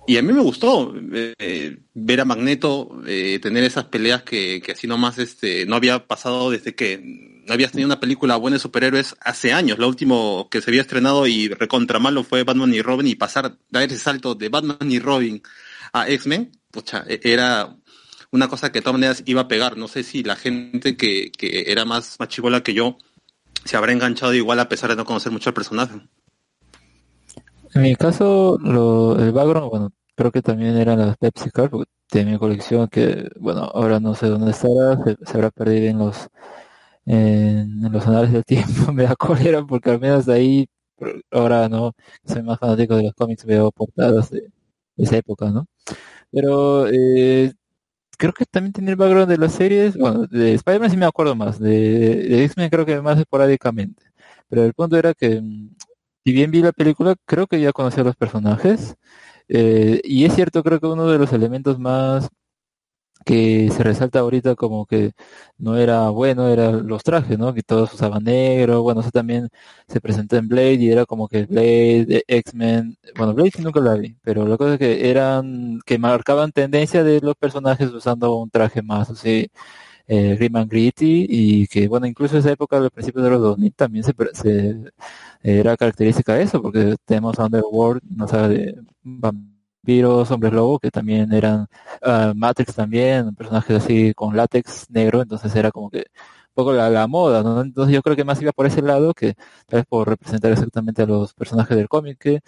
y 0.08 0.16
a 0.16 0.22
mí 0.22 0.32
me 0.32 0.40
gustó 0.40 0.94
eh, 1.12 1.34
eh, 1.38 1.78
ver 1.92 2.22
a 2.22 2.24
Magneto 2.24 3.02
eh, 3.06 3.38
tener 3.42 3.62
esas 3.62 3.84
peleas 3.84 4.22
que, 4.22 4.62
que 4.64 4.72
así 4.72 4.86
nomás 4.86 5.18
este, 5.18 5.66
no 5.66 5.76
había 5.76 6.06
pasado 6.06 6.50
desde 6.50 6.74
que 6.74 7.42
no 7.46 7.52
habías 7.52 7.72
tenido 7.72 7.88
una 7.88 8.00
película 8.00 8.36
buena 8.36 8.54
de 8.54 8.60
superhéroes 8.60 9.16
hace 9.20 9.52
años. 9.52 9.78
Lo 9.78 9.86
último 9.86 10.48
que 10.50 10.62
se 10.62 10.70
había 10.70 10.80
estrenado 10.80 11.26
y 11.26 11.48
recontra 11.48 11.98
malo 11.98 12.24
fue 12.24 12.42
Batman 12.42 12.72
y 12.72 12.80
Robin 12.80 13.06
y 13.06 13.16
pasar, 13.16 13.58
dar 13.68 13.82
ese 13.82 13.98
salto 13.98 14.34
de 14.34 14.48
Batman 14.48 14.90
y 14.90 14.98
Robin 14.98 15.42
a 15.92 16.08
X-Men, 16.08 16.52
pucha, 16.70 17.04
e- 17.06 17.20
era 17.22 17.76
una 18.30 18.48
cosa 18.48 18.72
que 18.72 18.78
de 18.78 18.82
todas 18.84 18.98
maneras 18.98 19.22
iba 19.26 19.42
a 19.42 19.48
pegar. 19.48 19.76
No 19.76 19.88
sé 19.88 20.04
si 20.04 20.22
la 20.22 20.36
gente 20.36 20.96
que, 20.96 21.30
que 21.30 21.70
era 21.70 21.84
más, 21.84 22.16
más 22.18 22.62
que 22.62 22.72
yo 22.72 22.96
se 23.62 23.76
habrá 23.76 23.92
enganchado 23.92 24.32
igual 24.32 24.58
a 24.58 24.70
pesar 24.70 24.88
de 24.88 24.96
no 24.96 25.04
conocer 25.04 25.32
mucho 25.32 25.50
al 25.50 25.54
personaje. 25.54 26.00
En 27.74 27.82
mi 27.82 27.94
caso, 27.96 28.58
lo, 28.62 29.18
el 29.18 29.32
background, 29.32 29.70
bueno, 29.70 29.92
creo 30.18 30.32
que 30.32 30.42
también 30.42 30.76
eran 30.76 30.98
las 30.98 31.16
Pepsi 31.16 31.50
Card, 31.50 31.70
tenía 32.08 32.32
mi 32.32 32.38
colección 32.40 32.88
que, 32.88 33.30
bueno, 33.38 33.62
ahora 33.72 34.00
no 34.00 34.14
sé 34.16 34.26
dónde 34.26 34.50
estará, 34.50 34.98
se, 35.24 35.36
habrá 35.36 35.50
perdido 35.52 35.86
en 35.88 35.98
los 35.98 36.28
en, 37.06 37.92
los 37.92 38.06
anales 38.06 38.32
del 38.32 38.44
tiempo, 38.46 38.92
me 38.92 39.04
da 39.04 39.16
cólera 39.16 39.64
porque 39.64 39.90
al 39.90 40.00
menos 40.00 40.26
de 40.26 40.34
ahí, 40.34 40.68
ahora 41.30 41.68
no, 41.68 41.94
soy 42.26 42.42
más 42.42 42.58
fanático 42.58 42.96
de 42.96 43.04
los 43.04 43.14
cómics, 43.14 43.44
veo 43.44 43.70
portadas 43.72 44.30
de, 44.30 44.40
de 44.96 45.04
esa 45.04 45.18
época, 45.18 45.50
¿no? 45.50 45.66
Pero 46.32 46.88
eh, 46.88 47.52
creo 48.18 48.32
que 48.34 48.46
también 48.46 48.72
tenía 48.72 48.92
el 48.92 48.96
background 48.96 49.28
de 49.30 49.38
las 49.38 49.52
series, 49.54 49.96
bueno, 49.96 50.26
de 50.26 50.54
Spider-Man 50.54 50.90
sí 50.90 50.96
me 50.96 51.06
acuerdo 51.06 51.36
más, 51.36 51.60
de, 51.60 51.70
de 52.28 52.44
X-Men 52.44 52.70
creo 52.70 52.86
que 52.86 53.00
más 53.02 53.18
esporádicamente, 53.18 54.04
pero 54.48 54.64
el 54.64 54.74
punto 54.74 54.96
era 54.98 55.14
que 55.14 55.40
mm, 55.40 55.70
si 56.28 56.32
bien 56.32 56.50
vi 56.50 56.60
la 56.62 56.72
película, 56.72 57.16
creo 57.24 57.46
que 57.46 57.60
ya 57.60 57.72
conocía 57.72 58.02
a 58.02 58.06
los 58.06 58.16
personajes. 58.16 58.96
Eh, 59.48 60.00
y 60.04 60.24
es 60.24 60.34
cierto, 60.34 60.62
creo 60.62 60.80
que 60.80 60.86
uno 60.86 61.06
de 61.08 61.18
los 61.18 61.32
elementos 61.32 61.78
más 61.78 62.28
que 63.24 63.68
se 63.70 63.82
resalta 63.82 64.20
ahorita 64.20 64.54
como 64.54 64.86
que 64.86 65.12
no 65.58 65.76
era 65.76 66.08
bueno, 66.10 66.48
eran 66.48 66.86
los 66.86 67.02
trajes, 67.02 67.38
¿no? 67.38 67.52
Que 67.52 67.62
todos 67.62 67.92
usaban 67.92 68.24
negro, 68.24 68.82
bueno, 68.82 69.00
eso 69.02 69.10
también 69.10 69.48
se 69.86 70.00
presentó 70.00 70.36
en 70.36 70.48
Blade 70.48 70.74
y 70.74 70.90
era 70.90 71.04
como 71.04 71.28
que 71.28 71.44
Blade, 71.44 72.24
X-Men, 72.26 72.96
bueno, 73.16 73.34
Blade 73.34 73.50
nunca 73.60 73.80
la 73.80 73.94
vi, 73.94 74.16
pero 74.22 74.46
la 74.46 74.56
cosa 74.56 74.74
es 74.74 74.78
que 74.78 75.10
eran, 75.10 75.80
que 75.84 75.98
marcaban 75.98 76.52
tendencia 76.52 77.04
de 77.04 77.20
los 77.20 77.34
personajes 77.36 77.90
usando 77.92 78.36
un 78.36 78.50
traje 78.50 78.82
más 78.82 79.10
así, 79.10 79.48
eh, 80.06 80.36
grim 80.36 80.56
and 80.56 80.70
gritty 80.70 81.26
y 81.28 81.66
que 81.68 81.86
bueno 81.88 82.06
incluso 82.06 82.38
esa 82.38 82.50
época 82.52 82.78
al 82.78 82.90
principio 82.90 83.22
de 83.22 83.30
los 83.30 83.40
2000 83.42 83.74
también 83.74 84.04
se, 84.04 84.14
se 84.32 84.76
era 85.42 85.76
característica 85.76 86.34
de 86.34 86.42
eso 86.44 86.62
porque 86.62 86.96
tenemos 87.04 87.38
Underworld 87.38 88.02
no 88.08 88.26
sabe 88.28 88.48
de 88.58 88.74
vampiros 89.20 90.30
hombres 90.30 90.52
lobo 90.52 90.78
que 90.78 90.90
también 90.90 91.32
eran 91.32 91.66
ah, 92.02 92.32
Matrix 92.36 92.74
también 92.74 93.34
personajes 93.34 93.84
así 93.84 94.14
con 94.14 94.36
látex 94.36 94.90
negro 94.90 95.22
entonces 95.22 95.54
era 95.56 95.70
como 95.70 95.90
que 95.90 96.06
poco 96.54 96.72
la, 96.72 97.06
moda, 97.06 97.42
¿no? 97.44 97.60
Entonces 97.60 97.94
yo 97.94 98.02
creo 98.02 98.16
que 98.16 98.24
más 98.24 98.42
iba 98.42 98.50
por 98.52 98.66
ese 98.66 98.82
lado 98.82 99.14
que 99.14 99.34
tal 99.66 99.78
vez 99.80 99.86
por 99.86 100.08
representar 100.08 100.50
exactamente 100.52 101.02
a 101.02 101.06
los 101.06 101.32
personajes 101.32 101.76
del 101.76 101.88
cómic, 101.88 102.18
que 102.18 102.40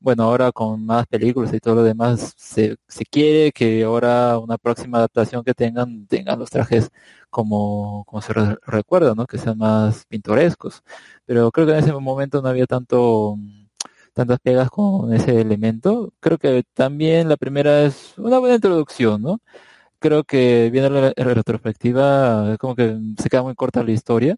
bueno, 0.00 0.24
ahora 0.24 0.52
con 0.52 0.84
más 0.84 1.06
películas 1.06 1.52
y 1.54 1.60
todo 1.60 1.76
lo 1.76 1.82
demás, 1.82 2.34
se, 2.36 2.76
se 2.88 3.04
quiere 3.04 3.52
que 3.52 3.84
ahora 3.84 4.38
una 4.38 4.58
próxima 4.58 4.98
adaptación 4.98 5.44
que 5.44 5.54
tengan, 5.54 6.06
tengan 6.06 6.38
los 6.38 6.50
trajes 6.50 6.90
como, 7.30 8.04
como 8.06 8.22
se 8.22 8.32
re- 8.32 8.56
recuerda, 8.66 9.14
¿no? 9.14 9.26
Que 9.26 9.38
sean 9.38 9.58
más 9.58 10.04
pintorescos. 10.06 10.82
Pero 11.24 11.50
creo 11.50 11.66
que 11.66 11.72
en 11.72 11.78
ese 11.78 11.92
momento 11.92 12.42
no 12.42 12.48
había 12.48 12.66
tanto, 12.66 13.36
tantas 14.16 14.40
pegas 14.40 14.70
con 14.70 15.12
ese 15.12 15.40
elemento. 15.42 16.14
Creo 16.20 16.38
que 16.38 16.64
también 16.74 17.28
la 17.28 17.36
primera 17.36 17.82
es 17.84 18.14
una 18.18 18.38
buena 18.38 18.54
introducción, 18.56 19.20
¿no? 19.22 19.40
Creo 20.00 20.24
que 20.24 20.70
viendo 20.72 20.90
la 20.90 21.12
retrospectiva, 21.16 22.56
como 22.58 22.76
que 22.76 22.98
se 23.18 23.30
queda 23.30 23.42
muy 23.44 23.54
corta 23.56 23.84
la 23.84 23.92
historia. 23.92 24.36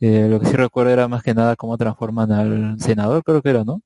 Eh, 0.00 0.28
lo 0.30 0.40
que 0.40 0.46
sí 0.46 0.56
recuerdo 0.56 0.92
era 0.92 1.08
más 1.08 1.22
que 1.22 1.34
nada 1.34 1.56
cómo 1.56 1.78
transforman 1.78 2.32
al 2.32 2.80
senador, 2.80 3.24
creo 3.24 3.42
que 3.42 3.50
era, 3.50 3.64
¿no? 3.64 3.82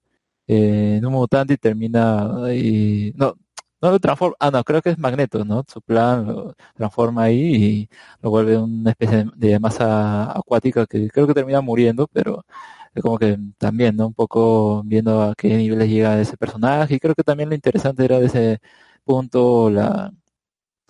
Eh, 0.48 0.96
en 0.98 1.06
un 1.06 1.12
mutante 1.14 1.54
y 1.54 1.58
termina 1.58 2.52
y 2.54 3.12
no, 3.16 3.34
no 3.80 3.90
lo 3.92 3.98
transforma, 4.00 4.36
ah 4.40 4.50
no, 4.50 4.64
creo 4.64 4.82
que 4.82 4.90
es 4.90 4.98
Magneto, 4.98 5.44
¿no? 5.44 5.64
Su 5.68 5.82
plan 5.82 6.26
lo 6.26 6.54
transforma 6.74 7.24
ahí 7.24 7.38
y 7.56 7.90
lo 8.22 8.30
vuelve 8.30 8.56
una 8.58 8.90
especie 8.90 9.26
de, 9.26 9.30
de 9.36 9.60
masa 9.60 10.32
acuática 10.32 10.86
que 10.86 11.08
creo 11.10 11.26
que 11.26 11.34
termina 11.34 11.60
muriendo, 11.62 12.08
pero 12.12 12.44
como 13.00 13.18
que 13.18 13.38
también, 13.58 13.96
¿no? 13.96 14.08
Un 14.08 14.14
poco 14.14 14.82
viendo 14.84 15.22
a 15.22 15.34
qué 15.34 15.56
niveles 15.56 15.88
llega 15.88 16.20
ese 16.20 16.36
personaje 16.36 16.94
y 16.94 17.00
creo 17.00 17.14
que 17.14 17.22
también 17.22 17.48
lo 17.48 17.54
interesante 17.54 18.04
era 18.04 18.18
de 18.18 18.26
ese 18.26 18.60
punto 19.04 19.70
la, 19.70 20.12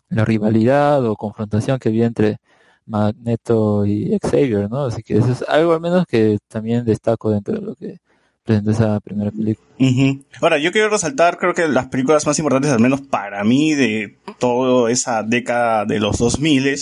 la 0.09 0.25
rivalidad 0.25 1.05
o 1.07 1.17
confrontación 1.17 1.79
que 1.79 1.89
había 1.89 2.07
entre 2.07 2.39
Magneto 2.87 3.87
y 3.87 4.19
Xavier, 4.21 4.69
¿no? 4.71 4.87
Así 4.87 5.03
que 5.03 5.19
eso 5.19 5.33
es 5.33 5.43
algo 5.49 5.73
al 5.73 5.81
menos 5.81 6.07
que 6.07 6.39
también 6.49 6.85
destaco 6.85 7.31
dentro 7.31 7.55
de 7.55 7.61
lo 7.61 7.75
que 7.75 7.99
presenta 8.43 8.73
esa 8.73 9.01
primera 9.01 9.31
película. 9.31 9.69
Ujú. 9.79 10.25
Ahora, 10.41 10.59
yo 10.59 10.73
quiero 10.73 10.89
resaltar, 10.89 11.39
creo 11.39 11.55
que 11.55 11.67
las 11.69 11.87
películas 11.87 12.27
más 12.27 12.39
importantes, 12.39 12.71
al 12.73 12.81
menos 12.81 13.01
para 13.01 13.45
mí, 13.45 13.75
de 13.75 14.19
toda 14.39 14.91
esa 14.91 15.23
década 15.23 15.85
de 15.85 16.01
los 16.01 16.19
2000 16.19 16.75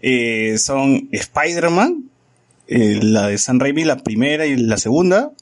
eh, 0.00 0.58
son 0.58 1.08
Spider-Man, 1.10 2.10
eh, 2.68 2.98
la 3.02 3.28
de 3.28 3.38
San 3.38 3.60
Raimi, 3.60 3.84
la 3.84 3.98
primera 3.98 4.46
y 4.46 4.56
la 4.56 4.76
segunda, 4.76 5.32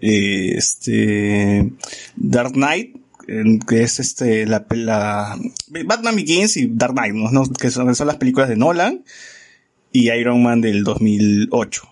eh, 0.00 0.54
este, 0.56 1.70
Dark 2.16 2.52
Knight, 2.52 2.96
que 3.68 3.82
es 3.82 4.00
este, 4.00 4.46
la, 4.46 4.66
la- 4.70 5.38
Batman 5.86 6.16
Begins 6.16 6.56
y 6.56 6.66
Dark 6.68 6.94
Knight, 6.94 7.14
¿no? 7.14 7.44
que, 7.52 7.70
son, 7.70 7.94
son 7.94 8.06
las 8.06 8.16
películas 8.16 8.48
de 8.48 8.56
Nolan, 8.56 9.04
y 9.92 10.10
Iron 10.10 10.42
Man 10.42 10.60
del 10.60 10.84
2008 10.84 11.82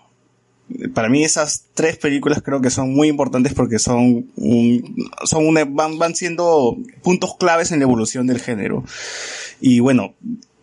para 0.93 1.09
mí 1.09 1.21
esas 1.25 1.65
tres 1.73 1.97
películas 1.97 2.41
creo 2.41 2.61
que 2.61 2.69
son 2.69 2.93
muy 2.93 3.09
importantes 3.09 3.53
porque 3.53 3.77
son 3.77 4.31
un- 4.37 4.95
son 5.25 5.45
una- 5.45 5.65
van, 5.65 5.99
van 5.99 6.15
siendo 6.15 6.77
puntos 7.03 7.35
claves 7.37 7.73
en 7.73 7.79
la 7.79 7.83
evolución 7.83 8.25
del 8.25 8.39
género. 8.39 8.85
Y 9.59 9.81
bueno, 9.81 10.13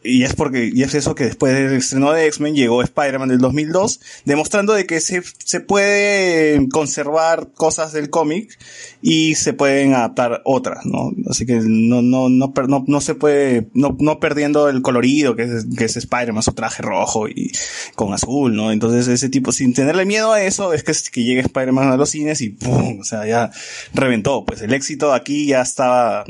y 0.03 0.23
es 0.23 0.35
porque, 0.35 0.71
y 0.73 0.83
es 0.83 0.95
eso 0.95 1.15
que 1.15 1.25
después 1.25 1.55
del 1.55 1.73
estreno 1.73 2.13
de 2.13 2.27
X-Men 2.27 2.55
llegó 2.55 2.83
Spider-Man 2.83 3.29
del 3.29 3.39
2002, 3.39 4.01
demostrando 4.25 4.73
de 4.73 4.87
que 4.87 5.01
se, 5.01 5.23
se 5.45 5.61
puede 5.61 6.69
conservar 6.69 7.49
cosas 7.55 7.93
del 7.93 8.09
cómic 8.09 8.59
y 9.03 9.35
se 9.35 9.53
pueden 9.53 9.95
adaptar 9.95 10.43
otras, 10.45 10.87
¿no? 10.87 11.13
Así 11.29 11.47
que 11.47 11.61
no, 11.63 12.01
no, 12.03 12.29
no, 12.29 12.53
no, 12.69 12.85
no 12.87 13.01
se 13.01 13.15
puede, 13.15 13.69
no, 13.75 13.97
no 13.99 14.21
perdiendo 14.21 14.69
el 14.69 14.83
colorido 14.83 15.35
que 15.35 15.43
es, 15.43 15.67
que 15.77 15.85
es 15.85 15.97
Spider-Man, 15.97 16.43
su 16.43 16.53
traje 16.53 16.83
rojo 16.83 17.29
y 17.29 17.53
con 17.95 18.15
azul, 18.15 18.55
¿no? 18.55 18.71
Entonces 18.71 19.09
ese 19.09 19.29
tipo, 19.29 19.53
sin 19.53 19.75
tenerle 19.75 20.05
miedo 20.05 20.33
a 20.33 20.43
eso, 20.43 20.73
es 20.73 20.85
que, 20.85 20.93
que 21.11 21.25
llega 21.25 21.43
Spider-Man 21.43 21.89
a 21.89 21.97
los 21.97 22.11
cines 22.11 22.41
y 22.41 22.51
¡pum! 22.51 23.01
O 23.01 23.05
sea, 23.05 23.27
ya 23.27 23.51
reventó. 23.95 24.45
Pues 24.45 24.63
el 24.63 24.73
éxito 24.73 25.13
aquí 25.13 25.47
ya 25.47 25.61
estaba, 25.61 26.25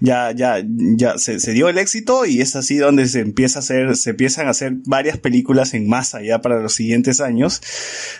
ya, 0.00 0.32
ya, 0.32 0.62
ya 0.64 1.18
se, 1.18 1.40
se 1.40 1.52
dio 1.52 1.68
el 1.68 1.78
éxito 1.78 2.26
y 2.26 2.40
es 2.40 2.56
así 2.56 2.76
donde 2.76 3.06
se 3.06 3.20
empieza 3.20 3.58
a 3.58 3.60
hacer, 3.60 3.96
se 3.96 4.10
empiezan 4.10 4.46
a 4.46 4.50
hacer 4.50 4.74
varias 4.86 5.18
películas 5.18 5.74
en 5.74 5.88
masa 5.88 6.22
ya 6.22 6.40
para 6.40 6.60
los 6.60 6.74
siguientes 6.74 7.20
años. 7.20 7.60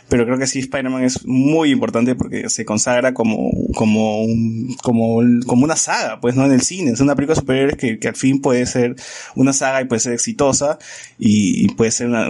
Pero 0.09 0.25
creo 0.25 0.39
que 0.39 0.47
sí, 0.47 0.61
Spider-Man 0.61 1.05
es 1.05 1.27
muy 1.27 1.71
importante 1.71 2.15
porque 2.15 2.49
se 2.51 2.65
consagra 2.65 3.15
como, 3.15 3.51
como, 3.75 4.23
un- 4.23 4.77
como, 4.83 5.21
como 5.47 5.65
una 5.65 5.77
saga, 5.77 6.21
pues, 6.21 6.35
¿no? 6.35 6.45
En 6.45 6.53
el 6.53 6.63
cine. 6.63 6.91
Es 6.93 7.01
una 7.01 7.15
película 7.15 7.37
superhéroes 7.37 7.77
que, 7.77 7.99
que 7.99 8.09
al 8.09 8.17
fin 8.17 8.41
puede 8.41 8.67
ser 8.67 8.97
una 9.35 9.53
saga 9.53 9.81
y 9.83 9.85
puede 9.87 10.01
ser 10.01 10.13
exitosa 10.13 10.79
y, 11.19 11.69
puede 11.75 11.91
ser 11.91 12.09
una, 12.09 12.29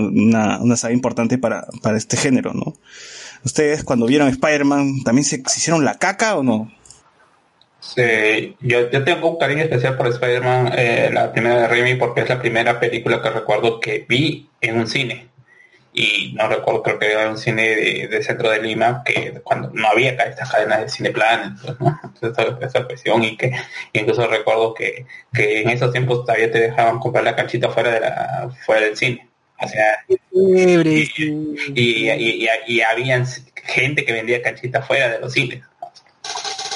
una, 0.60 0.76
saga 0.76 0.92
importante 0.92 1.38
para, 1.38 1.66
para 1.82 1.96
este 1.96 2.16
género, 2.16 2.52
¿no? 2.54 2.76
¿Ustedes 3.44 3.84
cuando 3.84 4.06
vieron 4.06 4.28
Spider-Man 4.28 5.02
también 5.04 5.24
se 5.24 5.42
hicieron 5.56 5.84
la 5.84 5.94
caca 5.94 6.36
o 6.36 6.42
no? 6.42 6.70
Sí, 7.80 8.56
yo, 8.60 8.90
yo 8.90 9.04
tengo 9.04 9.30
un 9.30 9.38
cariño 9.38 9.62
especial 9.62 9.96
por 9.96 10.06
Spider-Man, 10.08 10.72
eh, 10.76 11.10
la 11.12 11.32
primera 11.32 11.62
de 11.62 11.68
Raimi, 11.68 11.94
porque 11.94 12.20
es 12.20 12.28
la 12.28 12.38
primera 12.38 12.78
película 12.78 13.22
que 13.22 13.30
recuerdo 13.30 13.80
que 13.80 14.04
vi 14.06 14.50
en 14.60 14.78
un 14.78 14.86
cine. 14.86 15.28
Y 15.92 16.32
no 16.34 16.46
recuerdo, 16.48 16.82
creo 16.82 16.98
que 16.98 17.10
era 17.10 17.30
un 17.30 17.38
cine 17.38 17.68
de, 17.74 18.08
de 18.08 18.22
centro 18.22 18.50
de 18.50 18.62
Lima, 18.62 19.02
que 19.04 19.40
cuando 19.42 19.70
no 19.72 19.88
había 19.88 20.10
estas 20.10 20.50
cadenas 20.50 20.80
de 20.82 20.88
Cineplan, 20.88 21.56
¿no? 21.80 22.00
Entonces, 22.04 22.54
esta 22.60 22.84
cuestión, 22.86 23.24
y 23.24 23.36
que 23.36 23.52
incluso 23.92 24.26
recuerdo 24.26 24.74
que, 24.74 25.06
que 25.32 25.62
en 25.62 25.70
esos 25.70 25.90
tiempos 25.90 26.24
todavía 26.24 26.50
te 26.52 26.60
dejaban 26.60 27.00
comprar 27.00 27.24
la 27.24 27.34
canchita 27.34 27.70
fuera 27.70 27.92
de 27.92 28.00
la, 28.00 28.50
fuera 28.64 28.82
del 28.86 28.96
cine. 28.96 29.28
O 29.58 29.66
sea, 29.68 30.04
y, 30.08 30.16
y, 31.74 32.10
y, 32.10 32.48
y 32.66 32.80
había 32.82 33.24
gente 33.54 34.04
que 34.04 34.12
vendía 34.12 34.42
canchita 34.42 34.82
fuera 34.82 35.08
de 35.08 35.18
los 35.20 35.32
cines. 35.32 35.62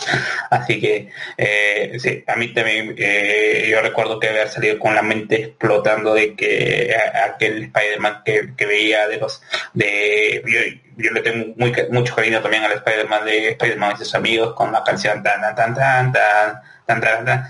Así 0.51 0.81
que 0.81 1.11
eh, 1.37 1.97
sí, 1.99 2.25
a 2.27 2.37
mí 2.37 2.53
también 2.53 2.95
eh, 2.99 3.69
yo 3.71 3.81
recuerdo 3.81 4.19
que 4.21 4.29
haber 4.29 4.49
salido 4.49 4.79
con 4.79 4.95
la 4.95 5.03
mente 5.03 5.37
explotando 5.43 6.15
de 6.15 6.35
que 6.35 6.95
aquel 7.35 7.65
Spider-Man 7.65 8.23
que, 8.25 8.55
que 8.57 8.67
veía 8.67 9.09
de 9.09 9.19
los 9.19 9.43
de 9.73 10.43
yo, 10.47 11.05
yo 11.05 11.11
le 11.13 11.21
tengo 11.23 11.55
muy, 11.57 11.73
mucho 11.91 12.15
cariño 12.15 12.41
también 12.43 12.65
al 12.65 12.73
Spider-Man 12.73 13.25
de 13.25 13.49
Spider-Man 13.51 13.93
y 13.95 13.99
sus 13.99 14.15
amigos 14.15 14.55
con 14.55 14.73
la 14.73 14.83
canción 14.85 15.23
tan 15.23 15.41
tan 15.41 15.55
tan 15.55 15.75
tan 15.75 16.13
tan 16.13 16.61
tan 16.87 17.01
tan, 17.01 17.25
tan. 17.25 17.45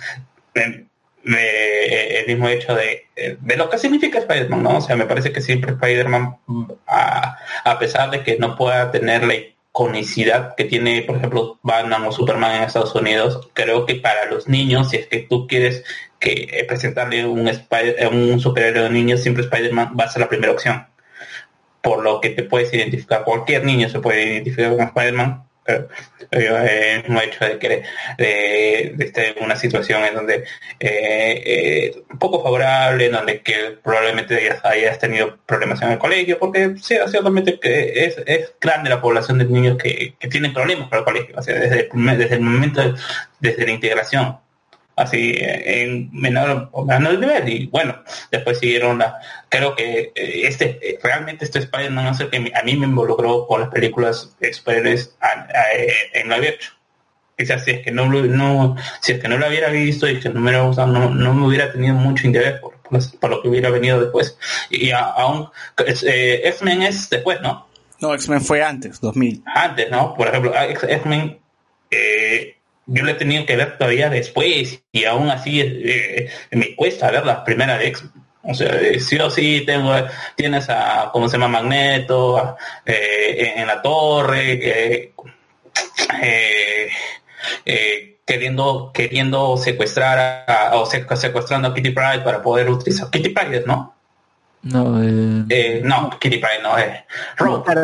Me- 0.55 0.87
me- 1.25 2.19
el 2.21 2.27
mismo 2.27 2.49
hecho 2.49 2.75
de, 2.75 3.07
de 3.17 3.57
lo 3.57 3.71
que 3.71 3.79
significa 3.79 4.19
Spider-Man, 4.19 4.63
¿no? 4.63 4.79
O 4.79 4.81
sea, 4.81 4.97
me 4.97 5.07
parece 5.07 5.33
que 5.33 5.41
siempre 5.41 5.73
Spider-Man, 5.73 6.37
a, 6.87 7.39
a 7.65 7.79
pesar 7.79 8.11
de 8.11 8.23
que 8.23 8.37
no 8.39 8.57
pueda 8.57 8.91
tener 8.91 9.25
la 9.25 9.35
iconicidad 9.75 10.55
que 10.55 10.67
tiene, 10.67 11.03
por 11.03 11.17
ejemplo, 11.17 11.59
Batman 11.63 12.05
o 12.05 12.13
Superman 12.13 12.55
en 12.55 12.63
Estados 12.63 12.95
Unidos, 12.95 13.51
creo 13.55 13.85
que 13.87 13.97
para 13.97 14.27
los 14.27 14.49
niños, 14.49 14.91
si 14.91 14.99
es 14.99 15.09
que 15.09 15.27
tú 15.29 15.49
quieres 15.49 15.83
que 16.21 16.49
eh, 16.49 16.65
presentarle 16.65 17.27
un, 17.27 17.49
eh, 17.49 18.07
un 18.07 18.39
superhéroe 18.39 18.85
a 18.85 18.89
un 18.89 18.95
niño, 18.95 19.17
siempre 19.17 19.43
Spider-Man 19.43 19.97
va 19.99 20.05
a 20.05 20.09
ser 20.09 20.21
la 20.21 20.29
primera 20.29 20.53
opción. 20.53 20.87
Por 21.83 22.05
lo 22.05 22.21
que 22.21 22.31
te 22.31 22.45
puedes 22.45 22.73
identificar, 22.73 23.25
cualquier 23.25 23.65
niño 23.65 23.89
se 23.89 23.99
puede 23.99 24.35
identificar 24.35 24.77
con 24.77 24.87
Spider-Man, 24.87 25.45
pero 26.31 26.59
el 26.59 27.03
mismo 27.03 27.21
hecho 27.21 27.45
de 27.45 27.59
que 27.59 27.83
de, 28.19 28.95
estar 28.99 29.25
en 29.25 29.43
una 29.45 29.57
situación 29.57 30.05
en 30.05 30.15
donde 30.15 30.35
eh, 30.81 31.43
eh, 31.47 32.03
poco 32.19 32.43
favorable, 32.43 33.07
en 33.07 33.13
donde 33.13 33.41
que 33.43 33.79
probablemente 33.83 34.51
hayas, 34.63 34.99
tenido 34.99 35.39
problemas 35.47 35.81
en 35.83 35.93
el 35.93 35.99
colegio, 35.99 36.39
porque 36.39 36.75
sí, 36.81 36.97
ciertamente 37.09 37.59
que 37.61 38.05
es, 38.05 38.17
es 38.27 38.53
grande 38.61 38.91
la 38.91 39.01
población 39.01 39.39
de 39.39 39.45
niños 39.47 39.79
que, 39.79 40.15
que 40.19 40.29
tienen 40.29 40.53
problemas 40.53 40.89
para 40.89 41.01
el 41.01 41.05
colegio, 41.05 41.35
o 41.39 41.43
sea, 41.43 41.55
desde 41.59 41.89
desde 41.93 42.35
el 42.35 42.41
momento, 42.41 42.81
de- 42.83 42.95
desde 43.41 43.65
la 43.67 43.73
integración, 43.73 44.39
así 44.97 45.35
en 45.39 46.09
menor 46.13 46.69
o 46.73 46.85
menor 46.85 47.19
nivel, 47.19 47.49
y 47.49 47.67
bueno, 47.67 47.97
después 48.31 48.59
siguieron 48.61 48.99
la, 48.99 49.19
creo 49.49 49.75
que 49.75 50.13
eh, 50.15 50.43
este, 50.47 50.79
eh, 50.83 50.99
realmente 51.03 51.45
este 51.45 51.59
Spider-Man 51.59 52.15
el 52.21 52.31
que 52.31 52.53
a 52.55 52.63
mí 52.63 52.77
me 52.77 52.87
involucró 52.87 53.47
con 53.47 53.61
las 53.63 53.71
películas 53.71 54.37
superhéroes 54.53 55.17
en 56.13 56.29
live 56.29 56.49
action. 56.49 56.75
Quizás 57.37 57.65
si 57.65 57.73
es 57.73 57.81
que 57.83 57.91
no, 57.91 58.09
lo- 58.09 58.23
no, 58.27 58.77
si 59.01 59.13
es 59.13 59.21
que 59.21 59.27
no 59.27 59.37
lo 59.37 59.49
hubiera 59.49 59.69
visto 59.69 60.09
y 60.09 60.21
que 60.21 60.29
no 60.29 60.37
me 60.41 60.51
hubiera 60.51 60.65
gustado, 60.67 60.87
no, 60.93 61.11
no 61.11 61.35
me 61.35 61.47
hubiera 61.49 61.73
tenido 61.73 61.95
mucho 61.95 62.29
interés 62.29 62.61
por, 62.61 62.77
por, 62.77 62.93
las- 62.93 63.09
por 63.09 63.29
lo 63.31 63.43
que 63.43 63.49
hubiera 63.49 63.71
venido 63.71 64.01
después. 64.01 64.39
Y 64.71 64.93
aún, 64.93 65.49
eh, 66.07 66.43
X-Men 66.45 66.83
es 66.83 67.11
después, 67.11 67.41
¿no? 67.41 67.67
No, 68.01 68.15
X-Men 68.15 68.41
fue 68.41 68.63
antes, 68.63 69.01
2000. 69.01 69.43
Antes, 69.47 69.91
¿no? 69.91 70.15
Por 70.15 70.29
ejemplo, 70.29 70.53
X-Men, 70.57 71.41
eh, 71.91 72.54
yo 72.87 73.03
lo 73.03 73.11
he 73.11 73.15
tenido 73.15 73.47
que 73.47 73.57
ver 73.57 73.79
todavía 73.79 74.11
después 74.11 74.83
y 74.93 75.05
aún 75.05 75.31
así 75.31 75.61
eh, 75.61 76.29
me 76.51 76.75
cuesta 76.77 77.11
ver 77.11 77.25
las 77.27 77.39
primeras 77.41 77.83
X-Men. 77.83 78.25
O 78.47 78.53
sea, 78.53 78.79
eh, 78.79 79.01
sí 79.01 79.17
o 79.19 79.31
sí 79.31 79.63
tengo, 79.65 79.91
tienes 80.37 80.69
a, 80.69 81.09
¿cómo 81.13 81.29
se 81.29 81.39
llama? 81.39 81.61
Magneto, 81.61 82.57
eh, 82.85 83.55
en, 83.57 83.67
la 83.67 83.81
torre, 83.81 84.53
eh, 84.53 85.13
eh, 86.23 86.89
eh, 87.65 88.19
queriendo 88.27 88.91
queriendo 88.93 89.57
secuestrar 89.57 90.45
a, 90.47 90.77
o 90.77 90.87
sec- 90.87 91.17
secuestrando 91.17 91.69
a 91.69 91.75
Kitty 91.75 91.91
Pryde 91.91 92.21
para 92.21 92.43
poder 92.43 92.69
utilizar 92.69 93.11
Kitty 93.11 93.31
Pryde, 93.31 93.65
¿no? 93.67 93.95
No, 94.65 95.03
eh, 95.03 95.45
Eh, 95.51 95.81
no, 95.85 96.11
Kitty 96.19 96.39
Pryde 96.39 96.63
no 96.63 96.77
es. 96.79 96.87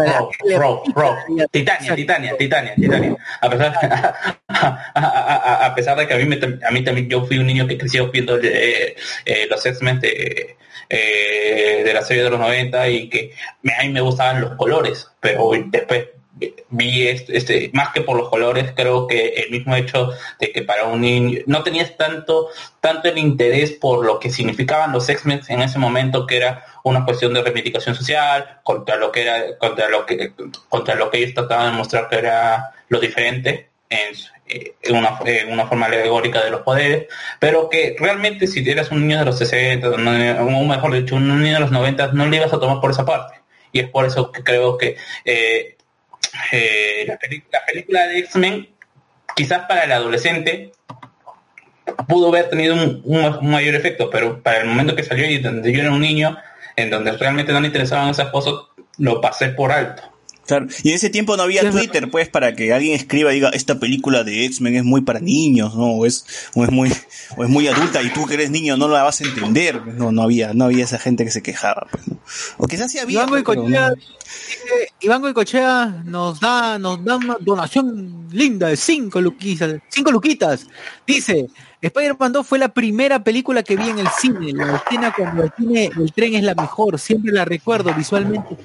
La- 0.01 0.19
Rogue, 0.19 0.37
la- 0.45 0.59
Rogue, 0.59 0.93
Rogue. 0.95 1.47
Titania, 1.51 1.95
Titania, 1.95 2.37
Titania, 2.39 2.75
Titania. 2.75 3.17
A 3.41 3.51
pesar, 3.51 3.75
a, 4.49 4.93
a- 4.95 5.37
a- 5.37 5.67
a 5.67 5.75
pesar 5.75 5.97
de 5.99 6.07
que 6.07 6.15
a 6.15 6.17
mí, 6.17 6.25
me, 6.25 6.39
a 6.67 6.71
mí 6.71 6.83
también 6.83 7.09
yo 7.09 7.25
fui 7.27 7.39
un 7.39 7.47
niño 7.47 7.67
que 7.67 7.77
creció 7.79 8.11
viendo 8.11 8.39
eh, 8.43 8.97
eh, 9.27 9.47
los 9.51 9.65
X-Men 9.65 10.01
de, 10.01 10.57
eh, 10.89 11.83
de 11.85 11.95
la 11.95 12.03
serie 12.03 12.23
de 12.25 12.31
los 12.31 12.41
90 12.41 12.89
y 12.89 13.09
que 13.09 13.33
me- 13.63 13.75
a 13.75 13.83
mí 13.83 13.91
me 13.91 14.01
gustaban 14.01 14.41
los 14.41 14.53
colores, 14.57 15.07
pero 15.21 15.51
después 15.67 16.07
vi 16.71 17.09
este, 17.09 17.37
este- 17.37 17.71
más 17.75 17.91
que 17.93 18.01
por 18.01 18.17
los 18.17 18.29
colores 18.29 18.73
creo 18.75 19.07
que 19.07 19.29
el 19.29 19.51
mismo 19.51 19.75
hecho 19.77 20.11
de 20.39 20.53
que 20.53 20.63
para 20.63 20.85
un 20.85 21.01
niño 21.01 21.41
no 21.47 21.63
tenías 21.63 21.97
tanto 21.97 22.49
tanto 22.81 23.09
el 23.09 23.19
interés 23.19 23.73
por 23.73 24.05
lo 24.05 24.19
que 24.19 24.31
significaban 24.31 24.93
los 24.93 25.09
X-Men 25.09 25.41
en 25.49 25.63
ese 25.63 25.79
momento 25.79 26.27
que 26.27 26.37
era 26.39 26.65
una 26.85 27.05
cuestión 27.05 27.35
de 27.35 27.43
reivindicación 27.43 27.95
social 27.95 28.61
contra 28.63 28.97
lo 28.97 29.13
que 29.13 29.23
era 29.23 29.59
contra 29.59 29.89
lo 29.89 30.07
que 30.07 30.33
contra 30.69 30.95
lo 30.95 31.11
que 31.11 31.19
ellos 31.19 31.35
trataban 31.35 31.73
de 31.73 31.77
mostrar 31.79 32.09
que 32.09 32.17
era 32.17 32.73
lo 32.89 32.99
diferente 33.01 33.69
en, 33.91 34.97
una, 34.97 35.19
en 35.25 35.53
una 35.53 35.67
forma 35.67 35.87
alegórica 35.87 36.43
de 36.43 36.51
los 36.51 36.63
poderes 36.63 37.07
pero 37.39 37.69
que 37.69 37.97
realmente 37.99 38.47
si 38.47 38.69
eras 38.69 38.91
un 38.91 39.07
niño 39.07 39.19
de 39.19 39.25
los 39.27 39.39
60 39.39 39.89
no- 39.97 40.47
o 40.47 40.65
mejor 40.65 40.93
dicho 40.95 41.17
un 41.17 41.41
niño 41.43 41.55
de 41.55 41.61
los 41.61 41.71
90 41.71 42.09
no 42.13 42.27
le 42.27 42.37
ibas 42.39 42.53
a 42.53 42.61
tomar 42.61 42.81
por 42.81 42.91
esa 42.91 43.05
parte. 43.05 43.35
Y 43.73 43.81
es 43.81 43.89
por 43.89 44.05
eso 44.05 44.33
que 44.33 44.43
creo 44.43 44.77
que 44.77 44.97
eh, 45.25 45.77
eh, 46.53 47.05
la, 47.07 47.19
película 47.67 48.07
de 48.07 48.19
X-Men, 48.21 48.69
quizás 49.35 49.67
para 49.67 49.85
el 49.85 49.93
adolescente, 49.93 50.73
pudo 52.09 52.29
haber 52.29 52.49
tenido 52.49 52.75
un 52.75 53.51
mayor 53.51 53.75
efecto, 53.75 54.11
pero 54.11 54.43
para 54.43 54.61
el 54.61 54.67
momento 54.67 54.97
que 54.97 55.03
salió 55.03 55.27
y 55.27 55.39
donde 55.39 55.73
yo 55.73 55.81
era 55.81 55.93
un 55.93 56.01
niño, 56.01 56.37
en 56.77 56.91
donde 56.91 57.13
realmente 57.13 57.53
no 57.53 57.61
me 57.61 57.67
interesaban 57.67 58.11
esas 58.11 58.31
cosas, 58.31 58.55
lo 58.99 59.21
pasé 59.21 59.51
por 59.51 59.73
alto. 59.73 60.03
Claro. 60.51 60.67
Y 60.83 60.89
en 60.91 60.97
ese 60.97 61.11
tiempo 61.11 61.37
no 61.37 61.45
había 61.45 61.71
Twitter, 61.71 62.11
pues, 62.11 62.29
para 62.29 62.55
que 62.55 62.73
alguien 62.73 62.95
escriba 62.95 63.31
y 63.31 63.37
diga, 63.37 63.51
esta 63.51 63.79
película 63.79 64.25
de 64.25 64.45
X-Men 64.47 64.75
es 64.77 64.85
muy 64.85 65.03
para 65.03 65.21
niños, 65.21 65.75
¿no? 65.77 65.93
O 65.93 66.07
es, 66.07 66.27
o 66.55 66.65
es 66.65 66.71
muy, 66.71 66.93
o 67.37 67.45
es 67.45 67.49
muy 67.49 67.69
adulta 67.69 68.03
y 68.03 68.13
tú 68.13 68.27
que 68.27 68.35
eres 68.35 68.51
niño 68.51 68.77
no 68.77 68.89
la 68.89 69.05
vas 69.05 69.21
a 69.21 69.25
entender. 69.25 69.81
Pues, 69.83 69.97
No, 69.97 70.11
no 70.13 70.23
había, 70.23 70.53
no 70.53 70.65
había 70.65 70.85
esa 70.85 70.99
gente 70.99 71.25
que 71.25 71.31
se 71.31 71.43
quejaba, 71.43 71.87
pues, 71.91 72.09
¿no? 72.09 72.19
O 72.59 72.67
quizás 72.67 72.91
sí 72.91 72.99
había. 72.99 73.21
Iván 73.21 73.31
Goicochea, 73.31 73.89
no. 73.91 73.95
eh, 73.95 74.89
Iván 75.01 75.23
Goicochea 75.23 76.03
nos 76.05 76.41
da, 76.41 76.79
nos 76.79 77.05
da 77.05 77.17
una 77.17 77.37
donación 77.41 78.29
linda 78.33 78.69
de 78.69 78.77
cinco 78.77 79.21
luquitas, 79.21 79.77
cinco 79.89 80.11
luquitas. 80.11 80.67
Dice, 81.07 81.47
Spider-Man 81.83 82.33
2 82.33 82.47
fue 82.47 82.59
la 82.59 82.69
primera 82.69 83.25
película 83.25 83.63
que 83.63 83.75
vi 83.77 83.89
en 83.89 83.99
el 83.99 84.09
cine. 84.21 84.53
La 84.53 84.77
escena 84.77 85.15
cuando 85.17 85.45
el 85.45 85.53
cine, 85.57 85.91
el 85.97 86.13
tren 86.13 86.35
es 86.35 86.43
la 86.43 86.55
mejor, 86.55 86.99
siempre 86.99 87.33
la 87.33 87.47
recuerdo 87.47 87.95
visualmente. 87.95 88.57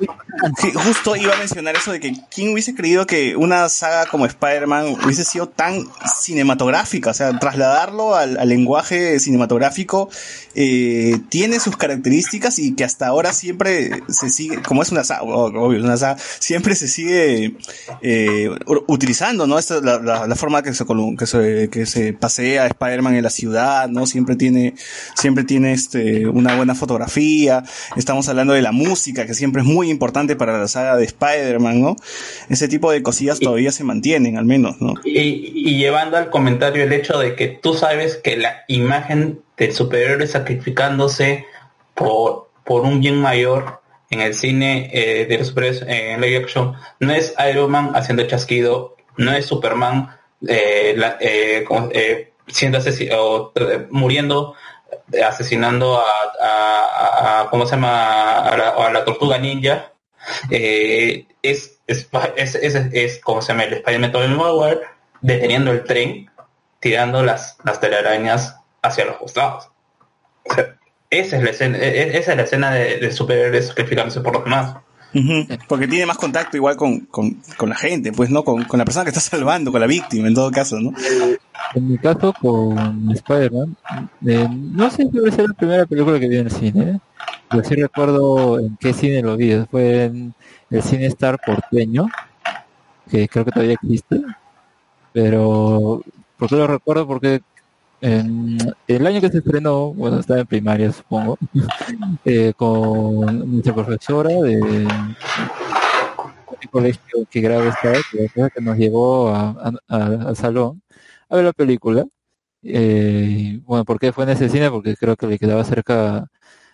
Justo 0.74 1.16
iba 1.16 1.34
a 1.34 1.38
mencionar 1.38 1.76
eso 1.76 1.94
de 1.94 2.02
que 2.02 2.14
quién 2.30 2.52
hubiese 2.52 2.76
creído 2.76 3.06
que 3.08 3.38
una 3.38 3.70
saga 3.70 4.06
como 4.08 4.26
Spider-Man 4.26 4.98
hubiese 5.04 5.24
sido 5.24 5.48
tan 5.48 5.86
cinematográfica, 6.22 7.12
o 7.12 7.14
sea, 7.14 7.40
trasladarlo 7.40 8.16
al, 8.16 8.36
lenguaje 8.46 9.20
cinematográfico 9.20 10.10
eh, 10.54 11.20
tiene 11.30 11.60
sus 11.60 11.78
características 11.78 12.60
y 12.60 12.76
que 12.76 12.84
hasta 12.84 13.08
ahora 13.08 13.34
siempre 13.34 14.04
se 14.10 14.30
sigue, 14.30 14.62
como 14.62 14.82
es 14.82 14.92
una 14.92 15.04
saga, 15.04 15.24
obvio, 15.24 15.82
una 15.82 15.98
saga, 15.98 16.18
siempre 16.40 16.76
se 16.76 16.88
sigue 16.88 17.56
eh, 18.02 18.50
utilizando, 18.88 19.48
¿no? 19.48 19.58
Esta, 19.58 19.80
la, 19.80 20.28
la, 20.28 20.36
forma 20.36 20.62
que 20.62 20.74
se, 20.74 20.86
que 21.18 21.26
se, 21.26 21.70
que 21.70 21.86
se 21.86 22.14
pasea 22.14 22.68
Spider-Man 22.68 23.05
en 23.14 23.22
la 23.24 23.30
ciudad, 23.30 23.90
¿no? 23.90 24.06
Siempre 24.08 24.36
tiene, 24.36 24.74
siempre 25.16 25.44
tiene 25.44 25.74
este, 25.74 26.26
una 26.28 26.56
buena 26.56 26.74
fotografía. 26.74 27.64
Estamos 27.96 28.28
hablando 28.30 28.54
de 28.54 28.62
la 28.62 28.72
música, 28.72 29.26
que 29.26 29.34
siempre 29.34 29.62
es 29.62 29.68
muy 29.68 29.90
importante 29.92 30.36
para 30.36 30.58
la 30.58 30.68
saga 30.68 30.96
de 30.96 31.06
Spider-Man, 31.06 31.82
¿no? 31.82 31.96
Ese 32.50 32.68
tipo 32.68 32.92
de 32.92 33.04
cosillas 33.04 33.40
todavía 33.40 33.72
se 33.72 33.84
mantienen, 33.84 34.38
al 34.38 34.46
menos, 34.46 34.82
¿no? 34.82 34.94
Y, 35.04 35.52
y 35.54 35.78
llevando 35.78 36.18
al 36.18 36.30
comentario 36.30 36.84
el 36.84 36.94
hecho 36.94 37.20
de 37.20 37.36
que 37.36 37.48
tú 37.50 37.74
sabes 37.74 38.16
que 38.18 38.38
la 38.38 38.64
imagen 38.68 39.42
del 39.58 39.74
superhéroe 39.74 40.26
sacrificándose 40.28 41.46
por, 41.94 42.50
por 42.64 42.82
un 42.82 43.00
bien 43.00 43.16
mayor 43.22 43.82
en 44.10 44.22
el 44.22 44.34
cine 44.34 44.90
eh, 44.94 45.26
de 45.26 45.38
los 45.38 45.48
superhéroes 45.48 45.82
eh, 45.84 46.12
en 46.14 46.22
live 46.22 46.38
action 46.38 46.74
no 47.00 47.14
es 47.14 47.34
Iron 47.52 47.72
Man 47.72 47.92
haciendo 47.96 48.26
chasquido, 48.28 48.96
no 49.18 49.34
es 49.34 49.46
Superman 49.46 50.10
eh, 50.48 50.94
la- 50.98 51.18
eh, 51.20 51.66
siendo 52.48 52.78
asesi- 52.80 53.10
o, 53.14 53.52
eh, 53.56 53.88
muriendo 53.92 54.56
asesinando 55.24 56.00
a, 56.00 56.04
a- 56.42 57.42
a- 57.42 57.50
¿cómo 57.50 57.66
se 57.66 57.72
llama? 57.76 58.40
A 58.40 58.90
la, 58.92 59.06
tortuga 59.06 59.38
ninja. 59.38 59.92
Eh, 60.50 61.28
es, 61.42 61.80
es, 61.88 62.10
es, 62.36 62.56
es, 62.56 62.76
es 62.76 63.20
como 63.22 63.42
se 63.42 63.50
llama 63.54 63.64
el 63.66 63.74
Spider-Man 63.76 64.12
Tobey 64.12 64.28
Maguire 64.30 64.82
deteniendo 65.22 65.72
el 65.72 65.84
tren 65.84 66.30
tirando 66.80 67.24
las, 67.24 67.58
las 67.64 67.80
telarañas 67.80 68.56
hacia 68.82 69.06
los 69.06 69.18
costados. 69.18 69.70
Esa 71.10 71.38
es 71.38 71.44
la 71.44 71.50
escena, 71.52 71.78
e- 71.78 72.02
e- 72.02 72.18
esa 72.18 72.32
es 72.32 72.38
la 72.38 72.44
escena 72.44 72.72
de, 72.72 72.98
de 72.98 73.12
superhéroes 73.12 73.68
sacrificándose 73.68 74.22
por 74.22 74.34
los 74.34 74.44
demás 74.44 74.76
Ujú, 75.16 75.48
Porque 75.70 75.88
tiene 75.88 76.06
más 76.06 76.18
contacto 76.18 76.58
igual 76.58 76.76
con, 76.76 77.00
con, 77.06 77.42
con 77.56 77.70
la 77.70 77.76
gente, 77.76 78.12
pues, 78.12 78.30
¿no? 78.30 78.44
Con, 78.44 78.66
con 78.66 78.78
la 78.78 78.84
persona 78.86 79.06
que 79.06 79.12
está 79.18 79.22
salvando, 79.38 79.72
con 79.72 79.80
la 79.80 79.88
víctima, 79.88 80.28
en 80.28 80.34
todo 80.36 80.52
caso, 80.52 80.80
¿no? 80.80 80.92
En 81.74 81.88
mi 81.90 81.98
caso 81.98 82.34
con 82.34 83.12
Spider-Man, 83.12 83.78
eh, 84.28 84.48
no 84.50 84.90
sé 84.90 85.08
si 85.10 85.20
va 85.20 85.30
a 85.30 85.32
ser 85.32 85.48
la 85.50 85.54
primera 85.56 85.86
película 85.86 86.20
que 86.20 86.28
vi 86.28 86.38
en 86.38 86.48
el 86.48 86.52
cine, 86.52 87.00
pero 87.50 87.64
sí 87.64 87.76
recuerdo 87.76 88.60
en 88.60 88.78
qué 88.78 88.94
cine 88.94 89.22
lo 89.22 89.38
vi. 89.38 89.56
Fue 89.72 90.04
en 90.06 90.34
el 90.70 90.84
cine 90.84 91.06
Star 91.08 91.40
porteño, 91.46 92.08
que 93.10 93.28
creo 93.28 93.46
que 93.46 93.52
todavía 93.52 93.76
existe, 93.76 94.22
pero 95.14 96.02
¿por 96.38 96.50
qué 96.50 96.56
lo 96.56 96.68
recuerdo? 96.68 97.08
Porque 97.08 97.42
en 98.06 98.58
el 98.88 99.08
año 99.08 99.20
que 99.20 99.30
se 99.30 99.40
estrenó, 99.40 99.94
bueno, 99.94 100.20
estaba 100.20 100.42
en 100.42 100.46
primaria 100.46 100.92
supongo, 100.92 101.40
eh, 102.26 102.54
con 102.56 103.52
nuestra 103.52 103.74
profesora 103.74 104.30
de, 104.30 104.88
colegio 106.72 107.26
que 107.30 107.42
graba 107.42 107.70
estaba, 107.70 107.96
que, 108.12 108.50
que 108.54 108.62
nos 108.62 108.78
llevó 108.78 109.34
al 109.34 110.36
salón 110.36 110.82
a 111.30 111.36
ver 111.36 111.46
la 111.46 111.54
película. 111.54 112.06
Eh, 112.64 113.60
bueno, 113.64 113.86
¿por 113.86 114.00
qué 114.00 114.12
fue 114.12 114.26
en 114.26 114.32
ese 114.32 114.50
cine? 114.50 114.70
Porque 114.72 114.96
creo 114.96 115.16
que 115.16 115.28
le 115.28 115.40
quedaba 115.40 115.64
cerca 115.64 116.28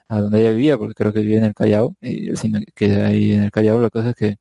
a 0.10 0.22
donde 0.22 0.42
ella 0.42 0.52
vivía, 0.52 0.78
porque 0.78 0.94
creo 0.96 1.14
que 1.14 1.22
vivía 1.22 1.40
en 1.40 1.46
el 1.46 1.54
Callao, 1.54 1.96
y 2.02 2.30
el 2.30 2.38
cine 2.38 2.66
queda 2.76 3.08
ahí 3.08 3.34
en 3.34 3.44
el 3.44 3.52
Callao. 3.52 3.82
La 3.82 3.90
cosa 3.90 4.10
es 4.12 4.16
que 4.16 4.38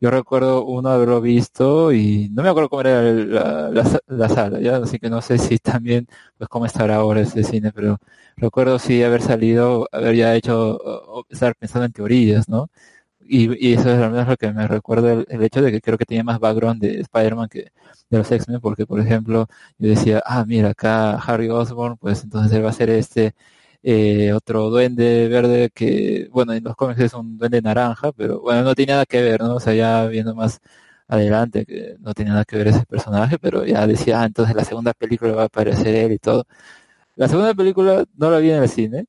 yo 0.00 0.10
recuerdo 0.10 0.64
uno 0.64 0.90
haberlo 0.90 1.20
visto 1.20 1.92
y 1.92 2.28
no 2.32 2.42
me 2.42 2.48
acuerdo 2.50 2.68
cómo 2.68 2.82
era 2.82 3.02
la, 3.02 3.70
la, 3.70 3.84
sa- 3.84 4.00
la 4.06 4.28
sala, 4.28 4.60
ya, 4.60 4.76
así 4.78 4.98
que 4.98 5.08
no 5.10 5.22
sé 5.22 5.38
si 5.38 5.58
también, 5.58 6.06
pues 6.38 6.48
cómo 6.48 6.66
estará 6.66 6.96
ahora 6.96 7.20
ese 7.22 7.42
cine, 7.44 7.72
pero 7.72 7.98
recuerdo 8.36 8.78
sí 8.78 9.02
haber 9.02 9.22
salido, 9.22 9.88
haber 9.92 10.14
ya 10.16 10.34
hecho, 10.34 10.78
estar 11.30 11.54
pensando 11.56 11.86
en 11.86 11.92
teorías, 11.92 12.48
¿no? 12.48 12.68
Y, 13.28 13.70
y 13.70 13.74
eso 13.74 13.90
es 13.90 13.98
al 14.00 14.10
menos 14.12 14.28
lo 14.28 14.36
que 14.36 14.52
me 14.52 14.68
recuerda 14.68 15.12
el, 15.12 15.26
el 15.28 15.42
hecho 15.42 15.60
de 15.62 15.72
que 15.72 15.80
creo 15.80 15.98
que 15.98 16.04
tenía 16.04 16.22
más 16.24 16.38
background 16.38 16.80
de 16.80 17.00
Spider-Man 17.00 17.48
que 17.48 17.72
de 18.10 18.18
los 18.18 18.30
X-Men, 18.30 18.60
porque 18.60 18.86
por 18.86 19.00
ejemplo 19.00 19.48
yo 19.78 19.88
decía, 19.90 20.22
ah, 20.24 20.44
mira, 20.46 20.70
acá 20.70 21.14
Harry 21.18 21.48
Osborn, 21.50 21.96
pues 21.98 22.22
entonces 22.24 22.52
él 22.52 22.64
va 22.64 22.70
a 22.70 22.72
ser 22.72 22.90
este 22.90 23.34
eh, 23.86 24.32
otro 24.34 24.70
duende 24.70 25.28
verde 25.28 25.70
que, 25.74 26.28
bueno, 26.32 26.52
en 26.54 26.64
los 26.64 26.76
cómics 26.76 27.00
es 27.00 27.14
un 27.14 27.38
duende 27.38 27.62
naranja, 27.62 28.12
pero 28.12 28.40
bueno, 28.40 28.62
no 28.64 28.74
tiene 28.74 28.94
nada 28.94 29.06
que 29.06 29.22
ver, 29.22 29.40
¿no? 29.42 29.56
O 29.56 29.60
sea, 29.60 29.74
ya 29.74 30.06
viendo 30.08 30.34
más 30.34 30.60
adelante, 31.08 31.64
que 31.66 31.96
no 32.00 32.12
tiene 32.14 32.32
nada 32.32 32.44
que 32.44 32.56
ver 32.56 32.68
ese 32.68 32.84
personaje, 32.86 33.38
pero 33.38 33.64
ya 33.64 33.86
decía, 33.86 34.22
ah, 34.22 34.26
entonces 34.26 34.56
la 34.56 34.64
segunda 34.64 34.92
película 34.94 35.34
va 35.34 35.42
a 35.44 35.46
aparecer 35.46 35.94
él 35.94 36.12
y 36.12 36.18
todo. 36.18 36.44
La 37.16 37.28
segunda 37.28 37.54
película 37.54 38.04
no 38.16 38.30
la 38.30 38.38
vi 38.38 38.50
en 38.52 38.62
el 38.62 38.68
cine, 38.70 39.06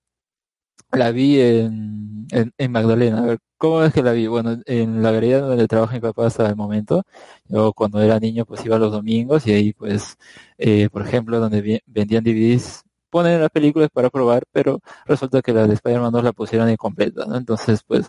la 0.92 1.12
vi 1.12 1.40
en, 1.42 2.28
en, 2.32 2.54
en 2.58 2.72
Magdalena. 2.72 3.20
A 3.20 3.26
ver, 3.26 3.40
¿cómo 3.58 3.84
es 3.84 3.94
que 3.94 4.04
la 4.04 4.12
vi? 4.14 4.28
Bueno, 4.28 4.58
en 4.66 5.04
la 5.04 5.12
vereda 5.12 5.42
donde 5.42 5.68
trabaja 5.68 5.94
mi 5.96 6.00
papá 6.02 6.28
hasta 6.28 6.48
el 6.50 6.56
momento. 6.56 7.04
Yo 7.46 7.74
cuando 7.74 8.02
era 8.02 8.20
niño 8.20 8.46
pues 8.46 8.66
iba 8.66 8.78
los 8.80 8.92
domingos 8.92 9.46
y 9.48 9.54
ahí 9.54 9.74
pues, 9.74 10.18
eh, 10.58 10.90
por 10.92 11.02
ejemplo, 11.04 11.40
donde 11.40 11.82
vendían 11.86 12.24
DVDs, 12.24 12.84
ponen 13.10 13.42
las 13.42 13.50
películas 13.50 13.90
para 13.94 14.10
probar, 14.10 14.44
pero 14.52 14.80
resulta 15.06 15.42
que 15.42 15.54
la 15.54 15.68
de 15.68 15.74
Spider-Man 15.76 16.12
2 16.12 16.24
la 16.24 16.34
pusieron 16.34 16.70
incompleta, 16.70 17.26
¿no? 17.26 17.36
Entonces 17.38 17.82
pues 17.86 18.08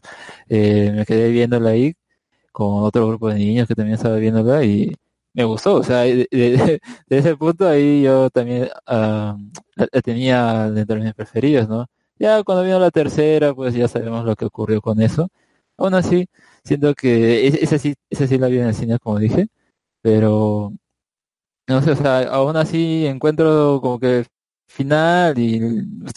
eh, 0.48 0.92
me 0.94 1.04
quedé 1.06 1.30
viéndola 1.30 1.70
ahí 1.70 1.94
con 2.52 2.82
otro 2.84 3.06
grupo 3.08 3.28
de 3.28 3.36
niños 3.36 3.68
que 3.68 3.74
también 3.74 3.96
estaba 3.96 4.16
viéndola 4.16 4.64
y 4.64 4.94
me 5.34 5.44
gustó, 5.44 5.76
o 5.76 5.82
sea, 5.84 6.00
de, 6.02 6.80
ese 7.08 7.36
punto 7.36 7.68
ahí 7.68 8.02
yo 8.02 8.30
también 8.30 8.68
ah, 8.86 9.36
la, 9.76 9.88
la 9.92 10.02
tenía 10.02 10.70
dentro 10.70 10.96
de 10.96 11.02
mis 11.04 11.14
preferidos, 11.14 11.68
¿no? 11.68 11.86
Ya 12.18 12.42
cuando 12.42 12.64
vino 12.64 12.78
la 12.80 12.90
tercera, 12.90 13.54
pues 13.54 13.74
ya 13.74 13.86
sabemos 13.88 14.24
lo 14.24 14.34
que 14.36 14.44
ocurrió 14.46 14.80
con 14.80 15.00
eso. 15.00 15.28
Aún 15.76 15.94
así, 15.94 16.26
siento 16.64 16.94
que 16.94 17.46
es- 17.46 17.54
esa 17.54 17.78
sí, 17.78 17.94
esa 18.10 18.26
sí 18.26 18.38
la 18.38 18.48
vi 18.48 18.58
en 18.58 18.66
el 18.68 18.74
cine, 18.74 18.98
como 18.98 19.18
dije, 19.20 19.46
pero 20.02 20.72
no 21.68 21.82
sé, 21.82 21.92
o 21.92 21.96
sea, 21.96 22.20
aún 22.28 22.56
así 22.56 23.06
encuentro 23.06 23.80
como 23.82 23.98
que 23.98 24.24
final 24.68 25.38
y 25.38 25.60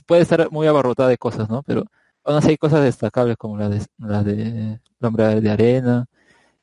puede 0.05 0.21
estar 0.23 0.51
muy 0.51 0.67
abarrotada 0.67 1.09
de 1.09 1.17
cosas, 1.17 1.49
¿no? 1.49 1.63
Pero 1.63 1.85
aún 2.23 2.37
así 2.37 2.49
hay 2.49 2.57
cosas 2.57 2.83
destacables 2.83 3.37
como 3.37 3.57
la 3.57 3.69
de 3.69 3.85
la 3.97 4.23
de 4.23 4.79
el 4.99 5.07
hombre 5.07 5.41
de 5.41 5.49
arena 5.49 6.05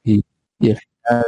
y, 0.05 0.25
y 0.60 0.70
el 0.70 0.78
final 0.78 1.25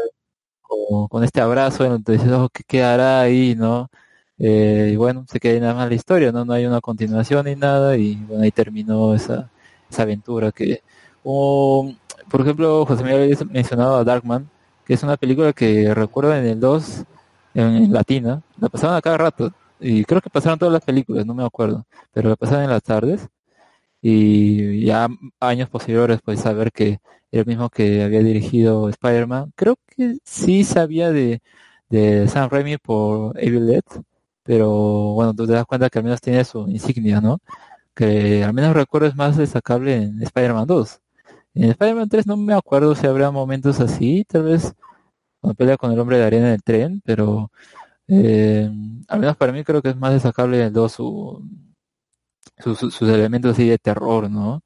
con, 1.09 1.25
este 1.25 1.41
abrazo 1.41 1.85
en 1.85 1.91
donde 1.93 2.13
dices, 2.15 2.31
oh, 2.33 2.49
¿qué 2.53 2.63
quedará 2.67 3.21
ahí, 3.21 3.55
no? 3.57 3.91
Eh, 4.39 4.91
y 4.95 4.97
bueno, 4.97 5.27
se 5.29 5.41
queda 5.41 5.61
nada 5.61 5.75
más 5.75 5.89
la 5.89 5.95
historia, 5.95 6.33
¿no? 6.33 6.45
No 6.45 6.53
hay 6.55 6.67
una 6.67 6.81
continuación 6.81 7.47
ni 7.47 7.57
nada 7.57 7.97
y 7.97 8.17
bueno, 8.17 8.43
ahí 8.45 8.51
terminó 8.53 9.15
esa, 9.15 9.51
esa 9.91 10.03
aventura 10.03 10.53
que, 10.53 10.83
por 11.23 12.41
ejemplo, 12.41 12.87
José 12.87 13.03
Miguel 13.05 13.23
había 13.23 13.37
mencionado 13.53 13.97
a 13.97 14.05
Darkman, 14.05 14.49
que 14.87 14.95
es 14.95 15.03
una 15.03 15.17
película 15.17 15.53
que 15.53 15.95
recuerdo 15.95 16.35
en 16.35 16.47
el 16.47 16.61
2, 16.61 17.05
en, 17.55 17.63
en 17.77 17.93
Latina, 17.93 18.43
la 18.59 18.69
pasaban 18.69 18.97
a 18.97 19.03
cada 19.03 19.19
rato, 19.19 19.53
y 19.81 20.05
creo 20.05 20.20
que 20.20 20.31
pasaron 20.31 20.59
todas 20.59 20.73
las 20.73 20.84
películas, 20.84 21.26
no 21.26 21.34
me 21.34 21.44
acuerdo, 21.44 21.86
pero 22.12 22.28
la 22.31 22.36
pasaban 22.36 22.65
en 22.65 22.70
las 22.70 22.83
tardes, 22.83 23.28
y 24.02 24.84
ya 24.86 25.09
años 25.41 25.68
posteriores, 25.68 26.20
pues 26.25 26.41
saber 26.41 26.73
que 26.73 27.00
el 27.31 27.47
mismo 27.47 27.70
que 27.70 28.02
había 28.02 28.20
dirigido 28.23 28.89
Spider-Man, 28.89 29.52
creo 29.57 29.76
que 29.86 30.18
sí 30.25 30.65
sabía 30.65 31.12
de, 31.12 31.42
de 31.89 32.28
Sam 32.28 32.50
Raimi 32.50 32.78
por 32.78 33.39
Evil 33.42 33.67
Dead, 33.67 33.84
pero 34.42 34.68
bueno, 35.15 35.34
tú 35.34 35.47
te 35.47 35.52
das 35.52 35.67
cuenta 35.67 35.91
que 35.91 35.99
al 35.99 36.05
menos 36.05 36.20
tiene 36.20 36.44
su 36.44 36.68
insignia, 36.68 37.20
¿no? 37.20 37.39
Que 37.94 38.44
al 38.44 38.55
menos 38.55 38.75
recuerdo 38.75 39.09
es 39.09 39.17
más 39.17 39.36
destacable 39.36 39.97
en 39.97 40.23
Spider-Man 40.23 40.67
2. 40.67 41.00
En 41.55 41.70
Spider-Man 41.70 42.09
3 42.09 42.26
no 42.26 42.36
me 42.36 42.55
acuerdo 42.55 42.94
si 42.94 43.07
habrá 43.07 43.31
momentos 43.31 43.81
así, 43.81 44.25
tal 44.28 44.44
vez 44.44 44.75
cuando 45.41 45.55
pelea 45.57 45.76
con 45.76 45.92
el 45.92 45.99
hombre 46.00 46.18
de 46.18 46.25
arena 46.25 46.49
en 46.49 46.55
el 46.55 46.62
tren, 46.62 47.02
pero 47.05 47.50
eh, 48.11 48.71
al 49.09 49.21
menos 49.21 49.37
para 49.37 49.53
mí 49.53 49.65
creo 49.65 49.83
que 49.83 49.91
es 49.91 49.97
más 49.97 50.13
destacable 50.13 50.65
el 50.65 50.73
2 50.73 50.93
su, 50.93 51.43
su- 52.59 52.75
su- 52.77 52.91
sus 52.91 53.09
elementos 53.09 53.53
así 53.53 53.69
de 53.69 53.79
terror, 53.79 54.31
¿no? 54.31 54.63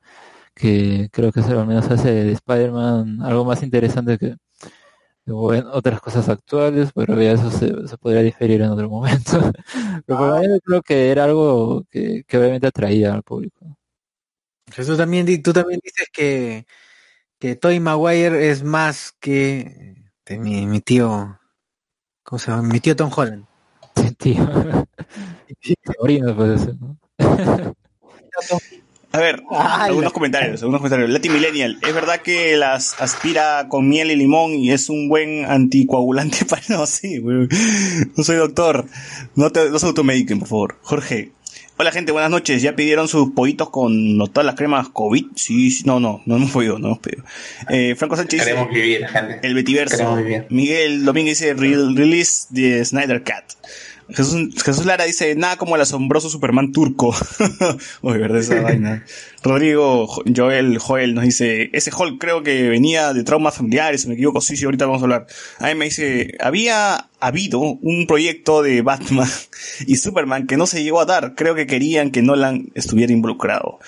Que 0.55 1.09
creo 1.13 1.33
que 1.33 1.41
eso 1.41 1.61
al 1.61 1.67
menos 1.69 1.91
hace 1.91 2.11
de 2.13 2.33
Spider-Man 2.33 3.23
algo 3.23 3.45
más 3.47 3.63
interesante 3.65 4.19
que 4.19 4.37
otras 5.73 6.01
cosas 6.01 6.29
actuales, 6.29 6.91
pero 6.95 7.21
ya 7.21 7.33
eso 7.33 7.51
se, 7.51 7.73
podría 7.99 8.23
diferir 8.23 8.63
en 8.63 8.71
otro 8.71 8.89
momento. 8.91 9.53
Pero 10.07 10.19
para 10.19 10.41
mí 10.41 10.47
creo 10.65 10.83
que 10.83 11.11
era 11.11 11.25
algo 11.25 11.85
que, 11.91 12.25
obviamente 12.39 12.67
atraía 12.67 13.15
al 13.15 13.23
público. 13.23 13.77
Tú 14.75 14.97
también, 14.97 15.43
tú 15.43 15.53
también 15.53 15.81
dices 15.83 16.09
que, 16.13 16.67
que 17.39 17.57
Tobey 17.57 17.81
Maguire 17.81 18.51
es 18.51 18.63
más 18.65 19.13
que 19.21 19.97
mi 20.31 20.81
tío, 20.81 21.39
¿cómo 22.25 22.39
se 22.39 22.51
llama? 22.51 22.63
Mi 22.63 22.81
tío 22.81 22.97
Tom 22.97 23.11
Holland. 23.15 23.45
Tío. 24.19 24.49
Sobrino 25.97 26.35
puede 26.35 26.59
ser, 26.59 26.75
¿no? 26.81 26.99
A 29.13 29.19
ver, 29.19 29.45
algunos 29.49 30.13
comentarios, 30.13 30.61
algunos 30.63 30.81
comentarios. 30.81 31.09
Lati 31.09 31.29
Millennial, 31.29 31.79
¿es 31.87 31.95
verdad 31.95 32.21
que 32.21 32.57
las 32.57 33.01
aspira 33.01 33.69
con 33.69 33.89
miel 33.89 34.11
y 34.11 34.17
limón 34.17 34.55
y 34.55 34.73
es 34.73 34.89
un 34.89 35.09
buen 35.09 35.45
anticoagulante 35.45 36.45
para 36.49 36.63
no, 36.69 36.85
sí, 36.85 37.19
güey. 37.19 37.47
No 38.17 38.25
soy 38.25 38.37
doctor. 38.37 38.87
No 39.37 39.51
te, 39.51 39.71
no 39.71 39.79
se 39.79 39.87
automediquen, 39.87 40.41
por 40.41 40.49
favor. 40.49 40.79
Jorge. 40.83 41.34
Hola 41.77 41.91
gente, 41.91 42.13
buenas 42.13 42.31
noches. 42.31 42.63
¿Ya 42.63 42.77
pidieron 42.77 43.09
sus 43.09 43.31
pollitos 43.33 43.69
con 43.71 44.17
no, 44.17 44.29
todas 44.29 44.47
las 44.47 44.55
cremas 44.55 44.89
COVID? 44.91 45.27
Sí, 45.35 45.73
sí, 45.73 45.83
no, 45.85 45.99
no, 45.99 46.23
no 46.25 46.37
hemos 46.37 46.53
podido, 46.53 46.79
no 46.79 46.87
hemos 46.89 46.99
pedido. 47.01 47.25
Eh, 47.69 47.97
Franco 47.97 48.17
Sánchez 48.17 48.45
Queremos 48.45 48.71
vivir, 48.71 49.05
gente. 49.09 49.41
el 49.43 49.55
Betiverso. 49.55 49.97
Queremos 49.97 50.19
vivir. 50.19 50.47
Miguel 50.51 51.05
Domínguez 51.05 51.41
dice, 51.41 51.53
"Re- 51.55 51.93
release 51.95 52.47
de 52.51 52.85
Snyder 52.85 53.25
Cat. 53.25 53.45
Jesús, 54.11 54.63
Jesús 54.63 54.85
Lara 54.85 55.05
dice, 55.05 55.35
nada 55.35 55.57
como 55.57 55.77
el 55.77 55.83
asombroso 55.83 56.29
Superman 56.29 56.73
turco. 56.73 57.15
Uy, 58.03 58.19
verdad 58.19 58.39
esa 58.39 58.61
vaina. 58.61 59.05
Rodrigo 59.43 60.07
Jo- 60.07 60.23
Joel 60.35 60.79
Joel 60.79 61.15
nos 61.15 61.25
dice, 61.25 61.71
ese 61.73 61.91
Hulk 61.97 62.21
creo 62.21 62.43
que 62.43 62.69
venía 62.69 63.13
de 63.13 63.25
traumas 63.25 63.57
familiares, 63.57 64.03
si 64.03 64.09
me 64.09 64.15
equivoco, 64.15 64.41
sí, 64.41 64.57
sí, 64.57 64.65
ahorita 64.65 64.87
vamos 64.87 65.03
a 65.03 65.05
hablar. 65.05 65.27
A 65.59 65.69
mí 65.69 65.75
me 65.75 65.87
dice, 65.87 66.35
había 66.41 67.09
habido 67.21 67.61
un 67.61 68.07
proyecto 68.07 68.63
de 68.63 68.83
Batman 68.83 69.29
y 69.87 69.97
Superman 69.97 70.47
que 70.47 70.57
no 70.57 70.67
se 70.67 70.83
llegó 70.83 71.01
a 71.01 71.07
dar. 71.07 71.35
Creo 71.35 71.55
que 71.55 71.67
querían 71.67 72.11
que 72.11 72.23
Nolan 72.23 72.69
estuviera 72.75 73.13
involucrado. 73.13 73.79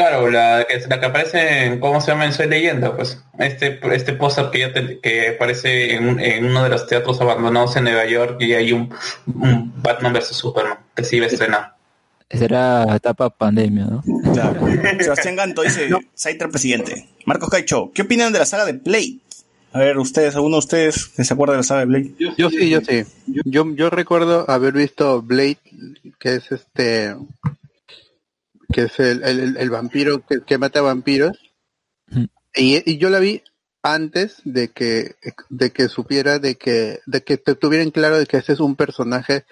Claro, 0.00 0.30
la 0.30 0.66
que, 0.68 0.80
la 0.88 0.98
que 1.00 1.06
aparece 1.06 1.64
en 1.66 1.80
cómo 1.80 2.00
se 2.00 2.10
llama 2.12 2.24
en 2.24 2.32
Soy 2.32 2.48
Leyenda, 2.48 2.96
pues 2.96 3.22
este 3.38 3.78
este 3.94 4.14
póster 4.14 4.50
que 4.50 4.58
ya 4.60 4.72
te- 4.72 4.98
que 5.00 5.28
aparece 5.36 5.94
en, 5.94 6.08
un- 6.08 6.20
en 6.20 6.44
uno 6.46 6.62
de 6.64 6.70
los 6.70 6.86
teatros 6.86 7.20
abandonados 7.20 7.76
en 7.76 7.84
Nueva 7.84 8.06
York 8.06 8.36
y 8.40 8.54
hay 8.54 8.72
un, 8.72 8.92
un 9.26 9.72
Batman 9.82 10.12
vs 10.14 10.28
Superman 10.28 10.78
que 10.94 11.04
se 11.04 11.16
iba 11.16 11.26
a 11.26 11.28
estrenar. 11.28 11.74
Será 12.30 12.86
etapa 12.96 13.28
pandemia, 13.28 13.86
¿no? 13.86 14.02
Claro. 14.32 14.60
Sebastián 15.00 15.36
Ganto 15.36 15.62
dice, 15.62 15.88
Saiter 16.14 16.48
presidente. 16.48 17.08
Marcos 17.26 17.50
Caicho, 17.50 17.90
¿qué 17.92 18.02
opinan 18.02 18.32
de 18.32 18.38
la 18.38 18.46
saga 18.46 18.64
de 18.64 18.72
Blade? 18.72 19.16
A 19.72 19.80
ver, 19.80 19.98
ustedes, 19.98 20.34
alguno 20.34 20.56
de 20.56 20.60
ustedes 20.60 21.08
que 21.08 21.24
se 21.24 21.34
acuerda 21.34 21.52
de 21.54 21.58
la 21.58 21.62
saga 21.64 21.80
de 21.80 21.86
Blade. 21.86 22.10
Yo 22.38 22.50
sí, 22.50 22.70
yo 22.70 22.80
sí. 22.80 23.04
Yo, 23.44 23.64
yo 23.74 23.90
recuerdo 23.90 24.48
haber 24.50 24.72
visto 24.72 25.22
Blade, 25.22 25.58
que 26.18 26.36
es 26.36 26.50
este, 26.52 27.14
que 28.72 28.82
es 28.82 29.00
el, 29.00 29.22
el- 29.24 29.56
el- 29.56 29.70
vampiro 29.70 30.24
que, 30.26 30.42
que 30.42 30.58
mata 30.58 30.80
vampiros. 30.82 31.38
Mm. 32.08 32.24
Y, 32.56 32.90
y 32.90 32.98
yo 32.98 33.10
la 33.10 33.20
vi 33.20 33.42
antes 33.82 34.42
de 34.44 34.68
que, 34.72 35.16
de 35.48 35.72
que 35.72 35.88
supiera 35.88 36.38
de 36.38 36.56
que, 36.56 37.00
de 37.06 37.22
que 37.22 37.38
te 37.38 37.54
tuvieran 37.54 37.90
claro 37.90 38.18
de 38.18 38.26
que 38.26 38.38
ese 38.38 38.52
es 38.52 38.60
un 38.60 38.76
personaje 38.76 39.44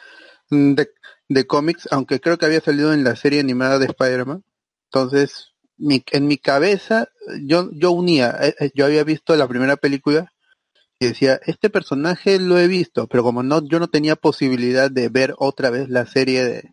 mm, 0.51 0.75
de, 0.75 0.91
de 1.29 1.47
cómics, 1.47 1.89
aunque 1.91 2.21
creo 2.21 2.39
que 2.39 2.47
había 2.47 2.61
salido 2.61 2.93
en 2.93 3.05
la 3.05 3.17
serie 3.17 3.41
animada 3.41 3.79
de 3.79 3.87
Spider-Man. 3.87 4.45
Entonces, 4.93 5.49
mi, 5.79 6.05
en 6.13 6.27
mi 6.27 6.39
cabeza, 6.39 7.09
yo, 7.45 7.71
yo 7.73 7.93
unía, 7.93 8.37
eh, 8.41 8.55
eh, 8.61 8.71
yo 8.75 8.87
había 8.87 9.05
visto 9.05 9.37
la 9.37 9.49
primera 9.49 9.77
película 9.77 10.33
y 11.01 11.09
decía, 11.09 11.41
este 11.47 11.71
personaje 11.71 12.41
lo 12.41 12.59
he 12.59 12.69
visto, 12.69 13.07
pero 13.09 13.23
como 13.23 13.43
no, 13.43 13.67
yo 13.67 13.79
no 13.81 13.89
tenía 13.89 14.17
posibilidad 14.17 14.91
de 14.91 15.09
ver 15.09 15.35
otra 15.39 15.71
vez 15.71 15.89
la 15.89 16.07
serie 16.07 16.45
de 16.45 16.73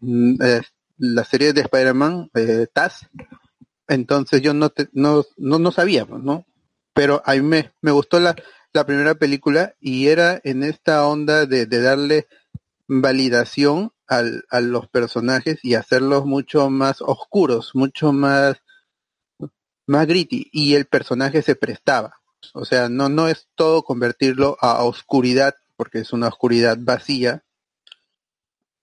mm, 0.00 0.42
eh, 0.42 0.62
la 0.98 1.24
serie 1.24 1.52
de 1.52 1.62
Spider-Man, 1.62 2.30
eh, 2.34 2.66
Taz, 2.72 3.08
entonces 3.88 4.42
yo 4.42 4.54
no, 4.54 4.70
te- 4.70 4.88
no, 4.92 5.24
no, 5.36 5.58
no 5.58 5.72
sabía, 5.72 6.06
pues, 6.06 6.22
¿no? 6.22 6.46
Pero 6.94 7.22
a 7.26 7.34
mí 7.34 7.42
me, 7.42 7.72
me 7.82 7.90
gustó 7.92 8.20
la, 8.20 8.36
la 8.72 8.86
primera 8.86 9.14
película 9.14 9.74
y 9.80 10.08
era 10.08 10.40
en 10.44 10.62
esta 10.62 11.06
onda 11.06 11.46
de, 11.46 11.66
de 11.66 11.82
darle 11.82 12.26
validación 12.88 13.92
al, 14.08 14.44
a 14.50 14.60
los 14.60 14.88
personajes 14.88 15.60
y 15.62 15.74
hacerlos 15.74 16.26
mucho 16.26 16.70
más 16.70 17.00
oscuros, 17.02 17.72
mucho 17.74 18.12
más, 18.12 18.56
más 19.86 20.06
gritty 20.06 20.48
y 20.52 20.74
el 20.74 20.86
personaje 20.86 21.42
se 21.42 21.56
prestaba. 21.56 22.14
O 22.54 22.64
sea, 22.64 22.88
no, 22.88 23.08
no 23.08 23.28
es 23.28 23.48
todo 23.54 23.82
convertirlo 23.82 24.56
a 24.60 24.84
oscuridad, 24.84 25.54
porque 25.76 25.98
es 26.00 26.12
una 26.12 26.28
oscuridad 26.28 26.76
vacía, 26.80 27.44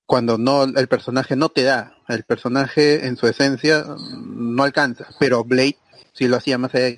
cuando 0.06 0.38
no, 0.38 0.64
el 0.64 0.88
personaje 0.88 1.35
no 1.35 1.49
te 1.49 1.64
da, 1.64 1.95
el 2.07 2.23
personaje 2.23 3.07
en 3.07 3.15
su 3.17 3.27
esencia 3.27 3.83
mm, 3.85 4.56
no 4.56 4.64
alcanza, 4.64 5.07
pero 5.19 5.43
Blade 5.43 5.77
sí 6.14 6.27
lo 6.27 6.38
hacía 6.38 6.57
más 6.57 6.73
allá 6.75 6.95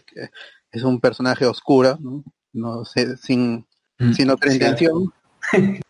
es 0.72 0.84
un 0.84 1.00
personaje 1.00 1.45
oscuro, 1.45 1.98
¿no? 2.01 2.24
No 2.53 2.84
sé, 2.85 3.17
sin, 3.17 3.66
Mm. 3.98 4.11
sin 4.14 4.30
otra 4.30 4.50
Sí. 4.51 4.58
intención. 4.58 5.14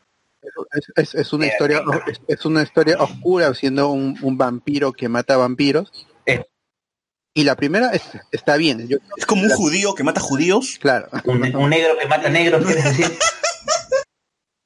Es, 0.73 0.85
es- 0.95 1.15
es 1.15 1.33
una 1.33 1.47
historia, 1.47 1.83
es, 2.05 2.21
es 2.27 2.45
una 2.45 2.61
historia 2.61 2.97
oscura 2.99 3.51
siendo 3.55 3.89
un, 3.89 4.15
un 4.21 4.37
vampiro 4.37 4.93
que 4.93 5.09
mata 5.09 5.37
vampiros. 5.37 5.91
Eh. 6.27 6.45
Y 7.33 7.43
la 7.45 7.55
primera 7.55 7.89
es- 7.89 8.11
está 8.31 8.55
bien, 8.55 8.87
yo 8.87 8.97
Es 9.17 9.25
como 9.25 9.41
un 9.41 9.49
judío 9.49 9.95
que 9.95 10.03
mata 10.03 10.21
judíos. 10.21 10.77
claro, 10.79 11.09
Un, 11.25 11.55
un 11.55 11.69
negro 11.71 11.97
que 11.99 12.05
mata 12.07 12.29
negros, 12.29 12.63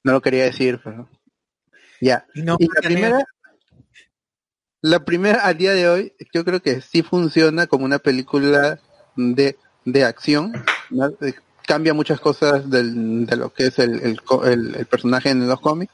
no 0.04 0.12
lo 0.14 0.22
quería 0.22 0.44
decir, 0.44 0.80
pero 0.84 1.08
ya. 2.02 2.26
Y 2.34 2.42
no, 2.44 2.58
Y 2.60 2.66
la 2.68 2.82
primera, 2.82 3.24
la 4.82 5.04
primera 5.04 5.40
al 5.42 5.58
día 5.58 5.74
de 5.74 5.90
hoy, 5.90 6.14
yo 6.34 6.46
creo 6.46 6.62
que 6.62 6.82
sí 6.82 7.02
funciona 7.04 7.68
como 7.68 7.86
una 7.86 8.00
película 8.00 8.80
de, 9.16 9.58
de 9.86 10.04
acción. 10.06 10.54
¿no? 10.90 11.08
Eh, 11.22 11.34
Cambia 11.66 11.94
muchas 11.94 12.20
cosas 12.20 12.68
del, 12.70 13.28
de 13.28 13.36
lo 13.36 13.54
que 13.54 13.68
es 13.68 13.78
el, 13.78 14.00
el, 14.02 14.20
el- 14.46 14.76
el 14.76 14.86
personaje 14.88 15.30
en 15.30 15.48
los 15.48 15.60
cómics, 15.60 15.94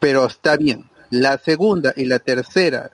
pero 0.00 0.26
está 0.26 0.56
bien. 0.56 0.90
La 1.10 1.38
segunda 1.38 1.92
y 1.96 2.04
la 2.06 2.18
tercera, 2.18 2.90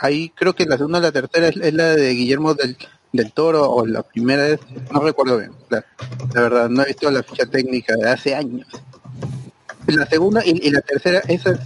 ahí 0.00 0.30
creo 0.30 0.54
que 0.54 0.64
la 0.64 0.76
segunda 0.76 0.98
y 0.98 1.02
la 1.02 1.12
tercera 1.12 1.48
es, 1.48 1.56
es 1.56 1.72
la 1.74 1.94
de 1.94 2.10
Guillermo 2.14 2.54
del, 2.54 2.76
del 3.12 3.32
Toro, 3.32 3.70
o 3.70 3.86
la 3.86 4.02
primera 4.02 4.48
es, 4.48 4.60
no 4.92 5.00
recuerdo 5.00 5.38
bien, 5.38 5.52
la, 5.68 5.84
la 6.34 6.40
verdad, 6.40 6.68
no 6.68 6.82
he 6.82 6.86
visto 6.86 7.10
la 7.12 7.22
ficha 7.22 7.46
técnica 7.46 7.94
de 7.96 8.08
hace 8.10 8.34
años. 8.34 8.66
La 9.86 10.06
segunda 10.06 10.42
y, 10.44 10.66
y 10.66 10.70
la 10.70 10.80
tercera, 10.80 11.20
esas 11.28 11.60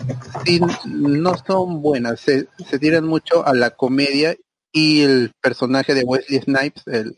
sí 0.44 0.60
no 0.86 1.36
son 1.46 1.80
buenas, 1.80 2.20
se, 2.20 2.48
tiran 2.78 3.06
mucho 3.06 3.46
a 3.46 3.54
la 3.54 3.70
comedia 3.70 4.36
y 4.72 5.02
el 5.02 5.32
personaje 5.40 5.94
de 5.94 6.04
Wesley 6.04 6.40
Snipes, 6.40 6.82
el, 6.86 7.16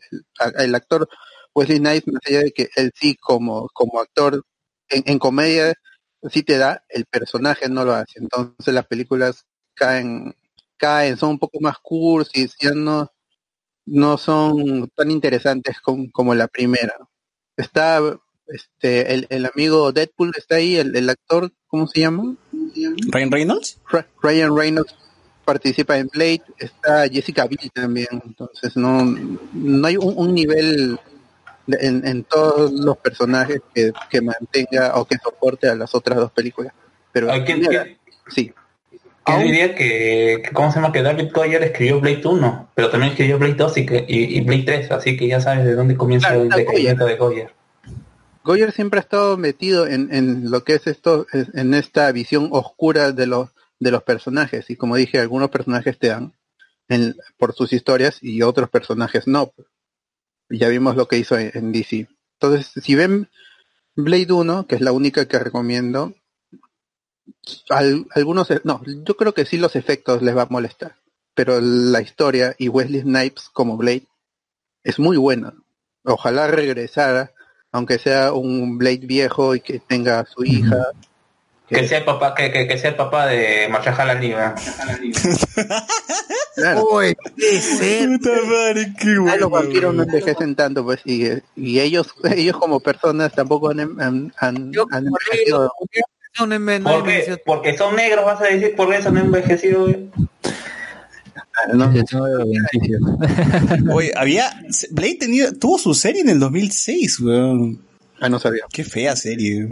el, 0.57 0.75
actor 0.75 1.07
Wesley 1.53 1.77
Snipes, 1.77 2.13
más 2.13 2.21
allá 2.25 2.39
de 2.39 2.51
que 2.51 2.69
él 2.75 2.91
sí 2.95 3.15
como, 3.15 3.67
como 3.73 3.99
actor 3.99 4.43
en, 4.89 5.03
en 5.05 5.19
comedia 5.19 5.73
sí 6.29 6.43
te 6.43 6.57
da, 6.57 6.83
el 6.89 7.05
personaje 7.05 7.69
no 7.69 7.83
lo 7.83 7.93
hace, 7.93 8.19
entonces 8.19 8.73
las 8.73 8.85
películas 8.87 9.45
caen 9.73 10.35
decaen, 10.73 11.17
son 11.17 11.31
un 11.31 11.39
poco 11.39 11.59
más 11.61 11.77
cursis, 11.81 12.55
ya 12.59 12.71
no, 12.71 13.09
no 13.85 14.17
son 14.17 14.89
tan 14.95 15.11
interesantes 15.11 15.79
com- 15.81 16.09
como 16.11 16.35
la 16.35 16.47
primera. 16.47 16.95
Está 17.57 17.99
este 18.47 19.13
el, 19.13 19.27
el 19.29 19.45
amigo 19.45 19.91
Deadpool 19.91 20.31
está 20.37 20.55
ahí, 20.55 20.75
el, 20.77 20.95
el 20.95 21.09
actor, 21.09 21.51
¿cómo 21.67 21.87
se 21.87 22.01
llama? 22.01 22.35
Ryan 23.11 23.31
Reynolds. 23.31 23.79
Ra- 23.89 24.07
Ryan 24.21 24.55
Reynolds 24.55 24.95
participa 25.45 25.97
en 25.97 26.07
Blade, 26.07 26.41
está 26.57 27.07
Jessica 27.09 27.45
Biel 27.47 27.69
también, 27.73 28.07
entonces 28.11 28.75
no, 28.77 29.03
no 29.53 29.87
hay 29.87 29.97
un, 29.97 30.13
un 30.17 30.33
nivel 30.33 30.97
de- 31.67 31.77
en, 31.87 32.07
en 32.07 32.23
todos 32.23 32.71
los 32.71 32.97
personajes 32.97 33.61
que, 33.73 33.91
que 34.09 34.21
mantenga 34.21 34.95
o 34.95 35.05
que 35.05 35.17
soporte 35.21 35.67
a 35.67 35.75
las 35.75 35.93
otras 35.95 36.17
dos 36.17 36.31
películas. 36.31 36.73
Pero 37.11 37.31
Ah, 37.31 37.43
¿quién- 37.43 37.59
mira, 37.59 37.85
sí, 38.29 38.53
¿Quién 39.25 39.37
Aún- 39.37 39.47
diría 39.47 39.73
que, 39.75 40.41
que- 40.43 40.51
¿cómo 40.51 40.69
se 40.69 40.79
llama? 40.81 40.91
Que 40.91 41.01
David 41.01 41.29
Goyer 41.33 41.63
escribió 41.63 42.01
Blade 42.01 42.21
1, 42.25 42.69
pero 42.75 42.89
también 42.89 43.11
escribió 43.13 43.37
Blade 43.39 43.53
2 43.55 43.77
y, 43.77 43.85
que, 43.85 44.05
y, 44.07 44.37
y 44.37 44.41
Blade 44.41 44.63
3, 44.63 44.91
así 44.91 45.15
que 45.15 45.27
ya 45.27 45.39
sabes 45.39 45.63
de 45.65 45.75
dónde 45.75 45.95
comienza 45.95 46.27
Claro, 46.29 46.43
el 46.43 46.49
decaimiento 46.49 47.05
de 47.05 47.15
Goyer. 47.15 47.53
Goyer 48.43 48.71
siempre 48.71 48.99
ha 48.99 49.03
estado 49.03 49.37
metido 49.37 49.87
en, 49.87 50.13
en 50.13 50.51
lo 50.51 50.63
que 50.63 50.75
es 50.75 50.87
esto, 50.87 51.25
es- 51.33 51.53
en 51.55 51.73
esta 51.73 52.11
visión 52.11 52.49
oscura 52.51 53.11
de 53.11 53.27
los 53.27 53.49
de 53.79 53.91
los 53.91 54.03
personajes 54.03 54.69
y 54.69 54.77
como 54.77 54.95
dije, 54.95 55.19
algunos 55.19 55.49
personajes 55.49 55.99
te 55.99 56.07
dan 56.07 56.33
en- 56.87 57.15
por 57.37 57.53
sus 57.53 57.73
historias 57.73 58.17
y 58.21 58.41
otros 58.41 58.69
personajes 58.69 59.27
no. 59.27 59.51
Ya 60.49 60.69
vimos 60.69 60.95
lo 60.95 61.07
que 61.07 61.17
hizo 61.17 61.37
en, 61.37 61.71
DC. 61.73 62.07
Entonces, 62.39 62.71
si 62.83 62.95
ven 62.95 63.29
Blade 63.95 64.31
1, 64.31 64.67
que 64.67 64.75
es 64.75 64.81
la 64.81 64.93
única 64.93 65.27
que 65.27 65.37
recomiendo, 65.39 66.13
al- 67.69 68.05
algunos, 68.11 68.47
no, 68.63 68.81
yo 68.85 69.17
creo 69.17 69.33
que 69.33 69.45
sí 69.45 69.57
los 69.57 69.75
efectos 69.75 70.21
les 70.21 70.35
va 70.35 70.43
a 70.43 70.47
molestar, 70.49 70.95
pero 71.33 71.59
la 71.59 72.01
historia 72.01 72.55
y 72.57 72.69
Wesley 72.69 73.01
Snipes 73.01 73.49
como 73.51 73.75
Blade 73.77 74.07
es 74.83 74.97
muy 74.99 75.17
buena. 75.17 75.53
Ojalá 76.05 76.47
regresara, 76.47 77.32
aunque 77.73 77.99
sea 77.99 78.31
un 78.31 78.77
Blade 78.77 79.01
viejo 79.03 79.53
y 79.55 79.59
que 79.59 79.79
tenga 79.79 80.19
a 80.21 80.25
su 80.25 80.45
hija. 80.45 80.77
Que 81.67 81.87
sea 81.87 81.97
el 81.99 82.05
papá, 82.05 82.35
que, 82.35 82.51
que, 82.51 82.67
que 82.67 82.77
sea 82.77 82.91
el 82.91 82.95
papá 82.95 83.25
de 83.27 83.67
Machahala 83.69 84.15
Niva. 84.15 84.55
Claro. 86.55 86.87
Uy, 86.91 87.15
puede 87.15 87.61
ser. 87.61 88.07
Puta 88.09 88.29
madre, 88.45 88.93
qué 88.99 89.07
Ah, 89.09 89.21
bueno. 89.21 89.37
los 89.37 89.49
vampiros 89.49 89.93
no 89.95 90.03
envejecen 90.03 90.55
tanto, 90.55 90.83
pues, 90.83 90.99
y, 91.03 91.27
y 91.55 91.79
ellos, 91.79 92.13
ellos 92.35 92.57
como 92.57 92.79
personas 92.79 93.33
tampoco 93.33 93.71
han, 93.71 93.79
han, 93.99 94.31
han- 94.37 94.71
Yo 94.71 94.85
han 94.91 95.07
envejecido. 95.07 95.71
No, 96.39 96.45
no, 96.47 96.59
no, 96.59 96.79
no, 96.79 96.89
¿Por 96.91 97.03
qué? 97.05 97.37
Porque 97.43 97.75
son 97.77 97.95
negros, 97.95 98.23
vas 98.25 98.39
a 98.41 98.45
decir, 98.45 98.75
por 98.75 98.93
eso 98.93 99.11
no 99.11 99.19
envejecido. 99.21 99.87
¿No? 101.73 101.91
Oye, 103.93 104.11
había. 104.15 104.51
Blade 104.91 105.17
tenía, 105.19 105.51
tuvo 105.51 105.77
su 105.77 105.93
serie 105.93 106.21
en 106.21 106.29
el 106.29 106.39
2006, 106.39 107.19
weón. 107.21 107.79
Ah, 108.19 108.29
no 108.29 108.39
sabía. 108.39 108.63
Qué 108.71 108.83
fea 108.83 109.15
serie. 109.15 109.67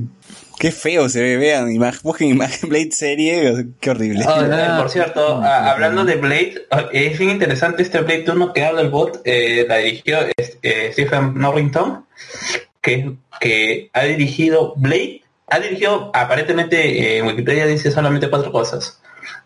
Qué 0.60 0.72
feo 0.72 1.08
se 1.10 1.22
ve, 1.22 1.38
vean. 1.38 1.70
imag- 1.70 2.02
busquen 2.04 2.30
imagen 2.30 2.70
Blade 2.70 2.92
serie, 2.92 3.68
qué 3.80 3.90
horrible. 3.90 4.26
Ah, 4.28 4.76
eh, 4.78 4.80
por 4.82 4.90
cierto, 4.92 5.38
ah, 5.42 5.72
hablando 5.72 6.04
de 6.06 6.16
Blade, 6.16 6.66
ah, 6.70 6.86
es 6.92 7.18
bien 7.18 7.32
interesante 7.32 7.82
este 7.82 8.00
Blade 8.02 8.26
1 8.30 8.54
que 8.54 8.64
habla 8.66 8.82
el 8.82 8.90
bot, 8.90 9.22
eh, 9.26 9.66
la 9.68 9.78
dirigió 9.78 10.20
eh, 10.62 10.90
Stephen 10.92 11.34
Norrington, 11.36 12.06
que, 12.82 13.16
que 13.40 13.90
ha 13.94 14.04
dirigido 14.04 14.74
Blade, 14.76 15.22
ha 15.48 15.60
dirigido, 15.60 16.12
aparentemente 16.14 16.78
eh, 17.16 17.18
en 17.20 17.28
Wikipedia 17.28 17.66
dice 17.66 17.90
solamente 17.90 18.30
cuatro 18.30 18.52
cosas. 18.52 19.01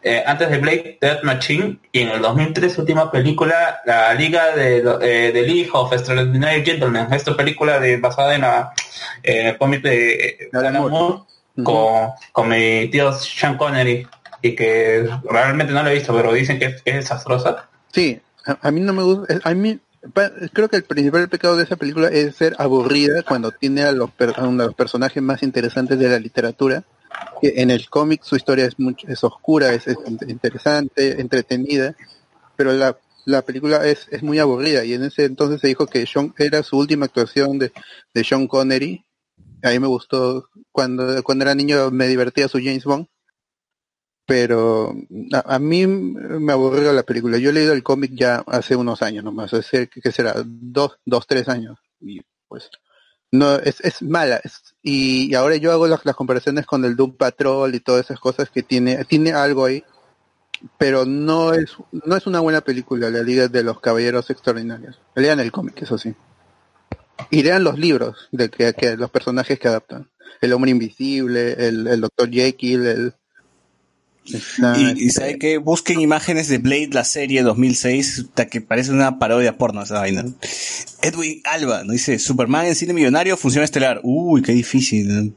Eh, 0.08 0.24
antes 0.24 0.52
de 0.52 0.60
Blade, 0.60 0.98
Death 1.02 1.24
Machine, 1.24 1.80
y 1.92 2.02
en 2.02 2.10
el 2.10 2.22
2003 2.22 2.72
su 2.74 2.82
última 2.82 3.12
película, 3.12 3.80
La 3.86 4.14
Liga 4.14 4.56
de, 4.56 4.78
eh, 5.02 5.32
del 5.34 5.50
Hijo 5.50 5.80
of 5.82 5.94
Extraordinary 5.94 6.64
Gentlemen, 6.64 7.08
esta 7.12 7.36
película 7.36 7.80
de, 7.80 7.98
basada 7.98 8.36
en 8.36 8.42
la 8.42 8.72
eh, 9.24 9.56
cómic 9.58 9.82
de 9.82 10.50
Alan 10.54 10.76
Alan 10.76 10.90
Moore. 10.92 11.24
Con, 11.64 12.10
con 12.34 12.50
mi 12.50 12.88
tío 12.90 13.14
Sean 13.14 13.58
Connery 13.58 14.06
y 14.44 14.56
que 14.56 15.10
realmente 15.28 15.74
no 15.74 15.82
lo 15.82 15.90
he 15.90 15.94
visto, 15.96 16.14
pero 16.16 16.34
dicen 16.34 16.60
que 16.60 16.66
es, 16.66 16.82
es 16.86 16.96
desastrosa. 16.96 17.68
Sí, 17.92 18.20
a, 18.46 18.58
a 18.62 18.72
mí 18.72 18.82
no 18.82 18.94
me 18.94 19.02
gusta. 19.02 19.40
A 19.44 19.54
mí 19.56 19.80
creo 20.54 20.68
que 20.70 20.76
el 20.76 20.84
principal 20.84 21.28
pecado 21.30 21.56
de 21.56 21.64
esa 21.64 21.78
película 21.78 22.10
es 22.10 22.36
ser 22.36 22.56
aburrida 22.60 23.24
cuando 23.24 23.52
tiene 23.52 23.82
a 23.84 23.92
los, 23.92 24.12
per- 24.12 24.34
a 24.38 24.44
de 24.46 24.52
los 24.52 24.76
personajes 24.76 25.24
más 25.24 25.42
interesantes 25.42 25.98
de 25.98 26.10
la 26.10 26.20
literatura. 26.20 26.84
En 27.42 27.72
el 27.72 27.90
cómic 27.90 28.24
su 28.24 28.36
historia 28.36 28.66
es 28.66 28.80
mucho, 28.80 29.08
es 29.08 29.24
oscura, 29.24 29.74
es, 29.74 29.88
es 29.88 29.98
in- 30.08 30.20
interesante, 30.30 31.22
entretenida, 31.22 31.96
pero 32.56 32.74
la, 32.74 32.98
la 33.26 33.44
película 33.44 33.86
es, 33.88 34.08
es 34.12 34.24
muy 34.24 34.40
aburrida 34.40 34.86
y 34.86 34.94
en 34.94 35.04
ese 35.04 35.26
entonces 35.26 35.62
se 35.62 35.68
dijo 35.68 35.88
que 35.88 36.06
Sean 36.08 36.34
era 36.38 36.64
su 36.64 36.78
última 36.78 37.06
actuación 37.06 37.60
de, 37.60 37.72
de 38.14 38.24
Sean 38.24 38.48
Connery. 38.48 39.06
A 39.64 39.72
mí 39.72 39.80
me 39.80 39.88
gustó 39.88 40.50
cuando 40.72 41.24
cuando 41.24 41.46
era 41.46 41.56
niño 41.56 41.92
me 41.92 42.08
divertía 42.08 42.48
su 42.48 42.60
James 42.60 42.86
Bond 42.86 43.08
pero 44.26 44.94
a, 45.34 45.56
a 45.56 45.60
mí 45.60 45.86
me 45.88 46.52
aburrió 46.54 46.92
la 46.94 47.04
película. 47.04 47.38
Yo 47.38 47.50
he 47.50 47.54
leído 47.54 47.74
el 47.74 47.84
cómic 47.84 48.12
ya 48.16 48.44
hace 48.48 48.76
unos 48.76 49.02
años 49.02 49.24
nomás, 49.24 49.54
hace, 49.54 49.88
¿qué 49.88 50.12
será? 50.12 50.34
Dos, 50.46 50.98
dos, 51.06 51.28
tres 51.28 51.48
años. 51.48 51.78
Pues, 52.48 52.70
no, 53.38 53.56
es, 53.56 53.82
es 53.82 54.02
mala. 54.02 54.38
es- 54.44 54.76
y, 54.84 55.34
ahora 55.34 55.56
yo 55.56 55.72
hago 55.72 55.88
las, 55.88 56.06
las 56.06 56.16
comparaciones 56.16 56.66
con 56.66 56.86
el 56.86 56.96
Doom 56.96 57.16
Patrol 57.18 57.74
y 57.74 57.80
todas 57.80 58.06
esas 58.06 58.20
cosas 58.20 58.50
que 58.50 58.64
tiene, 58.64 59.04
tiene 59.06 59.34
algo 59.34 59.66
ahí, 59.66 59.84
pero 60.78 61.06
no 61.06 61.54
es, 61.54 61.76
no 61.92 62.16
es 62.16 62.28
una 62.28 62.40
buena 62.40 62.62
película, 62.62 63.10
la 63.10 63.22
Liga 63.24 63.48
de 63.48 63.64
los 63.64 63.80
Caballeros 63.80 64.30
Extraordinarios. 64.30 65.00
Lean 65.16 65.40
el 65.40 65.52
cómic, 65.52 65.82
eso 65.82 65.98
sí. 65.98 66.14
Y 67.30 67.44
lean 67.44 67.64
los 67.64 67.80
libros 67.80 68.30
de 68.32 68.50
que, 68.50 68.96
los 68.98 69.10
personajes 69.10 69.60
que 69.60 69.68
adaptan. 69.68 70.10
El 70.42 70.54
hombre 70.54 70.72
invisible, 70.72 71.54
el, 71.68 71.88
el 71.88 72.02
doctor 72.02 72.30
Jekyll, 72.30 72.86
el, 72.86 73.14
Y, 74.26 75.06
y 75.06 75.10
sabe 75.12 75.38
que 75.38 75.58
busquen 75.60 76.02
imágenes 76.02 76.48
de 76.48 76.58
Blade, 76.58 76.90
la 76.92 77.04
serie 77.04 77.44
2006, 77.44 78.26
hasta 78.28 78.48
que 78.48 78.62
parece 78.62 78.92
una 78.92 79.20
parodia 79.20 79.58
porno 79.58 79.84
esa 79.84 80.00
vaina. 80.00 80.26
Edwin 81.02 81.42
Alba 81.44 81.84
nos 81.84 81.94
dice, 81.94 82.18
Superman 82.18 82.66
en 82.66 82.76
cine 82.76 82.94
millonario, 82.94 83.38
función 83.38 83.64
estelar. 83.64 84.02
Uy, 84.04 84.42
qué 84.42 84.54
difícil. 84.54 85.36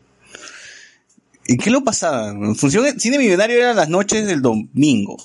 ¿Y 1.46 1.56
qué 1.56 1.70
lo 1.70 1.84
pasaba? 1.84 2.34
Función 2.54 2.98
cine 2.98 3.18
millonario 3.18 3.58
era 3.58 3.74
las 3.74 3.88
noches 3.88 4.26
del 4.26 4.40
domingo. 4.42 5.16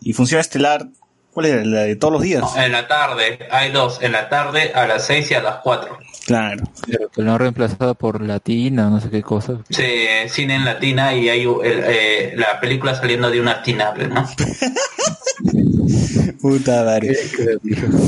Y 0.00 0.12
función 0.12 0.40
estelar, 0.40 0.88
¿cuál 1.32 1.46
era? 1.46 1.64
La 1.64 1.80
de 1.82 1.96
todos 1.96 2.12
los 2.12 2.22
días. 2.22 2.44
En 2.56 2.72
la 2.72 2.86
tarde, 2.88 3.38
hay 3.50 3.70
dos, 3.70 4.02
en 4.02 4.12
la 4.12 4.28
tarde 4.28 4.72
a 4.74 4.86
las 4.86 5.06
6 5.06 5.30
y 5.30 5.34
a 5.34 5.42
las 5.42 5.56
4. 5.56 5.98
Claro. 6.26 6.64
Pero 6.86 7.08
que 7.08 7.22
lo 7.22 7.32
han 7.32 7.38
reemplazado 7.38 7.94
por 7.94 8.20
Latina, 8.22 8.88
no 8.88 9.00
sé 9.00 9.10
qué 9.10 9.22
cosa. 9.22 9.58
Se 9.68 10.28
cine 10.28 10.56
en 10.56 10.64
latina 10.64 11.14
y 11.14 11.28
hay 11.28 11.42
el, 11.42 11.58
eh, 11.64 12.32
la 12.36 12.60
película 12.60 12.94
saliendo 12.94 13.30
de 13.30 13.40
una 13.40 13.62
tina, 13.62 13.92
pues, 13.94 14.08
¿no? 14.08 14.28
Puta 16.40 16.84
madre. 16.84 17.14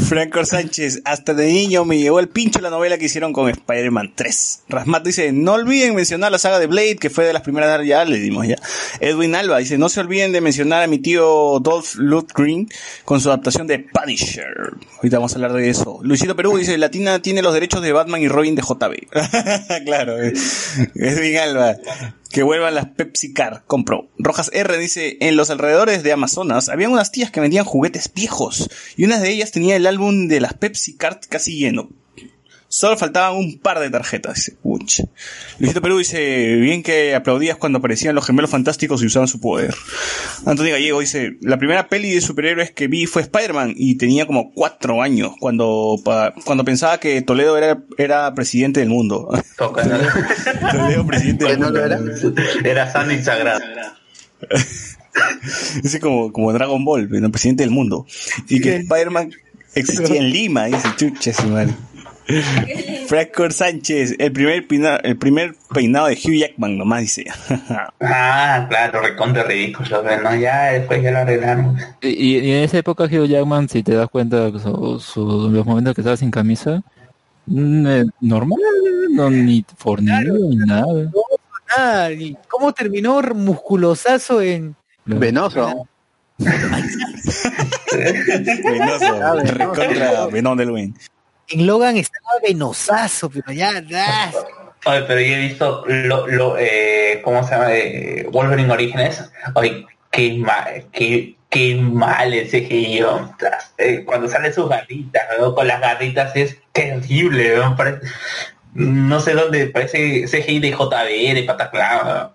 Franco 0.09 0.44
Sánchez, 0.44 1.02
hasta 1.05 1.35
de 1.35 1.47
niño 1.47 1.85
me 1.85 1.99
llevó 1.99 2.20
el 2.20 2.28
pincho 2.28 2.61
la 2.61 2.70
novela 2.70 2.99
que 2.99 3.07
hicieron 3.07 3.33
con 3.33 3.49
Spider-Man 3.49 4.12
3. 4.15 4.62
Rasmat 4.69 5.05
dice, 5.05 5.33
no 5.33 5.55
olviden 5.55 5.94
mencionar 5.94 6.33
la 6.33 6.39
saga 6.39 6.59
de 6.59 6.67
Blade, 6.67 6.97
que 6.97 7.11
fue 7.11 7.25
de 7.25 7.33
las 7.33 7.43
primeras, 7.43 7.85
ya 7.86 8.05
le 8.05 8.19
dimos 8.19 8.47
ya. 8.47 8.57
Edwin 9.01 9.35
Alba 9.35 9.59
dice, 9.59 9.78
no 9.78 9.89
se 9.89 10.01
olviden 10.01 10.33
de 10.33 10.41
mencionar 10.41 10.83
a 10.83 10.86
mi 10.86 10.99
tío 10.99 11.59
Dolph 11.61 11.94
Lundgren 11.97 12.69
con 13.05 13.20
su 13.20 13.28
adaptación 13.28 13.67
de 13.67 13.78
Punisher. 13.78 14.75
Ahorita 14.97 15.19
vamos 15.19 15.33
a 15.33 15.36
hablar 15.36 15.52
de 15.52 15.69
eso. 15.69 16.01
Luisito 16.02 16.36
Perú 16.36 16.57
dice, 16.57 16.77
Latina 16.78 17.20
tiene 17.20 17.43
los 17.43 17.55
derechos 17.55 17.83
de 17.83 17.93
Batman 17.93 18.23
y 18.23 18.28
Robin 18.28 18.55
de 18.55 18.62
JB. 18.62 19.85
claro, 19.85 20.23
eh. 20.23 20.33
Edwin 20.94 21.39
Alba. 21.39 21.77
Que 22.33 22.43
vuelvan 22.43 22.75
las 22.75 22.86
Pepsi 22.86 23.35
Car, 23.35 23.65
compró. 23.67 24.09
Rojas 24.17 24.51
R 24.55 24.78
dice, 24.78 25.19
en 25.20 25.36
los 25.36 25.51
alrededores 25.51 26.02
de 26.02 26.12
Amazonas 26.12 26.70
había 26.70 26.89
unas 26.89 27.12
tías 27.12 27.31
que 27.31 27.41
vendían 27.41 27.67
juguetes 27.67 28.11
viejos 28.15 28.70
y 28.97 29.05
una 29.05 29.19
de 29.19 29.31
ellas 29.31 29.52
tenía 29.52 29.77
el 29.77 29.86
álbum 29.86 30.28
de 30.28 30.41
las 30.41 30.55
Pepsi 30.55 30.97
Cart 30.97 31.25
casi 31.28 31.59
lleno. 31.59 31.91
Solo 32.75 32.97
faltaban 32.97 33.36
un 33.36 33.59
par 33.59 33.81
de 33.81 33.91
tarjetas. 33.91 34.34
Dice, 34.36 34.57
"Uch". 34.62 35.01
Luisito 35.59 35.83
Perú 35.83 35.99
dice, 35.99 36.55
bien 36.57 36.83
que 36.83 37.15
aplaudías 37.15 37.59
cuando 37.59 37.81
aparecían 37.81 38.15
los 38.15 38.25
gemelos 38.25 38.51
fantásticos 38.51 39.02
y 39.02 39.07
usaban 39.07 39.28
su 39.28 39.41
poder. 39.41 39.75
Antonio 40.47 40.73
Gallego 40.73 41.01
dice, 41.01 41.36
la 41.42 41.59
primera 41.59 41.89
peli 41.91 42.12
de 42.15 42.23
superhéroes 42.23 42.70
que 42.70 42.86
vi 42.89 43.05
fue 43.05 43.20
Spider-Man 43.20 43.75
y 43.76 43.97
tenía 43.97 44.26
como 44.26 44.52
cuatro 44.55 45.02
años 45.02 45.33
cuando, 45.39 45.97
pa- 46.02 46.33
cuando 46.47 46.65
pensaba 46.65 46.99
que 46.99 47.20
Toledo 47.20 47.59
era, 47.59 47.83
era 47.99 48.33
presidente 48.34 48.81
del 48.81 48.89
mundo. 48.89 49.28
Toca, 49.59 49.84
¿no? 49.84 49.99
Toledo 50.73 51.07
presidente 51.07 51.44
del 51.44 51.55
¿Que 51.57 51.60
no 51.60 51.67
mundo. 51.67 51.84
era? 51.84 52.01
Era 52.65 52.91
sano 52.91 53.12
y 53.12 53.23
sagrado. 53.23 53.60
Dice 55.83 56.01
como, 56.01 56.33
como 56.33 56.52
Dragon 56.55 56.83
Ball, 56.86 57.09
el 57.12 57.31
presidente 57.31 57.65
del 57.65 57.70
mundo. 57.70 58.07
Y 58.49 58.60
que 58.62 58.76
Spider-Man 58.76 59.31
existía 59.75 60.20
en 60.20 60.31
Lima, 60.31 60.65
dice 60.67 60.89
chucha 60.97 61.33
su 61.34 61.49
madre. 61.49 61.75
Franco 63.09 63.51
Sánchez, 63.51 64.15
el 64.18 64.33
primer, 64.33 64.67
peinado, 64.67 64.99
el 65.02 65.17
primer 65.17 65.55
peinado 65.75 66.07
de 66.07 66.15
Hugh 66.15 66.34
Jackman, 66.39 66.78
nomás 66.78 67.01
dice. 67.02 67.25
Ah, 68.01 68.67
claro, 68.68 69.01
recontra 69.01 69.42
ridículo, 69.44 70.02
¿no? 70.02 70.34
Ya 70.36 70.73
después 70.73 71.02
ya 71.02 71.10
lo 71.12 71.18
arreglaron. 71.18 71.76
Y, 72.01 72.39
y 72.39 72.51
en 72.52 72.65
esa 72.65 72.78
época 72.78 73.05
Hugh 73.05 73.26
Jackman, 73.26 73.68
si 73.68 73.83
te 73.83 73.94
das 73.94 74.09
cuenta, 74.09 74.51
su- 74.59 75.01
su- 75.01 75.51
los 75.51 75.65
momentos 75.67 75.94
que 75.94 76.01
estaba 76.01 76.17
sin 76.17 76.31
camisa, 76.31 76.83
mm, 77.47 77.86
eh, 77.86 78.05
normal, 78.20 78.59
no, 79.10 79.31
ni 79.31 79.65
fornido 79.76 80.39
ni 80.51 80.57
nada. 80.57 81.09
¿y 82.12 82.36
¿Cómo 82.49 82.73
terminó 82.73 83.20
musculosazo 83.23 84.42
en 84.42 84.75
Venoso. 85.07 85.86
Venoso, 88.65 89.41
recontra 89.55 90.26
Venón 90.26 90.59
del 90.59 90.70
Win. 90.70 90.94
En 91.52 91.66
Logan 91.66 91.97
estaba 91.97 92.31
venosazo, 92.42 93.31
pero 93.31 93.52
ya, 93.52 93.82
ya. 93.82 94.32
Oye, 94.84 95.02
pero 95.02 95.20
yo 95.20 95.34
he 95.34 95.39
visto 95.39 95.84
lo, 95.86 96.26
lo 96.26 96.56
eh, 96.58 97.20
¿cómo 97.24 97.44
se 97.44 97.50
llama? 97.52 97.72
Eh, 97.72 98.26
Wolverine 98.32 98.72
Orígenes. 98.72 99.31
Oye, 99.55 99.86
qué 100.10 100.34
mal, 100.39 100.86
qué, 100.92 101.36
qué 101.48 101.76
mal 101.76 102.32
CGI, 102.32 103.00
¿no? 103.00 103.36
Eh, 103.78 104.02
cuando 104.05 104.28
salen 104.28 104.52
sus 104.52 104.68
garritas, 104.68 105.22
¿no? 105.39 105.55
Con 105.55 105.68
las 105.68 105.81
garritas 105.81 106.34
es 106.34 106.58
terrible, 106.72 107.56
¿no? 107.56 107.76
Parece- 107.76 108.06
no 108.74 109.20
sé 109.20 109.34
dónde, 109.34 109.66
parece 109.66 110.26
CGI 110.26 110.58
de 110.58 110.70
JB, 110.70 111.34
de 111.34 111.44
Pataclava. 111.47 112.34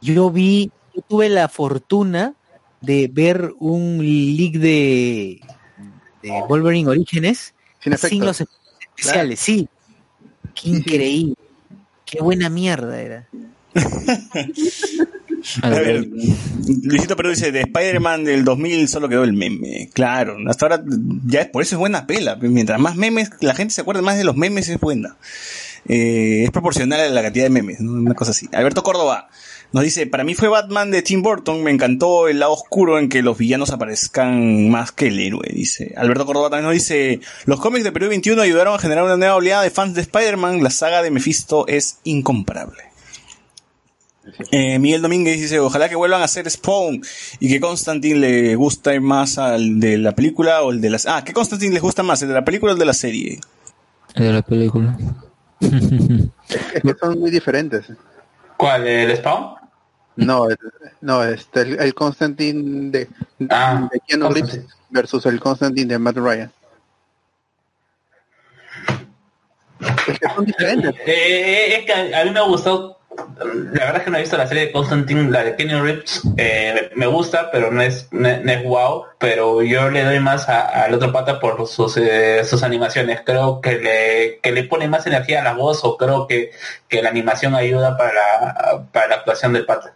Yo 0.00 0.30
vi, 0.30 0.70
yo 0.94 1.02
tuve 1.06 1.28
la 1.28 1.48
fortuna 1.48 2.34
de 2.80 3.08
ver 3.12 3.52
un 3.58 3.98
leak 4.00 4.54
de, 4.54 5.40
de 6.22 6.30
Wolverine 6.48 6.88
Orígenes 6.88 7.54
Sin 7.86 7.92
efectos. 7.92 8.10
sin 8.10 8.24
los 8.24 8.40
efectos 8.40 8.78
especiales, 8.96 9.38
sí. 9.38 9.68
Qué 10.54 10.70
increíble. 10.70 11.34
Qué 12.04 12.20
buena 12.20 12.48
mierda 12.48 13.00
era. 13.00 13.28
A 15.62 15.68
ver, 15.68 16.08
Luisito 16.82 17.16
Perú 17.16 17.30
dice, 17.30 17.52
de 17.52 17.60
Spider-Man 17.60 18.24
del 18.24 18.44
2000 18.44 18.88
solo 18.88 19.08
quedó 19.08 19.22
el 19.22 19.34
meme. 19.34 19.90
Claro, 19.92 20.36
hasta 20.48 20.66
ahora 20.66 20.84
ya 21.24 21.42
es 21.42 21.48
por 21.48 21.62
eso 21.62 21.76
es 21.76 21.78
buena 21.78 22.08
pela. 22.08 22.36
Mientras 22.40 22.80
más 22.80 22.96
memes, 22.96 23.30
la 23.40 23.54
gente 23.54 23.72
se 23.72 23.82
acuerda 23.82 24.02
más 24.02 24.18
de 24.18 24.24
los 24.24 24.36
memes, 24.36 24.68
es 24.68 24.80
buena. 24.80 25.16
Eh, 25.88 26.42
es 26.44 26.50
proporcional 26.50 26.98
a 27.00 27.08
la 27.08 27.22
cantidad 27.22 27.44
de 27.44 27.50
memes, 27.50 27.80
¿no? 27.80 27.92
una 27.92 28.14
cosa 28.14 28.32
así. 28.32 28.48
Alberto 28.52 28.82
Córdoba 28.82 29.28
nos 29.72 29.84
dice, 29.84 30.06
para 30.06 30.24
mí 30.24 30.34
fue 30.34 30.48
Batman 30.48 30.90
de 30.90 31.02
Tim 31.02 31.22
Burton, 31.22 31.62
me 31.62 31.70
encantó 31.70 32.28
el 32.28 32.38
lado 32.38 32.52
oscuro 32.52 32.98
en 32.98 33.08
que 33.08 33.22
los 33.22 33.36
villanos 33.36 33.70
aparezcan 33.70 34.68
más 34.70 34.92
que 34.92 35.08
el 35.08 35.18
héroe, 35.18 35.48
dice. 35.52 35.94
Alberto 35.96 36.26
Córdoba 36.26 36.50
también 36.50 36.66
nos 36.66 36.74
dice, 36.74 37.20
los 37.44 37.60
cómics 37.60 37.84
de 37.84 37.92
Perú 37.92 38.08
21 38.08 38.40
ayudaron 38.40 38.74
a 38.74 38.78
generar 38.78 39.04
una 39.04 39.16
nueva 39.16 39.36
oleada 39.36 39.62
de 39.62 39.70
fans 39.70 39.94
de 39.94 40.02
Spider-Man, 40.02 40.62
la 40.62 40.70
saga 40.70 41.02
de 41.02 41.10
Mephisto 41.10 41.66
es 41.66 41.98
incomparable. 42.04 42.82
Eh, 44.50 44.78
Miguel 44.78 45.02
Domínguez 45.02 45.40
dice, 45.40 45.60
ojalá 45.60 45.88
que 45.88 45.94
vuelvan 45.94 46.20
a 46.20 46.24
hacer 46.24 46.50
Spawn 46.50 47.00
y 47.38 47.48
que 47.48 47.60
Constantine 47.60 48.18
le 48.18 48.56
guste 48.56 48.98
más 49.00 49.38
al 49.38 49.78
de 49.78 49.98
la 49.98 50.14
película 50.14 50.62
o 50.62 50.72
el 50.72 50.80
de 50.80 50.90
las... 50.90 51.06
Ah, 51.06 51.22
¿qué 51.24 51.32
Constantine 51.32 51.72
les 51.72 51.82
gusta 51.82 52.02
más, 52.02 52.22
el 52.22 52.28
de 52.28 52.34
la 52.34 52.44
película 52.44 52.72
o 52.72 52.74
el 52.74 52.78
de 52.78 52.86
la 52.86 52.94
serie? 52.94 53.40
de 54.14 54.32
la 54.32 54.42
película. 54.42 54.96
Es 55.60 56.82
que 56.82 56.94
son 57.00 57.18
muy 57.18 57.30
diferentes. 57.30 57.86
¿Cuál? 58.56 58.86
¿El 58.86 59.16
Spawn? 59.16 59.55
No, 60.16 60.46
no, 61.02 61.22
este, 61.24 61.60
el, 61.60 61.80
el 61.80 61.94
Constantine 61.94 62.90
de, 62.90 63.08
Ah, 63.50 63.88
de 63.92 64.00
Keanu 64.00 64.30
Reeves 64.30 64.64
versus 64.90 65.26
el 65.26 65.38
Constantine 65.40 65.92
de 65.92 65.98
Matt 65.98 66.16
Ryan. 66.16 66.50
Es 70.08 70.18
que 70.18 70.28
son 70.34 70.44
diferentes. 70.46 70.94
Eh, 71.06 71.76
es 71.76 71.84
que 71.84 72.14
a, 72.14 72.24
mí 72.24 72.30
me 72.30 72.40
gustó, 72.40 72.98
la 73.14 73.84
verdad 73.84 73.96
es 73.98 74.02
que 74.04 74.10
no 74.10 74.16
he 74.16 74.20
visto 74.22 74.38
la 74.38 74.46
serie 74.46 74.66
de 74.66 74.72
Constantine, 74.72 75.30
la 75.30 75.44
de 75.44 75.54
Kenny 75.56 75.74
Reeves, 75.74 76.22
eh, 76.38 76.90
me 76.94 77.06
gusta, 77.06 77.50
pero 77.50 77.70
no 77.70 77.82
es, 77.82 78.08
no, 78.10 78.20
no 78.42 78.52
es 78.52 78.64
wow, 78.64 79.04
pero 79.18 79.62
yo 79.62 79.90
le 79.90 80.02
doy 80.04 80.18
más 80.20 80.48
a- 80.48 80.84
al 80.84 80.94
otro 80.94 81.12
pata 81.12 81.38
por 81.40 81.66
sus, 81.66 81.98
eh, 81.98 82.42
sus 82.44 82.62
animaciones, 82.62 83.20
creo 83.26 83.60
que 83.60 83.72
le, 83.78 84.40
que 84.42 84.52
le 84.52 84.64
pone 84.64 84.88
más 84.88 85.06
energía 85.06 85.42
a 85.42 85.44
la 85.44 85.52
voz 85.52 85.80
o 85.84 85.98
creo 85.98 86.26
que, 86.26 86.52
que 86.88 87.02
la 87.02 87.10
animación 87.10 87.54
ayuda 87.54 87.98
para 87.98 88.86
para 88.92 89.08
la 89.08 89.14
actuación 89.16 89.52
del 89.52 89.66
pata. 89.66 89.92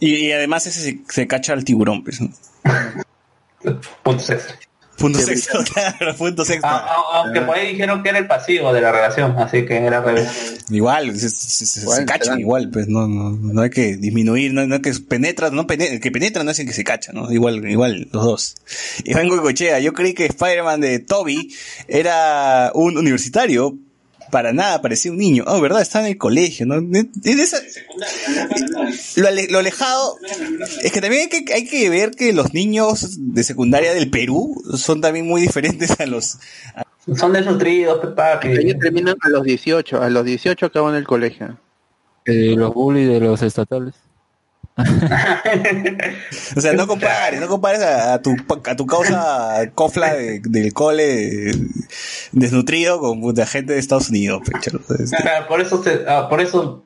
Y, 0.00 0.14
y 0.14 0.32
además 0.32 0.66
ese 0.66 0.80
se, 0.80 0.98
se 1.08 1.26
cacha 1.26 1.52
al 1.52 1.64
tiburón, 1.64 2.04
pues. 2.04 2.20
¿no? 2.20 2.30
Punto 4.02 4.22
sexto. 4.22 4.54
Punto 4.96 5.20
Sí, 5.20 5.26
sexto, 5.26 5.58
claro, 5.72 6.16
punto 6.16 6.44
sexto. 6.44 6.66
A- 6.66 6.78
a- 6.78 7.18
aunque 7.22 7.40
por 7.42 7.56
ahí 7.56 7.68
dijeron 7.70 8.02
que 8.02 8.08
era 8.08 8.18
el 8.18 8.26
pasivo 8.26 8.72
de 8.72 8.80
la 8.80 8.90
relación, 8.90 9.30
así 9.38 9.64
que 9.64 9.76
era 9.76 10.00
revés. 10.00 10.64
Igual, 10.70 11.16
se, 11.16 11.28
se- 11.28 11.66
se- 11.66 11.80
Igual, 11.82 11.98
se 11.98 12.04
cachan 12.04 12.40
igual, 12.40 12.68
pues 12.70 12.88
no, 12.88 13.06
no, 13.06 13.30
no 13.30 13.62
hay 13.62 13.70
que 13.70 13.96
disminuir, 13.96 14.52
no, 14.52 14.66
no 14.66 14.74
hay 14.74 14.80
que 14.82 14.92
penetra, 14.94 15.50
no 15.50 15.68
pene- 15.68 15.92
el 15.92 16.00
que 16.00 16.10
penetra 16.10 16.42
no 16.42 16.50
es 16.50 16.58
el 16.58 16.66
que 16.66 16.72
se 16.72 16.82
cacha, 16.82 17.12
¿no? 17.12 17.30
Igual, 17.30 17.64
igual, 17.70 18.08
los 18.12 18.24
dos. 18.24 18.54
Iván 19.04 19.28
Goicochea, 19.28 19.78
yo 19.78 19.92
creí 19.92 20.14
que 20.14 20.26
Spider-Man 20.26 20.80
de 20.80 20.98
Toby 20.98 21.54
era 21.86 22.72
un 22.74 22.98
universitario, 22.98 23.78
para 24.30 24.52
nada 24.52 24.80
parecía 24.82 25.10
un 25.10 25.18
niño. 25.18 25.44
Oh, 25.46 25.60
verdad, 25.60 25.80
está 25.82 26.00
en 26.00 26.06
el 26.06 26.18
colegio, 26.18 26.66
¿no? 26.66 26.74
En 26.76 27.10
esa- 27.24 27.60
lo, 29.16 29.28
ale- 29.28 29.48
lo 29.48 29.58
alejado, 29.58 30.16
es 30.82 30.92
que 30.92 31.00
también 31.00 31.22
hay 31.22 31.28
que, 31.44 31.52
hay 31.54 31.66
que 31.66 31.88
ver 31.90 32.12
que 32.12 32.32
los 32.32 32.52
niños 32.54 33.16
de 33.18 33.42
secundaria 33.44 33.92
del 33.94 34.10
Perú 34.10 34.62
son 34.76 35.00
también 35.00 35.26
muy 35.26 35.40
diferentes 35.40 35.98
a 36.00 36.06
los, 36.06 36.38
Son 37.16 37.32
desnutridos, 37.32 37.98
pepa, 38.00 38.38
que- 38.40 38.52
Ellos 38.52 38.76
terminan 38.80 39.16
a 39.20 39.28
los 39.28 39.42
18, 39.44 40.02
a 40.02 40.10
los 40.10 40.24
18 40.24 40.66
acaban 40.66 40.94
el 40.94 41.04
colegio. 41.06 41.58
Eh, 42.24 42.54
los 42.56 42.74
bullies 42.74 43.08
de 43.08 43.20
los 43.20 43.40
estatales. 43.42 43.94
O 46.56 46.60
sea, 46.60 46.72
no 46.72 46.86
compares, 46.86 47.40
no 47.40 47.48
compares 47.48 47.82
a, 47.82 48.20
tu, 48.22 48.34
a 48.64 48.76
tu 48.76 48.86
causa 48.86 49.70
cofla 49.74 50.14
de- 50.14 50.40
del 50.44 50.72
cole 50.72 51.52
desnutrido 52.32 53.00
con 53.00 53.20
puta 53.20 53.46
gente 53.46 53.72
de 53.74 53.78
Estados 53.78 54.08
Unidos, 54.10 54.42
pecho. 54.44 54.78
Por 55.48 55.60
eso, 55.60 55.82
ah, 56.06 56.28
por 56.28 56.40
eso 56.40 56.84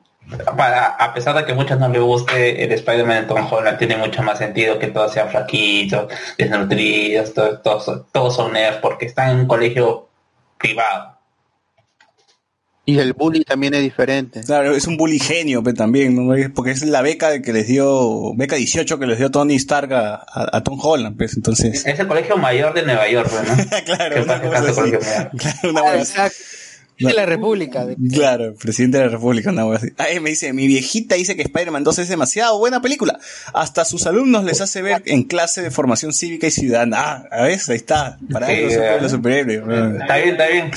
para, 0.55 0.85
a 0.87 1.13
pesar 1.13 1.35
de 1.35 1.45
que 1.45 1.51
a 1.51 1.55
muchos 1.55 1.77
no 1.79 1.89
les 1.89 2.01
guste 2.01 2.63
el 2.63 2.71
Spider-Man 2.71 3.21
de 3.23 3.27
Tom 3.27 3.47
Holland, 3.51 3.77
tiene 3.77 3.97
mucho 3.97 4.23
más 4.23 4.37
sentido 4.37 4.79
que 4.79 4.87
todos 4.87 5.11
sean 5.13 5.29
flaquitos, 5.29 6.11
desnutridos, 6.37 7.33
todos, 7.33 7.61
todos, 7.61 8.05
todos 8.11 8.35
son 8.35 8.53
nerds, 8.53 8.77
porque 8.77 9.05
están 9.05 9.31
en 9.31 9.39
un 9.41 9.47
colegio 9.47 10.07
privado. 10.57 11.12
Y 12.85 12.99
el 12.99 13.13
bully 13.13 13.43
también 13.45 13.73
es 13.75 13.81
diferente. 13.81 14.41
Claro, 14.41 14.75
es 14.75 14.87
un 14.87 14.97
bully 14.97 15.17
genio 15.17 15.63
pe, 15.63 15.71
también, 15.73 16.15
¿no? 16.15 16.33
Es- 16.33 16.49
porque 16.49 16.71
es 16.71 16.81
la 16.83 17.01
beca 17.01 17.41
que 17.41 17.53
les 17.53 17.67
dio, 17.67 18.33
beca 18.35 18.57
18 18.57 18.99
que 18.99 19.05
les 19.05 19.17
dio 19.19 19.31
Tony 19.31 19.55
Stark 19.55 19.93
a, 19.93 20.15
a- 20.15 20.57
a 20.57 20.63
Tom 20.63 20.77
Holland, 20.81 21.15
pues 21.17 21.35
entonces, 21.37 21.85
Es 21.85 21.97
el 21.99 22.07
colegio 22.07 22.35
mayor 22.37 22.73
de 22.73 22.83
Nueva 22.83 23.09
York, 23.09 23.31
¿no? 23.31 23.63
claro, 23.85 24.23
una 24.23 24.41
cosa 24.41 24.59
así. 24.69 24.91
Claro, 25.37 25.69
una 25.69 25.81
Ah, 25.81 25.97
exacto. 25.97 26.35
De 26.99 27.11
la 27.13 27.25
República. 27.25 27.85
de- 27.85 27.95
Claro, 28.13 28.53
presidente 28.53 28.97
de 28.97 29.05
la 29.05 29.09
República, 29.11 29.49
una 29.51 29.73
así. 29.75 29.87
Ah, 29.97 30.09
eh, 30.09 30.19
me 30.19 30.29
dice, 30.29 30.51
mi 30.53 30.67
viejita 30.67 31.15
dice 31.15 31.35
que 31.37 31.41
Spider-Man 31.43 31.83
2 31.85 31.99
es 31.99 32.07
demasiado 32.09 32.59
buena 32.59 32.81
película. 32.81 33.17
Hasta 33.53 33.83
sus 33.85 34.05
alumnos 34.07 34.43
les 34.43 34.59
hace 34.61 34.81
ver 34.81 35.01
en 35.05 35.23
clase 35.23 35.61
de 35.61 35.71
formación 35.71 36.13
cívica 36.13 36.47
y 36.47 36.51
ciudadana. 36.51 36.97
Ah, 36.99 37.23
a 37.31 37.41
ver, 37.43 37.59
ahí 37.67 37.75
está. 37.75 38.19
Para 38.31 38.47
Sí, 38.47 38.53
eh. 38.55 38.97
los 39.01 39.11
superhéroes. 39.11 40.01
Está 40.01 40.17
bien, 40.17 40.29
está 40.29 40.47
bien. 40.47 40.71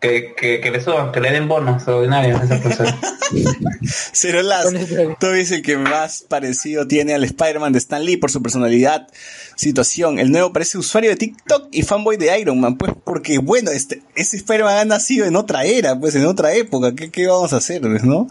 Que, 0.00 0.32
que, 0.36 0.60
que 0.60 0.70
le 0.70 0.80
suban, 0.80 1.10
que 1.10 1.20
le 1.20 1.32
den 1.32 1.48
bonos 1.48 1.74
extraordinarios 1.76 2.40
a 2.40 2.44
esa 2.44 2.60
persona. 2.62 3.00
Cero 4.12 4.42
Las, 4.42 4.64
Con 4.66 4.76
eso- 4.76 5.16
Toby 5.18 5.40
es 5.40 5.50
el 5.50 5.62
que 5.62 5.76
más 5.76 6.22
parecido 6.28 6.86
tiene 6.86 7.14
al 7.14 7.24
Spider-Man 7.24 7.72
de 7.72 7.78
Stan 7.80 8.04
Lee 8.04 8.16
por 8.16 8.30
su 8.30 8.40
personalidad, 8.40 9.08
situación. 9.56 10.20
El 10.20 10.30
nuevo 10.30 10.52
parece 10.52 10.78
usuario 10.78 11.10
de 11.10 11.16
TikTok 11.16 11.68
y 11.72 11.82
fanboy 11.82 12.16
de 12.16 12.38
Iron 12.40 12.60
Man, 12.60 12.76
pues 12.78 12.92
porque, 13.02 13.38
bueno, 13.38 13.72
este, 13.72 14.00
ese 14.14 14.36
Spider-Man 14.36 14.78
ha 14.78 14.84
nacido 14.84 15.26
en 15.26 15.34
otra 15.34 15.64
era, 15.64 15.98
pues 15.98 16.14
en 16.14 16.26
otra 16.26 16.54
época. 16.54 16.94
¿Qué, 16.94 17.10
qué 17.10 17.26
vamos 17.26 17.52
a 17.52 17.56
hacer, 17.56 17.80
pues, 17.80 18.04
no? 18.04 18.28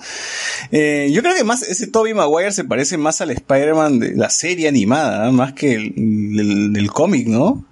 Eh, 0.72 1.10
yo 1.12 1.22
creo 1.22 1.36
que 1.36 1.44
más 1.44 1.64
ese 1.64 1.88
Toby 1.88 2.14
Maguire 2.14 2.54
se 2.54 2.64
parece 2.64 2.98
más 2.98 3.20
al 3.20 3.32
Spider-Man 3.32 4.00
de 4.00 4.16
la 4.16 4.30
serie 4.30 4.70
animada, 4.70 5.28
¿eh? 5.28 5.32
más 5.34 5.52
que 5.52 5.74
el, 5.74 5.94
el- 5.98 6.72
del 6.72 6.92
cómic, 6.94 7.28
¿no? 7.28 7.66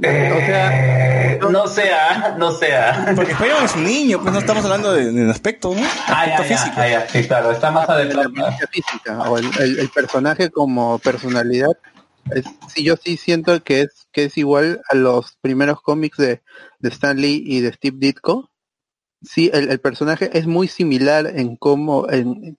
Eh, 0.00 1.38
no 1.50 1.66
sea, 1.66 2.34
no 2.38 2.52
sea. 2.52 3.12
Porque 3.16 3.32
Spider-Man 3.32 3.64
es 3.64 3.74
un 3.74 3.84
niño, 3.84 4.20
pues 4.20 4.32
no 4.32 4.38
estamos 4.38 4.64
hablando 4.64 4.92
de, 4.92 5.10
de 5.12 5.30
aspecto, 5.30 5.74
¿no? 5.74 5.82
Ah, 6.06 6.22
Aspecto 6.22 6.42
ya, 6.42 6.48
ya, 6.48 6.56
físico. 6.58 6.74
ah, 6.80 6.88
ya, 6.88 7.08
sí, 7.08 7.26
claro, 7.26 7.50
está 7.50 7.70
más 7.70 7.88
la 7.88 7.94
adelante. 7.94 8.26
apariencia 8.40 8.66
física 8.68 9.18
o 9.30 9.38
el, 9.38 9.46
el- 9.60 9.78
el 9.80 9.88
personaje 9.88 10.50
como 10.50 10.98
personalidad 11.00 11.70
es- 12.30 12.44
sí 12.72 12.84
yo 12.84 12.96
sí 12.96 13.16
siento 13.16 13.62
que 13.64 13.82
es 13.82 14.06
que 14.12 14.24
es 14.24 14.36
igual 14.38 14.80
a 14.90 14.94
los 14.94 15.36
primeros 15.40 15.80
cómics 15.80 16.18
de, 16.18 16.42
de 16.78 16.88
Stan 16.90 17.18
Lee 17.20 17.42
y 17.44 17.60
de 17.60 17.72
Steve 17.72 17.96
Ditko 17.98 18.50
sí 19.22 19.50
el, 19.52 19.70
el 19.70 19.80
personaje 19.80 20.30
es 20.36 20.46
muy 20.46 20.68
similar 20.68 21.26
en 21.26 21.56
cómo 21.56 22.06
en, 22.10 22.58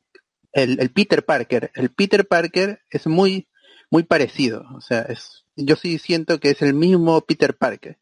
el, 0.54 0.80
el 0.80 0.90
Peter 0.90 1.24
Parker 1.24 1.72
el 1.76 1.90
Peter 1.92 2.28
Parker 2.28 2.82
es 2.90 3.06
muy 3.08 3.48
muy 3.92 4.04
parecido 4.04 4.66
o 4.76 4.82
sea 4.82 5.02
es 5.04 5.39
yo 5.66 5.76
sí 5.76 5.98
siento 5.98 6.40
que 6.40 6.52
es 6.52 6.62
el 6.62 6.74
mismo 6.74 7.22
Peter 7.22 7.56
Parker 7.56 7.98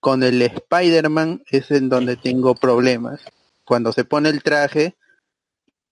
Con 0.00 0.22
el 0.22 0.40
Spider-Man 0.42 1.42
es 1.50 1.70
en 1.70 1.88
donde 1.88 2.16
tengo 2.16 2.54
problemas. 2.54 3.20
Cuando 3.64 3.92
se 3.92 4.04
pone 4.04 4.28
el 4.28 4.42
traje 4.42 4.96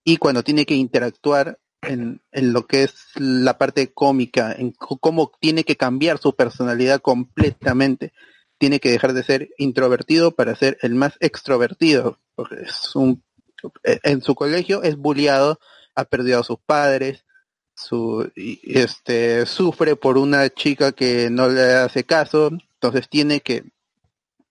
y 0.03 0.17
cuando 0.17 0.43
tiene 0.43 0.65
que 0.65 0.75
interactuar 0.75 1.59
en, 1.81 2.21
en 2.31 2.53
lo 2.53 2.65
que 2.65 2.83
es 2.83 2.93
la 3.15 3.57
parte 3.57 3.93
cómica, 3.93 4.53
en 4.57 4.71
cómo 4.71 5.31
tiene 5.39 5.63
que 5.63 5.75
cambiar 5.75 6.17
su 6.17 6.35
personalidad 6.35 7.01
completamente. 7.01 8.13
Tiene 8.57 8.79
que 8.79 8.89
dejar 8.89 9.13
de 9.13 9.23
ser 9.23 9.49
introvertido 9.57 10.31
para 10.31 10.55
ser 10.55 10.77
el 10.81 10.95
más 10.95 11.13
extrovertido. 11.19 12.19
Porque 12.35 12.55
es 12.63 12.95
un, 12.95 13.23
en 13.83 14.21
su 14.21 14.33
colegio 14.33 14.81
es 14.83 14.95
bulliado, 14.95 15.59
ha 15.93 16.05
perdido 16.05 16.39
a 16.39 16.43
sus 16.43 16.57
padres, 16.65 17.25
su, 17.77 18.31
este, 18.35 19.45
sufre 19.45 19.95
por 19.95 20.17
una 20.17 20.49
chica 20.49 20.91
que 20.91 21.29
no 21.29 21.47
le 21.47 21.75
hace 21.75 22.03
caso, 22.03 22.49
entonces 22.49 23.07
tiene 23.07 23.41
que, 23.41 23.65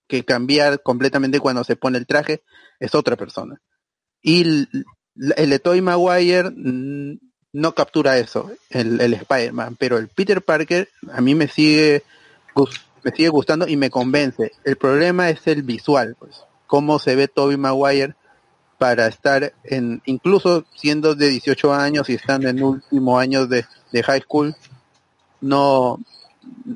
que 0.06 0.24
cambiar 0.24 0.80
completamente 0.82 1.40
cuando 1.40 1.64
se 1.64 1.74
pone 1.74 1.98
el 1.98 2.06
traje, 2.06 2.42
es 2.78 2.94
otra 2.94 3.16
persona. 3.16 3.60
Y 4.22 4.42
el, 4.42 4.68
el 5.36 5.50
de 5.50 5.58
Tobey 5.58 5.80
Maguire 5.80 6.50
mm, 6.50 7.18
no 7.52 7.74
captura 7.74 8.16
eso, 8.18 8.50
el, 8.70 9.00
el 9.00 9.14
Spider-Man, 9.14 9.76
pero 9.76 9.98
el 9.98 10.06
Peter 10.06 10.40
Parker 10.40 10.88
a 11.12 11.20
mí 11.20 11.34
me 11.34 11.48
sigue, 11.48 12.04
me 13.02 13.10
sigue 13.10 13.28
gustando 13.28 13.66
y 13.66 13.76
me 13.76 13.90
convence. 13.90 14.52
El 14.62 14.76
problema 14.76 15.30
es 15.30 15.44
el 15.48 15.62
visual, 15.62 16.14
pues, 16.16 16.44
cómo 16.68 17.00
se 17.00 17.16
ve 17.16 17.26
Tobey 17.26 17.56
Maguire 17.56 18.14
para 18.78 19.06
estar 19.06 19.52
en, 19.64 20.02
incluso 20.04 20.64
siendo 20.74 21.14
de 21.14 21.28
18 21.28 21.72
años 21.72 22.08
y 22.10 22.14
estando 22.14 22.48
en 22.48 22.62
último 22.62 23.18
años 23.18 23.48
de, 23.48 23.64
de 23.92 24.02
high 24.02 24.20
school, 24.20 24.54
no, 25.40 25.98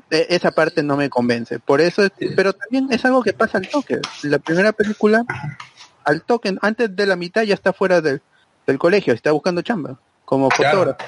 e- 0.09 0.27
esa 0.29 0.51
parte 0.51 0.83
no 0.83 0.97
me 0.97 1.09
convence. 1.09 1.59
Por 1.59 1.81
eso, 1.81 2.03
es- 2.03 2.11
pero 2.35 2.53
también 2.53 2.87
es 2.91 3.03
algo 3.05 3.21
que 3.23 3.33
pasa 3.33 3.59
al 3.59 3.67
toque. 3.69 3.99
La 4.23 4.39
primera 4.39 4.71
película, 4.71 5.23
al 6.03 6.23
toque, 6.23 6.55
antes 6.61 6.95
de 6.95 7.05
la 7.05 7.15
mitad 7.15 7.43
ya 7.43 7.53
está 7.53 7.71
fuera 7.73 8.01
del, 8.01 8.21
del 8.65 8.79
colegio, 8.79 9.13
está 9.13 9.31
buscando 9.31 9.61
chamba, 9.61 9.99
como 10.25 10.49
Claro. 10.49 10.79
fotógrafo. 10.79 11.05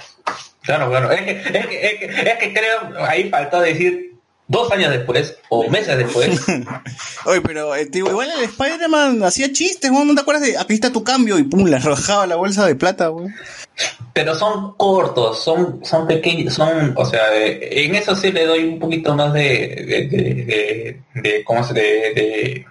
Claro, 0.62 0.90
claro. 0.90 1.12
Es 1.12 1.22
que, 1.24 1.32
es 1.32 1.68
que, 1.68 1.86
es 1.88 2.00
que, 2.00 2.06
es 2.30 2.38
que 2.38 2.54
creo, 2.54 3.04
ahí 3.06 3.30
faltó 3.30 3.60
decir 3.60 4.13
dos 4.54 4.72
años 4.72 4.92
después 4.92 5.36
o 5.50 5.70
meses 5.70 5.98
después. 5.98 6.40
Oye, 7.26 7.42
pero 7.42 7.76
eh, 7.76 7.90
igual 7.92 8.30
el 8.38 8.44
Spider-Man 8.46 9.22
hacía 9.24 9.52
chistes, 9.52 9.92
¿no 9.92 10.16
te 10.16 10.22
acuerdas 10.22 10.44
de 10.44 10.56
está 10.70 10.92
tu 10.92 11.04
cambio? 11.04 11.38
Y 11.38 11.44
pum, 11.44 11.66
le 11.66 11.76
arrojaba 11.76 12.26
la 12.26 12.36
bolsa 12.38 12.66
de 12.66 12.76
plata, 12.76 13.10
weón. 13.12 13.34
pero 14.14 14.36
son 14.36 14.76
cortos, 14.78 15.44
son, 15.44 15.84
son 15.84 16.08
pequeños, 16.08 16.54
son, 16.54 16.94
o 16.96 17.06
sea, 17.06 17.36
eh, 17.36 17.84
en 17.86 17.96
eso 17.96 18.16
sí 18.16 18.32
le 18.32 18.46
doy 18.46 18.64
un 18.64 18.80
poquito 18.80 19.14
más 19.16 19.34
de, 19.34 19.42
de, 19.42 20.08
de, 20.08 20.34
de- 20.46 21.02
de- 21.22 21.44
¿cómo 21.44 21.64
se, 21.64 21.74
de, 21.74 21.82
de, 22.14 22.66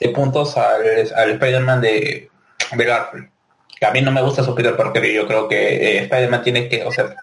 de 0.00 0.08
puntos 0.10 0.56
al, 0.56 0.82
al 1.14 1.30
Spider-Man 1.32 1.80
de, 1.80 2.30
de 2.72 2.84
Garfield. 2.84 3.28
Que 3.82 3.86
a 3.86 3.90
mí 3.90 4.00
no 4.00 4.12
me 4.12 4.22
gusta 4.22 4.44
su 4.44 4.54
Peter 4.54 4.76
Parker 4.76 5.04
y 5.04 5.12
yo 5.12 5.26
creo 5.26 5.48
que 5.48 5.56
eh, 5.56 5.98
Spider-Man 6.04 6.44
tiene 6.44 6.68
que, 6.68 6.84
o 6.84 6.92
sea, 6.92 7.16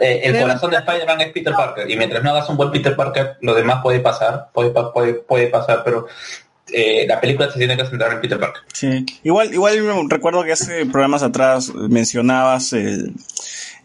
eh, 0.00 0.20
el 0.22 0.40
corazón 0.40 0.70
de 0.70 0.76
Spider-Man 0.76 1.22
es 1.22 1.32
Peter 1.32 1.52
Parker 1.52 1.90
y 1.90 1.96
mientras 1.96 2.22
no 2.22 2.30
hagas 2.30 2.48
un 2.48 2.56
buen 2.56 2.70
Peter 2.70 2.94
Parker, 2.94 3.36
lo 3.40 3.52
demás 3.52 3.80
puede 3.82 3.98
pasar, 3.98 4.46
puede, 4.54 4.70
puede, 4.70 5.14
puede 5.14 5.48
pasar, 5.48 5.82
pero 5.84 6.06
eh, 6.72 7.04
la 7.08 7.20
película 7.20 7.50
se 7.50 7.58
tiene 7.58 7.76
que 7.76 7.84
centrar 7.84 8.12
en 8.12 8.20
Peter 8.20 8.38
Parker. 8.38 8.62
Sí. 8.72 9.04
Igual, 9.24 9.52
igual 9.52 10.08
recuerdo 10.08 10.44
que 10.44 10.52
hace 10.52 10.86
programas 10.86 11.24
atrás 11.24 11.74
mencionabas 11.74 12.72
el, 12.74 13.14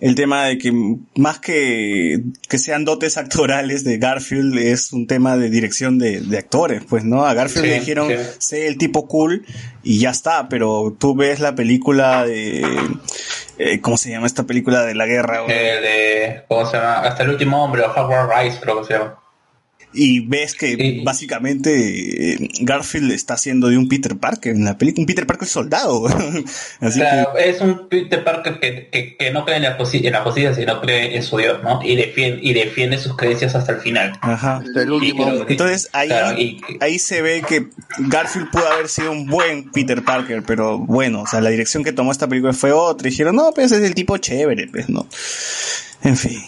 el 0.06 0.16
tema 0.16 0.46
de 0.46 0.58
que 0.58 0.74
más 1.16 1.40
que 1.40 2.20
que 2.50 2.58
sean 2.58 2.84
dotes 2.84 3.18
actorales 3.18 3.86
de 3.86 3.98
Garfield 3.98 4.58
es 4.58 4.92
un 4.92 5.08
tema 5.08 5.38
de 5.38 5.50
dirección 5.50 5.98
de, 5.98 6.20
de 6.20 6.38
actores, 6.38 6.84
pues, 6.88 7.06
¿no? 7.06 7.26
A 7.26 7.34
Garfield 7.34 7.64
Sí, 7.66 7.70
le 7.72 7.80
dijeron, 7.80 8.10
sí. 8.10 8.16
sé 8.40 8.68
el 8.68 8.78
tipo 8.78 9.08
cool 9.08 9.46
y 9.82 10.00
ya 10.00 10.10
está, 10.10 10.50
pero 10.50 10.96
tú 11.00 11.16
ves 11.16 11.40
la 11.40 11.56
película 11.56 12.26
de... 12.26 12.66
eh, 13.58 13.80
¿Cómo 13.82 13.96
se 13.96 14.10
llama 14.12 14.28
esta 14.28 14.44
película 14.44 14.84
de 14.84 14.94
la 14.96 15.06
guerra? 15.06 15.46
Eh, 15.48 15.54
de, 15.82 16.44
¿cómo 16.50 16.66
se 16.66 16.78
llama? 16.78 17.00
Hasta 17.00 17.24
el 17.24 17.30
último 17.30 17.64
hombre, 17.64 17.84
Howard 17.84 18.30
Rice, 18.44 18.60
creo 18.62 18.82
que 18.82 18.88
se 18.88 18.94
llama. 18.94 19.20
Y 19.94 20.22
ves 20.22 20.56
que 20.56 21.02
básicamente 21.06 22.34
eh, 22.34 22.50
Garfield 22.62 23.12
está 23.12 23.36
haciendo 23.36 23.68
de 23.70 23.78
un 23.78 23.88
Peter 23.88 24.18
Parker 24.18 24.54
en 24.56 24.66
la 24.66 24.78
película, 24.78 25.02
un 25.04 25.06
Peter 25.06 25.28
Parker 25.28 25.48
soldado. 25.48 26.06
que... 26.80 27.26
Es 27.40 27.62
un 27.62 27.88
Peter 27.90 28.24
Parker 28.24 28.60
que, 28.60 28.90
que, 28.92 29.16
que 29.18 29.32
no 29.32 29.46
cree 29.46 29.58
en 29.58 29.64
la, 29.64 29.78
en 29.78 30.12
la 30.12 30.22
justicia, 30.24 30.54
sino 30.54 30.82
cree 30.82 31.16
en 31.16 31.24
su 31.24 31.38
Dios, 31.38 31.62
¿no? 31.64 31.80
Y 31.84 31.96
defiende, 31.96 32.40
y 32.42 32.54
defiende 32.54 32.98
sus 32.98 33.16
creencias 33.16 33.56
hasta 33.56 33.74
el 33.74 33.80
final. 33.82 34.18
Ajá. 34.22 34.58
Hasta 34.58 34.82
el 34.82 34.92
último. 34.92 35.32
Entonces 35.48 35.90
ahí, 35.94 36.08
claro, 36.08 36.40
y- 36.40 36.62
ahí 36.80 37.00
se 37.00 37.22
ve 37.22 37.44
que 37.48 37.68
Garfield 38.00 38.50
pudo 38.52 38.68
haber 38.68 38.88
sido 38.90 39.12
un 39.12 39.28
buen 39.28 39.72
Peter 39.72 40.04
Parker, 40.04 40.44
pero 40.44 40.80
bueno, 40.80 41.22
o 41.22 41.28
sea, 41.28 41.42
la 41.42 41.50
dirección 41.50 41.84
que 41.84 41.94
tomó 41.94 42.12
esta 42.12 42.28
película 42.28 42.54
fue 42.54 42.72
otra. 42.72 43.08
Y 43.08 43.12
dijeron, 43.12 43.36
no, 43.36 43.52
pues 43.54 43.72
es 43.72 43.84
el 43.84 43.94
tipo 43.96 44.18
chévere, 44.18 44.68
pues 44.68 44.90
no. 44.90 45.08
En 46.04 46.18
fin. 46.18 46.40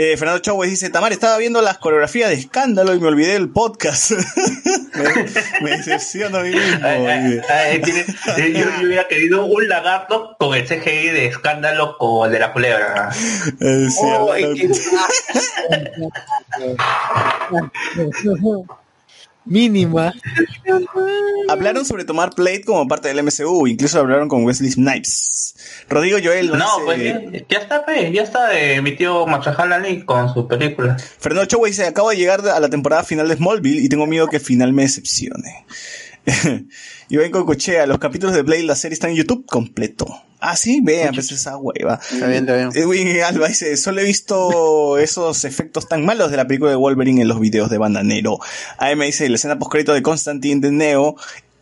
Eh, 0.00 0.16
Fernando 0.16 0.38
Chávez 0.40 0.70
dice, 0.70 0.90
Tamar, 0.90 1.10
estaba 1.10 1.36
viendo 1.38 1.60
las 1.60 1.78
coreografías 1.78 2.28
de 2.30 2.36
escándalo 2.36 2.94
y 2.94 3.00
me 3.00 3.08
olvidé 3.08 3.32
del 3.32 3.50
podcast. 3.50 4.12
me, 4.94 5.24
me 5.60 5.70
decepciono 5.76 6.38
a 6.38 6.42
mí 6.44 6.50
mismo. 6.50 6.86
Ay, 6.86 7.04
ay, 7.06 7.24
dice. 7.32 7.42
ay, 7.52 7.80
tiene- 7.82 8.04
yo, 8.52 8.60
yo 8.60 8.66
hubiera 8.86 9.08
querido 9.08 9.44
un 9.46 9.68
lagarto 9.68 10.36
con 10.38 10.54
el 10.56 10.64
CGI 10.68 11.08
de 11.08 11.26
escándalo 11.26 11.96
como 11.98 12.26
el 12.26 12.32
de 12.32 12.38
la 12.38 12.52
culebra. 12.52 13.10
Eh, 13.60 13.88
sí, 13.90 13.98
Oh, 14.04 14.32
Mínima. 19.48 20.12
Hablaron 21.48 21.84
sobre 21.84 22.04
tomar 22.04 22.30
Plate 22.34 22.64
como 22.64 22.86
parte 22.86 23.08
del 23.08 23.22
MCU, 23.22 23.66
incluso 23.66 23.98
hablaron 23.98 24.28
con 24.28 24.44
Wesley 24.44 24.70
Snipes. 24.70 25.54
Rodrigo 25.88 26.18
Joel 26.22 26.48
No, 26.50 26.56
dice- 26.56 26.84
pues 26.84 27.02
ya, 27.32 27.46
ya 27.48 27.58
está, 27.58 27.84
pues, 27.84 28.12
ya 28.12 28.22
está 28.22 28.58
eh, 28.58 28.82
mi 28.82 28.94
tío 28.96 29.26
Machahala 29.26 29.76
Ali 29.76 30.04
con 30.04 30.32
su 30.32 30.46
película. 30.46 30.96
Fernando 31.18 31.46
Chowa 31.46 31.68
dice, 31.68 31.86
acabo 31.86 32.10
de 32.10 32.16
llegar 32.16 32.46
a 32.48 32.60
la 32.60 32.68
temporada 32.68 33.02
final 33.02 33.28
de 33.28 33.36
Smallville 33.36 33.82
y 33.82 33.88
tengo 33.88 34.06
miedo 34.06 34.26
que 34.28 34.36
el 34.36 34.42
final 34.42 34.72
me 34.72 34.82
decepcione. 34.82 35.64
y 37.08 37.16
ven 37.16 37.30
con 37.30 37.46
Cochea, 37.46 37.86
los 37.86 37.98
capítulos 37.98 38.34
de 38.34 38.42
Blade, 38.42 38.64
la 38.64 38.76
serie 38.76 38.94
están 38.94 39.10
en 39.10 39.16
YouTube 39.16 39.46
completo. 39.46 40.06
Ah, 40.40 40.56
sí, 40.56 40.80
vean, 40.82 41.14
pues 41.14 41.32
esa 41.32 41.56
hueva. 41.56 41.94
Está 41.94 42.26
bien, 42.26 42.48
está 42.48 42.54
bien. 42.54 42.70
Edwin 42.74 43.22
Alba 43.22 43.48
dice, 43.48 43.76
solo 43.76 44.00
he 44.00 44.04
visto 44.04 44.98
esos 44.98 45.44
efectos 45.44 45.88
tan 45.88 46.04
malos 46.04 46.30
de 46.30 46.36
la 46.36 46.46
película 46.46 46.70
de 46.70 46.76
Wolverine 46.76 47.22
en 47.22 47.28
los 47.28 47.40
videos 47.40 47.70
de 47.70 47.78
Bandanero. 47.78 48.38
AM 48.78 49.00
dice, 49.00 49.28
la 49.28 49.36
escena 49.36 49.58
postcrédito 49.58 49.94
de 49.94 50.02
Constantine 50.02 50.60
de 50.60 50.70
Neo 50.70 51.16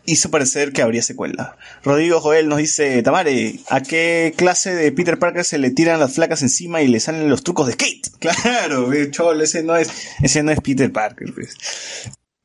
hizo 0.07 0.31
parecer 0.31 0.71
que 0.71 0.81
habría 0.81 1.01
secuela. 1.01 1.57
Rodrigo 1.83 2.21
Joel 2.21 2.47
nos 2.47 2.59
dice, 2.59 3.03
Tamare, 3.03 3.59
¿a 3.69 3.81
qué 3.81 4.33
clase 4.35 4.73
de 4.73 4.91
Peter 4.91 5.19
Parker 5.19 5.43
se 5.43 5.57
le 5.57 5.69
tiran 5.69 5.99
las 5.99 6.13
flacas 6.13 6.41
encima 6.41 6.81
y 6.81 6.87
le 6.87 6.99
salen 6.99 7.29
los 7.29 7.43
trucos 7.43 7.67
de 7.67 7.75
Kate? 7.75 8.01
Claro, 8.19 8.91
eh, 8.93 9.11
chol, 9.11 9.41
ese 9.41 9.63
no 9.63 9.75
es, 9.75 9.89
ese 10.21 10.41
no 10.43 10.51
es 10.51 10.59
Peter 10.61 10.91
Parker, 10.91 11.33
pues. 11.33 11.55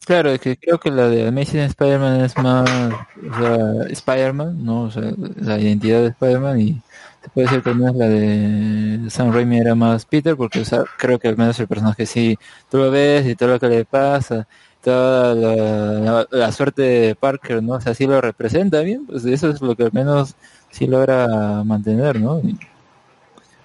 Claro, 0.04 0.30
es 0.30 0.40
que 0.40 0.56
creo 0.56 0.80
que 0.80 0.90
la 0.90 1.08
de 1.08 1.28
Amazing 1.28 1.60
Spider-Man 1.60 2.22
es 2.22 2.36
más, 2.36 2.68
o 2.68 3.38
sea, 3.38 3.56
Spider-Man, 3.88 4.64
¿no? 4.64 4.82
O 4.82 4.90
sea, 4.90 5.12
la 5.36 5.58
identidad 5.60 6.00
de 6.00 6.08
Spider-Man 6.08 6.60
y 6.60 6.82
se 7.22 7.28
puede 7.30 7.46
decir 7.46 7.62
que 7.62 7.70
al 7.70 7.76
menos 7.76 7.94
la 7.94 8.08
de 8.08 9.10
Sam 9.10 9.32
Raimi 9.32 9.58
era 9.58 9.76
más 9.76 10.04
Peter 10.04 10.34
porque, 10.36 10.60
o 10.60 10.64
sea, 10.64 10.82
creo 10.98 11.20
que 11.20 11.28
al 11.28 11.36
menos 11.36 11.58
el 11.60 11.68
personaje 11.68 12.04
sí, 12.06 12.36
tú 12.68 12.78
lo 12.78 12.90
ves 12.90 13.26
y 13.26 13.36
todo 13.36 13.50
lo 13.50 13.60
que 13.60 13.68
le 13.68 13.84
pasa, 13.84 14.48
toda 14.82 16.26
la, 16.32 16.52
suerte 16.52 16.82
de 16.82 17.14
Parker, 17.14 17.62
¿no? 17.62 17.74
O 17.74 17.80
sea, 17.80 17.94
sí 17.94 18.04
lo 18.04 18.20
representa 18.20 18.80
bien, 18.80 19.06
pues 19.06 19.24
eso 19.24 19.50
es 19.50 19.60
lo 19.60 19.76
que 19.76 19.84
al 19.84 19.92
menos 19.92 20.34
sí 20.70 20.88
logra 20.88 21.62
mantener, 21.62 22.20
¿no? 22.20 22.40
Y, 22.40 22.58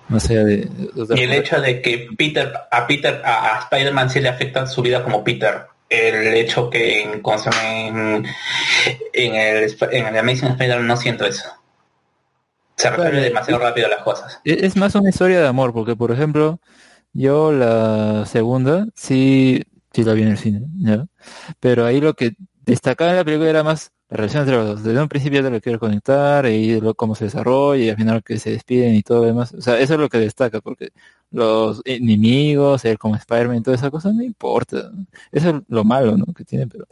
no 0.08 0.20
sé, 0.20 0.36
de- 0.46 0.70
Y 1.16 1.24
el 1.24 1.34
hecho 1.34 1.60
de 1.60 1.82
que 1.82 2.10
Peter, 2.16 2.54
a 2.72 2.86
Peter, 2.86 3.24
a, 3.26 3.56
a 3.56 3.60
Spider-Man 3.62 4.12
sí 4.12 4.20
le 4.20 4.30
afecta 4.30 4.68
su 4.68 4.84
vida 4.84 5.04
como 5.04 5.24
Peter. 5.24 5.66
El 5.90 6.34
hecho 6.36 6.70
que 6.70 7.04
en, 7.04 7.22
en, 7.64 8.26
en 9.14 9.36
el, 9.36 9.76
en 9.92 10.06
el 10.06 10.18
Amazing 10.18 10.50
Spider-Man 10.50 10.88
no 10.88 10.98
siento 10.98 11.26
eso. 11.26 11.50
Se 12.76 12.92
Claro. 12.92 13.20
demasiado 13.20 13.60
rápido 13.60 13.88
las 13.88 14.04
cosas. 14.04 14.40
Es 14.44 14.62
es 14.62 14.76
más 14.76 14.94
una 14.96 15.10
historia 15.10 15.40
de 15.42 15.48
amor, 15.48 15.74
porque 15.74 15.96
por 15.96 16.12
ejemplo, 16.12 16.60
yo 17.12 17.52
la 17.52 18.26
segunda 18.28 18.86
sí, 18.96 19.64
sí 19.92 20.04
la 20.04 20.14
vi 20.14 20.22
en 20.22 20.28
el 20.30 20.38
cine, 20.38 20.62
¿ya? 20.78 21.06
Pero 21.60 21.86
ahí 21.86 22.00
lo 22.00 22.14
que 22.14 22.34
destacaba 22.68 23.12
en 23.12 23.18
la 23.18 23.26
película 23.26 23.50
era 23.50 23.64
más 23.64 23.92
la 24.10 24.18
relación 24.18 24.44
entre 24.44 24.56
los 24.56 24.68
dos. 24.68 24.84
Desde 24.84 25.02
un 25.02 25.10
principio 25.10 25.44
te 25.44 25.50
lo 25.50 25.60
quiero 25.60 25.80
conectar 25.80 26.46
y 26.46 26.80
lo, 26.80 26.94
cómo 26.94 27.16
se 27.16 27.26
desarrolla 27.26 27.84
y 27.84 27.90
al 27.90 27.98
final 27.98 28.24
que 28.24 28.40
se 28.40 28.52
despiden 28.52 28.96
y 28.96 29.04
todo 29.04 29.20
lo 29.20 29.26
demás. 29.26 29.54
O 29.54 29.62
sea, 29.62 29.80
eso 29.80 29.96
es 29.96 30.00
lo 30.00 30.08
que 30.08 30.18
destaca, 30.20 30.62
porque 30.62 30.92
los 31.32 31.82
enemigos, 31.84 32.86
él 32.86 32.98
como 32.98 33.16
Spider-Man 33.16 33.58
y 33.58 33.64
toda 33.64 33.76
esa 33.76 33.92
cosa 33.92 34.14
no 34.14 34.24
importa. 34.24 34.92
Eso 35.32 35.50
es 35.50 35.56
lo 35.68 35.84
malo, 35.84 36.16
¿no? 36.18 36.26
Que 36.34 36.46
tiene, 36.46 36.68
pero... 36.68 36.88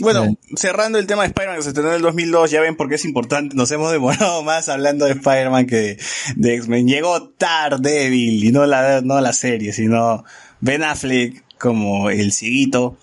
Bueno, 0.00 0.26
Sí. 0.26 0.56
cerrando 0.56 0.98
el 0.98 1.06
tema 1.06 1.22
de 1.22 1.28
Spider-Man 1.28 1.56
que 1.56 1.62
se 1.62 1.68
estrenó 1.68 1.88
en 1.90 1.96
el 1.96 2.02
2002, 2.02 2.50
ya 2.50 2.60
ven 2.60 2.76
por 2.76 2.88
qué 2.90 2.96
es 2.96 3.04
importante. 3.06 3.56
Nos 3.56 3.70
hemos 3.70 3.90
demorado 3.92 4.42
más 4.42 4.68
hablando 4.68 5.06
de 5.06 5.12
Spider-Man 5.12 5.66
que 5.66 5.96
de, 6.36 6.54
X-Men. 6.54 6.86
Llegó 6.86 7.32
Daredevil 7.38 8.44
y 8.44 8.52
no 8.52 8.66
la, 8.66 9.00
no 9.00 9.18
la 9.22 9.32
serie, 9.32 9.72
sino 9.72 10.24
Ben 10.60 10.82
Affleck 10.82 11.44
como 11.58 12.10
el 12.10 12.32
ciguito. 12.32 12.98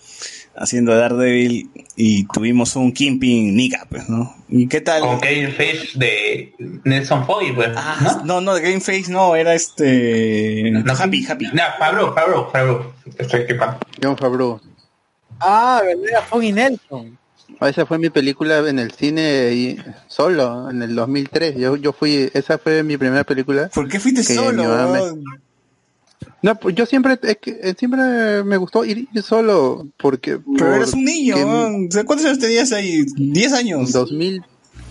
Haciendo 0.56 0.92
de 0.92 0.98
Daredevil 0.98 1.70
y 1.96 2.24
tuvimos 2.26 2.76
un 2.76 2.92
Kingpin 2.92 3.54
Nika, 3.56 3.86
pues, 3.88 4.08
¿no? 4.08 4.34
¿Y 4.48 4.68
qué 4.68 4.80
tal? 4.80 5.00
Con 5.02 5.20
Kevin 5.20 5.50
Fish 5.52 5.94
de 5.96 6.54
Nelson 6.84 7.26
Foy, 7.26 7.52
pues. 7.52 7.70
Ah, 7.76 8.22
no, 8.24 8.40
no, 8.40 8.54
de 8.54 8.62
Game 8.62 8.80
Face 8.80 9.06
no, 9.08 9.34
era 9.36 9.54
este... 9.54 10.72
Happy, 10.98 11.26
Happy. 11.26 11.46
No, 11.52 11.62
Fabro, 11.78 12.14
Fabro, 12.14 12.50
Fabro. 12.50 12.94
Estoy. 13.18 13.46
John 14.02 14.16
Favreau. 14.16 14.60
Ah, 15.40 15.82
verdad, 15.84 16.22
Foggy 16.28 16.52
Nelson. 16.52 17.18
Ah, 17.60 17.68
Esa 17.68 17.86
fue 17.86 17.98
mi 17.98 18.10
película 18.10 18.58
en 18.68 18.78
el 18.78 18.92
cine 18.92 19.52
y 19.52 19.76
solo, 20.08 20.70
en 20.70 20.82
el 20.82 20.94
2003. 20.94 21.56
Yo, 21.56 21.76
yo 21.76 21.92
fui, 21.92 22.30
esa 22.32 22.58
fue 22.58 22.82
mi 22.82 22.96
primera 22.96 23.24
película. 23.24 23.68
¿Por 23.74 23.88
qué 23.88 24.00
fuiste 24.00 24.22
solo? 24.22 24.62
mi 24.62 24.68
mamá 24.68 24.86
me- 24.92 25.00
weón? 25.02 25.24
No, 26.44 26.54
pues 26.56 26.74
yo 26.74 26.84
siempre, 26.84 27.18
es 27.22 27.38
que, 27.38 27.58
eh, 27.62 27.74
siempre 27.78 28.44
me 28.44 28.58
gustó 28.58 28.84
ir 28.84 29.08
solo 29.22 29.88
porque... 29.96 30.38
Pero 30.58 30.74
eras 30.74 30.92
un 30.92 31.02
niño, 31.04 31.36
sea, 31.90 32.04
¿cuántos 32.04 32.26
años 32.26 32.38
tenías 32.38 32.70
ahí? 32.72 33.00
¿10 33.16 33.52
años? 33.54 33.92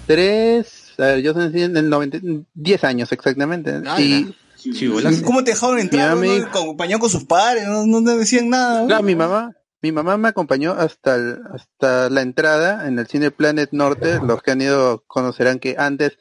2003, 0.07 0.93
a 0.97 1.05
ver, 1.05 1.21
yo 1.21 1.33
nací 1.33 1.61
en 1.61 1.77
el 1.77 1.89
90, 1.89 2.17
10 2.55 2.83
años 2.83 3.11
exactamente. 3.11 3.81
Ah, 3.85 4.01
y 4.01 4.33
Chivolazo. 4.57 5.23
¿Cómo 5.23 5.43
te 5.43 5.51
dejaron 5.51 5.77
entrar? 5.79 6.15
Mi 6.15 6.27
¿No? 6.27 6.33
amigo- 6.33 6.47
Acompañó 6.47 6.97
con 6.97 7.09
sus 7.11 7.25
padres, 7.25 7.67
no, 7.67 7.85
no 7.85 8.03
te 8.03 8.17
decían 8.17 8.49
nada. 8.49 8.87
Claro, 8.87 9.03
mi 9.03 9.13
mamá, 9.15 9.51
mi 9.81 9.91
mamá 9.91 10.17
me 10.17 10.29
acompañó 10.29 10.71
hasta 10.71 11.15
el- 11.15 11.39
hasta 11.53 12.09
la 12.09 12.21
entrada 12.21 12.87
en 12.87 12.97
el 12.97 13.05
cine 13.07 13.29
Planet 13.29 13.69
Norte. 13.73 14.19
Los 14.25 14.41
que 14.41 14.51
han 14.51 14.61
ido 14.61 15.03
conocerán 15.05 15.59
que 15.59 15.75
antes, 15.77 16.13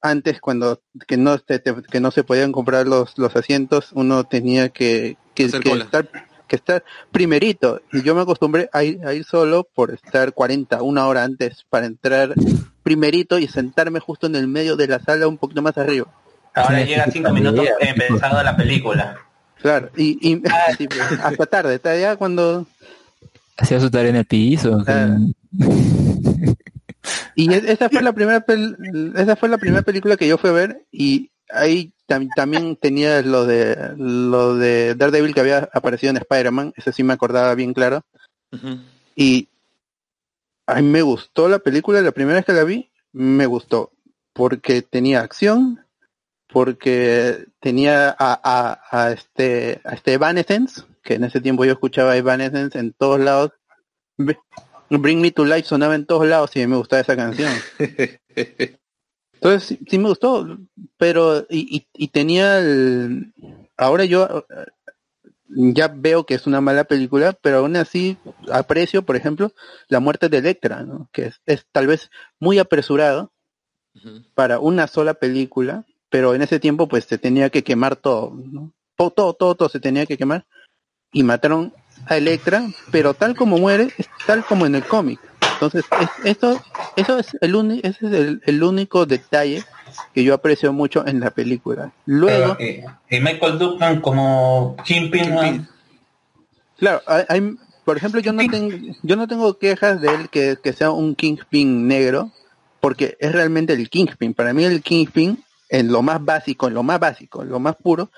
antes 0.00 0.40
cuando 0.40 0.80
que 1.06 1.16
no 1.16 1.38
te- 1.38 1.58
te- 1.58 1.82
que 1.82 2.00
no 2.00 2.10
se 2.10 2.24
podían 2.24 2.52
comprar 2.52 2.86
los 2.86 3.16
los 3.18 3.34
asientos, 3.36 3.90
uno 3.92 4.24
tenía 4.24 4.68
que 4.68 5.16
que, 5.34 5.44
estar 5.44 6.08
que 6.48 6.56
estar 6.56 6.84
primerito 7.10 7.80
y 7.92 8.02
yo 8.02 8.14
me 8.14 8.22
acostumbré 8.22 8.68
a 8.72 8.84
ir, 8.84 9.04
a 9.06 9.12
ir 9.14 9.24
solo 9.24 9.64
por 9.74 9.92
estar 9.92 10.32
40, 10.32 10.82
una 10.82 11.06
hora 11.06 11.24
antes 11.24 11.64
para 11.68 11.86
entrar 11.86 12.34
primerito 12.82 13.38
y 13.38 13.48
sentarme 13.48 14.00
justo 14.00 14.26
en 14.26 14.36
el 14.36 14.46
medio 14.46 14.76
de 14.76 14.86
la 14.86 15.00
sala 15.00 15.26
un 15.26 15.38
poquito 15.38 15.60
más 15.62 15.76
arriba. 15.76 16.06
Ahora 16.54 16.82
llega 16.84 17.06
cinco 17.10 17.32
minutos 17.32 17.66
empezado 17.80 18.42
la 18.42 18.56
película. 18.56 19.18
Claro, 19.60 19.90
y, 19.96 20.18
y 20.22 20.42
sí, 20.78 20.86
pues, 20.86 21.00
hasta 21.22 21.46
tarde, 21.46 21.74
hasta 21.74 21.96
ya 21.96 22.16
cuando 22.16 22.66
Hacía 23.58 23.80
su 23.80 23.90
tarea 23.90 24.10
en 24.10 24.16
el 24.16 24.26
piso. 24.26 24.84
Ah. 24.86 25.16
Y 27.34 27.52
es- 27.52 27.64
esa 27.64 27.88
fue 27.88 28.02
la 28.02 28.12
primera 28.12 28.44
pel- 28.44 29.16
esa 29.18 29.36
fue 29.36 29.48
la 29.48 29.58
primera 29.58 29.82
película 29.82 30.16
que 30.16 30.28
yo 30.28 30.38
fui 30.38 30.50
a 30.50 30.54
ver 30.54 30.84
y 30.90 31.30
ahí 31.50 31.92
tam- 32.08 32.28
también 32.34 32.76
tenía 32.76 33.22
lo 33.22 33.44
de 33.46 33.94
lo 33.96 34.56
de 34.56 34.94
Daredevil 34.94 35.34
que 35.34 35.40
había 35.40 35.68
aparecido 35.72 36.10
en 36.10 36.16
Spider-Man, 36.18 36.72
eso 36.76 36.92
sí 36.92 37.02
me 37.02 37.12
acordaba 37.12 37.54
bien 37.54 37.72
claro. 37.74 38.02
Y 39.14 39.48
a 40.66 40.76
mí 40.76 40.88
me 40.88 41.02
gustó 41.02 41.48
la 41.48 41.58
película, 41.60 42.00
la 42.02 42.10
primera 42.12 42.36
vez 42.36 42.44
que 42.44 42.52
la 42.52 42.64
vi, 42.64 42.90
me 43.12 43.46
gustó 43.46 43.92
porque 44.32 44.82
tenía 44.82 45.20
acción, 45.20 45.84
porque 46.48 47.46
tenía 47.60 48.08
a, 48.10 48.16
a, 48.42 48.80
a 48.90 49.12
este 49.12 49.80
a 49.84 49.94
este 49.94 50.14
Evanescence, 50.14 50.82
que 51.02 51.14
en 51.14 51.24
ese 51.24 51.40
tiempo 51.40 51.64
yo 51.64 51.72
escuchaba 51.72 52.16
Evanescence 52.16 52.78
en 52.78 52.92
todos 52.92 53.20
lados. 53.20 53.52
Bring 54.90 55.20
Me 55.20 55.30
to 55.30 55.44
Life 55.44 55.64
sonaba 55.68 55.94
en 55.94 56.06
todos 56.06 56.26
lados 56.26 56.54
y 56.56 56.66
me 56.66 56.76
gustaba 56.76 57.00
esa 57.00 57.16
canción. 57.16 57.52
Entonces 59.34 59.64
sí, 59.64 59.78
sí 59.88 59.98
me 59.98 60.08
gustó, 60.08 60.58
pero 60.96 61.46
y, 61.50 61.76
y, 61.76 61.86
y 61.92 62.08
tenía 62.08 62.58
el... 62.58 63.32
Ahora 63.76 64.04
yo 64.04 64.46
eh, 64.48 64.66
ya 65.48 65.88
veo 65.88 66.24
que 66.24 66.34
es 66.34 66.46
una 66.46 66.60
mala 66.60 66.84
película, 66.84 67.32
pero 67.34 67.58
aún 67.58 67.76
así 67.76 68.16
aprecio, 68.50 69.02
por 69.02 69.16
ejemplo, 69.16 69.52
la 69.88 70.00
muerte 70.00 70.28
de 70.28 70.38
Electra, 70.38 70.82
¿no? 70.82 71.08
que 71.12 71.26
es, 71.26 71.40
es 71.46 71.66
tal 71.72 71.86
vez 71.86 72.10
muy 72.40 72.58
apresurado 72.58 73.32
para 74.34 74.58
una 74.58 74.86
sola 74.88 75.14
película, 75.14 75.86
pero 76.10 76.34
en 76.34 76.42
ese 76.42 76.60
tiempo 76.60 76.86
pues 76.86 77.04
se 77.04 77.16
tenía 77.16 77.48
que 77.48 77.64
quemar 77.64 77.96
todo, 77.96 78.34
¿no? 78.34 78.72
todo, 78.94 79.10
todo, 79.10 79.34
todo, 79.34 79.54
todo 79.54 79.68
se 79.68 79.80
tenía 79.80 80.06
que 80.06 80.18
quemar 80.18 80.46
y 81.12 81.22
mataron 81.22 81.72
a 82.06 82.16
Electra, 82.16 82.64
pero 82.90 83.14
tal 83.14 83.34
como 83.34 83.58
muere, 83.58 83.88
es 83.98 84.08
tal 84.26 84.44
como 84.44 84.66
en 84.66 84.74
el 84.74 84.84
cómic. 84.84 85.18
Entonces, 85.54 85.84
es- 86.00 86.36
eso, 86.36 86.62
eso 86.96 87.18
es 87.18 87.36
el 87.40 87.54
uni- 87.54 87.80
ese 87.82 88.06
es 88.06 88.12
el, 88.12 88.42
el 88.44 88.62
único 88.62 89.06
detalle 89.06 89.64
que 90.12 90.22
yo 90.24 90.34
aprecio 90.34 90.72
mucho 90.72 91.06
en 91.06 91.20
la 91.20 91.30
película. 91.30 91.92
Luego, 92.04 92.56
Eh, 92.58 92.84
y 93.10 93.20
Michael 93.20 93.58
Duncan 93.58 94.00
como 94.00 94.76
Kingpin, 94.84 95.22
Kingpin. 95.24 95.68
Claro, 96.78 97.00
hay, 97.06 97.24
hay- 97.28 97.56
por 97.84 97.96
ejemplo, 97.96 98.20
yo 98.20 98.32
no 98.32 98.46
tengo, 98.50 98.76
yo 99.02 99.16
no 99.16 99.28
tengo 99.28 99.58
quejas 99.58 100.00
de 100.00 100.08
él 100.14 100.28
que, 100.28 100.58
que 100.62 100.72
sea 100.72 100.90
un 100.90 101.14
Kingpin 101.14 101.86
negro, 101.86 102.32
porque 102.80 103.16
es 103.20 103.32
realmente 103.32 103.72
el 103.72 103.88
Kingpin. 103.88 104.34
Para 104.34 104.52
mí 104.52 104.64
el 104.64 104.82
Kingpin, 104.82 105.42
en 105.70 105.90
lo 105.92 106.02
más 106.02 106.22
básico, 106.24 106.68
en 106.68 106.74
lo 106.74 106.82
más 106.82 106.98
básico, 107.00 107.42
en 107.42 107.48
lo 107.48 107.58
más 107.60 107.76
puro, 107.76 108.10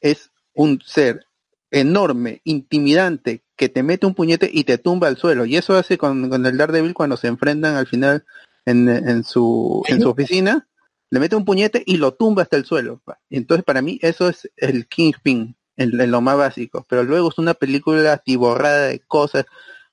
es 0.00 0.30
un 0.54 0.80
ser 0.84 1.24
enorme, 1.72 2.40
intimidante, 2.44 3.42
que 3.56 3.68
te 3.68 3.82
mete 3.82 4.06
un 4.06 4.14
puñete 4.14 4.48
y 4.52 4.64
te 4.64 4.78
tumba 4.78 5.08
al 5.08 5.16
suelo. 5.16 5.44
Y 5.44 5.56
eso 5.56 5.74
hace 5.74 5.98
con, 5.98 6.28
con 6.28 6.46
el 6.46 6.56
Daredevil 6.56 6.94
cuando 6.94 7.16
se 7.16 7.26
enfrentan 7.28 7.74
al 7.74 7.86
final 7.86 8.24
en, 8.64 8.88
en 8.88 9.24
su, 9.24 9.82
en 9.88 10.00
su 10.00 10.10
oficina, 10.10 10.68
le 11.10 11.20
mete 11.20 11.34
un 11.34 11.44
puñete 11.44 11.82
y 11.84 11.96
lo 11.96 12.14
tumba 12.14 12.42
hasta 12.42 12.56
el 12.56 12.64
suelo. 12.64 13.02
Entonces 13.30 13.64
para 13.64 13.82
mí 13.82 13.98
eso 14.02 14.28
es 14.28 14.50
el 14.56 14.86
Kingpin, 14.86 15.56
en, 15.76 16.00
en 16.00 16.10
lo 16.10 16.20
más 16.20 16.36
básico. 16.36 16.86
Pero 16.88 17.02
luego 17.04 17.30
es 17.30 17.38
una 17.38 17.54
película 17.54 18.12
atiborrada 18.12 18.88
de 18.88 19.00
cosas, 19.00 19.46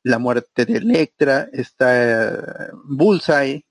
la 0.03 0.19
muerte 0.19 0.65
de 0.65 0.77
Electra, 0.77 1.49
está 1.51 2.31
eh, 2.31 2.37
Bullseye, 2.85 3.65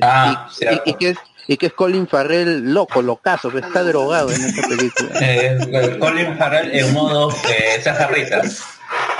Ah, 0.00 0.46
y, 0.50 0.54
cierto. 0.54 0.82
y- 0.86 0.90
y 0.90 0.94
que 0.94 1.08
es, 1.10 1.18
y 1.48 1.56
que 1.56 1.66
es 1.66 1.72
Colin 1.72 2.06
Farrell 2.06 2.72
loco, 2.72 3.02
locazo, 3.02 3.50
que 3.50 3.58
está 3.58 3.82
drogado 3.82 4.30
en 4.30 4.42
esta 4.44 4.62
película. 4.68 5.10
Eh, 5.20 5.96
Colin 6.00 6.36
Farrell 6.38 6.70
en 6.72 6.92
modo 6.92 7.30
eh, 7.30 7.80
César 7.82 8.12
Risas. 8.12 8.62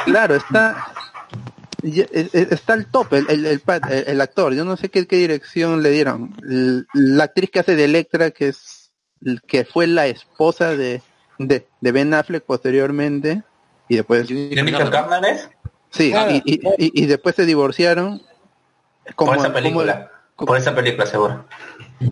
Claro, 0.05 0.35
está 0.37 0.87
ya- 1.83 2.05
e- 2.13 2.29
e- 2.33 2.49
está 2.51 2.73
al 2.75 2.87
top 2.87 3.13
el, 3.15 3.29
el, 3.47 4.21
actor. 4.21 4.55
Yo 4.55 4.65
no 4.65 4.77
sé 4.77 4.89
qué, 4.89 5.07
qué 5.07 5.17
dirección 5.17 5.83
le 5.83 5.91
dieron. 5.91 6.35
La 6.95 7.25
actriz 7.25 7.51
que 7.51 7.59
hace 7.61 7.75
de 7.77 7.85
Electra, 7.85 8.31
que 8.31 8.49
es 8.49 8.93
que 9.47 9.65
fue 9.65 9.87
la 9.87 10.07
esposa 10.07 10.75
de, 10.77 11.01
de, 11.39 11.67
de 11.81 11.93
Ben 11.93 12.13
Affleck 12.15 12.45
posteriormente 12.45 13.43
y 13.89 13.97
después 13.97 14.27
Jennifer 14.27 14.91
Garner 14.91 15.25
es 15.33 15.49
sí 15.91 16.11
Claro. 16.11 16.33
y, 16.33 16.43
y, 16.45 16.61
y- 16.79 17.03
y 17.03 17.07
después 17.07 17.35
se 17.37 17.45
divorciaron. 17.47 18.23
Como, 19.17 19.35
esa 19.35 19.53
película. 19.53 20.11
Por 20.47 20.57
esa 20.59 20.75
película 20.75 21.07
seguro. 21.07 21.47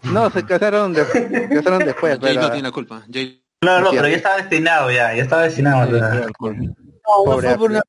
no, 0.05 0.31
se 0.31 0.45
casaron, 0.45 0.93
de- 0.93 1.05
se 1.05 1.49
casaron 1.49 1.79
después. 1.85 2.19
Jay 2.21 2.35
pero- 2.35 2.43
no 2.43 2.51
tiene 2.53 2.69
la 2.69 2.73
culpa. 2.73 3.03
Jay- 3.13 3.43
No, 3.63 3.81
no, 3.81 3.91
pero 3.91 4.09
ya 4.09 4.17
estaba 4.17 4.37
destinado 4.37 4.91
ya, 4.91 5.15
ya 5.15 5.23
estaba 5.23 5.43
destinado. 5.43 5.91
ya. 5.97 6.27
No, 6.41 7.25
fue 7.41 7.57
por, 7.57 7.71
una- 7.71 7.83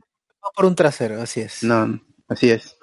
por 0.55 0.65
un 0.65 0.75
trasero, 0.75 1.21
así 1.21 1.41
es. 1.41 1.63
No, 1.63 1.99
así 2.27 2.49
es. 2.51 2.75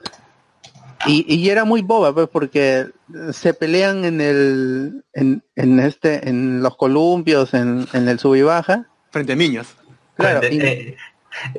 Y, 1.07 1.25
y 1.33 1.49
era 1.51 1.65
muy 1.65 1.83
boba, 1.83 2.13
pues, 2.13 2.29
porque 2.29 2.87
se 3.33 3.55
pelean 3.55 4.05
en 4.05 4.21
el, 4.21 5.05
en, 5.13 5.45
en 5.55 5.79
este, 5.81 6.29
en 6.29 6.61
los 6.63 6.77
columpios, 6.77 7.55
en, 7.55 7.87
en 7.93 8.09
el 8.09 8.19
sub 8.19 8.35
y 8.35 8.43
baja. 8.43 8.87
Frente 9.11 9.33
a 9.33 9.37
niños. 9.37 9.69
Claro, 10.17 10.43
Eh, 10.43 10.49
y- 10.53 10.61
eh, 10.61 10.97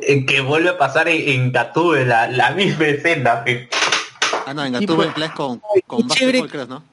eh, 0.02 0.26
que 0.26 0.42
vuelve 0.42 0.70
a 0.70 0.78
pasar 0.78 1.08
en, 1.08 1.30
en 1.30 1.52
Gatúbela, 1.54 2.28
la, 2.28 2.50
la 2.50 2.52
misma 2.52 2.86
escena. 2.88 3.44
que- 3.46 3.70
Ah, 4.46 4.54
no, 4.54 4.66
en 4.66 4.74
pues. 4.86 5.08
en 5.08 5.14
clase 5.14 5.34
con, 5.36 5.62
con 5.88 6.08
qué 6.08 6.14
chévere. 6.16 6.68
¿no? 6.68 6.84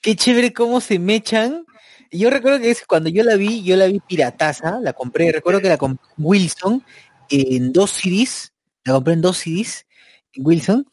Qué 0.00 0.16
chévere 0.16 0.52
cómo 0.52 0.80
se 0.80 0.98
mechan. 0.98 1.64
Y 2.10 2.18
Yo 2.18 2.30
recuerdo 2.30 2.60
que 2.60 2.70
es 2.70 2.84
cuando 2.86 3.08
yo 3.10 3.24
la 3.24 3.36
vi, 3.36 3.62
yo 3.62 3.76
la 3.76 3.86
vi 3.86 4.00
pirataza, 4.00 4.78
la 4.80 4.92
compré, 4.92 5.32
recuerdo 5.32 5.60
que 5.60 5.68
la 5.68 5.78
compré 5.78 6.06
en 6.16 6.24
Wilson 6.24 6.84
en 7.30 7.72
dos 7.72 7.90
CDs, 7.90 8.52
la 8.84 8.92
compré 8.92 9.14
en 9.14 9.22
dos 9.22 9.38
CDs 9.38 9.86
en 10.34 10.46
Wilson, 10.46 10.86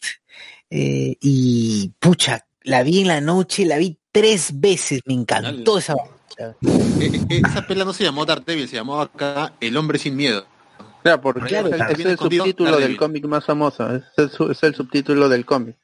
eh, 0.69 1.17
y 1.19 1.91
pucha, 1.99 2.45
la 2.63 2.83
vi 2.83 3.01
en 3.01 3.07
la 3.09 3.21
noche, 3.21 3.65
la 3.65 3.77
vi 3.77 3.97
tres 4.11 4.59
veces, 4.59 5.01
me 5.05 5.13
encantó 5.13 5.77
esa. 5.77 5.93
Eh, 6.37 6.53
eh, 7.01 7.41
esa 7.45 7.67
pela 7.67 7.83
no 7.85 7.93
se 7.93 8.03
llamó 8.03 8.25
Daredevil, 8.25 8.67
se 8.67 8.77
llamó 8.77 8.99
acá 9.01 9.53
El 9.59 9.77
Hombre 9.77 9.99
Sin 9.99 10.15
Miedo. 10.15 10.45
claro, 11.03 11.21
porque 11.21 11.45
Claro, 11.47 11.67
es, 11.67 11.99
el, 11.99 12.07
es 12.07 12.19
subtítulo 12.19 12.71
Daredevil. 12.71 12.87
del 12.87 12.97
cómic 12.97 13.25
más 13.25 13.45
famoso. 13.45 13.93
Es 13.95 14.03
el, 14.17 14.29
su- 14.31 14.49
es 14.51 14.63
el 14.63 14.73
subtítulo 14.73 15.29
del 15.29 15.45
cómic. 15.45 15.75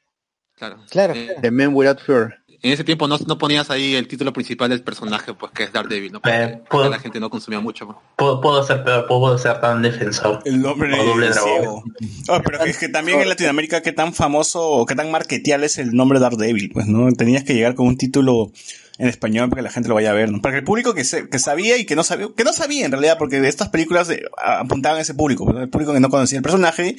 Claro. 0.58 0.76
Claro, 0.90 1.14
Eh. 1.14 1.36
The 1.40 1.50
Man 1.50 1.70
Without 1.74 2.00
Fear. 2.00 2.38
en 2.60 2.72
ese 2.72 2.82
tiempo 2.82 3.06
no, 3.06 3.16
no 3.24 3.38
ponías 3.38 3.70
ahí 3.70 3.94
el 3.94 4.08
título 4.08 4.32
principal 4.32 4.68
del 4.68 4.82
personaje, 4.82 5.32
pues 5.32 5.52
que 5.52 5.62
es 5.62 5.72
Daredevil, 5.72 6.10
¿no? 6.10 6.20
Porque 6.20 6.36
Eh, 6.42 6.62
puedo- 6.68 6.90
la 6.90 6.98
gente 6.98 7.20
no 7.20 7.30
consumía 7.30 7.60
mucho. 7.60 7.86
pues. 7.86 7.98
Puedo, 8.16 8.40
puedo 8.40 8.64
ser 8.64 8.82
peor, 8.82 9.06
puedo 9.06 9.38
ser 9.38 9.60
tan 9.60 9.80
defensor. 9.80 10.40
El 10.44 10.60
nombre 10.60 10.92
O 11.00 11.04
doble 11.04 11.32
ciego. 11.32 11.84
Oh, 12.28 12.40
pero 12.44 12.64
es 12.64 12.76
que 12.78 12.88
también 12.88 13.20
en 13.20 13.28
Latinoamérica 13.28 13.80
qué 13.80 13.92
tan 13.92 14.12
famoso 14.12 14.68
o 14.68 14.86
qué 14.86 14.96
tan 14.96 15.10
marketeable 15.12 15.66
es 15.66 15.78
el 15.78 15.92
nombre 15.94 16.18
Daredevil, 16.18 16.70
pues, 16.72 16.86
¿no? 16.88 17.12
Tenías 17.12 17.44
que 17.44 17.54
llegar 17.54 17.76
con 17.76 17.86
un 17.86 17.96
título 17.96 18.50
en 18.98 19.08
español 19.08 19.48
para 19.48 19.60
que 19.60 19.64
la 19.64 19.70
gente 19.70 19.88
lo 19.88 19.94
vaya 19.94 20.10
a 20.10 20.14
ver, 20.14 20.30
¿no? 20.30 20.42
Para 20.42 20.54
que 20.54 20.58
el 20.58 20.64
público 20.64 20.92
que, 20.92 21.04
se- 21.04 21.28
que 21.28 21.38
sabía 21.38 21.76
y 21.76 21.86
que 21.86 21.94
no 21.96 22.02
sabía, 22.02 22.28
que 22.36 22.44
no 22.44 22.52
sabía 22.52 22.84
en 22.84 22.90
realidad, 22.92 23.16
porque 23.18 23.46
estas 23.46 23.68
películas 23.68 24.10
eh, 24.10 24.22
apuntaban 24.44 24.98
a 24.98 25.02
ese 25.02 25.14
público, 25.14 25.50
¿no? 25.52 25.60
el 25.62 25.68
público 25.68 25.92
que 25.94 26.00
no 26.00 26.10
conocía 26.10 26.38
el 26.38 26.42
personaje 26.42 26.96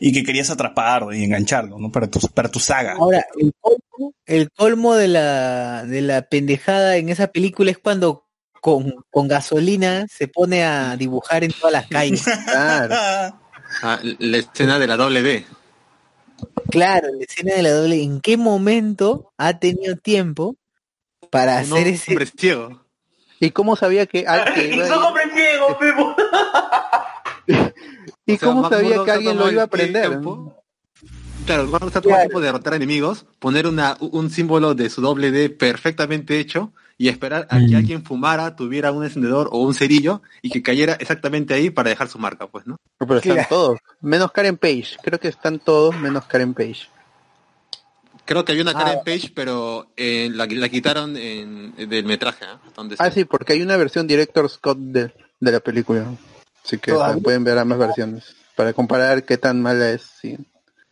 y 0.00 0.12
que 0.12 0.24
querías 0.24 0.48
atraparlo 0.50 1.12
y 1.12 1.22
engancharlo, 1.22 1.78
¿no? 1.78 1.92
Para 1.92 2.08
tu, 2.08 2.20
para 2.34 2.48
tu 2.50 2.58
saga. 2.58 2.94
Ahora, 2.98 3.26
el 3.38 3.52
colmo, 3.60 4.14
el 4.26 4.50
colmo 4.50 4.94
de 4.94 5.08
la, 5.08 5.84
de 5.84 6.00
la 6.00 6.22
pendejada 6.22 6.96
en 6.96 7.10
esa 7.10 7.28
película 7.28 7.70
es 7.70 7.78
cuando 7.78 8.26
con, 8.62 8.94
con 9.10 9.28
gasolina 9.28 10.06
se 10.08 10.28
pone 10.28 10.64
a 10.64 10.96
dibujar 10.96 11.44
en 11.44 11.52
todas 11.52 11.72
las 11.72 11.86
calles. 11.88 12.24
Claro. 12.46 12.94
Ah, 13.82 13.98
la 14.18 14.36
escena 14.38 14.78
de 14.78 14.86
la 14.86 14.96
doble 14.96 15.22
D. 15.22 15.44
Claro, 16.70 17.08
la 17.18 17.24
escena 17.24 17.54
de 17.54 17.62
la 17.62 17.70
doble. 17.72 18.02
¿En 18.02 18.20
qué 18.20 18.36
momento 18.36 19.32
ha 19.38 19.58
tenido 19.58 19.96
tiempo 19.96 20.56
para 21.32 21.58
hacer 21.58 21.88
ese? 21.88 22.12
hombre 22.12 22.26
ciego. 22.26 22.80
¿Y 23.40 23.50
cómo 23.50 23.74
sabía 23.74 24.06
que, 24.06 24.24
al- 24.26 24.52
que 24.54 24.68
iba 24.74 24.84
a 24.84 24.88
ir- 24.88 24.92
hombre 24.92 25.22
ciego, 25.34 25.78
Pepo! 25.78 26.14
¿Y 28.26 28.34
O 28.34 28.38
sea, 28.38 28.48
cómo 28.48 28.62
Mac 28.62 28.72
sabía 28.72 29.04
que 29.04 29.10
alguien 29.10 29.36
lo 29.36 29.50
iba 29.50 29.62
a 29.62 29.64
el 29.64 29.68
aprender? 29.68 30.08
tiempo- 30.10 30.58
Claro, 31.44 31.68
cuando 31.68 31.88
está 31.88 32.00
tomando 32.00 32.18
Claro. 32.18 32.28
tiempo 32.28 32.40
de 32.40 32.46
derrotar 32.46 32.74
enemigos, 32.74 33.26
poner 33.40 33.66
una, 33.66 33.96
un 33.98 34.30
símbolo 34.30 34.76
de 34.76 34.88
su 34.90 35.00
doble 35.00 35.32
D 35.32 35.50
perfectamente 35.50 36.38
hecho 36.38 36.72
y 36.98 37.08
esperar 37.08 37.48
a 37.50 37.58
que 37.58 37.72
Mm. 37.72 37.76
alguien 37.76 38.04
fumara, 38.04 38.54
tuviera 38.54 38.92
un 38.92 39.02
encendedor 39.02 39.48
o 39.50 39.58
un 39.58 39.74
cerillo 39.74 40.22
y 40.40 40.50
que 40.50 40.62
cayera 40.62 40.92
exactamente 41.00 41.52
ahí 41.52 41.70
para 41.70 41.90
dejar 41.90 42.06
su 42.06 42.20
marca, 42.20 42.46
pues, 42.46 42.64
¿no? 42.68 42.76
Pero 42.96 43.16
están 43.16 43.32
Claro. 43.32 43.48
todos, 43.48 43.78
menos 44.00 44.30
Karen 44.30 44.56
Page. 44.56 44.98
Creo 45.02 45.18
que 45.18 45.26
están 45.28 45.58
todos 45.58 45.96
menos 45.96 46.26
Karen 46.26 46.54
Page. 46.54 46.86
Creo 48.32 48.46
que 48.46 48.52
había 48.52 48.62
una 48.62 48.70
Ah. 48.70 48.78
Karen 48.84 49.00
Page, 49.04 49.30
pero 49.34 49.92
eh, 49.94 50.30
la, 50.32 50.46
la 50.46 50.68
quitaron 50.70 51.18
en, 51.18 51.74
del 51.76 52.06
metraje, 52.06 52.46
¿eh? 52.46 52.56
Donde 52.74 52.96
Ah, 52.98 53.10
sí, 53.10 53.26
porque 53.26 53.52
hay 53.52 53.60
una 53.60 53.76
versión 53.76 54.06
director 54.06 54.48
Scott 54.48 54.78
de, 54.78 55.12
de 55.38 55.52
la 55.52 55.60
película. 55.60 56.06
Así 56.64 56.78
que 56.78 56.92
¿Todavía? 56.92 57.22
pueden 57.22 57.44
ver 57.44 57.58
ambas 57.58 57.78
versiones 57.78 58.34
para 58.56 58.72
comparar 58.72 59.24
qué 59.26 59.36
tan 59.36 59.60
mala 59.60 59.90
es 59.90 60.12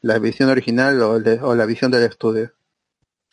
la 0.02 0.19
visión 0.19 0.51
original 0.51 1.01
o, 1.01 1.19
le- 1.19 1.41
o 1.41 1.55
la 1.55 1.65
visión 1.65 1.91
del 1.91 2.02
estudio. 2.02 2.52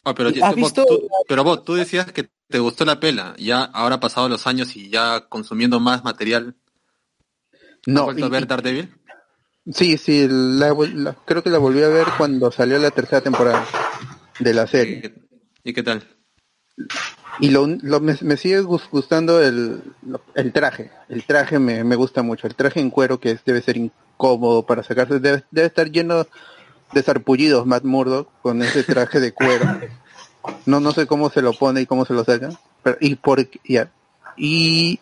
Ah, 0.05 0.15
pero, 0.15 0.29
¿Has 0.29 0.55
vos, 0.55 0.55
visto- 0.55 0.85
tú, 0.85 1.05
pero 1.27 1.43
vos, 1.43 1.65
tú 1.65 1.73
decías 1.75 2.09
que 2.13 2.29
te 2.47 2.59
gustó 2.59 2.85
la 2.85 3.01
pela. 3.01 3.35
Ya 3.37 3.61
ahora 3.61 3.99
pasados 3.99 4.29
los 4.29 4.47
años 4.47 4.73
y 4.77 4.89
ya 4.89 5.25
consumiendo 5.27 5.81
más 5.81 6.05
material, 6.05 6.55
¿has 7.51 7.93
No, 7.93 8.05
vuelto 8.05 8.25
a 8.25 8.29
ver 8.29 8.47
Daredevil? 8.47 8.95
Sí, 9.73 9.97
sí, 9.97 10.27
la 10.29 10.73
la- 10.93 11.15
creo 11.25 11.43
que 11.43 11.49
la 11.49 11.57
volví 11.57 11.81
a 11.83 11.87
ver 11.89 12.07
cuando 12.17 12.51
salió 12.51 12.77
la 12.79 12.91
tercera 12.91 13.21
temporada 13.21 13.65
de 14.39 14.53
la 14.53 14.63
¿Y 14.63 14.67
serie. 14.67 15.01
qué, 15.01 15.13
y 15.63 15.73
qué 15.73 15.83
tal? 15.83 16.03
Y 17.39 17.49
lo, 17.51 17.67
lo- 17.67 17.99
me, 17.99 18.15
me 18.21 18.37
sigue 18.37 18.61
gus- 18.61 18.89
gustando 18.91 19.41
el, 19.41 19.81
el 20.35 20.53
traje. 20.53 20.91
El 21.09 21.23
traje 21.23 21.59
me, 21.59 21.83
me 21.83 21.95
gusta 21.95 22.21
mucho. 22.23 22.47
El 22.47 22.55
traje 22.55 22.79
en 22.79 22.89
cuero 22.89 23.19
que 23.19 23.31
es- 23.31 23.43
debe 23.45 23.61
ser 23.61 23.77
incómodo 23.77 24.65
para 24.65 24.83
sacarse. 24.83 25.19
Debe, 25.19 25.43
debe 25.51 25.67
estar 25.67 25.91
lleno 25.91 26.25
de 26.93 27.03
sarpullidos 27.03 27.65
Matt 27.65 27.83
Murdock 27.83 28.29
con 28.41 28.61
ese 28.63 28.83
traje 28.83 29.19
de 29.19 29.33
cuero. 29.33 29.65
No, 30.65 30.79
no 30.79 30.91
sé 30.93 31.05
cómo 31.07 31.29
se 31.29 31.41
lo 31.41 31.53
pone 31.53 31.81
y 31.81 31.85
cómo 31.85 32.05
se 32.05 32.13
lo 32.13 32.23
saca. 32.23 32.49
Pero, 32.83 32.97
y, 33.01 33.15
por, 33.15 33.47
ya. 33.65 33.91
y, 34.37 34.99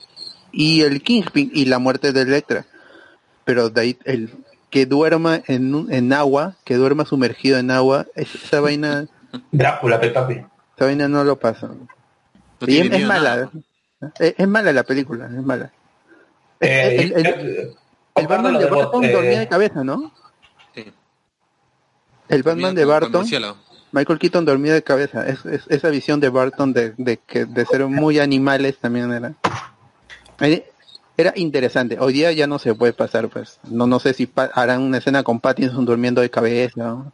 y 0.52 0.82
el 0.82 1.02
Kingpin 1.04 1.52
y 1.54 1.66
la 1.66 1.80
muerte 1.80 2.12
de 2.12 2.22
Electra. 2.22 2.66
Pero 3.46 3.70
de 3.70 3.82
ahí 3.82 3.98
el 4.06 4.30
que 4.76 4.86
duerma 4.86 5.42
en, 5.48 5.74
un- 5.74 5.90
en 5.94 6.12
agua, 6.12 6.58
que 6.66 6.76
duerma 6.76 7.06
sumergido 7.06 7.58
en 7.58 7.72
agua, 7.72 8.08
es- 8.14 8.36
esa 8.36 8.60
vaina, 8.60 9.08
Drácula, 9.50 10.02
papi. 10.02 10.34
esa 10.76 10.86
vaina 10.86 11.08
no 11.08 11.24
lo 11.24 11.40
pasa. 11.40 11.68
No 11.68 11.78
Y 12.60 12.66
tiene 12.66 12.98
es, 12.98 13.06
mala, 13.08 13.36
nada. 13.38 14.12
es, 14.20 14.36
es 14.38 14.48
mala 14.50 14.74
la 14.74 14.84
película, 14.84 15.28
es 15.28 15.32
mala. 15.46 15.72
Eh, 16.60 16.98
el, 17.00 17.14
el- 17.14 17.26
eh, 17.26 17.76
el 18.16 18.28
Batman 18.28 18.60
de 18.60 18.66
Barton 18.66 19.06
eh, 19.06 19.12
dormía 19.14 19.40
de 19.40 19.48
cabeza, 19.48 19.82
¿no? 19.86 20.12
Sí. 20.74 20.92
El 22.28 22.44
Batman 22.44 22.76
de 22.76 22.84
Barton. 22.84 23.26
Michael 23.94 24.20
Keaton 24.20 24.44
dormía 24.44 24.74
de 24.74 24.84
cabeza. 24.84 25.26
Es, 25.26 25.46
es- 25.46 25.68
esa 25.70 25.88
visión 25.88 26.20
de 26.20 26.28
Barton 26.28 26.74
de, 26.74 26.94
de 26.98 27.16
que 27.16 27.46
de 27.46 27.66
ser 27.66 27.88
muy 27.88 28.20
animales 28.20 28.78
también 28.78 29.10
era. 29.14 29.36
Era 31.18 31.32
interesante. 31.36 31.98
Hoy 32.00 32.14
día 32.14 32.32
ya 32.34 32.46
no 32.48 32.60
se 32.60 32.76
puede 32.76 32.94
pasar, 32.94 33.30
pues. 33.30 33.60
No, 33.64 33.88
no 33.88 34.00
sé 34.00 34.14
si 34.14 34.26
pa- 34.26 34.52
harán 34.54 34.82
una 34.82 34.98
escena 34.98 35.24
con 35.24 35.40
Pattinson 35.40 35.86
durmiendo 35.86 36.22
de 36.22 36.30
cabeza. 36.30 36.72
¿no? 36.76 37.12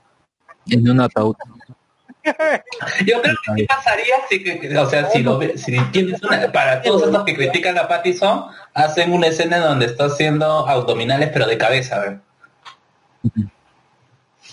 En 0.68 0.90
un 0.90 1.02
ataúd. 1.02 1.36
Yo 3.06 3.22
creo 3.22 3.36
que 3.56 3.62
sí 3.62 3.66
pasaría 3.66 4.16
si, 4.30 4.76
o 4.78 4.90
sea, 4.90 5.10
si, 5.10 5.24
lo, 5.24 5.38
ve- 5.40 5.58
si 5.58 5.76
tienes 5.92 6.22
una, 6.24 6.52
para 6.52 6.82
todos 6.82 7.04
estos 7.04 7.24
que 7.24 7.36
critican 7.36 7.78
a 7.80 7.88
Pattison, 7.88 8.46
hacen 8.76 9.12
una 9.14 9.28
escena 9.28 9.58
en 9.58 9.64
donde 9.64 9.86
está 9.88 10.06
haciendo 10.06 10.68
abdominales 10.68 11.30
pero 11.34 11.48
de 11.48 11.58
cabeza, 11.58 12.00
¿ver? 12.00 12.20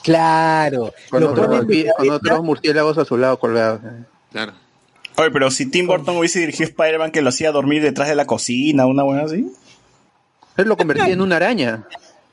Claro. 0.03 0.93
Con, 1.11 1.23
otros, 1.25 1.65
con 1.97 2.11
otros 2.11 2.43
murciélagos 2.43 2.99
a 2.99 3.05
su 3.05 3.17
lado 3.17 3.39
colgados. 3.39 3.81
eh. 3.85 4.05
Claro. 4.33 4.53
Oye, 5.19 5.31
pero 5.31 5.51
si 5.51 5.67
Tim 5.67 5.87
Burton 5.87 6.17
hubiese 6.17 6.39
dirigido 6.39 6.69
Spider-Man 6.69 7.11
que 7.11 7.23
lo 7.23 7.29
hacía 7.31 7.51
dormir 7.53 7.83
detrás 7.83 8.09
de 8.09 8.15
la 8.15 8.27
cocina, 8.27 8.87
una 8.87 9.03
buena 9.03 9.23
así. 9.25 9.47
Él 10.57 10.69
lo 10.69 10.77
convertía 10.77 11.09
en 11.13 11.21
una 11.21 11.37
araña. 11.37 11.85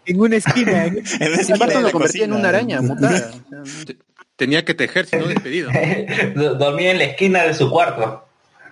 En 0.05 0.19
una 0.19 0.35
esquina. 0.37 0.85
en- 0.85 1.03
Tim 1.45 1.57
Burton 1.57 1.83
lo 1.83 1.91
convertía 1.91 2.25
en 2.25 2.33
una 2.33 2.49
araña 2.49 2.81
mutada. 2.81 3.31
Tenía 4.35 4.65
que 4.65 4.73
tejer, 4.73 5.05
si 5.05 5.15
no 5.15 5.27
despedido. 5.27 5.71
Do- 6.35 6.55
Dormía 6.59 6.91
en 6.91 6.97
la 6.97 7.05
esquina 7.05 7.43
de 7.43 7.53
su 7.53 7.69
cuarto. 7.69 8.24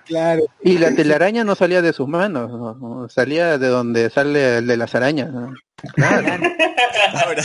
Claro. 0.06 0.44
Y 0.62 0.78
la 0.78 0.94
telaraña 0.94 1.44
no 1.44 1.54
salía 1.54 1.82
de 1.82 1.92
sus 1.92 2.08
manos, 2.08 2.50
¿no? 2.50 2.74
No, 2.74 3.08
salía 3.08 3.58
de 3.58 3.68
donde 3.68 4.10
sale 4.10 4.58
el 4.58 4.66
de 4.66 4.76
las 4.76 4.94
arañas. 4.94 5.32
¿no? 5.32 5.54
Ahora, 7.24 7.42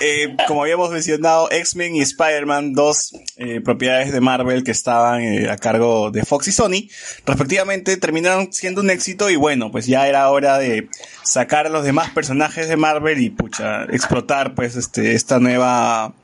eh, 0.00 0.36
como 0.46 0.62
habíamos 0.62 0.90
mencionado, 0.90 1.50
X-Men 1.50 1.96
y 1.96 2.00
Spider-Man, 2.00 2.72
dos 2.72 3.12
eh, 3.36 3.60
propiedades 3.60 4.12
de 4.12 4.20
Marvel 4.20 4.64
que 4.64 4.70
estaban 4.70 5.22
eh, 5.22 5.50
a 5.50 5.56
cargo 5.56 6.10
de 6.10 6.24
Fox 6.24 6.48
y 6.48 6.52
Sony, 6.52 6.88
respectivamente, 7.24 7.96
terminaron 7.96 8.52
siendo 8.52 8.80
un 8.80 8.90
éxito 8.90 9.30
y 9.30 9.36
bueno, 9.36 9.70
pues 9.70 9.86
ya 9.86 10.06
era 10.06 10.28
hora 10.30 10.58
de 10.58 10.88
sacar 11.24 11.66
a 11.66 11.70
los 11.70 11.84
demás 11.84 12.10
personajes 12.10 12.68
de 12.68 12.76
Marvel 12.76 13.20
y 13.20 13.30
pucha, 13.30 13.84
explotar 13.84 14.54
pues 14.54 14.76
este 14.76 15.14
esta 15.14 15.38
nueva 15.38 16.14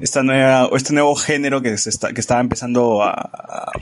esta 0.00 0.22
nueva 0.22 0.68
este 0.76 0.92
nuevo 0.92 1.14
género 1.16 1.62
que 1.62 1.76
se 1.78 1.90
está, 1.90 2.12
que 2.12 2.20
estaba 2.20 2.40
empezando 2.40 3.02
a, 3.02 3.10
a- 3.10 3.72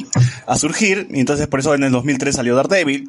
a 0.46 0.58
surgir 0.58 1.08
y 1.10 1.20
entonces 1.20 1.46
por 1.48 1.60
eso 1.60 1.74
en 1.74 1.82
el 1.84 1.92
2003 1.92 2.36
salió 2.36 2.54
Daredevil, 2.56 3.08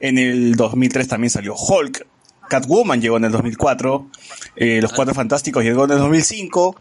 en 0.00 0.18
el 0.18 0.54
2003 0.56 1.08
también 1.08 1.30
salió 1.30 1.54
Hulk, 1.54 2.06
Catwoman 2.48 3.00
llegó 3.00 3.18
en 3.18 3.24
el 3.24 3.32
2004, 3.32 4.06
eh, 4.56 4.80
Los 4.80 4.92
Cuatro 4.92 5.14
Fantásticos 5.14 5.62
llegó 5.64 5.84
en 5.84 5.90
el 5.92 5.98
2005, 5.98 6.80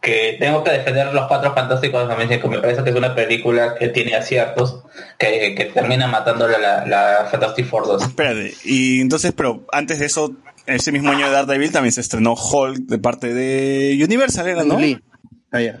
Que 0.00 0.36
tengo 0.38 0.62
que 0.64 0.70
defender 0.70 1.12
los 1.14 1.26
cuatro 1.28 1.54
fantásticos 1.54 2.06
también, 2.08 2.28
que 2.40 2.46
me 2.48 2.58
parece 2.58 2.82
que 2.84 2.90
es 2.90 2.96
una 2.96 3.14
película 3.14 3.74
que 3.74 3.88
tiene 3.88 4.14
aciertos, 4.14 4.82
que, 5.18 5.54
que 5.54 5.64
termina 5.66 6.06
matando 6.06 6.46
la, 6.48 6.58
la, 6.58 6.86
la 6.86 7.28
Fantastic 7.30 7.66
Four 7.66 7.86
2. 7.86 8.02
espérate, 8.02 8.54
y 8.64 9.00
entonces, 9.00 9.32
pero 9.36 9.64
antes 9.72 9.98
de 9.98 10.06
eso, 10.06 10.32
ese 10.66 10.92
mismo 10.92 11.10
año 11.10 11.26
de 11.26 11.32
Daredevil 11.32 11.72
también 11.72 11.92
se 11.92 12.00
estrenó 12.00 12.34
Hulk 12.34 12.78
de 12.86 12.98
parte 12.98 13.32
de 13.34 13.98
Universal, 14.02 14.46
¿era, 14.48 14.64
no? 14.64 14.74
Ah. 14.74 14.78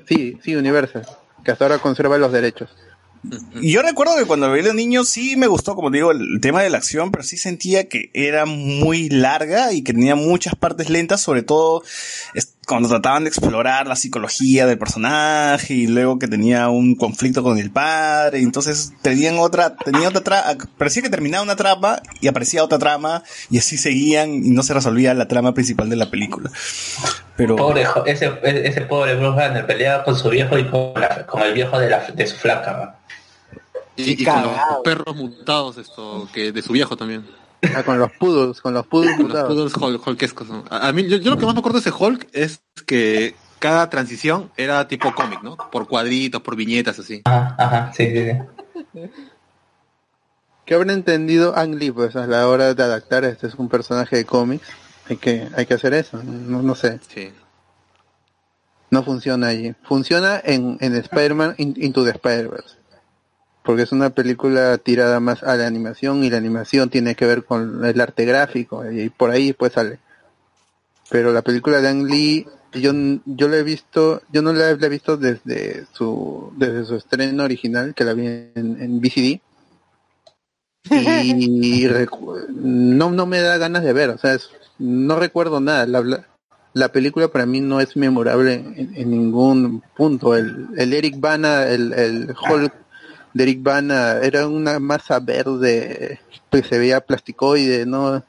Sí, 0.08 0.38
sí, 0.44 0.54
Universal. 0.54 1.06
Que 1.44 1.50
hasta 1.52 1.64
ahora 1.64 1.78
conserva 1.78 2.16
los 2.18 2.32
derechos. 2.32 2.70
Y 3.60 3.72
yo 3.72 3.80
recuerdo 3.80 4.16
que 4.18 4.26
cuando 4.26 4.48
lo 4.48 4.52
vi 4.54 4.60
de 4.60 4.74
niño 4.74 5.02
sí 5.02 5.36
me 5.36 5.46
gustó, 5.46 5.74
como 5.74 5.90
digo, 5.90 6.10
el 6.10 6.40
tema 6.42 6.62
de 6.62 6.68
la 6.68 6.76
acción, 6.76 7.10
pero 7.10 7.24
sí 7.24 7.38
sentía 7.38 7.88
que 7.88 8.10
era 8.12 8.44
muy 8.44 9.08
larga 9.08 9.72
y 9.72 9.82
que 9.82 9.94
tenía 9.94 10.14
muchas 10.14 10.54
partes 10.54 10.90
lentas, 10.90 11.22
sobre 11.22 11.42
todo 11.42 11.82
es- 12.34 12.53
cuando 12.66 12.88
trataban 12.88 13.24
de 13.24 13.28
explorar 13.28 13.86
la 13.86 13.96
psicología 13.96 14.66
del 14.66 14.78
personaje 14.78 15.74
y 15.74 15.86
luego 15.86 16.18
que 16.18 16.28
tenía 16.28 16.68
un 16.68 16.94
conflicto 16.94 17.42
con 17.42 17.58
el 17.58 17.70
padre, 17.70 18.40
y 18.40 18.42
entonces 18.42 18.92
tenían 19.02 19.38
otra, 19.38 19.76
tenía 19.76 20.08
otra 20.08 20.22
trama, 20.22 20.56
parecía 20.78 21.02
que 21.02 21.10
terminaba 21.10 21.42
una 21.42 21.56
trama 21.56 22.00
y 22.20 22.28
aparecía 22.28 22.62
otra 22.64 22.78
trama 22.78 23.22
y 23.50 23.58
así 23.58 23.76
seguían 23.76 24.34
y 24.34 24.50
no 24.50 24.62
se 24.62 24.74
resolvía 24.74 25.14
la 25.14 25.28
trama 25.28 25.54
principal 25.54 25.88
de 25.90 25.96
la 25.96 26.10
película. 26.10 26.50
Pero 27.36 27.56
Pobre, 27.56 27.84
ese, 28.06 28.32
ese 28.42 28.80
pobre 28.82 29.14
Bruce 29.16 29.36
Banner 29.36 29.66
peleaba 29.66 30.04
con 30.04 30.16
su 30.16 30.28
viejo 30.30 30.58
y 30.58 30.68
con, 30.68 30.92
la- 31.00 31.26
con 31.26 31.42
el 31.42 31.52
viejo 31.52 31.78
de, 31.78 31.90
la, 31.90 32.06
de 32.14 32.26
su 32.26 32.36
flaca. 32.36 32.96
Y, 33.96 34.20
y 34.22 34.24
con 34.24 34.42
los 34.42 34.52
perros 34.82 35.14
mutados, 35.16 35.76
esto, 35.78 36.28
que 36.32 36.50
de 36.52 36.62
su 36.62 36.72
viejo 36.72 36.96
también. 36.96 37.24
Ah, 37.76 37.82
con 37.82 37.98
los 37.98 38.10
poodles, 38.12 38.60
con 38.60 38.74
los 38.74 38.86
poodles 38.86 39.16
Con 39.16 39.28
los 39.28 39.42
poodles 39.44 39.72
hol- 39.74 40.00
hulkescos. 40.06 40.48
¿no? 40.48 40.64
A, 40.70 40.88
a 40.88 40.92
mí, 40.92 41.06
yo, 41.08 41.16
yo 41.18 41.30
lo 41.30 41.38
que 41.38 41.46
más 41.46 41.54
me 41.54 41.60
acuerdo 41.60 41.80
de 41.80 41.88
ese 41.88 41.96
Hulk 41.98 42.28
es 42.32 42.62
que 42.86 43.34
cada 43.58 43.88
transición 43.90 44.50
era 44.56 44.86
tipo 44.88 45.14
cómic, 45.14 45.42
¿no? 45.42 45.56
Por 45.56 45.86
cuadritos, 45.88 46.42
por 46.42 46.56
viñetas, 46.56 46.98
así. 46.98 47.22
Ajá, 47.24 47.54
ajá, 47.58 47.92
sí, 47.94 48.06
sí, 48.10 48.30
sí. 48.92 49.00
¿Qué 50.66 50.74
habrá 50.74 50.92
entendido 50.92 51.56
Ang 51.56 51.74
Lee 51.74 51.90
pues 51.90 52.16
a 52.16 52.26
la 52.26 52.48
hora 52.48 52.72
de 52.74 52.82
adaptar 52.82 53.24
este 53.24 53.46
es 53.46 53.54
un 53.54 53.68
personaje 53.68 54.16
de 54.16 54.24
cómics? 54.24 54.66
Hay 55.08 55.16
que, 55.18 55.46
hay 55.56 55.66
que 55.66 55.74
hacer 55.74 55.92
eso, 55.92 56.22
no, 56.22 56.62
no 56.62 56.74
sé. 56.74 56.98
Sí. 57.14 57.30
No 58.90 59.02
funciona 59.02 59.48
allí. 59.48 59.74
Funciona 59.82 60.40
en, 60.42 60.78
en 60.80 60.94
Spider-Man 60.96 61.54
In- 61.58 61.74
Into 61.76 62.04
the 62.04 62.10
Spider-Verse. 62.12 62.76
Porque 63.64 63.82
es 63.82 63.92
una 63.92 64.10
película 64.10 64.78
tirada 64.78 65.18
más 65.20 65.42
a 65.42 65.56
la 65.56 65.66
animación 65.66 66.22
y 66.22 66.30
la 66.30 66.36
animación 66.36 66.90
tiene 66.90 67.14
que 67.16 67.26
ver 67.26 67.44
con 67.44 67.84
el 67.84 68.00
arte 68.00 68.24
gráfico 68.24 68.88
y 68.90 69.08
por 69.08 69.30
ahí 69.30 69.52
pues 69.52 69.72
sale. 69.72 69.98
Pero 71.10 71.32
la 71.32 71.42
película 71.42 71.80
de 71.80 71.88
Ang 71.88 72.04
Lee, 72.06 72.46
yo, 72.74 72.92
yo 73.24 73.48
la 73.48 73.56
he 73.56 73.62
visto, 73.62 74.22
yo 74.32 74.42
no 74.42 74.52
la 74.52 74.70
he 74.70 74.88
visto 74.88 75.16
desde 75.16 75.86
su, 75.92 76.52
desde 76.56 76.84
su 76.84 76.96
estreno 76.96 77.44
original, 77.44 77.94
que 77.94 78.04
la 78.04 78.12
vi 78.14 78.26
en, 78.26 78.76
en 78.80 79.00
VCD. 79.00 79.40
Y 80.90 81.86
no, 82.50 83.10
no 83.10 83.26
me 83.26 83.40
da 83.40 83.56
ganas 83.58 83.82
de 83.82 83.92
ver, 83.92 84.10
o 84.10 84.18
sea, 84.18 84.34
es- 84.34 84.50
no 84.78 85.16
recuerdo 85.18 85.60
nada. 85.60 85.86
La, 85.86 86.02
la- 86.02 86.26
la 86.74 86.88
película 86.90 87.28
para 87.28 87.46
mí 87.46 87.60
no 87.60 87.80
es 87.80 87.96
memorable 87.96 88.54
en, 88.54 88.92
en 88.94 89.10
ningún 89.10 89.82
punto. 89.96 90.34
El, 90.36 90.66
el 90.76 90.92
Eric 90.92 91.20
Bana, 91.20 91.68
el, 91.68 91.92
el 91.92 92.34
Hulk 92.50 92.72
de 93.34 93.42
Eric 93.44 93.62
Bana 93.62 94.18
era 94.22 94.46
una 94.48 94.78
masa 94.78 95.20
verde 95.20 96.18
que 96.50 96.62
se 96.62 96.78
veía 96.78 97.00
plasticoide, 97.00 97.84
¿no? 97.84 98.22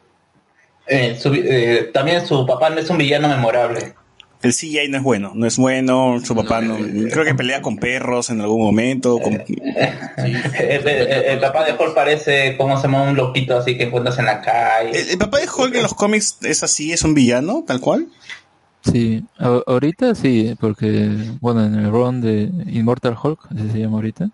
Eh, 0.88 1.17
su- 1.19 1.34
eh, 1.34 1.90
también 1.93 2.25
su 2.27 2.45
papá 2.45 2.69
no 2.69 2.80
es 2.80 2.90
un 2.90 2.98
villano 2.98 3.27
memorable. 3.30 3.93
El 4.42 4.53
CGI 4.53 4.90
no 4.90 4.98
es 4.98 5.03
bueno, 5.03 5.32
no 5.34 5.48
es 5.48 5.58
bueno, 5.58 6.19
su 6.24 6.35
papá 6.35 6.61
no, 6.61 6.77
creo 6.77 7.24
que 7.25 7.34
pelea 7.34 7.64
con 7.64 7.77
perros 7.77 8.30
en 8.30 8.42
algún 8.42 8.61
momento, 8.64 9.17
con- 9.19 9.34
el, 10.17 10.88
el- 10.88 10.88
el 11.25 11.40
papá 11.40 11.66
de 11.66 11.72
Hulk 11.74 11.95
parece 11.95 12.56
como 12.58 12.77
se 12.77 12.84
llama 12.84 13.03
un 13.09 13.16
loquito 13.16 13.58
así 13.58 13.75
que 13.77 13.85
encuentras 13.85 14.19
en 14.19 14.25
la 14.25 14.42
calle. 14.42 15.00
¿El, 15.00 15.09
el 15.11 15.17
papá 15.17 15.40
de 15.40 15.48
Hulk 15.48 15.75
en 15.75 15.82
los 15.84 15.93
cómics 15.95 16.38
es 16.43 16.61
así, 16.61 16.92
es 16.92 17.03
un 17.03 17.14
villano, 17.16 17.64
tal 17.66 17.80
cual? 17.80 18.08
Sí, 18.84 19.24
a- 19.40 19.61
ahorita 19.66 20.14
sí, 20.14 20.56
porque, 20.59 21.09
bueno, 21.42 21.66
en 21.66 21.74
el 21.75 21.90
run 21.92 22.22
de 22.22 22.51
Immortal 22.72 23.16
Hulk, 23.22 23.40
así 23.51 23.72
se 23.72 23.80
llama 23.80 23.95
ahorita, 23.98 24.30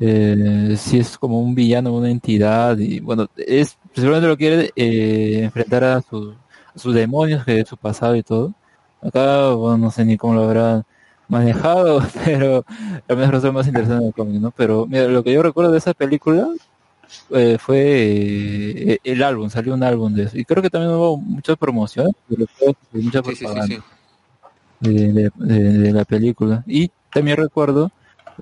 eh, 0.00 0.74
sí 0.78 0.98
es 0.98 1.18
como 1.18 1.40
un 1.40 1.54
villano, 1.54 1.94
una 1.94 2.10
entidad, 2.10 2.76
y 2.78 3.00
bueno, 3.00 3.26
es, 3.36 3.76
seguramente 3.94 4.28
lo 4.28 4.36
quiere 4.36 4.70
eh, 4.76 5.40
enfrentar 5.44 5.84
a, 5.84 6.00
sus- 6.02 6.34
a 6.74 6.78
sus 6.78 6.94
demonios, 6.94 7.44
que 7.44 7.60
es 7.60 7.68
su 7.68 7.76
pasado 7.76 8.16
y 8.16 8.22
todo. 8.22 8.52
Acá, 9.02 9.50
bueno, 9.54 9.78
no 9.78 9.90
sé 9.90 10.04
ni 10.04 10.16
cómo 10.16 10.34
lo 10.34 10.44
habrá 10.44 10.82
manejado, 11.28 12.02
pero 12.24 12.64
a 13.08 13.14
mí 13.14 13.20
me 13.20 13.26
resulta 13.26 13.52
más 13.52 13.66
interesante 13.66 14.06
el 14.06 14.14
cómic, 14.14 14.40
¿no? 14.40 14.50
Pero 14.50 14.86
mira, 14.86 15.06
lo 15.08 15.22
que 15.22 15.32
yo 15.32 15.42
recuerdo 15.42 15.72
de 15.72 15.78
esa 15.78 15.94
película 15.94 16.48
eh, 17.30 17.58
fue 17.58 17.82
eh, 18.94 18.98
el 19.04 19.22
álbum, 19.22 19.50
salió 19.50 19.74
un 19.74 19.82
álbum 19.82 20.12
de 20.14 20.24
eso. 20.24 20.38
Y 20.38 20.44
creo 20.44 20.62
que 20.62 20.70
también 20.70 20.92
hubo 20.94 21.16
muchas 21.16 21.56
promociones, 21.56 22.14
pero 22.28 22.46
fue 22.58 22.74
mucha 23.00 23.22
Sí, 23.22 23.30
sí, 23.30 23.36
sí, 23.36 23.44
propaganda 23.44 23.76
sí. 23.76 23.82
de, 24.80 25.12
de- 25.12 25.30
de- 25.34 25.78
de 25.78 25.92
la 25.92 26.04
película. 26.04 26.62
Y 26.66 26.90
también 27.12 27.36
recuerdo 27.36 27.90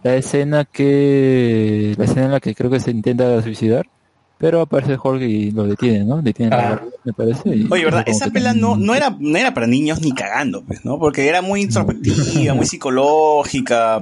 la 0.03 0.17
escena 0.17 0.65
que 0.65 1.95
la 1.99 2.05
escena 2.05 2.27
en 2.27 2.33
la 2.33 2.41
que 2.41 2.55
creo 2.55 2.71
que 2.71 2.81
se 2.81 2.91
intenta 2.91 3.43
suicidar, 3.43 3.87
pero 4.39 4.61
aparece 4.63 4.97
Hulk 5.01 5.23
y 5.23 5.51
lo 5.53 5.65
detiene, 5.69 6.05
¿no? 6.05 6.21
Detiene 6.21 6.55
Ah. 6.57 6.81
me 7.05 7.13
parece. 7.13 7.49
y- 7.55 7.69
Oye, 7.71 7.85
¿verdad? 7.85 8.03
Esa 8.07 8.29
pela 8.31 8.55
no, 8.55 8.77
no 8.77 8.95
era, 8.97 9.15
no 9.21 9.39
era 9.39 9.55
para 9.55 9.69
niños 9.69 10.01
ni 10.01 10.13
cagando, 10.13 10.65
pues, 10.65 10.85
¿no? 10.85 10.99
Porque 10.99 11.29
era 11.29 11.43
muy 11.43 11.61
introspectiva, 11.63 12.53
muy 12.55 12.67
psicológica, 12.67 14.01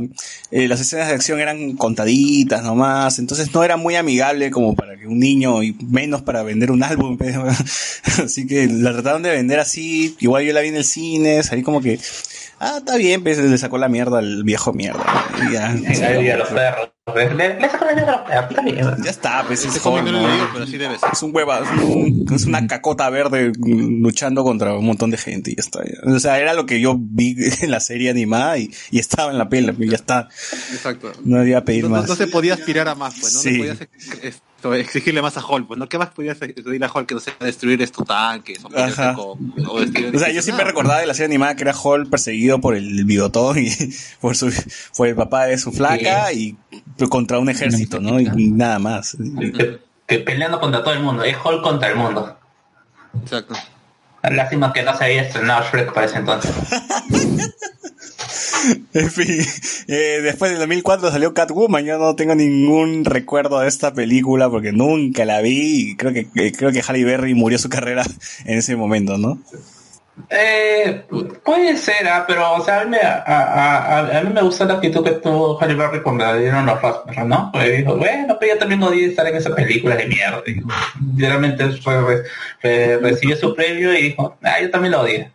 eh, 0.50 0.66
las 0.68 0.80
escenas 0.80 1.08
de 1.08 1.14
acción 1.14 1.40
eran 1.40 1.72
contaditas 1.76 2.62
nomás, 2.62 3.18
entonces 3.18 3.52
no 3.54 3.62
era 3.64 3.76
muy 3.76 3.96
amigable 3.96 4.50
como 4.50 4.74
para 4.74 4.96
que 4.96 5.06
un 5.06 5.18
niño, 5.18 5.62
y 5.62 5.76
menos 5.90 6.22
para 6.22 6.42
vender 6.42 6.70
un 6.70 6.82
álbum, 6.82 7.18
pues, 7.18 7.36
así 8.24 8.46
que 8.46 8.66
la 8.66 8.92
trataron 8.92 9.22
de 9.22 9.30
vender 9.30 9.60
así, 9.60 10.16
igual 10.20 10.44
yo 10.44 10.54
la 10.54 10.60
vi 10.62 10.68
en 10.68 10.76
el 10.76 10.84
cine, 10.84 11.42
salí 11.42 11.62
como 11.62 11.82
que, 11.82 11.98
ah, 12.60 12.76
está 12.78 12.96
bien, 12.96 13.22
pues 13.24 13.38
le 13.38 13.58
sacó 13.58 13.78
la 13.78 13.88
mierda 13.88 14.18
al 14.18 14.44
viejo 14.44 14.72
mierda, 14.72 15.04
y 15.48 15.52
ya, 15.52 15.74
Y 16.22 16.28
a 16.28 16.36
los 16.36 16.48
perros. 16.48 16.90
Le, 17.12 17.58
le 17.58 17.68
sacó 17.68 17.86
la 17.86 17.94
mierda 17.94 18.12
a 18.12 18.16
los 18.18 18.28
perros, 18.28 18.50
está 18.50 18.62
bien. 18.62 19.04
ya 19.04 19.10
está, 19.10 19.44
pues 19.46 19.64
es 19.64 19.72
sí 19.72 20.78
debe 20.78 20.98
ser. 20.98 21.08
Es 21.12 21.22
un 21.22 21.34
hueva, 21.34 21.58
es, 21.60 21.82
un- 21.82 22.26
es 22.32 22.44
una 22.46 22.66
cacota 22.68 23.10
verde 23.10 23.50
luchando 23.58 24.44
contra 24.44 24.74
un 24.76 24.84
montón 24.86 25.10
de 25.10 25.16
gente 25.16 25.50
y 25.50 25.56
ya 25.56 25.60
está. 25.62 25.80
O 26.06 26.18
sea, 26.20 26.38
era 26.38 26.54
lo 26.54 26.66
que 26.66 26.80
yo 26.80 26.96
vi 26.98 27.34
en 27.62 27.70
la 27.70 27.80
serie 27.80 28.10
animada 28.10 28.58
y, 28.58 28.70
y 28.92 28.98
estaba 29.00 29.32
en 29.32 29.38
la 29.38 29.48
pela, 29.48 29.74
y 29.76 29.88
ya 29.88 29.96
está. 29.96 30.28
Exacto. 30.72 31.12
No 31.24 31.40
había 31.40 31.64
pedir 31.64 31.84
No, 31.84 31.90
no- 31.90 31.96
más. 31.96 32.08
no 32.08 32.14
se 32.14 32.28
podía 32.28 32.54
aspirar 32.54 32.86
a 32.88 32.94
más, 32.94 33.14
pues, 33.20 33.34
¿no? 33.34 33.40
Sí. 33.40 33.58
No 33.58 33.74
podías 33.74 34.42
exigirle 34.74 35.22
más 35.22 35.36
a 35.36 35.46
Hulk, 35.46 35.66
pues, 35.66 35.78
¿no? 35.78 35.88
¿Qué 35.88 35.98
más 35.98 36.10
podías 36.10 36.38
pedirle 36.38 36.86
a 36.86 36.90
Hulk 36.92 37.06
que 37.06 37.14
no 37.14 37.20
sea 37.20 37.34
destruir 37.40 37.80
estos 37.82 38.06
tanques 38.06 38.58
o, 38.64 38.68
o 39.68 39.80
destruir 39.80 40.14
O 40.14 40.18
sea, 40.18 40.30
yo 40.30 40.42
siempre 40.42 40.64
recordaba 40.64 41.00
de 41.00 41.06
la 41.06 41.14
serie 41.14 41.26
animada 41.26 41.56
que 41.56 41.62
era 41.62 41.74
Hulk 41.76 42.10
perseguido 42.10 42.60
por 42.60 42.74
el 42.74 43.04
bigotón 43.04 43.58
y 43.58 43.70
por 44.20 44.36
su, 44.36 44.52
por 44.96 45.08
el 45.08 45.14
papá 45.14 45.46
de 45.46 45.58
su 45.58 45.72
flaca 45.72 46.32
y 46.32 46.56
contra 47.08 47.38
un 47.38 47.48
ejército, 47.48 48.00
¿no? 48.00 48.20
Y 48.20 48.50
nada 48.50 48.78
más. 48.78 49.16
Peleando 50.06 50.60
contra 50.60 50.82
todo 50.82 50.94
el 50.94 51.00
mundo. 51.00 51.24
Es 51.24 51.36
Hulk 51.42 51.62
contra 51.62 51.88
el 51.88 51.96
mundo. 51.96 52.36
Exacto. 53.22 53.54
Lástima 54.22 54.72
que 54.72 54.82
no 54.82 54.96
se 54.96 55.04
había 55.04 55.22
estrenado 55.22 55.64
Shrek 55.70 55.92
para 55.92 56.06
ese 56.06 56.18
entonces. 56.18 56.52
En 58.94 59.10
fin, 59.10 59.40
eh, 59.88 60.20
después 60.22 60.50
del 60.50 60.60
2004 60.60 61.10
salió 61.10 61.32
Catwoman. 61.34 61.84
Yo 61.84 61.98
no 61.98 62.14
tengo 62.16 62.34
ningún 62.34 63.04
recuerdo 63.04 63.60
de 63.60 63.68
esta 63.68 63.92
película 63.94 64.48
porque 64.50 64.72
nunca 64.72 65.24
la 65.24 65.40
vi. 65.40 65.90
Y 65.92 65.96
creo 65.96 66.12
que 66.12 66.26
eh, 66.36 66.52
creo 66.56 66.72
que 66.72 66.82
Halle 66.82 67.04
Berry 67.04 67.34
murió 67.34 67.58
su 67.58 67.68
carrera 67.70 68.02
en 68.44 68.58
ese 68.58 68.76
momento, 68.76 69.16
¿no? 69.18 69.38
Eh, 70.28 71.04
puede 71.44 71.76
ser, 71.78 72.06
ah, 72.06 72.24
pero 72.28 72.52
o 72.52 72.62
sea, 72.62 72.82
a 72.82 72.84
mí, 72.84 72.96
a, 73.02 73.22
a- 73.26 74.18
a- 74.18 74.22
mí 74.22 74.30
me 74.34 74.42
gusta 74.42 74.66
la 74.66 74.74
actitud 74.74 75.02
que 75.02 75.12
tuvo 75.12 75.58
Halle 75.58 75.74
Berry 75.74 76.02
cuando 76.02 76.30
le 76.34 76.40
dieron 76.42 76.66
los 76.66 76.82
Raspberry, 76.82 77.26
¿no? 77.26 77.50
Pues 77.52 77.78
dijo, 77.78 77.96
bueno, 77.96 78.36
pero 78.38 78.52
yo 78.52 78.58
también 78.58 78.82
odié 78.82 79.06
estar 79.06 79.26
en 79.26 79.36
esa 79.36 79.54
película 79.54 79.96
de 79.96 80.06
mierda. 80.06 80.42
Dijo, 80.44 80.68
Literalmente 81.16 81.70
fue- 81.80 82.02
re- 82.02 82.22
re- 82.62 82.98
recibió 82.98 83.34
su 83.36 83.54
premio 83.54 83.94
y 83.96 84.02
dijo, 84.02 84.36
ah, 84.42 84.60
yo 84.60 84.70
también 84.70 84.92
lo 84.92 85.00
odié. 85.00 85.30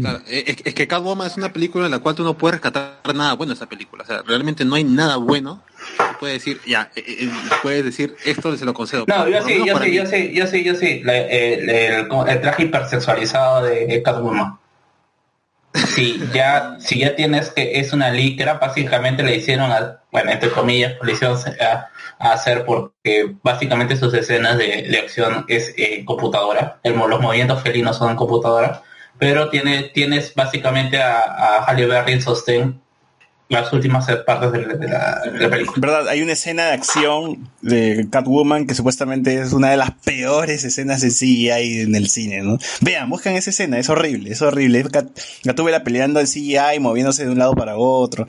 Claro, 0.00 0.20
eh, 0.28 0.44
es, 0.46 0.56
es 0.64 0.74
que 0.74 0.86
Catwoman 0.86 1.26
es 1.26 1.36
una 1.36 1.52
película 1.52 1.86
en 1.86 1.90
la 1.90 1.98
cual 1.98 2.14
tú 2.14 2.22
no 2.22 2.36
puedes 2.38 2.54
rescatar 2.60 3.00
nada 3.14 3.32
bueno 3.34 3.50
de 3.52 3.56
esa 3.56 3.66
película. 3.66 4.04
O 4.04 4.06
sea, 4.06 4.22
realmente 4.26 4.64
no 4.64 4.74
hay 4.76 4.84
nada 4.84 5.16
bueno. 5.16 5.62
Puedes 6.20 6.36
decir, 6.38 6.60
ya, 6.66 6.90
eh, 6.94 7.02
eh, 7.06 7.30
puedes 7.62 7.84
decir, 7.84 8.16
esto 8.24 8.56
se 8.56 8.64
lo 8.64 8.74
concedo. 8.74 9.04
No, 9.08 9.28
yo 9.28 9.42
sí, 9.42 9.64
yo 9.66 9.78
sí, 9.78 9.92
yo 9.92 10.06
sí, 10.06 10.32
yo 10.34 10.46
sí, 10.46 10.64
yo 10.64 10.74
sí. 10.74 11.00
La- 11.02 11.16
el, 11.18 11.68
el- 11.70 12.08
el 12.28 12.40
traje 12.40 12.64
hipersexualizado 12.64 13.64
de, 13.64 14.02
Catwoman. 14.02 14.58
Si 15.74 16.18
ya, 16.32 16.76
si 16.80 17.00
ya 17.00 17.14
tienes 17.14 17.50
que 17.50 17.78
es 17.80 17.92
una 17.92 18.10
licra, 18.10 18.54
básicamente 18.54 19.22
le 19.22 19.36
hicieron, 19.36 19.70
a, 19.70 20.00
bueno, 20.10 20.30
entre 20.30 20.50
comillas, 20.50 20.94
le 21.02 21.12
hicieron 21.12 21.36
a, 21.60 21.88
a 22.18 22.32
hacer 22.32 22.64
porque 22.64 23.34
básicamente 23.42 23.94
sus 23.96 24.14
escenas 24.14 24.56
de, 24.56 24.86
de 24.88 24.98
acción 24.98 25.44
es 25.48 25.74
eh, 25.76 26.02
computadora, 26.06 26.78
el, 26.82 26.94
los 26.94 27.20
movimientos 27.20 27.62
felinos 27.62 27.98
son 27.98 28.16
computadora, 28.16 28.82
pero 29.18 29.48
tiene, 29.50 29.84
tienes 29.94 30.34
básicamente 30.34 31.00
a, 31.02 31.20
a 31.20 31.64
Halle 31.64 31.86
Berry 31.86 32.12
en 32.14 32.22
sostén 32.22 32.80
las 33.48 33.72
últimas 33.72 34.10
partes 34.26 34.50
de, 34.50 34.66
la- 34.66 34.74
de 34.74 34.88
la, 34.88 35.20
de 35.32 35.38
la 35.38 35.48
película. 35.48 35.76
¿Verdad? 35.78 36.08
Hay 36.08 36.20
una 36.20 36.32
escena 36.32 36.64
de 36.66 36.72
acción 36.72 37.48
de 37.62 38.08
Catwoman 38.10 38.66
que 38.66 38.74
supuestamente 38.74 39.40
es 39.40 39.52
una 39.52 39.70
de 39.70 39.76
las 39.76 39.92
peores 39.92 40.64
escenas 40.64 41.00
de 41.00 41.10
CGI 41.10 41.82
en 41.82 41.94
el 41.94 42.08
cine, 42.08 42.42
¿no? 42.42 42.58
Vean, 42.80 43.08
buscan 43.08 43.34
esa 43.34 43.50
escena, 43.50 43.78
es 43.78 43.88
horrible, 43.88 44.32
es 44.32 44.42
horrible. 44.42 44.82
Cat- 44.90 45.16
Gatúbela 45.44 45.84
peleando 45.84 46.18
en 46.18 46.26
CGI, 46.26 46.80
moviéndose 46.80 47.24
de 47.24 47.30
un 47.30 47.38
lado 47.38 47.54
para 47.54 47.76
otro. 47.76 48.26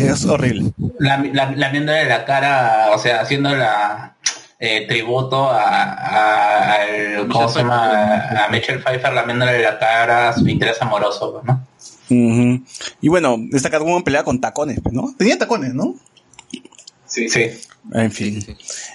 Es 0.00 0.24
horrible. 0.24 0.72
la, 0.98 1.18
la, 1.32 1.52
lamiéndole 1.52 2.04
la 2.06 2.24
cara, 2.24 2.88
o 2.92 2.98
sea, 2.98 3.20
haciendo 3.20 3.54
la 3.54 4.16
eh, 4.58 4.86
tributo 4.88 5.48
a, 5.50 5.62
a, 5.62 6.72
al- 6.74 7.28
¿cómo 7.28 7.48
se 7.48 7.60
llama? 7.60 8.44
A 8.44 8.48
Michelle 8.50 8.80
Pfeiffer 8.80 9.12
lamiéndole 9.12 9.62
la 9.62 9.78
cara 9.78 10.30
a 10.30 10.32
su 10.34 10.46
interés 10.48 10.80
amoroso, 10.82 11.42
¿no? 11.44 11.66
Ujú. 12.10 12.64
Y 13.00 13.08
bueno, 13.08 13.36
esta 13.52 13.70
Catwoman 13.70 14.02
pelea 14.02 14.24
con 14.24 14.40
tacones, 14.40 14.80
¿no? 14.90 15.14
Tenía 15.16 15.38
tacones, 15.38 15.74
¿no? 15.74 15.94
Sí, 17.06 17.28
sí. 17.28 17.50
En 17.94 18.10
fin. 18.12 18.44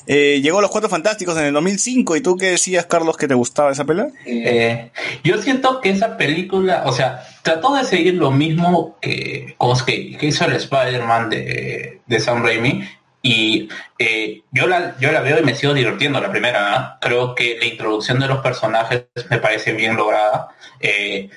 Eh, 0.06 0.40
llegó 0.44 0.62
Los 0.62 0.70
Cuatro 0.70 0.88
Fantásticos 0.90 1.36
en 1.38 1.46
el 1.46 1.54
2005. 1.54 2.16
¿Y 2.16 2.22
tú 2.22 2.38
qué 2.38 2.48
decías, 2.52 2.86
Carlos, 2.86 3.18
que 3.18 3.28
te 3.28 3.34
gustaba 3.34 3.72
esa 3.72 3.86
pelea? 3.86 4.08
Eh, 4.26 4.92
yo 5.24 5.42
siento 5.42 5.82
que 5.82 5.90
esa 5.90 6.16
película, 6.16 6.84
o 6.86 6.92
sea, 6.92 7.24
trató 7.42 7.74
de 7.76 7.84
seguir 7.86 8.14
lo 8.16 8.30
mismo 8.30 8.98
que, 9.02 9.56
como 9.58 9.74
es 9.74 9.82
que, 9.82 10.16
que 10.18 10.28
hizo 10.28 10.46
el 10.46 10.54
Spider-Man 10.56 11.30
de, 11.32 12.02
de 12.06 12.20
Sam 12.20 12.44
Raimi. 12.44 12.84
Y 13.26 13.70
eh, 13.98 14.44
yo, 14.52 14.68
la, 14.68 14.96
yo 15.00 15.12
la 15.14 15.22
veo 15.22 15.40
y 15.40 15.44
me 15.44 15.56
sigo 15.56 15.74
divirtiendo 15.74 16.20
la 16.20 16.30
primera. 16.30 16.70
¿no? 16.72 16.98
Creo 17.00 17.34
que 17.34 17.58
la 17.58 17.66
introducción 17.66 18.20
de 18.20 18.28
los 18.28 18.40
personajes 18.42 19.06
me 19.30 19.38
parece 19.40 19.72
bien 19.74 19.96
lograda. 19.96 20.50
Eh, 20.82 21.30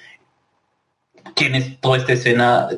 tienes 1.35 1.81
toda 1.81 1.99
esta 1.99 2.13
escena, 2.15 2.69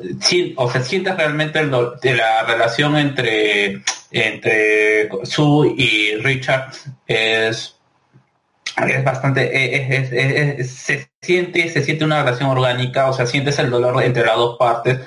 o 0.57 0.71
sea, 0.71 0.81
sientes 0.83 1.15
realmente 1.15 1.59
el 1.59 1.71
de 2.01 2.15
la 2.15 2.43
relación 2.43 2.97
entre, 2.97 3.81
entre 4.11 5.09
Sue 5.23 5.73
y 5.77 6.15
Richard 6.17 6.71
es 7.07 7.75
es 8.87 9.03
bastante 9.03 9.41
es- 9.75 10.11
es- 10.13 10.59
es- 10.59 10.71
se 10.71 11.09
siente 11.21 11.67
se 11.69 11.83
siente 11.83 12.05
una 12.05 12.23
relación 12.23 12.49
orgánica 12.49 13.09
o 13.09 13.13
sea 13.13 13.25
sientes 13.25 13.59
el 13.59 13.69
dolor 13.69 14.01
entre 14.03 14.25
las 14.25 14.37
dos 14.37 14.57
partes 14.57 14.99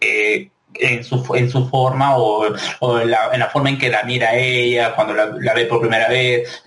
eh, 0.00 0.50
en 0.80 1.04
su, 1.04 1.24
en 1.34 1.50
su 1.50 1.68
forma 1.68 2.16
o, 2.16 2.46
o 2.80 3.00
en, 3.00 3.10
la, 3.10 3.30
en 3.32 3.40
la 3.40 3.48
forma 3.48 3.70
en 3.70 3.78
que 3.78 3.88
la 3.88 4.02
mira 4.04 4.34
ella, 4.34 4.94
cuando 4.94 5.14
la, 5.14 5.54
ve 5.54 5.66
por 5.66 5.80
primera 5.80 6.08
vez, 6.08 6.62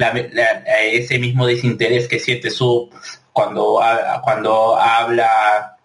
ese 0.91 1.19
mismo 1.19 1.45
desinterés 1.45 2.07
que 2.07 2.19
siente 2.19 2.49
su 2.49 2.89
cuando, 3.33 3.81
cuando 4.23 4.77
habla 4.77 5.77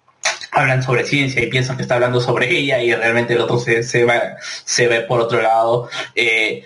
hablan 0.54 0.82
sobre 0.82 1.04
ciencia 1.04 1.42
y 1.42 1.48
piensan 1.48 1.76
que 1.76 1.82
está 1.82 1.94
hablando 1.94 2.20
sobre 2.20 2.48
ella 2.48 2.80
y 2.80 2.94
realmente 2.94 3.34
el 3.34 3.40
otro 3.40 3.58
se, 3.58 3.82
se, 3.82 4.04
va, 4.04 4.36
se 4.40 4.86
ve 4.86 5.00
por 5.02 5.20
otro 5.20 5.42
lado. 5.42 5.88
Eh, 6.14 6.64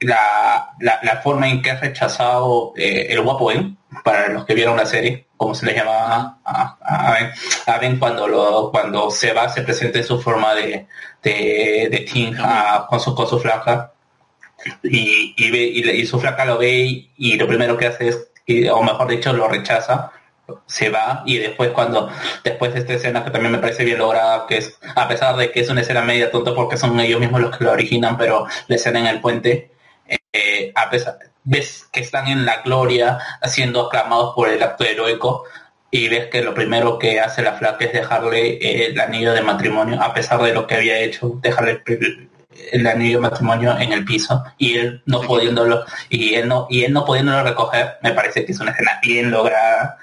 la, 0.00 0.70
la, 0.80 1.00
la 1.02 1.16
forma 1.20 1.48
en 1.48 1.60
que 1.60 1.70
ha 1.70 1.80
rechazado 1.80 2.72
eh, 2.76 3.08
el 3.10 3.20
guapo 3.20 3.46
Ben, 3.46 3.76
para 4.04 4.28
los 4.28 4.44
que 4.44 4.54
vieron 4.54 4.76
la 4.76 4.86
serie, 4.86 5.26
como 5.36 5.54
se 5.54 5.66
le 5.66 5.74
llamaba 5.74 6.38
a, 6.44 6.78
a 6.80 7.12
Ben, 7.14 7.30
a 7.66 7.78
Ben 7.78 7.98
cuando 7.98 8.28
lo, 8.28 8.70
cuando 8.70 9.10
se 9.10 9.32
va, 9.32 9.48
se 9.48 9.62
presenta 9.62 9.98
en 9.98 10.04
su 10.04 10.20
forma 10.20 10.54
de, 10.54 10.86
de, 11.22 11.88
de 11.90 12.06
teen, 12.12 12.36
ah, 12.40 12.86
con 12.88 13.00
su 13.00 13.14
con 13.14 13.26
su 13.28 13.38
flaca. 13.38 13.92
Y, 14.82 15.34
y, 15.36 15.50
ve, 15.50 15.58
y, 15.64 15.88
y 15.90 16.06
su 16.06 16.20
flaca 16.20 16.44
lo 16.44 16.58
ve 16.58 16.70
y, 16.80 17.10
y 17.16 17.36
lo 17.36 17.46
primero 17.48 17.76
que 17.78 17.86
hace 17.86 18.08
es, 18.08 18.28
y- 18.46 18.68
o 18.68 18.82
mejor 18.82 19.08
dicho, 19.08 19.32
lo 19.32 19.48
rechaza, 19.48 20.12
se 20.66 20.90
va 20.90 21.22
y 21.26 21.38
después 21.38 21.70
cuando, 21.70 22.10
después 22.44 22.74
de 22.74 22.80
esta 22.80 22.94
escena 22.94 23.24
que 23.24 23.30
también 23.30 23.52
me 23.52 23.58
parece 23.58 23.84
bien 23.84 23.98
lograda, 23.98 24.46
que 24.48 24.58
es, 24.58 24.78
a 24.96 25.08
pesar 25.08 25.36
de 25.36 25.50
que 25.52 25.60
es 25.60 25.70
una 25.70 25.80
escena 25.82 26.02
media 26.02 26.30
tonta 26.30 26.54
porque 26.54 26.76
son 26.76 26.98
ellos 27.00 27.20
mismos 27.20 27.40
los 27.40 27.56
que 27.56 27.64
lo 27.64 27.72
originan, 27.72 28.18
pero 28.18 28.46
la 28.68 28.76
escena 28.76 29.00
en 29.00 29.06
el 29.06 29.20
puente, 29.20 29.70
eh, 30.32 30.72
a 30.74 30.90
pesar, 30.90 31.18
ves 31.44 31.88
que 31.92 32.00
están 32.00 32.28
en 32.28 32.44
la 32.44 32.62
gloria 32.62 33.18
siendo 33.44 33.86
aclamados 33.86 34.34
por 34.34 34.48
el 34.48 34.62
acto 34.62 34.84
heroico 34.84 35.44
y 35.90 36.08
ves 36.08 36.28
que 36.28 36.42
lo 36.42 36.54
primero 36.54 36.98
que 36.98 37.20
hace 37.20 37.42
la 37.42 37.54
flaca 37.54 37.84
es 37.84 37.92
dejarle 37.92 38.52
eh, 38.54 38.86
el 38.86 39.00
anillo 39.00 39.32
de 39.32 39.42
matrimonio, 39.42 40.00
a 40.00 40.14
pesar 40.14 40.40
de 40.42 40.54
lo 40.54 40.66
que 40.66 40.76
había 40.76 40.98
hecho, 41.00 41.38
dejarle 41.42 41.82
el, 41.86 42.30
el 42.72 42.86
anillo 42.86 43.18
de 43.18 43.22
matrimonio 43.22 43.76
en 43.78 43.92
el 43.92 44.04
piso 44.04 44.44
y 44.58 44.76
él 44.78 45.02
no 45.06 45.20
pudiéndolo 45.20 45.84
y 46.08 46.34
él 46.34 46.48
no 46.48 46.66
y 46.70 46.84
él 46.84 46.92
no 46.92 47.04
pudiéndolo 47.04 47.42
recoger, 47.42 47.98
me 48.02 48.12
parece 48.12 48.44
que 48.44 48.52
es 48.52 48.60
una 48.60 48.70
escena 48.72 49.00
bien 49.02 49.30
lograda. 49.30 49.98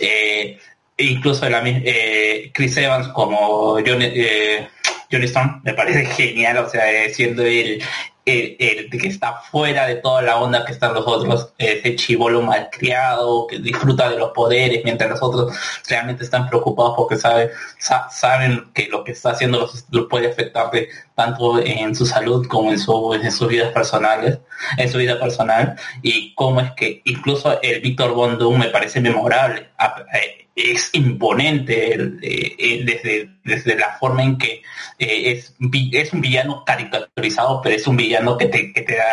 Eh, 0.00 0.58
incluso 0.98 1.48
la, 1.48 1.62
eh, 1.64 2.50
Chris 2.54 2.76
Evans 2.76 3.08
como 3.08 3.74
Johnny, 3.84 4.06
eh, 4.14 4.68
Johnny 5.10 5.24
Storm 5.26 5.60
me 5.64 5.74
parece 5.74 6.04
genial, 6.14 6.58
o 6.58 6.68
sea, 6.68 6.90
eh, 6.90 7.12
siendo 7.14 7.42
el, 7.42 7.82
el, 8.26 8.90
que 8.90 9.08
está 9.08 9.36
fuera 9.50 9.86
de 9.86 9.96
toda 9.96 10.20
la 10.20 10.36
onda 10.36 10.64
que 10.66 10.72
están 10.72 10.92
los 10.92 11.06
otros, 11.06 11.54
ese 11.56 11.96
chivolo 11.96 12.42
malcriado, 12.42 13.46
que 13.46 13.58
disfruta 13.58 14.10
de 14.10 14.18
los 14.18 14.32
poderes, 14.32 14.82
mientras 14.84 15.08
los 15.08 15.22
otros 15.22 15.56
realmente 15.88 16.24
están 16.24 16.46
preocupados 16.48 16.92
porque 16.96 17.16
sabe, 17.16 17.50
sa- 17.78 18.10
saben 18.10 18.70
que 18.74 18.88
lo 18.88 19.02
que 19.02 19.12
está 19.12 19.30
haciendo 19.30 19.60
los, 19.60 20.06
puede 20.10 20.28
afectarle 20.28 20.88
tanto 21.14 21.58
en 21.58 21.94
su 21.94 22.04
salud 22.04 22.46
como 22.48 22.70
en, 22.70 22.78
su, 22.78 23.14
en 23.14 23.32
sus 23.32 23.48
vidas 23.48 23.72
personales, 23.72 24.38
en 24.76 24.90
su 24.90 24.98
vida 24.98 25.18
personal, 25.18 25.76
y 26.02 26.34
cómo 26.34 26.60
es 26.60 26.72
que 26.72 27.00
incluso 27.04 27.58
el 27.62 27.80
Víctor 27.80 28.12
Von 28.12 28.36
Doom 28.38 28.58
me 28.58 28.68
parece 28.68 29.00
memorable. 29.00 29.68
Eh, 30.12 30.47
Es 30.60 30.90
imponente 30.92 31.94
eh, 31.94 32.56
eh, 32.58 32.82
desde, 32.84 33.30
desde 33.44 33.76
la 33.76 33.96
forma 33.98 34.22
en 34.24 34.38
que 34.38 34.62
eh, 34.98 35.32
es, 35.32 35.54
es 35.92 36.12
un 36.12 36.20
villano 36.20 36.64
caricaturizado, 36.64 37.60
pero 37.62 37.76
es 37.76 37.86
un 37.86 37.96
villano 37.96 38.36
que 38.36 38.46
te, 38.46 38.72
que 38.72 38.82
te 38.82 38.96
da, 38.96 39.04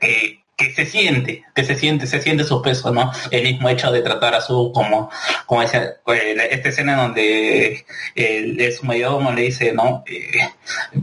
que, 0.00 0.40
que 0.56 0.72
se 0.72 0.86
siente, 0.86 1.44
que 1.54 1.64
se 1.64 1.74
siente, 1.74 2.06
se 2.06 2.20
siente 2.20 2.44
su 2.44 2.62
peso, 2.62 2.92
¿no? 2.92 3.10
El 3.30 3.42
mismo 3.42 3.68
hecho 3.68 3.90
de 3.90 4.00
tratar 4.00 4.34
a 4.34 4.40
su 4.40 4.70
como, 4.72 5.10
como 5.46 5.62
esa, 5.62 5.82
eh, 6.06 6.48
esta 6.50 6.68
escena 6.68 6.92
en 6.92 6.98
donde 6.98 7.84
el, 8.14 8.60
el 8.60 8.72
su 8.72 8.86
mayordomo 8.86 9.32
le 9.32 9.42
dice, 9.42 9.72
¿no? 9.72 10.04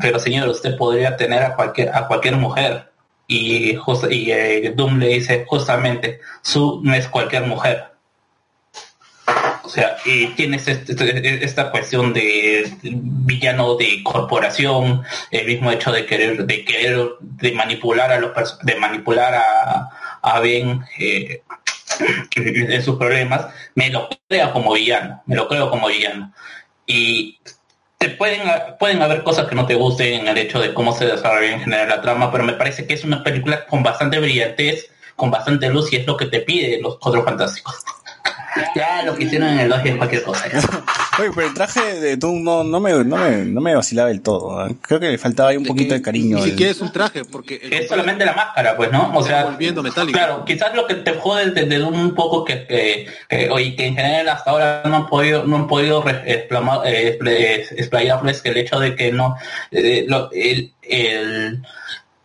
Pero 0.01 0.19
señor, 0.19 0.47
usted 0.49 0.77
podría 0.77 1.15
tener 1.17 1.43
a 1.43 1.55
cualquier, 1.55 1.89
a 1.95 2.07
cualquier 2.07 2.37
mujer. 2.37 2.89
Y, 3.27 3.75
just- 3.75 4.11
y 4.11 4.31
Doom 4.69 4.99
le 4.99 5.07
dice 5.07 5.45
justamente, 5.47 6.19
su 6.41 6.81
no 6.83 6.93
es 6.93 7.07
cualquier 7.07 7.43
mujer. 7.47 7.92
O 9.73 9.75
sea, 9.75 9.97
y 10.05 10.27
tienes 10.35 10.67
este- 10.67 10.91
este- 10.93 11.43
esta 11.43 11.71
cuestión 11.71 12.13
de 12.13 12.71
villano 12.83 13.73
de 13.75 14.03
corporación, 14.03 15.01
el 15.31 15.47
mismo 15.47 15.71
hecho 15.71 15.91
de 15.91 16.05
querer, 16.05 16.45
de 16.45 16.63
querer, 16.63 17.09
de 17.19 17.51
manipular 17.53 18.11
a 18.11 18.19
los 18.19 18.31
de 18.61 18.75
manipular 18.75 19.33
a, 19.33 19.89
a 20.21 20.39
Ben 20.41 20.79
eh, 20.99 21.41
en 22.45 22.83
sus 22.83 22.97
problemas, 22.97 23.47
me 23.73 23.89
lo 23.89 24.07
creo 24.29 24.53
como 24.53 24.73
villano, 24.73 25.23
me 25.25 25.35
lo 25.35 25.47
creo 25.47 25.71
como 25.71 25.87
villano. 25.87 26.31
Y 26.85 27.39
te 27.97 28.09
pueden, 28.09 28.41
pueden 28.77 29.01
haber 29.01 29.23
cosas 29.23 29.47
que 29.47 29.55
no 29.55 29.65
te 29.65 29.73
gusten 29.73 30.21
en 30.21 30.27
el 30.27 30.37
hecho 30.37 30.59
de 30.59 30.75
cómo 30.75 30.93
se 30.95 31.07
desarrolla 31.07 31.51
en 31.51 31.61
general 31.61 31.89
la 31.89 32.01
trama, 32.03 32.31
pero 32.31 32.43
me 32.43 32.53
parece 32.53 32.85
que 32.85 32.93
es 32.93 33.03
una 33.03 33.23
película 33.23 33.65
con 33.65 33.81
bastante 33.81 34.19
brillantez, 34.19 34.91
con 35.15 35.31
bastante 35.31 35.67
luz 35.69 35.91
y 35.91 35.95
es 35.95 36.05
lo 36.05 36.15
que 36.15 36.27
te 36.27 36.41
pide 36.41 36.79
los 36.79 36.99
cuatro 36.99 37.23
fantásticos. 37.23 37.73
Ya 38.75 39.03
lo 39.03 39.15
que 39.15 39.23
hicieron 39.25 39.49
en 39.49 39.59
el 39.59 39.69
2 39.69 39.81
es 39.85 39.95
cualquier 39.95 40.23
cosa. 40.23 40.47
ya. 40.51 40.59
Oye, 41.19 41.29
pero 41.35 41.47
el 41.47 41.53
traje 41.53 41.99
de 41.99 42.17
Doom 42.17 42.43
no, 42.43 42.63
no, 42.63 42.79
me, 42.79 42.91
no, 43.03 43.17
me, 43.17 43.45
no 43.45 43.61
me 43.61 43.75
vacilaba 43.75 44.09
del 44.09 44.21
todo. 44.21 44.59
¿ah? 44.59 44.69
Creo 44.81 44.99
que 44.99 45.09
le 45.09 45.17
faltaba 45.17 45.49
ahí 45.49 45.57
un 45.57 45.65
poquito 45.65 45.93
de 45.93 46.01
cariño. 46.01 46.37
Ni 46.37 46.43
siquiera 46.43 46.71
es 46.71 46.81
un 46.81 46.91
traje, 46.91 47.23
porque 47.25 47.59
el 47.63 47.71
Es 47.73 47.87
solamente 47.87 48.25
la 48.25 48.33
máscara, 48.33 48.75
pues, 48.75 48.91
¿no? 48.91 49.11
O 49.15 49.23
sea, 49.23 49.45
volviendo 49.45 49.83
metálico. 49.83 50.17
claro, 50.17 50.43
quizás 50.45 50.73
lo 50.75 50.87
que 50.87 50.95
te 50.95 51.13
jode 51.13 51.51
desde 51.51 51.83
un 51.83 52.15
poco 52.15 52.43
que, 52.43 52.65
que, 52.65 53.07
que, 53.29 53.49
oye, 53.49 53.75
que 53.75 53.85
en 53.87 53.95
general 53.95 54.29
hasta 54.29 54.51
ahora 54.51 54.81
no 54.85 54.95
han 54.95 55.07
podido, 55.07 55.43
no 55.45 55.55
han 55.55 55.67
podido 55.67 56.03
explamar- 56.03 56.81
eh, 56.85 57.17
que 58.41 58.49
el 58.49 58.57
hecho 58.57 58.79
de 58.79 58.95
que 58.95 59.11
no, 59.11 59.35
eh, 59.71 60.05
lo- 60.07 60.31
el, 60.31 60.71
el- 60.81 61.61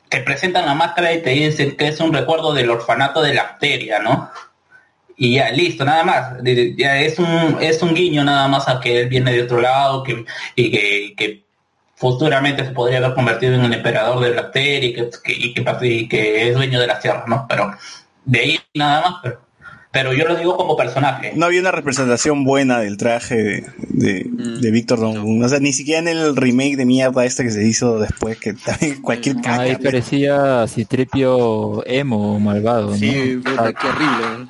te 0.09 0.21
presentan 0.23 0.65
la 0.65 0.75
máscara 0.75 1.13
y 1.13 1.21
te 1.23 1.31
dicen 1.31 1.77
que 1.77 1.89
es 1.89 2.01
un 2.01 2.13
recuerdo 2.15 2.55
del 2.55 2.71
orfanato 2.71 3.21
de 3.21 3.35
la 3.35 3.43
bacteria, 3.43 3.99
¿no? 3.99 4.31
Y 5.19 5.35
ya 5.35 5.51
listo 5.51 5.85
nada 5.85 6.05
más. 6.05 6.43
De- 6.43 6.75
ya 6.77 7.01
es 7.01 7.19
un 7.19 7.59
es 7.61 7.83
un 7.83 7.93
guiño 7.95 8.25
nada 8.25 8.47
más 8.49 8.69
a 8.69 8.79
que 8.81 9.01
él 9.03 9.09
viene 9.09 9.33
de 9.33 9.43
otro 9.43 9.61
lado 9.61 10.03
que 10.05 10.25
y 10.55 10.71
que, 10.71 11.15
que 11.17 11.45
futuramente 11.97 12.65
se 12.65 12.71
podría 12.71 12.99
haber 12.99 13.15
convertido 13.15 13.55
en 13.55 13.63
el 13.65 13.75
emperador 13.75 14.21
de 14.25 14.31
Bacteria 14.31 14.89
y 14.91 14.95
que, 14.95 15.11
que- 15.25 15.33
y 15.33 15.53
que, 15.55 15.87
y 15.87 16.09
que 16.09 16.49
es 16.49 16.55
dueño 16.55 16.79
de 16.81 16.87
las 16.87 17.01
tierras 17.01 17.25
no 17.27 17.45
pero 17.49 17.73
de 18.25 18.39
ahí 18.41 18.61
nada 18.75 19.01
más 19.03 19.15
pero 19.23 19.49
pero 19.91 20.13
yo 20.13 20.27
lo 20.29 20.37
digo 20.37 20.55
como 20.55 20.77
personaje. 20.77 21.33
No 21.35 21.47
había 21.47 21.63
una 21.63 21.71
representación 21.73 22.45
buena 22.45 22.79
del 22.81 22.99
traje 22.99 23.37
de, 23.37 23.67
de, 23.89 24.27
de 24.61 24.71
Víctor 24.71 25.01
Don 25.01 25.43
O 25.43 25.49
sea, 25.49 25.61
ni 25.61 25.73
siquiera 25.73 25.99
en 26.01 26.09
el 26.09 26.37
remake 26.37 26.77
de 26.77 26.85
mierda 26.85 27.25
este 27.25 27.43
que 27.43 27.51
se 27.51 27.67
hizo 27.67 27.99
después, 27.99 28.39
que 28.39 28.53
también 28.53 29.01
cualquier 29.01 29.37
caca. 29.37 29.61
Ahí 29.63 29.77
parecía 29.77 30.67
Citripio 30.69 31.85
emo 31.87 32.37
o 32.37 32.39
malvado, 32.39 32.91
¿no? 32.91 32.97
Sí, 32.97 33.41
puta, 33.43 33.65
Ah, 33.69 33.73
qué 33.73 33.87
horrible. 33.89 34.47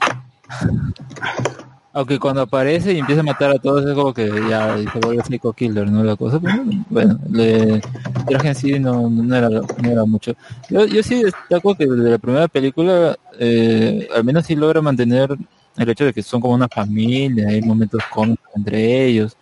Aunque 1.92 2.18
cuando 2.18 2.42
aparece 2.42 2.92
y 2.92 2.98
empieza 2.98 3.22
a 3.22 3.24
matar 3.24 3.50
a 3.50 3.58
todos 3.58 3.84
es 3.84 3.94
como 3.94 4.12
que 4.12 4.28
ya 4.48 4.76
se 4.76 4.98
vuelve 5.00 5.22
Psycho 5.24 5.52
Killer, 5.52 5.90
¿no? 5.90 6.04
La 6.04 6.16
cosa, 6.16 6.38
pero 6.38 6.62
bueno, 6.90 7.18
le, 7.30 7.80
traje 8.26 8.48
en 8.48 8.54
sí 8.54 8.78
no, 8.78 9.08
era, 9.34 9.48
no 9.48 9.90
era 9.90 10.04
mucho. 10.04 10.34
Yo, 10.68 10.86
yo 10.86 11.02
sí 11.02 11.24
destaco 11.24 11.74
que 11.74 11.86
desde 11.86 12.10
la 12.10 12.18
primera 12.18 12.46
película, 12.46 13.16
eh, 13.38 14.06
al 14.14 14.22
menos 14.22 14.46
sí 14.46 14.54
logra 14.54 14.82
mantener 14.82 15.36
el 15.76 15.88
hecho 15.88 16.04
de 16.04 16.12
que 16.12 16.22
son 16.22 16.40
como 16.40 16.54
una 16.54 16.68
familia, 16.68 17.48
hay 17.48 17.62
momentos 17.62 18.02
cómicos 18.12 18.46
entre 18.54 19.06
ellos. 19.06 19.36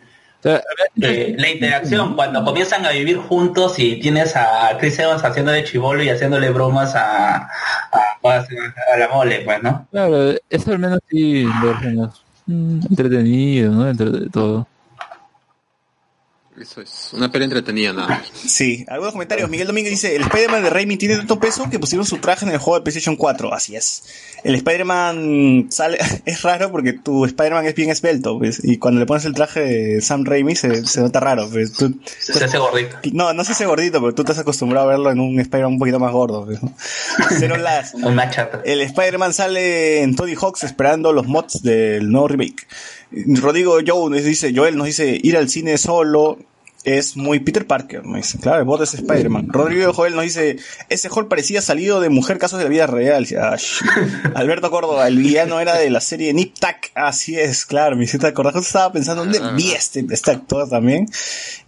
Eh, 0.47 1.34
la 1.39 1.50
interacción 1.50 2.15
cuando 2.15 2.44
comienzan 2.44 2.86
a 2.86 2.91
vivir 2.91 3.18
juntos 3.18 3.78
y 3.78 3.97
tienes 4.00 4.36
a 4.36 4.76
Chris 4.78 4.99
Evans 4.99 5.25
haciendo 5.25 5.52
de 5.52 5.65
chivolo 5.65 6.02
y 6.02 6.08
haciéndole 6.08 6.50
bromas 6.50 6.94
a, 6.94 7.36
a, 7.36 7.50
a 8.23 8.97
la 8.99 9.08
mole 9.08 9.42
pues 9.44 9.62
no 9.62 9.86
claro, 9.91 10.34
eso 10.49 10.73
al 10.73 10.78
menos 10.78 11.00
sí 11.10 11.44
lo 11.44 12.12
mm, 12.47 12.81
entretenido, 12.91 13.73
¿no? 13.73 13.84
Dentro 13.84 14.10
de 14.10 14.31
todo. 14.31 14.66
Eso 16.60 16.81
es 16.81 17.10
una 17.12 17.31
peli 17.31 17.44
entretenida, 17.44 17.93
nada 17.93 18.09
más. 18.09 18.28
Sí, 18.47 18.85
algunos 18.89 19.12
comentarios. 19.12 19.51
Miguel 19.51 19.67
Domínguez 19.67 19.91
dice, 19.91 20.17
el 20.17 20.23
Spider-Man 20.23 20.62
de 20.62 20.70
Raimi 20.70 20.97
tiene 20.97 21.17
tanto 21.17 21.39
peso 21.39 21.68
que 21.70 21.78
pusieron 21.78 22.07
su 22.07 22.18
traje 22.18 22.44
en 22.47 22.52
el 22.52 22.59
juego 22.59 22.78
de 22.78 22.83
PlayStation 22.85 23.17
4. 23.17 23.52
Así 23.52 23.76
es. 23.76 24.05
El 24.44 24.55
Spider-Man 24.55 25.67
sale, 25.70 25.99
es 26.25 26.43
raro 26.43 26.70
porque 26.70 26.93
tu 26.94 27.25
Spider-Man 27.25 27.67
es 27.67 27.75
bien 27.75 27.91
esbelto, 27.91 28.39
pues, 28.39 28.60
y 28.65 28.78
cuando 28.78 29.01
le 29.01 29.07
pones 29.07 29.25
el 29.25 29.35
traje 29.35 29.60
de 29.60 30.01
Sam 30.01 30.25
Raimi 30.25 30.55
se, 30.57 30.86
se 30.86 31.01
nota 31.01 31.20
raro, 31.20 31.49
pues. 31.51 31.73
Tú- 31.75 32.01
se 32.18 32.43
hace 32.44 32.59
gordito 32.59 32.97
no, 33.12 33.33
no 33.33 33.44
sé 33.44 33.55
si 33.55 33.65
gordito, 33.65 34.01
pero 34.01 34.15
tú 34.15 34.25
te 34.25 34.33
has 34.33 34.39
acostumbrado 34.39 34.86
a 34.86 34.91
verlo 34.91 35.10
en 35.10 35.20
un 35.20 35.39
Spider-Man 35.41 35.75
un 35.75 35.78
poquito 35.78 35.99
más 35.99 36.12
gordo, 36.12 36.47
pues. 36.47 36.59
Cero 37.39 37.57
las. 37.57 37.94
El 38.65 38.81
Spider-Man 38.81 39.33
sale 39.35 40.02
en 40.02 40.17
Tony 40.17 40.35
Hawks 40.35 40.65
esperando 40.65 41.12
los 41.12 41.26
mods 41.26 41.62
del 41.62 42.10
nuevo 42.10 42.28
remake. 42.28 42.67
Rodrigo 43.10 43.78
Jones 43.86 44.25
dice, 44.25 44.52
Joel 44.55 44.76
nos 44.76 44.86
dice, 44.86 45.18
ir 45.23 45.36
al 45.36 45.49
cine 45.49 45.78
solo 45.78 46.39
es 46.85 47.17
muy 47.17 47.41
Peter 47.41 47.67
Parker, 47.67 48.05
me 48.05 48.18
dice. 48.18 48.39
Claro, 48.39 48.60
el 48.60 48.65
bot 48.65 48.81
es 48.81 48.94
Spider-Man. 48.94 49.49
Rodrigo 49.51 49.93
Joel 49.93 50.15
nos 50.15 50.23
dice, 50.23 50.57
ese 50.89 51.09
Hulk 51.10 51.26
parecía 51.26 51.60
salido 51.60 52.01
de 52.01 52.10
Mujer 52.10 52.39
Casos 52.39 52.59
de 52.59 52.65
la 52.65 52.70
Vida 52.70 52.86
Real. 52.86 53.26
"Ah, 53.41 53.57
sh". 53.59 53.83
Alberto 54.36 54.70
Córdoba, 54.70 55.09
el 55.09 55.18
villano 55.18 55.59
era 55.59 55.75
de 55.75 55.91
la 55.91 56.01
serie 56.01 56.33
Nip 56.33 56.55
Tuck. 56.55 56.93
Así 56.94 57.36
es, 57.36 57.67
claro, 57.67 57.97
me 57.97 58.05
hiciste 58.05 58.28
acordar. 58.28 58.52
Justo 58.52 58.68
estaba 58.68 58.93
pensando, 58.93 59.25
¿dónde 59.25 59.41
vi 59.57 59.73
este, 59.73 60.07
este 60.10 60.31
actor 60.31 60.68
también? 60.68 61.09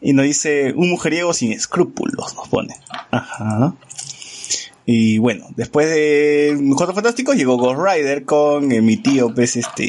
Y 0.01 0.13
nos 0.13 0.25
dice, 0.25 0.73
un 0.77 0.91
mujeriego 0.91 1.35
sin 1.35 1.51
escrúpulos, 1.51 2.37
nos 2.37 2.47
pone. 2.49 2.77
Ajá. 3.11 3.75
Y 4.91 5.19
bueno, 5.19 5.49
después 5.55 5.87
de 5.91 6.59
Cuatro 6.75 6.95
Fantásticos 6.95 7.37
llegó 7.37 7.59
Ghost 7.59 7.79
Rider 7.79 8.25
con 8.25 8.73
eh, 8.73 8.81
mi 8.81 8.97
tío, 8.97 9.35
pues, 9.35 9.55
este... 9.57 9.85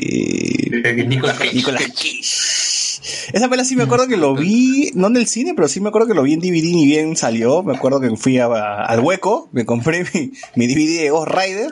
Nicolas 1.07 1.37
Cage. 1.37 1.53
Nicolas 1.55 1.83
Cage. 1.83 3.29
Esa 3.31 3.47
pela 3.49 3.63
sí 3.63 3.77
me 3.77 3.83
acuerdo 3.83 4.09
que 4.09 4.17
lo 4.17 4.35
vi, 4.35 4.91
no 4.95 5.07
en 5.07 5.15
el 5.15 5.25
cine, 5.27 5.53
pero 5.55 5.69
sí 5.69 5.79
me 5.79 5.87
acuerdo 5.87 6.09
que 6.09 6.13
lo 6.15 6.23
vi 6.23 6.33
en 6.33 6.41
DVD 6.41 6.63
ni 6.75 6.85
bien 6.85 7.15
salió. 7.15 7.63
Me 7.63 7.77
acuerdo 7.77 8.01
que 8.01 8.13
fui 8.17 8.39
a- 8.39 8.47
a- 8.47 8.83
al 8.87 8.99
hueco, 8.99 9.47
me 9.53 9.65
compré 9.65 10.03
mi, 10.13 10.31
mi 10.57 10.67
DVD 10.67 11.03
de 11.03 11.09
Ghost 11.11 11.31
Rider 11.31 11.71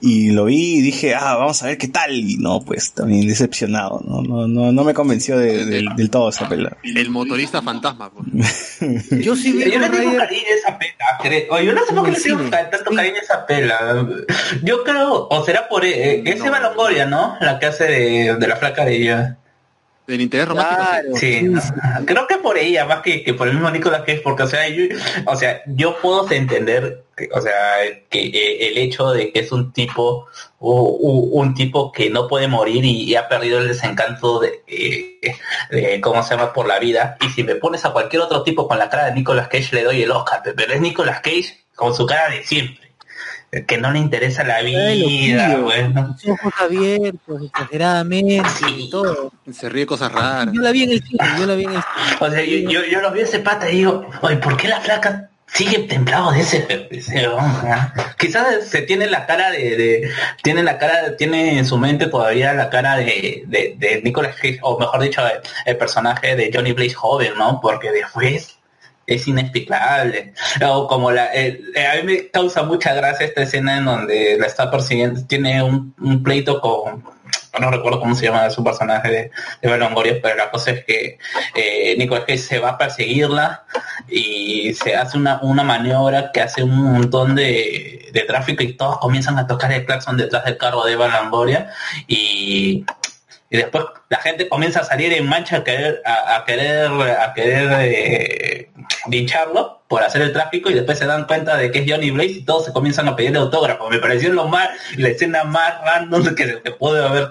y 0.00 0.30
lo 0.30 0.44
vi 0.44 0.76
y 0.76 0.80
dije, 0.80 1.14
ah, 1.14 1.34
vamos 1.36 1.62
a 1.62 1.66
ver 1.66 1.78
qué 1.78 1.88
tal. 1.88 2.14
Y 2.14 2.36
no, 2.38 2.60
pues 2.60 2.92
también 2.92 3.26
decepcionado, 3.26 4.00
no, 4.06 4.22
no, 4.22 4.46
no, 4.46 4.70
no 4.72 4.84
me 4.84 4.94
convenció 4.94 5.38
de- 5.38 5.64
de- 5.66 5.84
del 5.96 6.10
todo 6.10 6.28
esa 6.28 6.48
pela. 6.48 6.76
El 6.84 7.10
motorista 7.10 7.62
fantasma, 7.62 8.10
pues. 8.12 8.78
Yo 9.24 9.34
sí 9.36 9.52
vi 9.52 9.70
Yo 9.70 9.78
le 9.80 9.88
tengo 9.88 10.10
Rider 10.10 10.18
cariño 10.18 10.42
a 10.50 10.54
esa 10.58 10.78
pela, 10.78 11.04
creo. 11.20 11.60
Yo 11.62 11.72
no 11.72 11.80
sé 11.84 11.92
por 11.94 12.04
qué 12.04 12.10
le 12.12 12.20
tengo 12.20 12.50
tanto 12.50 12.90
cariño 12.94 13.16
a 13.16 13.22
esa 13.22 13.46
pela. 13.46 14.08
Yo 14.62 14.84
creo, 14.84 15.28
o 15.30 15.44
será 15.44 15.68
por... 15.68 15.84
eh, 15.84 16.22
es 16.24 16.44
Eva 16.44 16.60
Longoria, 16.60 17.06
¿no? 17.06 17.36
La 17.40 17.58
que 17.58 17.66
hace 17.66 17.84
de, 17.84 18.36
de 18.36 18.46
la 18.48 18.56
flaca 18.56 18.84
de 18.84 18.96
ella. 18.96 19.38
Del 20.08 20.22
interés 20.22 20.48
romántico. 20.48 20.80
Claro, 20.82 21.08
Sí, 21.16 21.32
sí, 21.34 21.42
no, 21.44 21.60
sí. 21.60 21.68
creo 22.06 22.26
que 22.26 22.36
por 22.38 22.56
ella, 22.58 22.86
más 22.86 23.02
que, 23.02 23.22
que 23.22 23.34
por 23.34 23.46
el 23.46 23.54
mismo 23.54 23.70
Nicolas 23.70 24.00
Cage, 24.00 24.22
porque, 24.24 24.42
o 24.42 24.46
sea, 24.48 24.66
yo, 24.68 24.84
o 25.26 25.36
sea, 25.36 25.60
yo 25.66 25.96
puedo 26.00 26.28
entender, 26.32 27.04
que, 27.14 27.28
o 27.32 27.40
sea, 27.42 27.52
que 28.08 28.26
eh, 28.28 28.68
el 28.68 28.78
hecho 28.78 29.10
de 29.10 29.30
que 29.30 29.40
es 29.40 29.52
un 29.52 29.70
tipo, 29.72 30.26
u- 30.60 30.70
u- 30.98 31.38
un 31.40 31.52
tipo 31.54 31.92
que 31.92 32.08
no 32.08 32.26
puede 32.26 32.48
morir 32.48 32.84
y, 32.86 33.02
y 33.04 33.14
ha 33.16 33.28
perdido 33.28 33.58
el 33.58 33.68
desencanto 33.68 34.40
de, 34.40 34.62
eh, 34.66 35.20
de, 35.70 36.00
¿cómo 36.00 36.22
se 36.22 36.34
llama?, 36.36 36.54
por 36.54 36.66
la 36.66 36.78
vida. 36.78 37.18
Y 37.20 37.28
si 37.28 37.44
me 37.44 37.56
pones 37.56 37.84
a 37.84 37.92
cualquier 37.92 38.22
otro 38.22 38.42
tipo 38.42 38.66
con 38.66 38.78
la 38.78 38.88
cara 38.88 39.04
de 39.06 39.14
Nicolas 39.14 39.48
Cage, 39.48 39.76
le 39.76 39.84
doy 39.84 40.02
el 40.02 40.10
Oscar, 40.10 40.42
pero 40.56 40.72
es 40.72 40.80
Nicolas 40.80 41.20
Cage 41.20 41.58
con 41.76 41.94
su 41.94 42.06
cara 42.06 42.30
de 42.30 42.42
siempre. 42.44 42.87
Que 43.66 43.78
no 43.78 43.90
le 43.90 43.98
interesa 43.98 44.44
la 44.44 44.60
vida, 44.60 44.90
pillo. 44.92 45.62
bueno. 45.62 46.14
Los 46.22 46.38
ojos 46.38 46.52
abiertos, 46.60 47.42
exageradamente, 47.46 48.42
y 48.76 48.90
todo. 48.90 49.32
Se 49.50 49.68
ríe 49.70 49.86
cosas 49.86 50.12
raras. 50.12 50.52
Yo 50.52 50.60
la 50.60 50.70
vi 50.70 50.82
en 50.82 50.90
el 50.92 51.02
cine, 51.02 51.24
yo 51.38 51.46
la 51.46 51.54
vi 51.54 51.64
en 51.64 51.70
el 51.74 51.82
cine. 51.82 52.16
O 52.20 52.30
sea, 52.30 52.44
yo, 52.44 52.70
yo, 52.70 52.84
yo 52.84 53.00
lo 53.00 53.10
vi 53.12 53.20
a 53.20 53.24
ese 53.24 53.38
pata 53.38 53.70
y 53.70 53.76
digo, 53.78 54.04
oye, 54.20 54.36
¿por 54.36 54.56
qué 54.58 54.68
la 54.68 54.80
flaca 54.80 55.30
sigue 55.46 55.78
templado 55.78 56.30
de 56.32 56.40
ese, 56.40 56.58
de 56.60 56.88
ese 56.90 57.26
hombre, 57.26 57.70
ah? 57.72 57.94
Quizás 58.18 58.66
se 58.68 58.82
tiene 58.82 59.06
la 59.06 59.24
cara 59.24 59.50
de, 59.50 59.76
de- 59.78 60.10
tiene 60.42 60.62
la 60.62 60.76
cara, 60.76 61.16
tiene 61.16 61.56
en 61.58 61.64
su 61.64 61.78
mente 61.78 62.06
todavía 62.08 62.52
la 62.52 62.68
cara 62.68 62.96
de, 62.98 63.44
de, 63.46 63.74
de 63.78 64.02
Nicolas 64.04 64.36
Cage, 64.36 64.58
o 64.60 64.78
mejor 64.78 65.00
dicho, 65.00 65.22
el, 65.26 65.40
el 65.64 65.76
personaje 65.78 66.36
de 66.36 66.50
Johnny 66.52 66.72
Blaze 66.72 66.92
joven, 66.94 67.32
¿no? 67.38 67.60
Porque 67.62 67.90
después 67.92 68.57
es 69.08 69.26
inexplicable. 69.26 70.34
O 70.64 70.86
como 70.86 71.10
la, 71.10 71.26
el- 71.32 71.64
eh, 71.74 71.86
a 71.86 71.96
mí 71.96 72.02
me 72.04 72.28
causa 72.28 72.62
mucha 72.62 72.94
gracia 72.94 73.26
esta 73.26 73.42
escena 73.42 73.78
en 73.78 73.86
donde 73.86 74.36
la 74.38 74.46
está 74.46 74.70
persiguiendo, 74.70 75.24
tiene 75.26 75.62
un, 75.62 75.94
un 75.98 76.22
pleito 76.22 76.60
con, 76.60 77.02
no 77.58 77.70
recuerdo 77.70 78.00
cómo 78.00 78.14
se 78.14 78.26
llama 78.26 78.50
su 78.50 78.62
personaje 78.62 79.08
de, 79.08 79.30
de 79.62 80.18
pero 80.22 80.36
la 80.36 80.50
cosa 80.50 80.72
es 80.72 80.84
que 80.84 81.18
eh, 81.54 81.96
Nicolas 81.98 82.24
Cage 82.24 82.38
se 82.38 82.58
va 82.58 82.70
a 82.70 82.78
perseguirla 82.78 83.64
y 84.08 84.74
se 84.74 84.94
hace 84.94 85.16
una, 85.16 85.40
una 85.42 85.62
maniobra 85.64 86.30
que 86.32 86.42
hace 86.42 86.62
un 86.62 86.76
montón 86.76 87.34
de, 87.34 88.10
de 88.12 88.20
tráfico 88.22 88.62
y 88.62 88.74
todos 88.74 88.98
comienzan 88.98 89.38
a 89.38 89.46
tocar 89.46 89.72
el 89.72 89.86
claxon 89.86 90.16
detrás 90.16 90.44
del 90.44 90.58
carro 90.58 90.84
de 90.84 90.92
Eva 90.92 91.08
y 92.06 92.84
y 93.50 93.56
después 93.56 93.84
la 94.10 94.18
gente 94.18 94.48
comienza 94.48 94.80
a 94.80 94.84
salir 94.84 95.12
en 95.12 95.26
mancha 95.26 95.56
a 95.56 95.64
querer 95.64 96.02
a, 96.04 96.44
querer 96.46 96.86
a 96.86 97.32
querer 97.34 97.68
eh, 97.80 98.70
por 99.88 100.02
hacer 100.02 100.20
el 100.20 100.32
tráfico 100.32 100.70
y 100.70 100.74
después 100.74 100.98
se 100.98 101.06
dan 101.06 101.26
cuenta 101.26 101.56
de 101.56 101.70
que 101.70 101.78
es 101.78 101.90
Johnny 101.90 102.10
Blaze 102.10 102.30
y 102.30 102.44
todos 102.44 102.66
se 102.66 102.72
comienzan 102.72 103.08
a 103.08 103.16
pedirle 103.16 103.38
autógrafo. 103.38 103.88
Me 103.88 103.98
pareció 103.98 104.32
lo 104.32 104.46
más 104.46 104.68
la 104.96 105.08
escena 105.08 105.44
más 105.44 105.80
random 105.82 106.34
que, 106.34 106.46
pudo 106.78 107.06
haber 107.06 107.30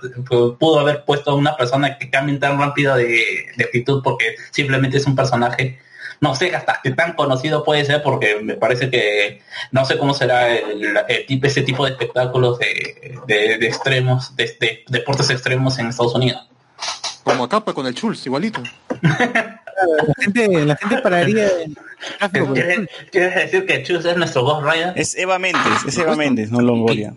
pudo 0.57 0.79
haber 0.79 1.03
puesto 1.05 1.35
una 1.35 1.55
persona 1.55 1.97
que 1.99 2.09
cambie 2.09 2.37
tan 2.37 2.59
rápido 2.59 2.95
de, 2.95 3.45
de 3.55 3.63
actitud 3.63 4.01
porque 4.03 4.35
simplemente 4.51 4.97
es 4.97 5.05
un 5.05 5.15
personaje 5.15 5.79
no 6.19 6.35
sé 6.35 6.55
hasta 6.55 6.79
qué 6.83 6.91
tan 6.91 7.13
conocido 7.13 7.63
puede 7.63 7.85
ser 7.85 8.01
porque 8.03 8.39
me 8.41 8.55
parece 8.55 8.89
que 8.89 9.41
no 9.71 9.85
sé 9.85 9.97
cómo 9.97 10.13
será 10.13 10.55
el, 10.55 10.97
el 11.07 11.25
tipo, 11.25 11.47
ese 11.47 11.61
tipo 11.61 11.85
de 11.85 11.91
espectáculos 11.91 12.59
de, 12.59 13.19
de, 13.27 13.57
de 13.57 13.67
extremos, 13.67 14.35
de, 14.35 14.55
de 14.59 14.83
deportes 14.87 15.29
extremos 15.29 15.77
en 15.79 15.87
Estados 15.87 16.15
Unidos. 16.15 16.49
Como 17.23 17.43
acá, 17.43 17.59
pues 17.59 17.75
con 17.75 17.85
el 17.85 17.93
Schultz, 17.93 18.25
igualito. 18.25 18.61
La 19.01 20.13
gente, 20.23 20.65
la 20.65 20.75
gente 20.75 20.97
pararía 21.01 21.49
¿Quieres, 22.53 22.89
quieres 23.11 23.35
decir 23.35 23.65
que 23.65 23.83
Chus 23.83 24.05
es 24.05 24.17
nuestro 24.17 24.43
Ghost 24.43 24.65
Rider? 24.65 24.93
Es 24.95 25.15
Eva 25.15 25.39
Méndez, 25.39 25.83
es 25.87 25.97
Eva 25.97 26.15
Méndez, 26.15 26.51
no 26.51 26.61
Longoria. 26.61 27.13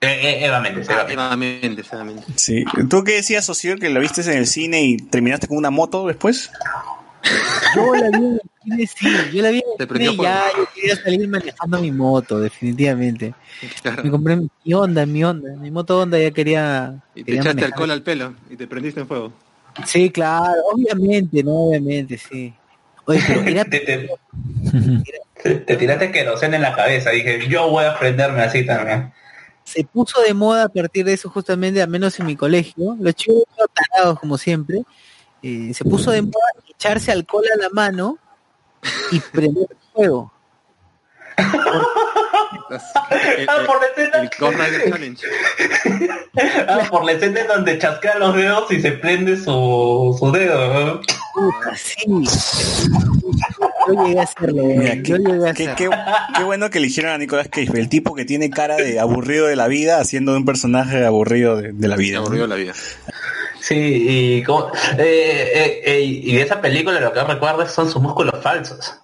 Eh, 0.00 0.08
eh, 0.08 0.46
Eva 0.46 0.60
Méndez, 0.60 0.88
Eva 0.88 1.04
Méndez. 1.04 1.12
Eva 1.14 1.36
Méndez, 1.36 1.92
Eva 1.92 2.04
Méndez. 2.04 2.24
Sí. 2.36 2.64
¿Tú 2.88 3.04
qué 3.04 3.12
decías, 3.12 3.44
socio, 3.44 3.76
que 3.76 3.88
lo 3.88 4.00
viste 4.00 4.20
en 4.22 4.38
el 4.38 4.46
cine 4.46 4.82
y 4.82 4.96
terminaste 4.96 5.48
con 5.48 5.56
una 5.56 5.70
moto 5.70 6.06
después? 6.06 6.50
Yo 7.74 7.94
la 7.94 8.08
vi 8.10 8.24
en 8.24 8.80
el 8.80 8.88
cine, 8.88 9.26
sí, 9.28 9.30
yo 9.32 9.42
la 9.42 9.50
vi 9.50 9.58
en 9.58 9.64
el 9.78 9.88
cine 9.88 10.16
ya, 10.22 10.44
yo 10.56 10.68
quería 10.74 10.96
salir 10.96 11.28
manejando 11.28 11.78
mi 11.80 11.90
moto, 11.92 12.38
definitivamente. 12.40 13.34
Me 14.02 14.10
compré 14.10 14.36
mi 14.36 14.72
Honda, 14.74 15.06
mi 15.06 15.24
Honda, 15.24 15.56
mi 15.56 15.70
moto 15.70 16.00
Honda 16.00 16.18
ya 16.18 16.30
quería... 16.30 16.94
Y 17.14 17.20
te 17.20 17.24
quería 17.26 17.40
echaste 17.40 17.54
manejar. 17.54 17.72
alcohol 17.72 17.90
al 17.92 18.02
pelo 18.02 18.34
y 18.50 18.56
te 18.56 18.66
prendiste 18.66 19.00
en 19.00 19.06
fuego. 19.08 19.32
Sí, 19.86 20.10
claro, 20.10 20.60
obviamente, 20.72 21.42
no, 21.42 21.52
obviamente, 21.68 22.18
sí. 22.18 22.52
Oye, 23.06 23.22
pero 23.26 23.42
era... 23.46 23.64
Te, 23.64 23.78
te- 23.80 24.08
te- 25.42 25.54
te 25.60 25.76
tiraste 25.76 26.10
queroseno 26.12 26.56
en 26.56 26.62
la 26.62 26.74
cabeza. 26.74 27.10
Dije, 27.10 27.48
yo 27.48 27.68
voy 27.70 27.84
a 27.84 27.98
prenderme 27.98 28.42
así 28.42 28.64
también. 28.66 29.12
se 29.64 29.84
puso 29.84 30.20
de 30.22 30.34
moda 30.34 30.64
a 30.64 30.68
partir 30.68 31.04
de 31.04 31.14
eso 31.14 31.28
justamente, 31.30 31.80
al 31.80 31.88
menos 31.88 32.18
en 32.20 32.26
mi 32.26 32.36
colegio, 32.36 32.96
los 33.00 33.14
chicos 33.14 33.44
tarados 33.72 34.18
como 34.18 34.36
siempre, 34.36 34.82
eh, 35.42 35.72
se 35.74 35.84
puso 35.84 36.10
de 36.10 36.22
moda 36.22 36.32
echarse 36.82 37.12
alcohol 37.12 37.44
a 37.54 37.58
la 37.62 37.68
mano 37.70 38.18
y 39.12 39.20
prender 39.20 39.66
fuego. 39.94 40.32
El, 43.38 43.48
Ah, 43.48 43.58
por 43.66 43.80
la 43.80 43.86
escena, 43.86 44.18
el 44.22 44.30
ah, 46.68 46.86
por 46.90 47.04
la 47.04 47.12
escena 47.12 47.40
en 47.40 47.46
donde 47.46 47.78
chasquea 47.78 48.18
los 48.18 48.34
dedos 48.34 48.70
y 48.72 48.80
se 48.80 48.92
prende 48.92 49.36
su, 49.36 50.16
su 50.18 50.32
dedo. 50.32 50.84
¿no? 50.86 51.00
Puta, 51.34 51.76
sí. 51.76 52.04
Yo 53.88 54.04
llegué 54.04 54.18
a 54.20 54.22
hacerlo, 54.22 54.62
Mira, 54.64 54.94
yo 54.94 55.02
qué, 55.02 55.18
llegué 55.18 55.48
a 55.50 55.54
qué- 55.54 55.68
hacerlo. 55.68 55.90
qué- 55.96 56.34
qué 56.38 56.42
bueno 56.44 56.70
que 56.70 56.78
eligieron 56.78 57.12
a 57.12 57.18
Nicolas 57.18 57.48
Cage, 57.48 57.70
el 57.78 57.88
tipo 57.88 58.14
que 58.14 58.24
tiene 58.24 58.48
cara 58.50 58.76
de 58.76 58.98
aburrido 59.00 59.46
de 59.46 59.56
la 59.56 59.68
vida 59.68 60.00
haciendo 60.00 60.32
de 60.32 60.38
un 60.38 60.44
personaje 60.44 61.04
aburrido 61.04 61.56
de, 61.56 61.72
de 61.72 61.88
la 61.88 61.96
vida. 61.96 62.16
¿no? 62.18 62.24
aburrió 62.24 62.46
la 62.46 62.56
vida. 62.56 62.72
Sí, 63.62 63.76
y, 64.38 64.42
como- 64.42 64.72
eh, 64.98 65.82
eh, 65.84 66.00
y 66.02 66.34
de 66.34 66.42
esa 66.42 66.60
película 66.60 66.98
lo 66.98 67.12
que 67.12 67.22
recuerdo 67.22 67.64
son 67.68 67.88
sus 67.88 68.02
músculos 68.02 68.42
falsos. 68.42 68.98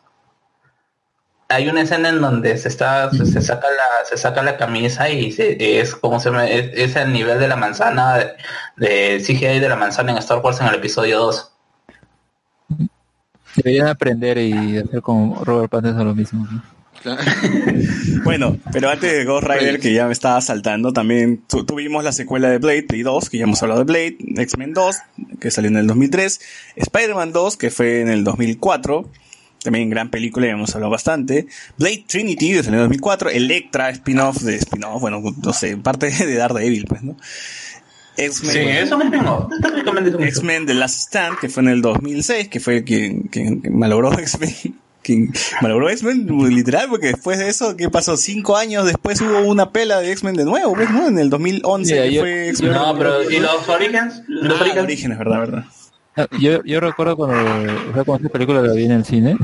Hay 1.49 1.69
una 1.69 1.83
escena 1.83 2.09
en 2.09 2.21
donde 2.21 2.59
se 2.59 2.67
está 2.69 3.09
se, 3.13 3.41
saca 3.41 3.69
la 3.71 4.05
se 4.05 4.17
saca 4.19 4.43
la 4.43 4.57
camisa 4.57 5.09
y 5.11 5.33
es 5.39 5.95
como 5.95 6.19
se 6.19 6.31
es, 6.75 6.97
el 6.97 7.13
nivel 7.13 7.39
de 7.39 7.47
la 7.47 7.55
manzana 7.55 8.17
de, 8.17 8.35
de 8.77 9.21
CGI 9.25 9.61
de 9.61 9.69
la 9.69 9.77
manzana 9.77 10.11
en 10.11 10.19
Star 10.19 10.39
Wars 10.39 10.61
en 10.61 10.67
el 10.67 10.75
episodio 10.75 11.21
2. 11.21 11.53
Deberían 13.55 13.87
aprender 13.87 14.39
y 14.39 14.77
hacer 14.79 15.01
como 15.01 15.43
Robert 15.45 15.71
Pattinson 15.71 16.05
lo 16.05 16.15
mismo. 16.17 16.47
¿no? 16.51 16.78
Bueno, 18.25 18.59
pero 18.73 18.91
antes 18.91 19.11
de 19.13 19.25
Ghost 19.25 19.47
Rider, 19.47 19.81
que 19.81 19.93
ya 19.95 20.07
me 20.07 20.13
estaba 20.13 20.41
saltando, 20.41 20.93
también 20.93 21.43
tu- 21.49 21.65
tuvimos 21.65 22.05
la 22.05 22.13
secuela 22.13 22.51
de 22.51 22.59
Blade, 22.59 22.83
Play 22.83 23.03
2, 23.03 23.31
que 23.31 23.39
ya 23.39 23.45
hemos 23.45 23.63
hablado 23.63 23.85
de 23.85 23.87
Blade, 23.87 24.17
X-Men 24.43 24.75
2, 24.75 24.97
que 25.41 25.51
salió 25.51 25.71
en 25.71 25.77
el 25.77 25.87
2003, 25.87 26.41
Spider-Man 26.77 27.33
2, 27.33 27.57
que 27.57 27.71
fue 27.71 28.01
en 28.01 28.09
el 28.09 28.25
2004, 28.25 29.09
también 29.63 29.89
gran 29.89 30.11
película, 30.11 30.47
ya 30.47 30.53
hemos 30.53 30.75
hablado 30.75 30.91
bastante, 30.91 31.47
Blade 31.79 32.05
Trinity, 32.07 32.51
que 32.53 32.63
salió 32.63 32.71
en 32.81 32.83
el 32.85 32.89
2004, 32.89 33.31
Electra, 33.31 33.91
spin-off 33.91 34.39
de 34.43 34.57
spin-off, 34.57 35.01
bueno, 35.01 35.23
no 35.43 35.53
sé, 35.53 35.77
parte 35.77 36.11
de 36.11 36.35
Daredevil, 36.35 36.85
pues, 36.87 37.03
¿no? 37.03 37.17
X-Men, 38.17 38.53
Sí, 38.53 38.59
eso 38.59 38.99
X-Men 40.25 40.67
The 40.67 40.75
Last 40.75 41.03
Stand, 41.07 41.39
que 41.39 41.49
fue 41.49 41.63
en 41.63 41.69
el 41.69 41.83
2006, 41.83 42.49
que 42.49 42.59
fue 42.61 42.83
quien, 42.85 43.23
quien 43.23 43.63
malogró 43.71 44.13
X-Men. 44.19 44.79
Quien 45.09 45.33
malogró 45.63 45.89
X-Men, 45.89 46.27
literal, 46.55 46.87
porque 46.91 47.07
después 47.09 47.39
de 47.39 47.49
eso, 47.49 47.75
¿qué 47.79 47.89
pasó? 47.89 48.19
Cinco 48.19 48.59
años 48.59 48.85
después 48.85 49.19
hubo 49.23 49.39
una 49.41 49.73
pela 49.73 50.01
de 50.01 50.13
X-Men 50.13 50.35
de 50.37 50.45
nuevo, 50.45 50.77
¿ves? 50.77 50.91
¿no? 50.91 51.09
En 51.09 51.19
el 51.19 51.31
2011 51.31 51.95
Sí, 51.95 52.09
que 52.11 52.15
yo- 52.15 52.21
fue 52.21 52.49
X-Men. 52.51 52.73
No, 52.73 52.95
pero 52.99 53.31
¿y 53.31 53.41
los 53.41 53.67
orígenes? 53.71 54.23
¿Los 54.29 54.53
Ah, 54.59 54.61
orígenes? 54.61 54.85
Orígenes, 54.85 55.19
verdad, 55.19 55.39
verdad. 55.39 55.65
Ah, 56.15 56.27
Yo, 56.39 56.63
yo 56.63 56.81
recuerdo 56.81 57.17
cuando, 57.17 57.37
o 57.91 57.95
sea, 57.95 58.05
cuando 58.05 58.17
esta 58.27 58.29
película 58.29 58.61
la 58.61 58.75
vi 58.75 58.85
en 58.85 58.91
el 58.93 59.05
cine, 59.07 59.39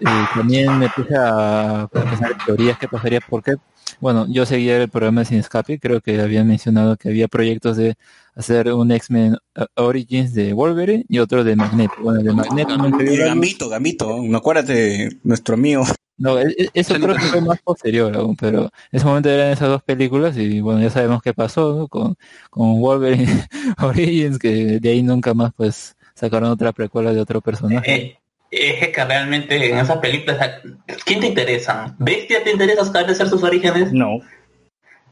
eh, 0.00 0.04
también 0.34 0.78
me 0.78 0.88
puse 0.88 1.14
a 1.18 1.86
pensar 1.92 2.32
en 2.32 2.38
teorías 2.46 2.78
que 2.78 2.88
pasaría 2.88 3.20
porque, 3.28 3.56
bueno, 4.00 4.26
yo 4.28 4.46
seguía 4.46 4.76
el 4.76 4.88
programa 4.88 5.20
de 5.22 5.26
Sin 5.26 5.38
Escape, 5.38 5.78
creo 5.78 6.00
que 6.00 6.20
habían 6.20 6.48
mencionado 6.48 6.96
que 6.96 7.08
había 7.08 7.28
proyectos 7.28 7.76
de 7.76 7.94
hacer 8.34 8.72
un 8.72 8.90
X-Men 8.90 9.36
uh, 9.56 9.64
Origins 9.76 10.34
de 10.34 10.52
Wolverine 10.52 11.04
y 11.08 11.18
otro 11.18 11.44
de 11.44 11.56
Magneto. 11.56 11.94
Bueno, 12.00 12.20
el 12.20 12.26
de 12.26 12.32
Magneto 12.32 12.76
no. 12.76 12.90
Gambito, 12.90 13.68
Gambito, 13.68 14.22
no 14.22 14.38
acuérdate, 14.38 15.08
nuestro 15.22 15.54
amigo. 15.54 15.84
No, 16.16 16.38
e- 16.38 16.54
e- 16.56 16.70
eso 16.74 16.94
creo 16.94 17.14
que 17.14 17.20
fue 17.20 17.40
más 17.40 17.60
posterior 17.60 18.16
aún, 18.16 18.36
pero 18.36 18.64
en 18.64 18.70
ese 18.92 19.04
momento 19.04 19.28
eran 19.28 19.50
esas 19.50 19.68
dos 19.68 19.82
películas 19.82 20.36
y 20.36 20.60
bueno, 20.60 20.80
ya 20.80 20.90
sabemos 20.90 21.22
qué 21.22 21.34
pasó 21.34 21.74
¿no? 21.76 21.88
con, 21.88 22.16
con 22.50 22.80
Wolverine 22.80 23.26
Origins, 23.82 24.38
que 24.38 24.78
de 24.80 24.88
ahí 24.90 25.02
nunca 25.02 25.34
más 25.34 25.52
pues 25.56 25.96
sacaron 26.14 26.50
otra 26.50 26.72
precuela 26.72 27.12
de 27.12 27.20
otro 27.20 27.40
personaje. 27.40 28.20
Es 28.56 28.88
que 28.88 29.04
realmente 29.04 29.70
en 29.70 29.78
esas 29.78 29.98
películas, 29.98 30.60
¿quién 31.04 31.20
te 31.20 31.26
interesa? 31.28 31.94
¿Bestia 31.98 32.42
te 32.44 32.50
interesa 32.52 32.82
establecer 32.82 33.28
sus 33.28 33.42
orígenes? 33.42 33.92
No. 33.92 34.18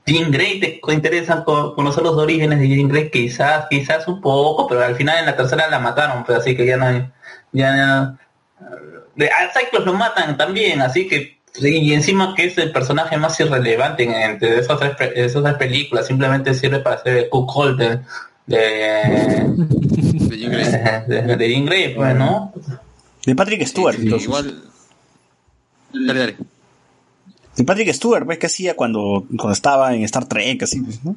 Jean 0.06 0.32
Grey 0.32 0.58
te 0.58 0.80
interesa 0.92 1.44
co- 1.44 1.74
conocer 1.76 2.02
los 2.02 2.16
orígenes 2.16 2.58
de 2.58 2.68
Jean 2.68 2.88
Grey, 2.88 3.08
quizás, 3.10 3.66
quizás 3.70 4.08
un 4.08 4.20
poco, 4.20 4.66
pero 4.66 4.82
al 4.84 4.96
final 4.96 5.18
en 5.20 5.26
la 5.26 5.36
tercera 5.36 5.68
la 5.70 5.78
mataron, 5.78 6.24
pues 6.24 6.38
así 6.38 6.56
que 6.56 6.66
ya 6.66 6.76
no 6.76 6.86
hay, 6.86 7.08
ya 7.52 7.72
no- 7.74 8.18
de- 9.14 9.30
a 9.30 9.50
Cyclops 9.56 9.86
lo 9.86 9.94
matan 9.94 10.36
también, 10.36 10.80
así 10.80 11.06
que 11.06 11.38
y 11.60 11.92
encima 11.92 12.34
que 12.34 12.46
es 12.46 12.56
el 12.58 12.72
personaje 12.72 13.16
más 13.16 13.38
irrelevante 13.38 14.02
en- 14.04 14.14
entre 14.14 14.58
esas 14.58 14.78
tres, 14.80 14.96
esas 15.14 15.42
tres 15.42 15.54
películas, 15.56 16.06
simplemente 16.06 16.54
sirve 16.54 16.80
para 16.80 16.98
ser 17.02 17.16
el 17.18 17.28
Cook 17.28 17.76
de, 17.76 18.00
De 18.46 18.56
de, 21.06 21.36
de 21.36 21.48
Jean 21.48 21.66
Grey, 21.66 21.94
pues, 21.94 22.14
¿no? 22.16 22.52
De 23.26 23.34
Patrick 23.36 23.66
Stewart. 23.66 23.96
Sí, 23.96 24.02
entonces. 24.02 24.26
igual. 24.28 24.64
Dale, 25.92 26.18
dale. 26.20 26.36
De 27.56 27.64
Patrick 27.64 27.92
Stewart, 27.92 28.26
¿ves 28.26 28.38
qué 28.38 28.46
hacía 28.46 28.74
cuando, 28.76 29.24
cuando 29.36 29.52
estaba 29.52 29.94
en 29.94 30.02
Star 30.04 30.26
Trek? 30.26 30.62
Así, 30.62 30.80
pues, 30.80 31.04
¿no? 31.04 31.14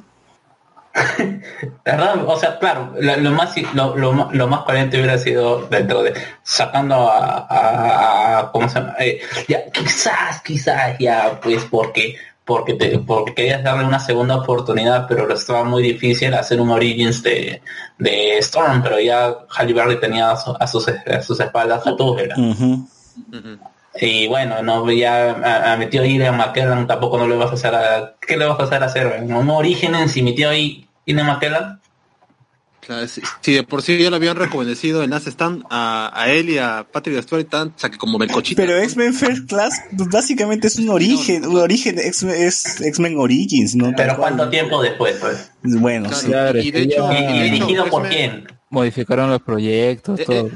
¿Verdad? 1.86 2.24
O 2.28 2.40
sea, 2.40 2.58
claro, 2.60 2.94
lo, 3.00 3.18
lo 3.18 3.32
más 3.32 3.54
lo, 3.74 3.98
lo, 3.98 4.14
ma- 4.14 4.30
lo 4.32 4.48
más 4.48 4.62
coherente 4.62 4.98
hubiera 4.98 5.18
sido 5.18 5.68
dentro 5.68 6.04
de 6.04 6.14
sacando 6.44 6.96
a, 7.12 7.38
a- 7.50 8.40
a- 8.40 8.52
¿cómo 8.52 8.70
se 8.70 8.80
llama? 8.80 8.96
Eh, 9.00 9.20
ya 9.48 9.70
quizás, 9.72 10.42
quizás 10.42 10.98
ya 11.00 11.40
pues 11.42 11.66
porque 11.66 12.16
porque 12.46 12.76
te, 12.76 13.00
porque 13.00 13.34
querías 13.34 13.64
darle 13.64 13.86
una 13.86 14.00
segunda 14.00 14.36
oportunidad, 14.38 15.08
pero 15.08 15.28
estaba 15.34 15.64
muy 15.64 15.82
difícil 15.82 16.34
hacer 16.36 16.62
un 16.62 16.70
Origins 16.70 17.24
de, 17.24 17.62
de 17.98 18.38
Storm, 18.38 18.84
pero 18.84 19.00
ya 19.00 19.36
Halle 19.50 19.74
Berry 19.74 20.00
tenía 20.00 20.32
a, 20.32 20.38
su- 20.38 20.56
a 20.60 20.68
sus, 20.68 20.88
a 20.88 21.22
sus 21.22 21.40
espaldas 21.40 21.84
a. 21.84 22.38
Ujú. 22.38 22.88
Y 24.00 24.28
bueno, 24.28 24.62
no 24.62 24.92
ya 24.92 25.32
a, 25.32 25.74
a 25.74 25.78
mi 25.78 25.88
tío 25.88 26.04
Ian 26.04 26.38
McKellen 26.38 26.86
tampoco 26.86 27.18
no 27.18 27.28
le 27.28 27.36
vas 27.36 27.52
a 27.52 27.54
hacer 27.54 27.74
a, 27.74 28.14
¿qué 28.20 28.36
le 28.38 28.46
vas 28.46 28.60
a 28.60 28.64
hacer 28.64 28.84
a 28.84 28.88
hacer? 28.88 29.24
Un 29.24 29.50
origen 29.50 29.96
en 29.96 30.10
si 30.10 30.22
mi 30.22 30.36
tío 30.36 30.50
Ian 31.06 31.26
McKellen 31.26 31.80
Claro, 32.86 33.08
si, 33.08 33.22
si 33.42 33.54
de 33.54 33.64
por 33.64 33.82
sí 33.82 33.98
ya 33.98 34.10
lo 34.12 34.18
habían 34.18 34.36
rejuvenecido 34.36 35.02
en 35.04 35.10
Last 35.10 35.28
Stand 35.28 35.64
a, 35.70 36.12
a 36.14 36.32
él 36.32 36.50
y 36.50 36.58
a 36.60 36.86
Patrick 36.92 37.20
Stewart, 37.24 37.48
tan, 37.50 37.70
o 37.70 37.74
sea, 37.78 37.90
que 37.90 37.98
como 37.98 38.20
Melcochita. 38.20 38.62
Pero 38.62 38.78
X-Men 38.78 39.14
First 39.14 39.50
Class 39.50 39.74
pues, 39.98 40.10
básicamente 40.10 40.68
es 40.68 40.78
un 40.78 40.90
origen, 40.90 41.46
un 41.48 41.58
origen 41.58 41.98
X- 41.98 42.24
es 42.24 42.82
X-Men 42.82 43.18
Origins, 43.18 43.76
¿no? 43.76 43.86
Tal 43.86 43.96
Pero 43.96 44.16
cual. 44.18 44.36
¿cuánto 44.36 44.50
tiempo 44.50 44.82
después, 44.82 45.16
pues? 45.20 45.52
Bueno, 45.64 46.10
Claro, 46.10 46.22
sí. 46.22 46.28
Claro, 46.28 46.60
y 46.60 46.72
de 46.72 46.82
hecho, 46.84 47.10
¿Y, 47.12 47.42
dirigido 47.50 47.90
por 47.90 48.08
quién? 48.08 48.48
Modificaron 48.70 49.30
los 49.30 49.42
proyectos, 49.42 50.20
Eh, 50.20 50.26
todo. 50.26 50.48
eh, 50.48 50.52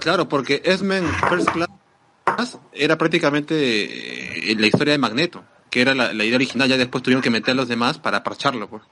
Claro, 0.00 0.28
porque 0.28 0.62
X-Men 0.64 1.04
First 1.28 1.48
Class 1.50 2.58
era 2.72 2.96
prácticamente 2.98 4.50
eh, 4.52 4.56
la 4.58 4.66
historia 4.66 4.92
de 4.92 4.98
Magneto, 4.98 5.44
que 5.70 5.80
era 5.80 5.94
la, 5.94 6.12
la 6.12 6.24
idea 6.24 6.36
original, 6.36 6.68
ya 6.68 6.76
después 6.76 7.02
tuvieron 7.02 7.22
que 7.22 7.30
meter 7.30 7.52
a 7.52 7.54
los 7.54 7.68
demás 7.68 7.98
para 7.98 8.22
parcharlo, 8.22 8.68
pues. 8.68 8.82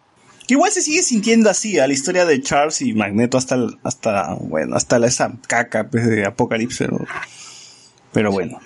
Que 0.47 0.55
igual 0.55 0.71
se 0.73 0.83
sigue 0.83 1.03
sintiendo 1.03 1.51
así 1.51 1.79
a 1.79 1.87
la 1.87 1.93
historia 1.93 2.25
de 2.25 2.41
Charles 2.41 2.81
y 2.83 2.93
Magneto 2.93 3.37
hasta 3.37 3.57
hasta 3.83 4.35
bueno 4.35 4.77
hasta 4.77 5.05
esa 5.05 5.33
caca 5.49 5.89
pues, 5.91 6.07
de 6.07 6.25
Apocalipsis 6.25 6.79
pero, 6.79 7.05
pero 8.13 8.33
bueno. 8.33 8.61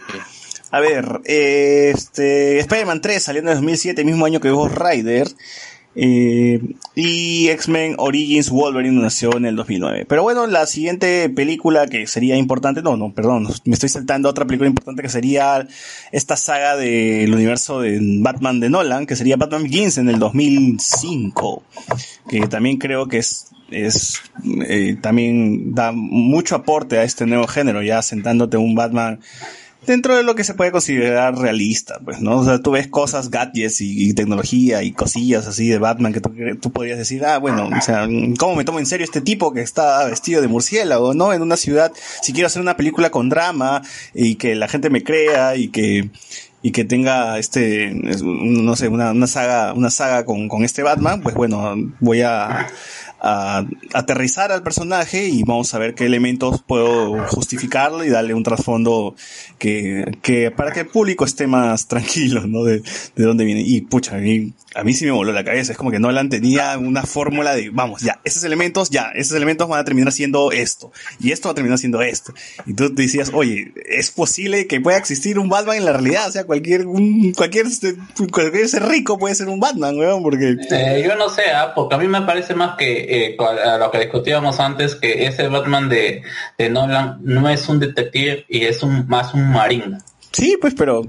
A 0.70 0.80
ver 0.80 1.20
eh, 1.24 1.92
este 1.94 2.58
Spider-Man 2.60 3.00
3 3.00 3.22
salió 3.22 3.40
en 3.40 3.48
el 3.48 3.54
2007 3.54 4.04
mismo 4.04 4.26
año 4.26 4.40
que 4.40 4.50
Ghost 4.50 4.76
Rider 4.76 5.28
eh, 5.94 6.60
y 6.94 7.48
X-Men 7.48 7.96
Origins 7.98 8.50
Wolverine 8.50 9.00
nació 9.00 9.36
en 9.36 9.44
el 9.44 9.56
2009 9.56 10.06
pero 10.08 10.22
bueno 10.22 10.46
la 10.46 10.66
siguiente 10.66 11.28
película 11.30 11.86
que 11.88 12.06
sería 12.06 12.36
importante 12.36 12.80
no 12.82 12.96
no 12.96 13.12
perdón 13.12 13.48
me 13.64 13.74
estoy 13.74 13.88
saltando 13.88 14.28
otra 14.28 14.44
película 14.44 14.68
importante 14.68 15.02
que 15.02 15.08
sería 15.08 15.66
esta 16.12 16.36
saga 16.36 16.76
del 16.76 17.32
universo 17.34 17.80
de 17.80 17.98
Batman 18.20 18.60
de 18.60 18.70
Nolan 18.70 19.06
que 19.06 19.16
sería 19.16 19.36
Batman 19.36 19.64
Begins 19.64 19.98
en 19.98 20.08
el 20.08 20.18
2005 20.18 21.62
que 22.28 22.46
también 22.46 22.78
creo 22.78 23.08
que 23.08 23.18
es 23.18 23.50
es 23.70 24.20
eh, 24.68 24.96
también 25.00 25.74
da 25.74 25.92
mucho 25.92 26.54
aporte 26.54 26.98
a 26.98 27.04
este 27.04 27.26
nuevo 27.26 27.46
género 27.46 27.82
ya 27.82 28.02
sentándote 28.02 28.56
un 28.56 28.74
Batman 28.74 29.20
dentro 29.86 30.16
de 30.16 30.22
lo 30.22 30.34
que 30.34 30.44
se 30.44 30.54
puede 30.54 30.72
considerar 30.72 31.36
realista, 31.36 31.98
pues, 32.04 32.20
¿no? 32.20 32.38
O 32.38 32.44
sea, 32.44 32.60
tú 32.60 32.72
ves 32.72 32.88
cosas, 32.88 33.30
gadgets 33.30 33.80
y, 33.80 34.08
y 34.08 34.14
tecnología 34.14 34.82
y 34.82 34.92
cosillas 34.92 35.46
así 35.46 35.68
de 35.68 35.78
Batman 35.78 36.12
que 36.12 36.20
tú, 36.20 36.32
tú 36.60 36.70
podrías 36.70 36.98
decir, 36.98 37.24
ah, 37.24 37.38
bueno, 37.38 37.68
o 37.76 37.80
sea, 37.80 38.06
¿cómo 38.38 38.56
me 38.56 38.64
tomo 38.64 38.78
en 38.78 38.86
serio 38.86 39.04
este 39.04 39.20
tipo 39.20 39.52
que 39.52 39.62
está 39.62 40.04
vestido 40.06 40.42
de 40.42 40.48
murciélago, 40.48 41.14
¿no? 41.14 41.32
En 41.32 41.42
una 41.42 41.56
ciudad, 41.56 41.92
si 42.22 42.32
quiero 42.32 42.46
hacer 42.46 42.62
una 42.62 42.76
película 42.76 43.10
con 43.10 43.28
drama 43.28 43.82
y 44.14 44.36
que 44.36 44.54
la 44.54 44.68
gente 44.68 44.90
me 44.90 45.02
crea 45.02 45.56
y 45.56 45.68
que 45.68 46.10
y 46.62 46.72
que 46.72 46.84
tenga 46.84 47.38
este 47.38 48.10
es, 48.10 48.22
no 48.22 48.76
sé 48.76 48.88
una, 48.88 49.12
una 49.12 49.26
saga 49.26 49.72
una 49.72 49.90
saga 49.90 50.24
con, 50.26 50.48
con 50.48 50.62
este 50.62 50.82
Batman 50.82 51.22
pues 51.22 51.34
bueno 51.34 51.74
voy 52.00 52.20
a, 52.20 52.68
a 53.20 53.64
aterrizar 53.92 54.52
al 54.52 54.62
personaje 54.62 55.28
y 55.28 55.42
vamos 55.42 55.74
a 55.74 55.78
ver 55.78 55.94
qué 55.94 56.06
elementos 56.06 56.62
puedo 56.62 57.26
justificarlo 57.28 58.04
y 58.04 58.08
darle 58.08 58.34
un 58.34 58.42
trasfondo 58.42 59.14
que, 59.58 60.18
que 60.22 60.50
para 60.50 60.72
que 60.72 60.80
el 60.80 60.86
público 60.86 61.24
esté 61.24 61.46
más 61.46 61.86
tranquilo 61.88 62.46
no 62.46 62.64
de, 62.64 62.82
de 63.16 63.24
dónde 63.24 63.44
viene. 63.44 63.62
Y 63.62 63.82
pucha 63.82 64.16
a 64.16 64.18
mí, 64.18 64.52
a 64.74 64.84
mí 64.84 64.94
sí 64.94 65.04
me 65.04 65.10
voló 65.10 65.32
la 65.32 65.44
cabeza. 65.44 65.72
Es 65.72 65.78
como 65.78 65.90
que 65.90 65.98
Nolan 65.98 66.28
tenía 66.28 66.78
una 66.78 67.02
fórmula 67.02 67.54
de 67.54 67.70
vamos 67.70 68.00
ya 68.00 68.20
esos 68.24 68.44
elementos 68.44 68.90
ya 68.90 69.10
esos 69.14 69.36
elementos 69.36 69.68
van 69.68 69.80
a 69.80 69.84
terminar 69.84 70.12
siendo 70.12 70.52
esto. 70.52 70.92
Y 71.20 71.32
esto 71.32 71.48
va 71.48 71.52
a 71.52 71.54
terminar 71.54 71.78
siendo 71.78 72.00
esto. 72.02 72.32
Y 72.66 72.74
tú 72.74 72.94
decías 72.94 73.30
oye 73.34 73.72
es 73.86 74.10
posible 74.10 74.66
que 74.66 74.80
pueda 74.80 74.96
existir 74.96 75.38
un 75.38 75.48
Batman 75.48 75.76
en 75.76 75.84
la 75.84 75.92
realidad. 75.92 76.28
O 76.28 76.32
sea 76.32 76.44
cualquier 76.44 76.86
un, 76.86 77.32
cualquier 77.32 77.66
este, 77.66 77.96
cualquier 78.32 78.68
ser 78.68 78.84
rico 78.84 79.18
puede 79.18 79.34
ser 79.34 79.48
un 79.48 79.60
Batman 79.60 79.98
weón 79.98 80.22
porque 80.22 80.56
Eh, 80.70 81.04
yo 81.06 81.16
no 81.16 81.28
sé, 81.28 81.42
ah, 81.54 81.72
porque 81.74 81.94
a 81.94 81.98
mí 81.98 82.08
me 82.08 82.22
parece 82.22 82.54
más 82.54 82.76
que 82.76 83.09
eh, 83.10 83.36
a 83.40 83.78
lo 83.78 83.90
que 83.90 83.98
discutíamos 83.98 84.60
antes, 84.60 84.94
que 84.94 85.26
ese 85.26 85.48
Batman 85.48 85.88
de, 85.88 86.22
de 86.56 86.70
Nolan 86.70 87.18
no 87.22 87.48
es 87.48 87.68
un 87.68 87.80
detective 87.80 88.44
y 88.48 88.64
es 88.64 88.82
un 88.82 89.08
más 89.08 89.34
un 89.34 89.50
marín. 89.50 89.98
Sí, 90.32 90.56
pues, 90.60 90.74
pero 90.74 91.02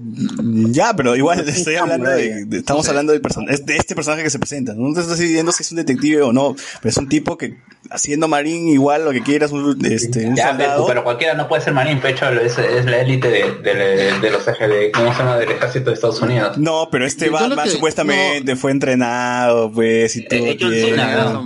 ya, 0.71 0.95
pero 0.95 1.15
igual 1.15 1.47
estoy 1.47 1.75
hablando 1.75 2.09
de, 2.09 2.45
de- 2.45 2.57
estamos 2.57 2.87
hablando 2.89 3.13
del 3.13 3.21
de 3.21 3.77
este 3.77 3.93
personaje 3.93 4.23
que 4.23 4.29
se 4.31 4.39
presenta. 4.39 4.73
No 4.75 4.93
te 4.93 5.01
estoy 5.01 5.27
diciendo 5.27 5.51
si 5.51 5.61
es 5.61 5.71
un 5.71 5.77
detective 5.77 6.21
o 6.23 6.33
no, 6.33 6.55
pero 6.81 6.89
es 6.89 6.97
un 6.97 7.07
tipo 7.07 7.37
que 7.37 7.57
haciendo 7.91 8.27
marín 8.27 8.67
igual 8.67 9.05
lo 9.05 9.11
que 9.11 9.21
quieras, 9.21 9.51
un, 9.51 9.77
este, 9.85 10.25
un 10.25 10.35
Ya, 10.35 10.55
pero, 10.57 10.69
soldado. 10.69 10.87
pero 10.87 11.03
cualquiera 11.03 11.33
no 11.35 11.47
puede 11.47 11.61
ser 11.61 11.73
marín, 11.73 11.99
pecho, 11.99 12.29
es, 12.29 12.57
es 12.57 12.85
la 12.85 12.99
élite 13.01 13.29
de, 13.29 13.51
de, 13.61 14.19
de 14.19 14.31
los 14.31 14.47
ejes 14.47 14.67
de, 14.69 14.91
¿cómo 14.91 15.11
se 15.13 15.19
llama? 15.19 15.37
Del 15.37 15.51
ejército 15.51 15.89
de 15.91 15.93
Estados 15.93 16.19
Unidos. 16.21 16.57
No, 16.57 16.87
pero 16.91 17.05
este 17.05 17.25
Yo 17.25 17.31
lo 17.31 17.39
Batman 17.39 17.65
que- 17.65 17.71
supuestamente 17.71 18.55
fue 18.55 18.71
entrenado, 18.71 19.71
pues, 19.71 20.15
y 20.15 20.25
todo. 20.27 20.39
Eh, 20.39 20.57
John. 20.59 20.71
Cena, 20.71 21.43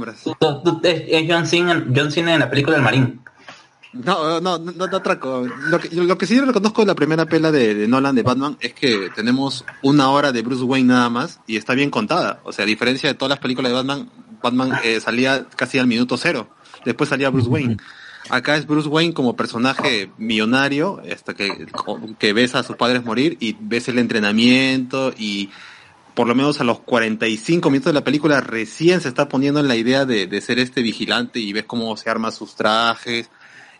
Es 0.84 1.04
es 1.08 1.26
John 1.28 1.46
Cena, 1.48 1.86
John 1.94 2.12
Cena 2.12 2.34
en 2.36 2.40
la 2.40 2.50
película 2.50 2.76
del 2.78 2.84
marín. 2.84 3.20
No, 3.96 4.42
no, 4.42 4.60
no, 4.60 4.72
no, 4.74 4.88
no 4.88 4.98
atraco. 4.98 5.48
Lo 5.70 5.80
que, 5.80 5.90
lo 5.96 6.18
que 6.18 6.28
sí 6.28 6.40
reconozco 6.40 6.82
de 6.82 6.88
la 6.88 6.96
primera 6.96 7.26
pela 7.26 7.52
de, 7.52 7.74
de 7.74 7.88
Nolan 7.88 8.14
de 8.16 8.24
Batman 8.24 8.58
es 8.60 8.74
que 8.74 9.10
tenemos 9.16 9.64
una 9.84 10.10
hora 10.10 10.34
de 10.34 10.42
Bruce 10.42 10.64
Wayne 10.64 10.90
nada 10.90 11.10
más 11.10 11.40
y 11.48 11.56
está 11.56 11.74
bien 11.74 11.90
contada. 11.90 12.42
O 12.44 12.52
sea, 12.52 12.64
a 12.64 12.66
diferencia 12.66 13.08
de 13.08 13.16
todas 13.16 13.30
las 13.30 13.40
películas 13.40 13.72
de 13.72 13.76
Batman, 13.76 14.10
Batman 14.44 14.74
eh, 14.84 15.00
salía 15.00 15.46
casi 15.56 15.80
al 15.80 15.88
minuto 15.88 16.18
cero. 16.18 16.50
Después 16.84 17.10
salía 17.10 17.30
Bruce 17.30 17.48
Wayne. 17.48 17.78
Acá 18.30 18.58
es 18.58 18.68
Bruce 18.68 18.90
Wayne 18.90 19.14
como 19.14 19.36
personaje 19.38 20.12
millonario, 20.18 21.02
hasta 21.12 21.34
que, 21.34 21.68
que 22.20 22.34
ves 22.34 22.56
a 22.56 22.64
sus 22.64 22.76
padres 22.76 23.06
morir 23.06 23.38
y 23.40 23.56
ves 23.60 23.88
el 23.88 24.00
entrenamiento 24.00 25.14
y 25.18 25.52
por 26.16 26.28
lo 26.28 26.36
menos 26.36 26.60
a 26.60 26.64
los 26.64 26.80
45 26.80 27.70
minutos 27.70 27.92
de 27.92 28.00
la 28.00 28.04
película 28.04 28.42
recién 28.42 29.00
se 29.00 29.10
está 29.10 29.30
poniendo 29.30 29.60
en 29.60 29.68
la 29.68 29.76
idea 29.76 30.06
de, 30.06 30.28
de 30.28 30.42
ser 30.42 30.60
este 30.60 30.82
vigilante 30.82 31.40
y 31.40 31.54
ves 31.54 31.66
cómo 31.66 31.96
se 31.98 32.10
arma 32.10 32.32
sus 32.32 32.56
trajes 32.56 33.30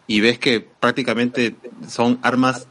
y 0.08 0.22
ves 0.22 0.40
que 0.40 0.62
prácticamente 0.62 1.56
son 1.88 2.20
armas 2.22 2.68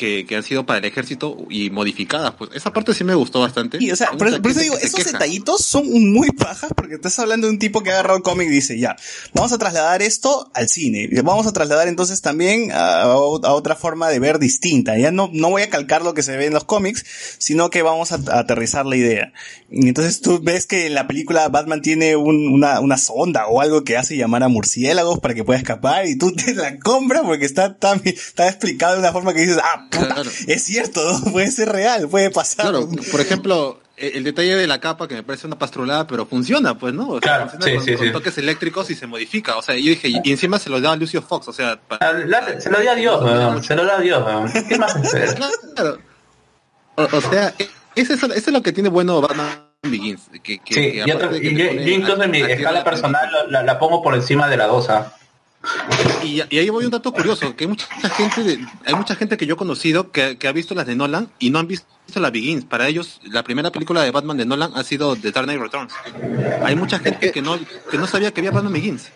que, 0.00 0.24
que 0.26 0.34
han 0.36 0.42
sido 0.42 0.64
para 0.64 0.78
el 0.78 0.86
ejército 0.86 1.36
y 1.50 1.68
modificadas. 1.68 2.32
Pues 2.38 2.50
esa 2.54 2.72
parte 2.72 2.94
sí 2.94 3.04
me 3.04 3.14
gustó 3.14 3.40
bastante. 3.40 3.76
Y, 3.80 3.90
o 3.90 3.96
sea, 3.96 4.12
por, 4.12 4.28
eso- 4.28 4.40
por 4.40 4.50
eso 4.50 4.60
gente 4.60 4.62
digo, 4.74 4.76
esos 4.78 4.94
queja. 5.04 5.12
detallitos 5.12 5.62
son 5.64 5.84
muy 6.12 6.30
pajas 6.30 6.70
porque 6.74 6.94
estás 6.94 7.18
hablando 7.18 7.46
de 7.46 7.52
un 7.52 7.58
tipo 7.58 7.82
que 7.82 7.90
ha 7.90 7.94
agarrado 7.94 8.16
el 8.16 8.22
cómic 8.22 8.48
y 8.48 8.50
dice, 8.52 8.78
ya, 8.78 8.96
vamos 9.34 9.52
a 9.52 9.58
trasladar 9.58 10.00
esto 10.00 10.50
al 10.54 10.68
cine. 10.70 11.08
Vamos 11.22 11.46
a 11.46 11.52
trasladar 11.52 11.86
entonces 11.88 12.22
también 12.22 12.72
a, 12.72 13.02
a 13.02 13.14
otra 13.16 13.76
forma 13.76 14.08
de 14.08 14.18
ver 14.18 14.38
distinta. 14.38 14.96
Ya 14.98 15.10
no, 15.10 15.28
no 15.32 15.50
voy 15.50 15.62
a 15.62 15.68
calcar 15.70 16.00
lo 16.02 16.14
que 16.14 16.22
se 16.22 16.36
ve 16.36 16.46
en 16.46 16.54
los 16.54 16.64
cómics, 16.64 17.04
sino 17.38 17.68
que 17.68 17.82
vamos 17.82 18.12
a, 18.12 18.18
a 18.32 18.38
aterrizar 18.40 18.86
la 18.86 18.96
idea. 18.96 19.32
Y 19.70 19.86
entonces 19.88 20.20
tú 20.22 20.40
ves 20.42 20.66
que 20.66 20.86
en 20.86 20.94
la 20.94 21.06
película 21.06 21.46
Batman 21.48 21.82
tiene 21.82 22.16
un- 22.16 22.48
una, 22.48 22.80
una 22.80 22.96
sonda 22.96 23.46
o 23.48 23.60
algo 23.60 23.84
que 23.84 23.96
hace 23.98 24.16
llamar 24.16 24.42
a 24.42 24.48
murciélagos 24.48 25.18
para 25.20 25.34
que 25.34 25.44
pueda 25.44 25.58
escapar 25.58 26.06
y 26.06 26.16
tú 26.16 26.32
te 26.32 26.54
la 26.54 26.78
compras 26.78 27.22
porque 27.24 27.44
está, 27.44 27.76
tan, 27.76 28.00
está 28.04 28.48
explicado 28.48 28.94
de 28.94 29.00
una 29.00 29.12
forma 29.12 29.34
que 29.34 29.40
dices, 29.42 29.58
ah, 29.62 29.88
Claro. 30.14 30.30
es 30.46 30.62
cierto, 30.64 31.00
¿no? 31.24 31.32
puede 31.32 31.50
ser 31.50 31.68
real, 31.70 32.08
puede 32.08 32.30
pasar. 32.30 32.66
Claro, 32.70 32.88
por 33.10 33.20
ejemplo, 33.20 33.80
el, 33.96 34.16
el 34.18 34.24
detalle 34.24 34.56
de 34.56 34.66
la 34.66 34.80
capa 34.80 35.06
que 35.08 35.14
me 35.14 35.22
parece 35.22 35.46
una 35.46 35.58
pastrulada, 35.58 36.06
pero 36.06 36.26
funciona, 36.26 36.78
pues, 36.78 36.94
¿no? 36.94 37.08
O 37.08 37.12
sea, 37.14 37.20
Claro, 37.20 37.50
funciona 37.50 37.66
sí, 37.66 37.76
con, 37.76 37.84
sí, 37.86 37.94
con 37.96 38.06
sí. 38.06 38.12
toques 38.12 38.38
eléctricos 38.38 38.90
y 38.90 38.94
se 38.94 39.06
modifica. 39.06 39.56
O 39.56 39.62
sea, 39.62 39.74
yo 39.74 39.90
dije, 39.90 40.08
y, 40.08 40.30
encima 40.30 40.58
se 40.58 40.70
lo 40.70 40.80
da 40.80 40.92
a 40.92 40.96
Lucio 40.96 41.20
Fox, 41.22 41.48
o 41.48 41.52
sea, 41.52 41.78
pa- 41.80 41.98
Ah, 42.00 42.12
la- 42.12 42.60
Se 42.60 42.70
lo 42.70 42.80
dio 42.80 42.90
a 42.90 42.94
Dios, 42.94 43.22
weón. 43.22 43.62
Se 43.64 43.74
lo 43.74 43.82
dio 43.82 43.92
a 43.92 44.00
Dios, 44.00 44.24
weón. 44.24 44.52
¿Qué 44.68 44.78
más 44.78 44.96
esperas? 45.04 45.36
Claro. 45.74 45.98
O, 46.96 47.02
o 47.16 47.20
sea, 47.20 47.54
e- 47.58 47.68
es, 47.96 48.10
eso 48.10 48.32
es 48.32 48.46
lo 48.48 48.62
que 48.62 48.72
tiene 48.72 48.88
bueno 48.88 49.20
Batman 49.20 49.66
Begins. 49.82 50.22
Que, 50.42 50.58
que, 50.60 50.74
Sí, 50.74 50.80
que 50.92 51.04
yo, 51.06 51.90
incluso 51.90 52.22
en 52.22 52.30
mi 52.30 52.40
escala 52.42 52.72
la 52.72 52.84
personal 52.84 53.28
la, 53.48 53.62
la 53.62 53.78
pongo 53.78 54.02
por 54.02 54.14
encima 54.14 54.48
de 54.48 54.56
la 54.56 54.66
dosa. 54.66 55.14
Y, 56.24 56.42
y 56.48 56.58
ahí 56.58 56.68
voy 56.70 56.84
un 56.86 56.90
dato 56.90 57.12
curioso, 57.12 57.54
que 57.54 57.64
hay 57.64 57.68
mucha 57.68 57.86
gente, 58.10 58.42
de- 58.42 58.66
hay 58.86 58.94
mucha 58.94 59.14
gente 59.14 59.36
que 59.36 59.46
yo 59.46 59.54
he 59.54 59.56
conocido 59.58 60.10
que, 60.10 60.38
que 60.38 60.48
ha 60.48 60.52
visto 60.52 60.74
las 60.74 60.86
de 60.86 60.96
Nolan 60.96 61.28
y 61.38 61.50
no 61.50 61.58
han 61.58 61.66
visto 61.66 61.86
la 62.14 62.30
Begins. 62.30 62.64
Para 62.64 62.88
ellos, 62.88 63.20
la 63.24 63.42
primera 63.42 63.70
película 63.70 64.02
de 64.02 64.10
Batman 64.10 64.36
de 64.38 64.46
Nolan 64.46 64.72
ha 64.74 64.82
sido 64.84 65.16
The 65.16 65.32
Dark 65.32 65.46
Knight 65.46 65.60
Returns. 65.60 65.92
Hay 66.64 66.76
mucha 66.76 66.98
gente 66.98 67.30
que 67.30 67.42
no, 67.42 67.58
que 67.90 67.98
no 67.98 68.06
sabía 68.06 68.32
que 68.32 68.40
había 68.40 68.50
Batman 68.50 68.72
Begins. 68.72 69.10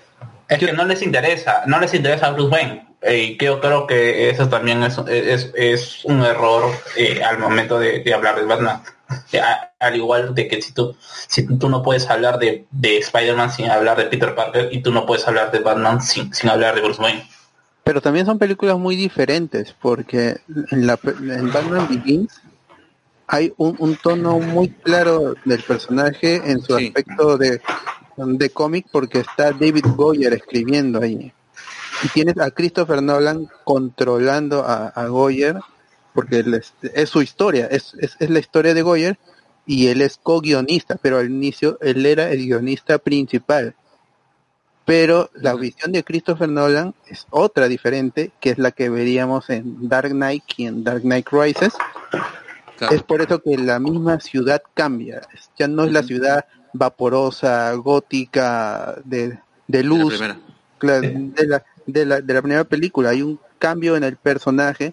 Es 0.48 0.58
que 0.58 0.72
no 0.72 0.84
les 0.84 1.00
interesa, 1.02 1.62
no 1.66 1.80
les 1.80 1.94
interesa 1.94 2.26
a 2.26 2.30
Bruce 2.32 2.50
Wayne. 2.50 2.86
Eh, 3.00 3.36
Y 3.38 3.44
yo 3.44 3.60
creo 3.60 3.86
que 3.86 4.28
eso 4.30 4.48
también 4.48 4.82
es, 4.82 4.96
es, 5.08 5.50
es 5.54 6.04
un 6.04 6.22
error 6.22 6.70
eh, 6.96 7.22
al 7.22 7.38
momento 7.38 7.78
de, 7.78 8.00
de 8.02 8.14
hablar 8.14 8.36
de 8.36 8.44
Batman. 8.44 8.82
A- 9.42 9.72
al 9.78 9.96
igual 9.96 10.34
de 10.34 10.48
que 10.48 10.62
si 10.62 10.72
tú, 10.72 10.96
si 11.28 11.46
tú 11.58 11.68
no 11.68 11.82
puedes 11.82 12.08
hablar 12.08 12.38
de, 12.38 12.66
de 12.70 12.98
Spider-Man 12.98 13.50
sin 13.50 13.70
hablar 13.70 13.96
de 13.98 14.04
Peter 14.06 14.34
Parker 14.34 14.68
y 14.72 14.82
tú 14.82 14.92
no 14.92 15.04
puedes 15.06 15.26
hablar 15.28 15.50
de 15.50 15.58
Batman 15.60 16.00
sin, 16.00 16.32
sin 16.32 16.48
hablar 16.50 16.74
de 16.74 16.80
Bruce 16.82 17.00
Wayne. 17.02 17.28
Pero 17.84 18.00
también 18.00 18.24
son 18.24 18.38
películas 18.38 18.78
muy 18.78 18.96
diferentes, 18.96 19.74
porque 19.80 20.38
en, 20.70 20.86
la, 20.86 20.98
en 21.04 21.52
Batman 21.52 21.86
Begins 21.88 22.40
hay 23.26 23.52
un, 23.58 23.76
un 23.78 23.96
tono 23.96 24.38
muy 24.38 24.68
claro 24.70 25.34
del 25.44 25.62
personaje 25.62 26.36
en 26.50 26.60
su 26.62 26.76
Sí. 26.78 26.86
aspecto 26.86 27.36
de, 27.36 27.60
de 28.16 28.50
cómic, 28.50 28.86
porque 28.90 29.20
está 29.20 29.52
David 29.52 29.84
Goyer 29.96 30.32
escribiendo 30.32 31.02
ahí. 31.02 31.32
Y 32.02 32.08
tienes 32.08 32.38
a 32.38 32.50
Christopher 32.50 33.02
Nolan 33.02 33.48
controlando 33.64 34.64
a, 34.64 34.88
a 34.88 35.06
Goyer, 35.06 35.58
porque 36.14 36.38
él 36.38 36.54
es, 36.54 36.72
es 36.82 37.10
su 37.10 37.20
historia, 37.20 37.66
es, 37.66 37.94
es, 38.00 38.16
es 38.18 38.30
la 38.30 38.38
historia 38.38 38.72
de 38.72 38.82
Goyer, 38.82 39.18
y 39.66 39.88
él 39.88 40.00
es 40.00 40.18
co-guionista, 40.22 40.96
pero 41.00 41.18
al 41.18 41.30
inicio 41.30 41.78
él 41.80 42.06
era 42.06 42.30
el 42.30 42.46
guionista 42.46 42.98
principal 42.98 43.74
pero 44.84 45.30
la 45.34 45.54
visión 45.54 45.92
de 45.92 46.04
Christopher 46.04 46.48
Nolan 46.48 46.94
es 47.06 47.26
otra 47.30 47.68
diferente, 47.68 48.32
que 48.40 48.50
es 48.50 48.58
la 48.58 48.70
que 48.70 48.90
veríamos 48.90 49.48
en 49.48 49.88
Dark 49.88 50.10
Knight 50.10 50.44
y 50.56 50.66
en 50.66 50.84
Dark 50.84 51.02
Knight 51.02 51.28
Rises. 51.30 51.72
Claro. 52.76 52.94
Es 52.94 53.02
por 53.02 53.22
eso 53.22 53.40
que 53.40 53.56
la 53.56 53.78
misma 53.78 54.20
ciudad 54.20 54.62
cambia. 54.74 55.22
Ya 55.58 55.68
no 55.68 55.84
es 55.84 55.92
la 55.92 56.02
ciudad 56.02 56.44
vaporosa, 56.74 57.72
gótica, 57.74 58.96
de, 59.04 59.28
de 59.28 59.38
de 59.68 59.82
la 59.82 59.88
luz, 59.88 60.20
de 60.20 60.28
la, 61.46 61.64
de, 61.86 62.04
la, 62.04 62.20
de 62.20 62.34
la 62.34 62.42
primera 62.42 62.64
película. 62.64 63.10
Hay 63.10 63.22
un 63.22 63.40
cambio 63.58 63.96
en 63.96 64.04
el 64.04 64.16
personaje, 64.16 64.92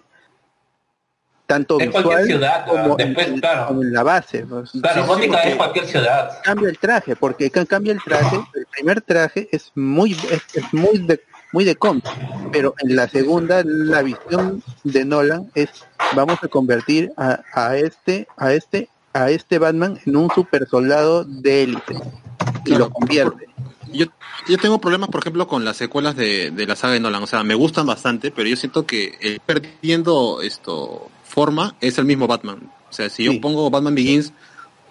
tanto 1.54 1.78
Es 1.80 1.90
cualquier 1.90 2.18
visual 2.18 2.26
ciudad, 2.26 2.66
como, 2.66 2.96
después, 2.96 3.26
en, 3.28 3.40
claro. 3.40 3.66
como 3.66 3.82
en 3.82 3.92
la 3.92 4.02
base. 4.02 4.46
pues. 4.46 4.70
Claro, 4.80 5.02
sí, 5.02 5.08
Gótica 5.08 5.32
porque- 5.36 5.48
es 5.50 5.56
cualquier 5.56 5.86
ciudad. 5.86 6.30
cambia 6.42 6.68
el 6.70 6.78
traje, 6.78 7.16
porque 7.16 7.50
ca- 7.50 7.66
cambia 7.66 7.92
el 7.92 8.02
traje, 8.02 8.36
el 8.54 8.66
primer 8.66 9.00
traje 9.02 9.48
es 9.52 9.70
muy 9.74 10.12
es, 10.12 10.42
es 10.54 10.72
muy 10.72 10.98
de 10.98 11.20
muy 11.52 11.64
de 11.64 11.76
cómic, 11.76 12.04
pero 12.50 12.74
en 12.82 12.96
la 12.96 13.08
segunda 13.08 13.62
la 13.64 14.00
visión 14.02 14.62
de 14.84 15.04
Nolan 15.04 15.50
es 15.54 15.68
vamos 16.16 16.38
a 16.42 16.48
convertir 16.48 17.12
a, 17.18 17.40
a 17.52 17.76
este 17.76 18.26
a 18.38 18.52
este 18.54 18.88
a 19.12 19.28
este 19.30 19.58
Batman 19.58 19.98
en 20.06 20.16
un 20.16 20.30
super 20.30 20.66
soldado 20.66 21.24
de 21.24 21.64
élite 21.64 21.94
y 21.94 22.70
Claro, 22.70 22.84
lo 22.86 22.90
convierte. 22.90 23.46
Yo, 23.92 24.06
yo 24.48 24.56
tengo 24.56 24.80
problemas, 24.80 25.10
por 25.10 25.20
ejemplo, 25.20 25.46
con 25.46 25.66
las 25.66 25.76
secuelas 25.76 26.16
de, 26.16 26.50
de 26.50 26.66
la 26.66 26.76
saga 26.76 26.94
de 26.94 27.00
Nolan. 27.00 27.22
O 27.22 27.26
sea, 27.26 27.42
me 27.44 27.54
gustan 27.54 27.84
bastante, 27.86 28.30
pero 28.30 28.48
yo 28.48 28.56
siento 28.56 28.86
que 28.86 29.18
el 29.20 29.38
perdiendo 29.40 30.40
esto 30.40 31.10
forma 31.32 31.74
es 31.80 31.98
el 31.98 32.04
mismo 32.04 32.26
Batman. 32.26 32.70
O 32.90 32.92
sea, 32.92 33.08
si 33.08 33.24
yo 33.24 33.32
Sí. 33.32 33.38
pongo 33.38 33.70
Batman 33.70 33.94
Begins 33.94 34.32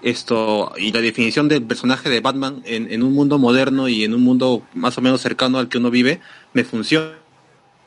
esto 0.02 0.74
y 0.78 0.92
la 0.92 1.02
definición 1.02 1.48
del 1.48 1.62
personaje 1.64 2.10
de 2.10 2.20
Batman 2.22 2.62
en, 2.66 2.92
en 2.92 3.04
un 3.04 3.14
mundo 3.14 3.38
moderno 3.38 3.88
y 3.88 4.04
en 4.04 4.14
un 4.16 4.22
mundo 4.24 4.64
más 4.74 4.98
o 4.98 5.02
menos 5.02 5.22
cercano 5.22 5.60
al 5.60 5.70
que 5.70 5.78
uno 5.78 5.92
vive, 5.92 6.20
me 6.54 6.64
funciona. 6.64 7.12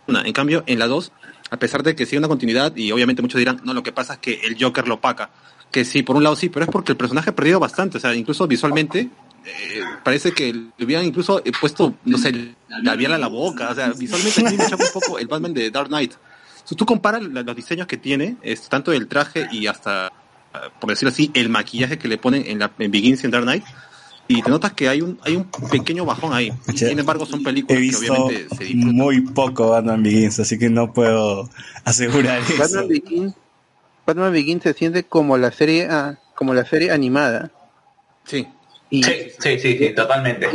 En 0.06 0.32
cambio, 0.32 0.62
en 0.66 0.78
la 0.78 0.86
2, 0.86 1.10
a 1.50 1.56
pesar 1.58 1.82
de 1.82 1.96
que 1.96 2.06
sigue 2.06 2.18
una 2.18 2.28
continuidad, 2.28 2.76
y 2.76 2.92
obviamente 2.92 3.22
muchos 3.22 3.38
dirán, 3.38 3.60
no, 3.64 3.74
lo 3.74 3.82
que 3.82 3.90
pasa 3.90 4.14
es 4.14 4.18
que 4.20 4.40
el 4.44 4.56
Joker 4.62 4.86
lo 4.86 4.94
opaca. 4.96 5.30
Que 5.72 5.84
sí, 5.84 6.02
por 6.04 6.14
un 6.14 6.22
lado 6.22 6.36
sí, 6.36 6.50
pero 6.50 6.66
es 6.66 6.70
porque 6.70 6.92
el 6.92 6.96
personaje 6.98 7.30
ha 7.30 7.34
perdido 7.34 7.58
bastante. 7.58 7.96
O 7.96 8.00
sea, 8.00 8.14
incluso 8.14 8.46
visualmente, 8.46 9.08
eh, 9.44 9.80
parece 10.04 10.30
que 10.32 10.52
le 10.52 10.84
hubieran 10.84 11.04
incluso 11.04 11.42
eh, 11.44 11.50
puesto, 11.58 11.94
no 12.04 12.18
sé, 12.18 12.54
labial 12.82 13.12
a 13.14 13.18
la 13.18 13.26
boca. 13.28 13.70
O 13.70 13.74
sea, 13.74 13.92
visualmente 13.92 14.40
a 14.46 14.50
mí 14.50 14.56
me 14.56 14.64
un 14.64 14.92
poco 14.92 15.18
el 15.18 15.26
Batman 15.26 15.52
de 15.54 15.70
Dark 15.70 15.88
Knight. 15.88 16.12
Si 16.64 16.74
tú 16.74 16.86
comparas 16.86 17.22
los 17.22 17.56
diseños 17.56 17.86
que 17.86 17.96
tiene, 17.96 18.36
es 18.42 18.68
tanto 18.68 18.92
el 18.92 19.06
traje 19.06 19.46
y 19.52 19.66
hasta, 19.66 20.10
por 20.80 20.90
decirlo 20.90 21.10
así, 21.12 21.30
el 21.34 21.48
maquillaje 21.48 21.98
que 21.98 22.08
le 22.08 22.16
ponen 22.18 22.44
en, 22.46 22.58
la, 22.58 22.70
en 22.78 22.90
Begins 22.90 23.22
y 23.22 23.26
en 23.26 23.30
Dark 23.32 23.44
Knight, 23.44 23.64
y 24.26 24.40
te 24.40 24.48
notas 24.50 24.72
que 24.72 24.88
hay 24.88 25.02
un, 25.02 25.18
hay 25.22 25.36
un 25.36 25.44
pequeño 25.70 26.06
bajón 26.06 26.32
ahí. 26.32 26.50
Ya. 26.68 26.88
Sin 26.88 26.98
embargo, 26.98 27.26
son 27.26 27.40
He 27.40 27.44
películas 27.44 27.76
que 27.76 27.82
visto 27.82 28.12
obviamente 28.14 28.56
se 28.56 28.64
disfrutan. 28.64 28.96
muy 28.96 29.20
poco 29.20 29.68
Batman 29.70 30.02
Begins, 30.02 30.40
así 30.40 30.58
que 30.58 30.70
no 30.70 30.92
puedo 30.94 31.50
asegurar 31.84 32.40
eso. 32.40 32.54
Batman 32.58 32.88
Begins 32.88 33.34
Batman 34.06 34.32
Begins 34.32 34.62
se 34.62 34.72
siente 34.74 35.04
como 35.04 35.36
la 35.36 35.50
serie 35.52 35.88
ah, 35.90 36.18
como 36.34 36.54
la 36.54 36.64
serie 36.64 36.90
animada 36.90 37.50
Sí. 38.24 38.46
y 38.90 39.02
Sí, 39.02 39.12
sí, 39.38 39.58
sí, 39.58 39.78
sí, 39.78 39.94
totalmente. 39.94 40.48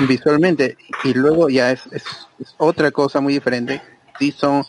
visualmente 0.00 0.76
y 1.04 1.14
luego 1.14 1.48
ya 1.48 1.72
es, 1.72 1.86
es, 1.92 2.04
es 2.38 2.54
otra 2.58 2.90
cosa 2.90 3.20
muy 3.20 3.34
diferente 3.34 3.80
sí 4.18 4.32
son 4.32 4.64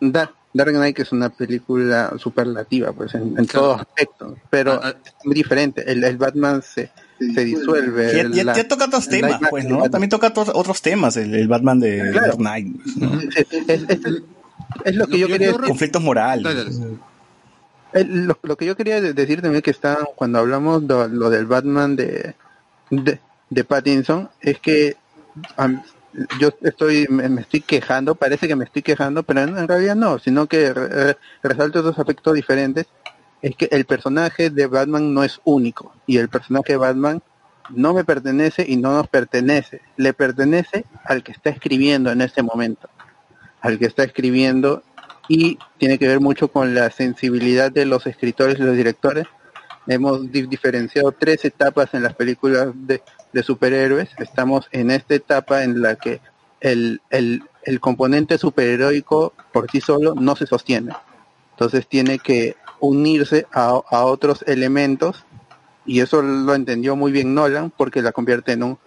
Da- 0.00 0.30
Dark 0.52 0.72
Knight 0.72 0.98
es 1.00 1.12
una 1.12 1.28
película 1.30 2.14
superlativa 2.18 2.92
pues 2.92 3.14
en, 3.14 3.34
en 3.38 3.44
Claro. 3.46 3.66
todos 3.66 3.80
aspectos 3.82 4.34
pero 4.50 4.72
Ah, 4.72 4.80
ah. 4.84 4.94
es 5.04 5.12
muy 5.24 5.34
diferente 5.34 5.90
el, 5.90 6.02
el 6.04 6.16
Batman 6.16 6.62
se, 6.62 6.90
se 7.18 7.44
disuelve 7.44 8.12
Ya, 8.14 8.28
ya- 8.30 8.44
la- 8.44 8.54
ya 8.54 8.66
toca 8.68 8.86
otros 8.86 9.08
temas, 9.08 9.40
pues, 9.50 9.64
¿no? 9.66 9.88
También 9.90 10.08
toca 10.10 10.28
otros, 10.28 10.50
otros 10.54 10.80
temas, 10.82 11.16
el, 11.16 11.34
el 11.34 11.48
Batman 11.48 11.80
de 11.80 11.98
Claro. 12.12 12.26
Dark 12.28 12.36
Knight. 12.38 12.76
¿no? 12.96 13.20
es, 13.20 13.46
es- 13.68 13.84
es- 13.88 14.22
es 14.84 14.94
lo 14.96 15.06
que 15.06 15.12
Lo- 15.12 15.18
yo 15.18 15.26
yo- 15.26 15.28
quería 15.28 15.46
decir. 15.48 15.62
Conflictos 15.64 16.02
morales. 16.02 16.80
El- 17.92 18.26
lo, 18.26 18.38
lo 18.42 18.56
que 18.56 18.66
yo 18.66 18.76
quería 18.76 19.00
de- 19.00 19.14
decir 19.14 19.40
también 19.42 19.62
que 19.62 19.70
está 19.70 19.98
cuando 20.16 20.38
hablamos 20.38 20.86
de 20.86 21.08
lo 21.08 21.30
del 21.30 21.46
Batman 21.46 21.96
de, 21.96 22.34
de, 22.90 23.18
de 23.48 23.64
Pattinson 23.64 24.28
es 24.40 24.58
que 24.58 24.96
yo 26.40 26.50
estoy 26.62 27.06
me, 27.08 27.40
estoy 27.40 27.60
quejando 27.60 28.14
parece 28.14 28.48
que 28.48 28.56
me 28.56 28.64
estoy 28.64 28.82
quejando 28.82 29.22
pero 29.22 29.42
en, 29.42 29.56
en 29.56 29.68
realidad 29.68 29.96
no 29.96 30.18
sino 30.18 30.46
que 30.46 30.72
re- 30.72 31.16
resalto 31.42 31.80
otros 31.80 31.98
aspectos 31.98 32.34
diferentes 32.34 32.86
es 33.42 33.54
que 33.56 33.68
el 33.70 33.84
personaje 33.84 34.50
de 34.50 34.66
Batman 34.66 35.12
no 35.12 35.24
es 35.24 35.40
único 35.44 35.94
y 36.06 36.16
el 36.18 36.28
personaje 36.28 36.72
de 36.72 36.78
Batman 36.78 37.22
no 37.70 37.92
me 37.94 38.04
pertenece 38.04 38.64
y 38.66 38.76
no 38.76 38.92
nos 38.94 39.08
pertenece 39.08 39.80
le 39.96 40.12
pertenece 40.14 40.84
al 41.04 41.22
que 41.22 41.32
está 41.32 41.50
escribiendo 41.50 42.10
en 42.10 42.20
ese 42.22 42.42
momento 42.42 42.88
al 43.60 43.78
que 43.78 43.86
está 43.86 44.04
escribiendo 44.04 44.82
y 45.28 45.58
tiene 45.78 45.98
que 45.98 46.06
ver 46.06 46.20
mucho 46.20 46.48
con 46.48 46.74
la 46.74 46.90
sensibilidad 46.90 47.72
de 47.72 47.84
los 47.84 48.06
escritores 48.06 48.58
y 48.60 48.62
los 48.62 48.76
directores. 48.76 49.26
Hemos 49.88 50.30
di- 50.30 50.46
diferenciado 50.46 51.10
tres 51.12 51.44
etapas 51.44 51.92
en 51.94 52.02
las 52.04 52.14
películas 52.14 52.68
de, 52.74 53.02
de 53.36 53.42
superhéroes. 53.42 54.08
Estamos 54.18 54.66
en 54.72 54.90
esta 54.90 55.14
etapa 55.14 55.62
en 55.62 55.82
la 55.82 55.96
que 55.96 56.20
el, 56.60 57.02
el, 57.10 57.42
el 57.64 57.80
componente 57.80 58.38
superheroico 58.38 59.34
por 59.52 59.70
sí 59.70 59.82
solo 59.82 60.14
no 60.14 60.34
se 60.36 60.46
sostiene. 60.46 60.94
Entonces 61.52 61.86
tiene 61.86 62.18
que 62.18 62.56
unirse 62.80 63.46
a, 63.52 63.66
a 63.90 64.04
otros 64.06 64.42
elementos 64.46 65.24
y 65.84 66.00
eso 66.00 66.22
lo 66.22 66.54
entendió 66.54 66.96
muy 66.96 67.12
bien 67.12 67.34
Nolan 67.34 67.70
porque 67.76 68.00
la 68.00 68.12
convierte 68.12 68.52
en 68.52 68.62
un 68.62 68.78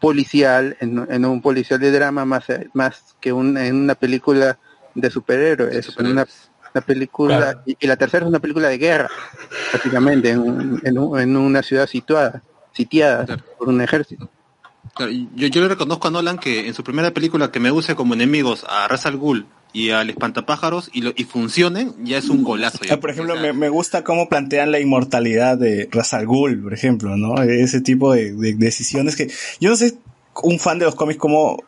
policial, 0.00 0.78
en, 0.80 1.06
en 1.10 1.24
un 1.26 1.42
policial 1.42 1.78
de 1.78 1.92
drama 1.92 2.24
más, 2.24 2.44
más 2.72 3.14
que 3.20 3.34
un, 3.34 3.58
en 3.58 3.76
una 3.76 3.94
película 3.94 4.58
de 4.94 5.10
superhéroes, 5.10 5.94
en 5.98 6.06
una 6.06 6.26
película, 6.86 7.36
Claro. 7.36 7.62
y, 7.66 7.76
y 7.80 7.86
la 7.86 7.96
tercera 7.96 8.24
es 8.24 8.28
una 8.30 8.38
película 8.38 8.68
de 8.68 8.78
guerra, 8.78 9.10
prácticamente, 9.72 10.30
en, 10.30 10.80
en, 10.84 10.96
en 10.96 11.36
una 11.36 11.62
ciudad 11.62 11.86
situada, 11.86 12.42
sitiada 12.72 13.24
Claro. 13.26 13.42
por 13.58 13.68
un 13.68 13.80
ejército. 13.80 14.28
Claro, 14.94 15.12
yo, 15.12 15.46
yo 15.46 15.60
le 15.62 15.68
reconozco 15.68 16.08
a 16.08 16.10
Nolan 16.10 16.38
que 16.38 16.66
en 16.66 16.74
su 16.74 16.82
primera 16.82 17.10
película 17.12 17.50
que 17.52 17.60
me 17.60 17.70
use 17.70 17.94
como 17.94 18.14
enemigos 18.14 18.64
a 18.68 18.88
Ra's 18.88 19.06
al 19.06 19.16
Ghul 19.18 19.46
y 19.72 19.90
al 19.90 20.10
espantapájaros 20.10 20.90
y, 20.92 21.02
lo, 21.02 21.12
y 21.14 21.24
funcionen, 21.24 21.94
ya 22.04 22.18
es 22.18 22.28
un 22.28 22.42
golazo. 22.42 22.78
ya. 22.82 22.94
Ah, 22.94 22.96
por 23.00 23.10
ejemplo, 23.10 23.34
O 23.34 23.36
sea, 23.36 23.52
me, 23.52 23.58
me 23.58 23.68
gusta 23.68 24.02
cómo 24.02 24.28
plantean 24.28 24.72
la 24.72 24.80
inmortalidad 24.80 25.56
de 25.58 25.88
Ra's 25.92 26.12
al 26.14 26.26
Ghul, 26.26 26.60
por 26.62 26.74
ejemplo, 26.74 27.16
¿no? 27.16 27.40
Ese 27.42 27.80
tipo 27.80 28.12
de, 28.12 28.32
de 28.32 28.54
decisiones 28.54 29.14
que 29.14 29.30
yo 29.60 29.70
no 29.70 29.76
sé 29.76 29.96
un 30.42 30.58
fan 30.58 30.78
de 30.80 30.86
los 30.86 30.94
cómics 30.96 31.20
cómo, 31.20 31.62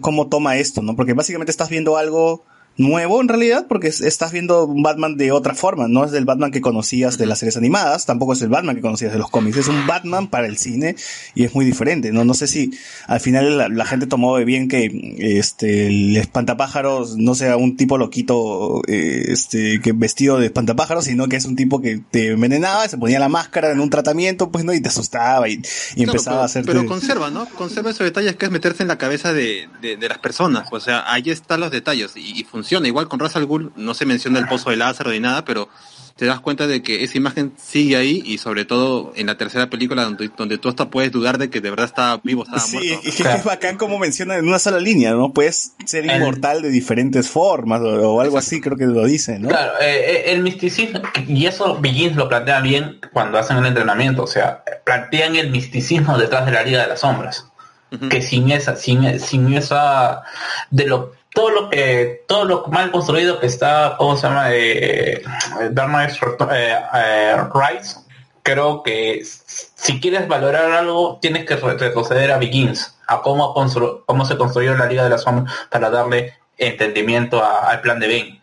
cómo 0.00 0.28
toma 0.28 0.56
esto, 0.56 0.82
¿no? 0.82 0.94
Porque 0.94 1.14
básicamente 1.14 1.50
estás 1.50 1.68
viendo 1.70 1.96
algo 1.96 2.44
nuevo 2.78 3.20
en 3.20 3.28
realidad, 3.28 3.66
porque 3.68 3.88
es- 3.88 4.00
estás 4.00 4.32
viendo 4.32 4.64
un 4.64 4.82
Batman 4.82 5.16
de 5.16 5.30
otra 5.32 5.54
forma, 5.54 5.86
no 5.88 6.04
es 6.04 6.10
del 6.12 6.24
Batman 6.24 6.50
que 6.50 6.60
conocías 6.62 7.18
de 7.18 7.26
las 7.26 7.40
series 7.40 7.56
animadas, 7.56 8.06
tampoco 8.06 8.32
es 8.32 8.40
el 8.42 8.48
Batman 8.48 8.74
que 8.76 8.80
conocías 8.82 9.12
de 9.12 9.18
los 9.18 9.28
cómics, 9.30 9.56
es 9.58 9.68
un 9.68 9.86
Batman 9.86 10.28
para 10.28 10.46
el 10.46 10.56
cine 10.58 10.96
y 11.34 11.44
es 11.44 11.54
muy 11.54 11.64
diferente, 11.64 12.12
¿no? 12.12 12.24
No 12.24 12.34
sé 12.34 12.46
si 12.46 12.70
al 13.06 13.20
final 13.20 13.58
la, 13.58 13.68
la 13.68 13.84
gente 13.84 14.06
tomó 14.06 14.36
de 14.38 14.44
bien 14.44 14.68
que 14.68 14.88
este 15.18 15.88
el 15.88 16.16
espantapájaros 16.16 17.16
no 17.16 17.34
sea 17.34 17.56
un 17.56 17.76
tipo 17.76 17.98
loquito 17.98 18.80
eh, 18.86 19.24
este 19.28 19.80
que 19.80 19.92
vestido 19.92 20.38
de 20.38 20.46
espantapájaros, 20.46 21.04
sino 21.04 21.28
que 21.28 21.36
es 21.36 21.44
un 21.44 21.56
tipo 21.56 21.80
que 21.82 22.00
te 22.10 22.28
envenenaba, 22.28 22.88
se 22.88 22.96
ponía 22.96 23.18
la 23.18 23.28
máscara 23.28 23.72
en 23.72 23.80
un 23.80 23.90
tratamiento, 23.90 24.50
pues 24.50 24.64
no, 24.64 24.72
y 24.72 24.80
te 24.80 24.88
asustaba 24.88 25.48
y, 25.48 25.54
y 25.54 25.58
Claro, 25.58 26.12
empezaba 26.12 26.36
pero, 26.36 26.42
a 26.42 26.44
hacerte 26.46 26.72
pero 26.72 26.86
conserva, 26.86 27.30
¿no? 27.30 27.46
Conserva 27.50 27.90
esos 27.90 28.04
detalles 28.04 28.36
que 28.36 28.46
es 28.46 28.52
meterse 28.52 28.82
en 28.82 28.88
la 28.88 28.98
cabeza 28.98 29.32
de, 29.32 29.68
de, 29.82 29.96
de 29.96 30.08
las 30.08 30.18
personas. 30.18 30.68
O 30.70 30.78
sea, 30.80 31.10
ahí 31.12 31.22
están 31.26 31.60
los 31.60 31.70
detalles 31.72 32.12
y, 32.16 32.40
y 32.40 32.44
funciona. 32.44 32.67
Igual 32.70 33.08
con 33.08 33.18
Ra's 33.20 33.36
al 33.36 33.46
Ghul 33.46 33.72
no 33.76 33.94
se 33.94 34.06
menciona 34.06 34.38
el 34.38 34.46
pozo 34.48 34.70
de 34.70 34.76
Lázaro 34.76 35.10
ni 35.10 35.20
nada, 35.20 35.44
pero 35.44 35.68
te 36.16 36.26
das 36.26 36.40
cuenta 36.40 36.66
de 36.66 36.82
que 36.82 37.04
esa 37.04 37.16
imagen 37.16 37.52
sigue 37.56 37.94
ahí 37.96 38.20
y 38.26 38.38
sobre 38.38 38.64
todo 38.64 39.12
en 39.14 39.26
la 39.28 39.36
tercera 39.38 39.70
película 39.70 40.02
donde, 40.02 40.28
donde 40.36 40.58
tú 40.58 40.68
hasta 40.68 40.90
puedes 40.90 41.12
dudar 41.12 41.38
de 41.38 41.48
que 41.48 41.60
de 41.60 41.70
verdad 41.70 41.86
estaba 41.86 42.20
vivo, 42.24 42.42
estaba 42.42 42.58
Sí, 42.58 42.76
muerto. 42.76 43.08
y 43.08 43.12
que 43.12 43.22
es 43.22 43.44
bacán 43.44 43.76
como 43.76 44.00
menciona 44.00 44.34
en 44.36 44.48
una 44.48 44.58
sola 44.58 44.80
línea, 44.80 45.12
¿no? 45.12 45.32
Puedes 45.32 45.74
ser 45.86 46.06
inmortal 46.06 46.60
de 46.60 46.70
diferentes 46.70 47.28
formas 47.28 47.80
o, 47.82 48.14
o 48.14 48.20
algo 48.20 48.36
así, 48.36 48.60
creo 48.60 48.76
que 48.76 48.86
lo 48.86 49.04
dice, 49.06 49.38
¿no? 49.38 49.48
Claro, 49.48 49.74
eh, 49.80 49.84
eh, 50.26 50.32
el 50.32 50.42
misticismo, 50.42 51.00
y 51.28 51.46
eso 51.46 51.78
Begins 51.80 52.16
lo 52.16 52.28
plantea 52.28 52.60
bien 52.62 52.98
cuando 53.12 53.38
hacen 53.38 53.56
el 53.58 53.66
entrenamiento, 53.66 54.24
o 54.24 54.26
sea, 54.26 54.64
plantean 54.84 55.36
el 55.36 55.50
misticismo 55.50 56.18
detrás 56.18 56.46
de 56.46 56.52
la 56.52 56.64
Liga 56.64 56.82
de 56.82 56.88
las 56.88 57.00
Sombras. 57.00 57.46
Ujú. 57.92 58.08
Que 58.08 58.20
sin 58.22 58.50
esa, 58.50 58.74
sin, 58.76 59.18
sin 59.20 59.54
esa, 59.54 60.22
de 60.70 60.84
lo, 60.86 61.12
todo 61.38 61.50
lo 61.50 61.70
que, 61.70 62.24
todo 62.26 62.44
lo 62.44 62.64
mal 62.66 62.90
construido 62.90 63.38
que 63.38 63.46
está, 63.46 63.94
¿cómo 63.96 64.16
se 64.16 64.26
llama? 64.26 64.46
Eh, 64.50 65.22
Dark 65.70 65.88
Knight 65.90 66.10
eh, 66.52 66.76
eh, 66.94 67.36
Rise, 67.54 67.96
creo 68.42 68.82
que 68.82 69.22
si 69.24 70.00
quieres 70.00 70.26
valorar 70.26 70.72
algo, 70.72 71.18
tienes 71.22 71.46
que 71.46 71.54
re- 71.54 71.78
retroceder 71.78 72.32
a 72.32 72.38
Begins, 72.38 72.96
a 73.06 73.20
cómo, 73.22 73.54
constru- 73.54 74.02
cómo 74.04 74.24
se 74.24 74.36
construyó 74.36 74.74
la 74.76 74.86
Liga 74.86 75.04
de 75.04 75.10
las 75.10 75.22
Sombras 75.22 75.54
para 75.70 75.90
darle 75.90 76.34
entendimiento 76.56 77.40
a- 77.44 77.70
al 77.70 77.82
plan 77.82 78.00
de 78.00 78.06
Bane. 78.08 78.40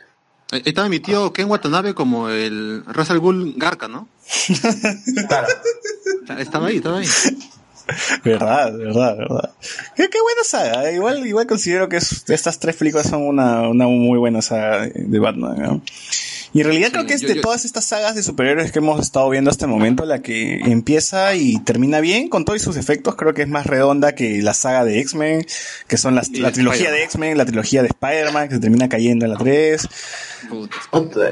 Estaba 0.64 0.88
mi 0.88 1.02
tío 1.02 1.34
Ken 1.34 1.50
Watanabe 1.50 1.94
como 1.94 2.30
el 2.30 2.84
al 2.88 3.20
Ghul 3.20 3.56
Garca, 3.58 3.90
¿no? 3.90 4.08
Claro. 5.28 5.48
Estaba 6.38 6.68
ahí, 6.68 6.78
estaba 6.78 7.00
ahí. 7.00 7.08
Verdad, 8.24 8.74
verdad, 8.76 9.16
verdad. 9.18 9.52
Qué, 9.96 10.10
qué 10.10 10.20
buena 10.22 10.44
saga. 10.44 10.90
¿eh? 10.90 10.96
Igual, 10.96 11.26
igual 11.28 11.46
considero 11.46 11.88
que 11.88 11.98
es- 11.98 12.24
estas 12.30 12.60
tres 12.60 12.76
películas 12.76 13.08
son 13.08 13.22
una, 13.22 13.68
una 13.70 13.86
muy 13.88 14.18
buena 14.18 14.42
saga 14.42 14.88
de 14.94 15.20
Batman. 15.20 15.56
¿no? 15.62 15.82
Y 16.54 16.62
en 16.62 16.66
realidad 16.68 16.88
Sí, 16.88 16.94
creo 16.94 17.06
que 17.06 17.14
es 17.16 17.22
yo- 17.22 17.28
de 17.28 17.36
yo- 17.36 17.42
todas 17.42 17.66
estas 17.66 17.86
sagas 17.86 18.16
de 18.16 18.24
superhéroes 18.24 18.72
que 18.72 18.80
hemos 18.80 19.00
estado 19.02 19.30
viendo 19.30 19.52
hasta 19.52 19.66
el 19.66 19.72
momento 19.72 20.06
la 20.06 20.22
que 20.22 20.56
empieza 20.62 21.36
y 21.36 21.60
termina 21.60 22.00
bien 22.00 22.30
con 22.30 22.44
todos 22.46 22.62
sus 22.62 22.78
efectos. 22.78 23.16
Creo 23.16 23.34
que 23.34 23.42
es 23.44 23.50
más 23.50 23.68
redonda 23.68 24.16
que 24.16 24.42
la 24.42 24.54
saga 24.54 24.84
de 24.86 25.00
X-Men, 25.02 25.46
que 25.88 25.98
son 25.98 26.16
las, 26.16 26.30
la 26.32 26.48
de 26.48 26.54
trilogía 26.54 26.92
de 26.92 27.04
X-Men, 27.04 27.38
la 27.38 27.46
trilogía 27.46 27.82
de 27.84 27.90
Spider-Man, 27.90 28.48
que 28.50 28.56
se 28.56 28.62
termina 28.62 28.90
cayendo 28.90 29.26
en 29.26 29.32
la 29.32 29.38
3. 29.38 29.88
Puta. 30.92 31.32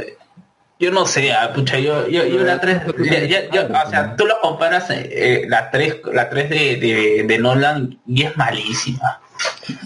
Yo 0.80 0.92
no 0.92 1.06
sé, 1.06 1.32
ah, 1.32 1.54
pucha, 1.54 1.80
yo, 1.80 2.08
yo, 2.10 2.26
yo 2.26 2.40
la 2.44 2.60
3, 2.60 2.82
ya, 3.06 3.20
ya- 3.26 3.50
ya, 3.52 3.84
o 3.86 3.90
sea, 3.90 4.16
tú 4.18 4.26
lo 4.26 4.40
comparas, 4.42 4.86
eh, 4.90 5.46
la 5.48 5.70
3, 5.72 5.98
la 6.12 6.30
3 6.30 6.50
de, 6.50 6.76
de, 6.78 7.24
de 7.26 7.38
Nolan 7.38 8.00
y 8.08 8.24
es 8.24 8.36
malísima. 8.36 9.22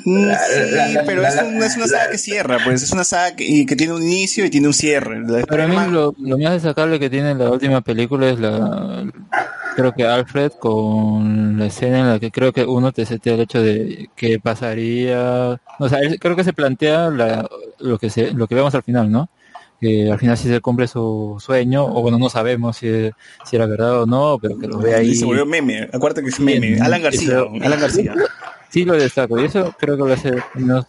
Mm, 0.06 0.28
La- 0.28 0.40
sí, 0.40 0.60
la- 0.72 0.88
la- 0.90 1.04
pero 1.04 1.22
la- 1.22 1.30
es, 1.30 1.42
un- 1.42 1.64
es 1.64 1.76
una 1.76 1.86
la- 1.86 1.92
saga 1.98 2.12
que 2.12 2.18
cierra, 2.18 2.58
pues 2.64 2.82
es 2.84 2.92
una 2.92 3.04
saga 3.04 3.36
que, 3.36 3.44
y 3.46 3.66
que 3.66 3.76
tiene 3.76 3.94
un 3.94 4.02
inicio 4.02 4.46
y 4.46 4.50
tiene 4.50 4.68
un 4.68 4.74
cierre. 4.74 5.22
Para 5.46 5.68
mí 5.68 5.76
lo, 5.92 6.16
lo 6.20 6.38
más 6.38 6.54
destacable 6.54 7.00
que 7.00 7.10
tiene 7.10 7.36
la 7.36 7.50
última 7.52 7.82
película 7.82 8.30
es 8.30 8.40
la 8.40 9.06
creo 9.76 9.94
que 9.94 10.06
Alfred 10.08 10.54
con 10.60 11.60
la 11.60 11.68
escena 11.68 12.00
en 12.00 12.08
la 12.10 12.20
que 12.20 12.32
creo 12.32 12.52
que 12.52 12.64
uno 12.66 12.92
te 12.92 13.06
setea 13.06 13.36
el 13.36 13.42
hecho 13.42 13.62
de 13.62 14.10
qué 14.16 14.40
pasaría 14.40 15.60
o 15.78 15.88
sea 15.90 16.00
él- 16.00 16.20
creo 16.20 16.36
que 16.36 16.44
se 16.44 16.54
plantea 16.54 17.10
la- 17.12 17.48
lo 17.80 18.00
que 18.00 18.10
se 18.10 18.32
lo 18.34 18.48
que 18.48 18.56
vemos 18.56 18.74
al 18.74 18.82
final 18.82 19.12
no 19.12 19.30
que 19.80 20.12
al 20.12 20.18
final 20.20 20.38
sí 20.38 20.48
se 20.48 20.60
cumple 20.62 20.88
su 20.88 21.38
sueño 21.40 21.86
o 21.86 22.02
bueno 22.02 22.18
no 22.18 22.30
sabemos 22.30 22.78
si, 22.78 23.12
si 23.46 23.56
era 23.56 23.66
verdad 23.68 24.02
o 24.02 24.06
no 24.06 24.40
pero 24.42 24.58
que 24.58 24.68
lo 24.68 24.80
ve 24.80 24.96
ahí 24.96 25.10
Y 25.12 25.16
se 25.16 25.26
volvió 25.26 25.46
meme. 25.46 25.88
Acuérdate 25.94 26.24
que 26.24 26.30
es 26.30 26.40
meme. 26.40 26.80
Alan 26.82 27.02
García. 27.02 27.28
eso- 27.28 27.52
Alan 27.62 27.80
García. 27.80 28.16
sí 28.70 28.86
lo 28.86 28.94
destaco 28.94 29.40
y 29.40 29.46
eso 29.46 29.74
creo 29.80 29.96
que 29.98 30.04
lo 30.04 30.14
hace 30.14 30.32
menos, 30.56 30.86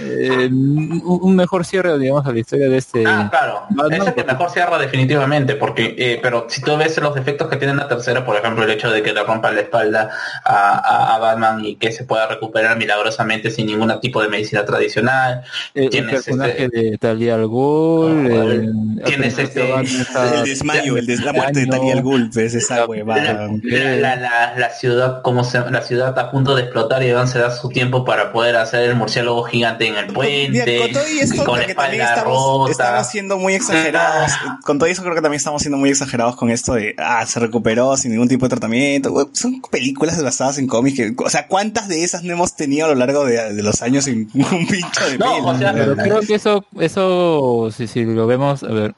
eh, 0.00 0.48
un 0.50 1.36
mejor 1.36 1.64
cierre 1.64 1.98
digamos 1.98 2.26
a 2.26 2.32
la 2.32 2.38
historia 2.38 2.68
de 2.68 2.76
este 2.78 3.04
Ah, 3.06 3.28
claro, 3.30 3.62
Batman, 3.70 3.92
es 3.92 3.98
el 3.98 4.04
que 4.06 4.12
porque- 4.22 4.32
mejor 4.32 4.50
cierra 4.50 4.78
definitivamente, 4.78 5.54
porque, 5.56 5.94
eh, 5.98 6.18
pero 6.22 6.46
si 6.48 6.60
tú 6.62 6.76
ves 6.76 6.96
los 6.98 7.14
defectos 7.14 7.48
que 7.48 7.56
tiene 7.56 7.74
la 7.74 7.88
tercera, 7.88 8.24
por 8.24 8.36
ejemplo, 8.36 8.64
el 8.64 8.70
hecho 8.70 8.90
de 8.90 9.02
que 9.02 9.12
le 9.12 9.22
rompa 9.22 9.50
la 9.52 9.60
espalda 9.60 10.10
a, 10.44 10.78
a- 10.78 11.14
a 11.14 11.18
Batman 11.18 11.64
y 11.64 11.76
que 11.76 11.92
se 11.92 12.04
pueda 12.04 12.26
recuperar 12.26 12.76
milagrosamente 12.76 13.50
sin 13.50 13.66
ningún 13.66 13.92
tipo 14.00 14.22
de 14.22 14.28
medicina 14.28 14.64
tradicional, 14.64 15.42
el, 15.74 15.84
el 15.84 15.90
tienes 15.90 16.12
personaje 16.12 16.64
este- 16.64 16.80
de 16.90 16.98
Talia 16.98 17.34
al 17.34 17.46
Ghul, 17.46 18.26
el- 18.30 19.02
tienes 19.04 19.38
el 19.38 19.44
este- 19.44 19.72
El 19.74 20.44
desmayo, 20.44 20.96
el 20.96 21.06
des- 21.06 21.22
la 21.24 21.32
muerte 21.32 21.60
de. 21.60 21.66
Talia 21.66 21.92
al 21.94 22.02
Ghul, 22.02 22.30
pues 22.32 22.54
esa 22.54 22.86
huevada. 22.86 23.48
la, 23.62 23.96
la- 23.96 24.16
la- 24.16 24.54
la 24.58 24.70
ciudad 24.70 25.22
como 25.22 25.44
se, 25.44 25.58
la 25.70 25.82
ciudad 25.82 26.18
a 26.18 26.30
punto 26.30 26.54
de 26.54 26.62
explotar 26.62 27.02
y 27.02 27.06
Iván 27.08 27.28
se 27.28 27.38
da 27.38 27.50
su 27.50 27.68
tiempo 27.68 28.04
para 28.04 28.32
poder 28.32 28.56
hacer 28.56 28.82
el 28.88 28.94
murciélago 28.96 29.42
gigante 29.44 29.81
en 29.86 29.96
el 29.96 30.06
puente 30.06 30.64
Mira, 30.66 30.82
con 30.84 30.92
todo 30.92 31.08
y 31.08 31.18
esto, 31.18 31.44
con 31.44 31.58
la 31.58 31.66
que 31.66 31.74
también 31.74 32.02
estamos, 32.02 32.68
rota 32.68 32.70
estamos 32.70 33.06
siendo 33.08 33.38
muy 33.38 33.54
exagerados. 33.54 34.32
Ah. 34.44 34.58
Con 34.64 34.78
todo 34.78 34.88
eso 34.88 35.02
creo 35.02 35.14
que 35.14 35.20
también 35.22 35.38
estamos 35.38 35.62
siendo 35.62 35.78
muy 35.78 35.90
exagerados 35.90 36.36
con 36.36 36.50
esto 36.50 36.74
de, 36.74 36.94
ah, 36.98 37.24
se 37.26 37.40
recuperó 37.40 37.96
sin 37.96 38.12
ningún 38.12 38.28
tipo 38.28 38.46
de 38.46 38.50
tratamiento. 38.50 39.30
Son 39.32 39.60
películas 39.62 40.22
basadas 40.22 40.58
en 40.58 40.66
cómics 40.66 40.96
que, 40.96 41.14
o 41.16 41.30
sea, 41.30 41.46
¿cuántas 41.46 41.88
de 41.88 42.04
esas 42.04 42.22
no 42.22 42.32
hemos 42.32 42.56
tenido 42.56 42.86
a 42.86 42.88
lo 42.90 42.94
largo 42.94 43.24
de, 43.24 43.54
de 43.54 43.62
los 43.62 43.82
años 43.82 44.04
sin 44.04 44.30
un 44.34 44.66
pincho 44.66 45.08
de 45.08 45.18
No, 45.18 45.34
pelo? 45.34 45.46
o 45.48 45.58
sea, 45.58 45.72
Pero 45.72 45.96
creo 45.96 46.20
que 46.20 46.34
eso, 46.34 46.64
eso, 46.78 47.70
si, 47.76 47.86
si 47.86 48.04
lo 48.04 48.26
vemos, 48.26 48.62
a 48.62 48.68
ver, 48.68 48.94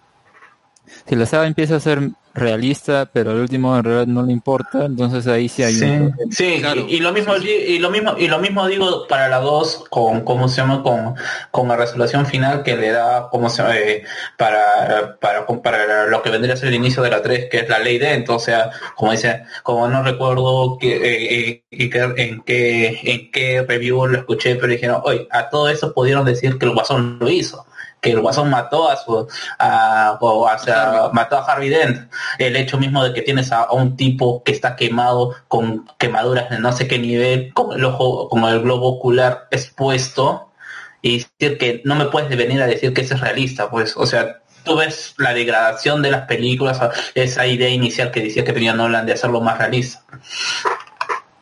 si 1.09 1.17
la 1.17 1.27
saga 1.27 1.47
empieza 1.47 1.77
a 1.77 1.81
ser 1.81 2.11
realista, 2.35 3.09
pero 3.13 3.31
al 3.31 3.39
último 3.41 3.77
en 3.77 3.85
realidad 3.85 4.07
no 4.09 4.23
le 4.25 4.33
importa, 4.33 4.85
entonces 4.87 5.27
ahí 5.29 5.49
sí 5.49 5.63
hay 5.63 5.75
Sí, 5.75 5.85
un... 5.85 6.13
sí, 6.31 6.57
Claro. 6.61 6.81
y, 6.89 6.97
y 6.97 7.01
lo 7.01 7.13
mismo 7.13 7.37
y 7.37 7.79
lo 7.79 7.91
mismo 7.91 8.15
y 8.19 8.27
lo 8.29 8.39
mismo 8.41 8.67
digo 8.67 9.07
para 9.07 9.29
la 9.29 9.39
2 9.39 9.85
con 9.89 10.23
cómo 10.23 10.49
se 10.49 10.57
llama 10.61 10.83
con, 10.83 11.15
con 11.53 11.69
la 11.69 11.77
resolución 11.77 12.27
final 12.27 12.63
que 12.65 12.77
le 12.77 12.91
da 12.91 13.29
cómo 13.31 13.49
se 13.49 13.63
llama, 13.63 13.79
eh, 13.79 14.03
para, 14.37 15.17
para 15.21 15.47
para 15.47 16.07
lo 16.07 16.23
que 16.23 16.31
vendría 16.31 16.55
a 16.55 16.57
ser 16.57 16.69
el 16.69 16.75
inicio 16.75 17.03
de 17.03 17.11
la 17.11 17.23
3 17.23 17.49
que 17.51 17.59
es 17.59 17.69
la 17.69 17.79
ley 17.79 17.99
de 17.99 18.15
entonces 18.15 18.35
o 18.35 18.59
sea, 18.59 18.71
como 18.97 19.13
dice 19.13 19.45
como 19.63 19.89
no 19.89 20.03
recuerdo 20.03 20.77
que, 20.79 20.97
eh, 20.97 21.49
eh, 21.51 21.65
y 21.71 21.89
que- 21.91 22.01
en 22.17 22.43
qué 22.43 22.99
en 23.05 23.31
qué 23.31 23.63
review 23.67 24.07
lo 24.07 24.19
escuché 24.19 24.57
pero 24.57 24.69
dijeron 24.73 25.01
oye 25.05 25.27
a 25.31 25.49
todo 25.51 25.69
eso 25.69 25.95
pudieron 25.95 26.25
decir 26.25 26.59
que 26.59 26.67
el 26.67 26.73
guasón 26.75 27.19
lo 27.21 27.29
hizo 27.31 27.65
que 28.05 28.10
el 28.10 28.20
guasón 28.20 28.50
mató 28.50 28.91
a 28.91 28.97
su 28.97 29.26
a, 29.58 30.18
o, 30.20 30.58
sea, 30.58 31.08
mató 31.15 31.39
a 31.39 31.44
Harvey 31.44 31.70
Dent. 31.70 32.12
El 32.39 32.55
hecho 32.55 32.76
mismo 32.78 33.02
de 33.02 33.15
que 33.15 33.23
tienes 33.23 33.50
a, 33.50 33.62
a 33.62 33.73
un 33.73 33.97
tipo 33.97 34.42
que 34.44 34.52
está 34.52 34.76
quemado 34.76 35.34
con 35.49 35.86
quemaduras 35.99 36.50
de 36.50 36.58
no 36.58 36.70
sé 36.73 36.86
qué 36.86 36.99
nivel 36.99 37.55
con 37.55 37.73
el 37.73 37.84
ojo 37.84 38.28
con 38.28 38.44
el 38.44 38.60
globo 38.60 38.89
ocular 38.89 39.49
expuesto 39.50 40.52
y 41.00 41.24
decir 41.39 41.57
que 41.57 41.81
no 41.84 41.94
me 41.94 42.07
puedes 42.07 42.28
venir 42.36 42.60
a 42.60 42.66
decir 42.66 42.92
que 42.92 43.00
eso 43.00 43.15
es 43.15 43.20
realista 43.20 43.70
pues. 43.70 43.97
O 43.97 44.05
sea 44.05 44.42
tú 44.65 44.76
ves 44.76 45.15
la 45.16 45.33
degradación 45.33 46.02
de 46.02 46.10
las 46.10 46.26
películas 46.26 46.78
esa 47.15 47.47
idea 47.47 47.68
inicial 47.70 48.10
que 48.10 48.20
decía 48.20 48.44
que 48.44 48.52
tenía 48.52 48.74
Nolan 48.74 49.07
de 49.07 49.12
hacerlo 49.12 49.41
más 49.41 49.58
realista 49.58 50.05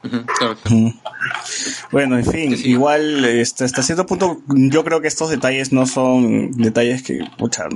Claro, 0.02 0.56
claro. 0.62 0.92
Bueno, 1.92 2.18
en 2.18 2.24
fin, 2.26 2.56
sí. 2.56 2.70
igual 2.70 3.24
este, 3.24 3.64
hasta 3.64 3.82
cierto 3.82 4.04
punto 4.06 4.40
yo 4.48 4.84
creo 4.84 5.00
que 5.00 5.08
estos 5.08 5.30
detalles 5.30 5.72
no 5.72 5.86
son 5.86 6.50
detalles 6.52 7.02
que, 7.02 7.20
pucha, 7.38 7.68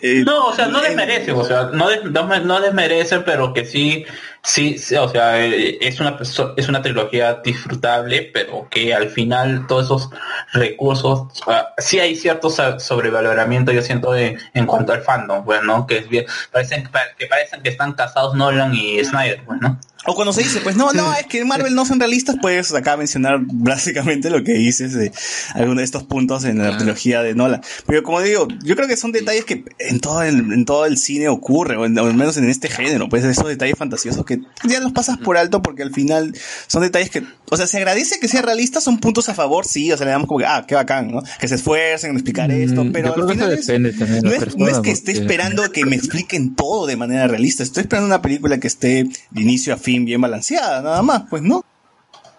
eh, 0.00 0.22
No, 0.24 0.46
o 0.46 0.54
sea, 0.54 0.68
no 0.68 0.78
en- 0.78 0.96
desmerecen, 0.96 1.34
o 1.34 1.44
sea, 1.44 1.64
no, 1.74 1.88
des- 1.90 2.04
no, 2.04 2.40
no 2.40 2.60
desmerecen, 2.60 3.22
pero 3.24 3.52
que 3.52 3.66
sí 3.66 4.04
Sí, 4.42 4.78
sí, 4.78 4.94
o 4.96 5.06
sea, 5.08 5.44
eh, 5.44 5.76
es 5.82 6.00
una 6.00 6.16
es 6.56 6.68
una 6.68 6.80
trilogía 6.80 7.40
disfrutable, 7.44 8.30
pero 8.32 8.68
que 8.70 8.94
al 8.94 9.10
final 9.10 9.66
todos 9.66 9.84
esos 9.84 10.10
recursos, 10.52 11.28
ah, 11.46 11.68
sí 11.78 11.98
hay 11.98 12.16
cierto 12.16 12.50
so- 12.50 12.78
sobrevaloramiento, 12.80 13.72
yo 13.72 13.82
siento, 13.82 14.12
de- 14.12 14.38
en 14.54 14.66
cuanto 14.66 14.92
al 14.92 15.02
fandom, 15.02 15.44
bueno, 15.44 15.86
que 15.86 15.98
es 15.98 16.08
bien, 16.08 16.24
parecen 16.52 16.88
que 17.18 17.26
parecen 17.26 17.62
que 17.62 17.68
están 17.70 17.92
casados 17.92 18.34
Nolan 18.34 18.74
y 18.74 19.02
Snyder, 19.04 19.42
bueno. 19.46 19.78
O 20.06 20.14
cuando 20.14 20.32
se 20.32 20.42
dice, 20.42 20.60
pues 20.62 20.76
no, 20.76 20.94
no, 20.94 21.12
es 21.12 21.26
que 21.26 21.44
Marvel 21.44 21.74
no 21.74 21.84
son 21.84 22.00
realistas, 22.00 22.36
pues 22.40 22.72
acá 22.74 22.96
mencionar 22.96 23.38
básicamente 23.42 24.30
lo 24.30 24.42
que 24.42 24.52
dices 24.54 24.94
de 24.94 25.12
algunos 25.52 25.76
de 25.76 25.84
estos 25.84 26.04
puntos 26.04 26.44
en 26.46 26.56
la 26.56 26.74
trilogía 26.78 27.22
de 27.22 27.34
Nolan. 27.34 27.60
Pero 27.86 28.02
como 28.02 28.22
digo, 28.22 28.48
yo 28.62 28.76
creo 28.76 28.88
que 28.88 28.96
son 28.96 29.12
detalles 29.12 29.44
que 29.44 29.62
en 29.78 30.00
todo 30.00 30.22
el, 30.22 30.38
en 30.54 30.64
todo 30.64 30.86
el 30.86 30.96
cine 30.96 31.28
ocurre, 31.28 31.76
o, 31.76 31.84
en- 31.84 31.98
o 31.98 32.06
al 32.06 32.14
menos 32.14 32.38
en 32.38 32.48
este 32.48 32.70
género, 32.70 33.10
pues 33.10 33.24
esos 33.26 33.46
detalles 33.46 33.76
fantasiosos 33.76 34.24
que 34.36 34.68
ya 34.68 34.80
los 34.80 34.92
pasas 34.92 35.18
por 35.18 35.36
alto 35.36 35.62
porque 35.62 35.82
al 35.82 35.92
final 35.92 36.34
son 36.66 36.82
detalles 36.82 37.10
que, 37.10 37.22
o 37.50 37.56
sea, 37.56 37.66
se 37.66 37.76
agradece 37.78 38.18
que 38.20 38.28
sea 38.28 38.42
realista, 38.42 38.80
son 38.80 38.98
puntos 38.98 39.28
a 39.28 39.34
favor, 39.34 39.66
sí, 39.66 39.90
o 39.92 39.96
sea, 39.96 40.06
le 40.06 40.12
damos 40.12 40.28
como 40.28 40.38
que, 40.40 40.46
ah, 40.46 40.64
qué 40.66 40.74
bacán, 40.74 41.10
¿no? 41.10 41.22
Que 41.40 41.48
se 41.48 41.56
esfuercen 41.56 42.10
en 42.10 42.16
explicar 42.16 42.50
esto, 42.50 42.86
pero 42.92 43.14
al 43.14 43.28
final 43.28 43.52
es- 43.52 43.66
también 43.66 44.22
no 44.22 44.30
es, 44.30 44.38
persona, 44.38 44.64
no 44.64 44.70
es 44.70 44.78
que 44.78 44.90
esté 44.90 45.12
porque- 45.12 45.20
esperando 45.22 45.72
que 45.72 45.84
me 45.84 45.96
expliquen 45.96 46.54
todo 46.54 46.86
de 46.86 46.96
manera 46.96 47.26
realista, 47.26 47.62
estoy 47.62 47.82
esperando 47.82 48.06
una 48.06 48.22
película 48.22 48.58
que 48.58 48.66
esté 48.68 49.04
de 49.30 49.40
inicio 49.42 49.74
a 49.74 49.76
fin 49.76 50.04
bien 50.04 50.20
balanceada, 50.20 50.80
nada 50.82 51.02
más, 51.02 51.24
pues 51.28 51.42
no. 51.42 51.64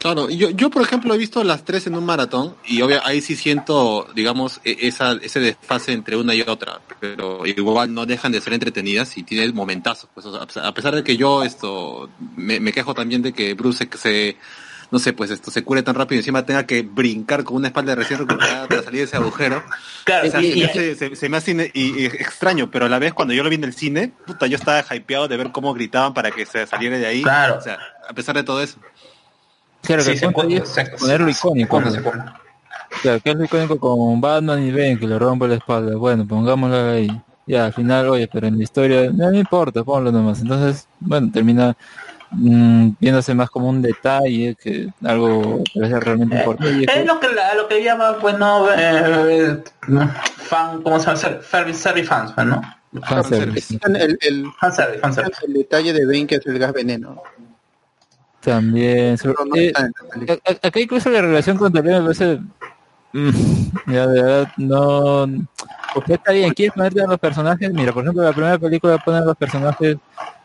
Claro, 0.02 0.32
yo, 0.32 0.50
yo 0.50 0.72
por 0.72 0.82
ejemplo 0.82 1.14
he 1.14 1.18
visto 1.20 1.44
las 1.44 1.64
tres 1.64 1.86
en 1.86 1.94
un 1.94 2.04
maratón 2.04 2.56
y 2.66 2.82
obvio, 2.82 3.00
ahí 3.06 3.22
sí 3.22 3.36
siento, 3.36 4.08
digamos, 4.16 4.60
e- 4.64 4.76
esa, 4.88 5.12
ese 5.22 5.40
desfase 5.40 5.94
entre 5.94 6.16
una 6.18 6.34
y 6.34 6.42
otra, 6.42 6.82
pero 7.00 7.46
igual 7.46 7.94
no 7.94 8.08
dejan 8.08 8.32
de 8.32 8.42
ser 8.42 8.54
entretenidas 8.54 9.16
y 9.20 9.22
tienen 9.24 9.54
momentazos. 9.54 10.10
Pues, 10.12 10.26
o 10.26 10.48
sea, 10.50 10.68
a 10.68 10.74
pesar 10.74 10.96
de 10.96 11.04
que 11.04 11.18
yo 11.18 11.44
esto 11.44 12.10
me, 12.36 12.60
me 12.60 12.74
quejo 12.74 12.96
también 12.96 13.22
de 13.22 13.32
que 13.32 13.54
Bruce 13.54 13.88
se, 13.92 13.98
se- 14.00 14.38
no 14.90 14.98
sé, 14.98 15.14
pues 15.14 15.30
esto 15.30 15.52
se 15.52 15.64
cure 15.64 15.84
tan 15.84 15.94
rápido 15.94 16.16
y 16.18 16.20
encima 16.22 16.46
tenga 16.48 16.66
que 16.66 16.82
brincar 16.82 17.44
con 17.44 17.58
una 17.58 17.68
espalda 17.68 17.94
recién 17.94 18.20
recuperada 18.22 18.68
para 18.68 18.82
salir 18.82 19.02
de 19.02 19.06
ese 19.06 19.18
agujero. 19.18 19.64
Claro, 20.04 20.28
O 20.28 20.32
sea, 20.32 20.42
y- 20.42 20.52
se, 20.52 20.58
me 20.58 20.66
hace, 20.66 20.96
se- 20.96 21.16
se 21.16 21.30
me 21.30 21.38
hace 21.38 21.52
ine- 21.52 21.72
y- 21.76 22.02
y 22.02 22.06
extraño, 22.08 22.72
pero 22.72 22.88
a 22.88 22.90
la 22.90 22.98
vez 22.98 23.14
cuando 23.14 23.36
yo 23.36 23.44
lo 23.44 23.50
vi 23.50 23.56
en 23.58 23.66
el 23.66 23.74
cine, 23.76 24.12
puta, 24.26 24.48
yo 24.48 24.58
estaba 24.58 24.84
hypeado 24.96 25.28
de 25.28 25.38
ver 25.38 25.52
cómo 25.52 25.76
gritaban 25.76 26.16
para 26.16 26.32
que 26.32 26.48
se 26.48 26.66
saliera 26.66 26.98
de 26.98 27.06
ahí. 27.06 27.22
Claro. 27.22 27.58
O 27.60 27.62
sea, 27.62 27.78
a 28.10 28.14
pesar 28.14 28.36
de 28.36 28.42
todo 28.42 28.64
eso. 28.64 28.80
Claro, 29.84 30.04
que 30.04 30.04
Sí, 30.04 30.12
el 30.12 30.18
se 30.20 30.30
puede- 30.32 30.62
ponerlo 31.00 31.30
icónico. 31.30 31.70
¿cómo 31.70 31.84
pues. 31.90 31.96
se? 31.96 32.02
Claro, 33.02 33.20
que 33.22 33.30
es 33.32 33.36
lo 33.36 33.44
icónico 33.46 33.80
con 33.80 34.22
Batman 34.22 34.62
y 34.64 34.72
Ben, 34.72 35.00
que 35.00 35.08
le 35.08 35.18
rompe 35.18 35.48
la 35.48 35.56
espalda. 35.56 35.96
Bueno, 35.96 36.26
pongámoslo 36.28 36.92
ahí. 36.92 37.10
Ya, 37.48 37.66
al 37.66 37.74
final, 37.74 38.08
oye, 38.10 38.30
pero 38.32 38.48
en 38.48 38.58
la 38.58 38.64
historia, 38.64 39.10
no 39.12 39.30
me 39.32 39.40
importa, 39.40 39.84
ponlo 39.84 40.12
nomás. 40.12 40.42
Entonces, 40.42 40.88
bueno, 41.00 41.30
termina 41.34 41.76
mm, 42.34 42.92
viéndose 43.00 43.34
más 43.34 43.50
como 43.50 43.68
un 43.68 43.82
detalle 43.82 44.56
que 44.62 44.88
algo 45.04 45.62
que 45.74 45.80
es 45.80 45.90
realmente 45.92 46.38
importante. 46.38 46.72
Y 46.80 46.84
es 46.86 46.92
que- 46.92 47.06
lo 47.06 47.20
que 47.20 47.28
a 47.28 47.56
lo 47.56 47.68
que 47.68 47.84
llama, 47.84 48.18
pues 48.22 48.38
no, 48.38 48.68
eh, 48.74 49.58
fan, 50.38 50.82
¿cómo 50.82 50.98
se 51.00 51.08
llama? 51.08 51.18
Ser- 51.18 51.42
Service, 51.44 51.80
service 51.80 52.08
fans, 52.08 52.32
pues, 52.34 52.48
¿no? 52.48 52.62
fanservice. 53.04 53.80
El, 53.86 54.18
el, 54.22 54.46
fanservice. 54.60 55.46
el 55.48 55.54
detalle 55.54 55.94
de 55.94 56.06
Ben 56.06 56.28
que 56.28 56.36
es 56.36 56.46
el 56.46 56.60
gas 56.60 56.72
veneno. 56.74 57.22
También. 58.42 59.18
sobre- 59.18 59.36
no 59.46 59.56
eh, 59.56 59.72
a- 60.46 60.68
acá 60.68 60.80
incluso 60.80 61.10
la 61.10 61.22
relación 61.22 61.58
con 61.58 61.72
Talía 61.72 62.00
me 62.00 62.06
parece 62.06 62.40
mm, 63.14 63.92
ya 63.92 64.08
de 64.08 64.22
verdad 64.22 64.48
no 64.58 65.28
porque 65.94 66.14
está 66.14 66.32
bien 66.32 66.54
quieres 66.54 66.74
ponerte 66.74 67.02
a 67.04 67.08
los 67.08 67.20
personajes 67.20 67.72
mira 67.74 67.92
por 67.94 68.04
ejemplo 68.04 68.24
la 68.24 68.32
primera 68.34 68.58
película 68.58 68.98
pone 68.98 69.18
a 69.18 69.22
los 69.22 69.38
personajes 69.38 69.98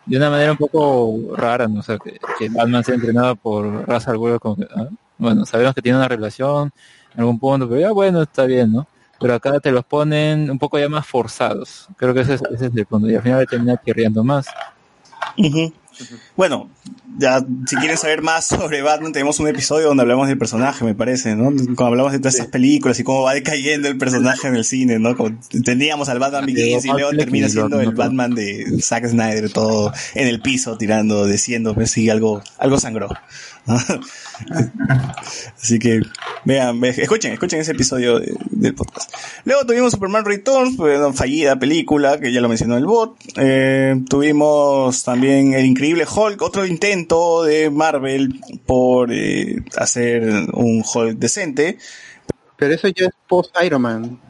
de 0.04 0.16
una 0.16 0.30
manera 0.30 0.52
un 0.52 0.58
poco 0.58 1.34
rara 1.36 1.66
no 1.68 1.80
o 1.80 1.82
sea 1.82 1.98
que, 1.98 2.18
que 2.38 2.48
Batman 2.48 2.84
sea 2.84 2.96
entrenado 2.96 3.34
por 3.36 3.88
Ra's 3.88 4.06
al 4.08 4.18
Ghul, 4.18 4.38
como 4.40 4.56
que, 4.56 4.66
ah, 4.74 4.88
bueno 5.18 5.46
sabemos 5.46 5.74
que 5.74 5.82
tiene 5.82 5.98
una 5.98 6.08
relación 6.08 6.70
en 7.14 7.20
algún 7.20 7.38
punto 7.38 7.68
pero 7.68 7.80
ya 7.80 7.92
bueno 7.92 8.22
está 8.22 8.44
bien 8.44 8.72
no 8.72 8.86
pero 9.18 9.32
acá 9.32 9.58
te 9.60 9.72
los 9.72 9.84
ponen 9.86 10.50
un 10.50 10.58
poco 10.58 10.78
ya 10.78 10.90
más 10.90 11.06
forzados. 11.06 11.88
Creo 11.96 12.12
que 12.12 12.20
ese 12.20 12.34
es, 12.34 12.42
ese 12.52 12.66
es 12.66 12.76
el 12.76 12.84
punto 12.84 13.08
y 13.08 13.14
al 13.14 13.22
final 13.22 13.46
termina 13.48 13.74
querriendo 13.78 14.22
más. 14.22 14.46
Bueno, 16.36 16.70
ya 17.18 17.44
si 17.66 17.76
quieren 17.76 17.96
saber 17.96 18.22
más 18.22 18.46
sobre 18.46 18.82
Batman, 18.82 19.12
tenemos 19.12 19.40
un 19.40 19.48
episodio 19.48 19.88
donde 19.88 20.02
hablamos 20.02 20.28
del 20.28 20.38
personaje, 20.38 20.84
me 20.84 20.94
parece, 20.94 21.34
¿no? 21.34 21.44
Cuando 21.50 21.86
hablamos 21.86 22.12
de 22.12 22.18
todas 22.18 22.34
estas 22.34 22.48
películas 22.48 22.98
y 23.00 23.04
cómo 23.04 23.22
va 23.22 23.34
decayendo 23.34 23.88
el 23.88 23.96
personaje 23.96 24.48
en 24.48 24.56
el 24.56 24.64
cine, 24.64 24.98
¿no? 24.98 25.16
Como 25.16 25.38
teníamos 25.64 26.08
al 26.08 26.18
Batman 26.18 26.46
Begins 26.46 26.84
y 26.84 26.88
luego 26.88 27.10
termina 27.10 27.48
siendo 27.48 27.80
el 27.80 27.92
Batman 27.92 28.34
de 28.34 28.80
Zack 28.82 29.06
Snyder, 29.06 29.50
todo 29.52 29.92
en 30.14 30.28
el 30.28 30.40
piso, 30.40 30.76
tirando, 30.76 31.26
diciendo, 31.26 31.74
pues 31.74 31.90
sí, 31.90 32.10
algo, 32.10 32.42
algo 32.58 32.78
sangró. 32.78 33.08
Así 35.60 35.78
que 35.78 36.02
vean, 36.44 36.80
ve- 36.80 36.90
escuchen, 36.90 37.32
escuchen 37.32 37.60
ese 37.60 37.72
episodio 37.72 38.18
de- 38.18 38.34
del 38.50 38.74
podcast. 38.74 39.12
Luego 39.44 39.64
tuvimos 39.66 39.92
Superman 39.92 40.24
Returns, 40.24 40.76
pues, 40.76 41.00
fallida 41.16 41.58
película, 41.58 42.18
que 42.20 42.32
ya 42.32 42.40
lo 42.40 42.48
mencionó 42.48 42.76
el 42.76 42.86
bot. 42.86 43.16
Eh, 43.36 43.96
tuvimos 44.08 45.02
también 45.04 45.54
El 45.54 45.64
Increíble 45.66 46.06
Hulk, 46.12 46.40
otro 46.42 46.66
intento 46.66 47.42
de 47.44 47.70
Marvel 47.70 48.40
por 48.66 49.12
eh, 49.12 49.62
hacer 49.76 50.22
un 50.52 50.84
Hulk 50.84 51.18
decente. 51.18 51.78
Pero 52.56 52.74
eso 52.74 52.88
ya 52.88 53.06
es 53.06 53.12
post 53.28 53.54
Iron 53.64 53.82
Man. 53.82 54.20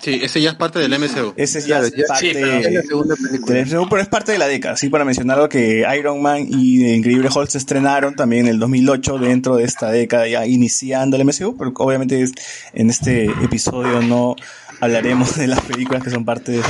Sí, 0.00 0.20
ese 0.22 0.40
ya 0.40 0.50
es 0.50 0.56
parte 0.56 0.78
del 0.78 0.92
MCU. 0.94 1.34
Ese 1.36 1.58
es 1.58 1.66
ya 1.66 1.82
ya- 1.82 1.90
parte 2.06 2.26
sí, 2.26 2.30
pero 2.32 2.46
Es 2.58 2.72
la 2.72 2.82
segunda 2.82 3.14
película. 3.16 3.54
del 3.56 3.66
MCU, 3.66 3.88
pero 3.88 4.02
es 4.02 4.08
parte 4.08 4.32
de 4.32 4.38
la 4.38 4.46
década, 4.46 4.76
sí, 4.76 4.88
para 4.88 5.04
mencionar 5.04 5.38
lo 5.38 5.48
que 5.48 5.84
Iron 5.98 6.22
Man 6.22 6.46
y 6.48 6.78
The 6.80 6.94
Increíble 6.96 7.28
Hulk 7.34 7.48
se 7.50 7.58
estrenaron 7.58 8.14
también 8.14 8.46
en 8.46 8.52
el 8.54 8.58
2008 8.60 9.18
dentro 9.18 9.56
de 9.56 9.64
esta 9.64 9.90
década 9.90 10.26
ya 10.28 10.46
iniciando 10.46 11.16
el 11.16 11.22
MCU, 11.24 11.56
pero 11.56 11.72
obviamente 11.76 12.22
es- 12.22 12.32
en 12.72 12.90
este 12.90 13.24
episodio 13.42 14.00
no 14.02 14.36
hablaremos 14.80 15.36
de 15.36 15.48
las 15.48 15.60
películas 15.62 16.02
que 16.04 16.10
son 16.10 16.24
parte 16.24 16.52
de, 16.52 16.62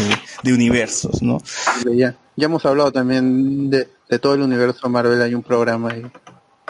de 0.42 0.52
universos, 0.54 1.22
¿no? 1.22 1.42
Ya, 1.94 2.14
ya 2.36 2.46
hemos 2.46 2.64
hablado 2.64 2.90
también 2.92 3.68
de, 3.68 3.88
de 4.08 4.18
todo 4.18 4.34
el 4.34 4.40
universo 4.42 4.88
Marvel, 4.88 5.20
hay 5.20 5.34
un 5.34 5.42
programa 5.42 5.90
ahí. 5.90 6.02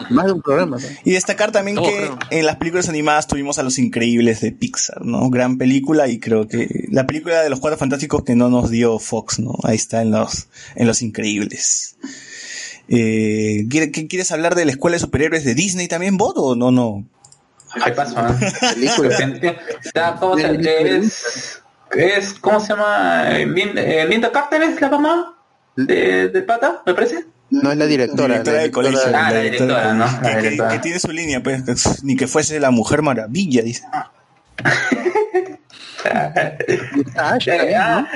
Más 0.09 0.25
de 0.27 0.31
un 0.33 0.41
programa, 0.41 0.77
¿no? 0.77 0.83
Y 1.03 1.11
destacar 1.11 1.51
también 1.51 1.77
que 1.77 1.83
creo. 1.83 2.19
en 2.31 2.45
las 2.45 2.55
películas 2.55 2.87
animadas 2.89 3.27
tuvimos 3.27 3.59
a 3.59 3.63
Los 3.63 3.77
Increíbles 3.79 4.39
de 4.41 4.51
Pixar, 4.51 5.03
¿no? 5.05 5.29
Gran 5.29 5.57
película 5.57 6.07
y 6.07 6.19
creo 6.19 6.47
que 6.47 6.85
la 6.89 7.05
película 7.05 7.41
de 7.41 7.49
los 7.49 7.59
Cuatro 7.59 7.77
Fantásticos 7.77 8.23
que 8.23 8.35
no 8.35 8.49
nos 8.49 8.69
dio 8.69 8.97
Fox, 8.99 9.39
¿no? 9.39 9.55
Ahí 9.63 9.75
está 9.75 10.01
en 10.01 10.11
Los, 10.11 10.47
en 10.75 10.87
los 10.87 11.01
Increíbles. 11.01 11.97
Eh, 12.87 13.65
¿quiere- 13.69 13.91
qué- 13.91 14.07
¿Quieres 14.07 14.31
hablar 14.31 14.55
de 14.55 14.65
la 14.65 14.71
escuela 14.71 14.95
de 14.95 14.99
superhéroes 15.01 15.43
de 15.43 15.53
Disney 15.53 15.87
también, 15.87 16.17
Bot, 16.17 16.35
o 16.37 16.55
no, 16.55 16.71
no? 16.71 17.05
¿Qué 17.85 17.91
pasó? 17.91 18.17
eh? 18.19 18.33
Película. 18.73 19.15
Está, 19.83 20.15
¿cómo 20.15 20.37
se 20.37 20.57
que 21.91 22.15
es, 22.17 22.33
¿cómo 22.35 22.59
se 22.59 22.67
llama? 22.69 23.29
Eh, 23.37 23.45
Linda, 23.47 23.81
eh, 23.81 24.07
Linda 24.07 24.31
Carter 24.31 24.61
es 24.63 24.79
la 24.79 24.89
mamá 24.89 25.35
de, 25.75 26.29
de 26.29 26.41
Pata, 26.43 26.81
me 26.85 26.93
parece. 26.93 27.25
No 27.51 27.71
es 27.71 27.77
la 27.77 27.85
directora. 27.85 28.27
directora 28.43 28.57
la 28.57 28.61
del 28.63 28.71
colegio. 28.71 28.99
Ah, 29.07 29.31
la 29.31 29.39
directora, 29.41 29.93
¿no? 29.93 30.05
La 30.05 30.21
Que, 30.21 30.29
que- 30.29 30.41
directora. 30.41 30.69
que 30.71 30.79
tiene 30.79 30.99
su 30.99 31.11
línea, 31.11 31.41
pues, 31.41 31.63
que- 31.63 31.73
ni 32.03 32.15
que 32.15 32.27
fuese 32.27 32.59
la 32.59 32.71
Mujer 32.71 33.01
Maravilla, 33.01 33.61
dice. 33.63 33.83
Ah, 33.91 34.11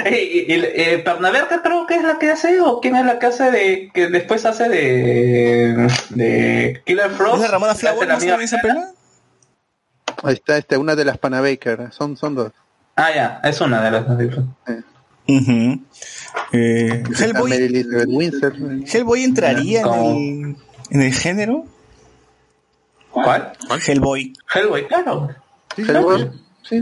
eh, 0.05 0.45
y- 0.47 0.53
y- 0.53 0.63
eh, 0.63 0.99
Pernaberca 1.03 1.61
creo 1.61 1.85
que 1.85 1.95
es 1.95 2.03
la 2.03 2.17
que 2.17 2.31
hace, 2.31 2.59
o 2.61 2.79
quién 2.79 2.95
es 2.95 3.05
la 3.05 3.19
que 3.19 3.25
hace 3.27 3.51
de, 3.51 3.91
que 3.93 4.07
después 4.07 4.45
hace 4.45 4.69
de, 4.69 5.87
de 6.09 6.81
Killer 6.85 7.11
Frost. 7.11 7.35
¿Es 7.35 7.41
la 7.41 7.47
Ramona 7.49 7.75
Flower 7.75 8.07
la 8.07 8.17
no 8.17 8.39
esa 8.41 8.57
película? 8.59 8.91
Ahí 10.23 10.33
está 10.35 10.57
este, 10.57 10.77
una 10.77 10.95
de 10.95 11.05
las 11.05 11.17
Panabaker. 11.17 11.91
Son, 11.91 12.15
son 12.15 12.35
dos. 12.35 12.51
Ah, 12.95 13.09
ya, 13.13 13.41
es 13.43 13.59
una 13.59 13.81
de 13.83 13.91
las. 13.91 14.05
Eh, 14.67 14.81
Hellboy, 15.27 17.49
Mary 17.49 17.65
Elizabeth 17.65 18.07
Windsor. 18.07 18.53
Hellboy 18.85 19.23
entraría 19.23 19.81
en 19.81 19.93
el, 19.93 20.55
en 20.89 21.01
el 21.01 21.13
género. 21.13 21.65
¿Cuál? 23.11 23.53
Hellboy. 23.85 24.33
Hellboy, 24.53 24.87
claro. 24.87 25.29
Hellboy, 25.77 26.31
sí. 26.63 26.81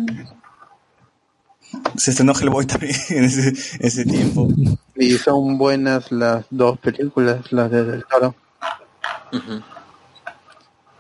Se 1.96 2.12
estrenó 2.12 2.34
Hellboy 2.34 2.66
también 2.66 2.96
en 3.10 3.24
ese, 3.26 3.54
ese 3.80 4.06
tiempo. 4.06 4.48
Y 4.96 5.18
son 5.18 5.58
buenas 5.58 6.12
las 6.12 6.46
dos 6.50 6.78
películas, 6.80 7.52
las 7.52 7.72
de 7.72 7.84
Del 7.84 8.06
Toro. 8.06 8.36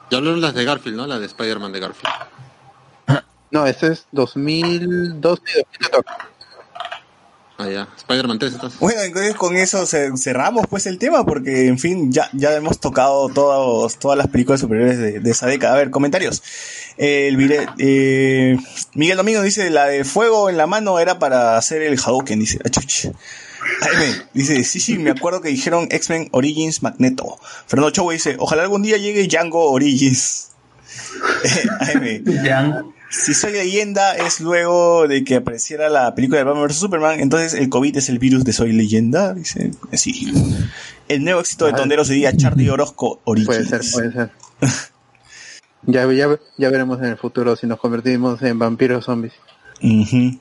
Ya 0.09 0.17
hablaron 0.17 0.41
las 0.41 0.53
de 0.53 0.65
Garfield, 0.65 0.97
¿no? 0.97 1.07
La 1.07 1.19
de 1.19 1.25
Spider-Man 1.25 1.71
de 1.71 1.79
Garfield. 1.79 2.13
No, 3.51 3.65
ese 3.65 3.87
es 3.87 4.07
2012 4.11 5.41
y 5.45 5.59
2014. 5.59 6.30
Ah, 7.63 7.69
ya. 7.69 7.87
Spider-Man 7.97 8.39
3 8.39 8.53
estás. 8.53 8.79
Bueno, 8.79 9.01
entonces 9.01 9.35
con 9.35 9.55
eso 9.55 9.85
ce- 9.85 10.17
cerramos 10.17 10.65
pues 10.67 10.87
el 10.87 10.97
tema 10.97 11.23
porque 11.25 11.67
en 11.67 11.77
fin 11.77 12.11
ya, 12.11 12.27
ya 12.33 12.55
hemos 12.55 12.79
tocado 12.79 13.29
todos, 13.29 13.97
todas 13.99 14.17
las 14.17 14.27
películas 14.29 14.59
superiores 14.61 14.97
de, 14.97 15.19
de 15.19 15.31
esa 15.31 15.45
década. 15.45 15.73
A 15.75 15.77
ver, 15.77 15.91
comentarios. 15.91 16.41
Eh, 16.97 17.27
el 17.27 17.37
vire- 17.37 17.67
eh, 17.77 18.57
Miguel 18.95 19.17
Domingo 19.17 19.41
dice 19.43 19.69
la 19.69 19.85
de 19.85 20.03
fuego 20.03 20.49
en 20.49 20.57
la 20.57 20.65
mano 20.65 20.97
era 20.99 21.19
para 21.19 21.55
hacer 21.57 21.83
el 21.83 21.99
Hadouken, 21.99 22.39
dice. 22.39 22.57
Ah, 22.65 22.69
chuch. 22.69 23.07
Jaime 23.81 24.15
dice, 24.33 24.63
sí, 24.63 24.79
sí, 24.79 24.97
me 24.97 25.11
acuerdo 25.11 25.39
que 25.41 25.49
dijeron 25.49 25.87
X-Men 25.91 26.29
Origins 26.31 26.81
Magneto. 26.81 27.37
Fernando 27.67 27.91
Chow 27.91 28.09
dice, 28.09 28.35
ojalá 28.39 28.63
algún 28.63 28.81
día 28.81 28.97
llegue 28.97 29.27
Django 29.27 29.69
Origins. 29.71 30.47
Eh, 31.43 31.63
Jaime, 31.85 32.19
Django. 32.19 32.93
Si 33.11 33.33
soy 33.33 33.51
leyenda 33.51 34.15
es 34.15 34.39
luego 34.39 35.07
de 35.07 35.23
que 35.25 35.35
apareciera 35.35 35.89
la 35.89 36.15
película 36.15 36.39
de 36.39 36.45
Batman 36.45 36.67
vs 36.67 36.77
Superman, 36.77 37.19
entonces 37.19 37.53
el 37.53 37.67
COVID 37.69 37.97
es 37.97 38.07
el 38.07 38.19
virus 38.19 38.45
de 38.45 38.53
Soy 38.53 38.71
leyenda, 38.71 39.33
dice, 39.33 39.71
sí. 39.91 40.31
El 41.09 41.25
nuevo 41.25 41.41
éxito 41.41 41.65
de 41.65 41.73
Tondero 41.73 42.05
sería 42.05 42.35
Charlie 42.35 42.69
Orozco 42.69 43.19
Origins. 43.25 43.47
Puede 43.47 43.65
ser, 43.65 43.81
puede 43.91 44.11
ser. 44.13 44.31
ya, 45.83 46.09
ya, 46.13 46.39
ya 46.57 46.69
veremos 46.69 46.99
en 46.99 47.07
el 47.07 47.17
futuro 47.17 47.57
si 47.57 47.67
nos 47.67 47.79
convertimos 47.79 48.41
en 48.43 48.57
vampiros 48.57 49.03
zombies. 49.03 49.33
Ujú. 49.83 50.39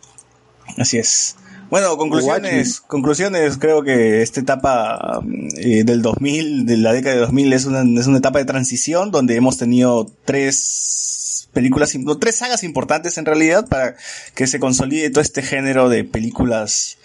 Así 0.79 0.99
es. 0.99 1.37
Bueno, 1.71 1.97
conclusiones, 1.97 2.81
conclusiones, 2.81 3.57
creo 3.59 3.83
que 3.83 4.23
esta 4.23 4.41
etapa 4.41 5.21
eh, 5.57 5.83
del 5.85 6.03
2000, 6.03 6.67
de 6.67 6.77
la 6.77 6.93
década 6.93 7.17
de 7.17 7.21
2000 7.23 7.53
es 7.53 7.65
una, 7.65 8.01
es 8.01 8.07
una 8.07 8.19
etapa 8.19 8.39
de 8.39 8.45
transición 8.45 9.11
donde 9.11 9.37
hemos 9.37 9.57
tenido 9.57 10.11
tres 10.25 11.20
películas, 11.53 11.95
no, 11.97 12.19
tres 12.19 12.37
sagas 12.37 12.63
importantes 12.65 13.19
en 13.19 13.27
realidad 13.27 13.69
para 13.69 13.97
que 14.35 14.47
se 14.47 14.61
consolide 14.61 15.11
todo 15.11 15.23
este 15.23 15.43
género 15.43 15.89
de 15.89 16.05
películas 16.05 16.99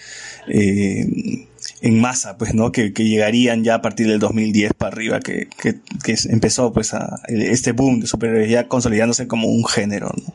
eh, 0.48 1.48
en 1.82 2.00
masa, 2.00 2.38
pues, 2.38 2.54
¿no? 2.54 2.72
Que, 2.72 2.94
que 2.94 3.06
llegarían 3.06 3.64
ya 3.64 3.76
a 3.76 3.82
partir 3.82 4.08
del 4.08 4.20
2010 4.20 4.74
para 4.74 4.92
arriba, 4.92 5.20
que, 5.20 5.48
que, 5.58 5.76
que 6.04 6.16
empezó, 6.30 6.72
pues, 6.74 6.94
a, 6.94 7.22
este 7.28 7.72
boom 7.72 8.02
de 8.02 8.08
superhéroes 8.08 8.66
consolidándose 8.68 9.28
como 9.28 9.48
un 9.48 9.66
género, 9.66 10.12
¿no? 10.16 10.34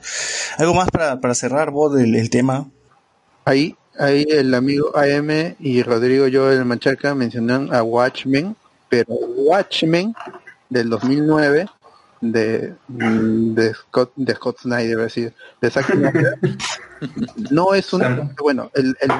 ¿Algo 0.58 0.74
más 0.74 0.90
para, 0.90 1.20
para 1.20 1.34
cerrar, 1.34 1.70
vos, 1.70 1.94
del 1.94 2.14
el 2.14 2.30
tema? 2.30 2.68
Ahí, 3.44 3.76
ahí 3.98 4.26
el 4.28 4.54
amigo 4.54 4.96
AM 4.96 5.56
y 5.60 5.82
Rodrigo 5.82 6.26
Joel 6.32 6.64
Machaca 6.64 7.14
mencionan 7.14 7.72
a 7.72 7.82
Watchmen, 7.82 8.56
pero 8.88 9.14
Watchmen 9.14 10.14
del 10.68 10.90
2009 10.90 11.66
de, 12.20 12.74
de 12.88 13.74
Scott 13.74 14.12
de 14.16 14.34
Scott 14.34 14.60
Snyder, 14.60 14.98
es 14.98 15.14
decir, 15.14 15.34
de 15.60 15.70
Zack 15.70 15.86
Snyder, 15.86 16.38
no 17.50 17.74
es 17.74 17.92
una 17.92 18.30
bueno, 18.40 18.70
el, 18.74 18.96
el 19.00 19.10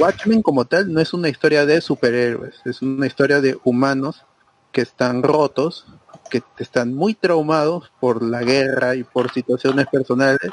Watchmen 0.00 0.42
como 0.42 0.64
tal 0.64 0.92
no 0.92 1.00
es 1.00 1.12
una 1.12 1.28
historia 1.28 1.66
de 1.66 1.80
superhéroes, 1.80 2.60
es 2.64 2.82
una 2.82 3.06
historia 3.06 3.40
de 3.40 3.58
humanos 3.64 4.24
que 4.72 4.80
están 4.80 5.22
rotos, 5.22 5.86
que 6.30 6.42
están 6.58 6.94
muy 6.94 7.14
traumados 7.14 7.90
por 8.00 8.22
la 8.22 8.42
guerra 8.42 8.94
y 8.94 9.04
por 9.04 9.32
situaciones 9.32 9.86
personales 9.86 10.50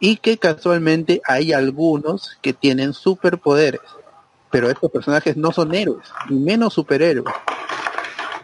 y 0.00 0.16
que 0.16 0.36
casualmente 0.36 1.22
hay 1.26 1.52
algunos 1.52 2.36
que 2.42 2.52
tienen 2.52 2.92
superpoderes, 2.92 3.82
pero 4.50 4.68
estos 4.68 4.90
personajes 4.90 5.36
no 5.36 5.52
son 5.52 5.74
héroes, 5.74 6.08
y 6.28 6.34
menos 6.34 6.74
superhéroes. 6.74 7.32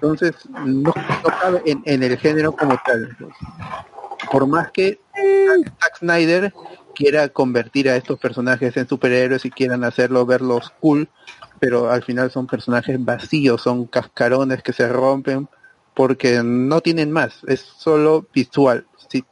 Entonces, 0.01 0.35
no, 0.51 0.93
no 0.95 1.39
cabe 1.41 1.63
en, 1.67 1.83
en 1.85 2.03
el 2.03 2.17
género 2.19 2.53
como 2.53 2.79
tal. 2.85 3.17
Por 4.31 4.47
más 4.47 4.71
que 4.71 5.01
Zack 5.81 5.99
Snyder 5.99 6.53
quiera 6.95 7.29
convertir 7.29 7.89
a 7.89 7.97
estos 7.97 8.19
personajes 8.19 8.77
en 8.77 8.89
superhéroes 8.89 9.45
y 9.45 9.51
quieran 9.51 9.85
hacerlo 9.85 10.27
verlos 10.27 10.73
cool, 10.81 11.09
pero 11.59 11.91
al 11.91 12.03
final 12.03 12.31
son 12.31 12.47
personajes 12.47 13.03
vacíos, 13.05 13.63
son 13.63 13.87
cascarones 13.87 14.63
que 14.63 14.73
se 14.73 14.89
rompen 14.89 15.49
porque 15.95 16.43
no 16.45 16.81
tienen 16.81 17.11
más, 17.11 17.43
es 17.47 17.61
solo 17.61 18.27
visual. 18.33 18.87
Si 19.09 19.25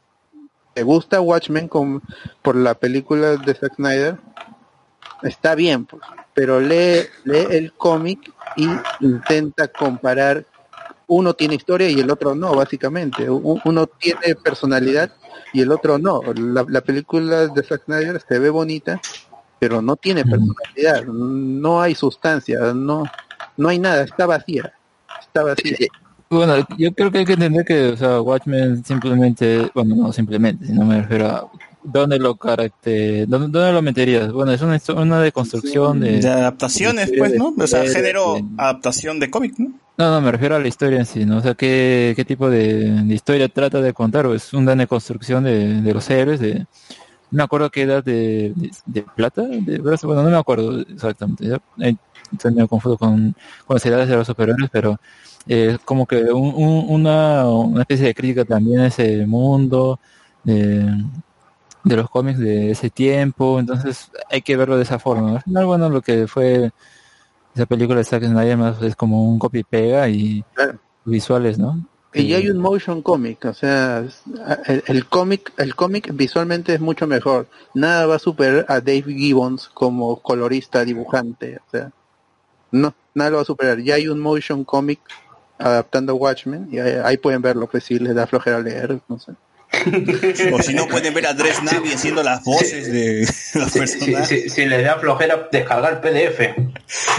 te 0.73 0.83
gusta 0.83 1.21
Watchmen 1.21 1.67
con, 1.67 2.01
por 2.41 2.55
la 2.55 2.73
película 2.73 3.37
de 3.37 3.53
Zack 3.53 3.75
Snyder, 3.75 4.17
está 5.23 5.55
bien, 5.55 5.85
pues, 5.85 6.03
pero 6.33 6.59
lee, 6.59 7.05
lee 7.23 7.47
el 7.51 7.73
cómic 7.73 8.31
y 8.55 8.67
intenta 8.99 9.67
comparar. 9.67 10.45
Uno 11.07 11.33
tiene 11.33 11.55
historia 11.55 11.89
y 11.89 11.99
el 11.99 12.11
otro 12.11 12.35
no, 12.35 12.55
básicamente. 12.55 13.29
Uno 13.29 13.87
tiene 13.87 14.35
personalidad 14.43 15.11
y 15.53 15.61
el 15.61 15.71
otro 15.71 15.97
no. 15.97 16.21
La, 16.35 16.65
la 16.67 16.81
película 16.81 17.47
de 17.47 17.63
Zack 17.63 17.85
Snyder 17.85 18.21
se 18.27 18.39
ve 18.39 18.49
bonita, 18.49 18.99
pero 19.59 19.81
no 19.81 19.95
tiene 19.95 20.23
personalidad, 20.23 21.05
no 21.05 21.81
hay 21.81 21.95
sustancia, 21.95 22.59
no, 22.73 23.05
no 23.55 23.69
hay 23.69 23.79
nada, 23.79 24.03
está 24.03 24.25
vacía. 24.25 24.73
Está 25.19 25.43
vacía. 25.43 25.77
Bueno, 26.29 26.55
yo 26.77 26.93
creo 26.93 27.09
que 27.09 27.19
hay 27.19 27.25
que 27.25 27.33
entender 27.33 27.65
que, 27.65 27.89
o 27.89 27.97
sea, 27.97 28.21
Watchmen 28.21 28.83
simplemente, 28.83 29.71
bueno, 29.73 29.95
no 29.95 30.11
simplemente, 30.11 30.65
sino 30.65 30.83
me 30.83 31.01
refiero 31.01 31.27
a 31.27 31.49
dónde 31.83 32.19
lo 32.19 32.35
caracter, 32.35 33.27
dónde, 33.27 33.47
dónde 33.49 33.71
lo 33.73 33.81
meterías. 33.81 34.31
Bueno, 34.31 34.51
es 34.51 34.61
una, 34.61 34.79
una 34.95 35.21
deconstrucción 35.21 35.99
de, 35.99 36.19
De 36.19 36.29
adaptaciones, 36.29 37.11
pues, 37.17 37.35
¿no? 37.35 37.53
O 37.57 37.67
sea, 37.67 37.83
género 37.85 38.39
adaptación 38.57 39.19
de 39.19 39.29
cómic, 39.29 39.53
¿no? 39.57 39.71
No, 39.97 40.11
no, 40.11 40.21
me 40.21 40.31
refiero 40.31 40.55
a 40.55 40.59
la 40.59 40.67
historia 40.67 40.99
en 40.99 41.05
sí, 41.07 41.25
¿no? 41.25 41.37
O 41.37 41.41
sea, 41.41 41.55
¿qué, 41.55 42.13
qué 42.15 42.23
tipo 42.23 42.49
de, 42.51 42.91
de 43.03 43.13
historia 43.15 43.49
trata 43.49 43.81
de 43.81 43.93
contar? 43.93 44.27
¿O 44.27 44.35
es 44.35 44.53
una 44.53 44.75
deconstrucción 44.75 45.43
de, 45.43 45.81
de 45.81 45.93
los 45.93 46.07
héroes? 46.09 46.39
De, 46.39 46.59
no 46.59 47.37
me 47.37 47.43
acuerdo 47.43 47.69
qué 47.71 47.81
edad 47.81 48.03
de, 48.03 48.53
de, 48.85 49.01
plata, 49.03 49.41
de 49.41 49.77
brazo, 49.79 50.07
bueno, 50.07 50.23
no 50.23 50.29
me 50.29 50.37
acuerdo 50.37 50.81
exactamente. 50.81 51.47
Ya, 51.47 51.59
estoy 52.31 52.51
medio 52.53 52.67
confuso 52.67 52.97
con, 52.97 53.35
con 53.65 53.75
las 53.75 53.85
edades 53.85 54.07
de 54.07 54.15
los 54.15 54.27
superhéroes, 54.27 54.69
pero 54.71 54.97
eh, 55.47 55.77
como 55.83 56.05
que 56.05 56.17
un- 56.31 56.53
un- 56.55 56.85
una, 56.89 57.47
una 57.49 57.81
especie 57.81 58.05
de 58.07 58.13
crítica 58.13 58.45
también 58.45 58.79
a 58.81 58.87
ese 58.87 59.25
mundo 59.25 59.99
de, 60.43 60.85
de 61.87 61.95
los 61.95 62.09
cómics 62.09 62.39
de 62.39 62.71
ese 62.71 62.89
tiempo, 62.89 63.59
entonces 63.59 64.09
hay 64.29 64.41
que 64.41 64.57
verlo 64.57 64.77
de 64.77 64.83
esa 64.83 64.99
forma. 64.99 65.37
Al 65.37 65.41
final, 65.43 65.65
bueno, 65.65 65.89
lo 65.89 66.01
que 66.01 66.27
fue 66.27 66.71
esa 67.55 67.65
película 67.65 67.97
de 67.97 68.03
Zack 68.03 68.23
Snyder 68.23 68.57
más 68.57 68.81
es 68.81 68.95
como 68.95 69.29
un 69.29 69.39
copy 69.39 69.63
pega 69.63 70.07
y 70.09 70.43
Claro. 70.53 70.79
visuales, 71.05 71.57
¿no? 71.57 71.79
Y 72.13 72.33
hay 72.33 72.49
un 72.49 72.57
motion 72.57 73.03
comic, 73.03 73.45
o 73.45 73.53
sea, 73.53 74.03
el, 74.65 74.83
el 74.87 75.05
cómic, 75.05 75.53
el 75.57 75.75
cómic 75.75 76.09
visualmente 76.13 76.73
es 76.73 76.79
mucho 76.79 77.05
mejor. 77.05 77.47
Nada 77.75 78.07
va 78.07 78.15
a 78.15 78.19
superar 78.19 78.65
a 78.69 78.79
Dave 78.79 79.03
Gibbons 79.03 79.69
como 79.69 80.19
colorista, 80.21 80.83
dibujante, 80.83 81.57
o 81.57 81.69
sea, 81.69 81.91
no, 82.71 82.95
nada 83.13 83.29
lo 83.29 83.35
va 83.37 83.41
a 83.43 83.45
superar. 83.45 83.79
Ya 83.81 83.95
hay 83.95 84.07
un 84.07 84.19
motion 84.19 84.63
comic 84.63 84.99
adaptando 85.59 86.15
Watchmen 86.15 86.67
y 86.71 86.79
ahí, 86.79 86.93
ahí 87.03 87.17
pueden 87.17 87.41
verlo, 87.41 87.67
pues 87.67 87.83
si 87.83 87.99
les 87.99 88.15
da 88.15 88.25
flojera 88.25 88.59
leer, 88.59 88.99
no 89.07 89.19
sé. 89.19 89.33
O 90.53 90.61
si 90.61 90.73
no, 90.73 90.87
pueden 90.87 91.13
ver 91.13 91.27
a 91.27 91.33
Dres 91.33 91.61
Navi 91.63 91.93
haciendo 91.93 92.23
las 92.23 92.43
voces 92.43 92.91
de 92.91 93.21
los 93.59 93.71
Si, 93.71 93.79
personajes. 93.79 94.27
si- 94.27 94.49
si 94.49 94.65
les 94.65 94.83
da 94.83 94.97
flojera 94.99 95.47
descargar 95.51 96.01
PDF. 96.01 96.39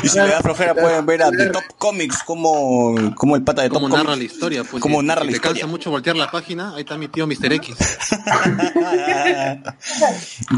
Y 0.03 0.09
si 0.09 0.19
le 0.19 0.29
da 0.29 0.41
flojera, 0.41 0.75
pueden 0.75 1.07
ver 1.07 1.23
a 1.23 1.31
The 1.31 1.47
Top 1.51 1.63
Comics, 1.79 2.23
como, 2.23 2.95
como 3.15 3.37
el 3.37 3.43
pata 3.43 3.63
de 3.63 3.69
Top 3.69 3.77
Como 3.83 3.89
narra 3.89 4.11
Comics. 4.13 4.19
la 4.19 4.25
historia, 4.25 4.65
pues. 4.65 4.83
Como 4.83 5.01
si- 5.01 5.07
narra 5.07 5.21
si 5.23 5.27
la 5.27 5.31
te 5.33 5.37
historia. 5.37 5.61
cansa 5.63 5.71
mucho 5.71 5.91
voltear 5.91 6.17
la 6.17 6.31
página, 6.31 6.75
ahí 6.75 6.81
está 6.83 6.97
mi 6.99 7.09
tío 7.09 7.27
Mr. 7.27 7.53
X. 7.55 7.77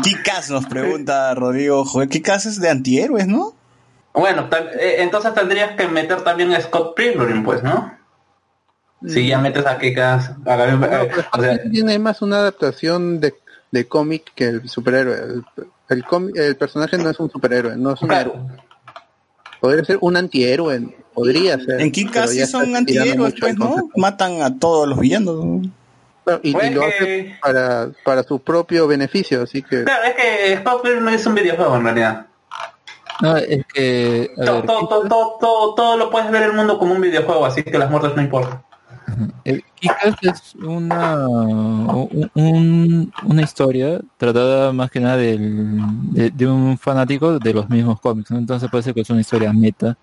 Kikas 0.02 0.50
nos 0.50 0.66
pregunta 0.66 1.34
Rodrigo, 1.34 1.84
joder, 1.84 2.08
Kikas 2.08 2.46
es 2.46 2.60
de 2.60 2.70
antihéroes, 2.70 3.26
¿no? 3.26 3.54
Bueno, 4.12 4.48
eh, 4.78 4.96
entonces 4.98 5.32
tendrías 5.34 5.76
que 5.76 5.86
meter 5.86 6.22
también 6.22 6.52
a 6.52 6.60
Scott 6.60 6.96
Pilgrim, 6.96 7.44
pues, 7.44 7.62
¿no? 7.62 7.94
Si 9.06 9.26
ya 9.28 9.38
metes 9.38 9.64
a 9.66 9.78
Kikas, 9.78 10.30
a 10.44 10.56
Gabriel- 10.56 10.80
No, 10.80 10.86
eh, 10.86 11.10
o 11.32 11.40
sea, 11.40 11.62
tiene 11.70 11.98
más 11.98 12.20
una 12.22 12.36
adaptación 12.38 13.18
de, 13.20 13.34
de 13.70 13.88
cómic 13.88 14.32
que 14.34 14.44
el 14.48 14.68
superhéroe. 14.68 15.14
El, 15.16 15.44
el, 15.88 16.04
cómic- 16.04 16.36
el 16.36 16.56
personaje 16.56 16.98
no 16.98 17.08
es 17.08 17.18
un 17.18 17.30
superhéroe, 17.30 17.76
no 17.76 17.92
es 17.94 18.02
un 18.02 18.08
claro, 18.08 18.32
héroe. 18.34 18.46
Podría 19.60 19.84
ser 19.84 19.98
un 20.00 20.16
antihéroe, 20.16 20.94
podría 21.14 21.58
ser. 21.58 21.80
En 21.80 21.90
Kikas 21.92 22.30
sí 22.30 22.44
son 22.46 22.76
antihéroes, 22.76 23.34
pues, 23.40 23.56
¿no? 23.58 23.90
Matan 23.96 24.42
a 24.42 24.58
todos 24.58 24.86
los 24.88 24.98
villanos. 24.98 25.66
y, 26.42 26.50
y 26.50 26.52
Pues 26.52 26.72
lo 26.74 26.80
que- 26.82 26.86
hace 26.86 27.38
para, 27.42 27.88
para 28.04 28.22
su 28.22 28.38
propio 28.40 28.86
beneficio, 28.86 29.42
así 29.42 29.62
que 29.62 29.84
claro, 29.84 30.04
es 30.04 30.14
que 30.14 30.60
Pilgrim 30.82 31.04
no 31.04 31.10
es 31.10 31.26
un 31.26 31.34
videojuego 31.34 31.76
en 31.76 31.84
realidad. 31.84 32.26
No, 33.22 33.36
es 33.36 33.64
que, 33.74 34.30
a 34.40 34.44
Todo, 34.44 34.54
ver, 34.56 34.66
todo, 34.66 34.88
todo, 34.88 35.08
todo, 35.08 35.36
todo, 35.40 35.74
todo 35.74 35.96
lo 35.98 36.10
puedes 36.10 36.30
ver 36.30 36.42
el 36.44 36.52
mundo 36.54 36.78
como 36.78 36.94
un 36.94 37.00
videojuego, 37.02 37.44
así 37.44 37.62
que 37.62 37.76
las 37.78 37.90
muertes 37.90 38.14
no 38.16 38.22
importan. 38.22 38.62
Es 40.22 40.54
una, 40.56 41.26
un- 41.28 42.30
un- 42.34 43.12
una 43.26 43.42
historia 43.42 44.00
tratada 44.16 44.72
más 44.72 44.90
que 44.90 45.00
nada 45.00 45.16
del, 45.16 45.78
de, 46.34 46.46
un 46.48 46.78
fanático 46.78 47.38
de 47.38 47.54
los 47.54 47.68
mismos 47.68 48.00
cómics. 48.00 48.30
Entonces 48.30 48.70
puede 48.70 48.82
ser 48.82 48.94
que 48.94 49.00
es 49.02 49.10
una 49.10 49.20
historia 49.20 49.52
meta. 49.52 49.96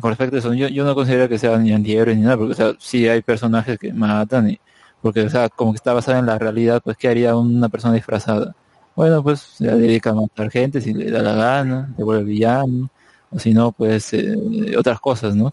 Con 0.00 0.10
respecto 0.10 0.36
a 0.36 0.38
eso, 0.40 0.54
yo, 0.54 0.68
yo 0.68 0.84
no 0.84 0.94
considero 0.94 1.28
que 1.28 1.38
sea 1.38 1.58
ni 1.58 1.72
antihéroe 1.72 2.14
ni 2.16 2.22
nada, 2.22 2.36
porque 2.36 2.52
o 2.52 2.56
sea, 2.56 2.72
sí 2.78 3.08
hay 3.08 3.22
personajes 3.22 3.78
que 3.78 3.92
matan, 3.92 4.50
y, 4.50 4.60
porque 5.02 5.22
o 5.22 5.30
sea, 5.30 5.48
como 5.48 5.72
que 5.72 5.76
está 5.76 5.92
basada 5.94 6.18
en 6.20 6.26
la 6.26 6.38
realidad, 6.38 6.80
pues 6.84 6.96
¿qué 6.96 7.08
haría 7.08 7.36
una 7.36 7.68
persona 7.68 7.94
disfrazada? 7.94 8.54
Bueno, 8.96 9.22
pues 9.22 9.40
se 9.40 9.66
dedica 9.66 10.10
a 10.10 10.14
matar 10.14 10.50
gente 10.50 10.80
si 10.80 10.94
le 10.94 11.10
da 11.10 11.22
la 11.22 11.34
gana, 11.34 11.94
se 11.96 12.04
vuelve 12.04 12.24
villano, 12.24 12.90
o 13.30 13.38
si 13.38 13.52
no, 13.54 13.72
pues 13.72 14.12
eh, 14.14 14.36
otras 14.78 15.00
cosas, 15.00 15.36
¿no? 15.36 15.52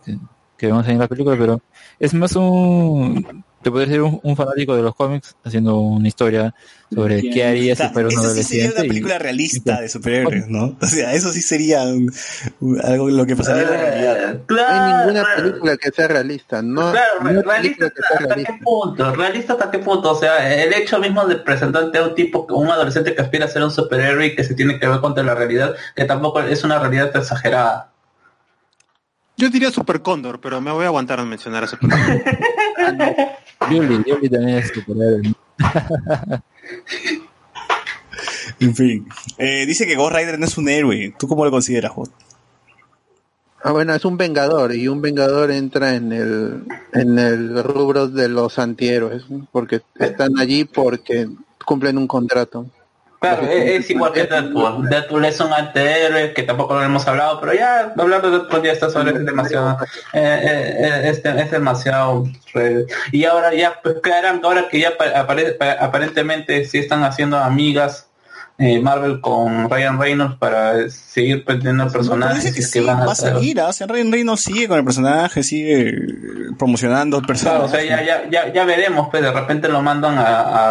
Que 0.58 0.68
vemos 0.68 0.86
ahí 0.88 0.94
en 0.94 1.00
la 1.00 1.08
película, 1.08 1.36
pero 1.38 1.62
es 2.00 2.14
más 2.14 2.36
un 2.36 3.44
te 3.62 3.72
podría 3.72 3.90
ser 3.94 4.02
un, 4.04 4.20
un 4.22 4.36
fanático 4.36 4.76
de 4.76 4.84
los 4.84 4.94
cómics 4.94 5.36
haciendo 5.44 5.80
una 5.80 6.08
historia 6.08 6.54
sobre 6.94 7.20
qué 7.32 7.44
haría 7.46 7.74
O 7.74 7.76
sea, 7.76 7.88
si 7.88 7.94
fuera 7.94 8.10
un 8.10 8.14
eso 8.14 8.34
sí 8.36 8.44
sería 8.44 8.66
adolescente. 8.66 8.76
una 8.78 8.86
y- 8.86 8.88
película 8.90 9.18
realista 9.18 9.82
de 9.82 9.90
superhéroes, 9.90 10.48
¿no? 10.50 10.78
O 10.80 10.86
sea, 10.86 11.14
eso 11.16 11.32
sí 11.32 11.42
sería 11.42 11.82
un- 11.82 12.14
un- 12.60 12.80
algo 12.86 13.10
lo 13.10 13.26
que 13.26 13.36
pasaría 13.36 13.64
en 13.64 13.70
la 13.72 13.78
realidad. 13.78 14.34
Eh, 14.36 14.40
No 14.48 14.68
hay 14.68 14.94
ninguna 14.94 15.24
claro, 15.24 15.44
película 15.44 15.78
que 15.78 15.90
sea 15.92 16.08
realista. 16.08 16.62
No, 16.62 16.92
Claro, 16.92 17.42
realista 17.44 17.86
hasta 17.88 18.36
qué 18.36 18.60
punto, 18.64 19.16
realista 19.16 19.54
hasta 19.54 19.72
qué 19.72 19.80
punto, 19.80 20.12
o 20.12 20.16
sea, 20.16 20.64
el 20.64 20.72
hecho 20.72 21.00
mismo 21.00 21.26
de 21.26 21.38
presentarte 21.38 21.98
a 21.98 22.04
un 22.04 22.14
tipo, 22.14 22.46
un 22.52 22.68
adolescente 22.70 23.16
que 23.16 23.22
aspira 23.24 23.46
a 23.46 23.48
ser 23.48 23.64
un 23.64 23.72
superhéroe 23.72 24.28
y 24.28 24.36
que 24.36 24.44
se 24.44 24.54
tiene 24.54 24.80
que 24.80 24.88
ver 24.88 25.00
contra 25.00 25.24
la 25.24 25.34
realidad, 25.34 25.74
que 25.96 26.06
tampoco 26.06 26.40
es 26.42 26.64
una 26.64 26.78
realidad 26.78 27.10
exagerada. 27.18 27.95
Yo 29.38 29.50
diría 29.50 29.72
Super 29.72 30.02
Cóndor, 30.02 30.40
pero 30.40 30.62
me 30.62 30.72
voy 30.72 30.84
a 30.86 30.88
aguantar 30.88 31.20
a 31.20 31.26
mencionar 31.26 31.64
a 31.64 31.68
Super 31.68 31.90
Cóndor. 31.90 32.22
Yuli, 33.72 34.04
Yuli 34.06 34.30
también 34.30 34.58
es 34.60 34.72
superhéroe. 34.74 35.34
En 38.60 38.76
fin. 38.76 39.08
Eh, 39.38 39.66
dice 39.66 39.86
que 39.86 39.96
Ghost 39.96 40.16
Rider 40.16 40.40
no 40.40 40.46
es 40.46 40.58
un 40.58 40.70
héroe. 40.70 41.14
¿Tú 41.18 41.28
cómo 41.28 41.46
lo 41.46 41.52
consideras, 41.52 41.92
Jot? 41.92 42.12
Ah, 43.64 43.72
bueno, 43.72 43.94
es 43.96 44.06
un 44.06 44.16
vengador 44.16 44.76
y 44.76 44.88
un 44.88 45.02
vengador 45.02 45.50
entra 45.50 45.96
en 45.96 46.14
el 46.14 46.64
en 46.94 47.18
el 47.18 47.64
rubro 47.64 48.08
de 48.08 48.30
los 48.30 48.60
antihéroes 48.60 49.24
porque 49.52 49.82
están 49.96 50.38
allí 50.38 50.66
porque 50.66 51.28
cumplen 51.66 51.98
un 51.98 52.08
contrato. 52.08 52.68
Claro, 53.26 53.48
es, 53.52 53.80
es 53.86 53.90
igual 53.90 54.12
que 54.14 54.24
Deadpool. 54.26 54.90
Deadpool 54.90 55.26
es 55.26 55.40
un 55.40 55.52
antihéroe 55.54 56.34
que 56.34 56.44
tampoco 56.44 56.76
lo 56.76 56.84
hemos 56.84 57.08
hablado, 57.08 57.40
pero 57.40 57.54
ya 57.54 57.94
hablando 57.98 58.30
de 58.32 58.38
Deadpool 58.40 58.64
ya 58.64 58.72
está 58.72 58.90
sobre 58.90 59.12
es 59.12 59.26
demasiado, 59.26 59.78
eh, 60.14 60.40
eh, 60.44 60.76
eh, 60.80 61.10
es, 61.10 61.24
es 61.26 61.52
demasiado. 61.52 62.26
y 63.12 63.26
ahora 63.26 63.54
ya, 63.54 63.80
pues 63.84 63.96
quedarán, 64.04 64.40
ahora 64.44 64.68
que 64.70 64.80
ya 64.80 64.96
pa- 64.98 65.14
apare- 65.14 65.58
pa- 65.58 65.74
aparentemente 65.74 66.64
sí 66.66 66.78
están 66.80 67.04
haciendo 67.04 67.38
amigas 67.38 68.05
eh, 68.58 68.80
Marvel 68.80 69.20
con 69.20 69.70
Ryan 69.70 70.00
Reynolds 70.00 70.36
para 70.38 70.90
seguir 70.90 71.44
pero 71.92 71.92
personajes 71.92 72.44
dice 72.44 72.56
que 72.56 72.62
que 72.62 72.66
sí, 72.68 72.80
van 72.80 73.06
va 73.06 73.12
a 73.12 73.16
seguir. 73.16 73.60
¿ah? 73.60 73.68
O 73.68 73.74
sea, 73.74 73.86
Ryan 73.88 74.12
Reynolds 74.12 74.42
sigue 74.42 74.68
con 74.70 74.78
el 74.80 74.86
personaje, 74.86 75.44
sigue 75.44 75.90
eh, 75.90 75.96
promocionando 76.58 77.18
el 77.18 77.26
Claro, 77.26 77.66
o 77.66 77.68
personaje. 77.68 77.88
sea, 77.88 78.04
ya, 78.06 78.06
ya, 78.24 78.30
ya, 78.30 78.54
ya 78.54 78.64
veremos, 78.66 79.10
pues 79.12 79.22
de 79.24 79.32
repente 79.32 79.68
lo 79.68 79.82
mandan 79.82 80.18
a, 80.18 80.24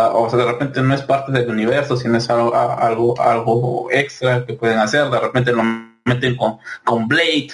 a- 0.06 0.08
o 0.14 0.30
sea, 0.30 0.38
de 0.38 0.46
repente 0.46 0.80
no 0.82 0.94
es 0.94 1.02
parte 1.02 1.32
del 1.32 1.50
universo, 1.50 1.96
sino 1.96 2.16
es 2.16 2.28
algo, 2.30 2.54
a- 2.54 2.74
algo, 2.74 3.20
algo 3.20 3.88
extra 3.90 4.46
que 4.46 4.54
pueden 4.54 4.78
hacer, 4.78 5.10
de 5.10 5.20
repente 5.20 5.52
lo 5.52 5.62
meten 6.06 6.36
con, 6.36 6.58
con 6.84 7.06
Blade, 7.08 7.48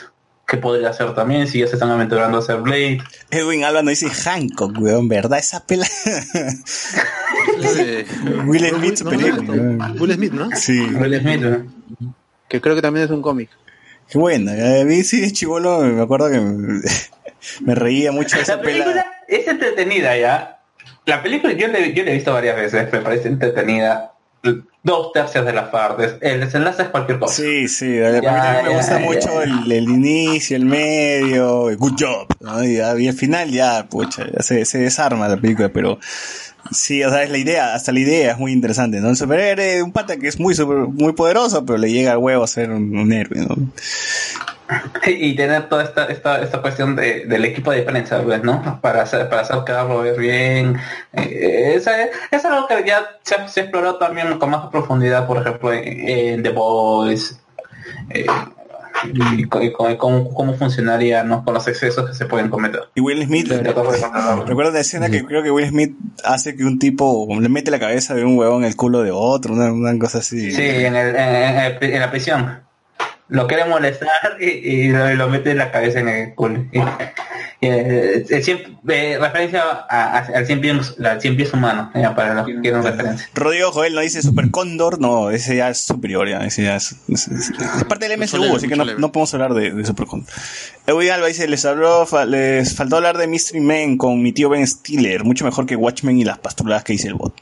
que 0.51 0.57
podría 0.57 0.91
hacer 0.91 1.15
también, 1.15 1.47
si 1.47 1.61
ya 1.61 1.69
se 1.69 1.75
están 1.75 1.91
aventurando 1.91 2.39
a 2.39 2.41
hacer 2.41 2.57
Blade. 2.57 2.99
Edwin 3.31 3.63
Alba 3.63 3.83
nos 3.83 4.01
dice 4.01 4.11
Hancock, 4.11 4.77
weón, 4.81 5.09
¿verdad? 5.09 5.39
Esa 5.39 5.65
pela. 5.65 5.87
Eh, 7.79 8.05
Will 8.47 8.67
Smith, 8.69 9.01
no, 9.03 9.11
no, 9.13 9.53
weón. 9.53 10.01
Will 10.01 10.13
Smith, 10.15 10.33
¿no? 10.33 10.51
Sí, 10.57 10.81
Will 10.81 11.21
Smith, 11.21 11.41
¿no? 11.41 12.15
Que 12.49 12.61
creo 12.61 12.75
que 12.75 12.83
también 12.83 13.05
es 13.07 13.11
un 13.11 13.23
cómic. 13.23 13.49
qué 14.09 14.19
bueno. 14.19 14.51
A 14.51 14.85
mí 14.85 15.05
sí, 15.05 15.21
de 15.21 15.33
chivolo, 15.33 15.81
me 15.81 16.03
acuerdo 16.03 16.31
que 16.31 16.41
me, 16.41 16.81
me 17.61 17.75
reía 17.75 18.13
mucho 18.13 18.37
de 18.37 18.43
esa 18.43 18.57
La 18.57 18.63
película 18.63 18.93
pela. 18.93 19.07
es 19.29 19.47
entretenida 19.47 20.17
ya. 20.19 20.61
La 21.07 21.23
película 21.23 21.53
yo 21.53 21.69
le, 21.69 21.95
yo 21.95 22.05
la 22.05 22.11
he 22.11 22.15
visto 22.15 22.33
varias 22.33 22.57
veces, 22.57 22.93
me 22.93 23.01
parece 23.01 23.29
entretenida. 23.29 24.13
Dos 24.83 25.13
tercios 25.13 25.45
de 25.45 25.53
las 25.53 25.69
partes. 25.69 26.15
El 26.23 26.41
desenlace 26.41 26.85
es 26.85 26.89
cualquier 26.89 27.19
cosa. 27.19 27.35
Sí, 27.35 27.69
sí, 27.69 28.03
a 28.03 28.09
mí 28.13 28.21
Ya, 28.23 28.33
también 28.33 28.65
me 28.65 28.71
ya, 28.71 28.77
gusta 28.79 28.99
ya. 28.99 29.07
mucho 29.07 29.43
el, 29.43 29.71
el 29.73 29.85
inicio, 29.91 30.57
el 30.57 30.65
medio, 30.65 31.69
el 31.69 31.77
good 31.77 31.93
job, 32.01 32.27
¿no? 32.41 32.65
y, 32.65 32.77
y 33.03 33.09
el 33.09 33.15
final 33.15 33.51
ya, 33.51 33.87
pucha, 33.91 34.25
ya 34.35 34.43
se, 34.43 34.65
se 34.65 34.79
desarma 34.79 35.29
la 35.29 35.37
película, 35.37 35.69
pero 35.69 35.99
sí, 36.71 37.05
o 37.05 37.11
sea, 37.11 37.23
es 37.25 37.31
la 37.31 37.37
idea, 37.37 37.75
hasta 37.75 37.93
la 37.93 38.01
idea 38.01 38.33
es 38.33 38.39
muy 38.39 38.53
interesante, 38.53 39.01
¿no? 39.01 39.11
El 39.11 39.17
superhéroe, 39.17 39.83
un 39.83 39.93
pata 39.93 40.17
que 40.17 40.29
es 40.29 40.41
muy 40.41 40.55
super, 40.55 40.77
muy 40.79 41.13
poderoso, 41.13 41.67
pero 41.67 41.79
le 41.79 41.93
llega 41.93 42.13
al 42.13 42.19
huevo 42.19 42.43
a 42.43 42.47
ser 42.49 42.71
un, 42.71 42.97
un 42.97 43.13
héroe, 43.13 43.41
¿no? 43.47 43.57
y 45.07 45.35
tener 45.35 45.69
toda 45.69 45.85
esta, 45.85 46.05
esta, 46.07 46.41
esta 46.43 46.61
cuestión 46.63 46.97
de, 46.97 47.25
del 47.27 47.45
equipo 47.45 47.71
de 47.73 47.83
prensa, 47.83 48.23
pues, 48.23 48.43
¿no? 48.43 48.79
Para 48.81 49.03
hacer, 49.03 49.29
para 49.29 49.43
hacer 49.43 49.57
quedarlo 49.67 50.01
ver 50.03 50.19
bien. 50.19 50.77
Eh, 51.13 51.75
es, 51.77 51.87
es 52.31 52.45
algo 52.45 52.67
que 52.67 52.85
ya 52.87 53.05
se, 53.23 53.35
ha- 53.35 53.49
se 53.49 53.61
exploró 53.63 53.97
también 53.97 54.39
con 54.39 54.51
más 54.51 54.67
profundidad, 54.71 55.27
por 55.27 55.39
ejemplo, 55.39 55.73
en, 55.73 56.09
en 56.09 56.43
The 56.43 56.51
Boys. 56.51 57.41
eh, 58.11 58.27
y, 59.37 59.45
co- 59.45 59.63
y 59.63 59.73
co- 59.73 59.97
cómo, 59.97 60.35
cómo 60.35 60.55
funcionaría 60.55 61.25
¿no? 61.25 61.43
con 61.43 61.55
los 61.55 61.67
excesos 61.69 62.07
que 62.11 62.15
se 62.15 62.27
pueden 62.27 62.51
cometer. 62.51 62.83
Y 62.95 63.01
Will 63.01 63.25
Smith, 63.25 63.49
recuerdo 63.51 64.73
la 64.73 64.81
escena 64.81 65.09
que 65.09 65.25
creo 65.25 65.43
que 65.43 65.51
Will 65.51 65.69
Smith 65.69 65.97
hace 66.23 66.55
que 66.55 66.65
un 66.65 66.79
tipo 66.79 67.27
le 67.41 67.49
mete 67.49 67.71
la 67.71 67.79
cabeza 67.81 68.15
de 68.15 68.25
un 68.25 68.37
huevón 68.37 68.63
en 68.63 68.69
el 68.69 68.77
culo 68.77 69.03
de 69.03 69.11
otro, 69.11 69.55
una, 69.55 69.73
una 69.73 69.99
cosa 69.99 70.19
así. 70.19 70.51
Sí, 70.53 70.63
en, 70.63 70.95
el, 70.95 71.17
en, 71.17 71.35
en 71.35 71.59
el- 71.59 71.95
en 71.95 72.01
la 72.01 72.11
prisión. 72.11 72.61
Lo 73.31 73.47
quiere 73.47 73.65
molestar 73.65 74.37
y, 74.41 74.45
y 74.47 74.89
lo, 74.89 75.11
y 75.11 75.17
lo 75.17 75.29
mete 75.29 75.53
en 75.53 75.59
la 75.59 75.71
cabeza 75.71 76.01
en 76.01 76.09
el 76.09 76.35
culo. 76.35 76.65
Y, 76.73 76.79
y, 76.79 76.83
eh, 77.69 78.25
eh, 78.29 78.43
siempre, 78.43 79.13
eh, 79.13 79.19
referencia 79.19 79.63
a- 79.63 80.19
a- 80.19 80.19
al 80.35 80.47
100 80.47 80.61
pies, 80.61 80.95
al 81.05 81.21
100 81.21 81.37
pies 81.37 81.53
humano, 81.53 81.91
ya, 81.95 82.15
para 82.15 82.35
los 82.35 82.47
que 82.47 82.59
quieran 82.61 82.83
referencia. 82.83 83.29
Rodrigo 83.35 83.71
Joel 83.71 83.95
no 83.95 84.01
dice 84.01 84.23
Super 84.23 84.51
Cóndor, 84.51 84.99
no, 85.01 85.31
ese 85.31 85.57
ya 85.57 85.69
es 85.69 85.79
superior, 85.81 86.29
ya, 86.29 86.39
ese 86.45 86.65
ya 86.65 86.77
es, 86.77 86.97
es- 87.09 87.29
es- 87.29 87.51
es 87.51 87.85
parte 87.85 88.09
del 88.09 88.19
leve, 88.19 88.57
así 88.57 88.67
que 88.69 88.77
no, 88.77 88.85
no 88.99 89.13
podemos 89.13 89.33
hablar 89.35 89.55
de, 89.55 89.71
de 89.73 89.85
Super 89.85 90.07
Cóndor. 90.07 90.29
Edwin 90.87 91.11
Alba 91.11 91.27
dice, 91.27 91.47
les 91.49 91.65
habló, 91.67 92.07
fa- 92.07 92.25
les 92.25 92.75
faltó 92.75 92.97
hablar 92.97 93.17
de 93.19 93.27
Mystery 93.27 93.61
Man 93.61 93.97
con 93.97 94.23
mi 94.23 94.33
tío 94.33 94.49
Ben 94.49 94.67
Stiller, 94.67 95.23
mucho 95.25 95.45
mejor 95.45 95.67
que 95.67 95.77
Watchmen 95.77 96.19
y 96.19 96.25
las 96.25 96.39
pastruladas 96.39 96.83
que 96.83 96.95
dice 96.95 97.09
el 97.09 97.15
bot. 97.15 97.35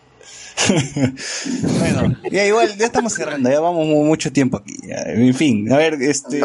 Bueno, 1.79 2.17
ya 2.31 2.45
igual, 2.47 2.77
ya 2.77 2.87
estamos 2.87 3.13
cerrando, 3.15 3.51
ya 3.51 3.61
vamos 3.61 3.87
mu- 3.87 4.05
mucho 4.05 4.33
tiempo 4.33 4.57
aquí. 4.59 4.75
ya. 4.83 4.97
En 5.07 5.35
fin, 5.35 5.71
a 5.73 5.77
ver, 5.77 5.95
este, 6.03 6.41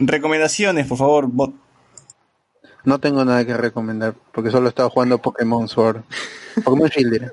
recomendaciones, 0.00 0.86
por 0.86 0.98
favor, 0.98 1.26
bot. 1.28 1.54
No 2.84 2.98
tengo 3.00 3.24
nada 3.24 3.44
que 3.46 3.56
recomendar 3.56 4.14
porque 4.32 4.50
solo 4.50 4.66
he 4.66 4.68
estado 4.68 4.90
jugando 4.90 5.18
Pokémon 5.18 5.66
Sword. 5.68 6.02
Pokémon 6.64 6.88
Shield. 6.88 7.32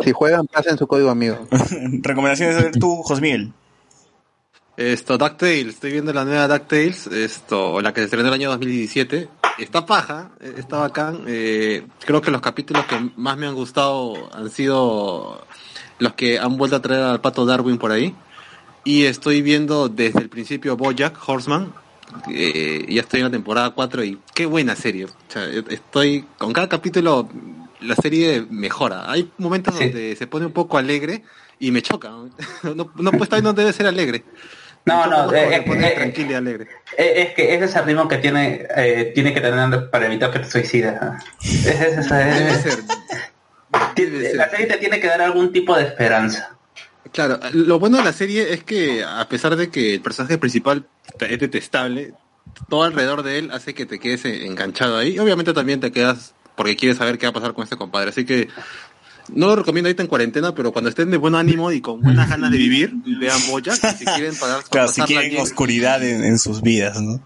Si 0.00 0.12
juegan, 0.12 0.46
pasen 0.46 0.78
su 0.78 0.86
código 0.86 1.10
amigo. 1.10 1.46
recomendaciones, 2.02 2.56
a 2.56 2.62
ver 2.62 2.72
tú, 2.72 3.02
Josmiel. 3.02 3.52
Esto, 4.76 5.18
DuckTales, 5.18 5.74
estoy 5.74 5.92
viendo 5.92 6.14
la 6.14 6.24
nueva 6.24 6.48
DuckTales, 6.48 7.06
esto, 7.08 7.82
la 7.82 7.92
que 7.92 8.00
se 8.00 8.04
estrenó 8.06 8.28
el 8.28 8.34
año 8.34 8.48
2017. 8.50 9.28
Está 9.58 9.84
paja, 9.86 10.30
eh, 10.40 10.54
está 10.58 10.78
bacán. 10.78 11.24
eh, 11.26 11.86
creo 12.04 12.20
que 12.20 12.30
los 12.30 12.40
capítulos 12.40 12.84
que 12.86 13.10
más 13.16 13.36
me 13.36 13.46
han 13.46 13.54
gustado 13.54 14.30
han 14.34 14.50
sido 14.50 15.46
los 15.98 16.12
que 16.14 16.38
han 16.38 16.56
vuelto 16.56 16.76
a 16.76 16.82
traer 16.82 17.02
al 17.02 17.20
pato 17.20 17.44
Darwin 17.46 17.78
por 17.78 17.92
ahí. 17.92 18.14
Y 18.84 19.04
estoy 19.04 19.42
viendo 19.42 19.88
desde 19.88 20.20
el 20.20 20.28
principio 20.28 20.76
Bojack 20.76 21.16
Horseman. 21.28 21.72
eh, 22.30 22.84
ya 22.88 23.00
estoy 23.02 23.20
en 23.20 23.26
la 23.26 23.30
temporada 23.30 23.70
4 23.70 24.04
y 24.04 24.18
qué 24.34 24.44
buena 24.46 24.74
serie. 24.76 25.04
O 25.06 25.08
sea, 25.28 25.44
eh, 25.46 25.62
estoy 25.70 26.24
con 26.38 26.52
cada 26.52 26.68
capítulo 26.68 27.28
la 27.80 27.94
serie 27.96 28.46
mejora. 28.50 29.10
Hay 29.10 29.30
momentos 29.38 29.74
Sí. 29.76 29.84
donde 29.84 30.16
se 30.16 30.26
pone 30.26 30.44
un 30.46 30.52
poco 30.52 30.76
alegre 30.78 31.22
y 31.58 31.70
me 31.70 31.80
choca. 31.82 32.10
No, 32.10 32.30
no, 32.96 33.12
pues 33.12 33.28
también 33.30 33.44
no 33.44 33.52
debe 33.52 33.72
ser 33.72 33.86
alegre. 33.86 34.24
No, 34.84 35.06
no, 35.06 35.32
eh, 35.32 35.46
eh, 35.48 35.54
se 35.58 35.62
pone 35.62 35.86
eh, 35.88 35.94
tranquilo 35.94 36.32
y 36.32 36.34
alegre. 36.34 36.66
Eh, 36.98 37.14
Es 37.28 37.34
que 37.34 37.54
ese 37.54 37.64
es 37.66 37.76
el 37.76 37.84
ritmo 37.84 38.08
que 38.08 38.16
tiene, 38.18 38.66
eh, 38.76 39.12
tiene 39.14 39.32
que 39.32 39.40
tener 39.40 39.90
para 39.90 40.06
evitar 40.06 40.30
que 40.32 40.40
te 40.40 40.50
suicides. 40.50 40.94
Es- 41.42 41.66
es- 41.66 41.98
es- 41.98 42.08
Debe 43.94 44.22
ser. 44.22 44.36
la 44.36 44.50
serie 44.50 44.66
te 44.66 44.76
tiene 44.78 45.00
que 45.00 45.06
dar 45.06 45.22
algún 45.22 45.52
tipo 45.52 45.76
de 45.76 45.84
esperanza. 45.84 46.56
Claro, 47.12 47.38
lo 47.52 47.78
bueno 47.78 47.98
de 47.98 48.04
la 48.04 48.12
serie 48.12 48.52
es 48.52 48.64
que 48.64 49.04
a 49.04 49.28
pesar 49.28 49.56
de 49.56 49.70
que 49.70 49.94
el 49.94 50.00
personaje 50.00 50.38
principal 50.38 50.86
es 51.20 51.38
detestable, 51.38 52.14
todo 52.68 52.84
alrededor 52.84 53.22
de 53.22 53.38
él 53.38 53.50
hace 53.52 53.74
que 53.74 53.86
te 53.86 53.98
quedes 53.98 54.24
enganchado 54.24 54.98
ahí. 54.98 55.18
Obviamente 55.18 55.52
también 55.52 55.80
te 55.80 55.92
quedas 55.92 56.34
porque 56.56 56.76
quieres 56.76 56.98
saber 56.98 57.18
qué 57.18 57.26
va 57.26 57.30
a 57.30 57.34
pasar 57.34 57.54
con 57.54 57.64
este 57.64 57.76
compadre. 57.76 58.10
Así 58.10 58.24
que 58.24 58.48
no 59.34 59.46
lo 59.46 59.56
recomiendo 59.56 59.88
ahorita 59.88 60.02
en 60.02 60.08
cuarentena, 60.08 60.54
pero 60.54 60.72
cuando 60.72 60.90
estén 60.90 61.10
de 61.10 61.16
buen 61.16 61.34
ánimo 61.34 61.70
y 61.72 61.80
con 61.80 62.00
buenas 62.00 62.28
ganas 62.28 62.50
de 62.50 62.58
vivir, 62.58 62.92
vean. 63.20 63.38
Y 63.38 63.96
si 63.98 64.04
quieren 64.04 64.34
pagar, 64.36 64.62
Claro, 64.70 64.88
si 64.88 65.00
quieren 65.02 65.30
bien, 65.30 65.42
oscuridad 65.42 66.02
en, 66.02 66.24
en 66.24 66.38
sus 66.38 66.62
vidas, 66.62 67.00
¿no? 67.00 67.20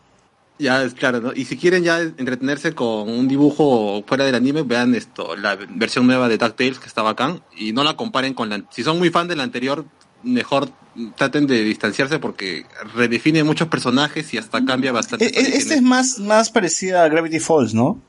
Ya, 0.59 0.83
es 0.83 0.95
claro, 0.95 1.21
¿no? 1.21 1.33
Y 1.35 1.45
si 1.45 1.59
quieren 1.59 1.85
ya 1.85 2.01
entretenerse 2.01 2.73
con 2.73 3.11
un 3.11 3.29
dibujo 3.29 4.03
fuera 4.07 4.25
del 4.25 4.35
anime, 4.35 4.63
vean 4.63 4.95
esto, 4.95 5.37
la 5.37 5.57
versión 5.57 6.07
nueva 6.07 6.29
de 6.29 6.39
DuckTales, 6.39 6.79
que 6.79 6.87
está 6.87 7.03
bacán, 7.03 7.43
y 7.57 7.73
no 7.73 7.85
la 7.85 7.95
comparen 7.95 8.33
con 8.33 8.49
la... 8.49 8.63
Si 8.71 8.83
son 8.83 8.99
muy 8.99 9.11
fan 9.11 9.29
de 9.29 9.37
la 9.37 9.43
anterior, 9.43 9.85
mejor 10.23 10.71
traten 11.15 11.47
de 11.47 11.63
distanciarse 11.63 12.19
porque 12.19 12.65
redefine 12.95 13.45
muchos 13.45 13.69
personajes 13.69 14.33
y 14.33 14.39
hasta 14.39 14.65
cambia 14.65 14.93
bastante. 14.93 15.27
E- 15.27 15.29
e- 15.29 15.57
Este 15.59 15.75
es 15.75 15.83
más, 15.83 16.19
más 16.21 16.49
parecido 16.51 17.01
a 17.01 17.09
Gravity 17.09 17.39
Falls, 17.39 17.75
¿no? 17.75 18.01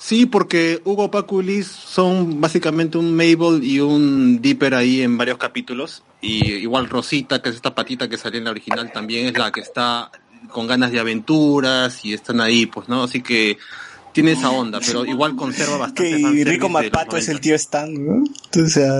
Sí, 0.00 0.24
porque 0.24 0.80
Hugo 0.84 1.10
Paco 1.10 1.42
y 1.42 1.44
Liz 1.44 1.66
son 1.66 2.40
básicamente 2.40 2.96
un 2.96 3.14
Mabel 3.14 3.62
y 3.62 3.80
un 3.80 4.40
Dipper 4.40 4.74
ahí 4.74 5.02
en 5.02 5.18
varios 5.18 5.36
capítulos. 5.36 6.02
Y 6.22 6.54
igual 6.54 6.88
Rosita, 6.88 7.42
que 7.42 7.50
es 7.50 7.56
esta 7.56 7.74
patita 7.74 8.08
que 8.08 8.16
salió 8.16 8.38
en 8.38 8.44
la 8.44 8.50
original, 8.50 8.90
también 8.92 9.26
es 9.26 9.36
la 9.36 9.52
que 9.52 9.60
está 9.60 10.10
con 10.50 10.66
ganas 10.66 10.90
de 10.90 11.00
aventuras 11.00 12.02
y 12.02 12.14
están 12.14 12.40
ahí, 12.40 12.64
pues, 12.64 12.88
¿no? 12.88 13.02
Así 13.02 13.22
que 13.22 13.58
tiene 14.12 14.32
esa 14.32 14.50
onda, 14.50 14.80
pero 14.84 15.04
igual 15.04 15.36
conserva 15.36 15.76
bastante. 15.76 16.16
Que 16.16 16.44
Rico 16.44 16.70
Mapato 16.70 17.18
es 17.18 17.28
90. 17.28 17.32
el 17.32 17.40
tío 17.40 17.54
Stan, 17.56 17.92
¿no? 17.92 18.24
O 18.24 18.68
sea, 18.68 18.90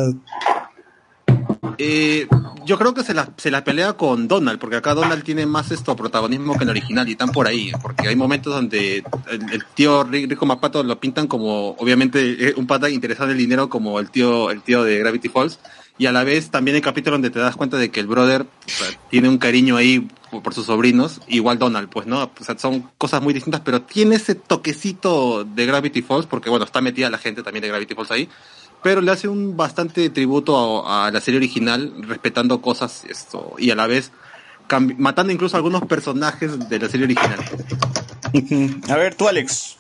Eh, 1.78 2.26
yo 2.64 2.78
creo 2.78 2.94
que 2.94 3.02
se 3.02 3.14
la, 3.14 3.30
se 3.36 3.50
la 3.50 3.64
pelea 3.64 3.94
con 3.94 4.28
Donald, 4.28 4.58
porque 4.58 4.76
acá 4.76 4.94
Donald 4.94 5.22
tiene 5.24 5.47
más 5.47 5.70
esto 5.70 5.97
protagonismo 5.97 6.56
que 6.56 6.64
el 6.64 6.70
original 6.70 7.08
y 7.08 7.12
están 7.12 7.30
por 7.32 7.47
ahí, 7.47 7.70
porque 7.82 8.08
hay 8.08 8.16
momentos 8.16 8.52
donde 8.55 9.02
el, 9.30 9.64
tío 9.74 10.05
Ri- 10.05 10.28
Rico 10.28 10.47
Mapato 10.47 10.82
lo 10.82 10.98
pintan 11.00 11.26
como, 11.26 11.70
obviamente, 11.78 12.48
eh, 12.48 12.55
un 12.56 12.66
pata 12.66 12.89
interesado 12.90 13.30
en 13.30 13.32
el 13.32 13.39
dinero 13.39 13.68
como 13.68 13.98
el 14.00 14.10
tío, 14.10 14.50
el 14.50 14.62
tío 14.62 14.84
de 14.84 14.98
Gravity 14.98 15.28
Falls, 15.28 15.58
y 16.00 16.06
a 16.06 16.12
la 16.12 16.24
vez 16.24 16.50
también 16.50 16.76
hay 16.76 16.80
capítulos 16.80 17.16
donde 17.16 17.28
te 17.28 17.38
das 17.40 17.56
cuenta 17.56 17.76
de 17.76 17.90
que 17.90 18.00
el 18.00 18.06
brother 18.06 18.42
o 18.42 18.70
sea, 18.70 18.88
tiene 19.10 19.28
un 19.28 19.36
cariño 19.36 19.76
ahí 19.76 20.08
por, 20.30 20.54
sus 20.54 20.64
sobrinos, 20.64 21.20
igual 21.28 21.58
Donald, 21.58 21.90
pues, 21.90 22.06
¿no? 22.06 22.22
O 22.22 22.42
sea, 22.42 22.58
son 22.58 22.88
cosas 22.96 23.20
muy 23.20 23.34
distintas, 23.34 23.60
pero 23.60 23.82
tiene 23.82 24.16
ese 24.16 24.34
toquecito 24.34 25.44
de 25.44 25.66
Gravity 25.66 26.00
Falls, 26.00 26.24
porque 26.24 26.48
bueno, 26.48 26.64
está 26.64 26.80
metida 26.80 27.10
la 27.10 27.18
gente 27.18 27.42
también 27.42 27.60
de 27.60 27.68
Gravity 27.68 27.94
Falls 27.94 28.10
ahí, 28.12 28.30
pero 28.82 29.02
le 29.02 29.10
hace 29.10 29.28
un 29.28 29.58
bastante 29.58 30.08
tributo 30.08 30.88
a, 30.88 31.08
a 31.08 31.10
la 31.10 31.20
serie 31.20 31.36
original, 31.36 31.92
respetando 32.08 32.62
cosas 32.62 33.04
esto, 33.04 33.54
y 33.58 33.70
a 33.70 33.74
la 33.74 33.86
vez 33.86 34.10
matando 34.96 35.34
incluso 35.34 35.58
algunos 35.58 35.82
personajes 35.82 36.66
de 36.66 36.78
la 36.78 36.88
serie 36.88 37.04
original. 37.04 37.40
a 38.88 38.96
ver, 38.96 39.14
tú 39.16 39.28
Alex. 39.28 39.76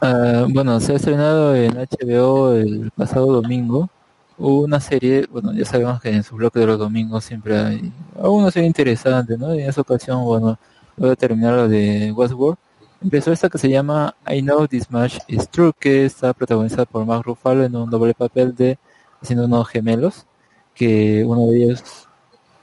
Ah, 0.00 0.46
bueno, 0.48 0.78
se 0.78 0.92
ha 0.92 0.96
estrenado 0.96 1.56
en 1.56 1.74
HBO 1.74 2.52
el 2.52 2.92
pasado 2.94 3.32
domingo. 3.32 3.90
Una 4.36 4.80
serie, 4.80 5.26
bueno, 5.30 5.52
ya 5.52 5.64
sabemos 5.64 6.00
que 6.00 6.10
en 6.10 6.24
su 6.24 6.34
bloque 6.36 6.58
de 6.58 6.66
los 6.66 6.78
domingos 6.78 7.24
siempre 7.24 7.56
hay 7.56 7.92
una 8.16 8.50
serie 8.50 8.66
interesante, 8.66 9.38
¿no? 9.38 9.54
Y 9.54 9.62
en 9.62 9.68
esa 9.68 9.80
ocasión, 9.80 10.24
bueno, 10.24 10.58
voy 10.96 11.10
a 11.10 11.16
terminar 11.16 11.54
lo 11.54 11.68
de 11.68 12.12
Westworld. 12.12 12.58
Empezó 13.02 13.32
esta 13.32 13.48
que 13.48 13.58
se 13.58 13.68
llama 13.68 14.14
I 14.26 14.42
Know 14.42 14.66
This 14.66 14.90
Much 14.90 15.18
Is 15.28 15.48
True, 15.50 15.72
que 15.78 16.06
está 16.06 16.32
protagonizada 16.32 16.84
por 16.86 17.04
Mark 17.06 17.22
Ruffalo 17.24 17.64
en 17.64 17.76
un 17.76 17.90
doble 17.90 18.14
papel 18.14 18.54
de 18.54 18.78
haciendo 19.20 19.44
unos 19.46 19.68
gemelos, 19.68 20.26
que 20.74 21.24
uno 21.24 21.46
de 21.46 21.56
ellos, 21.64 22.08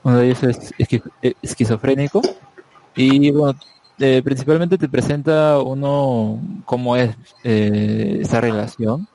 uno 0.02 0.18
de 0.18 0.26
ellos 0.26 0.42
es 0.42 0.72
eh, 1.22 1.34
esquizofrénico 1.42 2.20
y 2.94 3.30
bueno, 3.30 3.58
eh, 3.98 4.20
principalmente 4.24 4.78
te 4.78 4.88
presenta 4.88 5.60
uno 5.60 6.40
cómo 6.64 6.96
es 6.96 7.16
eh, 7.44 8.18
esa 8.22 8.40
relación, 8.40 9.08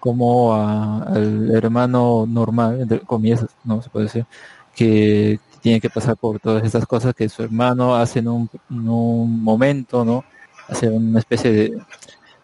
como 0.00 0.54
a- 0.54 1.02
al 1.04 1.50
hermano 1.54 2.26
normal, 2.28 2.80
entre 2.80 3.00
comillas, 3.00 3.46
no 3.64 3.82
se 3.82 3.90
puede 3.90 4.06
decir, 4.06 4.26
que 4.74 5.38
tiene 5.60 5.80
que 5.80 5.90
pasar 5.90 6.16
por 6.16 6.40
todas 6.40 6.64
estas 6.64 6.86
cosas 6.86 7.14
que 7.14 7.28
su 7.28 7.42
hermano 7.42 7.94
hace 7.96 8.18
en 8.20 8.28
un, 8.28 8.50
en 8.70 8.88
un 8.88 9.42
momento, 9.42 10.04
¿no? 10.04 10.24
Hace 10.68 10.88
una 10.90 11.18
especie 11.20 11.52
de, 11.52 11.78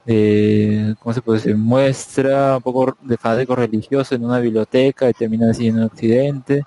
de, 0.06 0.94
¿cómo 1.00 1.12
se 1.14 1.22
puede 1.22 1.38
decir? 1.38 1.56
Muestra 1.56 2.56
un 2.56 2.62
poco 2.62 2.96
de 3.02 3.16
fanático 3.16 3.54
religioso 3.56 4.14
en 4.14 4.24
una 4.24 4.38
biblioteca 4.40 5.08
y 5.08 5.12
termina 5.14 5.50
así 5.50 5.68
en 5.68 5.76
un 5.78 5.82
accidente. 5.84 6.64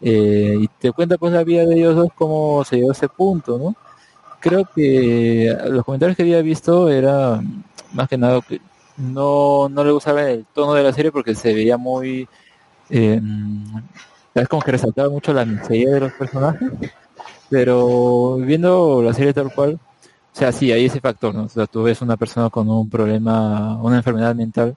Eh, 0.00 0.56
y 0.60 0.68
te 0.80 0.92
cuenta 0.92 1.18
pues 1.18 1.32
la 1.32 1.44
vida 1.44 1.64
de 1.66 1.76
ellos 1.76 1.96
dos, 1.96 2.08
cómo 2.16 2.64
se 2.64 2.76
llegó 2.76 2.90
a 2.90 2.92
ese 2.94 3.08
punto, 3.08 3.58
¿no? 3.58 3.76
Creo 4.40 4.64
que 4.74 5.56
los 5.70 5.84
comentarios 5.84 6.16
que 6.16 6.22
había 6.24 6.42
visto 6.42 6.90
era 6.90 7.42
más 7.92 8.08
que 8.08 8.18
nada 8.18 8.40
que 8.42 8.60
no, 8.96 9.68
no 9.68 9.84
le 9.84 9.92
gustaba 9.92 10.30
el 10.30 10.46
tono 10.52 10.74
de 10.74 10.82
la 10.82 10.92
serie 10.92 11.10
porque 11.12 11.34
se 11.34 11.52
veía 11.52 11.76
muy 11.76 12.28
eh, 12.90 13.20
es 14.34 14.48
como 14.48 14.62
que 14.62 14.72
resaltaba 14.72 15.08
mucho 15.08 15.32
la 15.32 15.44
miseria 15.44 15.90
de 15.92 16.00
los 16.00 16.12
personajes 16.12 16.70
pero 17.48 18.36
viendo 18.36 19.02
la 19.02 19.12
serie 19.12 19.32
tal 19.32 19.52
cual 19.52 19.74
o 19.74 20.36
sea 20.36 20.52
sí 20.52 20.72
hay 20.72 20.86
ese 20.86 21.00
factor 21.00 21.34
¿no? 21.34 21.44
o 21.44 21.48
sea 21.48 21.66
tú 21.66 21.82
ves 21.82 22.02
una 22.02 22.16
persona 22.16 22.50
con 22.50 22.68
un 22.68 22.88
problema 22.88 23.76
una 23.82 23.96
enfermedad 23.96 24.34
mental 24.34 24.76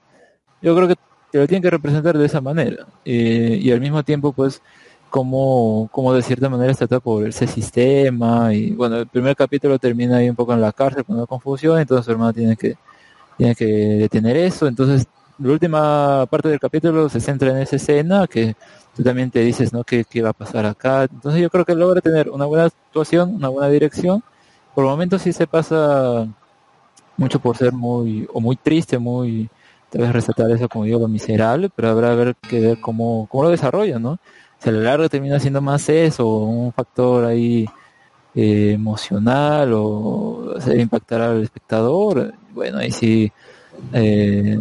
yo 0.62 0.74
creo 0.74 0.88
que 0.88 0.96
te 1.30 1.38
lo 1.38 1.46
tienen 1.46 1.62
que 1.62 1.70
representar 1.70 2.16
de 2.18 2.26
esa 2.26 2.40
manera 2.40 2.86
Eh, 3.04 3.58
y 3.60 3.70
al 3.70 3.80
mismo 3.80 4.02
tiempo 4.02 4.32
pues 4.32 4.62
como, 5.10 5.88
como 5.90 6.12
de 6.12 6.22
cierta 6.22 6.48
manera 6.50 6.70
está 6.72 6.86
tratado 6.86 7.00
por 7.00 7.26
ese 7.26 7.46
sistema 7.46 8.52
y 8.54 8.72
bueno 8.72 8.96
el 8.98 9.06
primer 9.06 9.34
capítulo 9.36 9.78
termina 9.78 10.18
ahí 10.18 10.28
un 10.28 10.36
poco 10.36 10.52
en 10.52 10.60
la 10.60 10.72
cárcel 10.72 11.04
con 11.04 11.16
una 11.16 11.26
confusión 11.26 11.78
entonces 11.80 12.04
su 12.06 12.12
hermano 12.12 12.32
tiene 12.32 12.56
que 12.56 12.76
tiene 13.38 13.54
que 13.54 13.64
detener 13.64 14.36
eso. 14.36 14.66
Entonces 14.66 15.06
la 15.38 15.52
última 15.52 16.26
parte 16.26 16.48
del 16.48 16.60
capítulo 16.60 17.08
se 17.08 17.20
centra 17.20 17.50
en 17.50 17.58
esa 17.58 17.76
escena 17.76 18.26
que 18.26 18.56
tú 18.96 19.02
también 19.02 19.30
te 19.30 19.40
dices 19.40 19.72
no 19.72 19.84
qué, 19.84 20.04
qué 20.04 20.20
va 20.20 20.30
a 20.30 20.32
pasar 20.32 20.66
acá 20.66 21.04
entonces 21.04 21.40
yo 21.40 21.48
creo 21.50 21.64
que 21.64 21.76
logra 21.76 22.00
tener 22.00 22.28
una 22.30 22.44
buena 22.44 22.64
actuación 22.64 23.36
una 23.36 23.48
buena 23.48 23.68
dirección. 23.68 24.22
Por 24.74 24.84
momentos 24.84 25.22
sí 25.22 25.32
se 25.32 25.46
pasa 25.46 26.26
mucho 27.16 27.38
por 27.40 27.56
ser 27.56 27.72
muy 27.72 28.28
o 28.32 28.40
muy 28.40 28.56
triste 28.56 28.98
muy 28.98 29.48
tal 29.90 30.02
vez 30.02 30.12
resaltar 30.12 30.50
eso 30.50 30.68
como 30.68 30.84
digo 30.84 30.98
lo 30.98 31.08
miserable 31.08 31.70
pero 31.74 31.90
habrá 31.90 32.14
ver 32.14 32.34
que 32.36 32.60
ver 32.60 32.80
cómo, 32.80 33.28
cómo 33.30 33.44
lo 33.44 33.50
desarrolla 33.50 33.98
no 34.00 34.18
si 34.58 34.68
a 34.68 34.72
la 34.72 34.80
larga 34.80 35.08
termina 35.08 35.38
siendo 35.38 35.60
más 35.60 35.88
eso 35.88 36.26
un 36.26 36.72
factor 36.72 37.24
ahí 37.24 37.66
eh, 38.34 38.72
emocional 38.72 39.72
o 39.74 40.54
hacer 40.56 40.78
impactar 40.80 41.20
al 41.22 41.42
espectador 41.42 42.34
bueno 42.58 42.78
ahí 42.78 42.90
sí 42.90 43.32
eh, 43.92 44.58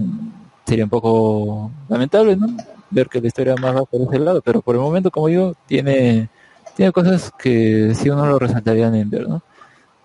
sería 0.66 0.86
un 0.86 0.90
poco 0.90 1.72
lamentable 1.90 2.36
no 2.36 2.48
ver 2.90 3.10
que 3.10 3.20
la 3.20 3.28
historia 3.28 3.56
más 3.56 3.76
va 3.76 3.86
por 3.86 4.02
ese 4.02 4.20
lado 4.20 4.42
pero 4.42 4.62
por 4.62 4.76
el 4.76 4.82
momento 4.82 5.12
como 5.12 5.28
digo 5.28 5.54
tiene 5.66 6.30
tiene 6.76 6.92
cosas 6.92 7.32
que 7.38 7.94
sí 7.96 8.10
uno 8.10 8.26
lo 8.26 8.40
resaltaría 8.40 8.88
en 8.88 9.10
ver 9.10 9.28
no 9.28 9.42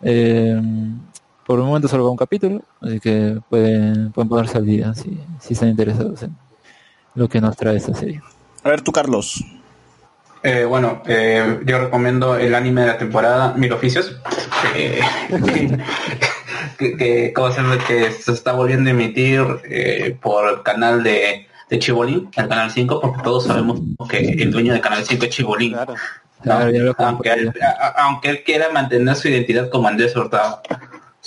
eh, 0.02 0.60
por 1.46 1.58
el 1.58 1.64
momento 1.64 1.88
solo 1.88 2.04
va 2.04 2.10
un 2.10 2.16
capítulo 2.16 2.62
así 2.80 2.98
que 2.98 3.38
pueden 3.48 4.10
pueden 4.12 4.28
ponerse 4.28 4.58
al 4.58 4.66
día 4.66 4.94
si, 4.94 5.18
si 5.40 5.54
están 5.54 5.68
interesados 5.68 6.22
en 6.22 6.34
lo 7.14 7.28
que 7.28 7.40
nos 7.40 7.56
trae 7.56 7.76
esta 7.76 7.94
serie. 7.94 8.20
A 8.64 8.68
ver, 8.68 8.82
tú 8.82 8.92
Carlos. 8.92 9.44
Eh, 10.42 10.64
bueno, 10.64 11.02
eh, 11.06 11.60
yo 11.64 11.78
recomiendo 11.78 12.36
el 12.36 12.54
anime 12.54 12.80
de 12.80 12.86
la 12.88 12.98
temporada 12.98 13.54
Mil 13.54 13.72
Oficios, 13.72 14.16
eh, 14.74 15.00
que, 16.78 16.96
que, 16.96 17.32
¿cómo 17.32 17.50
se 17.52 17.62
que 17.86 18.10
se 18.12 18.32
está 18.32 18.52
volviendo 18.52 18.88
a 18.88 18.92
emitir 18.92 19.44
eh, 19.64 20.16
por 20.20 20.48
el 20.48 20.62
canal 20.62 21.02
de, 21.02 21.46
de 21.70 21.78
Chibolín, 21.78 22.28
el 22.36 22.48
canal 22.48 22.70
5, 22.70 23.00
porque 23.00 23.22
todos 23.22 23.46
sabemos 23.46 23.80
que 24.08 24.18
el 24.18 24.50
dueño 24.50 24.72
del 24.72 24.82
canal 24.82 25.04
5 25.04 25.24
es 25.24 25.30
Chibolín. 25.30 25.72
Claro. 25.72 25.94
Claro, 26.42 26.94
aunque, 26.98 27.30
él, 27.32 27.52
a- 27.62 28.02
aunque 28.04 28.28
él 28.30 28.42
quiera 28.44 28.68
mantener 28.70 29.14
su 29.14 29.28
identidad 29.28 29.70
como 29.70 29.86
Andrés 29.86 30.16
Hurtado. 30.16 30.60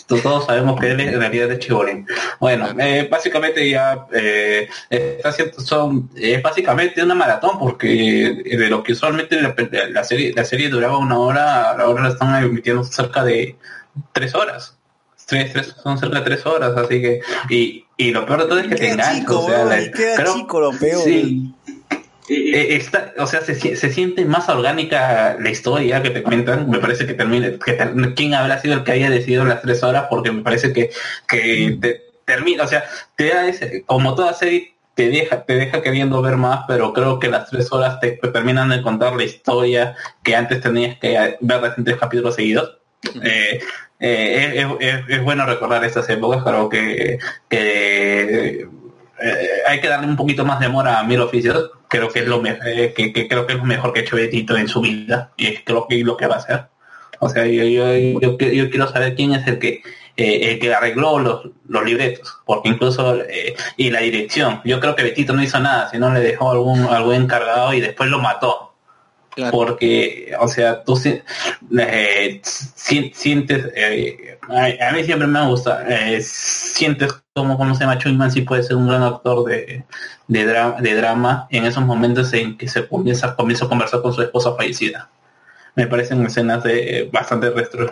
Todos 0.08 0.46
sabemos 0.46 0.78
que 0.80 0.92
él 0.92 1.00
es- 1.00 1.14
en 1.14 1.20
realidad 1.20 1.50
es 1.54 1.60
Chibolín. 1.60 2.06
Bueno, 2.42 2.68
eh, 2.78 3.08
básicamente 3.10 3.68
ya 3.70 4.06
eh, 4.14 4.68
está 4.90 5.30
haciendo, 5.30 5.58
son, 5.62 6.10
es 6.18 6.44
básicamente 6.44 7.02
una 7.02 7.16
maratón 7.16 7.58
porque 7.58 8.42
de 8.44 8.70
lo 8.70 8.84
que 8.84 8.92
usualmente 8.92 9.40
la, 9.42 9.56
la 9.90 10.04
serie 10.04 10.34
la 10.36 10.44
serie 10.44 10.68
duraba 10.68 10.98
una 10.98 11.18
hora, 11.18 11.72
ahora 11.72 12.04
la 12.04 12.10
están 12.10 12.44
emitiendo 12.44 12.84
cerca 12.84 13.24
de 13.24 13.56
tres 14.12 14.36
horas. 14.36 14.78
Tres, 15.26 15.54
tres, 15.54 15.76
son 15.82 15.98
cerca 15.98 16.20
de 16.20 16.26
tres 16.26 16.46
horas, 16.46 16.76
así 16.78 17.02
que 17.02 17.20
y, 17.50 17.86
y 17.98 18.12
lo 18.12 18.26
peor 18.26 18.44
de 18.44 18.48
todo 18.48 18.60
es 18.60 18.68
que 18.68 18.76
te 18.76 18.82
Queda 18.82 18.94
engancha, 18.94 19.20
chico, 19.20 19.40
o 19.40 19.50
sea, 19.50 19.66
la- 19.66 19.92
queda 19.92 20.16
creo- 20.18 20.34
chico 20.36 20.60
lo 20.60 20.72
peor. 20.72 21.02
Sí. 21.04 21.52
Eh, 22.28 22.76
está, 22.76 23.14
o 23.20 23.28
sea, 23.28 23.42
se, 23.42 23.54
se 23.76 23.92
siente 23.94 24.26
más 24.26 24.50
orgánica 24.50 25.38
la 25.40 25.50
historia 25.52 26.02
que 26.02 26.10
te 26.10 26.24
cuentan. 26.24 26.70
Me 26.70 26.80
parece 26.80 27.06
que 27.06 27.14
termina, 27.14 27.52
que 27.64 27.74
ter- 27.74 27.94
quién 28.16 28.34
habrá 28.34 28.60
sido 28.60 28.74
el 28.74 28.84
que 28.84 28.94
haya 28.94 29.10
decidido 29.12 29.46
las 29.46 29.62
tres 29.62 29.84
horas, 29.84 30.06
porque 30.10 30.32
me 30.32 30.42
parece 30.42 30.74
que, 30.74 30.90
que 31.28 31.78
te, 31.80 32.02
termina, 32.26 32.64
o 32.64 32.68
sea, 32.68 32.84
te 33.16 33.30
da 33.30 33.48
ese, 33.48 33.84
como 33.86 34.16
toda 34.16 34.34
serie 34.34 34.74
te 34.96 35.10
deja, 35.10 35.44
te 35.44 35.54
deja 35.56 35.82
queriendo 35.84 36.20
ver 36.24 36.38
más, 36.38 36.62
pero 36.68 36.94
creo 36.94 37.20
que 37.20 37.28
las 37.30 37.50
tres 37.50 37.72
horas 37.72 38.00
te, 38.00 38.12
te 38.14 38.30
terminan 38.30 38.70
de 38.70 38.82
contar 38.82 39.16
la 39.16 39.24
historia 39.26 39.96
que 40.24 40.36
antes 40.36 40.62
tenías 40.62 40.98
que 40.98 41.36
ver 41.42 41.74
en 41.78 41.84
tres 41.84 41.98
capítulos 41.98 42.34
seguidos. 42.36 42.78
Eh, 43.24 43.60
eh, 44.00 44.66
es, 44.80 45.02
es- 45.08 45.24
bueno 45.24 45.46
recordar 45.46 45.84
estas 45.84 46.10
épocas, 46.10 46.44
creo 46.44 46.70
que, 46.70 47.18
que 47.50 48.62
eh, 49.22 49.48
hay 49.68 49.80
que 49.82 49.88
darle 49.88 50.08
un 50.08 50.18
poquito 50.18 50.44
más 50.46 50.60
de 50.60 50.66
amor 50.68 50.88
a 50.88 51.04
Mil 51.04 51.22
Oficios, 51.22 51.72
creo 51.88 52.10
que 52.10 52.20
es 52.20 52.28
lo 52.28 52.42
me- 52.42 52.60
eh, 52.66 52.94
que, 52.96 53.28
creo 53.28 53.46
que 53.48 53.54
es 53.54 53.60
lo 53.60 53.66
mejor 53.66 53.94
que 53.94 54.02
ha 54.02 54.04
hecho 54.04 54.16
Betito 54.18 54.58
en 54.58 54.68
su 54.68 54.82
vida, 54.82 55.32
y 55.38 55.48
es 55.48 55.62
creo 55.66 55.88
que 55.88 55.98
lo 56.04 56.18
que 56.18 56.28
va 56.28 56.36
a 56.36 56.40
hacer. 56.40 56.66
O 57.20 57.30
sea, 57.30 57.46
yo, 57.46 57.64
yo, 57.64 58.20
yo, 58.20 58.38
quiero 58.70 58.88
saber 58.88 59.16
quién 59.16 59.34
es 59.34 59.48
el 59.48 59.58
que 59.60 59.82
el 60.18 60.60
que 60.60 60.74
arregló 60.74 61.20
los, 61.20 61.50
los 61.68 61.84
libretos, 61.84 62.38
porque 62.46 62.70
incluso 62.70 63.18
y 63.78 63.90
la 63.90 64.00
dirección, 64.02 64.62
yo 64.64 64.80
creo 64.80 64.96
que 64.96 65.04
Betito 65.04 65.34
no 65.34 65.44
hizo 65.44 65.60
nada, 65.60 65.90
sino 65.90 66.14
le 66.14 66.22
dejó 66.22 66.52
algún 66.52 66.86
algún 66.86 67.16
encargado 67.16 67.74
y 67.74 67.82
después 67.82 68.10
lo 68.10 68.20
mató 68.20 68.75
Porque, 69.52 70.34
o 70.40 70.48
sea, 70.48 70.84
tú 70.84 70.96
si- 70.96 71.22
eh, 71.78 72.42
si- 72.44 73.12
sientes, 73.14 73.66
eh, 73.76 74.38
a, 74.50 74.90
a 74.90 74.92
mí 74.94 75.04
siempre 75.04 75.28
me 75.28 75.46
gusta, 75.48 75.84
eh, 75.88 76.22
sientes 76.22 77.14
como, 77.34 77.58
como 77.58 77.76
se 77.76 77.84
llama 77.86 78.30
si 78.32 78.42
puede 78.42 78.64
ser 78.64 78.76
un 78.78 78.88
gran 78.88 79.04
actor 79.04 79.46
de, 79.46 79.84
de, 80.28 80.48
dra- 80.48 80.80
de 80.80 80.96
drama 80.96 81.48
en 81.52 81.66
esos 81.66 81.84
momentos 81.86 82.34
en 82.34 82.58
que 82.58 82.68
se 82.68 82.88
comienza, 82.88 83.36
comienza 83.36 83.66
a 83.66 83.70
conversar 83.70 84.02
con 84.02 84.14
su 84.14 84.22
esposa 84.22 84.56
fallecida. 84.56 85.10
me 85.76 85.88
parecen 85.88 86.26
escenas 86.26 86.64
de 86.64 87.10
bastante 87.14 87.50
retro, 87.52 87.92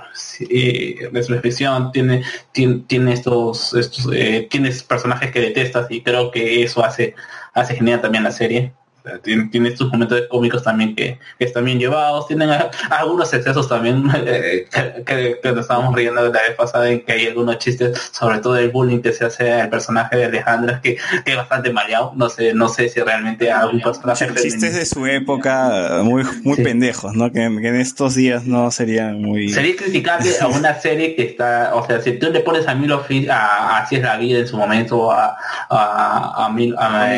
retrospección, 1.12 1.92
tiene, 1.92 2.24
tiene, 2.52 2.84
tiene 2.88 3.14
estos, 3.14 3.74
estos 3.74 4.10
tienes 4.50 4.84
personajes 4.84 5.32
que 5.32 5.40
detestas 5.42 5.88
y 5.90 6.02
creo 6.02 6.32
que 6.32 6.64
eso 6.64 6.84
hace, 6.84 7.16
hace 7.54 7.76
genial 7.76 8.02
también 8.02 8.24
la 8.24 8.32
serie. 8.32 8.74
Tiene, 9.22 9.50
tiene 9.50 9.70
estos 9.70 9.92
momentos 9.92 10.22
cómicos 10.30 10.64
también 10.64 10.96
que, 10.96 11.20
que 11.38 11.46
están 11.46 11.66
bien 11.66 11.78
llevados, 11.80 12.28
tienen 12.28 12.50
a- 12.50 12.72
algunos 12.90 13.34
excesos 13.34 13.68
también 13.68 14.04
eh, 14.26 14.66
que, 14.72 15.04
que- 15.04 15.40
que 15.44 15.50
nos 15.52 15.60
estábamos 15.62 15.94
riendo 15.96 16.22
la 16.22 16.30
vez 16.30 16.56
pasada 16.58 16.90
en 16.90 17.04
que 17.04 17.12
hay 17.12 17.28
algunos 17.28 17.58
chistes, 17.58 17.98
sobre 18.14 18.40
todo 18.40 18.58
el 18.58 18.70
bullying 18.72 19.02
que 19.02 19.12
se 19.12 19.26
hace 19.26 19.52
al 19.52 19.70
personaje 19.70 20.16
de 20.18 20.26
Alejandra, 20.26 20.80
que, 20.82 20.98
que 21.26 21.32
es 21.32 21.36
bastante 21.38 21.72
maleado, 21.74 22.14
no 22.16 22.30
sé, 22.30 22.54
no 22.54 22.70
sé 22.70 22.88
si 22.90 23.02
realmente 23.02 23.52
algún 23.52 23.82
personaje 23.82 24.26
Chistes 24.42 24.76
de 24.76 24.86
su 24.86 25.06
época 25.06 26.00
muy, 26.04 26.24
muy 26.44 26.58
pendejos, 26.64 27.14
¿no? 27.14 27.32
Que, 27.32 27.40
que 27.62 27.68
en 27.68 27.76
estos 27.76 28.16
días 28.16 28.46
no 28.46 28.72
serían 28.72 29.22
muy... 29.22 29.50
Sería 29.50 29.76
criticable 29.76 30.30
a 30.40 30.48
una 30.48 30.74
serie 30.80 31.16
que 31.16 31.24
está, 31.24 31.72
o 31.76 31.86
sea, 31.86 32.02
si 32.02 32.14
tú 32.14 32.30
le 32.30 32.40
pones 32.40 32.68
a 32.68 32.74
Milo 32.76 33.00
Fi- 33.04 33.28
a 33.30 33.78
Así 33.80 33.96
es 33.98 34.02
la 34.02 34.18
vida 34.18 34.40
en 34.40 34.48
su 34.48 34.56
momento, 34.58 35.12
a, 35.12 35.36
a, 35.70 36.46
a, 36.46 36.50
Mil- 36.50 36.76
a- 36.78 37.16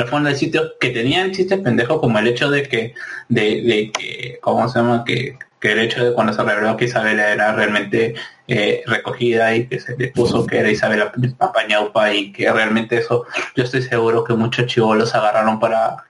Al 0.00 0.08
fondo 0.08 0.28
del 0.28 0.38
sitio, 0.38 0.72
que 0.80 0.90
tenían 0.90 1.32
chistes 1.32 1.60
pendejos 1.60 2.00
como 2.00 2.18
el 2.18 2.26
hecho 2.26 2.50
de 2.50 2.62
que, 2.64 2.94
de, 3.28 3.42
de 3.62 3.90
que, 3.92 4.38
¿cómo 4.40 4.68
se 4.68 4.78
llama? 4.78 5.04
Que, 5.04 5.38
que 5.60 5.72
el 5.72 5.80
hecho 5.80 6.04
de 6.04 6.14
cuando 6.14 6.32
se 6.32 6.42
reveló 6.42 6.76
que 6.76 6.86
Isabela 6.86 7.30
era 7.32 7.52
realmente 7.52 8.14
eh, 8.48 8.82
recogida 8.86 9.54
y 9.54 9.66
que 9.66 9.78
se 9.78 9.96
le 9.96 10.08
puso 10.08 10.46
que 10.46 10.58
era 10.58 10.70
Isabela 10.70 11.12
Papañaupa 11.36 12.12
y 12.14 12.32
que 12.32 12.50
realmente 12.50 12.96
eso, 12.96 13.26
yo 13.54 13.64
estoy 13.64 13.82
seguro 13.82 14.24
que 14.24 14.32
muchos 14.32 14.66
chivolos 14.66 15.14
agarraron 15.14 15.60
para, 15.60 16.04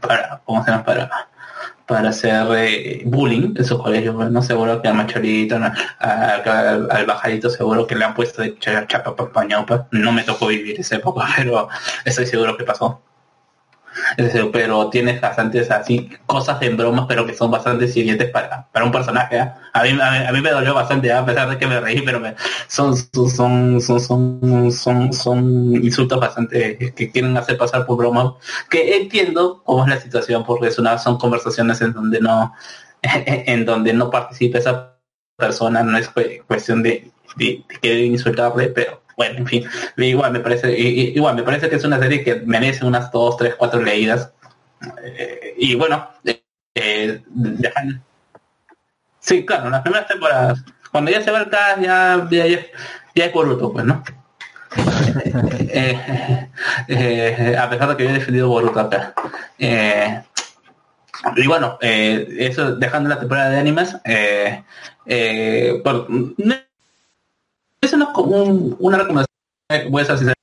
para, 0.00 0.40
¿cómo 0.44 0.64
se 0.64 0.70
llama? 0.70 0.84
Para, 0.84 1.10
para 1.86 2.08
hacer 2.10 2.46
eh, 2.56 3.02
bullying 3.04 3.54
en 3.56 3.64
su 3.64 3.76
colegio, 3.78 4.14
pues, 4.14 4.30
no 4.30 4.40
seguro 4.42 4.80
que 4.80 4.88
al 4.88 4.94
macholito, 4.94 5.58
no, 5.58 5.72
al, 5.98 7.04
bajadito 7.06 7.50
seguro 7.50 7.86
que 7.86 7.94
le 7.96 8.04
han 8.04 8.14
puesto 8.14 8.42
de 8.42 8.56
cha- 8.58 8.86
chapa 8.86 9.14
papañaupa. 9.16 9.88
No 9.90 10.12
me 10.12 10.22
tocó 10.22 10.46
vivir 10.46 10.78
esa 10.80 10.96
época, 10.96 11.26
pero 11.36 11.68
estoy 12.04 12.26
seguro 12.26 12.56
que 12.56 12.64
pasó. 12.64 13.02
Pero 14.52 14.90
tienes 14.90 15.20
bastantes 15.20 15.70
así 15.70 16.10
cosas 16.26 16.60
en 16.62 16.76
bromas, 16.76 17.06
pero 17.08 17.26
que 17.26 17.34
son 17.34 17.50
bastante 17.50 17.86
hirientes 17.86 18.30
para, 18.30 18.68
para 18.72 18.84
un 18.84 18.92
personaje. 18.92 19.38
¿ah? 19.38 19.56
A, 19.72 19.82
mí, 19.82 19.90
a, 19.90 19.94
mí, 19.94 20.26
a 20.28 20.32
mí 20.32 20.40
me 20.40 20.50
dolió 20.50 20.74
bastante, 20.74 21.12
¿ah? 21.12 21.20
a 21.20 21.26
pesar 21.26 21.48
de 21.50 21.58
que 21.58 21.66
me 21.66 21.80
reí, 21.80 22.02
pero 22.02 22.20
me- 22.20 22.34
son, 22.68 22.96
son, 22.96 23.80
son, 23.80 24.00
son, 24.00 24.72
son, 24.72 25.12
son, 25.12 25.74
insultos 25.84 26.20
bastante 26.20 26.92
que 26.94 27.10
quieren 27.10 27.36
hacer 27.36 27.56
pasar 27.58 27.86
por 27.86 27.96
broma, 27.98 28.36
que 28.70 28.96
entiendo 28.96 29.62
cómo 29.64 29.84
es 29.84 29.90
la 29.90 30.00
situación, 30.00 30.44
porque 30.44 30.68
es 30.68 30.78
una, 30.78 30.98
son 30.98 31.18
conversaciones 31.18 31.80
en 31.80 31.92
donde 31.92 32.20
no, 32.20 32.52
en 33.02 33.64
donde 33.64 33.92
no 33.92 34.10
participa 34.10 34.58
esa 34.58 34.96
persona, 35.36 35.82
no 35.82 35.96
es 35.98 36.08
cu- 36.08 36.22
cuestión 36.46 36.82
de, 36.82 37.10
de, 37.36 37.64
de 37.68 37.80
querer 37.80 38.04
insultarle, 38.06 38.68
pero 38.68 39.02
bueno, 39.16 39.38
en 39.38 39.46
fin, 39.46 39.64
igual 39.96 40.32
me 40.32 40.40
parece, 40.40 40.78
igual 40.78 41.36
me 41.36 41.42
parece 41.42 41.68
que 41.68 41.76
es 41.76 41.84
una 41.84 41.98
serie 41.98 42.24
que 42.24 42.36
merece 42.36 42.84
unas 42.84 43.10
dos, 43.12 43.36
tres, 43.36 43.54
cuatro 43.56 43.80
leídas. 43.82 44.32
Eh, 45.04 45.54
y 45.58 45.74
bueno, 45.74 46.08
eh, 46.74 47.22
sí, 49.20 49.44
claro, 49.44 49.70
las 49.70 49.82
primeras 49.82 50.08
temporadas, 50.08 50.64
cuando 50.92 51.10
ya 51.10 51.22
se 51.22 51.30
va 51.30 51.40
el 51.40 51.48
cast, 51.50 51.80
ya, 51.80 52.26
ya, 52.30 52.46
ya, 53.14 53.24
es 53.24 53.32
Boruto, 53.32 53.72
pues, 53.72 53.84
¿no? 53.84 54.02
Eh, 55.76 56.48
eh, 56.88 57.56
a 57.58 57.68
pesar 57.70 57.88
de 57.88 57.96
que 57.96 58.04
yo 58.04 58.10
he 58.10 58.14
defendido 58.14 58.48
Boruto 58.48 58.80
acá. 58.80 59.14
Y 61.36 61.46
bueno, 61.46 61.78
eso 61.80 62.76
dejando 62.76 63.08
la 63.08 63.18
temporada 63.18 63.50
de 63.50 63.58
animes, 63.58 63.96
por- 65.82 66.08
es 67.84 67.94
como 68.12 68.42
un- 68.42 68.76
una 68.80 68.98
recomendación, 68.98 69.28
voy 69.90 70.02
a 70.02 70.04
ser 70.04 70.18
sincero, 70.18 70.34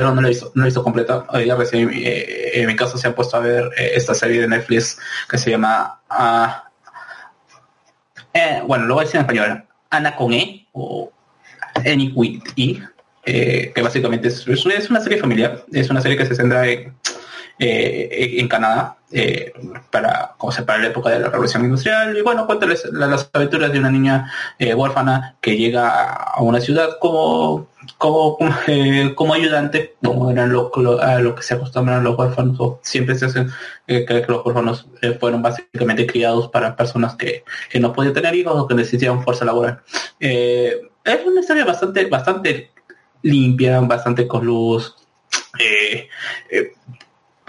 no 0.00 0.20
lo 0.20 0.28
he 0.28 0.32
no 0.34 0.50
lo 0.54 0.62
he 0.62 0.64
visto 0.66 0.82
completa. 0.82 1.26
Recién, 1.32 1.90
eh, 1.94 2.50
en 2.54 2.66
mi 2.66 2.76
caso 2.76 2.98
se 2.98 3.08
ha 3.08 3.14
puesto 3.14 3.36
a 3.36 3.40
ver 3.40 3.64
eh, 3.76 3.92
esta 3.94 4.14
serie 4.14 4.40
de 4.42 4.48
Netflix 4.48 4.98
que 5.28 5.38
se 5.38 5.50
llama, 5.50 6.00
eh, 8.34 8.62
bueno, 8.66 8.84
lo 8.86 8.94
voy 8.94 9.02
a 9.02 9.04
decir 9.06 9.16
en 9.20 9.22
español, 9.22 9.64
Ana 9.90 10.14
con 10.16 10.32
E 10.32 10.66
o 10.72 11.10
Any 11.86 12.12
with 12.14 12.42
E, 12.56 13.72
que 13.74 13.82
básicamente 13.82 14.28
es, 14.28 14.46
una- 14.46 14.74
es 14.74 14.90
una 14.90 15.00
serie 15.00 15.18
familiar, 15.18 15.64
es 15.72 15.90
una 15.90 16.00
serie 16.00 16.16
que 16.16 16.26
se 16.26 16.34
centra 16.34 16.66
en, 16.66 16.94
eh, 17.58 18.36
en 18.38 18.48
Canadá 18.48 18.96
eh, 19.12 19.52
para, 19.90 20.34
como 20.36 20.50
se 20.52 20.62
para 20.62 20.80
la 20.80 20.88
época 20.88 21.10
de 21.10 21.20
la 21.20 21.28
revolución 21.28 21.64
industrial. 21.64 22.16
Y 22.16 22.22
bueno 22.22 22.44
cuenta 22.46 22.66
las, 22.66 23.30
aventuras 23.32 23.72
de 23.72 23.78
una 23.78 23.90
niña 23.90 24.32
eh, 24.58 24.74
huérfana 24.74 25.36
que 25.40 25.56
llega 25.56 25.88
a, 26.12 26.42
una 26.42 26.60
ciudad 26.60 26.98
como 27.00 27.68
como 27.98 28.36
eh, 28.66 29.12
como 29.14 29.32
ayudante 29.34 29.94
como 30.02 30.30
eran 30.30 30.52
lo, 30.52 30.70
lo- 30.76 31.00
a 31.00 31.20
lo 31.20 31.34
que 31.36 31.42
se 31.42 31.54
acostumbran 31.54 32.02
los 32.02 32.18
huérfanos 32.18 32.56
o 32.58 32.80
siempre 32.82 33.14
se 33.14 33.26
hacen 33.26 33.48
cree 33.86 34.04
que 34.04 34.24
los 34.28 34.44
huérfanos 34.44 34.86
fueron 35.20 35.40
básicamente 35.40 36.04
criados 36.06 36.48
para 36.48 36.74
personas 36.74 37.14
que, 37.14 37.44
que 37.70 37.78
no 37.78 37.92
podían 37.92 38.12
tener 38.12 38.34
hijos 38.34 38.54
o 38.56 38.66
que 38.66 38.74
necesitaban 38.74 39.22
fuerza 39.22 39.44
laboral. 39.44 39.80
Es 40.18 41.24
una 41.24 41.40
historia 41.40 41.64
bastante 41.64 42.06
bastante 42.06 42.70
limpia 43.22 43.78
bastante 43.80 44.26
con 44.26 44.44
luz 44.44 44.94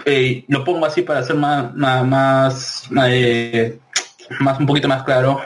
eh, 0.08 0.44
lo 0.48 0.64
pongo 0.64 0.86
así 0.86 1.02
para 1.02 1.20
hacer 1.20 1.36
más 1.36 1.74
más 1.74 2.04
más, 2.06 2.88
eh, 3.08 3.78
más 4.40 4.58
un 4.58 4.66
poquito 4.66 4.88
más 4.88 5.02
claro 5.04 5.40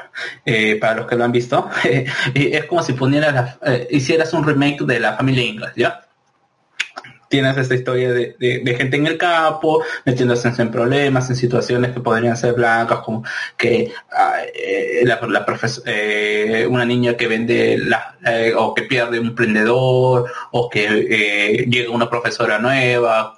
eh, 0.45 0.77
para 0.81 0.95
los 0.97 1.07
que 1.07 1.17
lo 1.17 1.25
han 1.25 1.33
visto. 1.33 1.69
Es 2.35 2.65
como 2.67 2.83
si 2.83 2.93
ponieras 2.95 3.35
la- 3.35 3.59
hicieras 3.91 4.33
un 4.33 4.45
remake 4.45 4.85
de 4.85 5.01
la 5.01 5.15
familia 5.15 5.45
Ingalls 5.45 5.75
ya 5.77 6.01
tienes 7.33 7.57
esta 7.57 7.75
historia 7.75 8.13
de, 8.13 8.75
gente 8.77 8.99
en 8.99 9.07
el 9.07 9.17
campo 9.17 9.83
metiéndose 10.05 10.53
en 10.59 10.71
problemas 10.71 11.31
en 11.31 11.37
situaciones 11.37 11.93
que 11.93 12.01
podrían 12.01 12.37
ser 12.37 12.53
blancas 12.53 12.99
como 12.99 13.25
que 13.57 13.91
ah, 14.11 14.43
eh, 14.55 15.03
eh, 15.87 16.67
una 16.69 16.85
niña 16.85 17.17
que 17.17 17.29
vende 17.29 17.79
la, 17.79 18.17
eh, 18.27 18.53
o 18.55 18.75
que 18.75 18.83
pierde 18.83 19.19
un 19.19 19.29
emprendedor 19.29 20.31
o 20.51 20.69
que 20.69 21.67
llega 21.71 21.91
una 21.91 22.11
profesora 22.11 22.59
nueva 22.59 23.35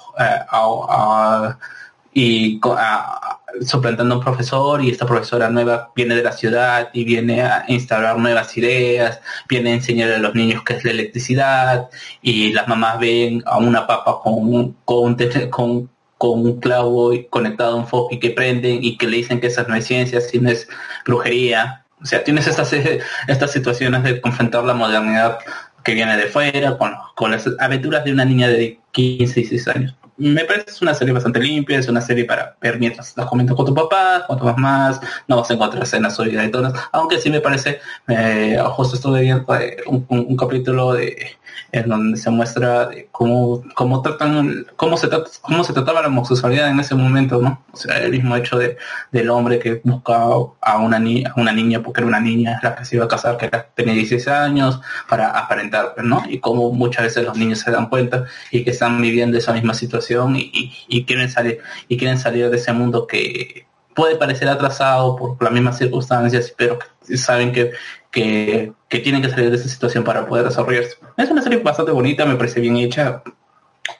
y 2.12 2.60
a- 2.64 3.38
suplantando 3.62 4.14
a 4.14 4.18
un 4.18 4.24
profesor 4.24 4.82
y 4.82 4.90
esta 4.90 5.06
profesora 5.06 5.48
nueva 5.50 5.92
viene 5.94 6.16
de 6.16 6.22
la 6.22 6.32
ciudad 6.32 6.90
y 6.92 7.04
viene 7.04 7.42
a 7.42 7.64
instalar 7.68 8.18
nuevas 8.18 8.56
ideas, 8.56 9.20
viene 9.48 9.72
a 9.72 9.74
enseñar 9.74 10.12
a 10.12 10.18
los 10.18 10.34
niños 10.34 10.62
qué 10.64 10.74
es 10.74 10.84
la 10.84 10.90
electricidad 10.90 11.88
y 12.22 12.52
las 12.52 12.68
mamás 12.68 12.98
ven 12.98 13.42
a 13.46 13.58
una 13.58 13.86
papa 13.86 14.20
con 14.22 14.72
con, 14.84 15.16
con, 15.50 15.90
con 16.18 16.40
un 16.40 16.60
clavo 16.60 17.12
conectado 17.30 17.72
a 17.72 17.76
un 17.76 17.86
foco 17.86 18.14
y 18.14 18.18
que 18.18 18.30
prenden 18.30 18.82
y 18.82 18.96
que 18.96 19.06
le 19.06 19.18
dicen 19.18 19.40
que 19.40 19.48
esa 19.48 19.64
no 19.64 19.74
es 19.74 19.86
ciencia, 19.86 20.20
sino 20.20 20.50
es 20.50 20.68
brujería. 21.04 21.84
O 22.02 22.06
sea, 22.06 22.24
tienes 22.24 22.46
estas, 22.46 22.72
estas 23.28 23.52
situaciones 23.52 24.02
de 24.02 24.20
confrontar 24.20 24.64
la 24.64 24.74
modernidad 24.74 25.38
que 25.84 25.94
viene 25.94 26.16
de 26.16 26.26
fuera 26.26 26.78
con, 26.78 27.30
las 27.30 27.48
aventuras 27.58 28.04
de 28.04 28.12
una 28.12 28.24
niña 28.24 28.48
de 28.48 28.80
15 28.92 29.40
y 29.40 29.42
16 29.42 29.68
años. 29.76 29.96
Me 30.16 30.44
parece 30.44 30.66
que 30.66 30.70
es 30.70 30.82
una 30.82 30.94
serie 30.94 31.12
bastante 31.12 31.40
limpia, 31.40 31.78
es 31.78 31.88
una 31.88 32.00
serie 32.00 32.24
para 32.24 32.56
ver 32.60 32.78
mientras 32.78 33.16
la 33.16 33.26
comentas 33.26 33.56
con 33.56 33.66
tu 33.66 33.74
papá, 33.74 34.24
con 34.26 34.38
tu 34.38 34.44
mamás, 34.44 35.00
no 35.26 35.36
vas 35.36 35.50
a 35.50 35.54
encontrar 35.54 35.82
escenas 35.82 36.14
subidas 36.14 36.44
de 36.44 36.50
tonas, 36.50 36.72
aunque 36.92 37.18
sí 37.18 37.30
me 37.30 37.40
parece, 37.40 37.80
eh, 38.06 38.56
justo 38.70 38.94
estuve 38.94 39.22
viendo 39.22 39.44
eh, 39.56 39.76
un 39.86 40.36
capítulo 40.36 40.92
de 40.92 41.36
en 41.72 41.88
donde 41.88 42.16
se 42.18 42.30
muestra 42.30 42.86
de 42.86 43.08
cómo, 43.10 43.62
cómo 43.74 44.02
tratan, 44.02 44.66
cómo 44.76 44.96
se 44.96 45.08
trata, 45.08 45.30
cómo 45.42 45.64
se 45.64 45.72
trataba 45.72 46.02
la 46.02 46.08
homosexualidad 46.08 46.68
en 46.70 46.80
ese 46.80 46.94
momento, 46.94 47.40
¿no? 47.40 47.62
O 47.72 47.76
sea, 47.76 47.98
el 47.98 48.12
mismo 48.12 48.36
hecho 48.36 48.58
de, 48.58 48.76
del 49.12 49.30
hombre 49.30 49.58
que 49.58 49.80
buscaba 49.84 50.34
a 50.60 50.78
una 50.78 50.98
niña, 50.98 51.32
a 51.34 51.40
una 51.40 51.52
niña 51.52 51.82
porque 51.82 52.00
era 52.00 52.08
una 52.08 52.20
niña 52.20 52.60
la 52.62 52.74
que 52.76 52.84
se 52.84 52.96
iba 52.96 53.04
a 53.06 53.08
casar, 53.08 53.36
que 53.36 53.46
era, 53.46 53.66
tenía 53.74 53.94
16 53.94 54.28
años, 54.28 54.80
para 55.08 55.30
aparentar, 55.30 55.94
¿no? 56.02 56.22
Y 56.28 56.38
cómo 56.38 56.72
muchas 56.72 57.04
veces 57.04 57.24
los 57.24 57.36
niños 57.36 57.58
se 57.60 57.70
dan 57.70 57.88
cuenta 57.88 58.24
y 58.50 58.64
que 58.64 58.70
están 58.70 59.00
viviendo 59.00 59.36
esa 59.38 59.52
misma 59.52 59.74
situación 59.74 60.36
y- 60.36 60.72
y 60.88 61.04
quieren 61.04 61.28
salir, 61.30 61.58
y 61.88 61.96
quieren 61.96 62.18
salir 62.18 62.50
de 62.50 62.56
ese 62.56 62.72
mundo 62.72 63.06
que 63.06 63.66
puede 63.94 64.16
parecer 64.16 64.48
atrasado 64.48 65.16
por 65.16 65.42
las 65.42 65.52
mismas 65.52 65.78
circunstancias, 65.78 66.52
pero 66.56 66.78
saben 67.16 67.52
que, 67.52 67.72
que, 68.10 68.72
que 68.88 68.98
tienen 68.98 69.22
que 69.22 69.30
salir 69.30 69.50
de 69.50 69.56
esa 69.56 69.68
situación 69.68 70.04
para 70.04 70.26
poder 70.26 70.44
desarrollarse. 70.44 70.96
Es 71.16 71.30
una 71.30 71.42
serie 71.42 71.58
bastante 71.58 71.92
bonita, 71.92 72.24
me 72.26 72.36
parece 72.36 72.60
bien 72.60 72.76
hecha. 72.76 73.22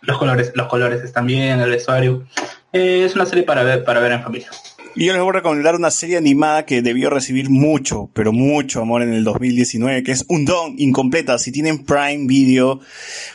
Los 0.03 0.19
colores, 0.19 0.53
los 0.55 0.67
colores 0.67 1.03
están 1.03 1.27
bien, 1.27 1.61
el 1.61 1.71
vestuario. 1.71 2.25
Eh, 2.73 3.05
es 3.05 3.15
una 3.15 3.27
serie 3.27 3.45
para 3.45 3.63
ver, 3.63 3.85
para 3.85 4.01
ver 4.01 4.13
en 4.13 4.23
familia. 4.23 4.49
Y 4.97 5.07
yo 5.07 5.13
les 5.13 5.23
voy 5.23 5.31
a 5.31 5.33
recomendar 5.33 5.75
una 5.75 5.91
serie 5.91 6.17
animada 6.17 6.67
que 6.67 6.81
debió 6.81 7.11
recibir 7.11 7.51
mucho, 7.51 8.11
pero 8.13 8.33
mucho 8.33 8.81
amor 8.81 9.03
en 9.03 9.13
el 9.13 9.25
2019, 9.25 10.05
que 10.05 10.13
es 10.13 10.25
Undone 10.29 10.77
Incompleta. 10.79 11.37
Si 11.39 11.51
tienen 11.51 11.85
Prime 11.85 12.29
Video, 12.29 12.79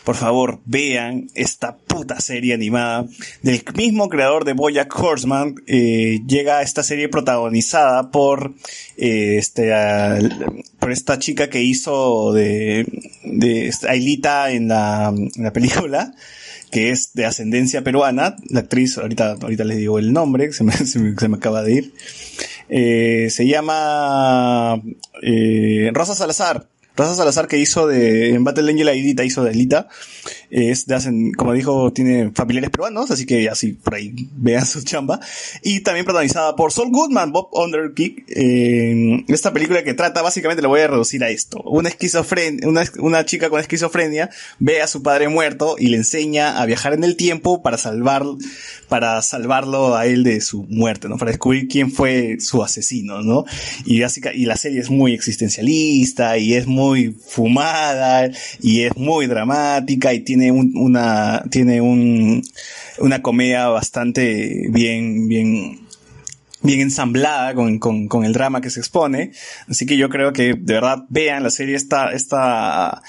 por 0.06 0.16
favor, 0.16 0.60
vean 0.64 1.28
esta 1.36 1.76
puta 1.76 2.22
serie 2.22 2.54
animada 2.54 3.08
del 3.42 3.62
mismo 3.76 4.08
creador 4.08 4.46
de 4.46 4.54
Bojack 4.54 4.98
Horseman. 4.98 5.56
Eh, 5.68 6.22
llega 6.26 6.62
esta 6.62 6.82
serie 6.82 7.10
protagonizada 7.10 8.10
por 8.10 8.54
eh, 8.96 9.36
este 9.38 9.74
por 10.80 10.94
esta 10.94 11.20
chica 11.20 11.50
que 11.50 11.62
hizo 11.62 12.32
de, 12.32 12.88
de 13.26 13.74
Ailita 13.86 14.52
en 14.52 14.70
la, 14.70 15.14
en 15.14 15.44
la 15.44 15.52
película 15.52 16.14
que 16.72 16.92
es 16.92 17.14
de 17.14 17.26
ascendencia 17.26 17.84
peruana, 17.84 18.36
la 18.50 18.62
actriz, 18.62 18.98
ahorita, 18.98 19.38
ahorita 19.42 19.64
les 19.64 19.78
digo 19.78 20.00
el 20.00 20.14
nombre, 20.14 20.52
se 20.54 20.64
me, 20.64 20.74
se 20.74 21.00
me, 21.00 21.38
acaba 21.38 21.64
de 21.64 21.74
ir, 21.74 21.94
Eh, 22.72 23.30
se 23.32 23.48
llama 23.48 24.80
eh, 25.24 25.90
Rosa 25.92 26.14
Salazar, 26.14 26.68
Rosa 27.00 27.16
Salazar 27.16 27.48
que 27.48 27.58
hizo 27.58 27.88
de, 27.88 28.32
en 28.32 28.44
Battle 28.44 28.70
Angel 28.70 28.90
Aidita 28.90 29.24
hizo 29.24 29.42
de 29.42 29.52
Alita, 29.52 29.88
es 30.50 30.86
de 30.86 30.96
hacen, 30.96 31.32
como 31.32 31.54
dijo, 31.54 31.94
tiene 31.94 32.32
familiares 32.32 32.72
peruanos, 32.72 33.10
así 33.10 33.26
que 33.26 33.48
así 33.48 33.72
por 33.72 33.96
ahí 33.96 34.14
vean 34.36 34.66
su 34.66 34.84
chamba. 34.84 35.22
Y 35.64 35.80
también 35.80 36.06
protagonizada 36.06 36.58
por 36.58 36.74
Saul 36.74 36.92
Goodman, 36.92 37.32
Bob 37.32 37.50
Underkick, 37.54 38.26
en 38.28 39.24
esta 39.30 39.54
película 39.54 39.82
que 39.84 39.94
trata, 39.94 40.22
básicamente 40.22 40.62
lo 40.62 40.68
voy 40.68 40.82
a 40.82 40.88
reducir 40.88 41.24
a 41.24 41.30
esto. 41.30 41.62
Una 41.64 41.88
esquizofrenia, 41.88 42.68
una, 42.68 42.84
una 43.00 43.24
chica 43.24 43.50
con 43.50 43.62
esquizofrenia 43.62 44.30
ve 44.60 44.82
a 44.82 44.88
su 44.88 45.02
padre 45.02 45.30
muerto 45.30 45.76
y 45.80 45.88
le 45.88 45.98
enseña 45.98 46.62
a 46.62 46.66
viajar 46.66 46.94
en 46.94 47.06
el 47.06 47.16
tiempo 47.16 47.62
para 47.62 47.78
salvar, 47.78 48.24
para 48.90 49.22
salvarlo 49.22 49.96
a 49.96 50.06
él 50.06 50.26
de 50.26 50.42
su 50.42 50.64
muerte, 50.64 51.08
¿no? 51.08 51.18
Para 51.18 51.32
descubrir 51.32 51.70
quién 51.70 51.94
fue 51.94 52.42
su 52.42 52.62
asesino, 52.62 53.22
¿no? 53.22 53.46
Y 53.86 54.02
básica, 54.02 54.34
y 54.34 54.44
la 54.44 54.58
serie 54.58 54.82
es 54.82 54.90
muy 54.90 55.14
existencialista 55.14 56.38
y 56.38 56.56
es 56.56 56.68
muy 56.68 56.89
fumada 56.96 58.30
y 58.62 58.82
es 58.82 58.96
muy 58.96 59.28
dramática 59.28 60.14
y 60.14 60.22
tiene 60.22 60.52
un, 60.52 60.72
una, 60.76 61.44
tiene 61.50 61.82
un, 61.82 62.44
una 63.00 63.22
comedia 63.22 63.68
bastante 63.68 64.68
bien, 64.70 65.28
bien, 65.28 65.89
bien 66.62 66.82
ensamblada 66.82 67.54
con, 67.54 67.80
con, 67.80 68.08
con 68.08 68.26
el 68.26 68.34
drama 68.34 68.60
que 68.62 68.70
se 68.70 68.80
expone. 68.80 69.32
Así 69.68 69.86
que 69.86 69.96
yo 69.98 70.10
creo 70.10 70.34
que 70.34 70.54
de 70.56 70.74
verdad 70.74 71.06
vean 71.10 71.44
la 71.44 71.50
serie, 71.52 71.76
esta, 71.76 72.12
esta, 72.12 73.02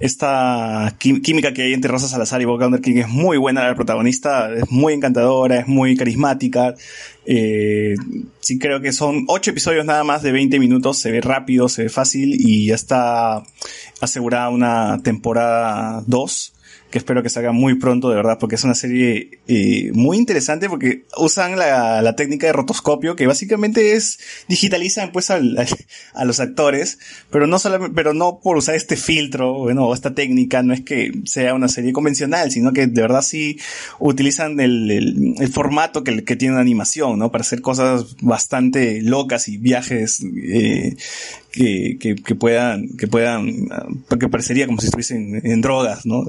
esta 0.00 0.94
quí- 0.98 1.20
química 1.22 1.52
que 1.52 1.62
hay 1.62 1.72
entre 1.72 1.90
Rosa 1.90 2.08
Salazar 2.08 2.40
y 2.42 2.44
Bob 2.44 2.80
King 2.80 2.96
es 2.98 3.08
muy 3.08 3.36
buena, 3.38 3.66
la 3.66 3.74
protagonista 3.74 4.52
es 4.54 4.70
muy 4.70 4.92
encantadora, 4.94 5.60
es 5.60 5.66
muy 5.68 5.96
carismática. 5.96 6.74
Eh, 7.26 7.94
sí 8.40 8.58
creo 8.58 8.80
que 8.80 8.92
son 8.92 9.24
ocho 9.28 9.50
episodios 9.50 9.84
nada 9.84 10.04
más 10.04 10.22
de 10.22 10.32
20 10.32 10.58
minutos, 10.58 10.98
se 10.98 11.10
ve 11.10 11.20
rápido, 11.20 11.68
se 11.68 11.84
ve 11.84 11.88
fácil 11.88 12.36
y 12.38 12.68
ya 12.68 12.74
está 12.74 13.42
asegurada 14.00 14.48
una 14.50 14.98
temporada 15.02 16.02
2 16.06 16.54
que 16.90 16.98
espero 16.98 17.22
que 17.22 17.28
salga 17.28 17.52
muy 17.52 17.74
pronto, 17.74 18.08
de 18.08 18.16
verdad, 18.16 18.38
porque 18.38 18.54
es 18.54 18.64
una 18.64 18.74
serie 18.74 19.40
eh, 19.46 19.90
muy 19.92 20.16
interesante 20.16 20.68
porque 20.68 21.04
usan 21.18 21.58
la, 21.58 22.14
técnica 22.16 22.46
de 22.46 22.52
rotoscopio, 22.54 23.14
que 23.14 23.26
básicamente 23.26 23.92
es 23.92 24.18
digitalizan 24.48 25.12
pues 25.12 25.30
al- 25.30 25.58
al- 25.58 25.68
a 26.14 26.24
los 26.24 26.40
actores, 26.40 26.98
pero 27.30 27.46
no 27.46 27.58
solamente, 27.58 27.94
pero 27.94 28.14
no 28.14 28.40
por 28.42 28.56
usar 28.56 28.74
este 28.74 28.96
filtro, 28.96 29.54
bueno, 29.54 29.86
o 29.86 29.94
esta 29.94 30.14
técnica, 30.14 30.62
no 30.62 30.72
es 30.72 30.80
que 30.80 31.12
sea 31.24 31.54
una 31.54 31.68
serie 31.68 31.92
convencional, 31.92 32.50
sino 32.50 32.72
que 32.72 32.86
de 32.86 33.02
verdad 33.02 33.22
sí 33.22 33.58
utilizan 33.98 34.58
el, 34.60 35.36
formato 35.52 36.04
que, 36.04 36.24
que 36.24 36.36
tiene 36.36 36.54
una 36.54 36.62
animación, 36.62 37.18
¿no? 37.18 37.30
Para 37.30 37.42
hacer 37.42 37.60
cosas 37.60 38.16
bastante 38.20 39.02
locas 39.02 39.48
y 39.48 39.58
viajes 39.58 40.20
eh, 40.22 40.96
que, 41.52 41.96
que, 41.98 42.14
que 42.16 42.34
puedan, 42.34 42.88
que 42.96 43.06
puedan, 43.08 43.68
ah, 43.70 43.86
porque 44.08 44.28
parecería 44.28 44.66
como 44.66 44.80
si 44.80 44.86
estuviesen 44.86 45.40
en 45.44 45.60
drogas, 45.60 46.06
¿no? 46.06 46.24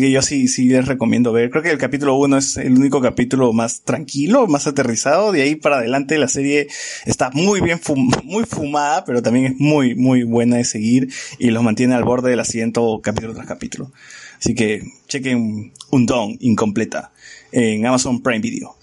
Que 0.00 0.10
yo 0.10 0.22
sí, 0.22 0.48
sí 0.48 0.66
les 0.66 0.86
recomiendo 0.86 1.32
ver. 1.32 1.50
Creo 1.50 1.62
que 1.62 1.70
el 1.70 1.78
capítulo 1.78 2.16
1 2.16 2.38
es 2.38 2.56
el 2.56 2.72
único 2.72 3.00
capítulo 3.00 3.52
más 3.52 3.82
tranquilo, 3.82 4.46
más 4.46 4.66
aterrizado. 4.66 5.32
De 5.32 5.42
ahí 5.42 5.54
para 5.54 5.78
adelante 5.78 6.18
la 6.18 6.28
serie 6.28 6.68
está 7.04 7.30
muy 7.32 7.60
bien, 7.60 7.80
fumada, 7.80 9.04
pero 9.04 9.22
también 9.22 9.46
es 9.46 9.54
muy, 9.58 9.94
muy 9.94 10.22
buena 10.22 10.56
de 10.56 10.64
seguir 10.64 11.08
y 11.38 11.50
los 11.50 11.62
mantiene 11.62 11.94
al 11.94 12.04
borde 12.04 12.30
del 12.30 12.40
asiento 12.40 13.00
capítulo 13.02 13.34
tras 13.34 13.46
capítulo. 13.46 13.92
Así 14.38 14.54
que 14.54 14.82
chequen 15.08 15.72
un 15.90 16.06
don 16.06 16.36
incompleta 16.40 17.12
en 17.52 17.86
Amazon 17.86 18.22
Prime 18.22 18.40
Video. 18.40 18.76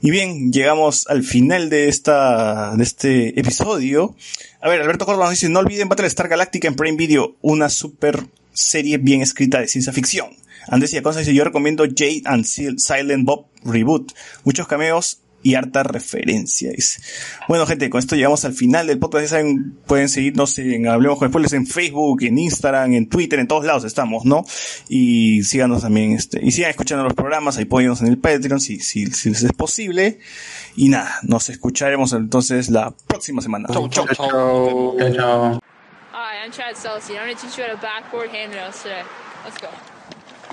Y 0.00 0.10
bien, 0.10 0.52
llegamos 0.52 1.06
al 1.08 1.24
final 1.24 1.70
de 1.70 1.88
esta, 1.88 2.76
de 2.76 2.84
este 2.84 3.40
episodio. 3.40 4.14
A 4.60 4.68
ver, 4.68 4.80
Alberto 4.80 5.06
Córdoba 5.06 5.26
nos 5.26 5.32
dice, 5.32 5.48
no 5.48 5.58
olviden 5.58 5.88
Battlestar 5.88 6.28
Galactica 6.28 6.68
en 6.68 6.76
Prime 6.76 6.96
Video, 6.96 7.34
una 7.40 7.68
super 7.68 8.24
serie 8.52 8.98
bien 8.98 9.22
escrita 9.22 9.60
de 9.60 9.68
ciencia 9.68 9.92
ficción. 9.92 10.28
Andrés 10.70 10.92
Yaconza 10.92 11.20
dice, 11.20 11.34
yo 11.34 11.44
recomiendo 11.44 11.84
Jade 11.84 12.22
and 12.24 12.44
Sil- 12.46 12.78
Silent 12.78 13.24
Bob 13.24 13.46
Reboot. 13.64 14.12
Muchos 14.44 14.66
cameos 14.68 15.22
y 15.40 15.54
harta 15.54 15.84
referencia. 15.84 16.72
dice. 16.72 17.00
Bueno, 17.46 17.64
gente, 17.64 17.88
con 17.90 18.00
esto 18.00 18.16
llegamos 18.16 18.44
al 18.44 18.54
final 18.54 18.88
del 18.88 18.98
podcast. 18.98 19.22
Ya 19.24 19.28
saben, 19.28 19.78
pueden 19.86 20.08
seguirnos 20.08 20.58
en 20.58 20.88
Hablemos 20.88 21.18
con 21.18 21.28
Spoilers 21.28 21.52
en 21.52 21.64
Facebook, 21.66 22.22
en 22.24 22.38
Instagram, 22.38 22.92
en 22.94 23.08
Twitter, 23.08 23.38
en 23.38 23.46
todos 23.46 23.64
lados 23.64 23.84
estamos, 23.84 24.24
¿no? 24.24 24.44
Y 24.88 25.44
síganos 25.44 25.82
también, 25.82 26.10
este, 26.12 26.44
y 26.44 26.50
sigan 26.50 26.70
escuchando 26.70 27.04
los 27.04 27.14
programas, 27.14 27.56
apóyennos 27.56 28.00
en 28.00 28.08
el 28.08 28.18
Patreon 28.18 28.58
si, 28.60 28.80
si, 28.80 29.06
si 29.06 29.30
les 29.30 29.44
es 29.44 29.52
posible. 29.52 30.18
Y 30.74 30.88
nada, 30.88 31.14
nos 31.22 31.48
escucharemos 31.50 32.12
entonces 32.14 32.68
la 32.68 32.92
próxima 33.06 33.40
semana. 33.40 33.68
Chau, 33.72 33.88
chau. 33.88 34.06
Chao, 34.12 34.96
chao. 35.14 35.60
Hi, 36.12 36.44
I'm 36.44 36.50
Chad 36.50 36.74
Celestine. 36.74 37.16
I'm 37.18 37.26
going 37.26 37.36
to 37.36 37.40
teach 37.46 37.56
you 37.56 37.64
how 37.64 37.70
to 37.70 37.80
backboard 37.80 38.30
handrails 38.30 38.82
today. 38.82 39.02
Let's 39.44 39.56
go. 39.60 39.68